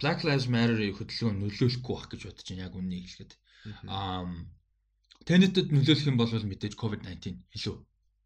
Black 0.00 0.26
Lives 0.26 0.50
Matter-ийн 0.50 0.98
хөдөлгөөн 0.98 1.38
нөлөөлөхгүй 1.38 1.94
байх 1.94 2.08
гэж 2.10 2.20
бодож 2.26 2.46
байна 2.50 2.66
яг 2.66 2.74
үннийг 2.74 3.06
хэлэхэд. 3.06 3.32
Аа 3.86 4.26
Тэнэтэд 5.28 5.68
нөлөөлөх 5.74 6.10
юм 6.10 6.16
бол 6.20 6.32
мэдээж 6.32 6.74
COVID-19 6.80 7.40
илүү 7.56 7.76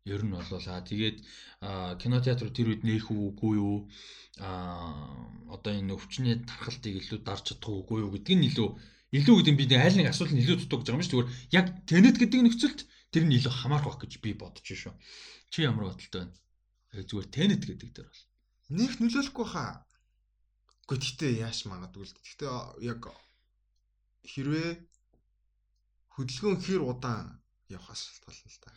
Ер 0.09 0.25
нь 0.25 0.33
болоо 0.33 0.61
аа 0.65 0.81
тэгээд 0.91 1.19
кинотеатр 2.01 2.49
тэр 2.49 2.73
үед 2.73 2.83
нээх 2.89 3.13
үгүй 3.13 3.53
юу 3.61 3.77
а 4.41 4.49
одоо 5.53 5.73
энэ 5.77 5.93
өвчний 5.93 6.37
тархалтыг 6.49 6.95
илүү 6.97 7.19
дарж 7.29 7.53
чадах 7.53 7.69
уугүй 7.69 7.99
юу 8.05 8.11
гэдг 8.17 8.33
нь 8.33 8.49
илүү 8.49 8.69
илүү 9.19 9.35
гэдэг 9.37 9.53
нь 9.53 9.61
бид 9.61 9.73
айл 9.77 9.97
нэг 10.01 10.09
асуулт 10.09 10.33
нь 10.33 10.41
илүү 10.41 10.57
дутуу 10.65 10.79
гэж 10.81 10.87
байгаа 10.89 10.97
юм 10.97 11.05
шүү. 11.05 11.13
Зүгээр 11.13 11.33
яг 11.59 11.67
тэнэт 11.91 12.17
гэдэг 12.21 12.41
нөхцөлд 12.41 12.81
тэр 13.13 13.25
нь 13.29 13.37
илүү 13.37 13.53
хамаарах 13.53 13.89
байх 13.89 14.01
гэж 14.01 14.13
би 14.25 14.31
бодож 14.33 14.65
шүү. 14.65 14.95
Чи 15.53 15.59
ямар 15.69 15.93
бодолтой 15.93 16.21
байна? 16.25 16.37
Зүгээр 17.09 17.29
тэнэт 17.37 17.63
гэдэг 17.69 17.91
дээр 17.93 18.09
бол. 18.09 18.25
Нэх 18.79 18.93
нөлөөлөхгүй 19.01 19.47
хаа. 19.53 19.73
Гэхдээ 20.89 21.05
гэхдээ 21.05 21.33
яаш 21.45 21.59
магадгүй 21.69 22.05
л. 22.09 22.17
Гэхдээ 22.17 22.53
яг 22.89 23.03
хэрвээ 24.25 24.71
хөдөлгөөн 26.19 26.59
хэр 26.59 26.83
удаан 26.83 27.39
явах 27.71 27.95
шалтгаална 27.95 28.51
л 28.51 28.61
та. 28.65 28.71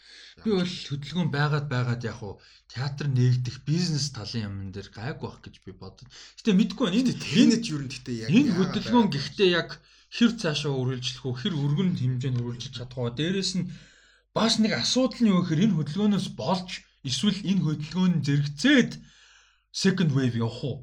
Би 0.43 0.49
бол 0.53 0.67
хөдөлгөөн 0.67 1.29
байгаад 1.33 1.67
байгаад 1.71 2.01
яг 2.05 2.19
уу 2.21 2.37
театр 2.69 3.07
нээгдэх 3.09 3.65
бизнес 3.65 4.11
талын 4.13 4.45
юм 4.45 4.55
дээр 4.75 4.89
гайгүй 4.93 5.25
байх 5.25 5.39
гэж 5.41 5.55
би 5.65 5.71
бодод. 5.73 6.07
Гэтэ 6.37 6.53
мэдгүй 6.53 6.83
байна. 6.85 6.99
Энэ 7.01 7.15
тэнэт 7.17 7.63
юу 7.71 7.79
нэттэй 7.81 8.17
яг 8.27 8.29
энэ 8.29 8.51
хөдөлгөөн 8.51 9.09
гэхдээ 9.09 9.49
яг 9.57 9.69
хэр 10.11 10.31
цаашаа 10.35 10.75
үргэлжлэх 10.75 11.23
үү, 11.23 11.39
хэр 11.39 11.53
өргөн 11.55 11.89
хэмжээнд 11.95 12.39
үргэлжлэж 12.43 12.73
чадах 12.75 12.99
уу. 12.99 13.15
Дээрээс 13.15 13.51
нь 13.63 13.71
бас 14.35 14.59
нэг 14.59 14.75
асуудал 14.75 15.23
нь 15.23 15.31
юу 15.31 15.39
гэхээр 15.39 15.71
энэ 15.71 15.75
хөдөлгөөнөөс 15.79 16.27
болж 16.35 16.83
эсвэл 17.07 17.39
энэ 17.47 17.63
хөдөлгөөн 17.63 18.13
зэрэгцээд 18.27 18.91
second 19.71 20.11
wave 20.11 20.35
явах 20.35 20.61
уу? 20.67 20.77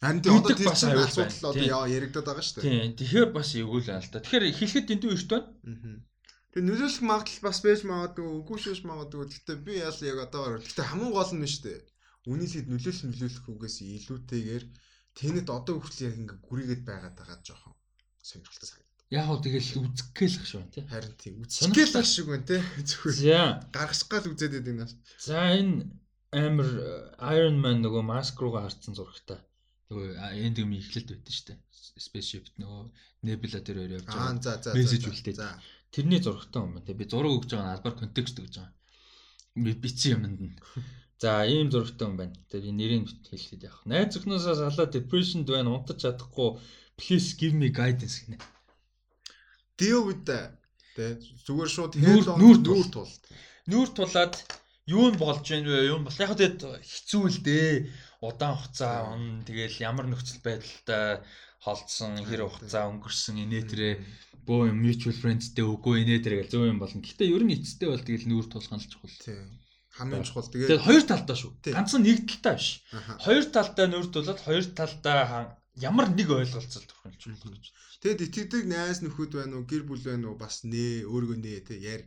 Харин 0.00 0.20
тийм 0.20 0.36
одоо 0.36 0.52
тийм 0.52 0.68
асуудал 0.68 1.50
одоо 1.56 1.86
яригадаад 1.88 2.26
байгаа 2.28 2.44
шүү 2.44 2.60
дээ. 2.60 2.68
Тийм. 2.68 2.96
Тэгэхээр 3.00 3.28
бас 3.32 3.48
эвгүй 3.56 3.80
л 3.80 3.90
аа 3.96 4.00
л 4.04 4.12
да. 4.12 4.20
Тэгэхээр 4.20 4.44
хэлэхэд 4.60 4.86
дэндүү 4.92 5.10
эрт 5.16 5.30
байна. 5.32 5.48
Аа. 5.64 5.96
Тэгээ 6.52 6.68
нөлөөлөх 6.68 7.04
магадлал 7.04 7.44
бас 7.48 7.58
байж 7.64 7.80
магадгүй, 7.88 8.28
үгүй 8.28 8.58
шүүж 8.60 8.80
магадгүй. 8.84 9.24
Гэхдээ 9.28 9.58
би 9.64 9.72
ял 9.80 10.00
яг 10.04 10.18
одоо 10.28 10.60
гэхдээ 10.60 10.84
хамгийн 10.88 11.12
гол 11.16 11.32
нь 11.32 11.48
шүү 11.48 11.64
дээ. 11.64 11.80
Үнийсэд 12.28 12.66
нөлөөлөх 12.68 13.04
нөлөөлөх 13.08 13.46
үгээс 13.56 13.76
илүүтэйгээр 13.84 14.64
тэнэт 15.16 15.48
одоо 15.48 15.74
хүртэл 15.80 16.06
яг 16.08 16.14
ингээ 16.20 16.38
гүрийгээд 16.44 16.82
байгаад 16.84 17.16
байгаа 17.16 17.38
жоохон 17.40 17.74
сонирхолтой 18.20 18.68
санагдав. 18.68 19.04
Яг 19.16 19.26
уу 19.32 19.40
тэгэл 19.40 19.70
үзэхгээл 19.80 20.36
ах 20.36 20.48
шүү 20.50 20.62
тий. 20.76 20.84
Харин 20.92 21.14
тийм 21.16 21.34
үзэхгээл 21.40 21.96
ах 21.96 22.08
шиг 22.08 22.26
байна 22.28 22.44
тий. 22.44 22.60
Зүгээр. 22.84 23.16
За 23.16 23.40
гаргасгаал 23.72 24.28
үзээд 24.28 24.52
байдаг 24.60 24.76
аа. 24.84 24.92
За 25.22 25.38
энэ 25.56 25.88
амар 26.36 26.68
Iron 27.32 27.56
Man 27.62 27.80
нөгөө 27.80 28.02
маск 28.04 28.36
руугаа 28.36 28.66
харцсан 28.66 28.92
зурагтай. 28.98 29.40
Нөгөө 29.86 30.08
энд 30.46 30.58
юм 30.62 30.72
ихлэлд 30.74 31.10
байдсан 31.14 31.34
шүү 31.36 31.46
дээ. 31.50 31.58
Spaceship 32.06 32.46
нөгөө 32.58 32.82
Nebula 33.26 33.60
дээр 33.62 33.78
өөр 33.82 33.94
явж 33.98 34.06
байгаа. 34.06 34.30
Аа 34.30 34.42
за 34.42 34.52
за. 34.62 34.74
Мессеж 34.74 35.04
үлдээ. 35.06 35.34
За 35.38 35.48
тэрний 35.94 36.20
зурагтай 36.22 36.60
юм 36.62 36.74
байна. 36.74 36.98
Би 36.98 37.04
зураг 37.06 37.32
өгж 37.38 37.50
байгаа 37.54 37.74
албаар 37.78 37.96
контекст 38.02 38.38
өгж 38.42 38.54
байгаа. 38.58 38.74
Би 39.64 39.72
бичсэн 39.72 40.12
юмд 40.18 40.40
нь. 40.42 40.54
За 41.22 41.46
ийм 41.48 41.70
зурагтай 41.72 42.06
юм 42.06 42.16
байна. 42.20 42.34
Тэр 42.50 42.66
нэрийг 42.76 43.08
хэлэхэд 43.30 43.66
яах. 43.66 43.80
Найз 43.88 44.12
зөвхнөөсөө 44.14 44.54
салаад 44.58 44.92
depression 44.92 45.46
байна 45.48 45.72
унтаж 45.72 46.02
чадахгүй 46.04 46.60
please 47.00 47.34
give 47.40 47.54
me 47.54 47.68
guidance 47.70 48.20
гинэ. 48.24 48.38
Deal 49.78 50.04
with 50.08 50.24
that. 50.28 50.56
Тэ 50.96 51.20
зүгээр 51.44 51.70
шууд 51.72 51.92
нүүр 52.00 52.24
нүүр 52.40 52.88
тул. 52.92 53.08
Нүүр 53.68 53.88
тулаад 53.96 54.34
юу 54.88 55.12
нь 55.12 55.20
болж 55.20 55.44
байна 55.44 55.68
вэ? 55.68 55.88
Юу 55.92 55.98
нь 56.00 56.06
бол 56.08 56.20
яг 56.20 56.32
тэгэд 56.36 56.60
хэцүү 56.80 57.24
л 57.28 57.40
дээ. 57.44 57.72
Удаан 58.24 58.56
хугацаа 58.56 59.12
он 59.12 59.44
тэгэл 59.44 59.76
ямар 59.84 60.08
нөхцөл 60.08 60.40
байдалтай 60.40 61.20
холдсон 61.60 62.24
хэр 62.24 62.48
хугацаа 62.48 62.88
өнгөрсөн 62.88 63.44
инээтрээ 63.44 63.92
бөө 64.48 64.72
mutual 64.72 65.12
friendsтэй 65.12 65.66
үгүй 65.66 66.06
инээ 66.06 66.24
тэрэг 66.24 66.48
зөв 66.48 66.64
юм 66.64 66.80
болно. 66.80 67.04
Гэтэ 67.04 67.28
ер 67.28 67.44
нь 67.44 67.52
эцэстээ 67.58 67.88
бол 67.92 68.00
тэгэл 68.00 68.30
нүүр 68.30 68.46
тулган 68.48 68.80
л 68.80 68.88
чухал. 68.88 69.16
Тийм. 69.20 69.58
Хамгийн 69.92 70.24
чухал. 70.24 70.48
Тэгээд 70.48 70.70
тэгээд 70.70 70.86
хоёр 70.86 71.02
талдаа 71.04 71.36
шүү. 71.36 71.52
Ганцхан 71.76 72.02
нэг 72.06 72.18
талдаа 72.30 72.54
биш. 72.56 72.68
Хоёр 73.26 73.44
талдаа 73.52 73.86
тулаад 74.08 74.40
хоёр 74.40 74.64
талдаа 74.72 75.20
ямар 75.76 76.08
нэг 76.14 76.28
ойлголцол 76.30 76.86
төрхөн 76.88 77.18
чухал 77.20 77.52
гэж. 77.52 77.66
Тэгэд 78.00 78.24
итгэдэг 78.30 78.64
найз 78.70 79.02
нөхөд 79.02 79.34
байна 79.34 79.60
уу, 79.60 79.68
гэр 79.68 79.82
бүл 79.82 80.00
байна 80.00 80.30
уу 80.30 80.36
бас 80.38 80.62
нээ 80.62 81.04
өөргөө 81.10 81.36
нээ 81.42 81.60
тэг 81.66 81.78
яар. 81.82 82.02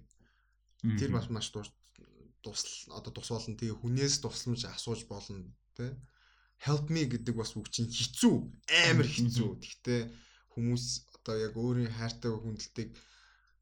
Тэр 0.95 1.11
бас 1.11 1.27
маш 1.27 1.51
одоо 1.51 3.11
тус 3.11 3.29
болно. 3.29 3.59
Тэгээ 3.59 3.77
хүнээс 3.83 4.23
тусламж 4.23 4.63
асууж 4.63 5.03
болно 5.11 5.51
тэ. 5.79 5.87
Help 6.67 6.91
me 6.91 7.07
гэдэг 7.07 7.35
бас 7.39 7.55
үг 7.55 7.71
чинь 7.71 7.87
хэцүү, 7.87 8.35
амар 8.91 9.07
хэцүү. 9.07 9.49
Гэхдээ 9.63 10.01
хүмүүс 10.51 10.85
одоо 11.15 11.35
яг 11.39 11.53
өөрийн 11.55 11.95
хайртай 11.95 12.35
хүндэлтийг 12.35 12.91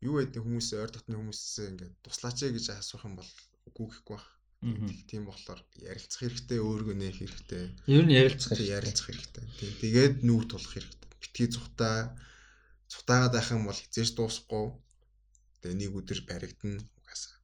юу 0.01 0.17
гэдэг 0.17 0.41
хүмүүс 0.41 0.67
ойр 0.81 0.89
дотны 0.89 1.13
хүмүүсээ 1.21 1.69
ингээд 1.77 1.93
туслаач 2.01 2.37
ээ 2.41 2.57
гэж 2.57 2.65
асуух 2.73 3.05
юм 3.05 3.21
бол 3.21 3.31
үгүй 3.69 3.85
гэхгүй 3.93 4.17
байх. 4.17 4.27
Тийм 5.05 5.29
болохоор 5.29 5.61
ярилцах 5.77 6.25
хэрэгтэй, 6.25 6.57
өөргөө 6.57 6.95
нээх 6.97 7.17
хэрэгтэй. 7.21 7.63
Ер 7.85 8.03
нь 8.09 8.17
ярилцах 8.17 8.57
хэрэгтэй. 8.57 8.73
Ярилцах 8.73 9.07
хэрэгтэй. 9.13 9.45
Тийм. 9.61 9.73
Тэгээд 9.85 10.15
нүүр 10.25 10.43
тулах 10.49 10.73
хэрэгтэй. 10.73 11.09
Битгий 11.21 11.47
цухтаа 11.53 12.17
цухтаагаад 12.89 13.33
байх 13.37 13.49
юм 13.53 13.69
бол 13.69 13.77
хизээж 13.77 14.17
дуусахгүй. 14.17 14.65
Тэгээ 15.61 15.77
нэг 15.77 15.91
өдөр 15.93 16.19
баригдана 16.25 16.81
угаасаа. 16.97 17.37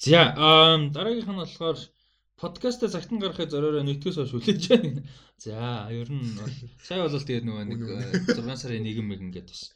За, 0.00 0.32
дараагийнх 0.94 1.28
нь 1.28 1.40
болохоор 1.42 1.78
подкастаа 2.42 2.90
цагтан 2.90 3.22
гаргахыг 3.22 3.54
зориороо 3.54 3.86
нэгтгэс 3.86 4.18
хойш 4.18 4.34
хүлээж 4.34 4.64
байна. 4.66 5.06
За, 5.38 5.86
ер 5.94 6.10
нь 6.10 6.26
сая 6.82 7.06
бол 7.06 7.14
тэгээд 7.14 7.46
нөгөө 7.46 7.64
нэг 7.70 7.80
6 8.34 8.42
э, 8.42 8.56
сарын 8.58 8.82
1 8.90 8.98
мэг 9.06 9.20
ингээд 9.22 9.46
бас 9.46 9.70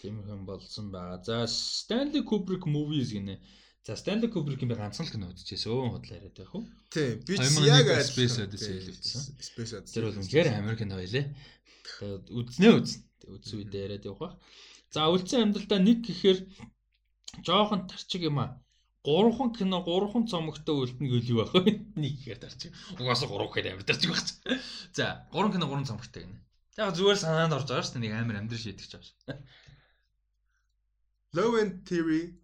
тийм 0.00 0.24
юм 0.24 0.48
болсон 0.48 0.88
байгаа. 0.88 1.20
За, 1.20 1.44
Stanley 1.44 2.24
Kubrick 2.24 2.64
movies 2.64 3.12
гинэ. 3.12 3.36
За, 3.84 4.00
Stanley 4.00 4.32
Kubrick-ийн 4.32 4.72
би 4.72 4.80
ганцхан 4.80 5.04
л 5.04 5.12
кино 5.12 5.28
үзчихсэн. 5.28 5.92
Хотлоо 5.92 6.16
яриад 6.16 6.36
байх 6.40 6.56
уу? 6.56 6.64
Тийм, 6.88 7.20
би 7.28 7.36
яг 7.68 7.84
Space 8.08 8.40
Odyssey 8.40 8.80
хэлсэн. 8.80 9.36
Space 9.36 9.72
Odyssey. 9.76 9.94
Тэр 10.00 10.08
бол 10.08 10.16
үнэхээр 10.16 10.48
Америк 10.56 10.80
кино 10.80 10.96
байлээ. 10.96 11.36
Тэгээд 12.00 12.26
үзнэ 12.32 12.68
үзнэ. 12.80 13.04
Үзсэн 13.28 13.56
үедээ 13.60 13.84
яриад 13.92 14.08
явах. 14.08 14.40
За, 14.88 15.12
үлдсэн 15.12 15.52
амьдралдаа 15.52 15.80
нэг 15.84 16.00
гэхээр 16.00 16.38
жоохон 17.44 17.84
тарчиг 17.84 18.24
юм 18.24 18.40
аа 18.40 18.56
гурван 19.06 19.54
кино 19.54 19.78
гурван 19.86 20.26
цомогтой 20.26 20.74
үлдэнэ 20.82 21.06
гэвэл 21.06 21.30
юу 21.30 21.38
байх 21.46 21.52
вэ? 21.54 21.62
Нэг 22.02 22.12
ихээр 22.18 22.42
дарчих. 22.42 22.74
Угаасаа 22.98 23.30
гурав 23.30 23.54
гэхээр 23.54 23.78
амар 23.78 23.86
дарчих 23.86 24.10
байх. 24.10 24.26
За, 24.90 25.30
гурван 25.30 25.54
кино 25.54 25.70
гурван 25.70 25.86
цомогтой 25.86 26.26
гинэ. 26.26 26.42
За 26.74 26.90
зүгээр 26.90 27.18
санаанд 27.22 27.54
орж 27.54 27.70
байгаа 27.70 27.86
шүү 27.86 27.94
дээ. 27.96 28.04
Нэг 28.04 28.12
амар 28.18 28.36
амьдрал 28.42 28.58
шийдэж 28.60 28.90
байгаа 28.90 29.06
шүү. 29.06 29.38
Low 31.36 31.50
End 31.60 31.86
Theory 31.86 32.34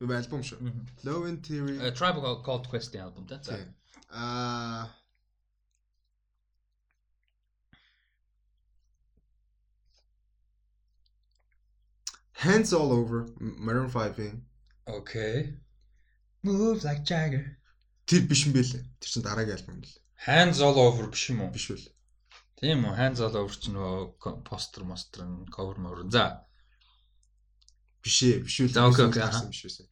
юу 0.00 0.12
альбом 0.12 0.42
шүү. 0.46 0.70
Low 1.02 1.26
End 1.26 1.42
Theory 1.42 1.82
A 1.82 1.90
Tribe 1.90 2.22
Called 2.46 2.70
Quest 2.70 2.94
альбом 2.94 3.26
та. 3.26 3.42
За. 3.42 3.58
Аа 4.10 4.94
Hands 12.36 12.70
all 12.72 12.92
over 12.92 13.26
Maroon 13.40 13.90
5-ийн 13.90 14.44
Okay. 14.86 15.58
Move 16.42 16.84
like 16.84 17.02
Jagger. 17.02 17.58
Тэр 18.06 18.22
биш 18.30 18.46
юм 18.46 18.54
бэлээ. 18.54 18.86
Тэр 19.02 19.08
чин 19.10 19.22
дараагийн 19.26 19.58
альбом 19.58 19.82
л. 19.82 19.90
Hands 20.14 20.58
all 20.62 20.78
over 20.78 21.10
биш 21.10 21.26
юм 21.34 21.42
уу? 21.42 21.50
Биш 21.50 21.74
үл. 21.74 21.82
Тийм 22.54 22.86
үү. 22.86 22.94
Hands 22.94 23.18
all 23.18 23.34
over 23.34 23.50
ч 23.50 23.74
нөгөө 23.74 24.46
постэр 24.46 24.86
мостер 24.86 25.26
cover 25.50 25.74
мөр. 25.82 26.06
За. 26.06 26.46
Биш 27.98 28.22
ээ, 28.22 28.46
биш 28.46 28.62
үл. 28.62 28.70
За 28.70 28.86
окей 28.86 29.10
окей. 29.10 29.26
Биш 29.50 29.66
үсэ. 29.66 29.90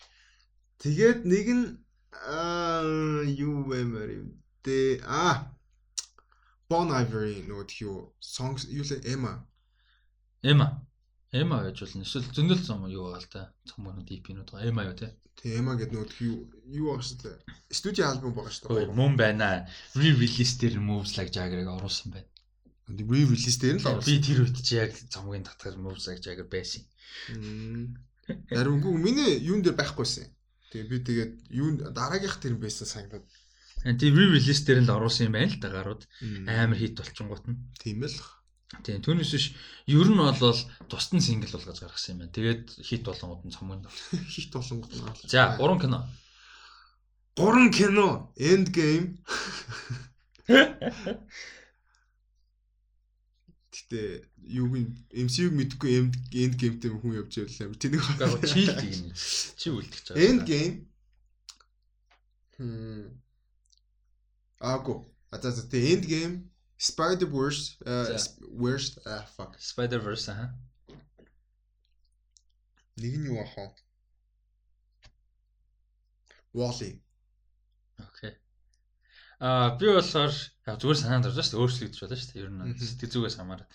Тэгээд 0.79 1.27
нэг 1.27 1.47
нь 1.51 1.67
аа 2.15 3.27
юу 3.27 3.67
вэмэр 3.67 4.11
юм. 4.15 4.31
Тэ 4.63 5.03
а 5.03 5.51
Bon 6.71 6.89
Ivory 6.95 7.43
нөгөө 7.51 7.67
тхиу 7.67 8.15
songs 8.23 8.71
юу 8.71 8.87
лээ 8.87 9.11
Emma. 9.11 9.43
Emma. 10.47 10.87
Эма 11.35 11.65
гэж 11.67 11.83
болно. 11.83 12.07
Эсвэл 12.07 12.31
зөндөл 12.31 12.63
зам 12.63 12.87
юу 12.87 13.11
байгаа 13.11 13.23
л 13.23 13.33
да. 13.35 13.43
Цомгоно 13.67 14.07
DP-нүүд 14.07 14.49
байгаа. 14.55 14.71
Эма 14.71 14.87
юу 14.87 14.95
те. 14.95 15.11
Тэг 15.35 15.59
Эма 15.59 15.75
гэдэг 15.75 15.99
нүүд 15.99 16.13
юу 16.23 16.37
юу 16.71 16.87
байгаа 16.95 17.07
шүү 17.11 17.19
дээ. 17.27 17.37
Студийн 17.75 18.07
альбом 18.07 18.39
байгаа 18.39 18.55
шүү 18.55 18.71
дээ. 18.71 18.95
Мөн 18.95 19.19
байна. 19.19 19.67
Re-release 19.99 20.55
дээр 20.63 20.79
Moves 20.79 21.19
Like 21.19 21.35
Jagger-ыг 21.35 21.67
оруулсан 21.67 22.15
байна. 22.15 22.31
Re-release 22.87 23.59
дээр 23.59 23.75
нь 23.77 23.83
л 23.83 23.91
оруулсан. 23.91 24.07
Би 24.07 24.23
тэр 24.23 24.39
үед 24.47 24.59
чи 24.63 24.79
яг 24.79 24.95
цомгийн 25.11 25.43
татгаар 25.43 25.75
Moves 25.75 26.07
Like 26.07 26.23
Jagger 26.23 26.47
байсан. 26.47 26.87
Харин 28.55 28.79
үгүй 28.79 28.95
миний 28.95 29.35
юун 29.43 29.67
дээр 29.67 29.75
байхгүйсэн. 29.75 30.31
Тэгээ 30.71 30.87
би 30.87 30.97
тэгээд 31.03 31.33
юун 31.51 31.75
дараагийнх 31.91 32.39
тэр 32.39 32.55
байсан 32.63 32.87
санагдаад. 32.87 33.27
Тэгээ 33.83 34.17
re-release 34.17 34.63
дээр 34.65 34.87
л 34.87 34.95
оруулсан 34.97 35.29
юм 35.29 35.35
байна 35.35 35.51
л 35.51 35.59
да 35.59 35.69
гарууд. 35.75 36.03
Амар 36.47 36.79
хит 36.79 36.95
болчингууд 36.95 37.45
нь. 37.51 37.59
Тийм 37.83 38.07
л. 38.07 38.17
Тийм 38.85 39.01
түүнээс 39.05 39.33
биш 39.37 39.47
ер 39.87 40.09
нь 40.09 40.19
бол 40.19 40.61
тусдан 40.91 41.21
сингл 41.21 41.53
болгож 41.53 41.79
гаргасан 41.81 42.17
юм 42.17 42.21
байна. 42.25 42.37
Тэгээд 42.37 42.65
хит 42.81 43.03
болонгууд 43.05 43.45
нь 43.45 43.55
цомгонд. 43.55 43.87
Хит 44.35 44.51
болонгууд 44.53 44.93
нь. 44.93 45.29
За 45.29 45.57
3 45.57 45.81
кино. 45.81 46.01
3 47.37 47.71
кино. 47.71 48.33
End 48.37 48.69
game. 48.73 49.21
Гэтэ 53.75 54.01
юуг 54.49 54.73
MCU-г 55.13 55.53
мэдхгүй 55.53 55.91
end 56.01 56.55
game-тэй 56.61 56.91
хүн 56.91 57.21
явж 57.21 57.33
байвал 57.37 57.61
амар 57.69 57.79
тэнэг 57.81 58.03
байна. 58.17 58.49
Чи 58.49 58.65
л 58.65 58.75
тийм. 58.81 59.13
Чи 59.61 59.69
үлдчих 59.71 60.03
чаа. 60.09 60.17
End 60.17 60.45
game. 60.49 60.89
Хм. 62.57 63.13
Аагүй. 64.61 65.05
А 65.31 65.41
за 65.43 65.51
за 65.51 65.69
the 65.69 65.81
end 65.93 66.05
game 66.07 66.54
Spider 66.79 67.27
Verse 67.27 67.79
worst 68.51 68.99
ah 69.07 69.25
fuck. 69.37 69.57
Spider 69.59 70.01
Verse 70.01 70.29
аа. 70.31 70.55
Нэг 72.97 73.15
нь 73.19 73.27
юу 73.31 73.43
ах 73.43 73.55
вэ? 73.57 73.75
Wall-E. 76.55 77.03
Окей. 77.99 78.39
Аа 79.43 79.75
би 79.79 79.91
болохоор 79.91 80.31
яг 80.31 80.79
зүгээр 80.79 80.99
санаанд 81.03 81.27
орж 81.27 81.39
шүү 81.43 81.59
дээ 81.59 81.63
өөрчлөгдөж 81.63 82.01
байна 82.01 82.19
шүү 82.19 82.31
дээ. 82.31 82.43
Ер 82.47 82.51
нь 82.55 82.79
сэтгэл 82.79 83.13
зүгээс 83.15 83.37
хамаарат. 83.39 83.69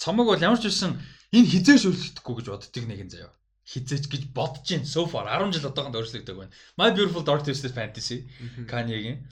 Цомог 0.00 0.26
бол 0.32 0.40
ямар 0.40 0.56
ч 0.56 0.72
байсан 0.72 0.96
энэ 1.36 1.50
хизээш 1.52 1.84
өөрчлөгдөхгүй 1.84 2.34
гэж 2.40 2.46
боддөг 2.48 2.84
нэг 2.88 3.00
юм 3.04 3.10
заяа. 3.12 3.32
Хизээч 3.68 4.04
гэж 4.08 4.22
бодож 4.32 4.64
чинь 4.64 4.88
so 4.88 5.04
far 5.04 5.28
10 5.28 5.52
жил 5.52 5.68
одоохонд 5.68 5.96
өөрчлөгдөг 6.00 6.36
байна. 6.36 6.52
My 6.80 6.88
Beautiful 6.96 7.24
Dark 7.24 7.44
Twisted 7.44 7.76
Fantasy 7.76 8.24
Kanye-гийн. 8.64 9.28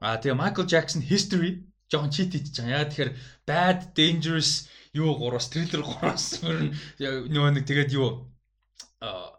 Аа 0.00 0.16
тэгээ 0.16 0.40
Michael 0.40 0.66
Jackson 0.72 1.04
History 1.04 1.68
жоохон 1.92 2.12
cheat 2.14 2.32
хийж 2.32 2.56
байгаа. 2.56 2.80
Яа 2.80 2.88
тэгэхээр 2.88 3.10
bad 3.48 3.78
dangerous 3.98 4.50
юу 4.96 5.12
гураас 5.20 5.52
трейлер 5.52 5.84
гураас 5.84 6.26
мөрн 6.42 6.72
нөгөө 7.32 7.52
нэг 7.52 7.64
тэгээд 7.68 7.90
юу 7.96 8.08
аа 9.04 9.36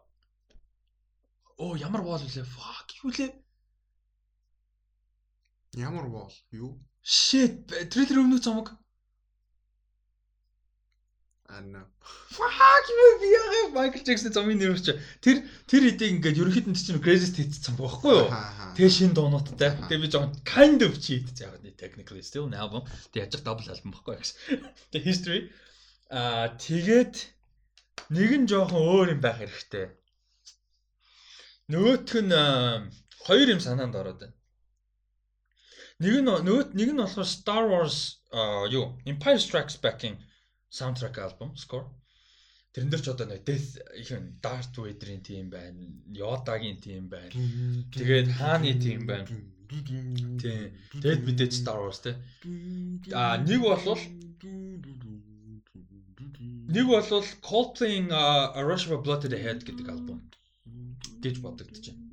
оо 1.58 1.74
ямар 1.78 2.06
боол 2.06 2.22
үлээ 2.22 2.46
fuck 2.46 2.88
юу 3.02 3.12
лээ 3.18 3.32
Ямар 5.74 6.06
боол? 6.08 6.34
Юу? 6.52 6.78
Shit, 7.02 7.66
трейлер 7.90 8.22
өмнө 8.22 8.38
цомог. 8.46 8.70
Анна. 11.54 11.86
Fuck 12.34 12.90
you 12.90 13.06
яг 13.32 13.74
Майкл 13.74 14.02
Джексон 14.02 14.34
цомын 14.34 14.58
нэр 14.58 14.80
чи. 14.82 14.98
Тэр 15.22 15.46
тэр 15.70 15.88
эдийг 15.94 16.18
ингээд 16.18 16.42
ерөнхийдөө 16.42 16.74
чинь 16.74 17.04
Crazy 17.06 17.30
Hits 17.38 17.62
цомог 17.62 18.02
байхгүй 18.02 18.14
юу? 18.18 18.28
Тэгээ 18.74 18.92
шин 18.98 19.14
дуунуудтай. 19.14 19.78
Тэгээ 19.86 20.02
би 20.02 20.10
жоохон 20.10 20.34
kind 20.44 20.82
of 20.82 20.98
cheat 20.98 21.30
яг 21.46 21.62
нэг 21.62 21.78
technically 21.78 22.26
still 22.26 22.50
an 22.50 22.58
album. 22.58 22.82
Тэгээ 23.14 23.30
яж 23.30 23.46
double 23.46 23.70
album 23.70 23.94
байхгүй 23.94 24.18
гэсэн. 24.18 24.36
Тэгээ 24.92 25.08
history 25.08 25.42
аа 26.10 26.58
тэгээд 26.58 27.16
нэг 28.18 28.32
нь 28.42 28.50
жоохон 28.50 28.82
өөр 28.82 29.08
юм 29.14 29.22
байх 29.22 29.38
хэрэгтэй. 29.38 29.94
Нөгөөх 31.70 32.22
нь 32.26 32.34
хоёр 33.30 33.48
юм 33.54 33.62
санаанд 33.62 33.96
ороод 33.96 34.20
байна. 34.26 34.38
Нэг 36.04 36.14
нь 36.20 36.28
нөгөө 36.28 36.76
нэг 36.76 36.90
нь 36.92 37.02
болохоор 37.02 37.30
Star 37.30 37.64
Wars 37.70 38.26
юу 38.74 38.98
Empire 39.06 39.40
Strikes 39.40 39.78
Back-ийн 39.80 40.18
саундтрак 40.74 41.18
альбом 41.22 41.54
score. 41.54 41.86
Тэрэн 42.74 42.90
дээр 42.90 43.04
ч 43.06 43.08
одоо 43.14 43.30
нэг 43.30 43.46
Death 43.46 43.78
ихэнх 44.02 44.42
Darth 44.42 44.74
Vader-ийн 44.74 45.22
тим 45.22 45.54
байна, 45.54 45.78
Yoda-гийн 46.10 46.82
тим 46.82 47.06
байна. 47.14 47.30
Тэгээд 47.94 48.34
хааны 48.34 48.74
тим 48.82 49.06
байна. 49.06 49.30
Тийм. 50.42 50.74
Тэгэд 50.98 51.22
мэдээж 51.22 51.54
Star 51.54 51.78
Wars 51.78 52.02
те. 52.02 52.18
А 53.14 53.38
нэг 53.38 53.62
болвол 53.62 54.02
нэг 56.74 56.86
болвол 56.90 57.28
Coldplay-ийн 57.46 58.10
A 58.10 58.58
Rush 58.66 58.90
of 58.90 59.06
Blood 59.06 59.22
to 59.22 59.30
the 59.30 59.38
Head 59.38 59.62
гэдэг 59.62 59.86
альбом 59.94 60.20
гэж 61.22 61.38
бодогдож 61.46 61.94
байна. 61.94 62.10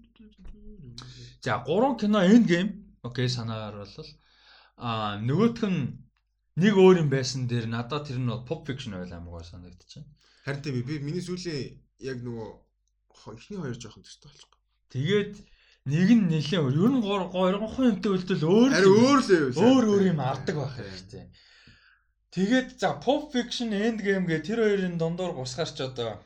За 1.40 1.56
гурван 1.64 1.96
кино 1.96 2.20
Endgame 2.20 2.90
Окей, 3.02 3.28
санаагаар 3.32 3.76
бол 3.80 4.08
аа 4.76 5.16
нөгөөх 5.24 5.64
нь 5.72 5.80
нэг 6.56 6.74
өөр 6.74 7.06
юм 7.06 7.10
байсан 7.12 7.47
дээр 7.47 7.66
надад 7.70 8.09
тэр 8.09 8.18
нь 8.18 8.31
pop 8.48 8.66
fiction 8.66 8.97
байл 8.98 9.12
амгаа 9.14 9.44
санагдчихэв. 9.47 10.06
Харин 10.44 10.62
тийм 10.62 10.82
би 10.82 10.98
миний 10.98 11.22
сүүлийн 11.22 11.78
яг 12.01 12.18
нөгөө 12.24 12.48
эхний 13.36 13.60
хоёр 13.60 13.77
жоохон 13.78 14.02
төстэй 14.02 14.28
болчихгоо. 14.31 14.59
Тэгээд 14.90 15.35
нэг 15.86 16.09
нь 16.16 16.27
нэлээ 16.32 16.60
өөр. 16.60 16.74
Ер 16.74 16.93
нь 16.97 17.05
3 17.05 17.93
юмтай 17.93 18.10
үлдэл 18.10 18.44
өөр. 18.48 18.70
Харин 18.74 18.97
өөр 19.05 19.20
л 19.20 19.31
юм. 19.31 19.51
Өөр 19.60 19.85
өөр 19.94 20.05
юм 20.10 20.20
авдаг 20.20 20.56
байх 20.59 20.74
хэрэгтэй. 20.74 21.24
Тэгээд 22.35 22.68
за 22.78 22.98
pop 23.05 23.31
fiction 23.35 23.70
end 23.74 24.02
game 24.06 24.27
гэ 24.27 24.47
тэр 24.47 24.62
хоёрын 24.62 24.97
дундуур 24.98 25.35
гусгаарч 25.35 25.78
одоо 25.82 26.22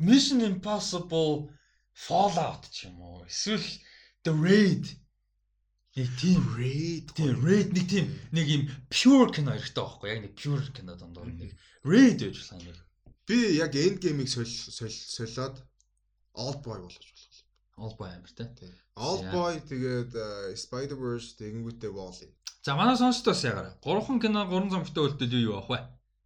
Mission 0.00 0.40
Impossible 0.40 1.52
Fallout 1.92 2.64
ч 2.72 2.88
юм 2.88 2.96
уу 3.04 3.28
эсвэл 3.28 3.68
The 4.24 4.32
Raid 4.36 4.84
нэг 5.96 6.08
тийм 6.20 6.40
Raid 6.56 7.06
тийм 7.16 7.40
Raid 7.40 7.72
нэг 7.72 7.86
тийм 7.88 8.06
нэг 8.36 8.46
юм 8.46 8.62
pure 8.92 9.32
кино 9.32 9.56
хэрэгтэй 9.56 9.80
байхгүй 9.80 10.08
яг 10.12 10.20
нэг 10.24 10.34
pure 10.36 10.66
кино 10.76 10.94
дондор 10.96 11.26
нэг 11.26 11.56
Raid 11.82 12.20
гэж 12.20 12.36
болох 12.36 12.68
юм. 12.68 12.78
Би 13.26 13.38
яг 13.56 13.74
End 13.74 13.98
Game-ийг 14.02 14.28
соль 14.28 14.46
солиод 14.46 15.56
Old 16.34 16.60
Boy 16.62 16.78
болгож 16.84 17.00
болох 17.00 17.40
юм. 17.40 17.48
Old 17.80 17.96
Boy 17.96 18.10
амар 18.12 18.32
те. 18.36 18.44
Old 18.96 19.24
Boy 19.32 19.56
тэгээд 19.64 20.12
э, 20.12 20.54
Spider-Verse 20.54 21.40
тэгэнгүүтээ 21.40 21.90
Wall-E. 21.90 22.28
За 22.60 22.76
манай 22.76 22.96
сонсдоос 23.00 23.44
ягараа. 23.44 23.78
Гурван 23.80 24.20
кино 24.20 24.44
гурван 24.44 24.70
замтай 24.70 25.00
үлдэл 25.00 25.40
юу 25.40 25.56
авах 25.56 25.70
вэ? 25.72 25.78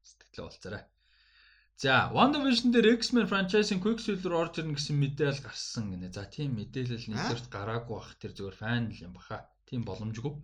Сэтгэлээ 0.03 0.45
болцоорой. 0.45 0.83
За, 1.77 2.11
WandaVision 2.15 2.71
дээр 2.71 2.95
X-Men 3.03 3.27
franchise-ын 3.27 3.83
Quicksilver 3.83 4.35
орж 4.39 4.63
ирнэ 4.63 4.79
гэсэн 4.79 4.95
мэдээлэл 4.95 5.43
гарсан 5.43 5.91
гинэ. 5.91 6.15
За, 6.15 6.23
тийм 6.31 6.55
мэдээлэл 6.55 7.11
нэгдүгээрт 7.11 7.51
гараагүй 7.51 7.95
бах 7.99 8.15
тэр 8.23 8.31
зүгээр 8.31 8.57
фан 8.63 8.95
л 8.95 9.03
юм 9.03 9.19
баха. 9.19 9.43
Тийм 9.67 9.83
боломжгүй. 9.83 10.35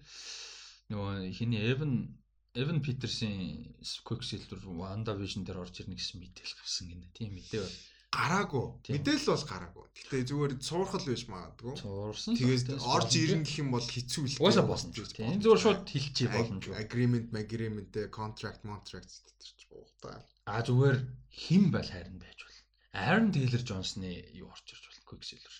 Нөгөө 0.90 1.30
хиний 1.30 1.62
Evan 1.70 2.18
Evan 2.58 2.82
Peters-ийн 2.82 3.78
Quicksilver 4.02 4.58
WandaVision 4.58 5.46
дээр 5.46 5.62
орж 5.62 5.86
ирнэ 5.86 5.94
гэсэн 5.94 6.18
мэдээлэл 6.18 6.58
гарсан 6.58 6.86
гинэ. 6.90 7.14
Тийм 7.14 7.38
мэдээ 7.38 7.62
байна. 7.62 7.78
Гараагүй. 8.10 8.66
Мэдээлэл 8.90 9.30
бол 9.30 9.46
гараагүй. 9.54 9.84
Гэтэ 9.94 10.26
зүгээр 10.34 10.52
суурхал 10.58 11.06
байж 11.06 11.22
магадгүй. 11.30 11.74
Суурсан. 11.78 12.34
Тэгээд 12.34 12.82
орж 12.82 13.10
ирнэ 13.14 13.46
гэх 13.46 13.62
юм 13.62 13.70
бол 13.70 13.86
хэцүү 13.86 14.24
л. 14.26 14.42
Уусаа 14.42 14.66
болно. 14.66 14.90
Тийм 14.90 15.38
зүгээр 15.38 15.62
шууд 15.62 15.86
хэлчихээ 15.86 16.34
боломжгүй. 16.34 16.74
Agreement, 16.74 17.30
agreement, 17.38 17.92
contract, 18.10 18.66
contract 18.66 19.14
гэдэг 19.14 19.46
чинь 19.46 19.70
уухтай. 19.78 20.18
А 20.50 20.58
зүгээр 20.66 20.98
хэн 21.42 21.64
байл 21.74 21.90
хайрн 21.90 22.18
байж 22.18 22.38
бол. 22.42 22.58
Aaron 23.04 23.30
Taylor 23.34 23.62
Johnson-ы 23.68 24.12
юу 24.34 24.50
орж 24.50 24.66
ирж 24.74 24.84
болно 24.86 25.06
Quicksilver. 25.06 25.56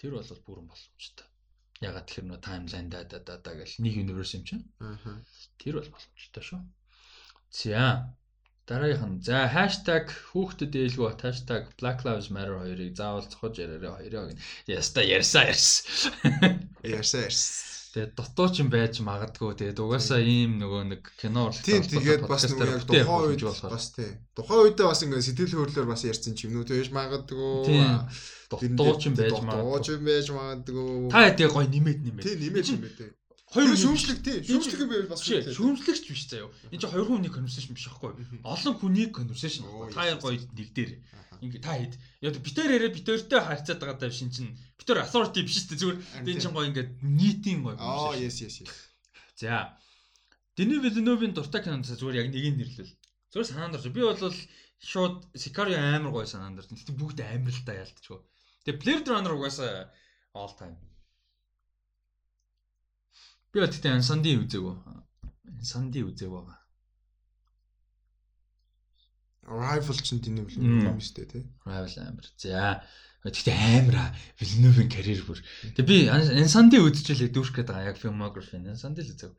Тэр 0.00 0.16
бол 0.16 0.32
бүрэн 0.46 0.66
боломжтой. 0.72 1.28
Ягаад 1.84 2.08
тэр 2.08 2.24
нөө 2.28 2.40
таймлайн 2.44 2.88
да 2.88 3.04
да 3.04 3.20
да 3.20 3.52
гэл 3.52 3.76
нэг 3.84 3.94
universe 4.04 4.36
юм 4.36 4.44
чинь. 4.48 4.64
Аа. 4.80 5.20
Тэр 5.60 5.80
бол 5.80 5.92
боломжтой 5.92 6.44
шүү. 6.48 6.60
За. 7.60 8.16
Дараагийнх 8.68 9.04
нь 9.10 9.22
за 9.26 9.50
хүүхдэд 10.32 10.72
ээлгүй 10.80 11.10
хаштаг 11.20 11.72
Black 11.76 12.04
Lives 12.06 12.28
Matter 12.32 12.56
хоёрыг 12.56 12.96
заавал 12.96 13.28
цохож 13.28 13.58
яриараа 13.58 13.98
хоёроо 13.98 14.28
гин. 14.28 14.40
Яста 14.70 15.00
ярьсаа 15.02 15.44
ярьсан. 15.52 15.90
Ярьсаа 16.96 17.28
ярьсан. 17.28 17.79
Тэгээд 17.90 18.14
дутуу 18.14 18.48
ч 18.54 18.62
юм 18.62 18.70
байж 18.70 19.02
магадгүй. 19.02 19.50
Тэгээд 19.58 19.82
угаасаа 19.82 20.22
ийм 20.22 20.62
нөгөө 20.62 20.82
нэг 20.94 21.02
кино 21.18 21.50
уралдаан. 21.50 21.66
Тийм 21.66 21.82
тэгээд 21.90 22.22
бас 22.30 22.46
нөгөө 22.46 22.86
тухайн 22.86 23.34
үед 23.34 23.42
бас 23.42 23.86
тий. 23.90 24.10
Тухайн 24.38 24.62
үедээ 24.70 24.86
бас 24.86 25.02
ингээд 25.02 25.26
сэтгэл 25.26 25.58
хөдлөлөөр 25.58 25.90
бас 25.90 26.02
ярьсан 26.06 26.38
ч 26.38 26.46
юм 26.46 26.62
уу 26.62 26.68
тэгэж 26.70 26.94
магадгүй. 26.94 27.74
Дутуу 28.46 28.94
ч 28.94 29.10
юм 29.10 29.14
байж 29.18 29.34
магадгүй. 29.42 29.66
Дутуу 29.66 29.82
ч 29.82 29.86
юм 29.90 30.02
байж 30.06 30.26
магадгүй. 30.30 31.10
Та 31.10 31.18
яадаг 31.26 31.50
гой 31.50 31.66
нэмээд 31.66 32.00
нэмээд. 32.06 32.24
Тий 32.30 32.36
нэмээд 32.38 32.66
нэмээд. 32.78 33.19
Хоёр 33.50 33.74
шүүмжлэг 33.74 34.18
тий. 34.22 34.38
Шүүмжлэг 34.46 34.86
байвал 34.86 35.10
бас 35.10 35.26
шүүмжлэгч 35.26 36.04
биш 36.06 36.30
заяа. 36.30 36.50
Энд 36.70 36.80
чинь 36.82 36.92
хоёр 36.94 37.06
хүн 37.10 37.22
нэг 37.26 37.34
конверсашн 37.34 37.74
биш 37.74 37.90
аахгүй. 37.90 38.14
Олон 38.46 38.74
хүний 38.78 39.10
конверсашн. 39.10 39.66
Та 39.90 40.06
яар 40.06 40.22
гоё 40.22 40.38
нэг 40.38 40.70
дээр. 40.70 41.02
Ингээ 41.42 41.58
та 41.58 41.74
хэд. 41.74 41.98
Яг 42.22 42.38
битээр 42.38 42.78
яриа 42.78 42.94
битээртэй 42.94 43.40
харьцаад 43.42 43.82
байгаа 43.82 43.98
даа 43.98 44.14
шин 44.14 44.30
чин 44.30 44.54
битээр 44.78 45.02
authority 45.02 45.42
биш 45.42 45.66
шүү 45.66 45.74
дээ. 45.74 45.80
Зүгээр 45.82 45.98
энэ 46.30 46.42
чин 46.46 46.54
гоё 46.54 46.68
ингээ 46.70 46.86
нийтийн 47.02 47.60
гоё 47.66 47.74
аа 47.74 48.14
yes 48.14 48.38
yes 48.38 48.62
yes. 48.62 48.70
За. 49.34 49.74
Дэни 50.54 50.78
Вилновын 50.78 51.34
дуртай 51.34 51.64
кинонд 51.66 51.90
зүгээр 51.90 52.22
яг 52.22 52.28
нэгийг 52.30 52.54
нэрлэл. 52.54 52.94
Зүгээр 53.34 53.50
санаанд 53.50 53.82
орж. 53.82 53.90
Би 53.90 54.04
бол 54.04 54.20
шууд 54.78 55.26
Sicario 55.34 55.74
амар 55.74 56.14
гоё 56.14 56.28
санаанд 56.28 56.62
орж. 56.62 56.70
Тэгтээ 56.70 56.94
бүгд 56.94 57.18
амар 57.24 57.50
л 57.50 57.66
та 57.66 57.74
ялтчихв 57.74 58.22
тэгээ 58.64 58.80
Blade 58.80 59.08
Runner 59.08 59.32
угаасаа 59.34 59.88
all 60.36 60.52
time 60.60 60.76
би 63.52 63.56
бол 63.60 63.72
тэгтээ 63.72 64.00
Sandy 64.02 64.38
үзээгөө 64.40 64.76
Sandy 65.62 66.00
үзээг 66.06 66.32
байгаа 66.32 66.58
Rival 69.50 69.98
ч 69.98 70.14
тэний 70.14 70.46
Villeneuve 70.46 70.94
юм 70.94 71.00
шүү 71.02 71.14
дээ 71.16 71.26
тий. 71.26 71.44
Rival 71.66 71.90
амар. 72.06 72.26
За 72.38 72.86
Гэхдээ 73.20 73.56
амар 73.76 74.16
Villeneuve-ийн 74.40 74.88
карьер 74.88 75.20
бүр. 75.28 75.42
Тэгээ 75.76 75.90
би 75.90 75.96
Ensandi 76.40 76.80
үзчихлээ 76.80 77.28
дүүрх 77.34 77.52
гээд 77.52 77.68
байгаа 77.68 77.92
яг 77.92 78.00
filmography. 78.00 78.56
Ensandi 78.64 79.04
л 79.04 79.12
үзэв. 79.12 79.36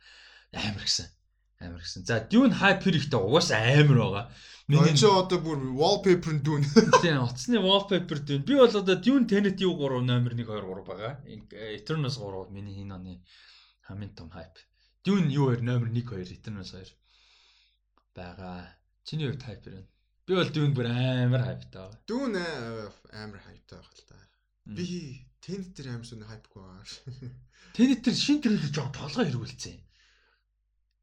Амар 0.53 0.85
гисэн. 0.85 1.09
Амар 1.57 1.81
гисэн. 1.81 2.05
За 2.05 2.21
Dune 2.21 2.53
hype 2.53 2.85
хэрэгтэй 2.85 3.17
угаасаа 3.17 3.57
амар 3.81 3.97
байгаа. 3.97 4.25
Миний 4.69 4.93
ч 4.93 5.09
одоо 5.09 5.41
бүр 5.41 5.73
wallpaper 5.73 6.37
Dune. 6.45 6.61
Тийм, 7.01 7.25
утасны 7.25 7.57
wallpaper 7.57 8.21
Dune. 8.21 8.45
Би 8.45 8.53
бол 8.53 8.69
одоо 8.69 8.95
Dune 9.01 9.25
Tenet 9.25 9.57
юу 9.65 9.73
3 9.73 10.05
номер 10.05 10.37
1 10.37 10.45
2 10.45 10.61
3 10.61 10.85
байгаа. 10.85 11.17
Eternals 11.73 12.21
3 12.21 12.53
миний 12.53 12.85
энэ 12.85 12.93
оны 12.93 13.13
хамгийн 13.87 14.15
том 14.15 14.29
hype. 14.35 14.59
Dune 15.05 15.29
юу 15.33 15.49
вэ 15.49 15.61
номер 15.61 15.89
1 15.89 16.05
2 16.05 16.37
Eternals 16.37 16.71
2 16.73 16.93
байгаа. 18.15 18.77
Чиний 19.03 19.27
хувьд 19.27 19.43
hype 19.47 19.65
байна. 19.65 19.87
Би 20.25 20.35
бол 20.37 20.51
дүүн 20.55 20.73
бүр 20.77 20.87
амар 20.87 21.41
хайптай 21.47 21.81
байгаа. 21.81 21.99
Дүүн 22.09 22.33
амар 23.21 23.41
хайптай 23.45 23.77
байгаа 23.79 23.97
л 23.97 24.05
та. 24.09 24.17
Би 24.77 24.85
тэнд 25.41 25.73
тэр 25.75 25.87
амар 25.91 26.07
сүн 26.07 26.27
хайпгүй 26.29 26.61
байгаа. 26.61 26.85
Тэнд 27.75 28.03
тэр 28.05 28.15
шин 28.15 28.39
трейлер 28.43 28.71
жоо 28.75 28.87
толгой 28.93 29.25
хэргүүлсэн. 29.27 29.79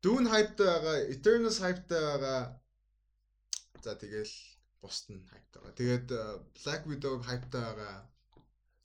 Дүүн 0.04 0.30
хайптай 0.32 0.68
байгаа, 0.70 0.96
Eternals 1.14 1.58
хайптай 1.58 2.00
байгаа. 2.06 2.40
За 3.82 3.98
тэгэл 3.98 4.34
бусд 4.80 5.10
нь 5.10 5.26
хайптай 5.26 5.58
байгаа. 5.60 5.78
Тэгээд 5.80 6.08
Black 6.54 6.82
Widow 6.86 7.18
хайптай 7.18 7.62
байгаа. 7.66 8.06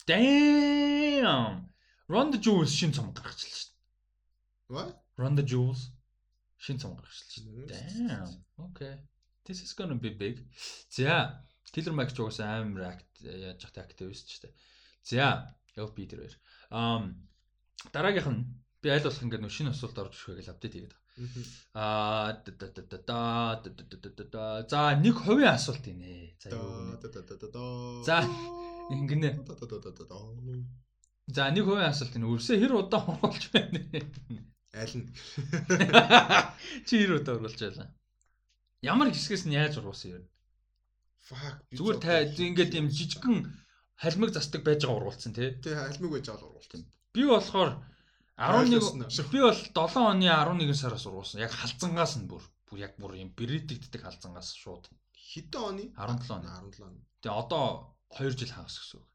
Damn. 0.09 1.69
Ronda 2.09 2.37
Jules 2.41 2.73
шин 2.73 2.91
цом 2.91 3.13
гаргачихлаа 3.13 3.61
шүү 3.61 3.72
дээ. 4.67 4.75
What? 4.75 4.93
Ronda 5.17 5.43
Jules 5.43 5.91
шин 6.57 6.79
цом 6.79 6.95
гаргачихлаа 6.95 7.43
шүү 7.43 7.67
дээ. 7.67 7.87
Damn. 8.07 8.31
Okay. 8.71 8.93
This 9.43 9.63
is 9.65 9.75
gonna 9.75 9.99
be 9.99 10.11
big. 10.15 10.39
За, 10.89 11.43
Killer 11.73 11.95
Max 11.97 12.15
ч 12.15 12.23
угаасаа 12.23 12.63
амар 12.63 12.95
акт 12.95 13.11
яаж 13.19 13.59
яхтай 13.65 13.83
активист 13.83 14.29
ч 14.29 14.39
гэдэг. 14.39 14.53
За, 15.03 15.51
LP 15.75 16.07
дээр 16.07 16.21
баяр. 16.23 16.35
Um 16.71 17.03
дараагийнх 17.91 18.29
нь 18.31 18.47
би 18.81 18.87
аль 18.89 19.03
болох 19.03 19.23
ингээд 19.23 19.51
шинэ 19.51 19.71
асуулт 19.75 19.99
орж 19.99 20.15
ирэх 20.15 20.39
гэж 20.39 20.47
апдейт 20.53 20.73
хийгээд 20.75 20.95
Аа 21.73 22.41
за 24.69 24.81
нэг 25.03 25.15
хувийн 25.21 25.53
асуулт 25.53 25.85
инэ. 25.91 26.33
За 26.41 26.49
юу 26.49 26.89
гэнэ. 26.97 28.07
За 28.07 28.17
ингэнэ. 28.93 29.29
За 31.27 31.51
нэг 31.53 31.65
хувийн 31.65 31.91
асуулт 31.91 32.15
инэ. 32.17 32.25
Өрсөө 32.33 32.57
хэр 32.57 32.73
удаа 32.73 33.05
оруулж 33.05 33.45
байна 33.53 33.79
вэ? 33.93 34.01
Аль 34.73 34.95
нь? 34.97 35.05
Чи 36.89 36.93
хэр 37.05 37.21
удаа 37.21 37.37
оруулж 37.37 37.61
байлаа? 37.61 37.93
Ямар 38.81 39.13
хэсгээс 39.13 39.45
нь 39.45 39.53
яаж 39.53 39.77
ургуулсан 39.77 40.17
юм? 40.17 40.25
Fuck. 41.21 41.61
Зүгээр 41.77 41.97
та 42.01 42.25
ингээд 42.25 42.73
юм 42.81 42.89
жижигхэн 42.89 43.53
халмиг 44.01 44.33
застдаг 44.33 44.65
байж 44.65 44.81
байгаа 44.81 44.97
ургуулсан 44.97 45.31
тий. 45.37 45.53
Тий 45.61 45.77
халмиг 45.77 46.11
байж 46.11 46.25
байгаа 46.25 46.49
ургуулсан. 46.49 46.81
Би 47.13 47.21
болохоор 47.29 47.71
11 48.35 49.29
би 49.29 49.39
бол 49.45 49.53
7 49.53 50.09
оны 50.11 50.27
11 50.27 50.73
сараас 50.73 51.05
ургуулсан. 51.05 51.45
Яг 51.45 51.53
халзангаас 51.53 52.17
нь 52.17 52.27
бүр 52.27 52.41
бүр 52.67 52.77
яг 52.81 52.97
бүр 52.97 53.13
юм 53.21 53.29
брэдигддэг 53.37 54.01
халзангаас 54.01 54.57
шууд. 54.57 54.89
Хэдэн 55.13 55.61
оны? 55.69 55.83
17 55.93 56.33
оны. 56.33 56.49
17 56.49 56.81
оны. 56.81 56.99
Тэгээ 57.21 57.39
одоо 57.45 57.93
2 58.17 58.33
жил 58.33 58.51
хагас 58.57 58.81
гэсэн 58.81 58.97
үг. 58.97 59.07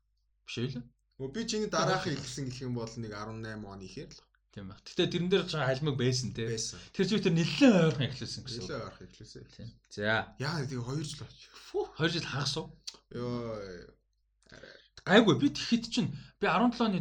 Биш 0.46 0.56
үү 0.62 0.70
лээ? 0.70 0.86
Өө 1.18 1.28
би 1.34 1.42
чиний 1.50 1.66
дараах 1.66 2.06
ихсэн 2.06 2.46
гэх 2.46 2.62
юм 2.62 2.78
бол 2.78 2.94
нэг 2.94 3.10
18 3.10 3.66
оны 3.66 3.84
ихээр 3.90 4.14
л. 4.14 4.22
Тийм 4.54 4.68
баг. 4.72 4.80
Гэтэ 4.80 5.12
тэрэн 5.12 5.28
дээр 5.28 5.44
ч 5.44 5.60
халмиг 5.60 5.96
байсан 6.00 6.32
те. 6.32 6.48
Тэр 6.96 7.04
ч 7.04 7.10
үтер 7.12 7.36
нэлээд 7.36 7.92
ойрхон 7.92 8.08
эхлүүлсэн 8.08 8.42
гэсэн. 8.48 8.62
Нэлээд 8.64 8.86
ойрхон 8.88 9.06
эхлүүлсэн. 9.12 9.44
Тийм. 9.52 9.68
За. 9.92 10.32
Яа 10.40 10.64
тэгээ 10.64 10.82
2 10.82 11.04
жил 11.04 11.20
болчих. 11.20 11.52
Фу 11.68 11.78
2 12.00 12.08
жил 12.08 12.24
хагас 12.24 12.54
уу? 12.56 12.72
Йоо. 13.12 13.60
Гайгүй 15.04 15.36
би 15.36 15.48
тэгэхэд 15.52 15.84
чинь 15.92 16.10
би 16.40 16.46
17 16.48 16.80
оны 16.80 17.00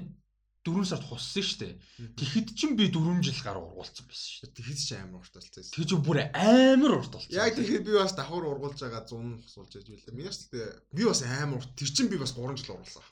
4 0.67 0.83
сард 0.83 1.03
хуссан 1.07 1.43
шүү 1.43 1.59
дээ. 1.63 1.73
Тэгэхэд 2.19 2.47
чинь 2.51 2.75
би 2.75 2.91
4 2.91 3.23
жил 3.23 3.39
гаруй 3.39 3.63
ургуулсан 3.63 4.03
байсан 4.11 4.27
шүү 4.27 4.43
дээ. 4.43 4.55
Тэгэхэд 4.59 4.79
ч 4.83 4.89
амар 4.99 5.23
урт 5.23 5.33
болсон. 5.39 5.63
Тэгж 5.71 5.91
бүр 6.03 6.17
амар 6.35 6.91
урт 6.99 7.11
болсон. 7.15 7.31
Яг 7.31 7.55
тэгэхэд 7.55 7.87
би 7.87 7.93
бас 7.95 8.11
давхар 8.11 8.43
ургуулж 8.43 8.79
байгаа 8.83 9.07
100 9.07 9.47
хусуулж 9.47 9.71
яж 9.79 9.87
билээ. 9.87 10.15
Минийс 10.15 10.51
тэгтээ 10.51 10.67
би 10.91 11.03
бас 11.07 11.23
амар 11.23 11.63
урт. 11.63 11.71
Тэр 11.79 11.89
чинь 11.95 12.11
би 12.11 12.19
бас 12.19 12.35
3 12.35 12.59
жил 12.59 12.75
ургуулсан. 12.75 13.07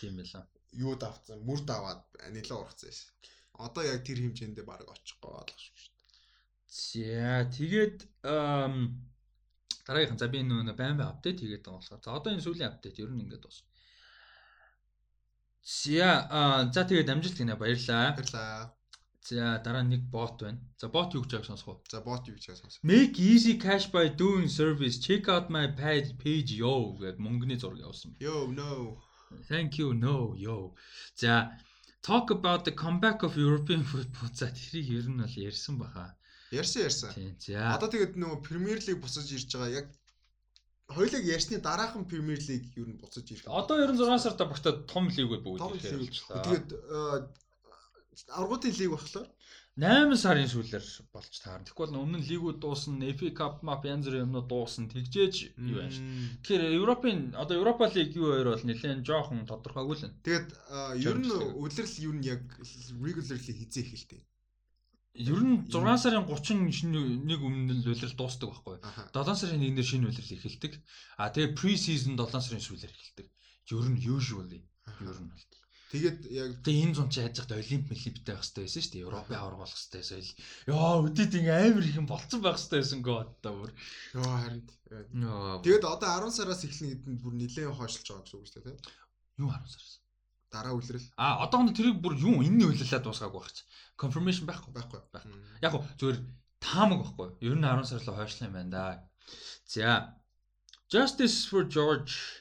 Тийм 0.00 0.16
байлаа. 0.16 0.44
Юу 0.72 0.94
давцсан, 0.96 1.44
мөр 1.44 1.60
даваад 1.68 2.00
нэлээ 2.32 2.56
ургацсан 2.56 2.88
шээ. 2.88 3.12
Одоо 3.66 3.82
яг 3.84 4.00
тэр 4.06 4.18
хэмжээндээ 4.24 4.64
баг 4.66 4.80
очихгүй 4.94 5.30
болгох 5.30 5.60
шүү 5.60 5.74
дээ. 5.76 5.88
За 6.70 7.50
тэгээд 7.56 7.98
дараагийнхан 9.86 10.20
за 10.22 10.28
би 10.32 10.40
нөө 10.42 10.72
байн 10.80 10.96
байн 10.98 11.10
апдейт 11.12 11.38
хийгээд 11.40 11.64
байгаа 11.64 11.80
болохоор 11.80 12.02
за 12.04 12.16
одоо 12.18 12.30
энэ 12.32 12.44
сүүлийн 12.46 12.70
апдейт 12.70 12.96
ер 13.02 13.10
нь 13.12 13.22
ингээд 13.24 13.44
бас 13.46 13.58
За 15.62 16.68
за 16.74 16.82
тэгээд 16.88 17.12
амжилт 17.12 17.36
гинэ 17.38 17.54
баярлаа. 17.60 18.16
Баярлаа. 18.16 18.72
За 19.28 19.60
дараа 19.64 19.84
нэг 19.84 20.02
бот 20.10 20.40
байна. 20.40 20.58
За 20.80 20.88
бот 20.88 21.12
юу 21.14 21.22
гэж 21.22 21.32
яг 21.36 21.44
сонсох 21.44 21.68
вэ? 21.68 21.74
За 21.92 22.00
бот 22.00 22.24
юу 22.26 22.34
гэж 22.34 22.56
сонсох. 22.56 22.80
Make 22.82 23.20
easy 23.20 23.54
cash 23.60 23.86
by 23.92 24.08
doing 24.08 24.48
service. 24.48 24.98
Check 24.98 25.28
out 25.28 25.46
my 25.52 25.66
page 25.68 26.16
page 26.16 26.50
yo 26.56 26.96
гэд 26.96 27.20
мөнгөний 27.20 27.60
зураг 27.60 27.84
явуулсан. 27.84 28.16
Yo 28.18 28.48
no. 28.48 28.98
Thank 29.50 29.78
you 29.78 29.92
no 29.92 30.34
yo. 30.34 30.74
За 31.14 31.52
talk 32.02 32.30
about 32.30 32.64
the 32.64 32.72
comeback 32.72 33.22
of 33.22 33.36
European 33.36 33.82
football. 33.84 34.28
За 34.34 34.48
тэрийг 34.50 34.88
ер 34.88 35.06
нь 35.08 35.20
бол 35.20 35.36
ярьсан 35.36 35.78
баха. 35.78 36.16
Ярьсан 36.50 36.82
ярьсан. 36.88 37.10
Тийм. 37.14 37.36
За 37.38 37.76
одоо 37.76 37.88
тэгээд 37.92 38.16
нөгөө 38.16 38.38
Premier 38.48 38.78
League 38.80 39.02
босож 39.04 39.28
ирж 39.30 39.52
байгаа 39.52 39.70
яг 39.80 39.86
хоёулыг 40.90 41.24
ярьсны 41.24 41.60
дараахан 41.60 42.04
Premier 42.10 42.40
League 42.48 42.68
ер 42.80 42.88
нь 42.88 42.98
буцаж 42.98 43.26
ирэх. 43.30 43.46
Одоо 43.46 43.76
ер 43.84 43.92
нь 43.92 44.00
6 44.00 44.18
сарда 44.18 44.44
багтаа 44.50 44.72
том 44.90 45.06
лигүүд 45.08 45.42
бүгд 45.44 45.60
ирэх. 45.78 46.18
Тэгээд 46.46 46.68
аргуудын 48.28 48.74
лиг 48.74 48.90
болохоор 48.90 49.28
8 49.78 50.16
сарын 50.18 50.50
сүүлээр 50.50 50.84
болж 51.14 51.34
таарна. 51.38 51.64
Тэгэхгүй 51.64 51.86
бол 51.86 52.02
өмнө 52.02 52.18
нь 52.18 52.26
лигүүд 52.26 52.58
дуусна, 52.58 53.06
FA 53.14 53.30
Cup, 53.30 53.62
Map 53.62 53.86
янз 53.86 54.10
бүрийн 54.10 54.26
юмнууд 54.26 54.48
дуусна. 54.50 54.90
Тэгжээж 54.90 55.54
юу 55.56 55.78
байна 55.78 55.94
ш. 55.94 56.02
Тэгэхээр 56.42 56.74
Европын 56.74 57.20
одоо 57.38 57.54
Европа 57.54 57.86
лиг 57.86 58.10
юу 58.18 58.34
хоёр 58.34 58.50
бол 58.50 58.66
нэлээд 58.66 59.06
жоохон 59.06 59.46
тодорхойгүй 59.46 59.96
л. 59.96 60.10
Тэгээд 60.26 60.48
ер 61.06 61.16
нь 61.22 61.30
үлрэл 61.30 61.96
юу 62.02 62.14
нь 62.18 62.26
яг 62.26 62.42
regularly 62.98 63.38
хизээ 63.38 63.84
эхэлтэй. 63.86 64.20
Ер 65.14 65.38
нь 65.38 65.66
6 65.70 66.02
сарын 66.02 66.26
30 66.26 66.70
шинэ 66.70 67.26
нэг 67.30 67.40
өмнө 67.40 67.74
л 67.78 67.90
улирал 67.94 68.18
дуустдаг 68.18 68.50
байхгүй. 68.50 68.78
7 69.14 69.38
сарын 69.38 69.64
1-ээр 69.70 69.86
шинэ 69.86 70.06
улирал 70.10 70.34
эхэлдэг. 70.34 70.72
А 71.18 71.30
тэгээ 71.30 71.54
pre 71.54 71.74
season 71.78 72.18
7 72.18 72.42
сарын 72.42 72.62
сүүлээр 72.62 72.94
эхэлдэг. 72.94 73.26
Ер 73.70 73.86
нь 73.90 74.02
usually 74.02 74.66
ер 75.02 75.18
нь 75.18 75.30
бол. 75.30 75.59
Тэгээд 75.90 76.18
яг 76.30 76.50
тэгээ 76.62 76.84
энэ 76.86 76.94
зун 76.94 77.10
чи 77.10 77.20
хайж 77.20 77.34
захад 77.34 77.58
олимп 77.58 77.90
олимптэй 77.90 78.34
байх 78.34 78.46
хэрэгтэй 78.46 78.62
байсан 78.62 78.82
шүү 78.82 78.92
дээ. 78.94 79.06
Европын 79.10 79.38
авраг 79.42 79.58
болох 79.58 79.74
хэрэгтэй 79.74 80.04
соёл. 80.06 80.30
Яа 80.70 80.92
өдөд 81.02 81.32
ингэ 81.34 81.50
амар 81.50 81.84
их 81.84 81.98
юм 81.98 82.06
болцсон 82.06 82.40
байх 82.46 82.56
хэрэгтэй 82.62 82.78
байсан 82.78 83.00
гоо 83.02 83.18
одоо 83.26 83.52
бүр. 83.58 83.70
Яа 84.14 84.36
харин. 84.38 84.62
Тэгээд 85.66 85.84
одоо 85.90 86.30
10 86.30 86.30
сараас 86.30 86.62
эхлэн 86.62 86.94
эдэнд 86.94 87.18
бүр 87.18 87.34
нэлээд 87.34 87.74
хойшлж 87.74 88.06
байгаа 88.06 88.22
гэсэн 88.22 88.38
үг 88.38 88.46
шүү 88.46 88.64
дээ. 88.70 88.78
Юу 89.42 89.50
10 89.50 89.66
сараас? 89.66 90.00
дараа 90.50 90.74
үлрэл. 90.74 91.06
А 91.16 91.46
одоохондоо 91.46 91.74
тэрийг 91.74 92.02
бүр 92.02 92.18
юу 92.18 92.42
энэний 92.42 92.66
үлрэлээ 92.66 93.00
дуусгаагүй 93.06 93.40
байх 93.40 93.54
чи. 93.54 93.62
Confirmation 93.94 94.50
байхгүй 94.50 94.74
байхгүй 94.74 94.98
байхгүй. 94.98 95.38
Яг 95.62 95.72
гоо 95.72 95.86
зөвөр 95.94 96.18
таамаг 96.58 97.06
байхгүй. 97.06 97.28
Ер 97.46 97.54
нь 97.54 97.62
10 97.62 97.86
сар 97.86 98.02
руу 98.02 98.18
хойшлоо 98.18 98.50
юм 98.50 98.54
байна 98.58 98.70
да. 98.70 98.84
За. 99.66 100.18
Justice 100.90 101.46
for 101.46 101.62
George 101.70 102.39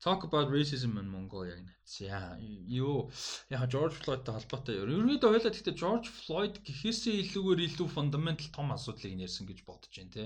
talk 0.00 0.24
about 0.24 0.50
racism 0.50 0.96
in 0.98 1.08
Mongolia 1.08 1.56
гэнэ. 1.56 1.72
За 1.84 2.38
юу 2.40 3.12
яг 3.50 3.68
George 3.68 3.96
Floyd-тай 4.00 4.34
холбоотой 4.34 4.80
ерөнхийдөө 4.80 5.30
ойлаа 5.36 5.52
гэхдээ 5.52 5.76
George 5.76 6.08
Floyd 6.08 6.54
гэхээсээ 6.64 7.20
илүүгээр 7.22 7.60
илүү 7.68 7.88
fundamental 7.92 8.48
том 8.56 8.72
асуудлыг 8.72 9.12
нэрсэн 9.20 9.44
гэж 9.44 9.58
бодож 9.68 9.92
байна 9.92 10.12
те. 10.16 10.24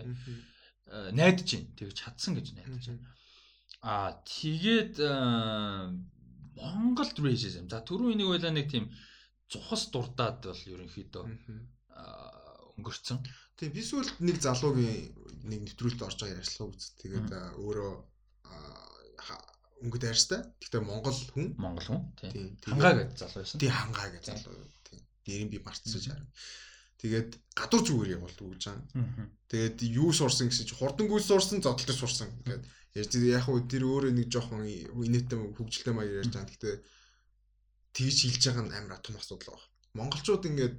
Найдаж 1.18 1.48
байна. 1.50 1.74
Тэгж 1.74 1.94
чадсан 1.98 2.32
гэж 2.38 2.46
найдаж 2.54 2.84
байна. 2.86 3.02
Аа 3.82 4.10
тэгээд 4.22 4.94
Монголд 6.54 7.16
racism. 7.18 7.66
За 7.66 7.82
түрүү 7.82 8.14
энийг 8.14 8.30
байлаа 8.30 8.54
нэг 8.54 8.70
тийм 8.70 8.86
цухас 9.50 9.90
дурдаад 9.90 10.38
бол 10.46 10.62
ерөнхийдөө 10.74 11.24
өнгөрцөн. 12.78 13.18
Тийм 13.58 13.70
би 13.74 13.82
сүүлд 13.82 14.22
нэг 14.22 14.38
залуугийн 14.38 15.14
нэг 15.50 15.60
нэвтрүүлэлт 15.66 16.06
орж 16.06 16.18
байгаа 16.22 16.38
ярьслаа 16.42 16.70
үз. 16.70 16.94
Тэгээд 17.02 17.30
өөрөө 17.58 17.92
өнгөд 19.84 20.04
арьстай. 20.08 20.40
Гэхдээ 20.64 20.82
Монгол 20.82 21.14
хүн. 21.14 21.52
Монгол 21.60 21.86
хүн. 21.86 22.00
Тийм. 22.16 22.56
Хангаа 22.64 23.04
гэж 23.04 23.20
залуу 23.20 23.40
байсан. 23.44 23.58
Тийм 23.60 23.72
хангаа 23.76 24.08
гэж 24.16 24.24
залуу. 24.32 24.64
Тийм. 24.88 25.00
Дээрийн 25.28 25.50
би 25.52 25.58
мартсан 25.60 26.00
чарна. 26.00 26.26
Тэгээд 27.04 27.30
гадуур 27.52 27.82
зүгээр 27.84 28.14
явуулт 28.16 28.38
өгж 28.40 28.64
байгаа. 28.64 29.28
Тэгээд 29.52 29.76
юу 29.92 30.08
сурсан 30.16 30.48
гэсэн 30.48 30.64
чи 30.64 30.74
хурдангуй 30.74 31.20
сурсан, 31.20 31.60
зодтолтой 31.60 31.92
сурсан 31.92 32.32
гэдэг. 32.48 32.64
Яг 32.96 33.44
хөө 33.44 33.68
тэр 33.68 33.84
өөрөө 33.84 34.12
нэг 34.16 34.32
жоохон 34.32 34.64
инээтэй 34.64 35.36
хөгжилтэй 35.52 35.92
маяг 35.92 36.24
ярьж 36.24 36.32
байгаа. 36.32 36.48
Гэхдээ 36.48 36.76
тэгж 37.92 38.18
хэлж 38.24 38.42
байгаа 38.48 38.64
нь 38.64 38.72
амар 38.72 39.04
том 39.04 39.20
асуудал 39.20 39.52
байна. 39.52 39.68
Монголчууд 40.00 40.48
ингээд 40.48 40.76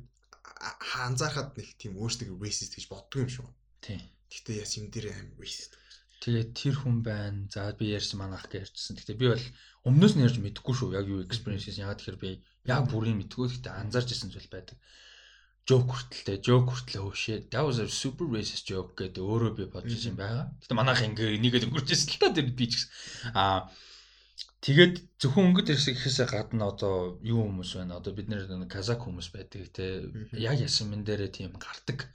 анзаархад 1.06 1.54
нэг 1.54 1.70
тийм 1.78 1.94
өөрсдөө 2.02 2.42
racist 2.42 2.74
гэж 2.74 2.86
боддог 2.90 3.22
юм 3.22 3.30
шүү. 3.30 3.48
Тийм. 3.86 4.02
Гэхдээ 4.32 4.66
яс 4.66 4.74
юм 4.82 4.90
дээр 4.90 5.14
амар 5.14 5.38
racist. 5.38 5.78
Тэгээд 6.24 6.50
тэр 6.56 6.76
хүн 6.80 7.04
байна. 7.04 7.48
За 7.52 7.72
би 7.76 7.92
ярьсан 7.92 8.20
манайх 8.22 8.48
гэж 8.48 8.72
ярьжсэн. 8.72 8.96
Гэхдээ 8.96 9.20
би 9.20 9.28
бол 9.34 9.46
өмнөөс 9.88 10.14
нь 10.16 10.24
ярьж 10.26 10.38
мэдэхгүй 10.40 10.76
шүү. 10.76 10.96
Яг 10.96 11.06
юу 11.12 11.26
experience 11.26 11.66
гэсэн. 11.68 11.86
Ягаад 11.86 12.00
тэгэхээр 12.00 12.22
би 12.24 12.30
яг 12.66 12.84
бүрийн 12.90 13.20
мэдгүй. 13.20 13.52
Гэхдээ 13.52 13.74
анзаарч 13.76 14.10
ирсэн 14.16 14.32
зүйл 14.32 14.50
байдаг. 14.50 14.78
Joke 15.66 15.90
хүртэлтэй, 15.90 16.38
joke 16.46 16.70
хүртлээ 16.70 17.02
хөшөө. 17.02 17.38
That 17.50 17.66
was 17.66 17.82
a 17.82 17.90
super 17.90 18.30
racist 18.30 18.70
joke 18.70 18.94
гэдэг 18.98 19.22
өөрөө 19.22 19.52
би 19.58 19.66
бодож 19.66 20.02
юм 20.06 20.18
байгаа. 20.18 20.54
Гэхдээ 20.62 20.78
манайх 20.78 21.02
ингээ 21.02 21.42
энийг 21.42 21.58
л 21.58 21.68
өнгөрч 21.70 21.90
ирсэн 21.90 22.10
л 22.14 22.22
та 22.22 22.30
тэр 22.30 22.54
би 22.54 22.66
ч 22.70 22.74
гэсэн. 22.78 22.90
Аа 23.34 23.74
Тэгээд 24.66 25.22
зөвхөн 25.22 25.54
өнгөт 25.54 25.70
ирсэг 25.70 25.94
гэхээсээ 25.94 26.26
гадна 26.26 26.74
одоо 26.74 27.22
юу 27.22 27.46
хүмүүс 27.46 27.78
байна? 27.78 28.02
Одоо 28.02 28.18
бид 28.18 28.28
нэр 28.34 28.50
казак 28.66 29.06
хүмүүс 29.06 29.30
байдаг 29.30 29.62
те. 29.78 30.10
Яг 30.34 30.58
ясмин 30.58 31.06
дээрээ 31.06 31.30
тийм 31.38 31.54
гардаг 31.54 32.10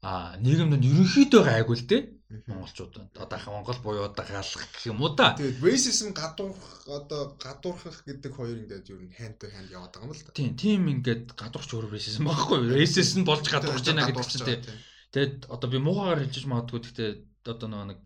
А 0.00 0.36
нийгэмд 0.40 0.80
ерөнхийдөө 0.80 1.42
гайгүй 1.44 1.76
л 1.76 1.86
дээ. 1.90 2.02
Монголчууд 2.46 2.94
одоо 3.18 3.38
Монгол 3.52 3.78
буюу 3.84 4.06
одоо 4.06 4.24
гаалах 4.24 4.64
гэх 4.70 4.86
юм 4.88 5.02
уу 5.02 5.12
да. 5.18 5.34
Тэгээд 5.34 5.60
racism 5.60 6.14
гадуурх 6.14 6.62
одоо 6.86 7.36
гадуурхах 7.36 8.06
гэдэг 8.06 8.32
хоёр 8.32 8.64
ингээд 8.64 8.86
ер 8.86 9.02
нь 9.02 9.12
hand 9.18 9.36
to 9.42 9.50
hand 9.50 9.68
яваад 9.68 9.92
байгаа 9.92 10.08
юм 10.08 10.14
л 10.14 10.22
да. 10.24 10.32
Тийм, 10.32 10.54
тийм 10.56 10.80
ингээд 10.88 11.34
гадуурч 11.34 11.70
өөр 11.74 11.90
racism 11.90 12.30
байхгүй. 12.30 12.70
Racism 12.70 13.26
болж 13.28 13.44
гадуурч 13.44 13.82
байна 13.82 14.08
гэдэг 14.08 14.24
чинь 14.30 14.46
тийм. 14.46 14.62
Тэгээд 15.10 15.36
одоо 15.50 15.68
би 15.68 15.78
муухагаар 15.82 16.22
хэлж 16.22 16.46
магадгүй 16.46 16.80
гэхдээ 16.80 17.10
одоо 17.50 17.68
нэг 17.90 18.00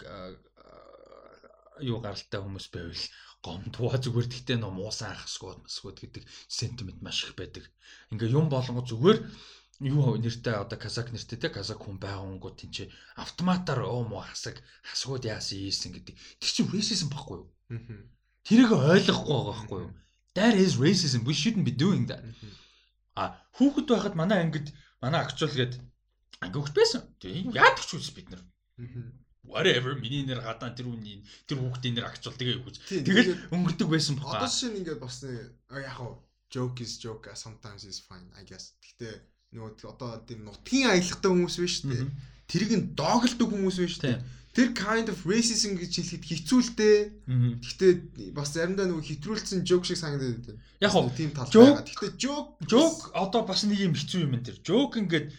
юу 1.85 1.99
гаралтай 2.01 2.41
хүмүүс 2.41 2.67
байвал 2.75 3.05
гомдваа 3.45 3.99
зүгээр 4.01 4.29
гэхдээ 4.31 4.59
нөө 4.59 4.73
муусан 4.73 5.13
ахсгууд 5.13 5.69
масгууд 5.69 5.99
гэдэг 6.01 6.25
сентимент 6.49 7.05
маш 7.05 7.29
их 7.29 7.37
байдаг. 7.37 7.69
Ингээ 8.09 8.33
юм 8.33 8.49
болгоо 8.49 8.81
зүгээр 8.81 9.19
юу 9.81 10.15
нэртэй 10.19 10.55
одоо 10.55 10.79
казак 10.79 11.11
нэртэй 11.11 11.39
те 11.39 11.49
казак 11.49 11.83
хүн 11.83 11.99
байгангууд 11.99 12.57
тийм 12.59 12.71
чи 12.71 12.85
автоматар 13.17 13.83
оо 13.83 14.07
муу 14.07 14.23
хасаг 14.23 14.63
хасгууд 14.87 15.25
яасан 15.27 15.59
ийсэн 15.59 15.93
гэдэг. 15.95 16.15
Тэр 16.39 16.51
чинь 16.51 16.71
racism 16.71 17.09
байхгүй 17.11 17.43
юу? 17.43 17.49
Тэрийг 18.47 18.71
ойлгохгүй 18.71 19.35
байгаа 19.35 19.51
байхгүй 19.51 19.81
юу? 19.83 19.93
That 20.35 20.55
is 20.55 20.79
racism. 20.79 21.25
We 21.27 21.35
shouldn't 21.35 21.67
be 21.67 21.75
doing 21.75 22.07
that. 22.11 22.23
А 23.15 23.39
хүүхэд 23.59 23.87
байхад 23.91 24.15
манай 24.15 24.43
ангид 24.43 24.75
манай 25.03 25.23
акчуул 25.23 25.55
гээд 25.55 25.79
анги 26.43 26.59
хөвт 26.59 26.75
байсан. 26.75 27.03
Тийм 27.23 27.51
яадаг 27.55 27.87
ч 27.87 27.99
үс 27.99 28.11
бид 28.15 28.31
нар 28.31 28.43
whatever 29.45 29.95
миний 29.95 30.25
нэр 30.25 30.41
гадаа 30.41 30.75
тэр 30.75 30.89
үний 30.91 31.23
тэр 31.47 31.61
хүүхдийн 31.61 31.95
нэр 31.95 32.09
агчвал 32.09 32.35
тэгээ 32.35 32.59
юу 32.59 32.67
гэж. 32.67 32.77
Тэгэл 33.07 33.31
өнгөрдөг 33.55 33.89
байсан 33.89 34.17
бохоо. 34.17 34.41
Одоо 34.41 34.51
шинэ 34.51 34.83
ингээд 34.83 35.01
бас 35.01 35.23
яг 35.23 35.87
хаа 35.95 36.19
joke 36.51 36.81
is 36.83 36.99
joke 36.99 37.29
sometimes 37.37 37.85
is 37.85 38.01
fine 38.01 38.27
I 38.35 38.43
guess. 38.43 38.75
Гэхдээ 38.83 39.15
нөгөө 39.55 39.87
одоо 39.89 40.19
тийм 40.27 40.45
нутгийн 40.45 40.91
аялахтай 40.91 41.31
хүмүүс 41.31 41.57
биш 41.63 41.77
үү? 41.87 42.11
Тэрийг 42.51 42.73
нь 42.75 42.87
доголдог 42.99 43.49
хүмүүс 43.55 43.79
биш 43.81 43.97
үү? 44.03 44.19
Тэр 44.55 44.71
kind 44.71 45.11
of 45.11 45.19
racism 45.27 45.75
гэж 45.75 45.99
хэлэхэд 45.99 46.25
хэцүү 46.31 46.61
л 46.63 46.73
дээ. 46.79 46.99
Гэхдээ 47.59 47.93
бас 48.39 48.55
заримдаа 48.55 48.87
нөгөө 48.87 49.03
хитрүүлсэн 49.03 49.67
joke 49.67 49.83
шиг 49.83 49.99
санагдаад 49.99 50.47
байна. 50.47 50.63
Яг 50.79 50.91
хоо 50.95 51.11
тийм 51.11 51.35
тал 51.35 51.51
байгаа. 51.51 51.83
Гэхдээ 51.83 52.13
joke 52.23 52.51
joke 52.71 53.11
одоо 53.19 53.43
бас 53.43 53.67
нэг 53.67 53.83
юм 53.83 53.99
хэцүү 53.99 54.23
юм 54.23 54.39
энэ 54.39 54.47
тэр. 54.55 54.63
Joke 54.63 55.03
ингээд 55.03 55.35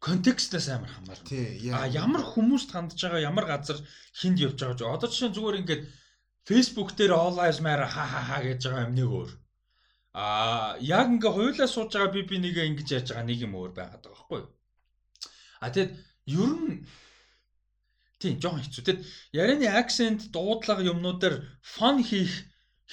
контекстээс 0.00 0.72
амар 0.72 0.88
хамаарна. 0.88 1.76
А 1.76 1.84
ямар 1.84 2.24
хүмүүст 2.24 2.72
хандж 2.72 2.96
байгаа, 2.96 3.28
ямар 3.28 3.44
газар 3.44 3.76
хинд 4.16 4.40
явж 4.40 4.56
байгаа 4.56 4.76
ч 4.76 4.82
одоо 4.84 5.08
жишээ 5.08 5.36
зүгээр 5.36 5.60
ингээд 5.60 5.82
Facebook 6.48 6.92
дээр 6.96 7.12
all 7.16 7.36
lives 7.36 7.60
matter 7.64 7.88
ха 7.88 8.04
ха 8.04 8.20
ха 8.20 8.38
гэж 8.44 8.68
байгаа 8.68 8.88
юм 8.88 8.94
нэг 8.96 9.08
өөр. 9.08 9.30
А 10.14 10.78
яг 10.78 11.10
ингээ 11.10 11.32
хуйлаа 11.34 11.66
сууж 11.66 11.90
байгаа 11.90 12.14
би 12.14 12.22
би 12.22 12.38
нэгэ 12.38 12.70
ингэж 12.70 12.88
яаж 12.94 13.06
байгаа 13.10 13.26
нэг 13.26 13.38
юм 13.42 13.58
өөр 13.58 13.74
байгаад 13.74 13.98
байгаа 13.98 14.14
байхгүй 14.14 14.40
юу? 14.46 14.50
А 15.58 15.66
тэгэд 15.74 15.92
ер 16.30 16.52
нь 16.54 16.86
тийм 18.22 18.38
жоохон 18.38 18.62
хэцүү. 18.62 18.82
Тэгэд 18.86 19.02
ярианы 19.34 19.66
акцент, 19.74 20.30
дуудлага 20.30 20.86
юмнуудаар 20.86 21.42
фан 21.66 21.98
хийх 21.98 22.30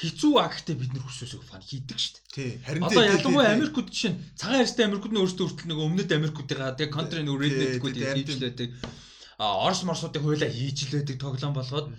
хизүү 0.02 0.34
актэй 0.42 0.76
бид 0.82 0.98
нар 0.98 1.06
хүсөөсөө 1.06 1.46
фан 1.46 1.62
хийдэг 1.62 2.00
шүү 2.00 2.14
дээ. 2.16 2.26
Тий. 2.34 2.52
Харин 2.66 2.90
одоо 2.90 3.04
ялангуяа 3.06 3.54
Америкууд 3.54 3.92
жишээ 3.92 4.12
нь 4.16 4.20
цагаан 4.40 4.64
арьстай 4.64 4.88
Америкууд 4.90 5.14
нь 5.14 5.22
өөрсдөө 5.22 5.46
хүртэл 5.46 5.70
нэг 5.70 5.80
өмнөд 5.84 6.10
Америкуудыгаа 6.16 6.74
тэг 6.80 6.90
контри 6.96 7.22
нэг 7.22 7.38
реднетгүүд 7.38 7.98
хийжлээдэг. 8.02 8.70
А 9.38 9.62
Орос 9.68 9.84
морсуудыг 9.84 10.24
хуйлаа 10.24 10.48
хийжлээдэг 10.48 11.22
тоглоом 11.22 11.54
болгоод 11.54 11.92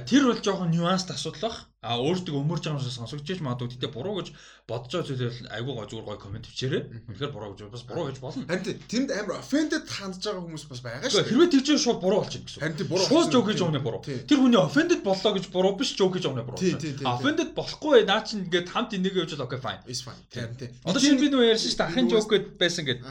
тэр 0.00 0.26
бол 0.26 0.40
жоохон 0.40 0.70
нюанст 0.72 1.10
асуудал 1.12 1.50
бах. 1.50 1.68
А 1.84 2.00
өөртөө 2.00 2.40
өмөрж 2.40 2.64
байгаа 2.64 2.80
юмсаа 2.80 2.96
сонсогдож 3.04 3.28
ч 3.28 3.44
магадгүй 3.44 3.76
тэгтээ 3.76 3.92
буруу 3.92 4.16
гэж 4.16 4.32
бодож 4.64 4.88
байгаа 4.88 5.08
зүйлэл 5.12 5.52
айгүй 5.52 5.72
гоо 5.76 5.84
зүгээр 5.84 6.08
гой 6.08 6.18
комент 6.18 6.48
бичээрэй. 6.48 6.82
Үнэхээр 7.12 7.32
буруу 7.36 7.52
гэж 7.52 7.68
бас 7.68 7.84
буруу 7.84 8.08
гэж 8.08 8.18
болно. 8.24 8.48
Харин 8.48 8.80
тэнд 8.88 9.10
амар 9.12 9.36
offended 9.44 9.84
хандж 9.84 10.24
байгаа 10.24 10.40
хүмүүс 10.40 10.64
бас 10.72 10.80
байгаа 10.80 11.12
шүү. 11.12 11.28
Хэрвээ 11.28 11.52
тэгж 11.52 11.68
шууд 11.84 12.00
буруу 12.00 12.24
болчих 12.24 12.42
гэсэн. 12.48 12.60
Харин 12.64 12.88
буруу. 12.88 13.04
Шууд 13.04 13.28
жоок 13.28 13.46
гэж 13.52 13.60
өгнө 13.60 13.80
буруу. 13.84 14.00
Тэр 14.00 14.38
хүний 14.40 14.56
offended 14.56 15.04
боллоо 15.04 15.32
гэж 15.36 15.44
буруу 15.52 15.76
биш 15.76 15.92
жоок 15.92 16.16
гэж 16.16 16.24
өгнө 16.24 16.48
буруу. 16.48 16.58
Offended 17.04 17.52
болохгүй 17.52 18.08
наа 18.08 18.24
чинь 18.24 18.48
ингээд 18.48 18.72
хамт 18.72 18.96
энийг 18.96 19.20
явж 19.20 19.36
л 19.36 19.44
окей 19.44 19.60
fine. 19.60 19.84
Is 19.84 20.00
fine. 20.00 20.16
Харин 20.32 20.56
тийм. 20.56 20.72
Одоо 20.88 21.04
шинэ 21.04 21.20
би 21.20 21.28
нөө 21.28 21.52
ярьсан 21.52 21.68
шүү 21.68 21.78
дээ 21.84 21.88
ахын 21.92 22.08
жоок 22.08 22.32
гэд 22.32 22.44
байсан 22.56 22.88
гэд. 22.88 23.04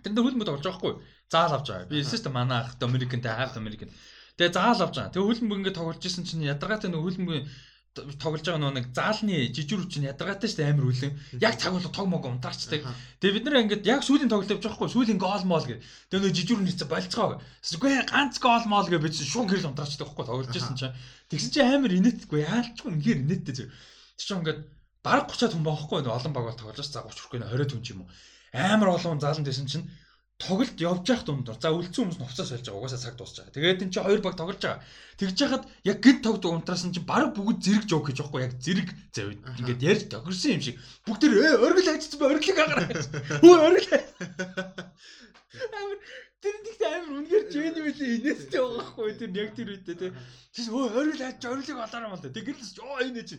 Тэр 0.00 0.12
нэр 0.16 0.24
хөлбөмбөд 0.24 0.56
олж 0.56 0.64
байгаа 0.64 0.80
хгүй. 0.80 0.94
Заал 1.28 1.52
авч 1.52 1.68
байгаа. 1.68 1.90
Би 1.92 2.00
дээ 2.00 2.32
манай 2.32 2.64
ах 2.64 2.80
та 2.80 2.88
half 2.88 3.60
American. 3.60 3.92
Тэгээ 4.36 4.52
заал 4.52 4.80
авч 4.84 4.94
байгаа. 4.96 5.12
Тэгээ 5.16 5.28
хөлбөмбөг 5.28 5.58
ингээд 5.60 5.78
тоглож 5.80 6.04
исэн 6.04 6.24
чинь 6.28 6.44
ядаргаатай 6.44 6.92
нөө 6.92 7.02
хөлбөмбөг 7.04 7.40
тоглож 8.20 8.44
байгаа 8.44 8.72
нэг 8.76 8.92
заалны 8.92 9.48
жижигүр 9.56 9.88
чинь 9.88 10.08
ядаргаатай 10.12 10.48
шүү 10.52 10.60
дээ 10.60 10.70
амар 10.76 10.86
үлэн. 10.92 11.16
Яг 11.40 11.56
цаг 11.56 11.72
болго 11.72 11.88
тог 11.88 12.06
мог 12.08 12.24
унтаарчдаг. 12.28 12.84
Тэгээ 13.20 13.36
бид 13.40 13.44
нэр 13.48 13.60
ингээд 13.64 13.88
яг 13.88 14.04
сүүлийн 14.04 14.28
тоглолт 14.28 14.52
явж 14.52 14.68
байгаа 14.68 14.76
хгүй 14.76 14.90
сүүлийн 14.92 15.16
гол 15.16 15.44
мол 15.48 15.64
гэ. 15.64 15.80
Тэгээ 16.12 16.20
нөө 16.20 16.36
жижигүр 16.36 16.60
нэрцээ 16.60 16.88
болцгоо. 16.92 17.40
Үгүй 17.40 17.92
ганц 18.04 18.36
гол 18.36 18.64
мол 18.68 18.84
гэ 18.84 19.00
бид 19.00 19.16
шууд 19.16 19.48
гэрэл 19.48 19.72
унтаарчдаг 19.72 20.08
хгүй 20.12 20.24
тоглож 20.28 20.52
исэн 20.52 20.76
чинь. 20.76 20.96
Тэгсэн 21.32 21.50
чинь 21.56 21.68
амар 21.72 21.92
инээдгүй 21.96 22.44
яалчгүй 22.44 22.88
үнээр 22.92 23.18
инээдтэй 23.24 23.54
зөв. 23.56 23.68
Тэг 23.72 24.24
чинь 24.28 24.38
ингээд 24.44 24.60
бараг 25.00 25.32
30-аад 25.32 25.54
хүн 25.56 25.64
баахгүй 25.64 26.04
олон 26.04 26.32
баг 26.36 26.44
бол 26.52 26.60
тоглож 26.60 26.84
за 26.84 27.00
30 27.00 27.16
хүрхгүй 27.16 27.40
20 27.48 27.72
хүн 27.72 27.80
ч 27.80 27.88
юм 27.96 28.04
уу. 28.04 28.10
Амар 28.52 29.00
олон 29.00 29.16
заалан 29.16 29.46
дэсэн 29.46 29.70
чинь 29.70 29.88
тоглолт 30.38 30.76
явж 30.80 31.08
явах 31.08 31.24
дундор. 31.24 31.56
За 31.56 31.72
үлдсэн 31.72 32.12
хүмүүс 32.12 32.20
нуцаа 32.20 32.46
сольж 32.46 32.68
байгаа. 32.68 32.80
Угаасаа 32.80 33.00
цаг 33.00 33.16
дуусч 33.16 33.36
байгаа. 33.40 33.54
Тэгээд 33.56 33.82
энэ 33.88 33.92
чи 33.92 34.00
хоёр 34.04 34.20
баг 34.20 34.36
тоглож 34.36 34.60
байгаа. 34.60 34.84
Тэгж 35.16 35.36
яхад 35.40 35.64
яг 35.84 35.98
гинт 36.04 36.20
тогд 36.22 36.44
унтраас 36.44 36.84
нь 36.84 36.92
чи 36.92 37.00
баг 37.00 37.32
бүгд 37.32 37.64
зэрэг 37.64 37.84
жоок 37.88 38.12
гэж 38.12 38.16
байхгүй 38.20 38.40
яг 38.44 38.52
зэрэг 38.60 38.88
завид. 39.16 39.40
Ингээд 39.60 39.80
ярьж 39.80 40.04
тохирсон 40.12 40.60
юм 40.60 40.62
шиг. 40.62 40.76
Бүгд 41.08 41.20
тэр 41.24 41.32
э 41.40 41.48
оргил 41.56 41.88
хайцсан 41.88 42.18
бай 42.20 42.28
оргилыг 42.36 42.58
агараа. 42.60 42.88
Хөө 43.40 43.56
оргил. 43.64 43.96
Амар 45.80 45.98
тэр 46.44 46.56
нэгтэй 46.62 46.90
амар 46.92 47.14
үнгээр 47.20 47.44
genuinely 47.48 48.06
инээстэй 48.20 48.60
байгаа 48.60 48.76
байхгүй 48.76 49.12
тэр 49.16 49.30
яг 49.40 49.50
тэр 49.56 49.68
үедээ 49.72 49.96
тий. 49.96 50.10
Чи 50.52 50.60
өө 50.68 50.84
оргил 51.00 51.22
хайч 51.24 51.40
оргилыг 51.48 51.80
олоороо 51.80 52.10
мал. 52.12 52.20
Тэгэл 52.20 52.60
л 52.60 52.84
оо 52.84 53.00
энэ 53.00 53.24
чи 53.24 53.36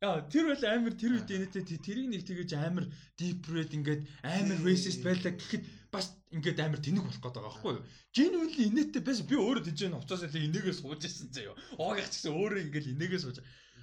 Яа 0.00 0.24
тэр 0.32 0.48
бол 0.48 0.64
амар 0.64 0.94
тэр 0.96 1.12
үед 1.20 1.28
инээтэй 1.28 1.76
тэрийг 1.84 2.08
нэг 2.08 2.24
тэгэж 2.24 2.56
амар 2.56 2.88
deep 3.20 3.44
red 3.52 3.68
ингээд 3.76 4.08
амар 4.24 4.58
racist 4.64 5.04
байлаа 5.04 5.36
гэхэд 5.36 5.64
бас 5.92 6.16
ингээд 6.30 6.62
амар 6.62 6.78
тэнэг 6.78 7.02
болох 7.02 7.22
гээд 7.22 7.36
байгаа 7.36 7.50
байхгүй 7.50 7.72
юу? 7.74 7.84
Genuinely 8.14 8.64
инээтэй 8.70 9.02
байсан 9.02 9.26
би 9.26 9.36
өөрөө 9.38 9.64
тийж 9.66 9.80
энэ 9.86 9.98
уцаас 9.98 10.22
л 10.22 10.30
инээгээ 10.30 10.74
сууж 10.78 11.02
ирсэн 11.02 11.28
заяа. 11.34 11.58
Оогийнх 11.74 12.10
ч 12.10 12.14
гэсэн 12.22 12.34
өөрөө 12.38 12.60
ингээд 12.70 12.90
инээгээ 12.94 13.20
сууж. 13.22 13.38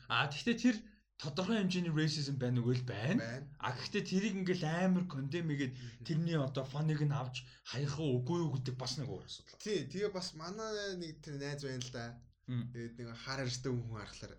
А 0.07 0.31
тэгвэл 0.31 0.55
тэр 0.55 0.77
тодорхой 1.19 1.57
хэмжээний 1.59 1.91
racism 1.91 2.39
байна 2.39 2.63
уу 2.63 2.71
л 2.71 2.85
байна. 2.87 3.43
А 3.59 3.75
гэхдээ 3.75 4.03
тэрийг 4.05 4.35
ингээл 4.39 4.63
амар 4.63 5.05
condemn 5.11 5.51
игээд 5.51 5.73
тэрний 6.07 6.37
одоо 6.39 6.63
фаныг 6.63 7.01
нь 7.03 7.11
авч 7.11 7.43
хаях 7.67 7.99
уу 7.99 8.21
үгүй 8.23 8.37
юу 8.45 8.53
гэдэг 8.55 8.75
бас 8.79 8.95
нэг 8.95 9.09
өөр 9.09 9.25
асуудал. 9.27 9.59
Тий, 9.59 9.83
тэгээ 9.89 10.13
бас 10.13 10.31
манай 10.37 10.95
нэг 10.95 11.19
тэр 11.19 11.35
найз 11.41 11.65
байна 11.65 11.83
л 11.83 11.91
да. 11.91 12.05
Тэгээд 12.47 12.95
нэг 13.01 13.09
хар 13.27 13.43
арьстай 13.43 13.71
хүн 13.75 13.91
харахаар 13.91 14.33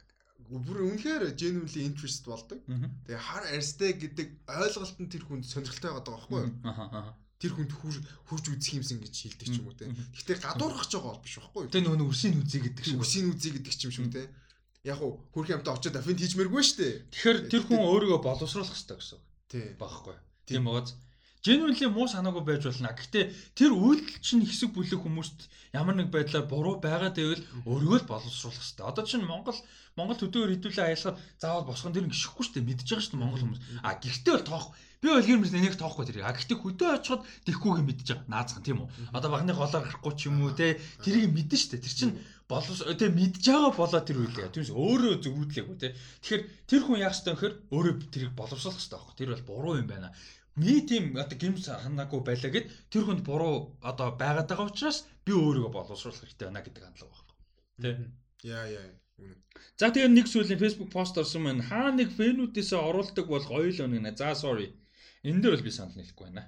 бүр 0.46 0.78
үнэхээр 0.86 1.34
genuinely 1.34 1.82
interest 1.82 2.24
болдог. 2.24 2.62
Тэгээ 3.04 3.20
хар 3.20 3.44
арьстай 3.52 3.92
гэдэг 3.98 4.28
ойлголт 4.46 4.96
нь 5.02 5.10
тэр 5.10 5.24
хүнд 5.26 5.44
сонирхолтой 5.44 5.90
байгаа 5.92 6.14
байхгүй 6.14 6.40
юу? 6.46 6.52
Тэр 7.38 7.52
хүнд 7.54 7.72
хурж 7.74 8.44
үзэх 8.50 8.82
юмсан 8.82 8.98
гэж 8.98 9.14
шилдэг 9.14 9.46
ч 9.46 9.54
юм 9.62 9.70
уу 9.70 9.78
те. 9.78 9.86
Гэхдээ 9.86 10.42
гадуурхаж 10.42 10.90
байгаа 10.90 11.14
бол 11.14 11.22
биш 11.22 11.38
байхгүй 11.38 11.62
юу? 11.64 11.70
Тэгээ 11.70 11.86
нөгөө 11.86 12.10
үрсийн 12.10 12.34
үзий 12.42 12.60
гэдэг 12.66 12.84
шиг. 12.84 12.98
Үрсийн 12.98 13.30
үзий 13.30 13.52
гэдэг 13.54 13.74
ч 13.78 13.80
юм 13.86 13.92
шүү 13.94 14.10
те. 14.10 14.22
Яг 14.82 14.98
уу 14.98 15.22
хөрх 15.30 15.54
юмтай 15.54 15.70
очиод 15.70 15.94
афин 15.94 16.18
хийчмээргүй 16.18 16.62
шүү 16.66 16.78
дээ. 16.82 16.94
Тэгэхээр 17.14 17.38
тэр 17.46 17.62
хүн 17.62 17.78
өөрийгөө 17.78 18.20
боловсруулах 18.26 18.74
хэрэгтэй 18.74 18.98
гэсэн. 18.98 19.20
Тий. 19.46 19.66
Багхгүй. 19.78 20.16
Тийм 20.50 20.66
байгааз 20.66 20.98
genuinely 21.44 21.86
муу 21.86 22.08
санаагүй 22.10 22.42
байж 22.44 22.66
болно. 22.66 22.90
Гэхдээ 22.92 23.24
тэр 23.54 23.72
үйлдэл 23.72 24.18
чинь 24.24 24.42
хэсэг 24.42 24.74
бүлэг 24.74 25.00
хүмүүст 25.02 25.48
ямар 25.72 25.94
нэг 25.94 26.10
байдлаар 26.10 26.46
буруу 26.50 26.80
байгаа 26.82 27.14
гэвэл 27.14 27.44
өөрийгөө 27.68 27.98
л 28.02 28.10
боловсруулах 28.10 28.58
хэрэгтэй. 28.58 28.84
Одоо 28.86 29.04
чинь 29.06 29.24
Монгол 29.24 29.58
Монгол 29.98 30.18
төдөө 30.18 30.58
хөдөлгөөн 30.58 30.88
аялахад 30.94 31.18
заавал 31.42 31.68
босгон 31.68 31.92
дэр 31.92 32.06
гიშхгүй 32.10 32.44
шүү 32.46 32.54
дээ. 32.62 32.68
Мэдж 32.70 32.86
байгаа 32.86 33.02
шүү 33.02 33.12
дээ 33.14 33.22
Монгол 33.22 33.42
хүмүүс. 33.42 33.62
А 33.82 33.90
гэхдээ 33.98 34.34
бол 34.34 34.46
тоох 34.46 34.66
би 35.02 35.08
бол 35.10 35.26
гэр 35.26 35.38
мэс 35.42 35.52
нэг 35.54 35.74
тоохгүй 35.78 36.04
тэр. 36.06 36.22
А 36.22 36.34
гэхдээ 36.34 36.58
хөдөө 36.58 36.88
очиход 36.98 37.22
тэхгүйгээ 37.46 37.84
мэдж 37.86 38.06
байгаа. 38.06 38.30
Наацхан 38.30 38.62
тийм 38.62 38.78
үү. 38.82 38.88
Одоо 39.14 39.30
багны 39.30 39.52
голоор 39.54 39.82
гарахгүй 39.82 40.14
ч 40.14 40.30
юм 40.30 40.42
уу 40.42 40.54
те 40.54 40.78
тэрийг 41.02 41.34
мэдэн 41.34 41.58
шүү 41.58 41.70
дээ. 41.74 41.84
Тэр 41.86 41.94
чинь 41.98 42.14
боловс 42.46 42.82
тэгээ 42.82 43.14
мэдж 43.18 43.44
байгаа 43.46 43.72
болоо 43.74 44.02
тэр 44.02 44.18
үйлээ. 44.22 44.54
Тэрс 44.54 44.70
өөрөө 44.74 45.14
зөвүүдлээгүй 45.22 45.76
те. 45.78 45.94
Тэгэхээр 46.22 46.42
тэр 46.66 46.82
хүн 46.82 47.02
яах 47.02 47.14
ёстой 47.14 47.32
вэхээр 47.34 47.54
өөрөө 47.74 47.94
тэрийг 48.10 48.32
боловсруулах 48.38 48.80
ёстой 48.80 48.98
байхгүй. 48.98 49.18
Тэр 49.18 49.30
бол 49.34 49.48
буруу 49.50 49.74
юм 49.82 49.86
байна 49.90 50.14
ми 50.60 50.74
тийм 50.90 51.04
одоо 51.22 51.36
гимс 51.38 51.66
ханаагүй 51.68 52.20
байлаа 52.26 52.50
гэд 52.54 52.66
тэр 52.92 53.02
хүнд 53.06 53.22
буруу 53.28 53.78
одоо 53.90 54.08
байгаад 54.22 54.48
байгаа 54.50 54.70
учраас 54.70 54.98
би 55.26 55.32
өөрийгөө 55.32 55.72
боловсруулах 55.74 56.20
хэрэгтэй 56.20 56.46
байна 56.48 56.64
гэдэг 56.66 56.82
хандлага 56.84 57.14
байна. 57.16 57.34
Тэ. 57.82 57.90
Яа 58.56 58.66
яа. 58.78 58.88
За 59.80 59.90
тэгээ 59.90 60.10
нэг 60.14 60.26
сүүлийн 60.30 60.62
Facebook 60.62 60.90
пост 60.94 61.18
орсон 61.18 61.42
маань 61.42 61.66
хаа 61.68 61.90
нэг 61.90 62.14
фэнүүдээс 62.18 62.70
оруулдаг 62.88 63.26
бол 63.30 63.42
гоё 63.42 63.70
л 63.74 63.84
өнө. 63.86 64.14
За 64.20 64.34
sorry. 64.42 64.68
Энэ 65.26 65.42
дээр 65.42 65.54
бол 65.54 65.66
би 65.66 65.72
санал 65.74 65.98
нийлэхгүй 65.98 66.26
байна. 66.26 66.44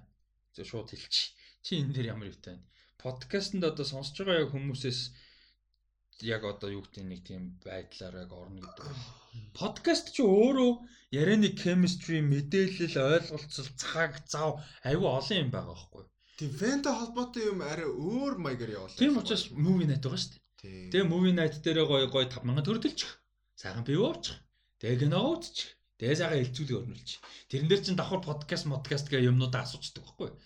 За 0.55 0.63
шууд 0.71 0.91
хэлчих. 0.91 1.35
Чи 1.65 1.83
энэ 1.83 1.95
дээр 1.95 2.11
ямар 2.15 2.31
юутай 2.31 2.55
байна? 2.55 2.67
Подкастэнд 3.03 3.65
одоо 3.71 3.87
сонсож 3.87 4.19
байгаа 4.23 4.51
хүмүүсээс 4.55 5.01
яг 6.23 6.45
одоо 6.45 6.71
юу 6.71 6.83
гэдэг 6.85 7.05
нэг 7.05 7.21
тийм 7.25 7.43
байдлаар 7.65 8.25
яг 8.25 8.33
орно 8.33 8.61
гэдэг. 8.61 8.87
Подкаст 9.57 10.13
чи 10.15 10.23
өөрөө 10.23 10.71
ярианы 11.15 11.51
chemistry, 11.57 12.21
мэдээлэл, 12.21 12.97
ойлголцол, 12.97 13.69
цаг, 13.77 14.21
зав 14.29 14.61
аюу 14.85 15.07
олон 15.09 15.39
юм 15.43 15.51
байгаа 15.51 15.75
байхгүй. 15.75 16.05
Тийм 16.39 16.51
фэнтэй 16.57 16.95
холбоотой 16.97 17.45
юм 17.53 17.61
арай 17.61 17.89
өөр 17.89 18.35
маягаар 18.41 18.77
явуулаа. 18.79 19.01
Тийм 19.01 19.19
учраас 19.21 19.51
movie 19.53 19.89
night 19.89 20.05
байгаа 20.05 20.21
шүү 20.21 20.33
дээ. 20.33 20.91
Тэгээ 20.93 21.11
movie 21.13 21.37
night 21.37 21.57
дээр 21.65 21.85
гоё 21.89 22.07
гоё 22.09 22.29
5000 22.29 22.65
төгрөлдөлчих. 22.65 23.13
Сайхан 23.61 23.85
бив 23.85 24.01
уучих. 24.01 24.37
Тэгээ 24.81 25.01
кино 25.05 25.21
үзчих. 25.37 25.69
Тэгээ 26.01 26.17
сайхан 26.17 26.41
хэлцүүлэг 26.41 26.79
өрнүүлчих. 26.81 27.21
Тэрэн 27.53 27.69
дээр 27.69 27.83
чин 27.85 27.97
давхар 28.01 28.25
подкаст 28.25 28.65
модкаст 28.65 29.13
гэх 29.13 29.29
юмнуудаа 29.29 29.69
асуучдаг 29.69 30.01
байхгүй 30.05 30.33
юу? 30.33 30.37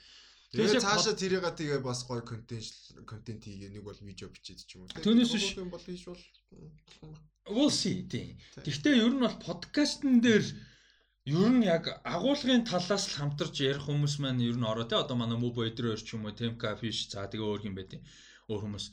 Тэгээ 0.55 0.79
цаашаа 0.87 1.15
тэрийг 1.19 1.43
тэгээ 1.43 1.81
бас 1.83 2.07
гоё 2.07 2.23
контент 2.23 2.71
контент 3.11 3.43
хийгээ 3.43 3.75
нэг 3.75 3.83
бол 3.83 3.99
видео 4.07 4.31
бичээд 4.31 4.63
ч 4.63 4.79
юм 4.79 4.87
уу. 4.87 5.03
Түүнээс 5.03 5.35
биш 5.35 5.59
юм 5.59 5.71
бол 5.75 5.83
хийж 5.83 6.07
бол 6.07 6.23
we'll 7.51 7.75
see 7.75 8.07
тийм. 8.07 8.39
Гэхдээ 8.63 9.03
ер 9.03 9.13
нь 9.13 9.25
бол 9.27 9.37
подкастн 9.43 10.23
дээр 10.23 10.45
ер 11.27 11.51
нь 11.51 11.67
яг 11.67 11.85
агуулгын 12.07 12.63
талаас 12.71 13.05
л 13.11 13.17
хамтарч 13.19 13.67
ярих 13.67 13.85
хүмүүс 13.89 14.23
маань 14.23 14.47
ер 14.47 14.55
нь 14.55 14.71
ороо 14.71 14.87
те 14.87 14.95
одоо 14.95 15.17
манай 15.19 15.39
Мөбо 15.43 15.67
өдрөөр 15.67 16.01
ч 16.07 16.15
юм 16.15 16.25
уу 16.25 16.39
Темка 16.39 16.79
Фиш 16.79 17.11
за 17.11 17.27
тэгээ 17.27 17.51
өөр 17.51 17.67
юм 17.69 17.75
байдیں۔ 17.75 18.01
Өөр 18.47 18.63
хүмүүс 18.63 18.85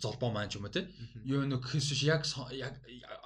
золбоо 0.00 0.30
маань 0.32 0.48
ч 0.48 0.56
юм 0.56 0.64
уу 0.64 0.72
те. 0.72 0.88
Юу 1.28 1.44
нэг 1.44 1.60
биш 1.60 2.00
яг 2.08 2.24
яг 2.56 2.74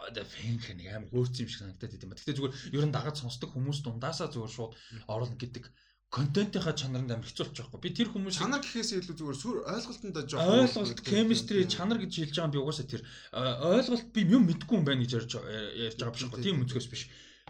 одоо 0.09 0.25
фэнх 0.27 0.75
нэг 0.75 0.87
амар 0.91 1.11
хөөрцөн 1.15 1.47
юм 1.47 1.51
шиг 1.55 1.61
санагдаад 1.63 1.95
идэм 1.95 2.11
ба. 2.11 2.17
Гэхдээ 2.19 2.37
зүгээр 2.37 2.55
ер 2.75 2.85
нь 2.89 2.95
дагаж 2.97 3.17
сонсдог 3.23 3.55
хүмүүс 3.55 3.79
дундаасаа 3.87 4.33
зүгээр 4.35 4.53
шууд 4.57 4.73
оруулна 5.07 5.39
гэдэг 5.39 5.65
контентынхаа 6.15 6.75
чанаранд 6.79 7.11
амар 7.11 7.27
хэцүү 7.27 7.51
болчихгүй. 7.51 7.81
Би 7.83 7.91
тэр 7.91 8.09
хүмүүс 8.15 8.39
чанар 8.39 8.63
гэхээс 8.63 8.95
илүү 8.95 9.17
зүгээр 9.19 9.39
сүр 9.43 9.57
ойлголтонд 9.67 10.17
жоохон 10.31 10.63
ойлголт, 10.63 11.03
chemistry, 11.03 11.67
чанар 11.67 11.99
гэж 11.99 12.13
хэлж 12.15 12.35
байгаа 12.39 12.47
юм 12.47 12.55
би 12.55 12.63
угаасаа 12.63 12.87
тэр 12.87 13.03
ойлголт 13.35 14.07
би 14.15 14.23
юм 14.23 14.47
мэдгүй 14.47 14.77
юм 14.79 14.87
байна 14.87 15.03
гэж 15.03 15.13
ярьж 15.19 15.33
ярьж 15.35 15.99
байгаа 15.99 16.15
биш 16.15 16.25
гоо. 16.31 16.41
Тийм 16.47 16.63
өнцгөөс 16.63 16.89
биш. 16.89 17.03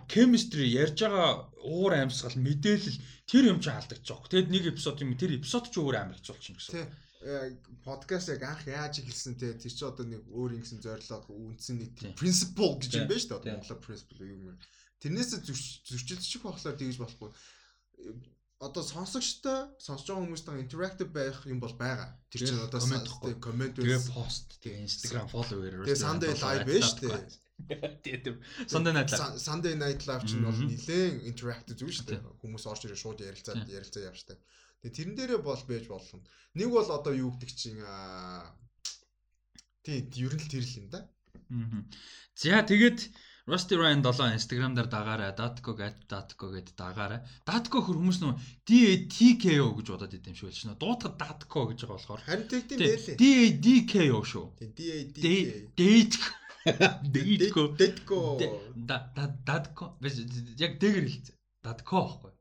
Chemistry 0.09 0.67
ярьж 0.73 0.99
байгаа 1.05 1.53
уур 1.69 1.93
амьсгал, 2.01 2.41
мэдээлэл 2.41 2.99
тэр 3.29 3.45
юм 3.53 3.61
чи 3.61 3.71
алдагдаж 3.71 4.09
байгаа. 4.09 4.33
Тэгэд 4.33 4.49
нэг 4.49 4.65
эпизод 4.73 5.05
юм 5.05 5.13
тэр 5.21 5.37
эпизод 5.37 5.69
ч 5.69 5.75
өөр 5.77 5.97
амар 6.01 6.17
хэцүү 6.17 6.33
болчихно 6.33 6.57
гэсэн. 6.57 6.89
Подкаст 7.85 8.31
э, 8.31 8.39
яг 8.39 8.43
анх 8.47 8.63
яаж 8.67 9.05
ихэлсэн 9.05 9.37
те 9.37 9.53
тэр 9.53 9.73
чи 9.73 9.85
одоо 9.85 10.07
нэг 10.07 10.23
өөр 10.31 10.63
ингэсэн 10.63 10.81
зорилго, 10.81 11.27
үндсэн 11.29 11.77
нийт 11.77 11.97
principle 12.15 12.79
гэж 12.79 13.03
юм 13.03 13.09
байна 13.11 13.19
шүү 13.19 13.41
дээ. 13.43 13.57
Монголоор 13.57 13.83
principle 13.83 14.23
юу 14.23 14.55
юм. 14.55 14.59
Тэрнээсээ 15.03 15.41
зөрчилдөж 15.43 16.33
болох 16.39 16.55
болохоор 16.55 16.79
тэгж 16.79 16.97
болохгүй 17.03 17.31
одоо 18.59 18.83
сонсогчтой 18.83 19.69
сонсож 19.77 20.09
байгаа 20.09 20.25
хүмүүстэй 20.25 20.65
interactive 20.65 21.11
байх 21.13 21.45
юм 21.45 21.61
бол 21.61 21.77
байгаа. 21.77 22.17
Тэр 22.33 22.49
чинь 22.49 22.65
одоо 22.65 22.81
коммент 23.37 23.77
тэгээ 23.77 24.01
пост 24.09 24.57
тэгээ 24.65 24.81
Instagram 24.81 25.29
follower 25.29 25.85
тэгээ 25.85 26.01
Sunday 26.01 26.33
live 26.33 26.65
байж 26.65 26.89
тээ. 26.97 27.21
Тэгээ 28.01 28.37
Sunday 28.65 28.93
night 28.97 29.13
live. 29.13 29.37
Sunday 29.37 29.75
night 29.77 30.03
live 30.09 30.25
чинь 30.25 30.41
бол 30.41 30.57
нэлээд 30.57 31.29
interactive 31.29 31.77
зүйл 31.77 31.97
шүү 32.01 32.09
дээ. 32.09 32.21
Хүмүүс 32.41 32.65
орж 32.65 32.89
ирээ 32.89 32.97
шууд 32.97 33.21
ярилцаад 33.21 33.69
ярилцаа 33.69 34.09
явж 34.09 34.21
таа. 34.25 34.41
Тэгээ 34.81 34.97
тэрэн 34.97 35.15
дээрээ 35.21 35.41
бол 35.45 35.63
байж 35.69 35.85
болно. 35.93 36.25
Нэг 36.57 36.69
бол 36.73 36.89
одоо 36.89 37.13
юу 37.13 37.37
гэдэг 37.37 37.53
чинь 37.53 37.85
аа 37.85 38.57
тий 39.85 40.01
ер 40.17 40.33
нь 40.33 40.41
л 40.41 40.49
тэр 40.49 40.65
л 40.65 40.79
юм 40.81 40.89
да. 40.89 41.05
За 42.41 42.65
тэгээд 42.65 43.01
Rusty 43.47 43.77
Ryan 43.77 44.03
7 44.03 44.35
Instagram 44.35 44.75
дээр 44.75 44.89
дагаарай. 44.91 45.31
Datco 45.39 45.71
Datco 46.11 46.51
гэдээ 46.51 46.75
дагаарай. 46.75 47.21
Datco 47.47 47.79
хөр 47.79 48.03
хүмүүс 48.03 48.19
нөө 48.19 48.35
DATKO 48.67 49.67
гэж 49.79 49.87
бодоод 49.87 50.17
идэм 50.19 50.35
шүү 50.35 50.51
л 50.51 50.59
шнэ. 50.59 50.75
Дуутахад 50.83 51.15
Datco 51.15 51.71
гэж 51.71 51.87
байгаа 51.87 51.95
болохоор 51.95 52.23
харин 52.27 52.51
тэгдэм 52.51 52.79
байлээ. 52.83 53.15
DADKO 53.15 54.19
шүү. 54.27 54.47
DADK. 55.79 56.19
Datco. 57.79 58.19
Datco. 58.91 59.31
Datco. 59.47 59.85
Яг 60.59 60.73
дээгэр 60.83 61.07
хэлцээ. 61.07 61.37
Datco 61.63 62.03
байхгүй. 62.03 62.35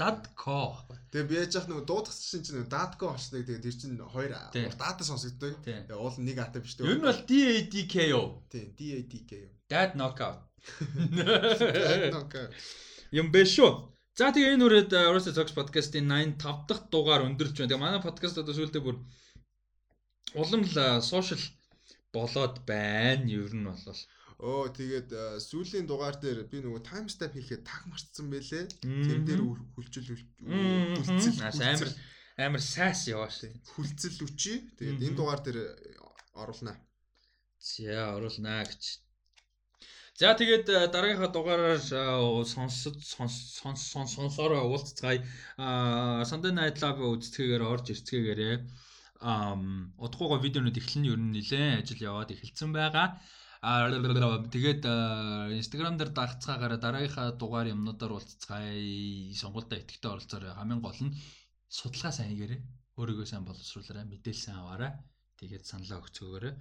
Datco 0.00 0.56
байхгүй. 0.56 0.96
Тэгээ 1.12 1.28
би 1.28 1.36
яаж 1.36 1.52
яах 1.52 1.68
нэг 1.68 1.84
дуудахсан 1.84 2.40
чинь 2.40 2.64
Datco 2.64 3.12
болчихдаг. 3.12 3.44
Тэгээ 3.44 3.60
тэр 3.60 3.76
чинь 3.76 4.00
хоёр 4.00 4.32
дата 4.56 5.04
сонсогддог. 5.04 5.60
Уул 6.00 6.16
нэг 6.16 6.40
ата 6.40 6.64
биш 6.64 6.80
дээ. 6.80 6.88
Ер 6.88 6.96
нь 6.96 7.04
бол 7.04 7.20
DADKO. 7.28 8.48
Тийм, 8.48 8.72
DADKO. 8.72 9.59
Dad 9.70 9.94
knockout. 9.94 10.38
Dad 11.14 12.10
knockout. 12.10 12.50
Юм 13.14 13.30
биш 13.30 13.54
шүү. 13.54 13.70
За 14.18 14.34
тэгээ 14.34 14.58
энэ 14.58 14.66
үрээд 14.66 14.90
Rusty 15.14 15.30
Talks 15.30 15.54
podcast-ийн 15.54 16.10
85 16.10 16.66
дахь 16.66 16.82
дугаар 16.90 17.22
өндөрч 17.26 17.54
байна. 17.54 17.70
Тэгээ 17.70 17.84
манай 17.84 18.02
подкаст 18.02 18.42
одоо 18.42 18.54
сүүлдээ 18.54 18.82
бүр 18.82 18.98
улам 20.34 20.62
л 20.66 20.74
сошиал 21.06 21.44
болоод 22.10 22.66
байна. 22.66 23.30
Ер 23.30 23.54
нь 23.54 23.62
бол 23.62 23.78
Оо 24.40 24.72
тэгээд 24.72 25.12
сүүлийн 25.38 25.86
дугаар 25.86 26.16
дээр 26.18 26.48
би 26.50 26.64
нөгөө 26.64 26.82
timestamp 26.90 27.36
хийхэд 27.36 27.62
таг 27.62 27.86
марцсан 27.86 28.26
байлээ. 28.32 28.72
Тэр 28.82 29.20
дээр 29.22 29.42
хүлчил 29.76 30.16
хүлцэл 30.98 31.44
амар 31.46 31.90
амар 32.40 32.62
сайс 32.64 33.04
яваа 33.12 33.28
шүү. 33.28 33.52
Хүлцэл 33.76 34.24
үчи. 34.24 34.64
Тэгээд 34.80 35.04
энэ 35.06 35.18
дугаар 35.18 35.44
дээр 35.44 35.58
оруулнаа. 36.40 36.80
За 37.60 38.16
оруулнаа 38.16 38.64
гэж 38.64 38.82
За 40.20 40.36
тэгээд 40.36 40.68
э, 40.68 40.92
дараагийнхаа 40.92 41.32
дугаараар 41.32 41.80
э, 41.80 42.44
сонсод 42.44 43.00
сонсороо 44.12 44.68
уулзцгаая. 44.68 45.24
Аа 45.56 46.28
Sunday 46.28 46.52
Night 46.52 46.76
Live 46.84 47.00
үздэгээр 47.00 47.64
орж 47.64 47.88
ирцгээгээрээ 47.88 48.56
удахгүй 50.04 50.38
видеонууд 50.44 50.76
эхлэн 50.76 51.08
ер 51.08 51.16
нь 51.16 51.32
нилээн 51.32 51.80
ажил 51.80 52.04
яваад 52.04 52.36
эхэлсэн 52.36 52.68
байгаа. 52.68 53.16
Аа 53.64 53.88
тэгээд 54.52 54.84
э, 54.84 55.56
Instagram 55.56 55.96
дээр 55.96 56.12
дагцгаагаараа 56.12 56.76
дараагийнхаа 56.84 57.40
дугаар 57.40 57.72
юмнуудаар 57.72 58.12
уулзцгаая. 58.20 58.76
Сонголтоо 59.32 59.80
итгэвтэй 59.80 60.10
оролцоорой. 60.12 60.52
Хамгийн 60.52 60.84
гол 60.84 61.00
нь 61.00 61.16
судалгаа 61.72 62.12
сайн 62.12 62.36
хийгээрэй. 62.36 62.60
Өөрийгөө 63.00 63.24
сайн 63.24 63.48
боловсруулаарай, 63.48 64.04
мэдээлэл 64.04 64.44
сайн 64.44 64.60
аваарай. 64.60 64.92
Тэгээд 65.40 65.64
саналаа 65.64 66.04
өгцөөгөөрэй. 66.04 66.54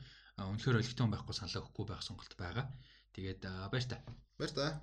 Үнэхээр 0.47 0.79
өлегтөн 0.79 1.11
байхгүй 1.11 1.35
саналаа 1.35 1.67
өгөхгүй 1.67 1.85
байх 1.91 2.07
сонголт 2.07 2.33
байгаа. 2.39 2.71
Тэгээд 3.11 3.45
баяр 3.71 3.85
та. 3.85 3.97
Баяр 4.37 4.51
та. 4.51 4.81